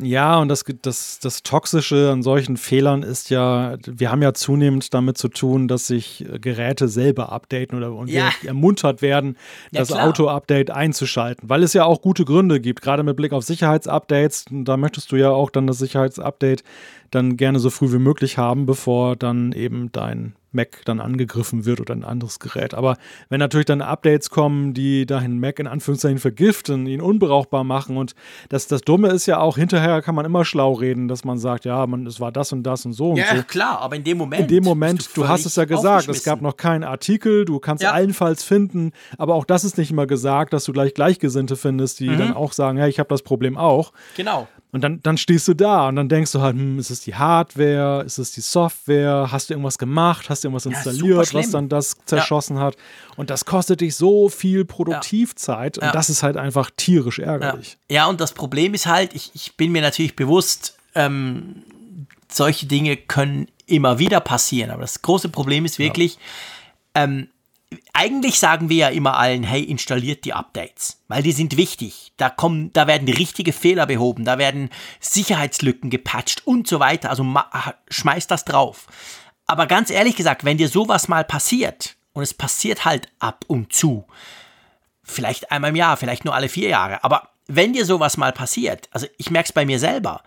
Ja, 0.00 0.38
und 0.38 0.48
das, 0.48 0.64
das, 0.82 1.20
das 1.20 1.44
Toxische 1.44 2.10
an 2.10 2.24
solchen 2.24 2.56
Fehlern 2.56 3.04
ist 3.04 3.30
ja, 3.30 3.76
wir 3.86 4.10
haben 4.10 4.22
ja 4.22 4.34
zunehmend 4.34 4.92
damit 4.92 5.16
zu 5.18 5.28
tun, 5.28 5.68
dass 5.68 5.86
sich 5.86 6.26
Geräte 6.40 6.88
selber 6.88 7.30
updaten 7.30 7.78
oder 7.78 7.92
und 7.92 8.10
ja. 8.10 8.30
ermuntert 8.44 9.02
werden, 9.02 9.36
ja, 9.70 9.80
das 9.80 9.92
Auto-Update 9.92 10.72
einzuschalten, 10.72 11.48
weil 11.48 11.62
es 11.62 11.74
ja 11.74 11.84
auch 11.84 12.02
gute 12.02 12.24
Gründe 12.24 12.60
gibt, 12.60 12.82
gerade 12.82 13.04
mit 13.04 13.16
Blick 13.16 13.32
auf 13.32 13.44
Sicherheitsupdates. 13.44 14.46
Da 14.50 14.76
möchtest 14.76 15.12
du 15.12 15.16
ja 15.16 15.30
auch 15.30 15.50
dann 15.50 15.68
das 15.68 15.78
Sicherheitsupdate 15.78 16.64
dann 17.12 17.36
gerne 17.36 17.60
so 17.60 17.70
früh 17.70 17.92
wie 17.92 17.98
möglich 17.98 18.36
haben, 18.36 18.66
bevor 18.66 19.14
dann 19.14 19.52
eben 19.52 19.92
dein 19.92 20.34
Mac 20.54 20.82
dann 20.84 21.00
angegriffen 21.00 21.64
wird 21.64 21.80
oder 21.80 21.94
ein 21.94 22.04
anderes 22.04 22.38
Gerät. 22.38 22.74
Aber 22.74 22.96
wenn 23.28 23.38
natürlich 23.38 23.66
dann 23.66 23.82
Updates 23.82 24.30
kommen, 24.30 24.74
die 24.74 25.06
dahin 25.06 25.38
Mac 25.38 25.58
in 25.58 25.66
Anführungszeichen 25.66 26.18
vergiften, 26.18 26.86
ihn 26.86 27.00
unbrauchbar 27.00 27.64
machen 27.64 27.96
und 27.96 28.14
das, 28.48 28.66
das 28.66 28.82
Dumme 28.82 29.08
ist 29.08 29.26
ja 29.26 29.38
auch, 29.38 29.56
hinterher 29.56 30.02
kann 30.02 30.14
man 30.14 30.24
immer 30.24 30.44
schlau 30.44 30.72
reden, 30.72 31.08
dass 31.08 31.24
man 31.24 31.38
sagt, 31.38 31.64
ja, 31.64 31.86
man, 31.86 32.06
es 32.06 32.20
war 32.20 32.32
das 32.32 32.52
und 32.52 32.62
das 32.62 32.86
und 32.86 32.92
so 32.92 33.10
und 33.10 33.16
ja, 33.16 33.36
so. 33.36 33.42
klar, 33.42 33.80
aber 33.80 33.96
in 33.96 34.04
dem 34.04 34.18
Moment. 34.18 34.42
In 34.42 34.48
dem 34.48 34.64
Moment, 34.64 35.08
du, 35.16 35.22
du 35.22 35.28
hast 35.28 35.46
es 35.46 35.56
ja 35.56 35.64
gesagt, 35.64 36.08
es 36.08 36.24
gab 36.24 36.40
noch 36.40 36.56
keinen 36.56 36.84
Artikel, 36.84 37.44
du 37.44 37.58
kannst 37.58 37.82
ja. 37.82 37.92
allenfalls 37.92 38.44
finden, 38.44 38.92
aber 39.18 39.34
auch 39.34 39.44
das 39.44 39.64
ist 39.64 39.78
nicht 39.78 39.90
immer 39.90 40.06
gesagt, 40.06 40.52
dass 40.52 40.64
du 40.64 40.72
gleich 40.72 40.94
Gleichgesinnte 40.94 41.56
findest, 41.56 42.00
die 42.00 42.08
mhm. 42.08 42.18
dann 42.18 42.34
auch 42.34 42.52
sagen, 42.52 42.78
hey, 42.78 42.88
ich 42.88 42.98
habe 42.98 43.08
das 43.08 43.22
Problem 43.22 43.56
auch. 43.56 43.92
Genau. 44.16 44.48
Und 44.74 44.80
dann, 44.80 45.00
dann 45.04 45.16
stehst 45.16 45.46
du 45.46 45.54
da 45.54 45.86
und 45.86 45.94
dann 45.94 46.08
denkst 46.08 46.32
du 46.32 46.40
halt, 46.40 46.56
hm, 46.56 46.80
ist 46.80 46.90
es 46.90 46.98
die 46.98 47.14
Hardware, 47.14 48.02
ist 48.04 48.18
es 48.18 48.32
die 48.32 48.40
Software, 48.40 49.28
hast 49.30 49.48
du 49.48 49.54
irgendwas 49.54 49.78
gemacht, 49.78 50.28
hast 50.28 50.42
du 50.42 50.48
irgendwas 50.48 50.66
installiert, 50.66 51.32
ja, 51.32 51.38
was 51.38 51.50
dann 51.52 51.68
das 51.68 51.96
zerschossen 52.06 52.56
ja. 52.56 52.64
hat. 52.64 52.76
Und 53.14 53.30
das 53.30 53.44
kostet 53.44 53.82
dich 53.82 53.94
so 53.94 54.28
viel 54.28 54.64
Produktivzeit 54.64 55.76
ja. 55.76 55.86
und 55.86 55.94
das 55.94 56.10
ist 56.10 56.24
halt 56.24 56.36
einfach 56.36 56.72
tierisch 56.76 57.20
ärgerlich. 57.20 57.78
Ja, 57.88 58.06
und 58.06 58.20
das 58.20 58.32
Problem 58.32 58.74
ist 58.74 58.86
halt, 58.86 59.14
ich, 59.14 59.30
ich 59.34 59.56
bin 59.56 59.70
mir 59.70 59.80
natürlich 59.80 60.16
bewusst, 60.16 60.76
ähm, 60.96 61.62
solche 62.28 62.66
Dinge 62.66 62.96
können 62.96 63.46
immer 63.66 64.00
wieder 64.00 64.18
passieren, 64.18 64.72
aber 64.72 64.80
das 64.80 65.02
große 65.02 65.28
Problem 65.28 65.66
ist 65.66 65.78
wirklich, 65.78 66.18
ähm, 66.96 67.28
eigentlich 67.92 68.38
sagen 68.38 68.68
wir 68.68 68.76
ja 68.76 68.88
immer 68.88 69.16
allen, 69.16 69.42
hey, 69.42 69.62
installiert 69.62 70.24
die 70.24 70.32
Updates, 70.32 71.02
weil 71.08 71.22
die 71.22 71.32
sind 71.32 71.56
wichtig. 71.56 72.12
Da 72.16 72.30
kommen, 72.30 72.72
da 72.72 72.86
werden 72.86 73.08
richtige 73.08 73.52
Fehler 73.52 73.86
behoben, 73.86 74.24
da 74.24 74.38
werden 74.38 74.70
Sicherheitslücken 75.00 75.90
gepatcht 75.90 76.46
und 76.46 76.66
so 76.66 76.80
weiter. 76.80 77.10
Also 77.10 77.26
schmeißt 77.88 78.30
das 78.30 78.44
drauf. 78.44 78.86
Aber 79.46 79.66
ganz 79.66 79.90
ehrlich 79.90 80.16
gesagt, 80.16 80.44
wenn 80.44 80.58
dir 80.58 80.68
sowas 80.68 81.08
mal 81.08 81.24
passiert, 81.24 81.96
und 82.12 82.22
es 82.22 82.32
passiert 82.32 82.84
halt 82.84 83.08
ab 83.18 83.44
und 83.48 83.72
zu, 83.72 84.06
vielleicht 85.02 85.50
einmal 85.50 85.70
im 85.70 85.76
Jahr, 85.76 85.96
vielleicht 85.96 86.24
nur 86.24 86.34
alle 86.34 86.48
vier 86.48 86.68
Jahre, 86.68 87.02
aber 87.04 87.30
wenn 87.46 87.72
dir 87.72 87.84
sowas 87.84 88.16
mal 88.16 88.32
passiert, 88.32 88.88
also 88.92 89.06
ich 89.18 89.30
merke 89.30 89.48
es 89.48 89.52
bei 89.52 89.66
mir 89.66 89.78
selber, 89.78 90.22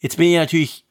jetzt 0.00 0.16
bin 0.16 0.28
ich 0.28 0.36
natürlich 0.36 0.85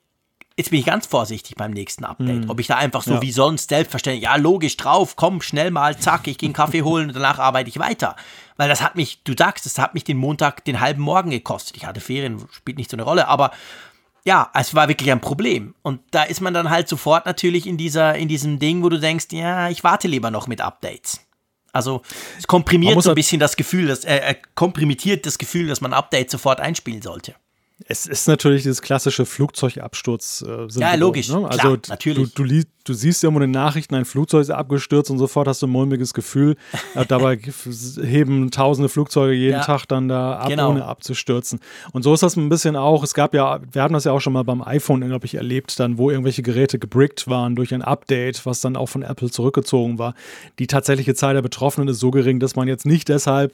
jetzt 0.58 0.70
bin 0.70 0.80
ich 0.80 0.86
ganz 0.86 1.06
vorsichtig 1.06 1.56
beim 1.56 1.72
nächsten 1.72 2.06
Update. 2.06 2.46
Mhm. 2.46 2.50
Ob 2.50 2.60
ich 2.60 2.68
da 2.68 2.76
einfach 2.76 3.04
so 3.04 3.16
ja. 3.16 3.22
wie 3.22 3.32
sonst 3.32 3.70
selbstverständlich, 3.70 4.24
ja, 4.24 4.36
logisch 4.36 4.78
drauf, 4.78 5.16
komm, 5.16 5.42
schnell 5.42 5.72
mal, 5.72 5.98
zack, 5.98 6.28
ich 6.28 6.38
gehe 6.38 6.48
einen 6.48 6.54
Kaffee 6.54 6.82
holen 6.84 7.10
und 7.10 7.16
danach 7.16 7.40
arbeite 7.40 7.70
ich 7.70 7.80
weiter. 7.80 8.16
Weil 8.58 8.70
das 8.70 8.82
hat 8.82 8.96
mich, 8.96 9.22
du 9.24 9.34
sagst, 9.38 9.66
das 9.66 9.78
hat 9.80 9.94
mich 9.94 10.06
den 10.06 10.18
Montag 10.18 10.64
den 10.64 10.80
halben 10.80 11.02
Morgen 11.02 11.30
gekostet. 11.30 11.76
Ich 11.76 11.86
hatte 11.86 12.00
Ferien, 12.00 12.46
spielt 12.52 12.78
nicht 12.78 12.90
so 12.90 12.96
eine 12.96 13.04
Rolle, 13.04 13.28
aber 13.28 13.52
ja, 14.24 14.50
es 14.54 14.74
war 14.74 14.88
wirklich 14.88 15.12
ein 15.12 15.22
Problem. 15.22 15.76
Und 15.84 16.02
da 16.12 16.24
ist 16.24 16.42
man 16.42 16.54
dann 16.54 16.70
halt 16.70 16.88
sofort 16.88 17.26
natürlich 17.26 17.68
in 17.68 17.78
dieser, 17.78 18.16
in 18.16 18.28
diesem 18.28 18.58
Ding, 18.58 18.82
wo 18.82 18.90
du 18.90 19.00
denkst, 19.00 19.28
ja, 19.32 19.70
ich 19.70 19.84
warte 19.84 20.08
lieber 20.08 20.32
noch 20.32 20.48
mit 20.48 20.62
Updates. 20.62 21.22
Also 21.74 22.02
es 22.40 22.48
komprimiert 22.48 22.94
so 22.94 23.00
ein 23.00 23.06
halt 23.10 23.16
bisschen 23.18 23.40
das 23.40 23.58
Gefühl, 23.58 23.88
das, 23.88 24.06
äh, 24.06 24.36
komprimiert 24.56 25.26
das 25.26 25.38
Gefühl, 25.38 25.68
dass 25.68 25.82
man 25.82 25.92
Updates 25.94 26.32
sofort 26.32 26.62
einspielen 26.62 27.02
sollte. 27.02 27.36
Es 27.88 28.06
ist 28.06 28.26
natürlich 28.30 28.64
dieses 28.64 28.82
klassische 28.82 29.26
Flugzeugabsturz. 29.26 30.46
Äh, 30.48 30.68
ja, 30.80 30.96
logisch. 30.96 31.28
Ne? 31.28 31.46
Also 31.46 31.60
Klar, 31.60 31.78
natürlich. 31.90 32.34
Du, 32.34 32.46
du, 32.46 32.64
du, 32.86 32.94
siehst 32.94 33.22
ja 33.22 33.28
immer 33.28 33.42
in 33.42 33.52
den 33.52 33.52
Nachrichten, 33.52 33.96
ein 33.96 34.06
Flugzeug 34.06 34.44
ist 34.44 34.50
abgestürzt 34.50 35.12
und 35.12 35.18
sofort 35.18 35.50
hast 35.50 35.62
du 35.62 35.68
ein 35.68 35.72
mulmiges 35.72 36.14
Gefühl. 36.14 36.56
Äh, 36.94 37.06
dabei 37.06 37.38
heben 37.38 38.52
tausende 38.52 38.88
Flugzeuge 38.88 39.34
jeden 39.34 39.58
ja, 39.58 39.64
Tag 39.64 39.86
dann 39.86 40.08
da 40.08 40.38
ab, 40.38 40.48
genau. 40.48 40.70
ohne 40.70 40.86
abzustürzen. 40.86 41.60
Und 41.92 42.04
so 42.04 42.14
ist 42.14 42.24
das 42.24 42.38
ein 42.38 42.48
bisschen 42.48 42.78
auch. 42.78 43.04
Es 43.04 43.14
gab 43.14 43.34
ja, 43.34 43.60
wir 43.70 43.82
hatten 43.82 43.94
das 43.94 44.06
ja 44.06 44.14
auch 44.14 44.22
schon 44.22 44.32
mal 44.32 44.44
beim 44.44 44.62
iPhone, 44.62 45.06
glaube 45.06 45.26
ich, 45.26 45.36
erlebt, 45.36 45.78
dann, 45.78 45.98
wo 45.98 46.10
irgendwelche 46.10 46.42
Geräte 46.42 46.80
gebrickt 46.80 47.28
waren 47.28 47.56
durch 47.56 47.74
ein 47.74 47.82
Update, 47.82 48.46
was 48.46 48.62
dann 48.62 48.78
auch 48.78 48.86
von 48.86 49.02
Apple 49.02 49.30
zurückgezogen 49.30 50.00
war. 50.00 50.14
Die 50.58 50.68
tatsächliche 50.68 51.16
Zahl 51.16 51.34
der 51.34 51.42
Betroffenen 51.42 51.90
ist 51.90 52.00
so 52.00 52.12
gering, 52.12 52.40
dass 52.40 52.56
man 52.56 52.70
jetzt 52.70 52.86
nicht 52.86 53.10
deshalb 53.10 53.54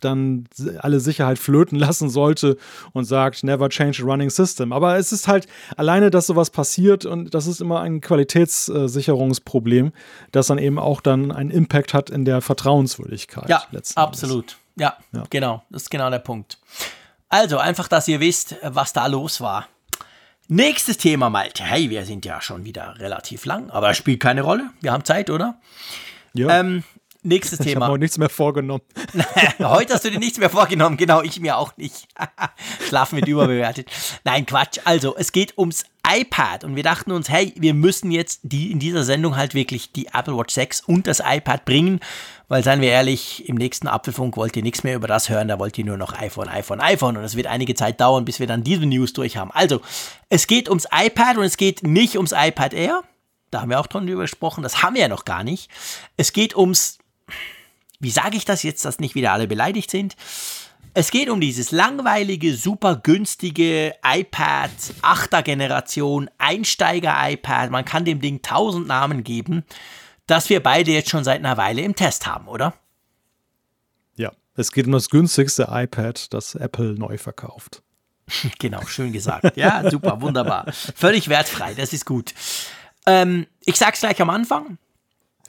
dann 0.00 0.48
alle 0.78 1.00
Sicherheit 1.00 1.38
flöten 1.38 1.78
lassen 1.78 2.10
sollte 2.10 2.56
und 2.92 3.04
sagt, 3.04 3.44
never 3.44 3.68
change 3.68 4.02
a 4.02 4.04
running 4.04 4.30
system. 4.30 4.72
Aber 4.72 4.96
es 4.96 5.12
ist 5.12 5.28
halt 5.28 5.46
alleine, 5.76 6.10
dass 6.10 6.26
sowas 6.26 6.50
passiert 6.50 7.04
und 7.04 7.34
das 7.34 7.46
ist 7.46 7.60
immer 7.60 7.80
ein 7.80 8.00
Qualitätssicherungsproblem, 8.00 9.92
das 10.32 10.48
dann 10.48 10.58
eben 10.58 10.78
auch 10.78 11.00
dann 11.00 11.32
einen 11.32 11.50
Impact 11.50 11.94
hat 11.94 12.10
in 12.10 12.24
der 12.24 12.40
Vertrauenswürdigkeit. 12.40 13.48
Ja, 13.48 13.64
absolut. 13.96 14.56
Ja, 14.76 14.96
ja, 15.12 15.24
genau. 15.30 15.62
Das 15.70 15.82
ist 15.82 15.90
genau 15.90 16.10
der 16.10 16.20
Punkt. 16.20 16.58
Also 17.28 17.58
einfach, 17.58 17.86
dass 17.86 18.08
ihr 18.08 18.20
wisst, 18.20 18.56
was 18.62 18.92
da 18.92 19.06
los 19.06 19.40
war. 19.40 19.68
Nächstes 20.48 20.98
Thema, 20.98 21.30
Malte. 21.30 21.62
Hey, 21.62 21.90
wir 21.90 22.04
sind 22.04 22.24
ja 22.24 22.40
schon 22.40 22.64
wieder 22.64 22.96
relativ 22.98 23.44
lang, 23.44 23.70
aber 23.70 23.90
es 23.90 23.96
spielt 23.96 24.18
keine 24.18 24.42
Rolle. 24.42 24.70
Wir 24.80 24.90
haben 24.92 25.04
Zeit, 25.04 25.30
oder? 25.30 25.60
Ja. 26.32 26.58
Ähm, 26.58 26.82
Nächstes 27.22 27.58
Thema. 27.58 27.86
Ich 27.86 27.88
habe 27.88 27.98
nichts 27.98 28.18
mehr 28.18 28.30
vorgenommen. 28.30 28.82
Heute 29.58 29.94
hast 29.94 30.04
du 30.04 30.10
dir 30.10 30.18
nichts 30.18 30.38
mehr 30.38 30.48
vorgenommen, 30.48 30.96
genau, 30.96 31.22
ich 31.22 31.38
mir 31.40 31.58
auch 31.58 31.76
nicht. 31.76 32.08
Schlafen 32.88 33.16
wird 33.16 33.28
überbewertet. 33.28 33.90
Nein, 34.24 34.46
Quatsch. 34.46 34.78
Also, 34.84 35.16
es 35.16 35.32
geht 35.32 35.58
ums 35.58 35.84
iPad 36.08 36.64
und 36.64 36.76
wir 36.76 36.82
dachten 36.82 37.12
uns, 37.12 37.28
hey, 37.28 37.52
wir 37.56 37.74
müssen 37.74 38.10
jetzt 38.10 38.40
die 38.42 38.72
in 38.72 38.78
dieser 38.78 39.04
Sendung 39.04 39.36
halt 39.36 39.54
wirklich 39.54 39.92
die 39.92 40.06
Apple 40.06 40.36
Watch 40.36 40.54
6 40.54 40.80
und 40.82 41.06
das 41.06 41.20
iPad 41.20 41.64
bringen, 41.64 42.00
weil 42.48 42.64
seien 42.64 42.80
wir 42.80 42.88
ehrlich, 42.88 43.48
im 43.48 43.56
nächsten 43.56 43.86
Apfelfunk 43.86 44.36
wollt 44.36 44.56
ihr 44.56 44.62
nichts 44.62 44.82
mehr 44.82 44.96
über 44.96 45.06
das 45.06 45.28
hören, 45.28 45.48
da 45.48 45.58
wollt 45.58 45.76
ihr 45.78 45.84
nur 45.84 45.98
noch 45.98 46.18
iPhone, 46.18 46.48
iPhone, 46.48 46.80
iPhone 46.80 47.16
und 47.16 47.24
es 47.24 47.36
wird 47.36 47.46
einige 47.46 47.74
Zeit 47.74 48.00
dauern, 48.00 48.24
bis 48.24 48.40
wir 48.40 48.46
dann 48.46 48.64
diese 48.64 48.86
News 48.86 49.12
durch 49.12 49.36
haben. 49.36 49.50
Also, 49.52 49.80
es 50.30 50.46
geht 50.46 50.68
ums 50.68 50.88
iPad 50.90 51.36
und 51.36 51.44
es 51.44 51.56
geht 51.56 51.82
nicht 51.82 52.16
ums 52.16 52.32
iPad 52.32 52.72
Air. 52.72 53.02
Da 53.50 53.60
haben 53.60 53.70
wir 53.70 53.80
auch 53.80 53.86
drüber 53.86 54.22
gesprochen, 54.22 54.62
das 54.62 54.82
haben 54.82 54.94
wir 54.94 55.02
ja 55.02 55.08
noch 55.08 55.24
gar 55.24 55.44
nicht. 55.44 55.70
Es 56.16 56.32
geht 56.32 56.56
ums 56.56 56.99
wie 58.00 58.10
sage 58.10 58.36
ich 58.36 58.44
das 58.44 58.62
jetzt, 58.62 58.84
dass 58.84 58.98
nicht 58.98 59.14
wieder 59.14 59.32
alle 59.32 59.46
beleidigt 59.46 59.90
sind? 59.90 60.16
Es 60.92 61.12
geht 61.12 61.28
um 61.28 61.40
dieses 61.40 61.70
langweilige, 61.70 62.56
super 62.56 62.96
günstige 62.96 63.94
iPad 64.04 64.70
8er 65.02 65.42
Generation, 65.42 66.28
Einsteiger-iPad. 66.38 67.70
Man 67.70 67.84
kann 67.84 68.04
dem 68.04 68.20
Ding 68.20 68.42
tausend 68.42 68.88
Namen 68.88 69.22
geben, 69.22 69.64
das 70.26 70.48
wir 70.48 70.60
beide 70.60 70.90
jetzt 70.90 71.10
schon 71.10 71.22
seit 71.22 71.38
einer 71.38 71.56
Weile 71.56 71.82
im 71.82 71.94
Test 71.94 72.26
haben, 72.26 72.48
oder? 72.48 72.74
Ja, 74.16 74.32
es 74.56 74.72
geht 74.72 74.86
um 74.86 74.92
das 74.92 75.10
günstigste 75.10 75.68
iPad, 75.70 76.32
das 76.34 76.56
Apple 76.56 76.94
neu 76.94 77.18
verkauft. 77.18 77.82
genau, 78.58 78.84
schön 78.86 79.12
gesagt. 79.12 79.56
Ja, 79.56 79.88
super, 79.88 80.20
wunderbar. 80.20 80.72
Völlig 80.72 81.28
wertfrei, 81.28 81.74
das 81.74 81.92
ist 81.92 82.04
gut. 82.04 82.34
Ähm, 83.06 83.46
ich 83.64 83.76
sag's 83.76 84.00
gleich 84.00 84.20
am 84.20 84.30
Anfang. 84.30 84.78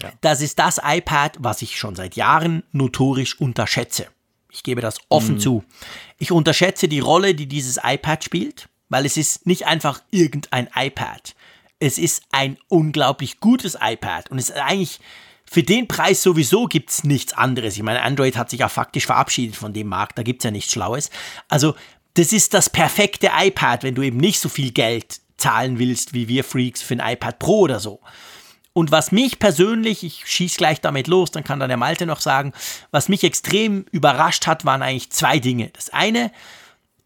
Ja. 0.02 0.12
Das 0.22 0.42
ist 0.42 0.60
das 0.60 0.80
iPad, 0.84 1.38
was 1.40 1.62
ich 1.62 1.78
schon 1.78 1.96
seit 1.96 2.16
Jahren 2.16 2.64
notorisch 2.72 3.40
unterschätze. 3.40 4.08
Ich 4.52 4.64
gebe 4.64 4.82
das 4.82 4.98
offen 5.10 5.36
mhm. 5.36 5.40
zu. 5.40 5.64
Ich 6.18 6.32
unterschätze 6.32 6.88
die 6.88 7.00
Rolle, 7.00 7.36
die 7.36 7.48
dieses 7.48 7.80
iPad 7.82 8.24
spielt, 8.24 8.68
weil 8.90 9.06
es 9.06 9.18
ist 9.18 9.48
nicht 9.48 9.66
einfach 9.66 10.02
irgendein 10.12 10.70
iPad. 10.76 11.36
Es 11.80 11.98
ist 11.98 12.24
ein 12.32 12.58
unglaublich 12.68 13.40
gutes 13.40 13.78
iPad 13.82 14.30
und 14.30 14.38
es 14.38 14.50
ist 14.50 14.58
eigentlich 14.58 15.00
für 15.46 15.64
den 15.64 15.88
Preis 15.88 16.24
sowieso 16.24 16.66
gibt 16.66 16.92
es 16.92 17.04
nichts 17.04 17.34
anderes. 17.34 17.76
Ich 17.76 17.84
meine, 17.84 18.04
Android 18.04 18.38
hat 18.38 18.50
sich 18.50 18.62
ja 18.62 18.70
faktisch 18.70 19.06
verabschiedet 19.06 19.56
von 19.56 19.74
dem 19.74 19.88
Markt, 19.88 20.18
da 20.18 20.24
gibt 20.24 20.42
es 20.42 20.46
ja 20.46 20.52
nichts 20.52 20.72
Schlaues. 20.72 21.10
Also 21.50 21.76
das 22.14 22.32
ist 22.32 22.54
das 22.54 22.70
perfekte 22.70 23.32
iPad, 23.38 23.84
wenn 23.84 23.96
du 23.96 24.02
eben 24.02 24.18
nicht 24.18 24.40
so 24.40 24.48
viel 24.48 24.72
Geld 24.72 25.20
zahlen 25.38 25.80
willst, 25.80 26.14
wie 26.14 26.28
wir 26.28 26.44
Freaks 26.44 26.82
für 26.82 26.94
ein 26.94 27.14
iPad 27.14 27.40
Pro 27.40 27.60
oder 27.62 27.80
so. 27.80 28.00
Und 28.74 28.92
was 28.92 29.12
mich 29.12 29.40
persönlich, 29.40 30.04
ich 30.04 30.26
schieße 30.26 30.58
gleich 30.58 30.80
damit 30.80 31.08
los, 31.08 31.32
dann 31.32 31.44
kann 31.44 31.60
dann 31.60 31.70
der 31.70 31.78
Malte 31.78 32.06
noch 32.06 32.22
sagen, 32.22 32.54
was 32.92 33.10
mich 33.10 33.24
extrem 33.24 33.86
überrascht 33.92 34.48
hat, 34.48 34.64
waren 34.64 34.82
eigentlich 34.82 35.12
zwei 35.12 35.40
Dinge. 35.40 35.72
Das 35.74 35.90
eine, 35.90 36.32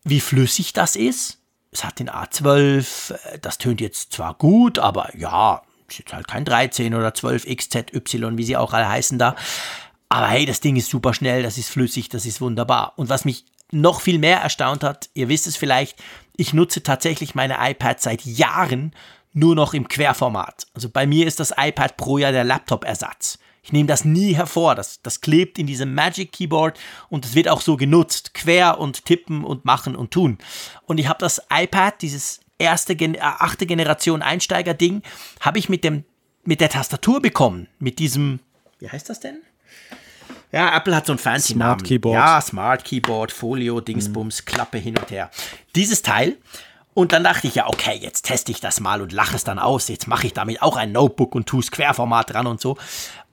wie 0.04 0.20
flüssig 0.20 0.74
das 0.74 0.96
ist. 0.96 1.40
Es 1.72 1.84
hat 1.84 2.00
den 2.00 2.10
A12, 2.10 3.16
das 3.42 3.58
tönt 3.58 3.82
jetzt 3.82 4.14
zwar 4.14 4.36
gut, 4.36 4.80
aber 4.80 5.10
ja, 5.18 5.64
ist 5.90 6.00
jetzt 6.00 6.14
halt 6.14 6.28
kein 6.28 6.46
13 6.46 6.94
oder 6.94 7.14
12 7.14 7.46
XZY, 7.46 8.38
wie 8.38 8.44
sie 8.44 8.58
auch 8.58 8.74
alle 8.74 8.88
heißen 8.88 9.18
da. 9.18 9.36
Aber 10.08 10.28
hey, 10.28 10.46
das 10.46 10.62
Ding 10.62 10.76
ist 10.76 10.90
super 10.90 11.14
schnell, 11.14 11.44
das 11.44 11.58
ist 11.58 11.70
flüssig, 11.70 12.10
das 12.10 12.26
ist 12.26 12.42
wunderbar. 12.42 12.94
Und 12.96 13.10
was 13.10 13.26
mich 13.26 13.46
noch 13.72 14.02
viel 14.02 14.20
mehr 14.20 14.40
erstaunt 14.40 14.84
hat, 14.84 15.10
ihr 15.16 15.30
wisst 15.30 15.48
es 15.48 15.58
vielleicht, 15.58 16.02
ich 16.38 16.54
nutze 16.54 16.84
tatsächlich 16.84 17.36
meine 17.36 17.58
iPads 17.60 18.04
seit 18.04 18.24
Jahren 18.24 18.94
nur 19.36 19.54
noch 19.54 19.74
im 19.74 19.88
Querformat. 19.88 20.66
Also 20.74 20.90
bei 20.90 21.06
mir 21.06 21.28
ist 21.28 21.40
das 21.40 21.54
iPad 21.56 21.98
Pro 21.98 22.18
ja 22.18 22.32
der 22.32 22.44
Laptop-Ersatz. 22.44 23.38
Ich 23.62 23.74
nehme 23.74 23.88
das 23.88 24.06
nie 24.06 24.36
hervor. 24.36 24.76
Das, 24.76 25.02
das 25.02 25.22
klebt 25.22 25.60
in 25.60 25.68
diesem 25.68 25.94
Magic 25.94 26.32
Keyboard 26.32 26.80
und 27.10 27.26
es 27.26 27.36
wird 27.36 27.50
auch 27.50 27.62
so 27.62 27.78
genutzt. 27.78 28.34
Quer 28.34 28.80
und 28.80 29.06
tippen 29.06 29.44
und 29.44 29.66
machen 29.66 29.96
und 29.96 30.12
tun. 30.12 30.38
Und 30.86 31.00
ich 31.00 31.08
habe 31.08 31.20
das 31.20 31.42
iPad, 31.52 32.02
dieses 32.02 32.42
erste, 32.58 32.94
äh, 32.94 33.20
achte 33.20 33.66
Generation 33.66 34.22
Einsteiger-Ding, 34.22 35.02
habe 35.42 35.60
ich 35.60 35.68
mit, 35.68 35.84
dem, 35.84 36.06
mit 36.44 36.62
der 36.62 36.70
Tastatur 36.70 37.22
bekommen. 37.22 37.68
Mit 37.80 38.00
diesem, 38.00 38.40
wie 38.80 38.90
heißt 38.90 39.10
das 39.10 39.20
denn? 39.20 39.40
Ja, 40.52 40.78
Apple 40.78 40.96
hat 40.96 41.08
so 41.08 41.12
ein 41.12 41.18
fancy 41.18 41.54
Smart 41.54 41.80
Namen. 41.80 41.84
Keyboard. 41.84 42.14
Ja, 42.14 42.40
Smart 42.40 42.86
Keyboard, 42.86 43.32
Folio, 43.32 43.82
Dingsbums, 43.82 44.42
mhm. 44.42 44.46
Klappe 44.46 44.78
hin 44.78 44.98
und 44.98 45.10
her. 45.10 45.30
Dieses 45.76 46.02
Teil 46.02 46.38
und 46.96 47.12
dann 47.12 47.26
dachte 47.26 47.48
ich 47.48 47.56
ja, 47.56 47.68
okay, 47.68 48.00
jetzt 48.02 48.24
teste 48.24 48.54
ich 48.54 48.62
das 48.62 48.80
mal 48.80 49.02
und 49.02 49.12
lache 49.12 49.36
es 49.36 49.44
dann 49.44 49.60
aus. 49.60 49.90
Jetzt 49.90 50.08
mache 50.08 50.28
ich 50.28 50.34
damit 50.34 50.62
auch 50.62 50.78
ein 50.78 50.94
Notebook 50.94 51.36
und 51.36 51.46
tue 51.46 51.60
es 51.60 51.70
Querformat 51.70 52.34
dran 52.34 52.48
und 52.48 52.62
so. 52.62 52.78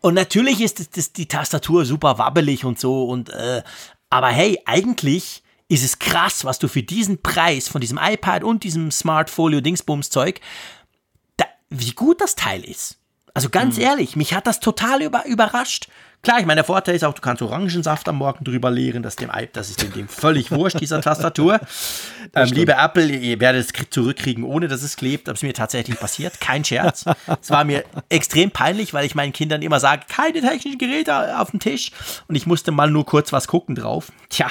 Und 0.01 0.14
natürlich 0.14 0.60
ist 0.60 0.80
das, 0.80 0.90
das, 0.90 1.12
die 1.12 1.28
Tastatur 1.28 1.84
super 1.84 2.18
wabbelig 2.18 2.64
und 2.64 2.80
so. 2.80 3.05
Und 3.05 3.30
äh, 3.30 3.62
aber 4.10 4.28
hey, 4.30 4.60
eigentlich 4.66 5.44
ist 5.68 5.84
es 5.84 6.01
krass, 6.01 6.44
was 6.44 6.59
du 6.59 6.66
für 6.66 6.82
diesen 6.82 7.22
Preis 7.22 7.68
von 7.68 7.80
diesem 7.80 8.01
iPad 8.02 8.43
und 8.43 8.64
diesem 8.64 8.90
Smart 8.90 9.30
Folio 9.30 9.60
Dingsbums 9.60 10.10
Zeug, 10.10 10.40
wie 11.70 11.93
gut 11.93 12.20
das 12.20 12.34
Teil 12.34 12.64
ist. 12.64 12.98
Also 13.34 13.48
ganz 13.48 13.76
mhm. 13.76 13.82
ehrlich, 13.82 14.16
mich 14.16 14.34
hat 14.34 14.46
das 14.46 14.60
total 14.60 15.02
über, 15.02 15.24
überrascht. 15.26 15.88
Klar, 16.22 16.38
ich 16.38 16.46
meine, 16.46 16.59
der 16.59 16.64
Vorteil 16.64 16.94
ist 16.94 17.02
auch, 17.02 17.14
du 17.14 17.20
kannst 17.20 17.42
Orangensaft 17.42 18.09
am 18.09 18.18
Morgen 18.18 18.44
drüber 18.44 18.70
leeren, 18.70 19.02
das, 19.02 19.16
dem, 19.16 19.28
das 19.52 19.70
ist 19.70 19.82
dem, 19.82 19.92
dem 19.92 20.06
völlig 20.06 20.52
wurscht, 20.52 20.78
dieser 20.80 21.00
Tastatur. 21.02 21.59
Ähm, 22.32 22.48
liebe 22.52 22.74
Apple, 22.74 23.09
ihr 23.09 23.40
werdet 23.40 23.74
es 23.76 23.90
zurückkriegen, 23.90 24.44
ohne 24.44 24.68
dass 24.68 24.82
es 24.82 24.94
klebt, 24.94 25.26
das 25.26 25.38
ist 25.38 25.42
mir 25.42 25.52
tatsächlich 25.52 25.98
passiert, 25.98 26.40
kein 26.40 26.64
Scherz. 26.64 27.06
Es 27.40 27.50
war 27.50 27.64
mir 27.64 27.82
extrem 28.09 28.52
peinlich, 28.52 28.94
weil 28.94 29.04
ich 29.04 29.16
meinen 29.16 29.32
Kindern 29.32 29.62
immer 29.62 29.80
sage, 29.80 30.04
keine 30.09 30.40
technischen 30.40 30.78
Geräte 30.78 31.40
auf 31.40 31.50
dem 31.50 31.59
Tisch 31.59 31.90
und 32.28 32.36
ich 32.36 32.46
musste 32.46 32.70
mal 32.70 32.88
nur 32.88 33.04
kurz 33.04 33.32
was 33.32 33.48
gucken 33.48 33.74
drauf. 33.74 34.12
Tja, 34.28 34.46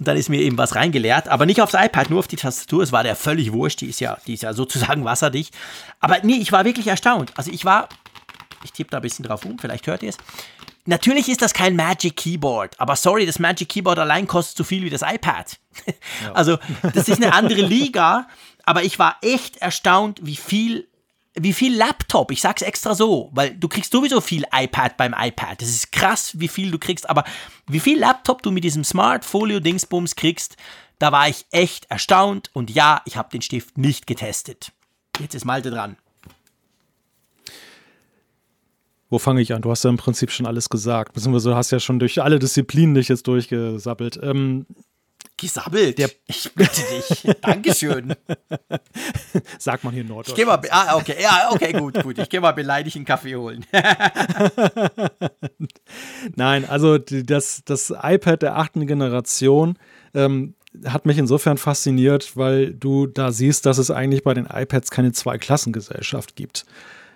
und 0.00 0.08
dann 0.08 0.16
ist 0.16 0.28
mir 0.28 0.40
eben 0.40 0.58
was 0.58 0.74
reingeleert, 0.74 1.28
aber 1.28 1.46
nicht 1.46 1.62
aufs 1.62 1.74
iPad, 1.74 2.10
nur 2.10 2.18
auf 2.18 2.26
die 2.26 2.36
Tastatur, 2.36 2.82
es 2.82 2.90
war 2.90 3.04
der 3.04 3.14
völlig 3.14 3.52
wurscht, 3.52 3.80
die 3.82 3.90
ist 3.90 4.00
ja, 4.00 4.18
die 4.26 4.34
ist 4.34 4.42
ja 4.42 4.54
sozusagen 4.54 5.04
wasserdicht. 5.04 5.54
Aber 6.00 6.16
nee, 6.24 6.38
ich 6.38 6.50
war 6.50 6.64
wirklich 6.64 6.88
erstaunt. 6.88 7.32
Also 7.36 7.52
ich 7.52 7.64
war, 7.64 7.88
ich 8.64 8.72
tippe 8.72 8.90
da 8.90 8.98
ein 8.98 9.02
bisschen 9.02 9.24
drauf 9.24 9.44
um, 9.44 9.58
vielleicht 9.58 9.86
hört 9.86 10.02
ihr 10.02 10.10
es. 10.10 10.16
Natürlich 10.84 11.28
ist 11.28 11.42
das 11.42 11.54
kein 11.54 11.76
Magic 11.76 12.16
Keyboard, 12.16 12.78
aber 12.80 12.96
sorry, 12.96 13.24
das 13.24 13.38
Magic 13.38 13.68
Keyboard 13.68 13.98
allein 13.98 14.26
kostet 14.26 14.56
so 14.56 14.64
viel 14.64 14.82
wie 14.82 14.90
das 14.90 15.02
iPad. 15.02 15.58
Ja. 15.86 15.92
Also, 16.34 16.58
das 16.94 17.08
ist 17.08 17.22
eine 17.22 17.32
andere 17.32 17.62
Liga, 17.62 18.28
aber 18.64 18.82
ich 18.82 18.98
war 18.98 19.16
echt 19.22 19.58
erstaunt, 19.58 20.20
wie 20.22 20.36
viel 20.36 20.88
wie 21.34 21.52
viel 21.54 21.74
Laptop, 21.74 22.30
ich 22.30 22.42
sag's 22.42 22.60
extra 22.60 22.94
so, 22.94 23.30
weil 23.32 23.54
du 23.56 23.66
kriegst 23.68 23.92
sowieso 23.92 24.20
viel 24.20 24.44
iPad 24.52 24.96
beim 24.98 25.14
iPad. 25.16 25.62
Das 25.62 25.68
ist 25.68 25.90
krass, 25.90 26.38
wie 26.38 26.48
viel 26.48 26.70
du 26.70 26.78
kriegst, 26.78 27.08
aber 27.08 27.24
wie 27.66 27.80
viel 27.80 27.98
Laptop 27.98 28.42
du 28.42 28.50
mit 28.50 28.64
diesem 28.64 28.84
Smart 28.84 29.24
Folio 29.24 29.58
Dingsbums 29.58 30.14
kriegst, 30.14 30.56
da 30.98 31.10
war 31.10 31.28
ich 31.28 31.46
echt 31.50 31.90
erstaunt 31.90 32.50
und 32.52 32.70
ja, 32.70 33.00
ich 33.06 33.16
habe 33.16 33.30
den 33.30 33.40
Stift 33.40 33.78
nicht 33.78 34.06
getestet. 34.06 34.72
Jetzt 35.18 35.34
ist 35.34 35.44
Malte 35.44 35.70
dran. 35.70 35.96
Wo 39.12 39.18
fange 39.18 39.42
ich 39.42 39.52
an? 39.52 39.60
Du 39.60 39.70
hast 39.70 39.84
ja 39.84 39.90
im 39.90 39.98
Prinzip 39.98 40.30
schon 40.30 40.46
alles 40.46 40.70
gesagt. 40.70 41.12
Beziehungsweise 41.12 41.50
du 41.50 41.54
hast 41.54 41.70
ja 41.70 41.78
schon 41.78 41.98
durch 41.98 42.22
alle 42.22 42.38
Disziplinen 42.38 42.94
dich 42.94 43.08
jetzt 43.08 43.26
durchgesabbelt. 43.26 44.18
Ähm, 44.22 44.64
Gesabbelt? 45.36 45.98
Der 45.98 46.08
ich 46.26 46.50
bitte 46.54 46.80
dich. 46.80 47.30
Dankeschön. 47.42 48.14
Sagt 49.58 49.84
man 49.84 49.92
hier 49.92 50.00
in 50.00 50.08
Norddeutschland. 50.08 50.38
Ich 50.38 50.62
geh 50.62 50.70
mal, 50.70 50.70
ah, 50.70 50.96
okay, 50.96 51.16
ja, 51.20 51.50
okay, 51.52 51.72
gut, 51.72 52.02
gut. 52.02 52.18
Ich 52.20 52.30
gehe 52.30 52.40
mal 52.40 52.52
beleidigt 52.52 52.96
einen 52.96 53.04
Kaffee 53.04 53.36
holen. 53.36 53.66
Nein, 56.36 56.64
also 56.64 56.96
das, 56.96 57.64
das 57.66 57.90
iPad 57.90 58.40
der 58.40 58.56
achten 58.56 58.86
Generation 58.86 59.76
ähm, 60.14 60.54
hat 60.86 61.04
mich 61.04 61.18
insofern 61.18 61.58
fasziniert, 61.58 62.34
weil 62.38 62.72
du 62.72 63.06
da 63.06 63.30
siehst, 63.30 63.66
dass 63.66 63.76
es 63.76 63.90
eigentlich 63.90 64.24
bei 64.24 64.32
den 64.32 64.46
iPads 64.46 64.90
keine 64.90 65.12
Zweiklassengesellschaft 65.12 66.34
gibt. 66.34 66.64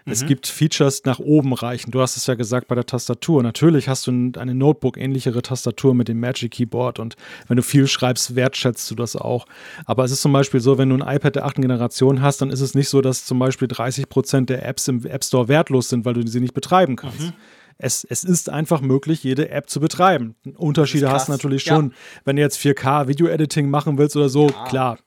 Es 0.09 0.23
mhm. 0.23 0.29
gibt 0.29 0.47
Features 0.47 1.05
nach 1.05 1.19
oben 1.19 1.53
reichen. 1.53 1.91
Du 1.91 2.01
hast 2.01 2.17
es 2.17 2.27
ja 2.27 2.35
gesagt 2.35 2.69
bei 2.69 2.77
der 2.77 2.87
Tastatur. 2.87 3.43
Natürlich 3.43 3.89
hast 3.89 4.07
du 4.07 4.33
eine 4.39 4.55
Notebook-ähnlichere 4.55 5.43
Tastatur 5.43 5.95
mit 5.95 6.07
dem 6.07 6.21
Magic 6.21 6.53
Keyboard 6.53 7.01
und 7.01 7.17
wenn 7.49 7.57
du 7.57 7.63
viel 7.63 7.89
schreibst, 7.89 8.37
wertschätzt 8.37 8.89
du 8.91 8.95
das 8.95 9.17
auch. 9.17 9.47
Aber 9.85 10.05
es 10.05 10.13
ist 10.13 10.23
zum 10.23 10.33
Beispiel 10.33 10.61
so, 10.61 10.79
wenn 10.79 10.91
du 10.91 10.97
ein 10.97 11.17
iPad 11.17 11.35
der 11.35 11.45
achten 11.45 11.61
Generation 11.61 12.23
hast, 12.23 12.41
dann 12.41 12.51
ist 12.51 12.61
es 12.61 12.75
nicht 12.75 12.89
so, 12.89 13.01
dass 13.01 13.25
zum 13.25 13.41
Beispiel 13.41 13.67
30 13.67 14.09
Prozent 14.09 14.49
der 14.49 14.65
Apps 14.65 14.87
im 14.87 15.05
App 15.05 15.25
Store 15.25 15.49
wertlos 15.49 15.89
sind, 15.89 16.05
weil 16.05 16.15
du 16.15 16.27
sie 16.27 16.41
nicht 16.41 16.55
betreiben 16.55 16.95
kannst. 16.95 17.21
Mhm. 17.21 17.33
Es, 17.79 18.05
es, 18.05 18.25
ist 18.25 18.49
einfach 18.49 18.81
möglich, 18.81 19.23
jede 19.23 19.51
App 19.51 19.69
zu 19.69 19.81
betreiben. 19.81 20.35
Unterschiede 20.57 21.11
hast 21.11 21.29
du 21.29 21.33
natürlich 21.33 21.63
schon. 21.63 21.91
Ja. 21.91 21.97
Wenn 22.25 22.37
du 22.37 22.43
jetzt 22.43 22.59
4K 22.59 23.07
Video-Editing 23.09 23.69
machen 23.69 23.99
willst 23.99 24.17
oder 24.17 24.31
so, 24.31 24.49
ja. 24.49 24.65
klar, 24.65 24.99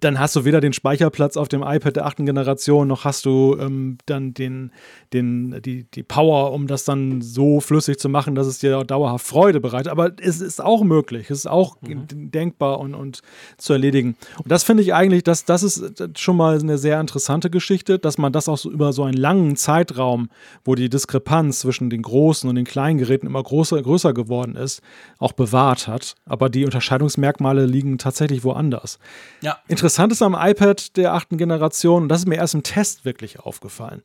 dann 0.00 0.18
hast 0.18 0.36
du 0.36 0.44
weder 0.44 0.60
den 0.60 0.72
Speicherplatz 0.72 1.36
auf 1.36 1.48
dem 1.48 1.62
iPad 1.62 1.96
der 1.96 2.06
achten 2.06 2.26
Generation, 2.26 2.88
noch 2.88 3.04
hast 3.04 3.24
du 3.26 3.56
ähm, 3.58 3.98
dann 4.06 4.34
den, 4.34 4.72
den, 5.14 5.62
die, 5.62 5.84
die 5.84 6.02
Power, 6.02 6.52
um 6.52 6.66
das 6.66 6.84
dann 6.84 7.22
so 7.22 7.60
flüssig 7.60 7.98
zu 7.98 8.08
machen, 8.08 8.34
dass 8.34 8.46
es 8.46 8.58
dir 8.58 8.84
dauerhaft 8.84 9.26
Freude 9.26 9.60
bereitet. 9.60 9.90
Aber 9.90 10.10
es 10.20 10.40
ist 10.40 10.62
auch 10.62 10.82
möglich, 10.82 11.30
es 11.30 11.38
ist 11.38 11.46
auch 11.46 11.76
mhm. 11.80 12.30
denkbar 12.30 12.80
und, 12.80 12.94
und 12.94 13.20
zu 13.56 13.72
erledigen. 13.72 14.16
Und 14.38 14.50
das 14.50 14.64
finde 14.64 14.82
ich 14.82 14.92
eigentlich, 14.92 15.22
dass, 15.22 15.44
das 15.44 15.62
ist 15.62 16.18
schon 16.18 16.36
mal 16.36 16.58
eine 16.58 16.76
sehr 16.76 17.00
interessante 17.00 17.48
Geschichte, 17.48 17.98
dass 17.98 18.18
man 18.18 18.32
das 18.32 18.48
auch 18.48 18.58
so 18.58 18.70
über 18.70 18.92
so 18.92 19.04
einen 19.04 19.16
langen 19.16 19.56
Zeitraum, 19.56 20.28
wo 20.64 20.74
die 20.74 20.90
Diskrepanz 20.90 21.60
zwischen 21.60 21.88
den 21.88 22.02
großen 22.02 22.48
und 22.48 22.56
den 22.56 22.64
kleinen 22.64 22.98
Geräten 22.98 23.26
immer 23.26 23.42
größer, 23.42 23.80
größer 23.80 24.12
geworden 24.12 24.56
ist, 24.56 24.82
auch 25.18 25.32
bewahrt 25.32 25.88
hat. 25.88 26.16
Aber 26.26 26.50
die 26.50 26.64
Unterscheidungsmerkmale 26.64 27.64
liegen 27.66 27.98
tatsächlich 27.98 28.44
woanders. 28.44 28.98
Ja. 29.40 29.58
Interessant 29.68 30.12
ist 30.12 30.22
am 30.22 30.36
iPad 30.38 30.96
der 30.96 31.14
achten 31.14 31.38
Generation, 31.38 32.02
und 32.02 32.08
das 32.08 32.20
ist 32.20 32.28
mir 32.28 32.36
erst 32.36 32.54
im 32.54 32.62
Test 32.64 33.04
wirklich 33.04 33.38
aufgefallen, 33.38 34.02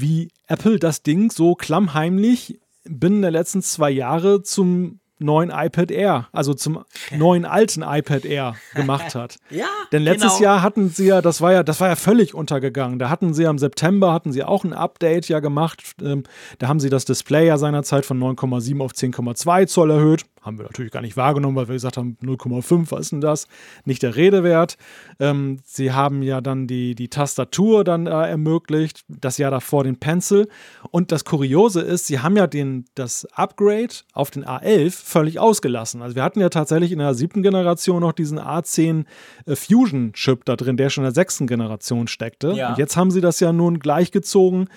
wie 0.00 0.30
Apple 0.46 0.78
das 0.78 1.02
Ding 1.02 1.30
so 1.30 1.54
klammheimlich 1.54 2.60
binnen 2.84 3.22
der 3.22 3.30
letzten 3.30 3.62
zwei 3.62 3.90
Jahre 3.90 4.42
zum 4.42 5.00
neuen 5.18 5.50
iPad 5.50 5.90
Air, 5.90 6.28
also 6.32 6.54
zum 6.54 6.84
neuen 7.16 7.44
alten 7.44 7.82
iPad 7.82 8.24
Air 8.24 8.56
gemacht 8.74 9.14
hat. 9.14 9.36
ja. 9.50 9.66
Denn 9.92 10.02
letztes 10.02 10.38
genau. 10.38 10.42
Jahr 10.42 10.62
hatten 10.62 10.88
sie 10.88 11.06
ja, 11.06 11.22
das 11.22 11.40
war 11.40 11.52
ja, 11.52 11.62
das 11.62 11.80
war 11.80 11.88
ja 11.88 11.96
völlig 11.96 12.34
untergegangen. 12.34 12.98
Da 12.98 13.10
hatten 13.10 13.34
sie 13.34 13.44
ja 13.44 13.50
im 13.50 13.58
September 13.58 14.12
hatten 14.12 14.32
sie 14.32 14.44
auch 14.44 14.64
ein 14.64 14.72
Update 14.72 15.28
ja 15.28 15.40
gemacht. 15.40 15.82
Ähm, 16.02 16.24
da 16.58 16.68
haben 16.68 16.80
sie 16.80 16.90
das 16.90 17.04
Display 17.04 17.46
ja 17.46 17.58
seinerzeit 17.58 18.06
von 18.06 18.20
9,7 18.20 18.82
auf 18.82 18.92
10,2 18.92 19.66
Zoll 19.66 19.90
erhöht 19.90 20.24
haben 20.48 20.58
wir 20.58 20.64
natürlich 20.64 20.92
gar 20.92 21.02
nicht 21.02 21.16
wahrgenommen, 21.16 21.56
weil 21.56 21.68
wir 21.68 21.74
gesagt 21.74 21.96
haben, 21.96 22.16
0,5, 22.22 22.90
was 22.90 23.00
ist 23.00 23.12
denn 23.12 23.20
das? 23.20 23.46
Nicht 23.84 24.02
der 24.02 24.16
Rede 24.16 24.42
wert. 24.44 24.78
Ähm, 25.20 25.58
sie 25.64 25.92
haben 25.92 26.22
ja 26.22 26.40
dann 26.40 26.66
die, 26.66 26.94
die 26.94 27.08
Tastatur 27.08 27.84
dann 27.84 28.06
äh, 28.06 28.28
ermöglicht, 28.28 29.04
das 29.08 29.38
Jahr 29.38 29.50
davor 29.50 29.84
den 29.84 30.00
Pencil. 30.00 30.48
Und 30.90 31.12
das 31.12 31.24
Kuriose 31.24 31.82
ist, 31.82 32.06
sie 32.06 32.20
haben 32.20 32.36
ja 32.36 32.46
den, 32.46 32.86
das 32.94 33.26
Upgrade 33.26 33.94
auf 34.14 34.30
den 34.30 34.44
A11 34.44 34.92
völlig 35.08 35.40
ausgelassen. 35.40 36.02
Also 36.02 36.14
wir 36.14 36.22
hatten 36.22 36.40
ja 36.40 36.48
tatsächlich 36.48 36.92
in 36.92 36.98
der 36.98 37.14
siebten 37.14 37.42
Generation 37.42 38.00
noch 38.00 38.12
diesen 38.12 38.38
A10 38.38 39.04
äh, 39.46 39.56
Fusion 39.56 40.12
Chip 40.12 40.44
da 40.44 40.56
drin, 40.56 40.76
der 40.76 40.90
schon 40.90 41.02
in 41.02 41.06
der 41.06 41.14
sechsten 41.14 41.46
Generation 41.46 42.06
steckte. 42.08 42.52
Ja. 42.52 42.70
Und 42.70 42.78
jetzt 42.78 42.96
haben 42.96 43.10
sie 43.10 43.20
das 43.20 43.40
ja 43.40 43.52
nun 43.52 43.78
gleichgezogen 43.78 44.68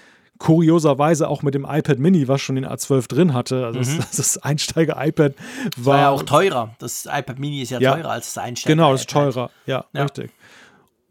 kurioserweise 0.41 1.27
auch 1.29 1.43
mit 1.43 1.53
dem 1.53 1.67
iPad 1.69 1.99
Mini, 1.99 2.27
was 2.27 2.41
schon 2.41 2.55
den 2.55 2.65
A12 2.65 3.07
drin 3.07 3.33
hatte. 3.35 3.63
Also 3.63 3.79
mhm. 3.79 3.97
das, 3.97 4.09
das 4.11 4.37
Einsteiger-iPad 4.39 5.35
war, 5.77 5.85
war, 5.85 5.99
ja 5.99 6.09
auch 6.09 6.23
teurer. 6.23 6.75
Das 6.79 7.05
iPad 7.05 7.37
Mini 7.37 7.61
ist 7.61 7.69
ja, 7.69 7.79
ja 7.79 7.93
teurer 7.93 8.09
als 8.09 8.33
das 8.33 8.43
Einsteiger. 8.43 8.75
Genau, 8.75 8.91
das 8.91 9.01
ist 9.01 9.09
teurer. 9.11 9.51
Ja, 9.67 9.85
ja. 9.93 10.01
richtig. 10.01 10.31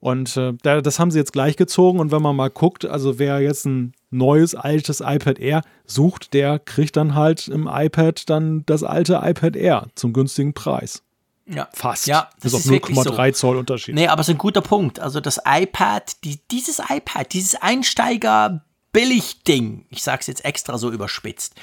Und 0.00 0.36
äh, 0.36 0.54
das 0.62 0.98
haben 0.98 1.10
sie 1.10 1.18
jetzt 1.18 1.32
gleich 1.32 1.56
gezogen. 1.56 2.00
Und 2.00 2.10
wenn 2.10 2.22
man 2.22 2.34
mal 2.34 2.48
guckt, 2.48 2.86
also 2.86 3.18
wer 3.18 3.40
jetzt 3.40 3.66
ein 3.66 3.92
neues, 4.10 4.54
altes 4.54 5.00
iPad 5.00 5.38
Air 5.38 5.62
sucht, 5.84 6.32
der 6.32 6.58
kriegt 6.58 6.96
dann 6.96 7.14
halt 7.14 7.48
im 7.48 7.68
iPad 7.70 8.30
dann 8.30 8.64
das 8.66 8.82
alte 8.82 9.20
iPad 9.22 9.56
Air 9.56 9.88
zum 9.94 10.12
günstigen 10.12 10.54
Preis. 10.54 11.02
Ja. 11.46 11.68
Fast. 11.72 12.06
Ja, 12.06 12.28
das 12.40 12.52
ist 12.54 12.66
auf 12.66 12.72
0,3 12.72 13.32
so. 13.32 13.34
Zoll 13.38 13.58
Unterschied. 13.58 13.94
Nee, 13.94 14.08
aber 14.08 14.20
es 14.20 14.28
ist 14.28 14.34
ein 14.34 14.38
guter 14.38 14.62
Punkt. 14.62 15.00
Also 15.00 15.20
das 15.20 15.40
iPad, 15.44 16.24
die, 16.24 16.40
dieses 16.50 16.80
iPad, 16.88 17.30
dieses 17.32 17.60
Einsteiger-Billig-Ding, 17.60 19.86
ich 19.90 20.02
sage 20.02 20.20
es 20.20 20.28
jetzt 20.28 20.44
extra 20.44 20.78
so 20.78 20.90
überspitzt, 20.90 21.54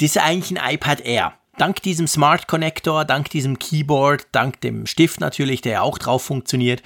das 0.00 0.10
ist 0.10 0.18
eigentlich 0.18 0.58
ein 0.58 0.74
iPad 0.74 1.02
Air. 1.02 1.34
Dank 1.58 1.82
diesem 1.82 2.06
Smart 2.06 2.48
Connector, 2.48 3.06
dank 3.06 3.30
diesem 3.30 3.58
Keyboard, 3.58 4.26
dank 4.30 4.60
dem 4.60 4.84
Stift 4.86 5.20
natürlich, 5.20 5.62
der 5.62 5.72
ja 5.72 5.80
auch 5.80 5.96
drauf 5.98 6.22
funktioniert. 6.22 6.82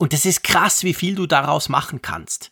Und 0.00 0.14
das 0.14 0.24
ist 0.24 0.42
krass, 0.42 0.82
wie 0.82 0.94
viel 0.94 1.14
du 1.14 1.26
daraus 1.26 1.68
machen 1.68 2.00
kannst. 2.00 2.50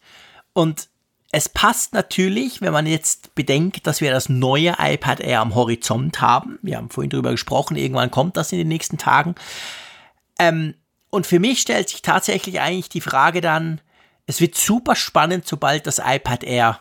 Und 0.53 0.91
es 1.33 1.49
passt 1.49 1.95
natürlich, 1.95 2.61
wenn 2.61 2.75
man 2.75 2.87
jetzt 2.87 3.35
bedenkt, 3.35 3.87
dass 3.87 4.03
wir 4.03 4.11
das 4.11 4.29
neue 4.29 4.77
iPad 4.79 5.21
Air 5.21 5.41
am 5.41 5.55
Horizont 5.55 6.21
haben. 6.21 6.59
Wir 6.61 6.77
haben 6.77 6.91
vorhin 6.91 7.09
darüber 7.09 7.31
gesprochen, 7.31 7.79
irgendwann 7.79 8.11
kommt 8.11 8.37
das 8.37 8.53
in 8.53 8.59
den 8.59 8.69
nächsten 8.69 8.99
Tagen. 8.99 9.35
Ähm, 10.39 10.75
und 11.09 11.27
für 11.27 11.41
mich 11.41 11.61
stellt 11.61 11.89
sich 11.89 12.03
tatsächlich 12.03 12.61
eigentlich 12.61 12.91
die 12.91 13.01
Frage 13.01 13.41
dann, 13.41 13.81
es 14.27 14.43
wird 14.43 14.55
super 14.55 14.95
spannend, 14.95 15.49
sobald 15.49 15.87
das 15.87 16.03
iPad 16.05 16.45
Air 16.45 16.81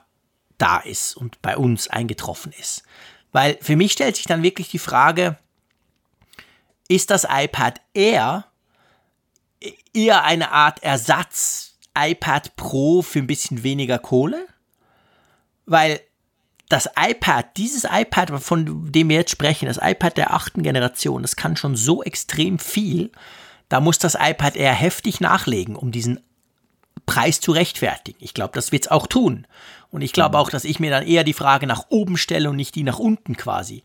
da 0.57 0.80
ist 0.80 1.15
und 1.15 1.41
bei 1.41 1.56
uns 1.56 1.88
eingetroffen 1.88 2.52
ist. 2.60 2.84
Weil 3.31 3.57
für 3.61 3.77
mich 3.77 3.94
stellt 3.94 4.18
sich 4.18 4.26
dann 4.26 4.44
wirklich 4.44 4.68
die 4.68 4.80
Frage, 4.80 5.38
ist 6.89 7.10
das 7.10 7.26
iPad 7.30 7.80
Air 7.94 8.44
eher 9.94 10.24
eine 10.24 10.52
Art 10.52 10.84
Ersatz 10.84 11.78
iPad 11.98 12.56
Pro 12.56 13.02
für 13.02 13.20
ein 13.20 13.28
bisschen 13.28 13.64
weniger 13.64 14.00
Kohle? 14.00 14.48
Weil 15.66 16.00
das 16.70 16.90
iPad, 16.98 17.46
dieses 17.56 17.86
iPad, 17.90 18.42
von 18.42 18.92
dem 18.92 19.10
wir 19.10 19.18
jetzt 19.18 19.32
sprechen, 19.32 19.68
das 19.68 19.80
iPad 19.82 20.18
der 20.18 20.34
achten 20.34 20.64
Generation, 20.64 21.22
das 21.22 21.36
kann 21.36 21.56
schon 21.56 21.76
so 21.76 22.04
extrem 22.04 22.60
viel. 22.60 23.12
Da 23.70 23.80
muss 23.80 24.00
das 24.00 24.16
iPad 24.20 24.56
eher 24.56 24.74
heftig 24.74 25.22
nachlegen, 25.22 25.76
um 25.76 25.92
diesen 25.92 26.20
Preis 27.06 27.40
zu 27.40 27.52
rechtfertigen. 27.52 28.18
Ich 28.22 28.34
glaube, 28.34 28.54
das 28.54 28.72
wird 28.72 28.84
es 28.86 28.92
auch 28.92 29.08
tun. 29.08 29.48
Und 29.90 30.02
ich 30.02 30.12
glaube 30.12 30.38
auch, 30.38 30.50
dass 30.50 30.66
ich 30.66 30.80
mir 30.80 30.92
dann 30.92 31.08
eher 31.08 31.24
die 31.24 31.34
Frage 31.34 31.68
nach 31.68 31.86
oben 31.90 32.18
stelle 32.18 32.50
und 32.50 32.58
nicht 32.58 32.76
die 32.76 32.84
nach 32.84 33.00
unten 33.00 33.38
quasi. 33.38 33.84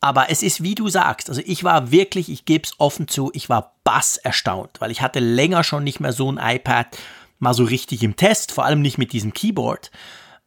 Aber 0.00 0.30
es 0.30 0.42
ist, 0.42 0.62
wie 0.62 0.74
du 0.74 0.88
sagst, 0.88 1.28
also 1.28 1.42
ich 1.44 1.64
war 1.64 1.90
wirklich, 1.90 2.28
ich 2.28 2.44
gebe 2.44 2.64
es 2.64 2.74
offen 2.78 3.08
zu, 3.08 3.30
ich 3.34 3.48
war 3.48 3.76
bass 3.82 4.18
erstaunt, 4.18 4.80
weil 4.80 4.90
ich 4.90 5.00
hatte 5.00 5.20
länger 5.20 5.64
schon 5.64 5.84
nicht 5.84 6.00
mehr 6.00 6.12
so 6.12 6.30
ein 6.30 6.38
iPad 6.38 6.98
mal 7.38 7.54
so 7.54 7.64
richtig 7.64 8.02
im 8.02 8.16
Test, 8.16 8.52
vor 8.52 8.64
allem 8.64 8.82
nicht 8.82 8.98
mit 8.98 9.12
diesem 9.12 9.32
Keyboard. 9.32 9.90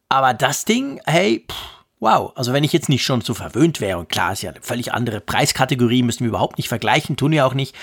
Aber 0.08 0.34
das 0.34 0.64
Ding, 0.64 1.00
hey, 1.04 1.46
pff, 1.50 1.56
wow, 2.00 2.32
also 2.34 2.52
wenn 2.52 2.64
ich 2.64 2.72
jetzt 2.72 2.88
nicht 2.88 3.04
schon 3.04 3.20
so 3.20 3.34
verwöhnt 3.34 3.80
wäre, 3.80 3.98
und 3.98 4.08
klar, 4.08 4.32
ist 4.32 4.42
ja 4.42 4.50
eine 4.50 4.62
völlig 4.62 4.92
andere 4.92 5.20
Preiskategorie, 5.20 6.02
müssen 6.02 6.20
wir 6.20 6.28
überhaupt 6.28 6.56
nicht 6.56 6.68
vergleichen, 6.68 7.16
tun 7.16 7.32
wir 7.32 7.46
auch 7.46 7.54
nicht. 7.54 7.76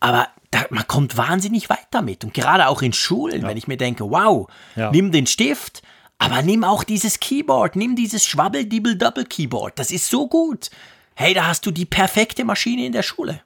Aber 0.00 0.28
da, 0.50 0.64
man 0.70 0.86
kommt 0.88 1.16
wahnsinnig 1.16 1.70
weit 1.70 1.86
damit. 1.90 2.24
Und 2.24 2.34
gerade 2.34 2.68
auch 2.68 2.82
in 2.82 2.92
Schulen, 2.92 3.42
ja. 3.42 3.48
wenn 3.48 3.56
ich 3.56 3.68
mir 3.68 3.76
denke, 3.76 4.10
wow, 4.10 4.48
ja. 4.74 4.90
nimm 4.90 5.12
den 5.12 5.26
Stift, 5.26 5.82
aber 6.18 6.42
nimm 6.42 6.64
auch 6.64 6.84
dieses 6.84 7.20
Keyboard, 7.20 7.76
nimm 7.76 7.96
dieses 7.96 8.26
Schwabbel-Dibble-Double-Keyboard. 8.26 9.78
Das 9.78 9.90
ist 9.90 10.08
so 10.08 10.26
gut. 10.26 10.70
Hey, 11.20 11.34
da 11.34 11.48
hast 11.48 11.66
du 11.66 11.70
die 11.70 11.84
perfekte 11.84 12.44
Maschine 12.44 12.86
in 12.86 12.92
der 12.92 13.02
Schule. 13.02 13.42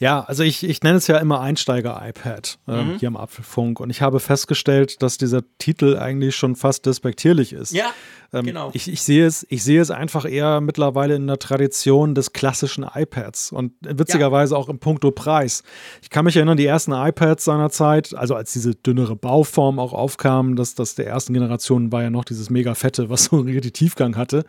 Ja, 0.00 0.20
also 0.20 0.42
ich, 0.42 0.64
ich 0.64 0.82
nenne 0.82 0.96
es 0.96 1.06
ja 1.08 1.18
immer 1.18 1.40
Einsteiger-iPad 1.40 2.58
äh, 2.66 2.82
mhm. 2.82 2.98
hier 2.98 3.08
am 3.08 3.18
Apfelfunk 3.18 3.80
und 3.80 3.90
ich 3.90 4.00
habe 4.00 4.18
festgestellt, 4.18 5.02
dass 5.02 5.18
dieser 5.18 5.42
Titel 5.58 5.98
eigentlich 5.98 6.36
schon 6.36 6.56
fast 6.56 6.86
despektierlich 6.86 7.52
ist. 7.52 7.72
Ja. 7.72 7.92
Ähm, 8.32 8.46
genau. 8.46 8.70
Ich, 8.74 8.88
ich, 8.88 9.02
sehe 9.02 9.26
es, 9.26 9.44
ich 9.50 9.64
sehe 9.64 9.80
es 9.80 9.90
einfach 9.90 10.24
eher 10.24 10.60
mittlerweile 10.60 11.16
in 11.16 11.26
der 11.26 11.38
Tradition 11.38 12.14
des 12.14 12.32
klassischen 12.32 12.86
iPads 12.94 13.50
und 13.52 13.72
witzigerweise 13.80 14.54
ja. 14.54 14.60
auch 14.60 14.68
im 14.68 14.78
Puncto 14.78 15.10
Preis. 15.10 15.64
Ich 16.00 16.10
kann 16.10 16.24
mich 16.24 16.36
erinnern, 16.36 16.56
die 16.56 16.66
ersten 16.66 16.92
iPads 16.92 17.44
seiner 17.44 17.70
Zeit, 17.70 18.14
also 18.14 18.36
als 18.36 18.52
diese 18.52 18.74
dünnere 18.74 19.16
Bauform 19.16 19.78
auch 19.78 19.92
aufkam, 19.92 20.54
dass 20.54 20.74
das 20.74 20.94
der 20.94 21.08
ersten 21.08 21.34
Generation 21.34 21.90
war 21.90 22.02
ja 22.02 22.10
noch 22.10 22.24
dieses 22.24 22.50
mega 22.50 22.74
fette, 22.74 23.10
was 23.10 23.24
so 23.24 23.36
einen 23.36 23.48
richtig 23.48 23.74
Tiefgang 23.74 24.16
hatte. 24.16 24.44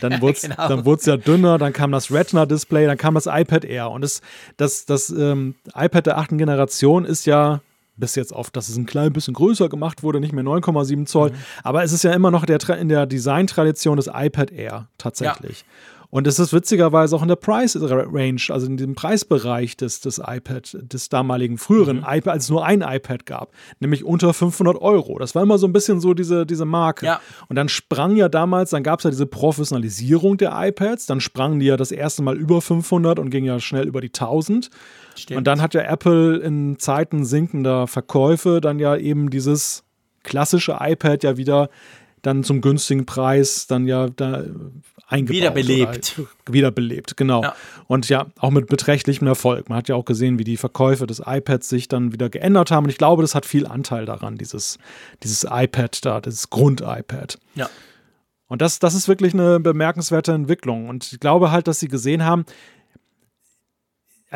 Dann 0.00 0.20
wurde 0.22 0.34
es 0.34 0.42
genau. 0.42 0.96
ja 1.04 1.16
dünner, 1.16 1.58
dann 1.58 1.72
kam 1.72 1.90
das 1.90 2.12
Retina-Display, 2.12 2.86
dann 2.86 2.96
kam 2.96 3.14
das 3.14 3.26
iPad 3.26 3.64
Air 3.64 3.90
und 3.90 4.04
es, 4.04 4.20
das, 4.56 4.85
das 4.86 5.10
ähm, 5.10 5.54
iPad 5.74 6.06
der 6.06 6.18
achten 6.18 6.38
Generation 6.38 7.04
ist 7.04 7.26
ja 7.26 7.60
bis 7.96 8.14
jetzt 8.14 8.34
auf, 8.34 8.50
dass 8.50 8.68
es 8.68 8.76
ein 8.76 8.86
klein 8.86 9.12
bisschen 9.12 9.34
größer 9.34 9.68
gemacht 9.68 10.02
wurde, 10.02 10.20
nicht 10.20 10.32
mehr 10.32 10.44
9,7 10.44 11.06
Zoll. 11.06 11.30
Mhm. 11.30 11.34
Aber 11.62 11.82
es 11.82 11.92
ist 11.92 12.04
ja 12.04 12.12
immer 12.12 12.30
noch 12.30 12.44
der, 12.44 12.60
in 12.78 12.88
der 12.88 13.06
Design-Tradition 13.06 13.96
des 13.96 14.10
iPad 14.12 14.52
Air 14.52 14.88
tatsächlich. 14.98 15.60
Ja. 15.60 15.66
Und 16.10 16.26
es 16.26 16.38
ist 16.38 16.52
witzigerweise 16.52 17.16
auch 17.16 17.22
in 17.22 17.28
der 17.28 17.36
Price 17.36 17.76
Range, 17.80 18.40
also 18.48 18.66
in 18.66 18.76
dem 18.76 18.94
Preisbereich 18.94 19.76
des, 19.76 20.00
des 20.00 20.18
iPad, 20.18 20.76
des 20.80 21.08
damaligen 21.08 21.58
früheren 21.58 21.98
mhm. 21.98 22.06
iPad, 22.06 22.34
als 22.34 22.44
es 22.44 22.50
nur 22.50 22.64
ein 22.64 22.82
iPad 22.82 23.26
gab, 23.26 23.52
nämlich 23.80 24.04
unter 24.04 24.32
500 24.32 24.80
Euro. 24.80 25.18
Das 25.18 25.34
war 25.34 25.42
immer 25.42 25.58
so 25.58 25.66
ein 25.66 25.72
bisschen 25.72 26.00
so 26.00 26.14
diese, 26.14 26.46
diese 26.46 26.64
Marke. 26.64 27.06
Ja. 27.06 27.20
Und 27.48 27.56
dann 27.56 27.68
sprang 27.68 28.16
ja 28.16 28.28
damals, 28.28 28.70
dann 28.70 28.82
gab 28.82 29.00
es 29.00 29.04
ja 29.04 29.10
diese 29.10 29.26
Professionalisierung 29.26 30.36
der 30.36 30.52
iPads, 30.54 31.06
dann 31.06 31.20
sprangen 31.20 31.60
die 31.60 31.66
ja 31.66 31.76
das 31.76 31.92
erste 31.92 32.22
Mal 32.22 32.36
über 32.36 32.60
500 32.60 33.18
und 33.18 33.30
gingen 33.30 33.46
ja 33.46 33.60
schnell 33.60 33.86
über 33.86 34.00
die 34.00 34.08
1000. 34.08 34.70
Stimmt. 35.14 35.38
Und 35.38 35.46
dann 35.46 35.62
hat 35.62 35.74
ja 35.74 35.82
Apple 35.82 36.38
in 36.38 36.78
Zeiten 36.78 37.24
sinkender 37.24 37.86
Verkäufe 37.86 38.60
dann 38.60 38.78
ja 38.78 38.96
eben 38.96 39.30
dieses 39.30 39.84
klassische 40.22 40.78
iPad 40.80 41.24
ja 41.24 41.36
wieder 41.36 41.70
dann 42.22 42.42
zum 42.42 42.60
günstigen 42.60 43.06
Preis 43.06 43.66
dann 43.66 43.86
ja 43.86 44.08
da 44.08 44.44
eingebaut. 45.06 45.36
Wiederbelebt. 45.36 46.20
Wiederbelebt, 46.50 47.16
genau. 47.16 47.42
Ja. 47.42 47.54
Und 47.86 48.08
ja, 48.08 48.26
auch 48.38 48.50
mit 48.50 48.66
beträchtlichem 48.66 49.26
Erfolg. 49.26 49.68
Man 49.68 49.78
hat 49.78 49.88
ja 49.88 49.94
auch 49.94 50.04
gesehen, 50.04 50.38
wie 50.38 50.44
die 50.44 50.56
Verkäufe 50.56 51.06
des 51.06 51.22
iPads 51.24 51.68
sich 51.68 51.88
dann 51.88 52.12
wieder 52.12 52.28
geändert 52.28 52.70
haben. 52.70 52.84
Und 52.84 52.90
ich 52.90 52.98
glaube, 52.98 53.22
das 53.22 53.34
hat 53.34 53.46
viel 53.46 53.66
Anteil 53.66 54.04
daran, 54.04 54.36
dieses, 54.36 54.78
dieses 55.22 55.44
iPad 55.44 56.04
da, 56.04 56.20
dieses 56.20 56.50
Grund-iPad. 56.50 57.38
Ja. 57.54 57.70
Und 58.48 58.62
das, 58.62 58.78
das 58.78 58.94
ist 58.94 59.08
wirklich 59.08 59.34
eine 59.34 59.58
bemerkenswerte 59.58 60.32
Entwicklung. 60.32 60.88
Und 60.88 61.12
ich 61.12 61.20
glaube 61.20 61.50
halt, 61.50 61.66
dass 61.68 61.80
sie 61.80 61.88
gesehen 61.88 62.24
haben, 62.24 62.44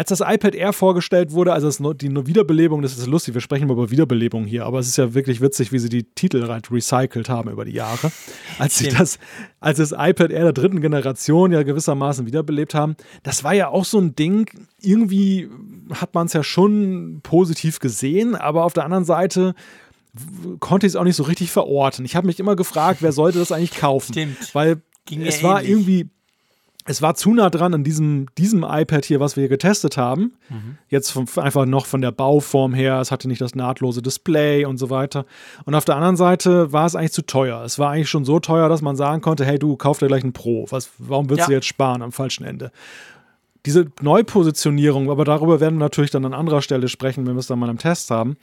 als 0.01 0.09
das 0.09 0.20
iPad 0.20 0.55
Air 0.55 0.72
vorgestellt 0.72 1.32
wurde, 1.32 1.52
also 1.52 1.66
das, 1.66 1.98
die 1.98 2.09
Wiederbelebung, 2.27 2.81
das 2.81 2.97
ist 2.97 3.06
lustig, 3.06 3.35
wir 3.35 3.43
sprechen 3.43 3.64
immer 3.64 3.74
über 3.74 3.90
Wiederbelebung 3.90 4.47
hier, 4.47 4.64
aber 4.64 4.78
es 4.78 4.89
ist 4.89 4.97
ja 4.97 5.12
wirklich 5.12 5.43
witzig, 5.43 5.72
wie 5.72 5.78
sie 5.78 5.90
die 5.90 6.05
Titel 6.05 6.48
halt 6.48 6.72
recycelt 6.72 7.28
haben 7.28 7.51
über 7.51 7.66
die 7.66 7.72
Jahre. 7.72 8.10
Als 8.59 8.78
sie 8.78 8.89
das, 8.89 9.18
als 9.60 9.77
das 9.77 9.93
iPad 9.93 10.31
Air 10.31 10.44
der 10.44 10.52
dritten 10.55 10.81
Generation 10.81 11.52
ja 11.52 11.64
gewissermaßen 11.64 12.24
wiederbelebt 12.24 12.72
haben, 12.72 12.97
das 13.24 13.44
war 13.44 13.52
ja 13.52 13.68
auch 13.68 13.85
so 13.85 13.98
ein 13.98 14.16
Ding, 14.16 14.48
irgendwie 14.81 15.51
hat 15.93 16.14
man 16.14 16.28
es 16.28 16.32
ja 16.32 16.43
schon 16.43 17.20
positiv 17.22 17.78
gesehen, 17.78 18.36
aber 18.36 18.64
auf 18.64 18.72
der 18.72 18.86
anderen 18.86 19.05
Seite 19.05 19.55
konnte 20.60 20.86
ich 20.86 20.93
es 20.93 20.97
auch 20.97 21.05
nicht 21.05 21.16
so 21.16 21.24
richtig 21.24 21.51
verorten. 21.51 22.06
Ich 22.06 22.16
habe 22.16 22.27
mich 22.27 22.40
immer 22.40 22.56
gefragt, 22.56 23.02
wer 23.02 23.12
sollte 23.12 23.39
das 23.39 23.52
eigentlich 23.52 23.77
kaufen? 23.77 24.14
Stimmt. 24.14 24.55
Weil 24.55 24.81
Ging 25.05 25.20
es 25.20 25.43
war 25.43 25.60
ähnlich. 25.60 25.70
irgendwie 25.72 26.10
es 26.86 27.02
war 27.02 27.15
zu 27.15 27.35
nah 27.35 27.51
dran 27.51 27.74
an 27.74 27.85
diesem, 27.85 28.27
diesem 28.39 28.65
iPad 28.66 29.05
hier, 29.05 29.20
was 29.20 29.36
wir 29.36 29.48
getestet 29.48 29.97
haben. 29.97 30.32
Mhm. 30.48 30.78
Jetzt 30.89 31.11
von, 31.11 31.27
einfach 31.36 31.66
noch 31.66 31.85
von 31.85 32.01
der 32.01 32.11
Bauform 32.11 32.73
her, 32.73 33.01
es 33.01 33.11
hatte 33.11 33.28
nicht 33.28 33.40
das 33.40 33.55
nahtlose 33.55 34.01
Display 34.01 34.65
und 34.65 34.78
so 34.78 34.89
weiter. 34.89 35.27
Und 35.66 35.74
auf 35.74 35.85
der 35.85 35.97
anderen 35.97 36.16
Seite 36.16 36.73
war 36.73 36.86
es 36.86 36.97
eigentlich 36.97 37.12
zu 37.12 37.23
teuer. 37.23 37.62
Es 37.65 37.78
war 37.78 37.90
eigentlich 37.90 38.09
schon 38.09 38.24
so 38.24 38.40
teuer, 38.40 38.69
dass 38.69 38.81
man 38.81 38.97
sagen 38.97 39.20
konnte, 39.20 39.44
hey, 39.44 39.59
du 39.59 39.77
kauf 39.77 39.98
dir 39.98 40.07
gleich 40.07 40.24
ein 40.24 40.32
Pro. 40.32 40.66
Was, 40.70 40.90
warum 40.98 41.28
willst 41.28 41.40
ja. 41.40 41.47
du 41.47 41.52
jetzt 41.52 41.66
sparen 41.66 42.01
am 42.01 42.12
falschen 42.12 42.44
Ende? 42.44 42.73
Diese 43.66 43.86
Neupositionierung, 44.01 45.11
aber 45.11 45.27
darüber 45.27 45.61
werden 45.61 45.74
wir 45.74 45.85
natürlich 45.85 46.11
dann 46.11 46.24
an 46.24 46.32
anderer 46.32 46.62
Stelle 46.62 46.89
sprechen, 46.89 47.27
wenn 47.27 47.35
wir 47.35 47.40
es 47.40 47.47
dann 47.47 47.59
mal 47.59 47.69
im 47.69 47.77
Test 47.77 48.11
haben, 48.11 48.39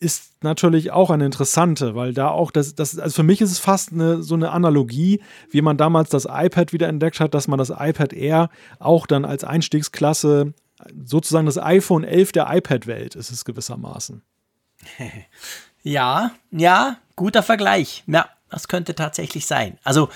ist 0.00 0.42
natürlich 0.42 0.90
auch 0.90 1.10
eine 1.10 1.24
interessante, 1.24 1.94
weil 1.94 2.12
da 2.12 2.28
auch 2.28 2.50
das, 2.50 2.74
das 2.74 2.98
also 2.98 3.14
für 3.14 3.22
mich 3.22 3.40
ist 3.40 3.52
es 3.52 3.58
fast 3.58 3.92
eine, 3.92 4.22
so 4.22 4.34
eine 4.34 4.50
Analogie, 4.50 5.22
wie 5.50 5.62
man 5.62 5.76
damals 5.76 6.10
das 6.10 6.26
iPad 6.28 6.72
wieder 6.72 6.88
entdeckt 6.88 7.20
hat, 7.20 7.34
dass 7.34 7.48
man 7.48 7.58
das 7.58 7.70
iPad 7.70 8.12
Air 8.12 8.50
auch 8.78 9.06
dann 9.06 9.24
als 9.24 9.44
Einstiegsklasse 9.44 10.52
sozusagen 11.04 11.46
das 11.46 11.58
iPhone 11.58 12.04
11 12.04 12.32
der 12.32 12.46
iPad-Welt 12.50 13.14
ist 13.14 13.30
es 13.30 13.44
gewissermaßen. 13.44 14.22
Ja, 15.86 16.30
ja, 16.50 16.96
guter 17.14 17.42
Vergleich. 17.42 18.04
Ja, 18.06 18.30
das 18.48 18.68
könnte 18.68 18.94
tatsächlich 18.94 19.44
sein. 19.44 19.76
Also 19.84 20.08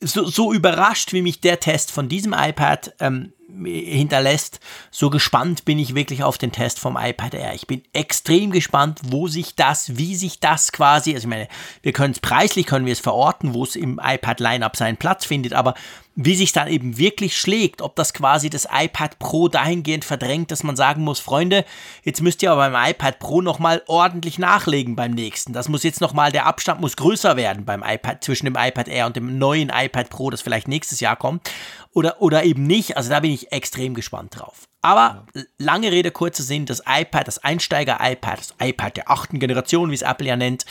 so, 0.00 0.24
so 0.26 0.52
überrascht, 0.52 1.12
wie 1.12 1.22
mich 1.22 1.40
der 1.40 1.60
Test 1.60 1.92
von 1.92 2.08
diesem 2.08 2.34
iPad 2.36 2.94
ähm, 2.98 3.32
hinterlässt. 3.48 4.60
So 4.90 5.10
gespannt 5.10 5.64
bin 5.64 5.78
ich 5.78 5.94
wirklich 5.94 6.22
auf 6.22 6.38
den 6.38 6.52
Test 6.52 6.78
vom 6.78 6.98
iPad 7.00 7.34
Air. 7.34 7.54
Ich 7.54 7.66
bin 7.66 7.82
extrem 7.92 8.50
gespannt, 8.50 9.00
wo 9.04 9.28
sich 9.28 9.54
das, 9.54 9.96
wie 9.96 10.14
sich 10.14 10.38
das 10.40 10.72
quasi, 10.72 11.14
also 11.14 11.26
ich 11.26 11.30
meine, 11.30 11.48
wir 11.82 11.92
können 11.92 12.12
es 12.12 12.20
preislich, 12.20 12.66
können 12.66 12.86
wir 12.86 12.92
es 12.92 13.00
verorten, 13.00 13.54
wo 13.54 13.64
es 13.64 13.76
im 13.76 14.00
iPad 14.02 14.40
Lineup 14.40 14.76
seinen 14.76 14.98
Platz 14.98 15.24
findet, 15.24 15.54
aber 15.54 15.74
wie 16.20 16.34
sich 16.34 16.50
dann 16.50 16.66
eben 16.66 16.98
wirklich 16.98 17.36
schlägt, 17.36 17.80
ob 17.80 17.94
das 17.94 18.12
quasi 18.12 18.50
das 18.50 18.66
iPad 18.72 19.20
Pro 19.20 19.46
dahingehend 19.46 20.04
verdrängt, 20.04 20.50
dass 20.50 20.64
man 20.64 20.74
sagen 20.74 21.04
muss, 21.04 21.20
Freunde, 21.20 21.64
jetzt 22.02 22.22
müsst 22.22 22.42
ihr 22.42 22.50
aber 22.50 22.70
beim 22.70 22.90
iPad 22.90 23.20
Pro 23.20 23.40
nochmal 23.40 23.82
ordentlich 23.86 24.36
nachlegen 24.36 24.96
beim 24.96 25.12
nächsten. 25.12 25.52
Das 25.52 25.68
muss 25.68 25.84
jetzt 25.84 26.00
nochmal, 26.00 26.32
der 26.32 26.46
Abstand 26.46 26.80
muss 26.80 26.96
größer 26.96 27.36
werden 27.36 27.64
beim 27.64 27.84
iPad, 27.86 28.24
zwischen 28.24 28.46
dem 28.46 28.56
iPad 28.58 28.88
Air 28.88 29.06
und 29.06 29.14
dem 29.14 29.38
neuen 29.38 29.70
iPad 29.72 30.10
Pro, 30.10 30.30
das 30.30 30.40
vielleicht 30.40 30.66
nächstes 30.66 30.98
Jahr 30.98 31.14
kommt. 31.14 31.48
Oder, 31.92 32.20
oder 32.20 32.44
eben 32.44 32.64
nicht. 32.64 32.96
Also 32.96 33.10
da 33.10 33.20
bin 33.20 33.32
ich 33.32 33.52
extrem 33.52 33.94
gespannt 33.94 34.38
drauf. 34.38 34.68
Aber 34.82 35.26
ja. 35.34 35.42
lange 35.58 35.90
Rede, 35.90 36.10
kurzer 36.10 36.42
Sinn, 36.42 36.66
das 36.66 36.82
iPad, 36.86 37.26
das 37.26 37.38
Einsteiger-iPad, 37.38 38.38
das 38.38 38.54
iPad 38.60 38.96
der 38.96 39.10
achten 39.10 39.38
Generation, 39.38 39.90
wie 39.90 39.94
es 39.94 40.02
Apple 40.02 40.28
ja 40.28 40.36
nennt, 40.36 40.64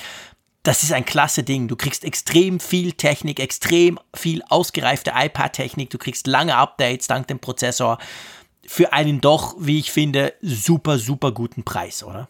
das 0.64 0.84
ist 0.84 0.92
ein 0.92 1.06
klasse 1.06 1.44
Ding. 1.44 1.68
Du 1.68 1.76
kriegst 1.76 2.04
extrem 2.04 2.60
viel 2.60 2.92
Technik, 2.92 3.40
extrem 3.40 4.00
viel 4.14 4.44
ausgereifte 4.50 5.14
iPad-Technik, 5.16 5.90
du 5.90 5.98
kriegst 5.98 6.28
lange 6.28 6.56
Updates 6.56 7.08
dank 7.08 7.28
dem 7.28 7.40
Prozessor 7.40 7.98
für 8.66 8.92
einen 8.92 9.22
doch, 9.22 9.56
wie 9.60 9.80
ich 9.80 9.92
finde, 9.92 10.34
super, 10.42 11.00
super 11.00 11.32
guten 11.32 11.64
Preis, 11.64 12.04
oder? 12.04 12.28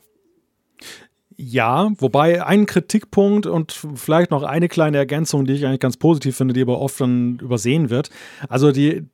Ja, 1.39 1.91
wobei 1.99 2.43
ein 2.43 2.65
Kritikpunkt 2.65 3.45
und 3.45 3.71
vielleicht 3.71 4.31
noch 4.31 4.41
eine 4.41 4.67
kleine 4.67 4.97
Ergänzung, 4.97 5.45
die 5.45 5.53
ich 5.53 5.65
eigentlich 5.65 5.79
ganz 5.79 5.95
positiv 5.95 6.35
finde, 6.35 6.55
die 6.55 6.63
aber 6.63 6.79
oft 6.81 6.99
dann 6.99 7.37
übersehen 7.39 7.91
wird. 7.91 8.09
Also 8.49 8.71
die, 8.71 9.05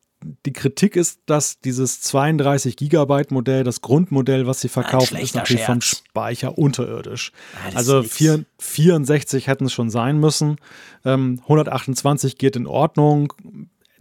die 0.45 0.53
Kritik 0.53 0.95
ist, 0.95 1.19
dass 1.25 1.59
dieses 1.59 1.99
32 1.99 2.77
Gigabyte 2.77 3.31
Modell, 3.31 3.65
das 3.65 3.81
Grundmodell, 3.81 4.47
was 4.47 4.61
sie 4.61 4.69
verkaufen, 4.69 5.17
ist 5.17 5.35
natürlich 5.35 5.65
Scherz. 5.65 5.71
vom 5.71 5.81
Speicher 5.81 6.57
unterirdisch. 6.57 7.33
Ja, 7.69 7.75
also 7.75 8.03
4, 8.03 8.45
64 8.57 9.47
hätten 9.47 9.65
es 9.65 9.73
schon 9.73 9.89
sein 9.89 10.17
müssen. 10.17 10.55
Ähm, 11.03 11.39
128 11.43 12.37
geht 12.37 12.55
in 12.55 12.67
Ordnung 12.67 13.33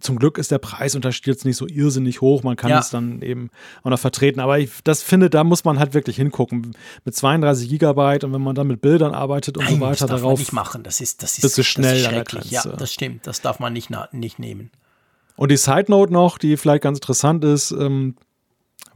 zum 0.02 0.18
Glück 0.18 0.38
ist 0.38 0.50
der 0.50 0.58
Preisunterschied 0.58 1.26
jetzt 1.26 1.44
nicht 1.44 1.56
so 1.56 1.66
irrsinnig 1.66 2.20
hoch. 2.20 2.42
Man 2.42 2.56
kann 2.56 2.70
ja. 2.70 2.78
es 2.78 2.90
dann 2.90 3.22
eben 3.22 3.50
auch 3.82 3.90
noch 3.90 3.98
vertreten. 3.98 4.40
Aber 4.40 4.58
ich 4.58 4.70
das 4.84 5.02
finde, 5.02 5.30
da 5.30 5.44
muss 5.44 5.64
man 5.64 5.78
halt 5.78 5.94
wirklich 5.94 6.16
hingucken. 6.16 6.72
Mit 7.04 7.14
32 7.14 7.68
Gigabyte 7.68 8.24
und 8.24 8.32
wenn 8.32 8.42
man 8.42 8.54
dann 8.54 8.66
mit 8.66 8.80
Bildern 8.80 9.14
arbeitet 9.14 9.56
und 9.56 9.64
Nein, 9.64 9.74
so 9.74 9.80
weiter 9.80 9.90
das 9.90 10.00
darf 10.00 10.20
darauf. 10.20 10.32
Man 10.32 10.38
nicht 10.40 10.52
machen. 10.52 10.82
Das 10.82 11.00
ist, 11.00 11.22
das 11.22 11.34
ist, 11.34 11.42
bist 11.42 11.58
du 11.58 11.64
schnell 11.64 11.94
das 11.94 12.02
ist 12.02 12.08
schrecklich. 12.08 12.50
Ja, 12.50 12.62
das 12.66 12.92
stimmt. 12.92 13.26
Das 13.26 13.40
darf 13.40 13.60
man 13.60 13.72
nicht, 13.72 13.90
nicht 14.12 14.38
nehmen. 14.38 14.70
Und 15.36 15.50
die 15.50 15.56
Side 15.56 15.86
Note 15.88 16.12
noch, 16.12 16.38
die 16.38 16.56
vielleicht 16.56 16.82
ganz 16.82 16.98
interessant 16.98 17.44
ist, 17.44 17.70
ähm, 17.70 18.16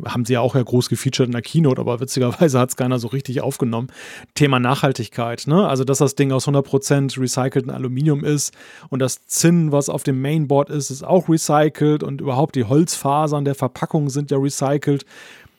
haben 0.04 0.24
sie 0.24 0.34
ja 0.34 0.40
auch 0.40 0.54
ja 0.54 0.62
groß 0.62 0.88
gefeatured 0.88 1.28
in 1.28 1.32
der 1.32 1.42
Keynote, 1.42 1.80
aber 1.80 2.00
witzigerweise 2.00 2.58
hat 2.58 2.70
es 2.70 2.76
keiner 2.76 2.98
so 2.98 3.08
richtig 3.08 3.40
aufgenommen. 3.40 3.88
Thema 4.34 4.58
Nachhaltigkeit, 4.58 5.46
ne? 5.46 5.66
Also, 5.66 5.84
dass 5.84 5.98
das 5.98 6.14
Ding 6.14 6.32
aus 6.32 6.48
100% 6.48 7.20
recycelten 7.20 7.70
Aluminium 7.70 8.24
ist 8.24 8.54
und 8.90 9.00
das 9.00 9.26
Zinn, 9.26 9.72
was 9.72 9.88
auf 9.88 10.02
dem 10.02 10.20
Mainboard 10.20 10.70
ist, 10.70 10.90
ist 10.90 11.04
auch 11.04 11.28
recycelt 11.28 12.02
und 12.02 12.20
überhaupt 12.20 12.54
die 12.56 12.64
Holzfasern 12.64 13.44
der 13.44 13.54
Verpackung 13.54 14.10
sind 14.10 14.30
ja 14.30 14.38
recycelt 14.38 15.04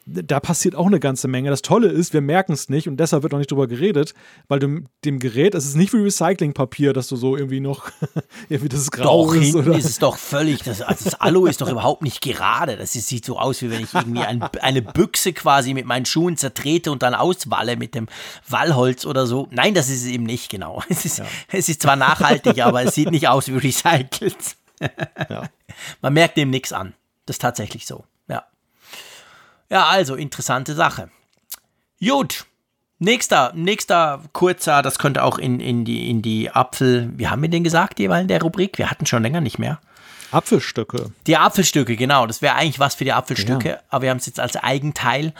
da 0.07 0.39
passiert 0.39 0.75
auch 0.75 0.85
eine 0.85 0.99
ganze 0.99 1.27
Menge. 1.27 1.49
Das 1.49 1.61
Tolle 1.61 1.89
ist, 1.89 2.13
wir 2.13 2.21
merken 2.21 2.53
es 2.53 2.69
nicht 2.69 2.87
und 2.87 2.97
deshalb 2.97 3.23
wird 3.23 3.33
noch 3.33 3.39
nicht 3.39 3.51
drüber 3.51 3.67
geredet, 3.67 4.13
weil 4.47 4.59
du 4.59 4.83
dem 5.03 5.19
Gerät, 5.19 5.53
es 5.53 5.65
ist 5.65 5.75
nicht 5.75 5.91
wie 5.93 5.97
Recyclingpapier, 5.97 6.93
dass 6.93 7.07
du 7.07 7.17
so 7.17 7.35
irgendwie 7.35 7.59
noch 7.59 7.91
irgendwie 8.49 8.69
das 8.69 8.89
Grau 8.89 9.25
doch, 9.25 9.35
ist. 9.35 9.43
Hinten 9.43 9.69
oder? 9.69 9.77
ist 9.77 9.85
es 9.85 9.99
doch 9.99 10.17
völlig, 10.17 10.63
das, 10.63 10.81
also 10.81 11.03
das 11.03 11.19
Alu 11.19 11.45
ist 11.45 11.59
doch 11.59 11.69
überhaupt 11.69 12.03
nicht 12.03 12.21
gerade. 12.21 12.77
Das 12.77 12.93
sieht 12.93 13.25
so 13.25 13.37
aus, 13.37 13.61
wie 13.61 13.69
wenn 13.69 13.83
ich 13.83 13.93
irgendwie 13.93 14.21
ein, 14.21 14.41
eine 14.61 14.81
Büchse 14.81 15.33
quasi 15.33 15.73
mit 15.73 15.85
meinen 15.85 16.05
Schuhen 16.05 16.37
zertrete 16.37 16.91
und 16.91 17.03
dann 17.03 17.13
auswalle 17.13 17.75
mit 17.75 17.93
dem 17.93 18.07
Wallholz 18.47 19.05
oder 19.05 19.27
so. 19.27 19.47
Nein, 19.51 19.73
das 19.73 19.89
ist 19.89 20.03
es 20.03 20.07
eben 20.07 20.23
nicht 20.23 20.49
genau. 20.49 20.83
Es 20.89 21.05
ist, 21.05 21.19
ja. 21.19 21.25
es 21.51 21.69
ist 21.69 21.81
zwar 21.81 21.95
nachhaltig, 21.95 22.63
aber 22.63 22.81
es 22.81 22.95
sieht 22.95 23.11
nicht 23.11 23.27
aus 23.27 23.49
wie 23.49 23.57
recycelt. 23.57 24.55
ja. 25.29 25.43
Man 26.01 26.13
merkt 26.13 26.37
dem 26.37 26.49
nichts 26.49 26.71
an. 26.71 26.93
Das 27.25 27.35
ist 27.35 27.41
tatsächlich 27.41 27.85
so. 27.85 28.03
Ja, 29.69 29.85
also 29.87 30.15
interessante 30.15 30.75
Sache. 30.75 31.09
Gut. 31.99 32.45
Nächster, 32.99 33.51
nächster 33.53 34.23
kurzer, 34.33 34.81
das 34.81 34.97
könnte 34.97 35.23
auch 35.23 35.37
in, 35.37 35.59
in, 35.59 35.85
die, 35.85 36.09
in 36.09 36.23
die 36.23 36.49
Apfel, 36.49 37.11
wie 37.15 37.27
haben 37.27 37.43
wir 37.43 37.49
den 37.49 37.63
gesagt, 37.63 37.99
jeweils 37.99 38.23
in 38.23 38.27
der 38.27 38.41
Rubrik? 38.41 38.79
Wir 38.79 38.89
hatten 38.89 39.05
schon 39.05 39.21
länger 39.21 39.39
nicht 39.39 39.59
mehr. 39.59 39.79
Apfelstücke. 40.31 41.11
Die 41.27 41.37
Apfelstücke, 41.37 41.95
genau. 41.95 42.25
Das 42.25 42.41
wäre 42.41 42.55
eigentlich 42.55 42.79
was 42.79 42.95
für 42.95 43.03
die 43.03 43.13
Apfelstücke, 43.13 43.69
ja. 43.69 43.79
aber 43.89 44.03
wir 44.03 44.09
haben 44.09 44.17
es 44.17 44.25
jetzt 44.25 44.39
als 44.39 44.55
Eigenteil. 44.57 45.33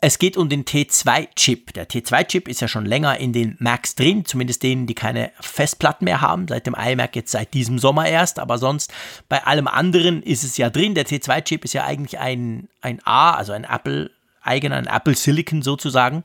Es 0.00 0.20
geht 0.20 0.36
um 0.36 0.48
den 0.48 0.64
T2-Chip. 0.64 1.72
Der 1.72 1.88
T2-Chip 1.88 2.46
ist 2.46 2.60
ja 2.60 2.68
schon 2.68 2.86
länger 2.86 3.18
in 3.18 3.32
den 3.32 3.56
Macs 3.58 3.96
drin, 3.96 4.24
zumindest 4.24 4.62
denen, 4.62 4.86
die 4.86 4.94
keine 4.94 5.32
Festplatten 5.40 6.04
mehr 6.04 6.20
haben, 6.20 6.46
seit 6.46 6.66
dem 6.68 6.76
iMac 6.78 7.16
jetzt 7.16 7.32
seit 7.32 7.52
diesem 7.52 7.80
Sommer 7.80 8.06
erst, 8.06 8.38
aber 8.38 8.58
sonst 8.58 8.92
bei 9.28 9.44
allem 9.44 9.66
anderen 9.66 10.22
ist 10.22 10.44
es 10.44 10.56
ja 10.56 10.70
drin. 10.70 10.94
Der 10.94 11.04
T2-Chip 11.04 11.64
ist 11.64 11.72
ja 11.74 11.84
eigentlich 11.84 12.20
ein, 12.20 12.68
ein 12.80 13.00
A, 13.04 13.32
also 13.32 13.52
ein 13.52 13.64
Apple 13.64 14.10
eigener, 14.40 14.76
ein 14.76 14.86
Apple 14.86 15.16
Silicon 15.16 15.62
sozusagen. 15.62 16.22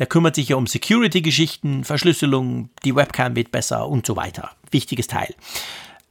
Der 0.00 0.06
kümmert 0.06 0.34
sich 0.34 0.48
ja 0.48 0.56
um 0.56 0.66
Security-Geschichten, 0.66 1.84
Verschlüsselung, 1.84 2.70
die 2.84 2.96
Webcam 2.96 3.36
wird 3.36 3.52
besser 3.52 3.88
und 3.88 4.04
so 4.04 4.16
weiter. 4.16 4.50
Wichtiges 4.72 5.06
Teil. 5.06 5.34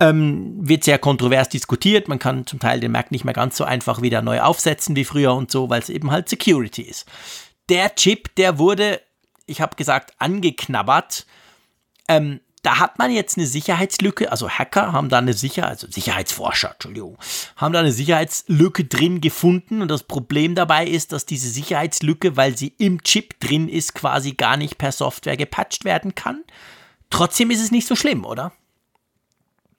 Ähm, 0.02 0.58
wird 0.68 0.84
sehr 0.84 0.98
kontrovers 0.98 1.48
diskutiert. 1.50 2.08
Man 2.08 2.18
kann 2.18 2.48
zum 2.48 2.60
Teil 2.60 2.80
den 2.80 2.92
Mac 2.92 3.12
nicht 3.12 3.24
mehr 3.24 3.36
ganz 3.36 3.56
so 3.56 3.64
einfach 3.64 4.02
wieder 4.02 4.24
neu 4.24 4.42
aufsetzen 4.42 4.96
wie 4.96 5.06
früher 5.06 5.36
und 5.36 5.52
so, 5.52 5.70
weil 5.70 5.80
es 5.80 5.90
eben 5.90 6.10
halt 6.10 6.28
Security 6.28 6.82
ist. 6.82 7.06
Der 7.70 7.94
Chip, 7.94 8.34
der 8.36 8.58
wurde, 8.58 9.00
ich 9.46 9.62
habe 9.62 9.76
gesagt, 9.76 10.16
angeknabbert. 10.18 11.28
Ähm, 12.08 12.40
da 12.64 12.80
hat 12.80 13.00
man 13.00 13.12
jetzt 13.12 13.38
eine 13.38 13.48
Sicherheitslücke, 13.48 14.32
also 14.32 14.50
Hacker 14.50 14.92
haben 14.92 15.10
da 15.10 15.18
eine 15.18 15.34
Sicherheit, 15.34 15.72
also 15.72 15.88
Sicherheitsforscher, 15.90 16.72
Entschuldigung, 16.74 17.18
haben 17.56 17.74
da 17.74 17.80
eine 17.80 17.92
Sicherheitslücke 17.92 18.86
drin 18.86 19.20
gefunden 19.20 19.82
und 19.82 19.88
das 19.88 20.04
Problem 20.04 20.54
dabei 20.54 20.86
ist, 20.86 21.12
dass 21.12 21.26
diese 21.26 21.50
Sicherheitslücke, 21.50 22.38
weil 22.38 22.58
sie 22.58 22.74
im 22.78 23.04
Chip 23.04 23.40
drin 23.40 23.68
ist, 23.68 23.96
quasi 23.96 24.34
gar 24.34 24.58
nicht 24.58 24.78
per 24.78 24.92
Software 24.92 25.38
gepatcht 25.38 25.86
werden 25.86 26.14
kann. 26.14 26.44
Trotzdem 27.10 27.52
ist 27.52 27.62
es 27.62 27.72
nicht 27.72 27.88
so 27.88 27.96
schlimm, 27.96 28.26
oder? 28.26 28.52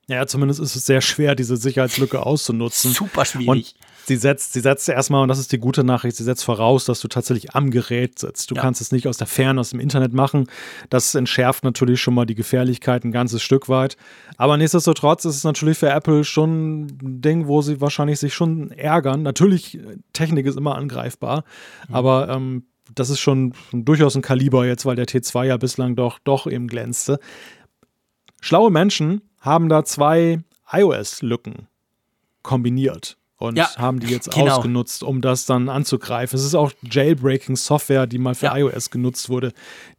Ja, 0.08 0.26
zumindest 0.26 0.60
ist 0.60 0.74
es 0.74 0.84
sehr 0.84 1.00
schwer, 1.00 1.34
diese 1.34 1.56
Sicherheitslücke 1.56 2.24
auszunutzen. 2.24 2.92
Super 2.92 3.24
schwierig. 3.24 3.48
Und 3.48 3.74
sie 4.04 4.16
setzt, 4.16 4.52
sie 4.52 4.60
setzt 4.60 4.88
erstmal, 4.88 5.22
und 5.22 5.28
das 5.28 5.38
ist 5.38 5.52
die 5.52 5.58
gute 5.58 5.84
Nachricht, 5.84 6.16
sie 6.16 6.24
setzt 6.24 6.44
voraus, 6.44 6.84
dass 6.84 7.00
du 7.00 7.08
tatsächlich 7.08 7.54
am 7.54 7.70
Gerät 7.70 8.18
sitzt. 8.18 8.50
Du 8.50 8.56
ja. 8.56 8.62
kannst 8.62 8.80
es 8.80 8.90
nicht 8.90 9.06
aus 9.06 9.16
der 9.16 9.28
Ferne, 9.28 9.60
aus 9.60 9.70
dem 9.70 9.78
Internet 9.78 10.12
machen. 10.12 10.48
Das 10.90 11.14
entschärft 11.14 11.62
natürlich 11.62 12.00
schon 12.00 12.14
mal 12.14 12.26
die 12.26 12.34
Gefährlichkeit 12.34 13.04
ein 13.04 13.12
ganzes 13.12 13.42
Stück 13.42 13.68
weit. 13.68 13.96
Aber 14.36 14.56
nichtsdestotrotz 14.56 15.24
ist 15.24 15.36
es 15.36 15.44
natürlich 15.44 15.78
für 15.78 15.90
Apple 15.90 16.24
schon 16.24 16.86
ein 16.86 17.20
Ding, 17.22 17.46
wo 17.46 17.62
sie 17.62 17.80
wahrscheinlich 17.80 18.18
sich 18.18 18.34
schon 18.34 18.72
ärgern. 18.72 19.22
Natürlich, 19.22 19.78
Technik 20.12 20.46
ist 20.46 20.58
immer 20.58 20.74
angreifbar, 20.74 21.44
mhm. 21.88 21.94
aber 21.94 22.28
ähm, 22.28 22.66
das 22.92 23.08
ist 23.08 23.20
schon, 23.20 23.54
schon 23.70 23.84
durchaus 23.84 24.16
ein 24.16 24.22
Kaliber 24.22 24.66
jetzt, 24.66 24.84
weil 24.84 24.96
der 24.96 25.06
T2 25.06 25.44
ja 25.44 25.56
bislang 25.56 25.94
doch, 25.94 26.18
doch 26.18 26.48
eben 26.48 26.66
glänzte. 26.66 27.20
Schlaue 28.40 28.72
Menschen 28.72 29.22
haben 29.42 29.68
da 29.68 29.84
zwei 29.84 30.38
iOS-Lücken 30.72 31.66
kombiniert 32.42 33.18
und 33.36 33.56
ja, 33.56 33.76
haben 33.76 34.00
die 34.00 34.06
jetzt 34.06 34.30
genau. 34.30 34.56
ausgenutzt, 34.56 35.02
um 35.02 35.20
das 35.20 35.46
dann 35.46 35.68
anzugreifen. 35.68 36.38
Es 36.38 36.44
ist 36.44 36.54
auch 36.54 36.72
Jailbreaking-Software, 36.82 38.06
die 38.06 38.18
mal 38.18 38.34
für 38.34 38.46
ja. 38.46 38.56
iOS 38.56 38.90
genutzt 38.90 39.28
wurde, 39.28 39.52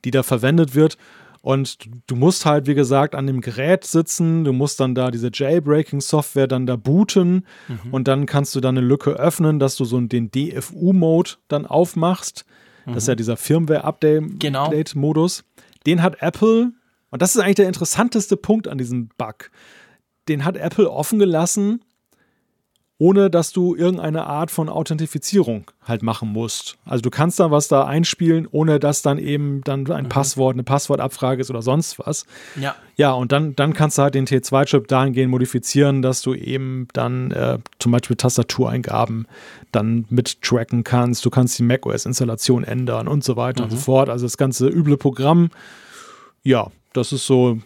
die 0.05 0.11
da 0.11 0.23
verwendet 0.23 0.75
wird. 0.75 0.97
Und 1.41 1.89
du 2.07 2.15
musst 2.15 2.45
halt, 2.45 2.67
wie 2.67 2.73
gesagt, 2.73 3.15
an 3.15 3.27
dem 3.27 3.41
Gerät 3.41 3.83
sitzen, 3.83 4.45
du 4.45 4.53
musst 4.53 4.79
dann 4.79 4.95
da 4.95 5.11
diese 5.11 5.29
Jailbreaking-Software 5.31 6.47
dann 6.47 6.65
da 6.65 6.77
booten 6.77 7.45
mhm. 7.67 7.93
und 7.93 8.07
dann 8.07 8.25
kannst 8.25 8.55
du 8.55 8.61
dann 8.61 8.77
eine 8.77 8.87
Lücke 8.87 9.11
öffnen, 9.11 9.59
dass 9.59 9.75
du 9.75 9.83
so 9.83 9.99
den 9.99 10.31
DFU-Mode 10.31 11.31
dann 11.49 11.65
aufmachst. 11.65 12.45
Mhm. 12.85 12.93
Das 12.93 13.03
ist 13.03 13.07
ja 13.07 13.15
mhm. 13.15 13.17
dieser 13.17 13.35
Firmware-Update-Modus. 13.35 15.43
Genau. 15.43 15.63
Den 15.85 16.01
hat 16.01 16.21
Apple 16.21 16.71
und 17.13 17.21
das 17.21 17.35
ist 17.35 17.41
eigentlich 17.41 17.57
der 17.57 17.67
interessanteste 17.67 18.37
Punkt 18.37 18.67
an 18.67 18.79
diesem 18.79 19.09
Bug. 19.19 19.51
Den 20.27 20.43
hat 20.45 20.57
Apple 20.57 20.89
offen 20.89 21.19
gelassen, 21.19 21.81
ohne 22.97 23.29
dass 23.29 23.51
du 23.51 23.75
irgendeine 23.75 24.25
Art 24.25 24.49
von 24.49 24.67
Authentifizierung 24.67 25.69
halt 25.83 26.01
machen 26.01 26.29
musst. 26.29 26.75
Also 26.85 27.03
du 27.03 27.11
kannst 27.11 27.39
da 27.39 27.51
was 27.51 27.67
da 27.67 27.85
einspielen, 27.85 28.47
ohne 28.49 28.79
dass 28.79 29.03
dann 29.03 29.19
eben 29.19 29.61
dann 29.63 29.85
ein 29.91 30.05
mhm. 30.05 30.09
Passwort, 30.09 30.55
eine 30.55 30.63
Passwortabfrage 30.63 31.41
ist 31.41 31.51
oder 31.51 31.61
sonst 31.61 31.99
was. 31.99 32.25
Ja. 32.59 32.75
Ja, 32.95 33.11
und 33.11 33.31
dann, 33.31 33.55
dann 33.55 33.73
kannst 33.73 33.99
du 33.99 34.01
halt 34.01 34.15
den 34.15 34.25
T2-Chip 34.25 34.87
dahingehend 34.87 35.29
modifizieren, 35.29 36.01
dass 36.01 36.23
du 36.23 36.33
eben 36.33 36.87
dann 36.93 37.29
äh, 37.29 37.59
zum 37.77 37.91
Beispiel 37.91 38.15
Tastatureingaben 38.15 39.27
dann 39.71 40.05
mit 40.09 40.41
tracken 40.41 40.83
kannst. 40.83 41.23
Du 41.23 41.29
kannst 41.29 41.59
die 41.59 41.63
macOS-Installation 41.63 42.63
ändern 42.63 43.07
und 43.07 43.23
so 43.23 43.35
weiter 43.35 43.61
mhm. 43.61 43.65
und 43.65 43.69
so 43.69 43.77
mhm. 43.77 43.81
fort. 43.81 44.09
Also 44.09 44.25
das 44.25 44.37
ganze 44.37 44.67
üble 44.67 44.97
Programm. 44.97 45.51
Ja, 46.41 46.71
das 46.93 47.11
ist 47.11 47.25
so 47.25 47.59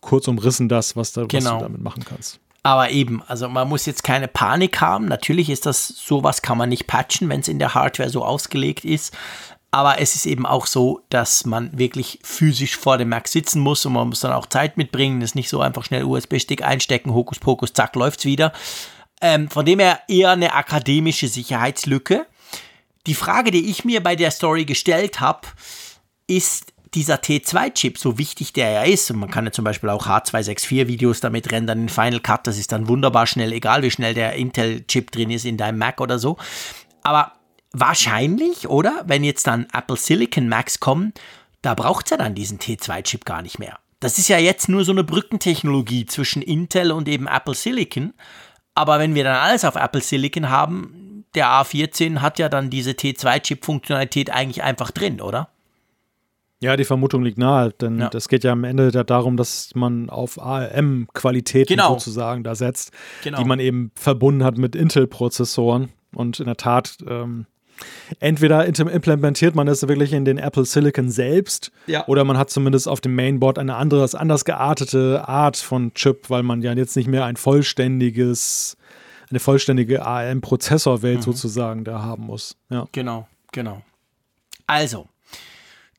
kurz 0.00 0.28
umrissen 0.28 0.68
das, 0.68 0.96
was, 0.96 1.12
da, 1.12 1.24
genau. 1.24 1.52
was 1.52 1.58
du 1.58 1.64
damit 1.64 1.80
machen 1.80 2.04
kannst. 2.04 2.40
Aber 2.62 2.90
eben, 2.90 3.22
also 3.26 3.48
man 3.48 3.68
muss 3.68 3.84
jetzt 3.84 4.04
keine 4.04 4.26
Panik 4.26 4.80
haben. 4.80 5.04
Natürlich 5.04 5.50
ist 5.50 5.66
das 5.66 5.86
sowas 5.86 6.40
kann 6.40 6.56
man 6.56 6.70
nicht 6.70 6.86
patchen, 6.86 7.28
wenn 7.28 7.40
es 7.40 7.48
in 7.48 7.58
der 7.58 7.74
Hardware 7.74 8.08
so 8.08 8.24
ausgelegt 8.24 8.86
ist. 8.86 9.14
Aber 9.70 10.00
es 10.00 10.14
ist 10.14 10.24
eben 10.24 10.46
auch 10.46 10.66
so, 10.66 11.02
dass 11.10 11.44
man 11.44 11.76
wirklich 11.76 12.20
physisch 12.22 12.76
vor 12.76 12.96
dem 12.96 13.10
Mac 13.10 13.28
sitzen 13.28 13.60
muss 13.60 13.84
und 13.84 13.92
man 13.92 14.08
muss 14.08 14.20
dann 14.20 14.32
auch 14.32 14.46
Zeit 14.46 14.76
mitbringen. 14.76 15.20
Das 15.20 15.30
ist 15.30 15.34
nicht 15.34 15.50
so 15.50 15.60
einfach 15.60 15.84
schnell 15.84 16.04
USB-Stick 16.04 16.62
einstecken, 16.62 17.12
Hokus 17.12 17.38
Pokus, 17.38 17.72
zack, 17.72 17.96
läuft's 17.96 18.24
wieder. 18.24 18.52
Ähm, 19.20 19.50
von 19.50 19.66
dem 19.66 19.80
her 19.80 20.00
eher 20.08 20.30
eine 20.30 20.54
akademische 20.54 21.28
Sicherheitslücke. 21.28 22.24
Die 23.06 23.14
Frage, 23.14 23.50
die 23.50 23.68
ich 23.68 23.84
mir 23.84 24.02
bei 24.02 24.16
der 24.16 24.30
Story 24.30 24.64
gestellt 24.64 25.20
habe, 25.20 25.48
ist, 26.26 26.72
dieser 26.94 27.16
T2-Chip, 27.16 27.98
so 27.98 28.18
wichtig 28.18 28.52
der 28.52 28.70
ja 28.70 28.82
ist, 28.82 29.10
und 29.10 29.18
man 29.18 29.30
kann 29.30 29.44
ja 29.44 29.52
zum 29.52 29.64
Beispiel 29.64 29.90
auch 29.90 30.06
H264-Videos 30.06 31.20
damit 31.20 31.52
rendern 31.52 31.82
in 31.82 31.88
Final 31.88 32.20
Cut, 32.20 32.46
das 32.46 32.58
ist 32.58 32.72
dann 32.72 32.88
wunderbar 32.88 33.26
schnell, 33.26 33.52
egal 33.52 33.82
wie 33.82 33.90
schnell 33.90 34.14
der 34.14 34.34
Intel-Chip 34.34 35.10
drin 35.10 35.30
ist 35.30 35.44
in 35.44 35.56
deinem 35.56 35.78
Mac 35.78 36.00
oder 36.00 36.18
so. 36.18 36.36
Aber 37.02 37.32
wahrscheinlich, 37.72 38.68
oder? 38.68 39.02
Wenn 39.06 39.24
jetzt 39.24 39.46
dann 39.46 39.66
Apple 39.72 39.96
Silicon 39.96 40.48
Macs 40.48 40.80
kommen, 40.80 41.12
da 41.62 41.74
braucht 41.74 42.06
es 42.06 42.10
ja 42.10 42.16
dann 42.16 42.34
diesen 42.34 42.58
T2-Chip 42.58 43.24
gar 43.24 43.42
nicht 43.42 43.58
mehr. 43.58 43.78
Das 44.00 44.18
ist 44.18 44.28
ja 44.28 44.38
jetzt 44.38 44.68
nur 44.68 44.84
so 44.84 44.92
eine 44.92 45.04
Brückentechnologie 45.04 46.06
zwischen 46.06 46.42
Intel 46.42 46.92
und 46.92 47.08
eben 47.08 47.26
Apple 47.26 47.54
Silicon. 47.54 48.12
Aber 48.74 48.98
wenn 48.98 49.14
wir 49.14 49.24
dann 49.24 49.36
alles 49.36 49.64
auf 49.64 49.76
Apple 49.76 50.02
Silicon 50.02 50.50
haben, 50.50 51.24
der 51.34 51.46
A14 51.46 52.20
hat 52.20 52.38
ja 52.38 52.48
dann 52.48 52.70
diese 52.70 52.92
T2-Chip-Funktionalität 52.92 54.30
eigentlich 54.30 54.62
einfach 54.62 54.90
drin, 54.90 55.20
oder? 55.20 55.48
Ja, 56.60 56.76
die 56.76 56.84
Vermutung 56.84 57.22
liegt 57.22 57.36
nahe, 57.36 57.70
denn 57.72 57.98
ja. 57.98 58.08
das 58.08 58.28
geht 58.28 58.44
ja 58.44 58.52
am 58.52 58.64
Ende 58.64 58.90
darum, 58.90 59.36
dass 59.36 59.70
man 59.74 60.08
auf 60.08 60.40
ARM-Qualitäten 60.40 61.76
genau. 61.76 61.90
sozusagen 61.90 62.42
da 62.42 62.54
setzt, 62.54 62.92
genau. 63.22 63.38
die 63.38 63.44
man 63.44 63.60
eben 63.60 63.90
verbunden 63.94 64.44
hat 64.44 64.56
mit 64.56 64.74
Intel-Prozessoren. 64.74 65.90
Und 66.14 66.40
in 66.40 66.46
der 66.46 66.56
Tat, 66.56 66.96
ähm, 67.06 67.46
entweder 68.20 68.66
implementiert 68.66 69.54
man 69.54 69.68
es 69.68 69.86
wirklich 69.86 70.12
in 70.12 70.24
den 70.24 70.38
Apple 70.38 70.64
Silicon 70.64 71.10
selbst 71.10 71.72
ja. 71.86 72.06
oder 72.06 72.24
man 72.24 72.38
hat 72.38 72.50
zumindest 72.50 72.88
auf 72.88 73.00
dem 73.00 73.14
Mainboard 73.14 73.58
eine 73.58 73.76
andere, 73.76 74.08
anders 74.18 74.44
geartete 74.44 75.28
Art 75.28 75.56
von 75.56 75.92
Chip, 75.94 76.30
weil 76.30 76.42
man 76.42 76.62
ja 76.62 76.72
jetzt 76.72 76.96
nicht 76.96 77.08
mehr 77.08 77.24
ein 77.24 77.36
vollständiges, 77.36 78.76
eine 79.28 79.40
vollständige 79.40 80.04
ARM-Prozessorwelt 80.06 81.18
mhm. 81.18 81.22
sozusagen 81.22 81.84
da 81.84 82.02
haben 82.02 82.24
muss. 82.24 82.56
Ja. 82.70 82.86
Genau, 82.92 83.26
genau. 83.52 83.82
Also, 84.66 85.08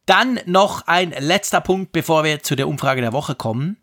dann 0.06 0.40
noch 0.46 0.88
ein 0.88 1.12
letzter 1.12 1.62
Punkt, 1.62 1.92
bevor 1.92 2.24
wir 2.24 2.44
zu 2.44 2.56
der 2.56 2.68
Umfrage 2.68 3.02
der 3.02 3.14
Woche 3.14 3.36
kommen. 3.36 3.78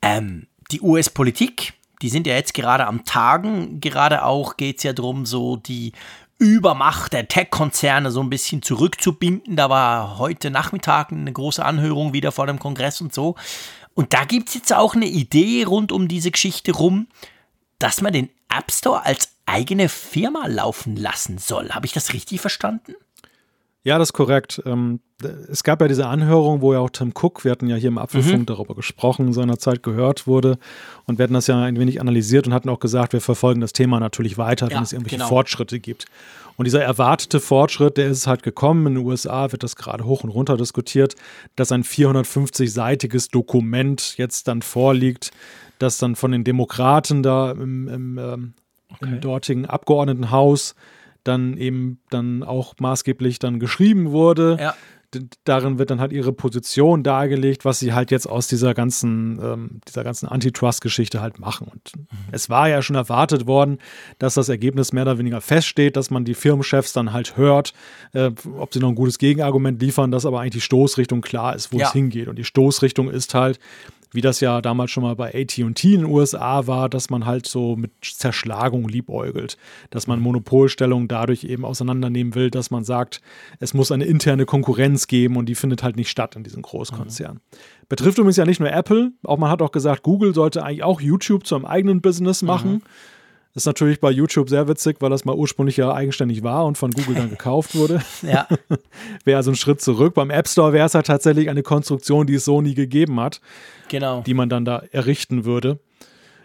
Ähm, 0.00 0.46
die 0.70 0.80
US-Politik, 0.80 1.74
die 2.00 2.08
sind 2.08 2.26
ja 2.26 2.34
jetzt 2.34 2.54
gerade 2.54 2.86
am 2.86 3.04
Tagen. 3.04 3.80
Gerade 3.80 4.24
auch 4.24 4.56
geht 4.56 4.78
es 4.78 4.82
ja 4.82 4.92
darum, 4.92 5.26
so 5.26 5.56
die 5.56 5.92
Übermacht 6.38 7.12
der 7.12 7.28
Tech-Konzerne 7.28 8.10
so 8.10 8.20
ein 8.20 8.30
bisschen 8.30 8.62
zurückzubinden. 8.62 9.54
Da 9.54 9.70
war 9.70 10.18
heute 10.18 10.50
Nachmittag 10.50 11.12
eine 11.12 11.32
große 11.32 11.64
Anhörung 11.64 12.12
wieder 12.12 12.32
vor 12.32 12.46
dem 12.46 12.58
Kongress 12.58 13.00
und 13.00 13.14
so. 13.14 13.36
Und 13.94 14.12
da 14.12 14.24
gibt 14.24 14.48
es 14.48 14.54
jetzt 14.54 14.72
auch 14.72 14.94
eine 14.96 15.06
Idee 15.06 15.64
rund 15.64 15.92
um 15.92 16.08
diese 16.08 16.30
Geschichte 16.30 16.72
rum, 16.72 17.06
dass 17.78 18.00
man 18.00 18.12
den 18.12 18.30
App 18.48 18.72
Store 18.72 19.04
als 19.04 19.28
eigene 19.46 19.88
Firma 19.88 20.46
laufen 20.46 20.96
lassen 20.96 21.38
soll. 21.38 21.70
Habe 21.70 21.86
ich 21.86 21.92
das 21.92 22.12
richtig 22.12 22.40
verstanden? 22.40 22.94
Ja, 23.84 23.98
das 23.98 24.10
ist 24.10 24.12
korrekt. 24.12 24.62
Ähm, 24.64 25.00
es 25.50 25.64
gab 25.64 25.80
ja 25.80 25.88
diese 25.88 26.06
Anhörung, 26.06 26.60
wo 26.60 26.72
ja 26.72 26.78
auch 26.78 26.90
Tim 26.90 27.12
Cook, 27.14 27.44
wir 27.44 27.50
hatten 27.50 27.68
ja 27.68 27.76
hier 27.76 27.88
im 27.88 27.98
Apfelfunk 27.98 28.40
mhm. 28.40 28.46
darüber 28.46 28.74
gesprochen, 28.74 29.32
seinerzeit 29.32 29.82
gehört 29.82 30.26
wurde. 30.26 30.58
Und 31.06 31.18
wir 31.18 31.24
hatten 31.24 31.34
das 31.34 31.48
ja 31.48 31.60
ein 31.60 31.78
wenig 31.78 32.00
analysiert 32.00 32.46
und 32.46 32.54
hatten 32.54 32.68
auch 32.68 32.78
gesagt, 32.78 33.12
wir 33.12 33.20
verfolgen 33.20 33.60
das 33.60 33.72
Thema 33.72 33.98
natürlich 33.98 34.38
weiter, 34.38 34.66
wenn 34.68 34.76
ja, 34.76 34.82
es 34.82 34.92
irgendwelche 34.92 35.16
genau. 35.16 35.28
Fortschritte 35.28 35.80
gibt. 35.80 36.06
Und 36.56 36.66
dieser 36.66 36.82
erwartete 36.82 37.40
Fortschritt, 37.40 37.96
der 37.96 38.08
ist 38.08 38.26
halt 38.26 38.42
gekommen. 38.42 38.86
In 38.86 38.94
den 38.94 39.06
USA 39.06 39.50
wird 39.50 39.62
das 39.62 39.74
gerade 39.74 40.04
hoch 40.04 40.22
und 40.22 40.30
runter 40.30 40.56
diskutiert, 40.56 41.16
dass 41.56 41.72
ein 41.72 41.82
450-seitiges 41.82 43.30
Dokument 43.30 44.16
jetzt 44.16 44.46
dann 44.48 44.62
vorliegt, 44.62 45.32
das 45.78 45.98
dann 45.98 46.14
von 46.14 46.30
den 46.30 46.44
Demokraten 46.44 47.22
da 47.22 47.50
im, 47.52 47.88
im, 47.88 48.18
ähm, 48.18 48.54
okay. 48.90 49.06
im 49.06 49.20
dortigen 49.20 49.66
Abgeordnetenhaus 49.66 50.76
dann 51.24 51.56
eben 51.56 52.00
dann 52.10 52.42
auch 52.42 52.74
maßgeblich 52.78 53.38
dann 53.38 53.60
geschrieben 53.60 54.10
wurde. 54.10 54.56
Ja. 54.60 54.74
Darin 55.44 55.78
wird 55.78 55.90
dann 55.90 56.00
halt 56.00 56.10
ihre 56.10 56.32
Position 56.32 57.02
dargelegt, 57.02 57.66
was 57.66 57.78
sie 57.78 57.92
halt 57.92 58.10
jetzt 58.10 58.26
aus 58.26 58.48
dieser 58.48 58.72
ganzen, 58.72 59.38
ähm, 59.42 59.80
dieser 59.86 60.04
ganzen 60.04 60.26
Antitrust-Geschichte 60.26 61.20
halt 61.20 61.38
machen. 61.38 61.68
Und 61.68 61.92
mhm. 61.94 62.16
es 62.32 62.48
war 62.48 62.70
ja 62.70 62.80
schon 62.80 62.96
erwartet 62.96 63.46
worden, 63.46 63.76
dass 64.18 64.34
das 64.34 64.48
Ergebnis 64.48 64.94
mehr 64.94 65.02
oder 65.02 65.18
weniger 65.18 65.42
feststeht, 65.42 65.96
dass 65.96 66.10
man 66.10 66.24
die 66.24 66.32
Firmenchefs 66.32 66.94
dann 66.94 67.12
halt 67.12 67.36
hört, 67.36 67.74
äh, 68.14 68.30
ob 68.56 68.72
sie 68.72 68.80
noch 68.80 68.88
ein 68.88 68.94
gutes 68.94 69.18
Gegenargument 69.18 69.82
liefern, 69.82 70.10
dass 70.10 70.24
aber 70.24 70.40
eigentlich 70.40 70.52
die 70.52 70.60
Stoßrichtung 70.62 71.20
klar 71.20 71.54
ist, 71.54 71.74
wo 71.74 71.78
ja. 71.78 71.88
es 71.88 71.92
hingeht. 71.92 72.28
Und 72.28 72.36
die 72.36 72.44
Stoßrichtung 72.44 73.10
ist 73.10 73.34
halt, 73.34 73.60
wie 74.12 74.20
das 74.20 74.40
ja 74.40 74.60
damals 74.60 74.90
schon 74.90 75.02
mal 75.02 75.16
bei 75.16 75.28
ATT 75.28 75.58
in 75.58 75.74
den 75.74 76.04
USA 76.04 76.66
war, 76.66 76.88
dass 76.88 77.10
man 77.10 77.26
halt 77.26 77.46
so 77.46 77.76
mit 77.76 77.92
Zerschlagung 78.02 78.88
liebäugelt, 78.88 79.56
dass 79.90 80.06
man 80.06 80.20
Monopolstellungen 80.20 81.08
dadurch 81.08 81.44
eben 81.44 81.64
auseinandernehmen 81.64 82.34
will, 82.34 82.50
dass 82.50 82.70
man 82.70 82.84
sagt, 82.84 83.20
es 83.58 83.74
muss 83.74 83.90
eine 83.90 84.04
interne 84.04 84.44
Konkurrenz 84.44 85.06
geben 85.06 85.36
und 85.36 85.46
die 85.46 85.54
findet 85.54 85.82
halt 85.82 85.96
nicht 85.96 86.10
statt 86.10 86.36
in 86.36 86.44
diesen 86.44 86.62
Großkonzernen. 86.62 87.36
Mhm. 87.36 87.86
Betrifft 87.88 88.18
übrigens 88.18 88.36
ja 88.36 88.44
nicht 88.44 88.60
nur 88.60 88.70
Apple, 88.70 89.12
auch 89.22 89.38
man 89.38 89.50
hat 89.50 89.62
auch 89.62 89.72
gesagt, 89.72 90.02
Google 90.02 90.34
sollte 90.34 90.62
eigentlich 90.64 90.84
auch 90.84 91.00
YouTube 91.00 91.46
zu 91.46 91.54
einem 91.54 91.64
eigenen 91.64 92.00
Business 92.00 92.42
machen. 92.42 92.72
Mhm. 92.72 92.82
Das 93.54 93.62
ist 93.62 93.66
natürlich 93.66 94.00
bei 94.00 94.10
YouTube 94.10 94.48
sehr 94.48 94.66
witzig, 94.66 94.96
weil 95.00 95.10
das 95.10 95.24
mal 95.24 95.34
ursprünglich 95.34 95.76
ja 95.76 95.92
eigenständig 95.92 96.42
war 96.42 96.64
und 96.64 96.78
von 96.78 96.90
Google 96.90 97.16
dann 97.16 97.30
gekauft 97.30 97.74
wurde. 97.74 98.02
ja. 98.22 98.48
wäre 99.24 99.36
also 99.36 99.50
ein 99.50 99.56
Schritt 99.56 99.80
zurück. 99.80 100.14
Beim 100.14 100.30
App 100.30 100.48
Store 100.48 100.72
wäre 100.72 100.86
es 100.86 100.94
halt 100.94 101.06
tatsächlich 101.06 101.50
eine 101.50 101.62
Konstruktion, 101.62 102.26
die 102.26 102.34
es 102.34 102.44
so 102.44 102.62
nie 102.62 102.74
gegeben 102.74 103.20
hat. 103.20 103.40
Genau. 103.88 104.22
Die 104.22 104.34
man 104.34 104.48
dann 104.48 104.64
da 104.64 104.78
errichten 104.90 105.44
würde. 105.44 105.78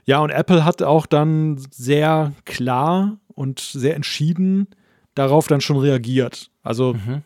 Ja, 0.05 0.19
und 0.19 0.29
Apple 0.29 0.65
hat 0.65 0.84
auch 0.84 1.05
dann 1.05 1.57
sehr 1.71 2.34
klar 2.45 3.17
und 3.35 3.59
sehr 3.59 3.95
entschieden 3.95 4.67
darauf 5.15 5.47
dann 5.47 5.61
schon 5.61 5.77
reagiert. 5.77 6.51
Also 6.63 6.93
mhm 6.93 7.23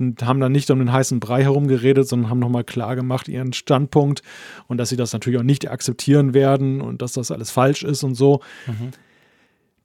und 0.00 0.22
haben 0.24 0.40
dann 0.40 0.52
nicht 0.52 0.70
um 0.70 0.78
den 0.78 0.92
heißen 0.92 1.20
Brei 1.20 1.42
herumgeredet, 1.42 2.08
sondern 2.08 2.30
haben 2.30 2.38
nochmal 2.40 2.64
klar 2.64 2.96
gemacht 2.96 3.28
ihren 3.28 3.52
Standpunkt 3.52 4.22
und 4.66 4.78
dass 4.78 4.88
sie 4.88 4.96
das 4.96 5.12
natürlich 5.12 5.38
auch 5.38 5.44
nicht 5.44 5.70
akzeptieren 5.70 6.34
werden 6.34 6.80
und 6.80 7.02
dass 7.02 7.12
das 7.12 7.30
alles 7.30 7.50
falsch 7.50 7.82
ist 7.82 8.02
und 8.02 8.14
so. 8.14 8.40
Mhm. 8.66 8.90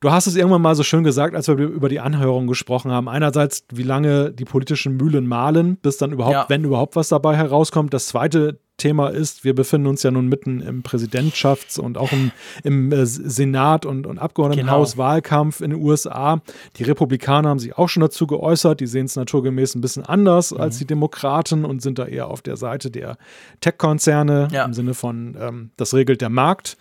Du 0.05 0.11
hast 0.11 0.27
es 0.27 0.35
irgendwann 0.35 0.61
mal 0.61 0.75
so 0.75 0.83
schön 0.83 1.03
gesagt, 1.03 1.33
als 1.33 1.47
wir 1.47 1.55
über 1.57 1.89
die 1.89 1.99
Anhörung 1.99 2.45
gesprochen 2.45 2.91
haben. 2.91 3.09
Einerseits, 3.09 3.65
wie 3.73 3.81
lange 3.81 4.31
die 4.31 4.45
politischen 4.45 4.97
Mühlen 4.97 5.25
mahlen, 5.25 5.77
bis 5.77 5.97
dann 5.97 6.11
überhaupt, 6.11 6.35
ja. 6.35 6.45
wenn 6.47 6.63
überhaupt 6.63 6.95
was 6.95 7.09
dabei 7.09 7.35
herauskommt. 7.35 7.91
Das 7.91 8.05
zweite 8.05 8.59
Thema 8.77 9.07
ist, 9.07 9.43
wir 9.43 9.55
befinden 9.55 9.87
uns 9.87 10.03
ja 10.03 10.11
nun 10.11 10.27
mitten 10.27 10.61
im 10.61 10.83
Präsidentschafts- 10.83 11.79
und 11.79 11.97
auch 11.97 12.11
im, 12.11 12.31
im 12.63 12.91
äh, 12.91 13.03
Senat 13.07 13.87
und, 13.87 14.05
und 14.05 14.19
Abgeordnetenhaus 14.19 14.93
genau. 14.93 15.41
In 15.41 15.71
den 15.71 15.81
USA. 15.81 16.39
Die 16.75 16.83
Republikaner 16.83 17.49
haben 17.49 17.57
sich 17.57 17.75
auch 17.75 17.89
schon 17.89 18.01
dazu 18.01 18.27
geäußert. 18.27 18.81
Die 18.81 18.87
sehen 18.87 19.07
es 19.07 19.15
naturgemäß 19.15 19.73
ein 19.73 19.81
bisschen 19.81 20.05
anders 20.05 20.51
mhm. 20.51 20.61
als 20.61 20.77
die 20.77 20.85
Demokraten 20.85 21.65
und 21.65 21.81
sind 21.81 21.97
da 21.97 22.05
eher 22.05 22.27
auf 22.27 22.43
der 22.43 22.57
Seite 22.57 22.91
der 22.91 23.17
Tech-Konzerne 23.61 24.49
ja. 24.51 24.65
im 24.65 24.73
Sinne 24.75 24.93
von, 24.93 25.35
ähm, 25.39 25.71
das 25.77 25.95
regelt 25.95 26.21
der 26.21 26.29
Markt. 26.29 26.77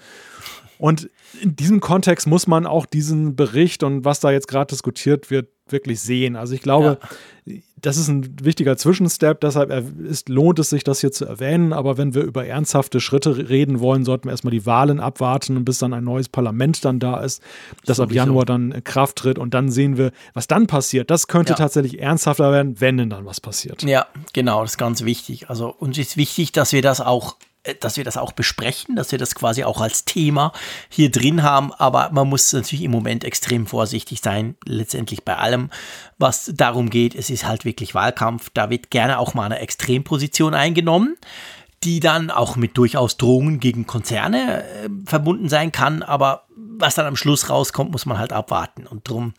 Und 0.79 1.09
in 1.41 1.57
diesem 1.57 1.81
Kontext 1.81 2.27
muss 2.27 2.47
man 2.47 2.67
auch 2.67 2.87
diesen 2.87 3.37
Bericht 3.37 3.83
und 3.83 4.05
was 4.05 4.21
da 4.21 4.31
jetzt 4.31 4.49
gerade 4.49 4.71
diskutiert 4.71 5.31
wird, 5.31 5.49
wirklich 5.69 6.01
sehen. 6.01 6.37
Also 6.37 6.55
ich 6.55 6.61
glaube, 6.61 6.99
ja. 7.47 7.55
das 7.81 7.97
ist 7.97 8.09
ein 8.09 8.37
wichtiger 8.45 8.77
Zwischenstep, 8.77 9.41
deshalb 9.41 9.71
ist, 9.99 10.29
lohnt 10.29 10.59
es 10.59 10.69
sich, 10.71 10.85
das 10.85 11.01
hier 11.01 11.11
zu 11.11 11.25
erwähnen. 11.25 11.73
Aber 11.73 11.97
wenn 11.97 12.15
wir 12.15 12.23
über 12.23 12.47
ernsthafte 12.47 13.01
Schritte 13.01 13.49
reden 13.49 13.81
wollen, 13.81 14.05
sollten 14.05 14.25
wir 14.27 14.33
erstmal 14.33 14.51
die 14.51 14.67
Wahlen 14.67 15.01
abwarten, 15.01 15.65
bis 15.65 15.79
dann 15.79 15.95
ein 15.95 16.05
neues 16.05 16.29
Parlament 16.29 16.85
dann 16.85 16.99
da 16.99 17.21
ist, 17.21 17.43
das 17.87 17.99
ab 17.99 18.13
Januar 18.13 18.45
dann 18.45 18.73
in 18.73 18.85
Kraft 18.85 19.17
tritt 19.17 19.39
und 19.39 19.55
dann 19.55 19.71
sehen 19.71 19.97
wir, 19.97 20.13
was 20.35 20.47
dann 20.47 20.67
passiert. 20.67 21.11
Das 21.11 21.29
könnte 21.29 21.53
ja. 21.53 21.57
tatsächlich 21.57 21.99
ernsthafter 21.99 22.53
werden, 22.53 22.81
wenn 22.81 22.99
denn 22.99 23.11
dann 23.11 23.25
was 23.25 23.41
passiert. 23.41 23.83
Ja, 23.85 24.07
genau, 24.35 24.63
das 24.63 24.73
ist 24.73 24.79
ganz 24.79 25.05
wichtig. 25.05 25.49
Also 25.49 25.69
uns 25.71 25.97
ist 25.97 26.17
wichtig, 26.19 26.53
dass 26.53 26.73
wir 26.73 26.83
das 26.83 27.01
auch 27.01 27.37
dass 27.81 27.97
wir 27.97 28.05
das 28.05 28.17
auch 28.17 28.33
besprechen, 28.33 28.97
dass 28.97 29.11
wir 29.13 29.19
das 29.19 29.35
quasi 29.35 29.65
auch 29.65 29.81
als 29.81 30.05
Thema 30.05 30.53
hier 30.89 31.11
drin 31.11 31.43
haben. 31.43 31.73
Aber 31.73 32.11
man 32.13 32.29
muss 32.29 32.53
natürlich 32.53 32.85
im 32.85 32.91
Moment 32.91 33.25
extrem 33.25 33.67
vorsichtig 33.67 34.21
sein, 34.23 34.57
letztendlich 34.67 35.25
bei 35.25 35.37
allem, 35.37 35.71
was 36.19 36.53
darum 36.55 36.91
geht. 36.91 37.15
Es 37.15 37.31
ist 37.31 37.47
halt 37.47 37.65
wirklich 37.65 37.95
Wahlkampf. 37.95 38.51
Da 38.53 38.71
wird 38.71 38.91
gerne 38.91 39.19
auch 39.19 39.35
mal 39.35 39.47
eine 39.47 39.61
Extremposition 39.61 40.55
eingenommen, 40.55 41.17
die 41.83 42.01
dann 42.01 42.31
auch 42.31 42.57
mit 42.57 42.77
durchaus 42.77 43.17
Drohungen 43.17 43.61
gegen 43.61 43.87
Konzerne 43.87 44.65
äh, 44.65 44.89
verbunden 45.07 45.49
sein 45.49 45.73
kann. 45.73 46.03
Aber 46.03 46.45
was 46.57 46.95
dann 46.95 47.07
am 47.07 47.17
Schluss 47.17 47.49
rauskommt, 47.49 47.93
muss 47.93 48.07
man 48.07 48.19
halt 48.19 48.33
abwarten. 48.33 48.87
Und 48.87 49.09
darum 49.09 49.35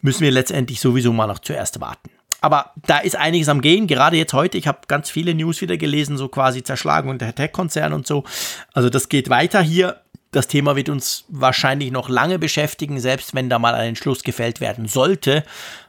müssen 0.00 0.22
wir 0.22 0.30
letztendlich 0.30 0.80
sowieso 0.80 1.12
mal 1.12 1.26
noch 1.26 1.40
zuerst 1.40 1.80
warten 1.80 2.10
aber 2.40 2.72
da 2.86 2.98
ist 2.98 3.16
einiges 3.16 3.48
am 3.48 3.60
Gehen, 3.60 3.86
gerade 3.86 4.16
jetzt 4.16 4.32
heute. 4.32 4.58
Ich 4.58 4.66
habe 4.66 4.80
ganz 4.88 5.10
viele 5.10 5.34
News 5.34 5.60
wieder 5.60 5.76
gelesen, 5.76 6.16
so 6.16 6.28
quasi 6.28 6.62
Zerschlagung 6.62 7.18
der 7.18 7.34
Tech-Konzern 7.34 7.92
und 7.92 8.06
so. 8.06 8.24
Also 8.72 8.90
das 8.90 9.08
geht 9.08 9.28
weiter 9.28 9.62
hier. 9.62 10.00
Das 10.32 10.48
Thema 10.48 10.76
wird 10.76 10.88
uns 10.88 11.24
wahrscheinlich 11.28 11.92
noch 11.92 12.08
lange 12.08 12.38
beschäftigen, 12.38 13.00
selbst 13.00 13.34
wenn 13.34 13.48
da 13.48 13.58
mal 13.58 13.74
ein 13.74 13.88
Entschluss 13.88 14.22
gefällt 14.22 14.60
werden 14.60 14.86
sollte, 14.86 15.44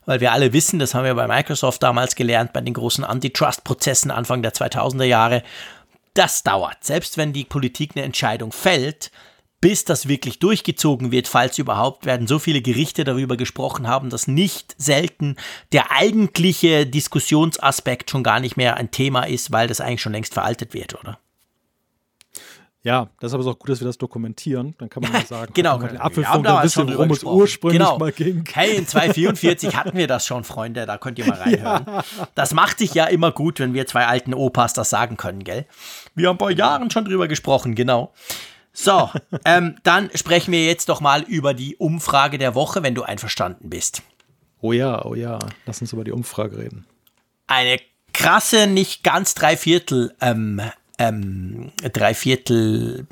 weil 0.06 0.22
wir 0.22 0.32
alle 0.32 0.54
wissen, 0.54 0.80
das 0.80 0.94
haben 0.94 1.04
wir 1.04 1.16
bei 1.16 1.28
Microsoft 1.28 1.84
damals 1.84 2.16
gelernt, 2.16 2.54
bei 2.54 2.62
den 2.62 2.74
großen 2.74 3.04
Antitrust-Prozessen 3.04 4.10
Anfang 4.10 4.42
der 4.42 4.54
2000er 4.54 5.04
Jahre, 5.04 5.44
das 6.14 6.44
dauert. 6.44 6.78
Selbst 6.82 7.18
wenn 7.18 7.34
die 7.34 7.44
Politik 7.44 7.92
eine 7.96 8.06
Entscheidung 8.06 8.52
fällt, 8.52 9.12
bis 9.62 9.86
das 9.86 10.08
wirklich 10.08 10.40
durchgezogen 10.40 11.12
wird, 11.12 11.28
falls 11.28 11.58
überhaupt, 11.58 12.06
werden 12.06 12.28
so 12.28 12.40
viele 12.40 12.62
Gerichte 12.62 13.04
darüber 13.04 13.38
gesprochen 13.38 13.88
haben, 13.88 14.10
dass 14.10 14.28
nicht 14.28 14.76
selten 14.78 15.36
der 15.72 15.92
eigentliche 15.92 16.86
Diskussionsaspekt 16.86 18.12
schon 18.12 18.24
gar 18.24 18.40
nicht 18.40 18.58
mehr 18.58 18.78
ein 18.78 18.92
Thema 18.92 19.24
ist, 19.24 19.52
weil 19.52 19.68
das 19.68 19.82
eigentlich 19.82 20.02
schon 20.02 20.14
längst 20.14 20.34
veraltet 20.34 20.74
wird, 20.74 20.94
oder? 21.00 21.20
Ja, 22.84 23.10
deshalb 23.22 23.42
ist 23.42 23.48
auch 23.48 23.60
gut, 23.60 23.70
dass 23.70 23.82
wir 23.82 23.88
das 23.88 23.98
dokumentieren. 23.98 24.74
Dann 24.78 24.90
kann 24.90 25.04
man 25.04 25.12
mal 25.12 25.26
sagen, 25.26 25.52
genau, 25.54 25.78
den 25.78 25.98
Apfelfunk 25.98 26.48
ein 26.48 26.62
bisschen, 26.62 26.88
worum 26.88 27.12
es 27.12 27.22
ursprünglich 27.22 27.80
genau. 27.80 27.98
mal 27.98 28.14
ging. 28.14 28.46
Hey, 28.54 28.78
in 28.78 28.88
244 28.88 29.76
hatten 29.76 29.98
wir 29.98 30.08
das 30.08 30.26
schon, 30.26 30.46
Freunde. 30.46 30.86
Da 30.86 30.98
könnt 30.98 31.20
ihr 31.20 31.26
mal 31.26 31.38
reinhören. 31.42 31.84
Ja. 31.86 32.04
Das 32.36 32.54
macht 32.54 32.78
sich 32.80 32.94
ja 32.94 33.04
immer 33.04 33.34
gut, 33.34 33.60
wenn 33.60 33.74
wir 33.74 33.88
zwei 33.88 34.06
alten 34.06 34.34
Opas 34.34 34.72
das 34.72 34.90
sagen 34.90 35.18
können, 35.18 35.44
gell? 35.44 35.66
Wir 36.16 36.30
haben 36.30 36.40
vor 36.40 36.50
Jahren 36.50 36.90
schon 36.90 37.04
drüber 37.04 37.28
gesprochen, 37.28 37.76
genau. 37.76 38.14
So, 38.80 39.10
ähm, 39.44 39.78
dann 39.82 40.12
sprechen 40.14 40.52
wir 40.52 40.64
jetzt 40.64 40.90
doch 40.90 41.02
mal 41.02 41.24
über 41.24 41.56
die 41.56 41.78
Umfrage 41.78 42.38
der 42.38 42.54
Woche, 42.54 42.84
wenn 42.84 42.94
du 42.94 43.02
einverstanden 43.02 43.72
bist. 43.72 44.04
Oh 44.62 44.72
ja, 44.72 45.04
oh 45.04 45.16
ja. 45.16 45.40
Lass 45.66 45.82
uns 45.82 45.94
über 45.94 46.04
die 46.04 46.12
Umfrage 46.12 46.60
reden. 46.60 46.86
Eine 47.48 47.80
krasse, 48.14 48.68
nicht 48.68 49.04
ganz 49.04 49.34
Dreiviertel 49.34 50.14
ähm, 50.22 50.62
ähm, 51.00 51.72
Dreiviertel 51.92 53.08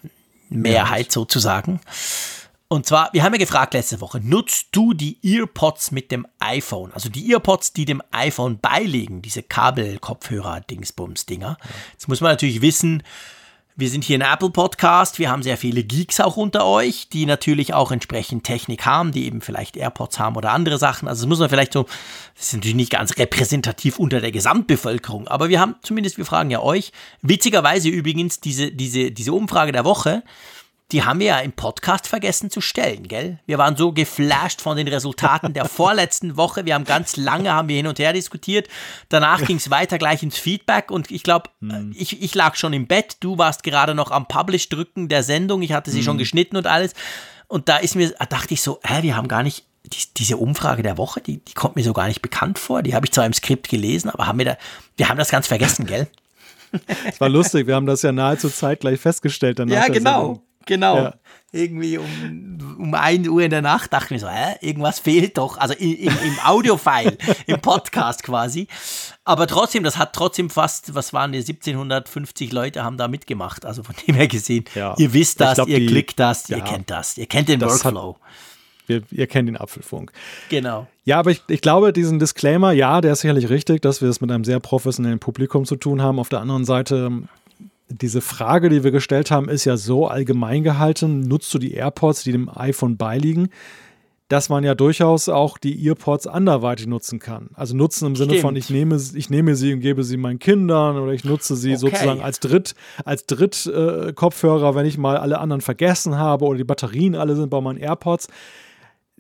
Mehrheit 0.50 1.12
sozusagen. 1.12 1.82
Und 2.68 2.86
zwar, 2.86 3.10
wir 3.14 3.24
haben 3.24 3.34
ja 3.34 3.40
gefragt 3.40 3.74
letzte 3.74 4.02
Woche, 4.02 4.20
nutzt 4.20 4.68
du 4.72 4.94
die 4.94 5.18
EarPods 5.24 5.90
mit 5.90 6.12
dem 6.12 6.28
iPhone? 6.38 6.94
Also 6.94 7.10
die 7.10 7.32
EarPods, 7.32 7.74
die 7.74 7.86
dem 7.86 8.04
iPhone 8.12 8.60
beiliegen, 8.60 9.24
diese 9.24 9.42
Kabel-Kopfhörer-Dingsbums-Dinger. 9.42 11.58
Jetzt 11.94 12.08
muss 12.08 12.22
man 12.22 12.34
natürlich 12.34 12.62
wissen, 12.62 13.02
wir 13.78 13.90
sind 13.90 14.06
hier 14.06 14.18
ein 14.18 14.34
Apple 14.34 14.52
Podcast. 14.52 15.20
Wir 15.20 15.30
haben 15.30 15.44
sehr 15.44 15.58
viele 15.58 15.84
Geeks 15.84 16.22
auch 16.22 16.38
unter 16.38 16.66
euch, 16.66 17.10
die 17.10 17.26
natürlich 17.26 17.74
auch 17.74 17.92
entsprechend 17.92 18.46
Technik 18.46 18.86
haben, 18.86 19.12
die 19.12 19.26
eben 19.26 19.42
vielleicht 19.42 19.76
AirPods 19.76 20.18
haben 20.18 20.38
oder 20.38 20.52
andere 20.52 20.78
Sachen. 20.78 21.10
Also 21.10 21.24
das 21.24 21.30
muss 21.30 21.40
man 21.40 21.50
vielleicht 21.50 21.74
so, 21.74 21.84
das 22.36 22.48
ist 22.48 22.54
natürlich 22.54 22.76
nicht 22.76 22.92
ganz 22.92 23.18
repräsentativ 23.18 24.00
unter 24.00 24.22
der 24.22 24.32
Gesamtbevölkerung, 24.32 25.28
aber 25.28 25.50
wir 25.50 25.60
haben 25.60 25.76
zumindest, 25.82 26.18
wir 26.18 26.26
fragen 26.26 26.52
ja 26.52 26.62
euch. 26.62 26.94
Witzigerweise 27.22 27.90
übrigens 27.90 28.40
diese, 28.40 28.72
diese, 28.72 29.12
diese 29.12 29.34
Umfrage 29.34 29.74
der 29.74 29.84
Woche 29.84 30.24
die 30.92 31.04
haben 31.04 31.20
wir 31.20 31.28
ja 31.28 31.40
im 31.40 31.52
Podcast 31.52 32.08
vergessen 32.08 32.52
zu 32.52 32.62
stellen, 32.62 33.08
gell? 33.08 33.40
Wir 33.48 33.58
waren 33.58 33.76
so 33.76 33.92
geflasht 33.92 34.62
von 34.62 34.78
den 34.78 34.88
Resultaten 34.88 35.54
der 35.54 35.66
vorletzten 35.70 36.38
Woche. 36.38 36.66
Wir 36.66 36.76
haben 36.76 36.86
ganz 36.86 37.18
lange 37.18 37.52
haben 37.52 37.70
wir 37.70 37.76
hin 37.76 37.88
und 37.88 37.98
her 37.98 38.14
diskutiert. 38.14 38.68
Danach 39.10 39.44
ging 39.44 39.58
es 39.58 39.72
weiter 39.72 39.98
gleich 39.98 40.22
ins 40.22 40.38
Feedback 40.38 40.92
und 40.92 41.10
ich 41.10 41.24
glaube, 41.24 41.50
hm. 41.60 41.94
ich, 41.98 42.22
ich 42.22 42.36
lag 42.36 42.56
schon 42.56 42.74
im 42.74 42.86
Bett. 42.86 43.18
Du 43.20 43.38
warst 43.38 43.64
gerade 43.64 43.96
noch 43.96 44.12
am 44.12 44.28
Publish 44.28 44.70
drücken 44.70 45.10
der 45.10 45.24
Sendung. 45.24 45.64
Ich 45.64 45.72
hatte 45.74 45.90
sie 45.90 46.00
hm. 46.00 46.06
schon 46.06 46.18
geschnitten 46.20 46.56
und 46.56 46.68
alles. 46.68 46.94
Und 47.48 47.68
da 47.68 47.78
ist 47.78 47.96
mir, 47.96 48.10
dachte 48.30 48.54
ich 48.54 48.62
so, 48.62 48.80
hä, 48.84 49.02
wir 49.02 49.18
haben 49.18 49.28
gar 49.28 49.44
nicht 49.44 49.66
die, 49.86 50.14
diese 50.18 50.38
Umfrage 50.38 50.84
der 50.84 50.98
Woche, 50.98 51.22
die, 51.22 51.44
die 51.44 51.54
kommt 51.54 51.76
mir 51.76 51.84
so 51.84 51.94
gar 51.94 52.08
nicht 52.08 52.22
bekannt 52.22 52.60
vor. 52.60 52.84
Die 52.84 52.94
habe 52.96 53.06
ich 53.06 53.12
zwar 53.12 53.26
im 53.26 53.34
Skript 53.34 53.70
gelesen, 53.70 54.10
aber 54.10 54.28
haben 54.28 54.38
wir 54.38 54.46
da, 54.46 54.58
wir 54.98 55.10
haben 55.10 55.18
das 55.18 55.30
ganz 55.30 55.48
vergessen, 55.48 55.86
gell? 55.86 56.08
Es 57.06 57.22
war 57.22 57.30
lustig, 57.30 57.68
wir 57.68 57.76
haben 57.76 57.86
das 57.86 58.02
ja 58.02 58.12
nahezu 58.12 58.50
zeitgleich 58.50 59.00
festgestellt. 59.00 59.60
Danach 59.60 59.88
ja, 59.88 59.88
genau. 59.88 60.42
Genau. 60.66 60.98
Ja. 60.98 61.14
Irgendwie 61.52 61.98
um, 61.98 62.76
um 62.80 62.94
1 62.94 63.30
Uhr 63.30 63.42
in 63.42 63.50
der 63.50 63.62
Nacht 63.62 63.94
dachte 63.94 64.06
ich 64.06 64.12
mir 64.12 64.20
so, 64.20 64.30
hä, 64.30 64.56
irgendwas 64.60 65.00
fehlt 65.00 65.38
doch. 65.38 65.58
Also 65.58 65.74
im, 65.76 66.08
im 66.08 66.40
Audio-File, 66.44 67.18
im 67.48 67.62
Podcast 67.62 68.24
quasi. 68.24 68.68
Aber 69.24 69.48
trotzdem, 69.48 69.84
das 69.84 69.98
hat 69.98 70.14
trotzdem 70.14 70.50
fast, 70.50 70.94
was 70.96 71.14
waren 71.14 71.32
die, 71.32 71.40
1750 71.40 72.52
Leute 72.52 72.84
haben 72.84 72.98
da 72.98 73.08
mitgemacht. 73.08 73.66
Also 73.66 73.84
von 73.84 73.96
dem 74.06 74.16
her 74.16 74.28
gesehen, 74.28 74.66
ja. 74.76 74.96
ihr 74.98 75.14
wisst 75.14 75.40
das, 75.40 75.56
glaub, 75.56 75.68
ihr 75.70 75.80
die, 75.80 75.86
klickt 75.86 76.20
das, 76.20 76.50
ja, 76.50 76.58
ihr 76.58 76.64
kennt 76.64 76.90
das, 76.90 77.18
ihr 77.18 77.28
kennt 77.28 77.48
den 77.48 77.62
Workflow. 77.62 78.18
Wir, 78.88 79.02
ihr 79.12 79.28
kennt 79.28 79.48
den 79.48 79.58
Apfelfunk. 79.58 80.12
Genau. 80.50 80.88
Ja, 81.06 81.20
aber 81.20 81.32
ich, 81.32 81.42
ich 81.48 81.62
glaube, 81.62 81.94
diesen 81.94 82.20
Disclaimer, 82.20 82.72
ja, 82.72 83.02
der 83.02 83.14
ist 83.14 83.22
sicherlich 83.22 83.50
richtig, 83.50 83.82
dass 83.82 84.02
wir 84.02 84.10
es 84.10 84.22
mit 84.22 84.32
einem 84.32 84.44
sehr 84.44 84.60
professionellen 84.60 85.20
Publikum 85.20 85.66
zu 85.66 85.76
tun 85.76 86.02
haben. 86.02 86.20
Auf 86.20 86.30
der 86.30 86.40
anderen 86.40 86.66
Seite 86.66 87.24
diese 87.90 88.22
Frage, 88.22 88.70
die 88.70 88.84
wir 88.84 88.92
gestellt 88.92 89.32
haben, 89.32 89.50
ist 89.50 89.66
ja 89.66 89.78
so 89.78 90.08
allgemein 90.08 90.64
gehalten. 90.64 91.22
Nutzt 91.22 91.54
du 91.54 91.60
die 91.60 91.74
AirPods, 91.74 92.24
die 92.24 92.32
dem 92.32 92.50
iPhone 92.50 92.98
beiliegen? 92.98 93.50
dass 94.28 94.50
man 94.50 94.64
ja 94.64 94.74
durchaus 94.74 95.30
auch 95.30 95.58
die 95.58 95.86
EarPods 95.86 96.26
anderweitig 96.26 96.88
nutzen 96.88 97.20
kann. 97.20 97.50
Also 97.54 97.76
nutzen 97.76 98.08
im 98.08 98.16
Sinne 98.16 98.32
Stimmt. 98.32 98.42
von, 98.42 98.56
ich 98.56 98.70
nehme, 98.72 99.00
ich 99.14 99.30
nehme 99.30 99.56
sie 99.56 99.74
und 99.74 99.82
gebe 99.82 100.04
sie 100.04 100.18
meinen 100.18 100.40
Kindern 100.40 100.98
oder 100.98 101.12
ich 101.12 101.24
nutze 101.24 101.56
sie 101.56 101.74
okay. 101.74 101.78
sozusagen 101.78 102.22
als 102.22 102.40
Dritt, 102.40 102.74
als 103.04 103.28
Drittkopfhörer, 103.28 104.70
äh, 104.72 104.76
wenn 104.76 104.86
ich 104.88 104.98
mal 104.98 105.18
alle 105.18 105.38
anderen 105.40 105.62
vergessen 105.62 106.18
habe 106.18 106.46
oder 106.46 106.58
die 106.58 106.64
Batterien 106.64 107.14
alle 107.14 107.36
sind 107.36 107.50
bei 107.50 107.62
meinen 107.62 107.78
AirPods. 107.78 108.28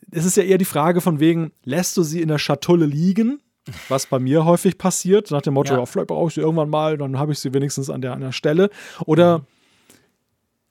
Es 0.09 0.25
ist 0.25 0.37
ja 0.37 0.43
eher 0.43 0.57
die 0.57 0.65
Frage 0.65 1.01
von 1.01 1.19
wegen, 1.19 1.51
lässt 1.63 1.97
du 1.97 2.03
sie 2.03 2.21
in 2.21 2.27
der 2.27 2.39
Schatulle 2.39 2.87
liegen 2.87 3.41
was 3.89 4.05
bei 4.05 4.19
mir 4.19 4.45
häufig 4.45 4.77
passiert, 4.77 5.31
nach 5.31 5.41
dem 5.41 5.55
Motto, 5.55 5.75
ja. 5.75 5.85
vielleicht 5.85 6.07
brauche 6.07 6.27
ich 6.27 6.35
sie 6.35 6.41
irgendwann 6.41 6.69
mal, 6.69 6.97
dann 6.97 7.17
habe 7.17 7.31
ich 7.31 7.39
sie 7.39 7.53
wenigstens 7.53 7.89
an 7.89 8.01
der, 8.01 8.13
an 8.13 8.21
der 8.21 8.31
Stelle. 8.31 8.69
Oder, 9.05 9.45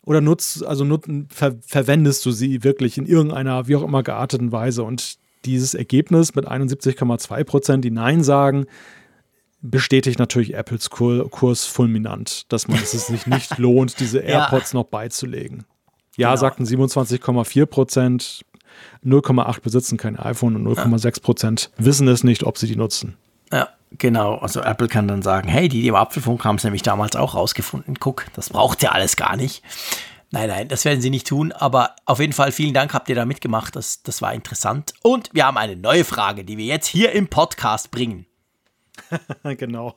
oder 0.04 0.20
nutzt, 0.20 0.64
also 0.64 0.84
nut, 0.84 1.04
ver, 1.28 1.56
verwendest 1.66 2.24
du 2.26 2.30
sie 2.30 2.62
wirklich 2.62 2.98
in 2.98 3.06
irgendeiner, 3.06 3.66
wie 3.66 3.76
auch 3.76 3.82
immer 3.82 4.02
gearteten 4.02 4.52
Weise. 4.52 4.84
Und 4.84 5.18
dieses 5.44 5.74
Ergebnis 5.74 6.34
mit 6.34 6.46
71,2 6.46 7.44
Prozent, 7.44 7.84
die 7.84 7.90
Nein 7.90 8.22
sagen, 8.22 8.66
bestätigt 9.60 10.18
natürlich 10.18 10.54
Apples 10.54 10.90
Kurs 10.90 11.64
fulminant, 11.64 12.52
dass 12.52 12.68
man 12.68 12.78
es 12.78 12.92
sich 12.92 13.26
nicht 13.26 13.58
lohnt, 13.58 13.98
diese 13.98 14.18
AirPods 14.18 14.72
ja. 14.72 14.78
noch 14.78 14.86
beizulegen. 14.86 15.64
Ja, 16.16 16.28
genau. 16.28 16.40
sagten 16.40 16.64
27,4 16.64 17.66
Prozent, 17.66 18.44
0,8 19.04 19.60
besitzen 19.60 19.96
kein 19.96 20.18
iPhone 20.18 20.56
und 20.56 20.66
0,6 20.66 21.22
Prozent 21.22 21.70
wissen 21.76 22.08
es 22.08 22.24
nicht, 22.24 22.44
ob 22.44 22.58
sie 22.58 22.66
die 22.66 22.76
nutzen. 22.76 23.16
Ja, 23.52 23.68
genau. 23.98 24.36
Also 24.36 24.60
Apple 24.60 24.88
kann 24.88 25.08
dann 25.08 25.22
sagen, 25.22 25.48
hey, 25.48 25.68
die, 25.68 25.82
die 25.82 25.88
im 25.88 25.94
Apfelfunk 25.94 26.44
haben 26.44 26.56
es 26.56 26.64
nämlich 26.64 26.82
damals 26.82 27.16
auch 27.16 27.34
rausgefunden. 27.34 27.98
Guck, 27.98 28.26
das 28.34 28.50
braucht 28.50 28.82
ja 28.82 28.92
alles 28.92 29.16
gar 29.16 29.36
nicht. 29.36 29.62
Nein, 30.30 30.48
nein, 30.48 30.68
das 30.68 30.84
werden 30.84 31.00
sie 31.00 31.10
nicht 31.10 31.28
tun. 31.28 31.52
Aber 31.52 31.94
auf 32.06 32.18
jeden 32.18 32.32
Fall 32.32 32.50
vielen 32.50 32.74
Dank, 32.74 32.92
habt 32.92 33.08
ihr 33.08 33.14
da 33.14 33.24
mitgemacht. 33.24 33.76
Das, 33.76 34.02
das 34.02 34.20
war 34.20 34.34
interessant. 34.34 34.92
Und 35.02 35.30
wir 35.32 35.46
haben 35.46 35.56
eine 35.56 35.76
neue 35.76 36.04
Frage, 36.04 36.44
die 36.44 36.58
wir 36.58 36.64
jetzt 36.64 36.88
hier 36.88 37.12
im 37.12 37.28
Podcast 37.28 37.90
bringen. 37.92 38.26
genau. 39.56 39.96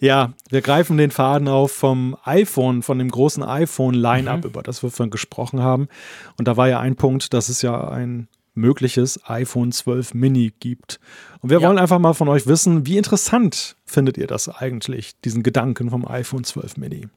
ja, 0.00 0.32
wir 0.50 0.62
greifen 0.62 0.96
den 0.96 1.10
Faden 1.10 1.48
auf 1.48 1.72
vom 1.72 2.16
iPhone, 2.24 2.82
von 2.82 2.98
dem 2.98 3.10
großen 3.10 3.42
iPhone-Line-Up, 3.42 4.44
mhm. 4.44 4.50
über 4.50 4.62
das 4.62 4.82
wir 4.82 4.90
vorhin 4.90 5.10
gesprochen 5.10 5.60
haben. 5.60 5.88
Und 6.38 6.48
da 6.48 6.56
war 6.56 6.68
ja 6.68 6.80
ein 6.80 6.96
Punkt, 6.96 7.32
dass 7.34 7.48
es 7.48 7.62
ja 7.62 7.88
ein 7.88 8.28
mögliches 8.54 9.20
iPhone 9.28 9.70
12 9.70 10.14
Mini 10.14 10.52
gibt. 10.60 10.98
Und 11.40 11.50
wir 11.50 11.60
ja. 11.60 11.68
wollen 11.68 11.78
einfach 11.78 11.98
mal 11.98 12.14
von 12.14 12.28
euch 12.28 12.46
wissen, 12.46 12.86
wie 12.86 12.96
interessant 12.96 13.76
findet 13.84 14.16
ihr 14.16 14.26
das 14.26 14.48
eigentlich, 14.48 15.20
diesen 15.20 15.42
Gedanken 15.42 15.90
vom 15.90 16.06
iPhone 16.06 16.44
12 16.44 16.78
Mini? 16.78 17.08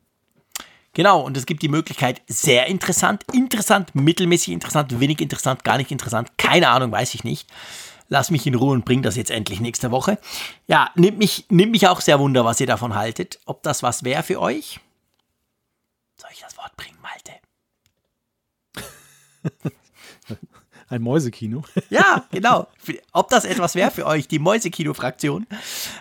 Genau, 0.94 1.22
und 1.22 1.38
es 1.38 1.46
gibt 1.46 1.62
die 1.62 1.70
Möglichkeit, 1.70 2.22
sehr 2.28 2.66
interessant, 2.66 3.24
interessant, 3.32 3.94
mittelmäßig 3.94 4.54
interessant, 4.54 5.00
wenig 5.00 5.22
interessant, 5.22 5.64
gar 5.64 5.78
nicht 5.78 5.92
interessant, 5.92 6.30
keine 6.38 6.70
Ahnung, 6.70 6.92
weiß 6.92 7.14
ich 7.14 7.24
nicht 7.24 7.48
lass 8.10 8.32
mich 8.32 8.46
in 8.46 8.56
Ruhe 8.56 8.74
und 8.74 8.86
bring 8.86 9.02
das 9.02 9.16
jetzt 9.16 9.32
endlich 9.32 9.62
nächste 9.62 9.92
Woche. 9.92 10.20
Ja, 10.68 10.92
nimmt 10.96 11.18
mich, 11.18 11.46
nimmt 11.50 11.72
mich 11.72 11.88
auch 11.88 12.02
sehr 12.02 12.20
wunder, 12.20 12.44
was 12.44 12.60
ihr 12.60 12.68
davon 12.68 12.96
haltet. 12.96 13.40
Ob 13.46 13.64
das 13.64 13.82
was 13.82 14.04
wäre 14.04 14.24
für 14.24 14.42
euch? 14.42 14.80
Soll 16.18 16.30
ich 16.34 16.42
das 16.42 16.58
Wort 16.58 16.76
bringen, 16.76 16.98
Malte? 17.02 17.32
Ein 20.90 21.04
Mäusekino. 21.04 21.64
Ja, 21.90 22.26
genau. 22.32 22.68
Ob 23.14 23.30
das 23.30 23.46
etwas 23.46 23.74
wäre 23.74 23.90
für 23.90 24.06
euch, 24.06 24.28
die 24.28 24.38
Mäusekino-Fraktion, 24.38 25.48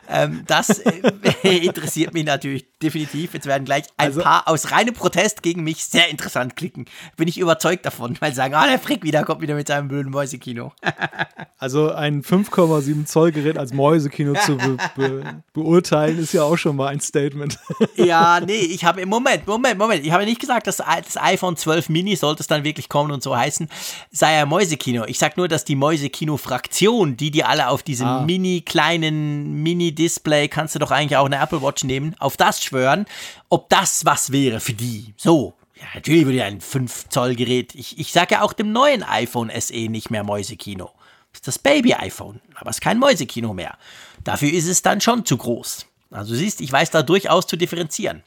ähm, 0.09 0.43
das 0.47 0.81
äh, 0.81 1.13
interessiert 1.65 2.13
mich 2.13 2.25
natürlich 2.25 2.67
definitiv. 2.83 3.33
Jetzt 3.33 3.47
werden 3.47 3.65
gleich 3.65 3.85
ein 3.97 4.09
also, 4.09 4.21
paar 4.21 4.47
aus 4.49 4.71
reinem 4.71 4.93
Protest 4.93 5.43
gegen 5.43 5.65
mich 5.65 5.85
sehr 5.85 6.09
interessant 6.09 6.57
klicken. 6.57 6.87
Bin 7.17 7.27
ich 7.27 7.39
überzeugt 7.39 7.87
davon, 7.87 8.17
weil 8.21 8.33
sie 8.33 8.37
sagen, 8.37 8.55
ah, 8.55 8.67
der 8.67 8.79
Frick 8.79 9.03
wieder 9.03 9.25
kommt 9.25 9.41
wieder 9.41 9.55
mit 9.55 9.69
seinem 9.69 9.89
blöden 9.89 10.11
Mäusekino. 10.13 10.73
also 11.59 11.91
ein 11.93 12.23
5,7 12.23 13.07
Zoll 13.07 13.33
Gerät 13.33 13.57
als 13.57 13.73
Mäusekino 13.73 14.35
zu 14.35 14.57
be 14.57 14.77
be 14.95 15.43
beurteilen, 15.55 16.19
ist 16.19 16.35
ja 16.35 16.43
auch 16.43 16.57
schon 16.57 16.77
mal 16.77 16.89
ein 16.89 17.01
Statement. 17.01 17.59
ja, 17.97 18.41
nee, 18.41 18.59
ich 18.59 18.85
habe 18.85 19.01
im 19.01 19.09
Moment, 19.09 19.47
Moment, 19.47 19.79
Moment, 19.79 20.05
ich 20.05 20.13
habe 20.13 20.25
nicht 20.25 20.41
gesagt, 20.41 20.67
dass 20.67 20.77
das 20.79 21.17
iPhone 21.17 21.57
12 21.57 21.89
Mini, 21.89 22.17
sollte 22.17 22.43
es 22.43 22.47
dann 22.47 22.65
wirklich 22.65 22.89
kommen 22.89 23.11
und 23.11 23.23
so 23.23 23.37
heißen, 23.37 23.69
sei 24.11 24.43
ein 24.43 24.49
Mäusekino 24.49 24.78
Mäusekino. 24.79 25.05
Ich 25.07 25.19
sag 25.19 25.37
nur, 25.37 25.49
dass 25.49 25.65
die 25.65 25.77
Mäusekino-Fraktion, 25.77 27.17
die 27.17 27.31
die 27.31 27.45
alle 27.45 27.69
auf 27.69 27.83
diesem 27.83 28.07
ah. 28.07 28.25
mini 28.25 28.63
kleinen 28.63 29.63
Mini-Display, 29.63 30.49
kannst 30.49 30.75
du 30.75 30.79
doch 30.79 30.91
eigentlich 30.91 31.17
auch 31.17 31.27
eine 31.27 31.41
Apple 31.41 31.63
Watch 31.63 31.85
nehmen, 31.85 32.15
auf 32.19 32.37
das 32.37 32.63
schwören, 32.63 33.07
ob 33.49 33.69
das 33.69 34.05
was 34.05 34.33
wäre 34.33 34.61
für 34.61 34.75
die. 34.75 35.15
So. 35.17 35.55
Ja, 35.77 35.87
natürlich 35.95 36.27
würde 36.27 36.43
ein 36.43 36.61
5-Zoll-Gerät. 36.61 37.75
Ich, 37.75 37.99
ich 37.99 38.13
sage 38.13 38.35
ja 38.35 38.43
auch 38.43 38.53
dem 38.53 38.73
neuen 38.73 39.05
iPhone 39.05 39.51
SE 39.61 39.89
nicht 39.89 40.11
mehr 40.11 40.25
Mäusekino. 40.25 40.91
Das 41.33 41.41
ist 41.41 41.49
das 41.49 41.59
Baby-iPhone, 41.59 42.41
aber 42.57 42.71
es 42.71 42.77
ist 42.77 42.81
kein 42.81 42.99
Mäusekino 42.99 43.55
mehr. 43.55 43.77
Dafür 44.25 44.53
ist 44.53 44.67
es 44.67 44.83
dann 44.83 45.01
schon 45.01 45.25
zu 45.25 45.37
groß. 45.37 45.87
Also 46.11 46.35
siehst, 46.35 46.61
ich 46.61 46.73
weiß 46.73 46.91
da 46.91 47.03
durchaus 47.03 47.47
zu 47.47 47.57
differenzieren. 47.57 48.25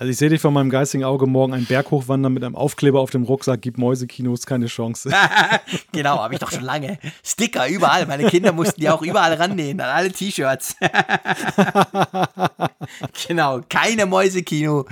Also 0.00 0.12
ich 0.12 0.16
sehe 0.16 0.30
dich 0.30 0.40
von 0.40 0.54
meinem 0.54 0.70
geistigen 0.70 1.04
Auge 1.04 1.26
morgen 1.26 1.52
einen 1.52 1.66
Berg 1.66 1.90
hochwandern 1.90 2.32
mit 2.32 2.42
einem 2.42 2.56
Aufkleber 2.56 3.00
auf 3.00 3.10
dem 3.10 3.24
Rucksack, 3.24 3.60
gibt 3.60 3.76
Mäusekinos 3.76 4.46
keine 4.46 4.64
Chance. 4.64 5.10
genau, 5.92 6.16
habe 6.16 6.32
ich 6.32 6.40
doch 6.40 6.50
schon 6.50 6.62
lange. 6.62 6.98
Sticker 7.22 7.68
überall. 7.68 8.06
Meine 8.06 8.24
Kinder 8.30 8.52
mussten 8.52 8.80
die 8.80 8.88
auch 8.88 9.02
überall 9.02 9.34
rannähen, 9.34 9.78
an 9.78 9.90
alle 9.90 10.10
T-Shirts. 10.10 10.76
genau, 13.28 13.60
keine 13.68 14.06
Mäusekino. 14.06 14.86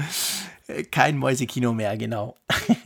Kein 0.91 1.17
Mäusekino 1.17 1.73
mehr, 1.73 1.97
genau. 1.97 2.37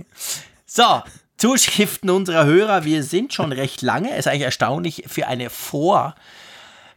so, 0.65 1.03
Zuschriften 1.39 2.09
unserer 2.09 2.45
Hörer. 2.45 2.85
Wir 2.85 3.03
sind 3.03 3.35
schon 3.35 3.51
recht 3.51 3.83
lange. 3.83 4.17
Ist 4.17 4.29
eigentlich 4.29 4.43
erstaunlich 4.43 5.03
für 5.09 5.27
eine 5.27 5.51
Vor- 5.51 6.15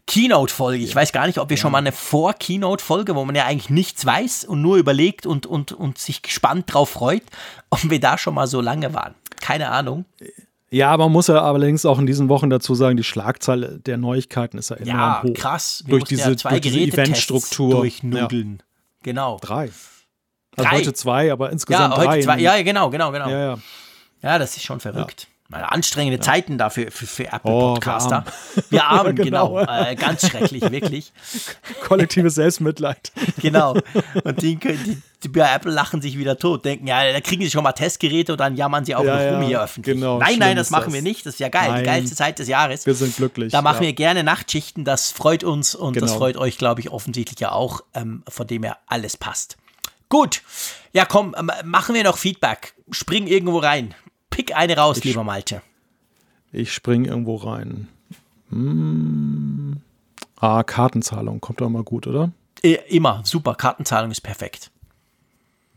Keynote-Folge. 0.07 0.83
Ich 0.83 0.95
weiß 0.95 1.11
gar 1.11 1.25
nicht, 1.27 1.39
ob 1.39 1.49
wir 1.49 1.57
ja. 1.57 1.61
schon 1.61 1.71
mal 1.71 1.79
eine 1.79 1.91
Vor-Keynote-Folge, 1.91 3.15
wo 3.15 3.25
man 3.25 3.35
ja 3.35 3.45
eigentlich 3.45 3.69
nichts 3.69 4.05
weiß 4.05 4.45
und 4.45 4.61
nur 4.61 4.77
überlegt 4.77 5.25
und, 5.25 5.45
und, 5.45 5.71
und 5.71 5.97
sich 5.97 6.21
gespannt 6.21 6.73
drauf 6.73 6.91
freut, 6.91 7.23
ob 7.69 7.89
wir 7.89 7.99
da 7.99 8.17
schon 8.17 8.35
mal 8.35 8.47
so 8.47 8.61
lange 8.61 8.93
waren. 8.93 9.15
Keine 9.41 9.69
Ahnung. 9.69 10.05
Ja, 10.69 10.95
man 10.97 11.11
muss 11.11 11.27
ja 11.27 11.41
allerdings 11.41 11.85
auch 11.85 11.99
in 11.99 12.05
diesen 12.05 12.29
Wochen 12.29 12.49
dazu 12.49 12.75
sagen, 12.75 12.97
die 12.97 13.03
Schlagzahl 13.03 13.79
der 13.85 13.97
Neuigkeiten 13.97 14.57
ist 14.57 14.69
ja 14.69 14.77
enorm 14.77 14.97
ja, 14.97 15.23
hoch. 15.23 15.33
krass. 15.33 15.83
Wir 15.85 15.91
durch 15.91 16.03
diese, 16.05 16.31
ja 16.31 16.37
zwei 16.37 16.59
diese 16.59 16.79
Eventstruktur. 16.79 17.71
Durchnudeln. 17.71 18.57
Ja. 18.59 18.65
Genau. 19.03 19.39
Drei. 19.41 19.69
Also 20.57 20.69
drei. 20.69 20.77
heute 20.77 20.93
zwei, 20.93 21.31
aber 21.31 21.51
insgesamt 21.51 21.95
ja, 21.95 22.03
drei. 22.03 22.21
Zwei. 22.21 22.39
Ja, 22.39 22.61
genau, 22.61 22.89
genau, 22.89 23.11
genau. 23.11 23.29
Ja, 23.29 23.39
ja. 23.39 23.57
ja 24.21 24.39
das 24.39 24.57
ist 24.57 24.63
schon 24.63 24.79
verrückt. 24.79 25.27
Anstrengende 25.51 26.17
ja. 26.17 26.21
Zeiten 26.21 26.57
dafür 26.57 26.91
für, 26.91 27.05
für 27.05 27.25
Apple-Podcaster. 27.25 28.25
Oh, 28.27 28.61
wir 28.71 28.83
armen, 28.83 29.15
genau. 29.15 29.59
genau. 29.59 29.71
Äh, 29.71 29.95
ganz 29.95 30.27
schrecklich, 30.27 30.61
wirklich. 30.71 31.13
Kollektives 31.87 32.35
Selbstmitleid. 32.35 33.11
genau. 33.41 33.75
Und 34.23 34.41
die, 34.41 34.55
die, 34.55 35.01
die, 35.23 35.27
bei 35.29 35.53
Apple 35.53 35.71
lachen 35.71 36.01
sich 36.01 36.17
wieder 36.17 36.37
tot, 36.37 36.65
denken, 36.65 36.87
ja, 36.87 37.11
da 37.11 37.21
kriegen 37.21 37.43
sie 37.43 37.51
schon 37.51 37.63
mal 37.63 37.73
Testgeräte 37.73 38.31
und 38.31 38.39
dann 38.39 38.55
jammern 38.55 38.85
sie 38.85 38.95
auch 38.95 39.03
ja, 39.03 39.15
noch 39.15 39.37
rum 39.37 39.47
hier 39.47 39.61
öffentlich. 39.61 39.95
Genau, 39.95 40.17
nein, 40.17 40.39
nein, 40.39 40.57
das 40.57 40.71
machen 40.71 40.85
das. 40.85 40.93
wir 40.93 41.01
nicht. 41.03 41.25
Das 41.25 41.35
ist 41.35 41.39
ja 41.39 41.49
geil. 41.49 41.69
Nein. 41.69 41.83
Die 41.83 41.85
geilste 41.85 42.15
Zeit 42.15 42.39
des 42.39 42.47
Jahres. 42.47 42.85
Wir 42.87 42.95
sind 42.95 43.15
glücklich. 43.15 43.51
Da 43.51 43.61
machen 43.61 43.81
wir 43.81 43.93
gerne 43.93 44.23
Nachtschichten. 44.23 44.83
Das 44.83 45.11
freut 45.11 45.43
uns 45.43 45.75
und 45.75 45.93
genau. 45.93 46.07
das 46.07 46.15
freut 46.15 46.37
euch, 46.37 46.57
glaube 46.57 46.81
ich, 46.81 46.89
offensichtlich 46.89 47.39
ja 47.39 47.51
auch, 47.51 47.81
ähm, 47.93 48.23
von 48.27 48.47
dem 48.47 48.63
her 48.63 48.77
alles 48.87 49.15
passt. 49.15 49.57
Gut. 50.09 50.41
Ja, 50.91 51.05
komm, 51.05 51.35
ähm, 51.37 51.51
machen 51.63 51.93
wir 51.93 52.03
noch 52.03 52.17
Feedback. 52.17 52.73
Spring 52.91 53.27
irgendwo 53.27 53.59
rein. 53.59 53.93
Pick 54.35 54.53
eine 54.53 54.75
raus, 54.75 54.97
ich, 54.97 55.05
lieber 55.05 55.23
Malte. 55.23 55.61
Ich 56.51 56.73
spring 56.73 57.05
irgendwo 57.05 57.37
rein. 57.37 57.87
Hm. 58.49 59.77
Ah, 60.35 60.61
Kartenzahlung 60.63 61.39
kommt 61.39 61.61
doch 61.61 61.69
mal 61.69 61.83
gut, 61.83 62.05
oder? 62.05 62.33
Immer, 62.61 63.21
super. 63.23 63.55
Kartenzahlung 63.55 64.11
ist 64.11 64.19
perfekt. 64.19 64.71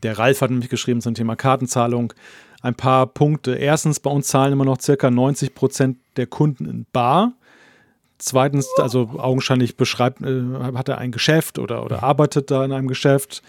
Der 0.03 0.19
Ralf 0.19 0.41
hat 0.41 0.51
nämlich 0.51 0.71
geschrieben 0.71 1.01
zum 1.01 1.15
Thema 1.15 1.37
Kartenzahlung 1.37 2.13
ein 2.61 2.75
paar 2.75 3.07
Punkte. 3.07 3.55
Erstens, 3.55 4.01
bei 4.01 4.11
uns 4.11 4.27
zahlen 4.27 4.55
immer 4.55 4.65
noch 4.65 4.81
circa 4.81 5.09
90 5.09 5.55
Prozent 5.55 5.99
der 6.17 6.27
Kunden 6.27 6.67
in 6.69 6.85
Bar. 6.93 7.35
Zweitens, 8.19 8.69
also 8.79 9.11
augenscheinlich 9.19 9.77
beschreibt, 9.77 10.21
äh, 10.23 10.43
hat 10.75 10.89
er 10.89 10.99
ein 10.99 11.13
Geschäft 11.13 11.61
oder, 11.61 11.85
oder 11.85 12.03
arbeitet 12.03 12.51
da 12.51 12.65
in 12.65 12.73
einem 12.73 12.89
Geschäft. 12.89 13.41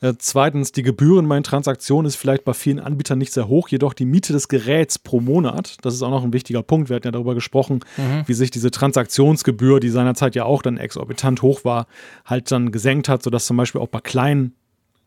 Äh, 0.00 0.14
zweitens, 0.18 0.72
die 0.72 0.82
Gebühren 0.82 1.28
bei 1.28 1.40
Transaktionen 1.40 2.06
ist 2.06 2.16
vielleicht 2.16 2.44
bei 2.44 2.54
vielen 2.54 2.80
Anbietern 2.80 3.18
nicht 3.18 3.32
sehr 3.32 3.48
hoch, 3.48 3.68
jedoch 3.68 3.94
die 3.94 4.04
Miete 4.04 4.32
des 4.32 4.48
Geräts 4.48 4.98
pro 4.98 5.20
Monat, 5.20 5.76
das 5.82 5.94
ist 5.94 6.02
auch 6.02 6.10
noch 6.10 6.24
ein 6.24 6.32
wichtiger 6.32 6.62
Punkt. 6.62 6.88
Wir 6.88 6.96
hatten 6.96 7.06
ja 7.06 7.12
darüber 7.12 7.34
gesprochen, 7.34 7.80
mhm. 7.96 8.22
wie 8.26 8.34
sich 8.34 8.50
diese 8.50 8.70
Transaktionsgebühr, 8.70 9.80
die 9.80 9.90
seinerzeit 9.90 10.34
ja 10.34 10.44
auch 10.44 10.62
dann 10.62 10.76
exorbitant 10.76 11.42
hoch 11.42 11.64
war, 11.64 11.86
halt 12.24 12.50
dann 12.50 12.72
gesenkt 12.72 13.08
hat, 13.08 13.22
sodass 13.22 13.46
zum 13.46 13.56
Beispiel 13.56 13.80
auch 13.80 13.88
bei 13.88 14.00
kleinen 14.00 14.54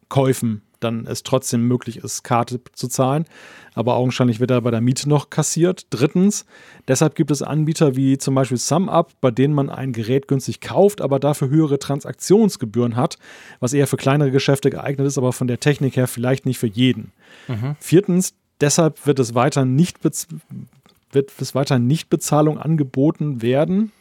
Käufen 0.09 0.61
dann 0.79 1.05
es 1.07 1.23
trotzdem 1.23 1.67
möglich 1.67 1.97
ist, 1.97 2.23
Karte 2.23 2.61
zu 2.73 2.88
zahlen. 2.88 3.25
Aber 3.73 3.95
augenscheinlich 3.95 4.39
wird 4.39 4.51
er 4.51 4.61
bei 4.61 4.71
der 4.71 4.81
Miete 4.81 5.07
noch 5.07 5.29
kassiert. 5.29 5.88
Drittens, 5.89 6.45
deshalb 6.88 7.15
gibt 7.15 7.31
es 7.31 7.41
Anbieter 7.41 7.95
wie 7.95 8.17
zum 8.17 8.35
Beispiel 8.35 8.57
SumUp, 8.57 9.11
bei 9.21 9.31
denen 9.31 9.53
man 9.53 9.69
ein 9.69 9.93
Gerät 9.93 10.27
günstig 10.27 10.61
kauft, 10.61 11.01
aber 11.01 11.19
dafür 11.19 11.49
höhere 11.49 11.79
Transaktionsgebühren 11.79 12.95
hat, 12.95 13.17
was 13.59 13.73
eher 13.73 13.88
für 13.88 13.97
kleinere 13.97 14.31
Geschäfte 14.31 14.69
geeignet 14.69 15.07
ist, 15.07 15.17
aber 15.17 15.34
von 15.34 15.47
der 15.47 15.59
Technik 15.59 15.95
her 15.95 16.07
vielleicht 16.07 16.45
nicht 16.45 16.57
für 16.59 16.67
jeden. 16.67 17.11
Mhm. 17.47 17.75
Viertens, 17.79 18.34
deshalb 18.61 19.05
wird 19.05 19.19
es 19.19 19.35
weiter 19.35 19.65
nicht 19.65 20.03
wird 20.03 21.31
es 21.39 21.55
weiter 21.55 21.79
Nichtbezahlung 21.79 22.57
angeboten 22.57 23.41
werden. 23.41 23.91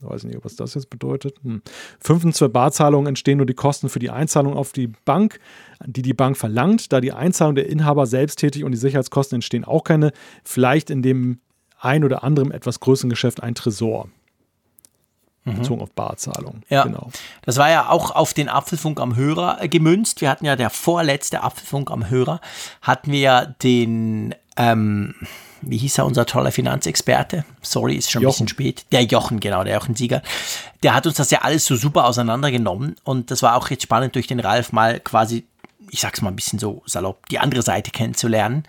Ich 0.00 0.08
weiß 0.08 0.24
nicht, 0.24 0.38
was 0.44 0.54
das 0.54 0.74
jetzt 0.74 0.90
bedeutet. 0.90 1.38
Hm. 1.42 1.62
Fünftens, 2.00 2.38
für 2.38 2.48
Barzahlungen 2.48 3.08
entstehen 3.08 3.38
nur 3.38 3.46
die 3.46 3.54
Kosten 3.54 3.88
für 3.88 3.98
die 3.98 4.10
Einzahlung 4.10 4.54
auf 4.54 4.72
die 4.72 4.88
Bank, 5.04 5.40
die 5.84 6.02
die 6.02 6.14
Bank 6.14 6.36
verlangt. 6.36 6.92
Da 6.92 7.00
die 7.00 7.12
Einzahlung 7.12 7.56
der 7.56 7.68
Inhaber 7.68 8.06
selbst 8.06 8.38
tätig 8.38 8.64
und 8.64 8.70
die 8.72 8.78
Sicherheitskosten 8.78 9.36
entstehen 9.36 9.64
auch 9.64 9.82
keine. 9.82 10.12
Vielleicht 10.44 10.90
in 10.90 11.02
dem 11.02 11.40
ein 11.80 12.04
oder 12.04 12.22
anderen 12.22 12.52
etwas 12.52 12.80
größeren 12.80 13.10
Geschäft 13.10 13.42
ein 13.42 13.54
Tresor. 13.54 14.08
Mhm. 15.44 15.56
Bezogen 15.56 15.82
auf 15.82 15.90
Barzahlung. 15.92 16.62
Ja, 16.68 16.84
genau. 16.84 17.10
Das 17.42 17.56
war 17.56 17.70
ja 17.70 17.88
auch 17.88 18.12
auf 18.12 18.34
den 18.34 18.48
Apfelfunk 18.48 19.00
am 19.00 19.16
Hörer 19.16 19.66
gemünzt. 19.68 20.20
Wir 20.20 20.30
hatten 20.30 20.44
ja 20.44 20.56
der 20.56 20.70
vorletzte 20.70 21.42
Apfelfunk 21.42 21.90
am 21.90 22.08
Hörer, 22.08 22.40
hatten 22.82 23.12
wir 23.12 23.20
ja 23.20 23.46
den 23.46 24.34
ähm, 24.56 25.14
wie 25.62 25.78
hieß 25.78 25.98
er, 25.98 26.06
unser 26.06 26.26
toller 26.26 26.52
Finanzexperte? 26.52 27.44
Sorry, 27.62 27.96
ist 27.96 28.10
schon 28.10 28.22
ein 28.22 28.28
bisschen 28.28 28.48
spät. 28.48 28.86
Der 28.92 29.02
Jochen, 29.02 29.40
genau, 29.40 29.64
der 29.64 29.74
Jochen 29.74 29.94
Sieger. 29.94 30.22
Der 30.82 30.94
hat 30.94 31.06
uns 31.06 31.16
das 31.16 31.30
ja 31.30 31.42
alles 31.42 31.64
so 31.64 31.76
super 31.76 32.04
auseinandergenommen 32.04 32.96
und 33.04 33.30
das 33.30 33.42
war 33.42 33.56
auch 33.56 33.68
jetzt 33.70 33.82
spannend 33.82 34.14
durch 34.14 34.26
den 34.26 34.40
Ralf 34.40 34.72
mal 34.72 35.00
quasi, 35.00 35.46
ich 35.90 36.00
sag's 36.00 36.22
mal 36.22 36.30
ein 36.30 36.36
bisschen 36.36 36.58
so 36.58 36.82
salopp, 36.86 37.26
die 37.28 37.38
andere 37.38 37.62
Seite 37.62 37.90
kennenzulernen. 37.90 38.64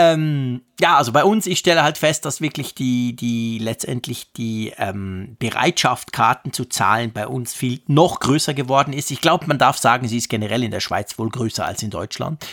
Ähm, 0.00 0.62
ja, 0.80 0.96
also 0.96 1.10
bei 1.10 1.24
uns, 1.24 1.48
ich 1.48 1.58
stelle 1.58 1.82
halt 1.82 1.98
fest, 1.98 2.24
dass 2.24 2.40
wirklich 2.40 2.72
die, 2.76 3.16
die 3.16 3.58
letztendlich 3.58 4.32
die 4.32 4.72
ähm, 4.78 5.36
Bereitschaft, 5.40 6.12
Karten 6.12 6.52
zu 6.52 6.66
zahlen, 6.66 7.12
bei 7.12 7.26
uns 7.26 7.52
viel 7.52 7.80
noch 7.88 8.20
größer 8.20 8.54
geworden 8.54 8.92
ist. 8.92 9.10
Ich 9.10 9.20
glaube, 9.20 9.46
man 9.48 9.58
darf 9.58 9.76
sagen, 9.76 10.06
sie 10.06 10.18
ist 10.18 10.28
generell 10.28 10.62
in 10.62 10.70
der 10.70 10.78
Schweiz 10.78 11.18
wohl 11.18 11.30
größer 11.30 11.66
als 11.66 11.82
in 11.82 11.90
Deutschland 11.90 12.44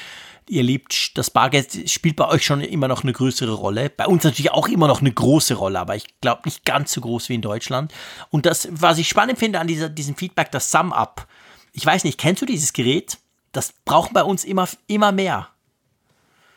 ihr 0.49 0.63
liebt, 0.63 1.17
das 1.17 1.31
Bargeld 1.31 1.89
spielt 1.89 2.15
bei 2.15 2.27
euch 2.27 2.45
schon 2.45 2.61
immer 2.61 2.87
noch 2.87 3.03
eine 3.03 3.13
größere 3.13 3.53
Rolle. 3.53 3.89
Bei 3.89 4.05
uns 4.05 4.23
natürlich 4.23 4.51
auch 4.51 4.67
immer 4.67 4.87
noch 4.87 5.01
eine 5.01 5.11
große 5.11 5.55
Rolle, 5.55 5.79
aber 5.79 5.95
ich 5.95 6.05
glaube 6.21 6.43
nicht 6.45 6.65
ganz 6.65 6.91
so 6.91 7.01
groß 7.01 7.29
wie 7.29 7.35
in 7.35 7.41
Deutschland. 7.41 7.93
Und 8.29 8.45
das, 8.45 8.67
was 8.71 8.97
ich 8.97 9.07
spannend 9.07 9.39
finde 9.39 9.59
an 9.59 9.67
dieser, 9.67 9.89
diesem 9.89 10.15
Feedback, 10.15 10.51
das 10.51 10.71
Sum-Up. 10.71 11.27
Ich 11.73 11.85
weiß 11.85 12.03
nicht, 12.03 12.19
kennst 12.19 12.41
du 12.41 12.45
dieses 12.45 12.73
Gerät? 12.73 13.17
Das 13.51 13.73
brauchen 13.85 14.13
bei 14.13 14.23
uns 14.23 14.43
immer, 14.43 14.67
immer 14.87 15.11
mehr. 15.11 15.49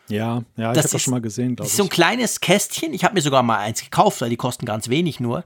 Ja, 0.09 0.43
ja, 0.57 0.73
das 0.73 0.77
ich 0.77 0.83
habe 0.83 0.93
das 0.93 1.01
schon 1.01 1.11
mal 1.11 1.21
gesehen, 1.21 1.55
glaube 1.55 1.67
ich. 1.67 1.71
Das 1.71 1.73
ist 1.73 1.77
so 1.77 1.83
ein 1.83 1.89
kleines 1.89 2.39
Kästchen. 2.41 2.93
Ich 2.93 3.03
habe 3.03 3.13
mir 3.13 3.21
sogar 3.21 3.43
mal 3.43 3.59
eins 3.59 3.81
gekauft, 3.81 4.21
weil 4.21 4.29
die 4.29 4.37
kosten 4.37 4.65
ganz 4.65 4.89
wenig 4.89 5.19
nur. 5.19 5.43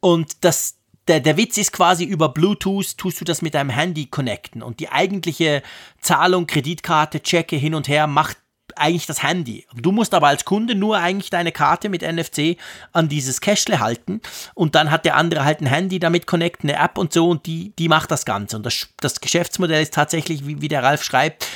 Und 0.00 0.44
das, 0.44 0.77
der, 1.08 1.20
der 1.20 1.36
Witz 1.36 1.56
ist 1.56 1.72
quasi, 1.72 2.04
über 2.04 2.28
Bluetooth 2.28 2.96
tust 2.96 3.20
du 3.20 3.24
das 3.24 3.42
mit 3.42 3.54
deinem 3.54 3.70
Handy 3.70 4.06
connecten 4.06 4.62
und 4.62 4.80
die 4.80 4.90
eigentliche 4.90 5.62
Zahlung, 6.00 6.46
Kreditkarte, 6.46 7.22
Checke 7.22 7.56
hin 7.56 7.74
und 7.74 7.88
her 7.88 8.06
macht 8.06 8.36
eigentlich 8.76 9.06
das 9.06 9.22
Handy. 9.22 9.66
Du 9.74 9.92
musst 9.92 10.14
aber 10.14 10.28
als 10.28 10.44
Kunde 10.44 10.74
nur 10.74 10.98
eigentlich 10.98 11.30
deine 11.30 11.52
Karte 11.52 11.88
mit 11.88 12.02
NFC 12.02 12.56
an 12.92 13.08
dieses 13.08 13.40
Cashle 13.40 13.80
halten 13.80 14.20
und 14.54 14.74
dann 14.74 14.90
hat 14.90 15.04
der 15.04 15.16
andere 15.16 15.44
halt 15.44 15.60
ein 15.60 15.66
Handy 15.66 15.98
damit 15.98 16.26
connect, 16.26 16.62
eine 16.62 16.76
App 16.76 16.98
und 16.98 17.12
so 17.12 17.28
und 17.28 17.46
die, 17.46 17.72
die 17.78 17.88
macht 17.88 18.10
das 18.10 18.24
Ganze. 18.24 18.56
Und 18.56 18.66
das, 18.66 18.88
das 19.00 19.20
Geschäftsmodell 19.20 19.82
ist 19.82 19.94
tatsächlich, 19.94 20.46
wie, 20.46 20.60
wie 20.60 20.68
der 20.68 20.82
Ralf 20.82 21.02
schreibt, 21.02 21.46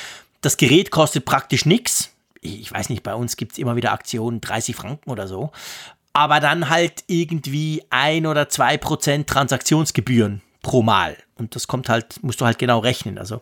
das 0.41 0.57
Gerät 0.57 0.91
kostet 0.91 1.23
praktisch 1.25 1.65
nichts. 1.65 2.09
Ich 2.41 2.71
weiß 2.73 2.89
nicht, 2.89 3.03
bei 3.03 3.15
uns 3.15 3.37
gibt 3.37 3.53
es 3.53 3.57
immer 3.57 3.77
wieder 3.77 3.93
Aktionen, 3.93 4.41
30 4.41 4.75
Franken 4.75 5.09
oder 5.09 5.27
so 5.27 5.51
aber 6.13 6.39
dann 6.39 6.69
halt 6.69 7.03
irgendwie 7.07 7.83
ein 7.89 8.25
oder 8.27 8.47
zwei 8.47 8.77
Prozent 8.77 9.27
Transaktionsgebühren 9.27 10.41
pro 10.61 10.81
Mal. 10.81 11.17
Und 11.35 11.55
das 11.55 11.67
kommt 11.67 11.89
halt, 11.89 12.23
musst 12.23 12.39
du 12.39 12.45
halt 12.45 12.57
genau 12.57 12.79
rechnen. 12.79 13.17
Also 13.17 13.41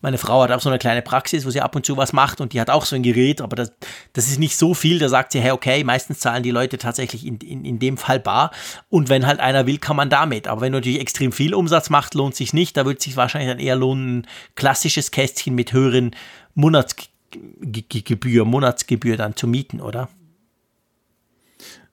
meine 0.00 0.16
Frau 0.16 0.42
hat 0.42 0.52
auch 0.52 0.60
so 0.60 0.70
eine 0.70 0.78
kleine 0.78 1.02
Praxis, 1.02 1.44
wo 1.44 1.50
sie 1.50 1.60
ab 1.60 1.76
und 1.76 1.84
zu 1.84 1.96
was 1.96 2.12
macht 2.12 2.40
und 2.40 2.52
die 2.52 2.60
hat 2.60 2.70
auch 2.70 2.86
so 2.86 2.96
ein 2.96 3.02
Gerät, 3.02 3.40
aber 3.40 3.56
das, 3.56 3.72
das 4.12 4.28
ist 4.28 4.38
nicht 4.38 4.56
so 4.56 4.72
viel. 4.72 4.98
Da 4.98 5.08
sagt 5.08 5.32
sie, 5.32 5.40
hey, 5.40 5.50
okay, 5.50 5.84
meistens 5.84 6.20
zahlen 6.20 6.42
die 6.42 6.50
Leute 6.50 6.78
tatsächlich 6.78 7.26
in, 7.26 7.36
in, 7.38 7.64
in 7.64 7.78
dem 7.78 7.98
Fall 7.98 8.20
bar. 8.20 8.52
Und 8.88 9.08
wenn 9.08 9.26
halt 9.26 9.40
einer 9.40 9.66
will, 9.66 9.78
kann 9.78 9.96
man 9.96 10.08
damit. 10.08 10.48
Aber 10.48 10.62
wenn 10.62 10.72
du 10.72 10.78
natürlich 10.78 11.00
extrem 11.00 11.32
viel 11.32 11.52
Umsatz 11.54 11.90
macht, 11.90 12.14
lohnt 12.14 12.36
sich 12.36 12.54
nicht. 12.54 12.76
Da 12.76 12.86
wird 12.86 13.02
sich 13.02 13.16
wahrscheinlich 13.16 13.50
dann 13.50 13.58
eher 13.58 13.76
lohnen, 13.76 14.20
ein 14.20 14.26
klassisches 14.54 15.10
Kästchen 15.10 15.54
mit 15.54 15.72
höheren 15.72 16.16
Monatsgebühr, 16.54 18.44
Monatsgebühr 18.44 19.16
dann 19.16 19.36
zu 19.36 19.46
mieten, 19.46 19.80
oder? 19.80 20.08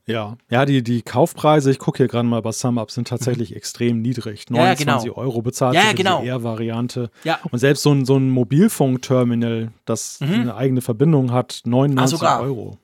Ja, 0.10 0.38
ja, 0.50 0.66
die, 0.66 0.84
die 0.84 1.04
Kaufpreise, 1.04 1.70
ich 1.70 1.78
gucke 1.78 1.98
hier 1.98 2.08
gerade 2.08 2.28
mal 2.28 2.42
bei 2.42 2.52
SumUp, 2.52 2.90
sind 2.90 3.08
tatsächlich 3.08 3.52
mhm. 3.52 3.58
extrem 3.58 4.02
niedrig. 4.02 4.50
29 4.50 4.88
ja, 4.88 4.98
genau. 5.00 5.22
Euro 5.22 5.42
bezahlt 5.44 5.76
ja, 5.76 5.94
genau. 5.94 6.22
die 6.22 6.28
R-Variante. 6.28 7.12
Ja. 7.24 7.40
Und 7.52 7.60
selbst 7.60 7.84
so 7.84 7.92
ein, 7.92 8.06
so 8.06 8.18
ein 8.18 8.30
Mobilfunkterminal, 8.30 9.72
das 9.86 10.20
mhm. 10.20 10.34
eine 10.34 10.56
eigene 10.56 10.82
Verbindung 10.82 11.32
hat, 11.32 11.62
99 11.66 12.22
ah, 12.24 12.40
Euro. 12.40 12.78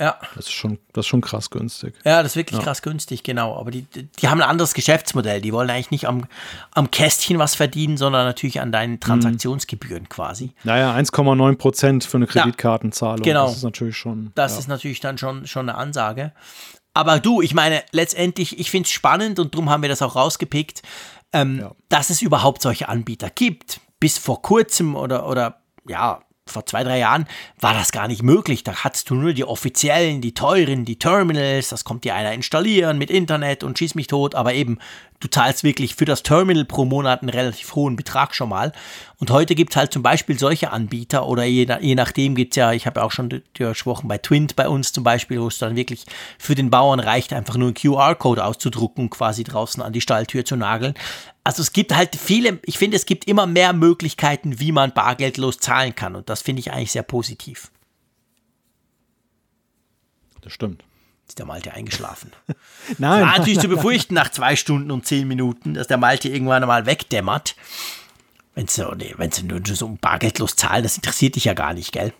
Ja. 0.00 0.16
Das 0.36 0.46
ist 0.46 0.52
schon, 0.52 0.78
das 0.92 1.04
ist 1.04 1.08
schon 1.08 1.20
krass 1.20 1.50
günstig. 1.50 1.94
Ja, 2.04 2.22
das 2.22 2.32
ist 2.32 2.36
wirklich 2.36 2.58
ja. 2.58 2.64
krass 2.64 2.82
günstig, 2.82 3.24
genau. 3.24 3.56
Aber 3.56 3.70
die, 3.70 3.82
die 3.82 4.28
haben 4.28 4.40
ein 4.40 4.48
anderes 4.48 4.74
Geschäftsmodell. 4.74 5.40
Die 5.40 5.52
wollen 5.52 5.68
eigentlich 5.70 5.90
nicht 5.90 6.06
am, 6.06 6.26
am 6.72 6.90
Kästchen 6.90 7.38
was 7.38 7.54
verdienen, 7.54 7.96
sondern 7.96 8.24
natürlich 8.24 8.60
an 8.60 8.70
deinen 8.70 9.00
Transaktionsgebühren 9.00 10.04
mhm. 10.04 10.08
quasi. 10.08 10.52
Naja, 10.62 10.94
1,9 10.94 11.56
Prozent 11.56 12.04
für 12.04 12.18
eine 12.18 12.26
Kreditkartenzahlung. 12.26 13.24
Ja, 13.24 13.32
genau. 13.32 13.46
Das 13.46 13.56
ist 13.56 13.64
natürlich 13.64 13.96
schon. 13.96 14.30
Das 14.34 14.52
ja. 14.52 14.58
ist 14.60 14.68
natürlich 14.68 15.00
dann 15.00 15.18
schon, 15.18 15.46
schon 15.46 15.68
eine 15.68 15.76
Ansage. 15.76 16.32
Aber 16.94 17.18
du, 17.18 17.42
ich 17.42 17.54
meine, 17.54 17.82
letztendlich, 17.92 18.58
ich 18.58 18.70
finde 18.70 18.86
es 18.86 18.90
spannend 18.90 19.38
und 19.38 19.54
darum 19.54 19.70
haben 19.70 19.82
wir 19.82 19.88
das 19.88 20.02
auch 20.02 20.16
rausgepickt, 20.16 20.82
ähm, 21.32 21.68
dass 21.88 22.10
es 22.10 22.22
überhaupt 22.22 22.62
solche 22.62 22.88
Anbieter 22.88 23.30
gibt. 23.30 23.80
Bis 24.00 24.16
vor 24.16 24.42
kurzem 24.42 24.94
oder, 24.94 25.28
oder 25.28 25.60
ja, 25.86 26.20
vor 26.48 26.66
zwei, 26.66 26.84
drei 26.84 26.98
Jahren 26.98 27.26
war 27.60 27.74
das 27.74 27.92
gar 27.92 28.08
nicht 28.08 28.22
möglich. 28.22 28.64
Da 28.64 28.84
hattest 28.84 29.10
du 29.10 29.14
nur 29.14 29.32
die 29.32 29.44
offiziellen, 29.44 30.20
die 30.20 30.34
teuren, 30.34 30.84
die 30.84 30.98
Terminals, 30.98 31.68
das 31.68 31.84
kommt 31.84 32.04
dir 32.04 32.14
einer 32.14 32.32
installieren 32.32 32.98
mit 32.98 33.10
Internet 33.10 33.64
und 33.64 33.78
schieß 33.78 33.94
mich 33.94 34.06
tot, 34.06 34.34
aber 34.34 34.54
eben, 34.54 34.78
du 35.20 35.28
zahlst 35.28 35.64
wirklich 35.64 35.94
für 35.96 36.04
das 36.04 36.22
Terminal 36.22 36.64
pro 36.64 36.84
Monat 36.84 37.22
einen 37.22 37.30
relativ 37.30 37.74
hohen 37.74 37.96
Betrag 37.96 38.34
schon 38.34 38.48
mal. 38.48 38.72
Und 39.16 39.30
heute 39.30 39.54
gibt 39.54 39.72
es 39.72 39.76
halt 39.76 39.92
zum 39.92 40.02
Beispiel 40.02 40.38
solche 40.38 40.70
Anbieter 40.70 41.26
oder 41.26 41.44
je, 41.44 41.66
je 41.80 41.94
nachdem 41.94 42.34
gibt 42.34 42.52
es 42.52 42.56
ja, 42.56 42.72
ich 42.72 42.86
habe 42.86 43.00
ja 43.00 43.06
auch 43.06 43.10
schon 43.10 43.42
gesprochen 43.54 44.08
bei 44.08 44.18
Twint 44.18 44.56
bei 44.56 44.68
uns 44.68 44.92
zum 44.92 45.04
Beispiel, 45.04 45.40
wo 45.40 45.48
es 45.48 45.58
dann 45.58 45.76
wirklich 45.76 46.04
für 46.38 46.54
den 46.54 46.70
Bauern 46.70 47.00
reicht, 47.00 47.32
einfach 47.32 47.56
nur 47.56 47.68
einen 47.68 47.74
QR-Code 47.74 48.44
auszudrucken 48.44 49.10
quasi 49.10 49.44
draußen 49.44 49.82
an 49.82 49.92
die 49.92 50.00
Stalltür 50.00 50.44
zu 50.44 50.56
nageln. 50.56 50.94
Also 51.42 51.62
es 51.62 51.72
gibt 51.72 51.94
halt 51.94 52.14
viele, 52.14 52.60
ich 52.64 52.78
finde, 52.78 52.96
es 52.96 53.06
gibt 53.06 53.26
immer 53.26 53.46
mehr 53.46 53.72
Möglichkeiten, 53.72 54.60
wie 54.60 54.72
man 54.72 54.92
bargeldlos 54.92 55.58
zahlen 55.58 55.94
kann. 55.94 56.14
Und 56.14 56.28
das 56.28 56.42
finde 56.42 56.60
ich 56.60 56.72
eigentlich 56.72 56.92
sehr 56.92 57.02
positiv. 57.02 57.70
Das 60.42 60.52
stimmt. 60.52 60.84
Ist 61.28 61.38
der 61.38 61.46
Malte 61.46 61.72
eingeschlafen? 61.74 62.32
Nein. 62.98 63.22
War 63.22 63.38
natürlich 63.38 63.60
zu 63.60 63.68
befürchten 63.68 64.14
nach 64.14 64.30
zwei 64.30 64.56
Stunden 64.56 64.90
und 64.90 65.06
zehn 65.06 65.28
Minuten, 65.28 65.74
dass 65.74 65.86
der 65.86 65.98
Malte 65.98 66.28
irgendwann 66.28 66.62
einmal 66.62 66.86
wegdämmert. 66.86 67.54
Wenn 68.54 68.66
du 68.66 68.94
nee, 68.96 69.14
nur 69.42 69.60
so 69.64 69.86
ein 69.86 69.98
bargeldlos 69.98 70.56
zahlen, 70.56 70.82
das 70.82 70.96
interessiert 70.96 71.36
dich 71.36 71.44
ja 71.44 71.54
gar 71.54 71.74
nicht, 71.74 71.92
gell? 71.92 72.12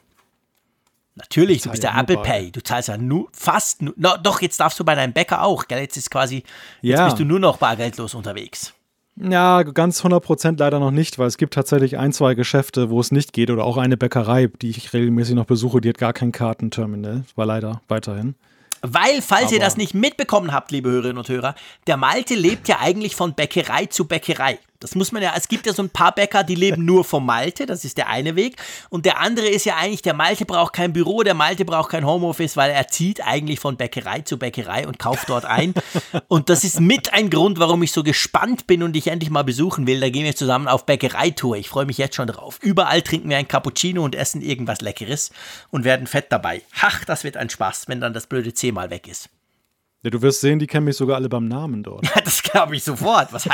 Natürlich, 1.16 1.62
du 1.62 1.70
bist 1.70 1.82
der 1.82 1.96
Apple 1.96 2.18
Pay. 2.18 2.52
Du 2.52 2.62
zahlst 2.62 2.88
ja 2.88 2.96
nur 2.96 3.28
fast 3.32 3.82
nur. 3.82 3.92
No, 3.96 4.16
doch, 4.22 4.40
jetzt 4.40 4.60
darfst 4.60 4.78
du 4.78 4.84
bei 4.84 4.94
deinem 4.94 5.12
Bäcker 5.12 5.42
auch, 5.42 5.66
gell? 5.66 5.80
Jetzt 5.80 5.96
ist 5.96 6.10
quasi, 6.10 6.44
jetzt 6.80 6.98
ja. 6.98 7.04
bist 7.06 7.18
du 7.18 7.24
nur 7.24 7.40
noch 7.40 7.56
bargeldlos 7.56 8.14
unterwegs. 8.14 8.72
Ja, 9.16 9.64
ganz 9.64 10.04
100% 10.04 10.58
leider 10.58 10.78
noch 10.78 10.92
nicht, 10.92 11.18
weil 11.18 11.26
es 11.26 11.38
gibt 11.38 11.54
tatsächlich 11.54 11.98
ein, 11.98 12.12
zwei 12.12 12.34
Geschäfte, 12.34 12.88
wo 12.88 13.00
es 13.00 13.10
nicht 13.10 13.32
geht 13.32 13.50
oder 13.50 13.64
auch 13.64 13.76
eine 13.76 13.96
Bäckerei, 13.96 14.48
die 14.62 14.70
ich 14.70 14.92
regelmäßig 14.92 15.34
noch 15.34 15.46
besuche, 15.46 15.80
die 15.80 15.88
hat 15.88 15.98
gar 15.98 16.12
kein 16.12 16.30
Kartenterminal, 16.30 17.24
war 17.34 17.46
leider 17.46 17.80
weiterhin. 17.88 18.36
Weil, 18.82 19.22
falls 19.22 19.46
Aber 19.46 19.54
ihr 19.54 19.60
das 19.60 19.76
nicht 19.76 19.94
mitbekommen 19.94 20.52
habt, 20.52 20.70
liebe 20.70 20.90
Hörerinnen 20.90 21.18
und 21.18 21.28
Hörer, 21.28 21.54
der 21.86 21.96
Malte 21.96 22.34
lebt 22.34 22.68
ja 22.68 22.78
eigentlich 22.80 23.16
von 23.16 23.34
Bäckerei 23.34 23.86
zu 23.86 24.06
Bäckerei. 24.06 24.58
Das 24.80 24.94
muss 24.94 25.10
man 25.10 25.22
ja, 25.22 25.32
es 25.36 25.48
gibt 25.48 25.66
ja 25.66 25.72
so 25.72 25.82
ein 25.82 25.90
paar 25.90 26.14
Bäcker, 26.14 26.44
die 26.44 26.54
leben 26.54 26.84
nur 26.84 27.04
vom 27.04 27.26
Malte, 27.26 27.66
das 27.66 27.84
ist 27.84 27.98
der 27.98 28.08
eine 28.08 28.36
Weg. 28.36 28.56
Und 28.90 29.06
der 29.06 29.18
andere 29.18 29.48
ist 29.48 29.64
ja 29.64 29.76
eigentlich, 29.76 30.02
der 30.02 30.14
Malte 30.14 30.44
braucht 30.44 30.72
kein 30.72 30.92
Büro, 30.92 31.24
der 31.24 31.34
Malte 31.34 31.64
braucht 31.64 31.90
kein 31.90 32.06
Homeoffice, 32.06 32.56
weil 32.56 32.70
er 32.70 32.86
zieht 32.86 33.20
eigentlich 33.24 33.58
von 33.58 33.76
Bäckerei 33.76 34.20
zu 34.20 34.38
Bäckerei 34.38 34.86
und 34.86 35.00
kauft 35.00 35.28
dort 35.28 35.44
ein. 35.44 35.74
und 36.28 36.48
das 36.48 36.62
ist 36.62 36.78
mit 36.78 37.12
ein 37.12 37.28
Grund, 37.28 37.58
warum 37.58 37.82
ich 37.82 37.90
so 37.90 38.04
gespannt 38.04 38.68
bin 38.68 38.84
und 38.84 38.92
dich 38.92 39.08
endlich 39.08 39.30
mal 39.30 39.42
besuchen 39.42 39.88
will. 39.88 39.98
Da 39.98 40.10
gehen 40.10 40.24
wir 40.24 40.36
zusammen 40.36 40.68
auf 40.68 40.86
Bäckereitour. 40.86 41.56
Ich 41.56 41.68
freue 41.68 41.86
mich 41.86 41.98
jetzt 41.98 42.14
schon 42.14 42.28
drauf. 42.28 42.60
Überall 42.62 43.02
trinken 43.02 43.30
wir 43.30 43.36
ein 43.36 43.48
Cappuccino 43.48 44.04
und 44.04 44.14
essen 44.14 44.42
irgendwas 44.42 44.80
Leckeres 44.80 45.32
und 45.70 45.82
werden 45.82 46.06
fett 46.06 46.26
dabei. 46.30 46.62
Ach, 46.80 47.04
das 47.04 47.24
wird 47.24 47.36
ein 47.36 47.50
Spaß, 47.50 47.88
wenn 47.88 48.00
dann 48.00 48.12
das 48.12 48.28
blöde 48.28 48.54
C 48.54 48.70
mal 48.70 48.90
weg 48.90 49.08
ist. 49.08 49.28
Ja, 50.02 50.10
du 50.10 50.22
wirst 50.22 50.40
sehen, 50.40 50.60
die 50.60 50.68
kennen 50.68 50.84
mich 50.84 50.96
sogar 50.96 51.16
alle 51.16 51.28
beim 51.28 51.48
Namen 51.48 51.82
dort. 51.82 52.06
Ja, 52.06 52.20
das 52.24 52.42
glaube 52.42 52.76
ich 52.76 52.84
sofort. 52.84 53.32
Was, 53.32 53.48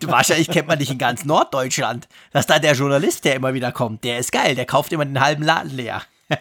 du 0.00 0.08
wahrscheinlich 0.08 0.48
kennt 0.48 0.68
man 0.68 0.78
dich 0.78 0.90
in 0.90 0.98
ganz 0.98 1.24
Norddeutschland. 1.24 2.08
Das 2.32 2.42
ist 2.42 2.50
da 2.50 2.58
der 2.58 2.72
Journalist, 2.72 3.24
der 3.24 3.34
immer 3.34 3.52
wieder 3.52 3.70
kommt. 3.70 4.04
Der 4.04 4.18
ist 4.18 4.32
geil, 4.32 4.54
der 4.54 4.64
kauft 4.64 4.92
immer 4.92 5.04
den 5.04 5.20
halben 5.20 5.42
Laden 5.42 5.76
leer. 5.76 6.02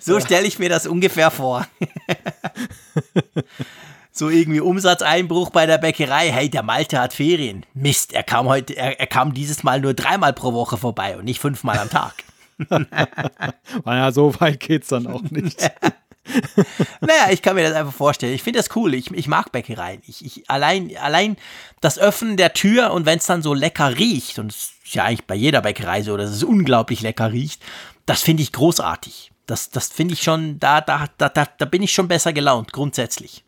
so 0.00 0.20
stelle 0.20 0.46
ich 0.46 0.58
mir 0.58 0.68
das 0.68 0.86
ungefähr 0.86 1.30
vor. 1.30 1.66
so 4.12 4.28
irgendwie 4.28 4.60
Umsatzeinbruch 4.60 5.50
bei 5.50 5.64
der 5.64 5.78
Bäckerei. 5.78 6.30
Hey, 6.30 6.50
der 6.50 6.62
Malte 6.62 7.00
hat 7.00 7.14
Ferien. 7.14 7.64
Mist, 7.72 8.12
er 8.12 8.22
kam 8.22 8.48
heute, 8.48 8.76
er, 8.76 9.00
er 9.00 9.06
kam 9.06 9.32
dieses 9.32 9.62
Mal 9.62 9.80
nur 9.80 9.94
dreimal 9.94 10.34
pro 10.34 10.52
Woche 10.52 10.76
vorbei 10.76 11.16
und 11.16 11.24
nicht 11.24 11.40
fünfmal 11.40 11.78
am 11.78 11.88
Tag. 11.88 12.12
naja, 13.84 14.12
so 14.12 14.38
weit 14.40 14.60
geht's 14.60 14.88
dann 14.88 15.06
auch 15.06 15.22
nicht. 15.22 15.70
naja, 17.00 17.30
ich 17.30 17.42
kann 17.42 17.54
mir 17.54 17.62
das 17.62 17.74
einfach 17.74 17.92
vorstellen. 17.92 18.34
Ich 18.34 18.42
finde 18.42 18.58
das 18.58 18.74
cool. 18.76 18.94
Ich, 18.94 19.10
ich 19.10 19.28
mag 19.28 19.52
Bäckereien. 19.52 20.02
Ich, 20.06 20.24
ich, 20.24 20.50
allein, 20.50 20.96
allein 20.96 21.36
das 21.80 21.98
Öffnen 21.98 22.36
der 22.36 22.52
Tür 22.52 22.92
und 22.92 23.06
wenn 23.06 23.18
es 23.18 23.26
dann 23.26 23.42
so 23.42 23.54
lecker 23.54 23.96
riecht, 23.98 24.38
und 24.38 24.52
es 24.52 24.72
ist 24.84 24.94
ja 24.94 25.04
eigentlich 25.04 25.26
bei 25.26 25.34
jeder 25.34 25.62
Bäckerei 25.62 26.02
so, 26.02 26.16
dass 26.16 26.30
es 26.30 26.42
unglaublich 26.42 27.00
lecker 27.00 27.32
riecht, 27.32 27.62
das 28.06 28.22
finde 28.22 28.42
ich 28.42 28.52
großartig. 28.52 29.32
Das, 29.46 29.70
das 29.70 29.88
finde 29.88 30.14
ich 30.14 30.22
schon, 30.22 30.58
da, 30.58 30.80
da, 30.80 31.06
da, 31.18 31.28
da 31.28 31.64
bin 31.64 31.82
ich 31.82 31.92
schon 31.92 32.08
besser 32.08 32.32
gelaunt, 32.32 32.72
grundsätzlich. 32.72 33.44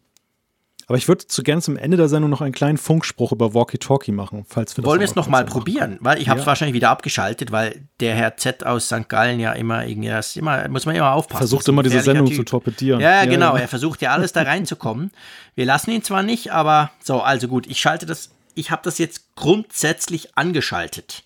Aber 0.89 0.97
ich 0.97 1.07
würde 1.07 1.27
zu 1.27 1.43
gern 1.43 1.61
zum 1.61 1.77
Ende 1.77 1.99
der 1.99 2.09
Sendung 2.09 2.31
noch 2.31 2.41
einen 2.41 2.55
kleinen 2.55 2.79
Funkspruch 2.79 3.33
über 3.33 3.53
Walkie-Talkie 3.53 4.11
machen, 4.11 4.47
falls 4.49 4.75
wir 4.75 4.85
Wollen 4.85 5.01
wir 5.01 5.05
es 5.05 5.15
nochmal 5.15 5.45
probieren? 5.45 5.99
Weil 6.01 6.19
ich 6.19 6.31
habe 6.31 6.41
es 6.41 6.45
ja. 6.45 6.47
wahrscheinlich 6.47 6.75
wieder 6.75 6.89
abgeschaltet, 6.89 7.53
weil 7.53 7.83
der 8.01 8.15
Herr 8.15 8.39
Z 8.39 8.65
aus 8.65 8.87
St. 8.87 9.07
Gallen 9.07 9.39
ja 9.39 9.53
immer 9.53 9.87
irgendwie, 9.87 10.09
das 10.09 10.35
immer, 10.35 10.67
muss 10.69 10.87
man 10.87 10.97
immer 10.97 11.13
aufpassen. 11.13 11.41
Versucht 11.41 11.69
immer 11.69 11.83
diese 11.83 12.01
Sendung 12.01 12.29
typ. 12.29 12.37
zu 12.37 12.45
torpedieren. 12.45 13.03
Ja, 13.03 13.23
ja 13.23 13.25
genau, 13.27 13.55
ja. 13.55 13.63
er 13.63 13.69
versucht 13.69 14.01
ja 14.01 14.13
alles 14.13 14.33
da 14.33 14.43
reinzukommen. 14.43 15.11
Wir 15.55 15.67
lassen 15.67 15.91
ihn 15.91 16.03
zwar 16.03 16.23
nicht, 16.23 16.53
aber 16.53 16.91
so, 17.05 17.21
also 17.21 17.49
gut, 17.49 17.67
ich 17.67 17.79
schalte 17.79 18.07
das, 18.07 18.31
ich 18.55 18.71
habe 18.71 18.81
das 18.83 18.97
jetzt 18.97 19.35
grundsätzlich 19.37 20.39
angeschaltet, 20.39 21.23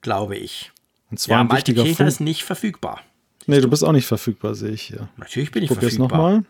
glaube 0.00 0.38
ich. 0.38 0.72
Und 1.10 1.20
zwar 1.20 1.36
ja, 1.36 1.40
ein 1.42 1.52
wichtiger 1.52 1.84
Funk. 1.84 2.08
ist 2.08 2.20
nicht 2.20 2.42
verfügbar. 2.42 3.00
Nee, 3.46 3.60
du 3.60 3.68
bist 3.68 3.84
auch 3.84 3.92
nicht 3.92 4.06
verfügbar, 4.06 4.54
sehe 4.54 4.70
ich 4.70 4.80
hier. 4.80 5.10
Natürlich 5.18 5.50
bin 5.50 5.62
ich 5.62 5.68
Probier's 5.68 5.96
verfügbar. 5.96 6.18
nochmal. 6.18 6.44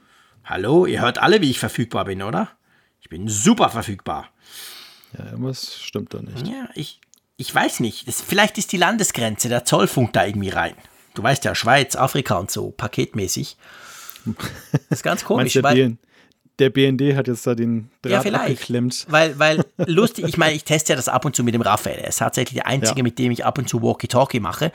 Hallo, 0.48 0.86
ihr 0.86 1.02
hört 1.02 1.18
alle, 1.18 1.42
wie 1.42 1.50
ich 1.50 1.58
verfügbar 1.58 2.06
bin, 2.06 2.22
oder? 2.22 2.48
Ich 3.02 3.10
bin 3.10 3.28
super 3.28 3.68
verfügbar. 3.68 4.30
Ja, 5.12 5.26
irgendwas 5.26 5.78
stimmt 5.78 6.14
da 6.14 6.22
nicht. 6.22 6.48
Ja, 6.48 6.70
ich, 6.74 7.02
ich 7.36 7.54
weiß 7.54 7.80
nicht. 7.80 8.08
Das, 8.08 8.22
vielleicht 8.22 8.56
ist 8.56 8.72
die 8.72 8.78
Landesgrenze, 8.78 9.50
der 9.50 9.66
Zollfunk 9.66 10.14
da 10.14 10.24
irgendwie 10.24 10.48
rein. 10.48 10.72
Du 11.12 11.22
weißt 11.22 11.44
ja, 11.44 11.54
Schweiz, 11.54 11.96
Afrika 11.96 12.36
und 12.36 12.50
so, 12.50 12.70
paketmäßig. 12.70 13.58
Das 14.24 15.00
ist 15.00 15.02
ganz 15.02 15.22
komisch. 15.26 15.52
der, 15.52 15.62
weil, 15.64 15.74
BN, 15.74 15.98
der 16.58 16.70
BND 16.70 17.14
hat 17.14 17.28
jetzt 17.28 17.46
da 17.46 17.54
den 17.54 17.90
Draht 18.00 18.12
ja, 18.12 18.20
vielleicht, 18.22 18.44
abgeklemmt. 18.44 19.06
Weil, 19.10 19.38
weil 19.38 19.66
lustig, 19.76 20.24
ich 20.24 20.38
meine, 20.38 20.54
ich 20.54 20.64
teste 20.64 20.94
ja 20.94 20.96
das 20.96 21.10
ab 21.10 21.26
und 21.26 21.36
zu 21.36 21.44
mit 21.44 21.52
dem 21.52 21.60
Raphael. 21.60 21.98
Er 21.98 22.08
ist 22.08 22.20
tatsächlich 22.20 22.54
der 22.54 22.66
Einzige, 22.66 23.00
ja. 23.00 23.02
mit 23.02 23.18
dem 23.18 23.32
ich 23.32 23.44
ab 23.44 23.58
und 23.58 23.68
zu 23.68 23.82
Walkie-Talkie 23.82 24.40
mache. 24.40 24.72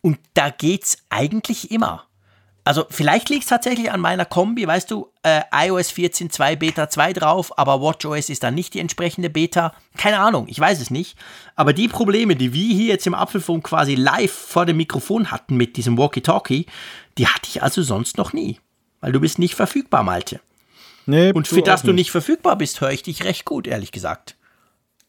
Und 0.00 0.20
da 0.34 0.50
geht's 0.50 0.98
eigentlich 1.10 1.72
immer. 1.72 2.07
Also 2.68 2.84
vielleicht 2.90 3.30
liegt 3.30 3.44
es 3.44 3.48
tatsächlich 3.48 3.90
an 3.90 3.98
meiner 3.98 4.26
Kombi, 4.26 4.66
weißt 4.66 4.90
du, 4.90 5.08
äh, 5.22 5.40
iOS 5.54 5.90
14.2 5.90 6.56
Beta 6.56 6.90
2 6.90 7.14
drauf, 7.14 7.58
aber 7.58 7.80
WatchOS 7.80 8.28
ist 8.28 8.42
dann 8.42 8.54
nicht 8.54 8.74
die 8.74 8.80
entsprechende 8.80 9.30
Beta. 9.30 9.72
Keine 9.96 10.18
Ahnung, 10.18 10.48
ich 10.50 10.60
weiß 10.60 10.78
es 10.78 10.90
nicht. 10.90 11.16
Aber 11.56 11.72
die 11.72 11.88
Probleme, 11.88 12.36
die 12.36 12.52
wir 12.52 12.74
hier 12.74 12.88
jetzt 12.88 13.06
im 13.06 13.14
Apfelfunk 13.14 13.64
quasi 13.64 13.94
live 13.94 14.30
vor 14.30 14.66
dem 14.66 14.76
Mikrofon 14.76 15.30
hatten 15.30 15.56
mit 15.56 15.78
diesem 15.78 15.96
Walkie-Talkie, 15.96 16.66
die 17.16 17.26
hatte 17.26 17.48
ich 17.48 17.62
also 17.62 17.80
sonst 17.80 18.18
noch 18.18 18.34
nie. 18.34 18.60
Weil 19.00 19.12
du 19.12 19.20
bist 19.20 19.38
nicht 19.38 19.54
verfügbar, 19.54 20.02
Malte. 20.02 20.38
Nee, 21.06 21.32
Und 21.32 21.48
für 21.48 21.62
das 21.62 21.84
du 21.84 21.94
nicht 21.94 22.10
verfügbar 22.10 22.56
bist, 22.56 22.82
höre 22.82 22.90
ich 22.90 23.02
dich 23.02 23.24
recht 23.24 23.46
gut, 23.46 23.66
ehrlich 23.66 23.92
gesagt. 23.92 24.36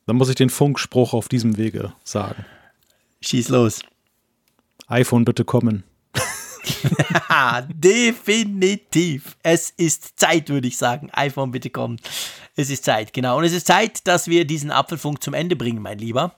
Dann 0.06 0.16
muss 0.16 0.30
ich 0.30 0.36
den 0.36 0.50
Funkspruch 0.50 1.14
auf 1.14 1.28
diesem 1.28 1.58
Wege 1.58 1.92
sagen. 2.06 2.46
Schieß 3.20 3.50
los. 3.50 3.82
iPhone 4.88 5.26
bitte 5.26 5.44
kommen. 5.44 5.84
Definitiv. 7.70 9.38
Es 9.44 9.72
ist 9.78 10.20
Zeit, 10.20 10.50
würde 10.50 10.68
ich 10.68 10.78
sagen. 10.78 11.10
iPhone, 11.14 11.52
bitte 11.52 11.70
komm. 11.70 11.98
Es 12.56 12.70
ist 12.70 12.84
Zeit, 12.84 13.14
genau. 13.14 13.38
Und 13.38 13.44
es 13.44 13.54
ist 13.54 13.68
Zeit, 13.68 14.06
dass 14.08 14.28
wir 14.28 14.46
diesen 14.46 14.72
Apfelfunk 14.72 15.24
zum 15.24 15.34
Ende 15.34 15.56
bringen, 15.56 15.82
mein 15.82 16.00
Lieber. 16.00 16.36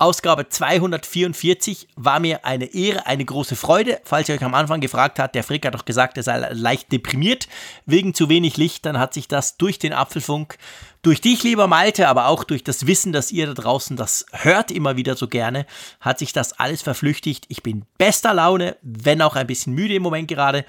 Ausgabe 0.00 0.48
244 0.48 1.88
war 1.94 2.20
mir 2.20 2.46
eine 2.46 2.72
Ehre, 2.72 3.04
eine 3.04 3.22
große 3.22 3.54
Freude. 3.54 4.00
Falls 4.04 4.30
ihr 4.30 4.34
euch 4.34 4.42
am 4.42 4.54
Anfang 4.54 4.80
gefragt 4.80 5.18
habt, 5.18 5.34
der 5.34 5.44
Frick 5.44 5.66
hat 5.66 5.74
doch 5.74 5.84
gesagt, 5.84 6.16
er 6.16 6.22
sei 6.22 6.38
leicht 6.52 6.90
deprimiert 6.90 7.48
wegen 7.84 8.14
zu 8.14 8.30
wenig 8.30 8.56
Licht, 8.56 8.86
dann 8.86 8.98
hat 8.98 9.12
sich 9.12 9.28
das 9.28 9.58
durch 9.58 9.78
den 9.78 9.92
Apfelfunk, 9.92 10.56
durch 11.02 11.20
dich, 11.20 11.42
lieber 11.42 11.66
Malte, 11.66 12.08
aber 12.08 12.28
auch 12.28 12.44
durch 12.44 12.64
das 12.64 12.86
Wissen, 12.86 13.12
dass 13.12 13.30
ihr 13.30 13.46
da 13.46 13.52
draußen 13.52 13.94
das 13.98 14.24
hört 14.32 14.70
immer 14.70 14.96
wieder 14.96 15.16
so 15.16 15.28
gerne, 15.28 15.66
hat 16.00 16.18
sich 16.18 16.32
das 16.32 16.58
alles 16.58 16.80
verflüchtigt. 16.80 17.44
Ich 17.48 17.62
bin 17.62 17.84
bester 17.98 18.32
Laune, 18.32 18.78
wenn 18.80 19.20
auch 19.20 19.36
ein 19.36 19.46
bisschen 19.46 19.74
müde 19.74 19.96
im 19.96 20.02
Moment 20.02 20.28
gerade, 20.28 20.64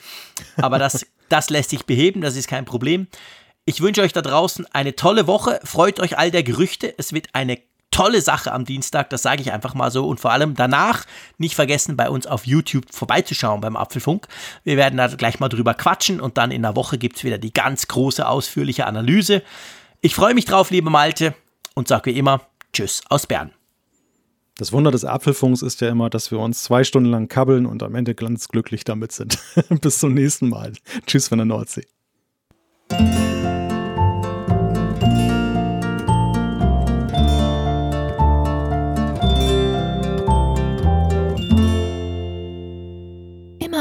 aber 0.58 0.78
das, 0.78 1.06
das 1.30 1.50
lässt 1.50 1.70
sich 1.70 1.86
beheben, 1.86 2.20
das 2.20 2.36
ist 2.36 2.50
kein 2.50 2.66
Problem. 2.66 3.08
Ich 3.64 3.80
wünsche 3.80 4.02
euch 4.02 4.12
da 4.12 4.22
draußen 4.22 4.66
eine 4.74 4.96
tolle 4.98 5.26
Woche. 5.28 5.62
Freut 5.64 6.02
euch 6.02 6.18
all 6.18 6.32
der 6.32 6.44
Gerüchte. 6.44 6.94
Es 6.98 7.14
wird 7.14 7.28
eine 7.34 7.60
tolle 7.92 8.22
Sache 8.22 8.52
am 8.52 8.66
Dienstag, 8.66 9.10
das 9.10 9.22
sage 9.22 9.42
ich 9.42 9.52
einfach 9.52 9.74
mal 9.74 9.92
so. 9.92 10.08
Und 10.08 10.20
vor 10.20 10.32
allem 10.32 10.56
danach 10.56 11.06
nicht 11.38 11.56
vergessen, 11.56 11.98
bei 11.98 12.10
uns 12.10 12.26
auf 12.26 12.48
YouTube 12.48 12.86
vorbeizuschauen 12.92 13.62
beim 13.62 13.76
Apfelfunk. 13.76 14.28
Wir 14.64 14.78
werden 14.78 14.98
da 14.98 15.08
gleich 15.08 15.40
mal 15.40 15.50
drüber 15.50 15.74
quatschen 15.74 16.20
und 16.20 16.38
dann 16.38 16.52
in 16.52 16.64
der 16.64 16.76
Woche 16.76 16.98
gibt 16.98 17.18
es 17.18 17.24
wieder 17.24 17.38
die 17.38 17.54
ganz 17.54 17.88
große, 17.88 18.28
ausführliche 18.28 18.88
Analyse. 18.88 19.44
Ich 20.02 20.16
freue 20.16 20.34
mich 20.34 20.46
drauf, 20.46 20.72
liebe 20.72 20.90
Malte, 20.90 21.36
und 21.76 21.88
sage 21.88 22.12
wie 22.12 22.18
immer 22.18 22.42
Tschüss 22.74 23.02
aus 23.10 23.28
Bern. 23.28 23.52
Das 24.58 24.72
Wunder 24.72 24.92
des 24.92 25.06
Apfelfunks 25.06 25.62
ist 25.62 25.82
ja 25.82 25.90
immer, 25.90 26.10
dass 26.10 26.32
wir 26.32 26.40
uns 26.40 26.64
zwei 26.64 26.84
Stunden 26.84 27.10
lang 27.10 27.28
kabbeln 27.28 27.66
und 27.66 27.84
am 27.84 27.96
Ende 27.96 28.16
ganz 28.16 28.48
glücklich 28.48 28.84
damit 28.84 29.12
sind. 29.12 29.40
Bis 29.82 30.00
zum 30.00 30.14
nächsten 30.14 30.50
Mal. 30.50 30.74
Tschüss 31.08 31.30
von 31.30 31.40
der 31.40 31.46
Nordsee. 31.46 31.88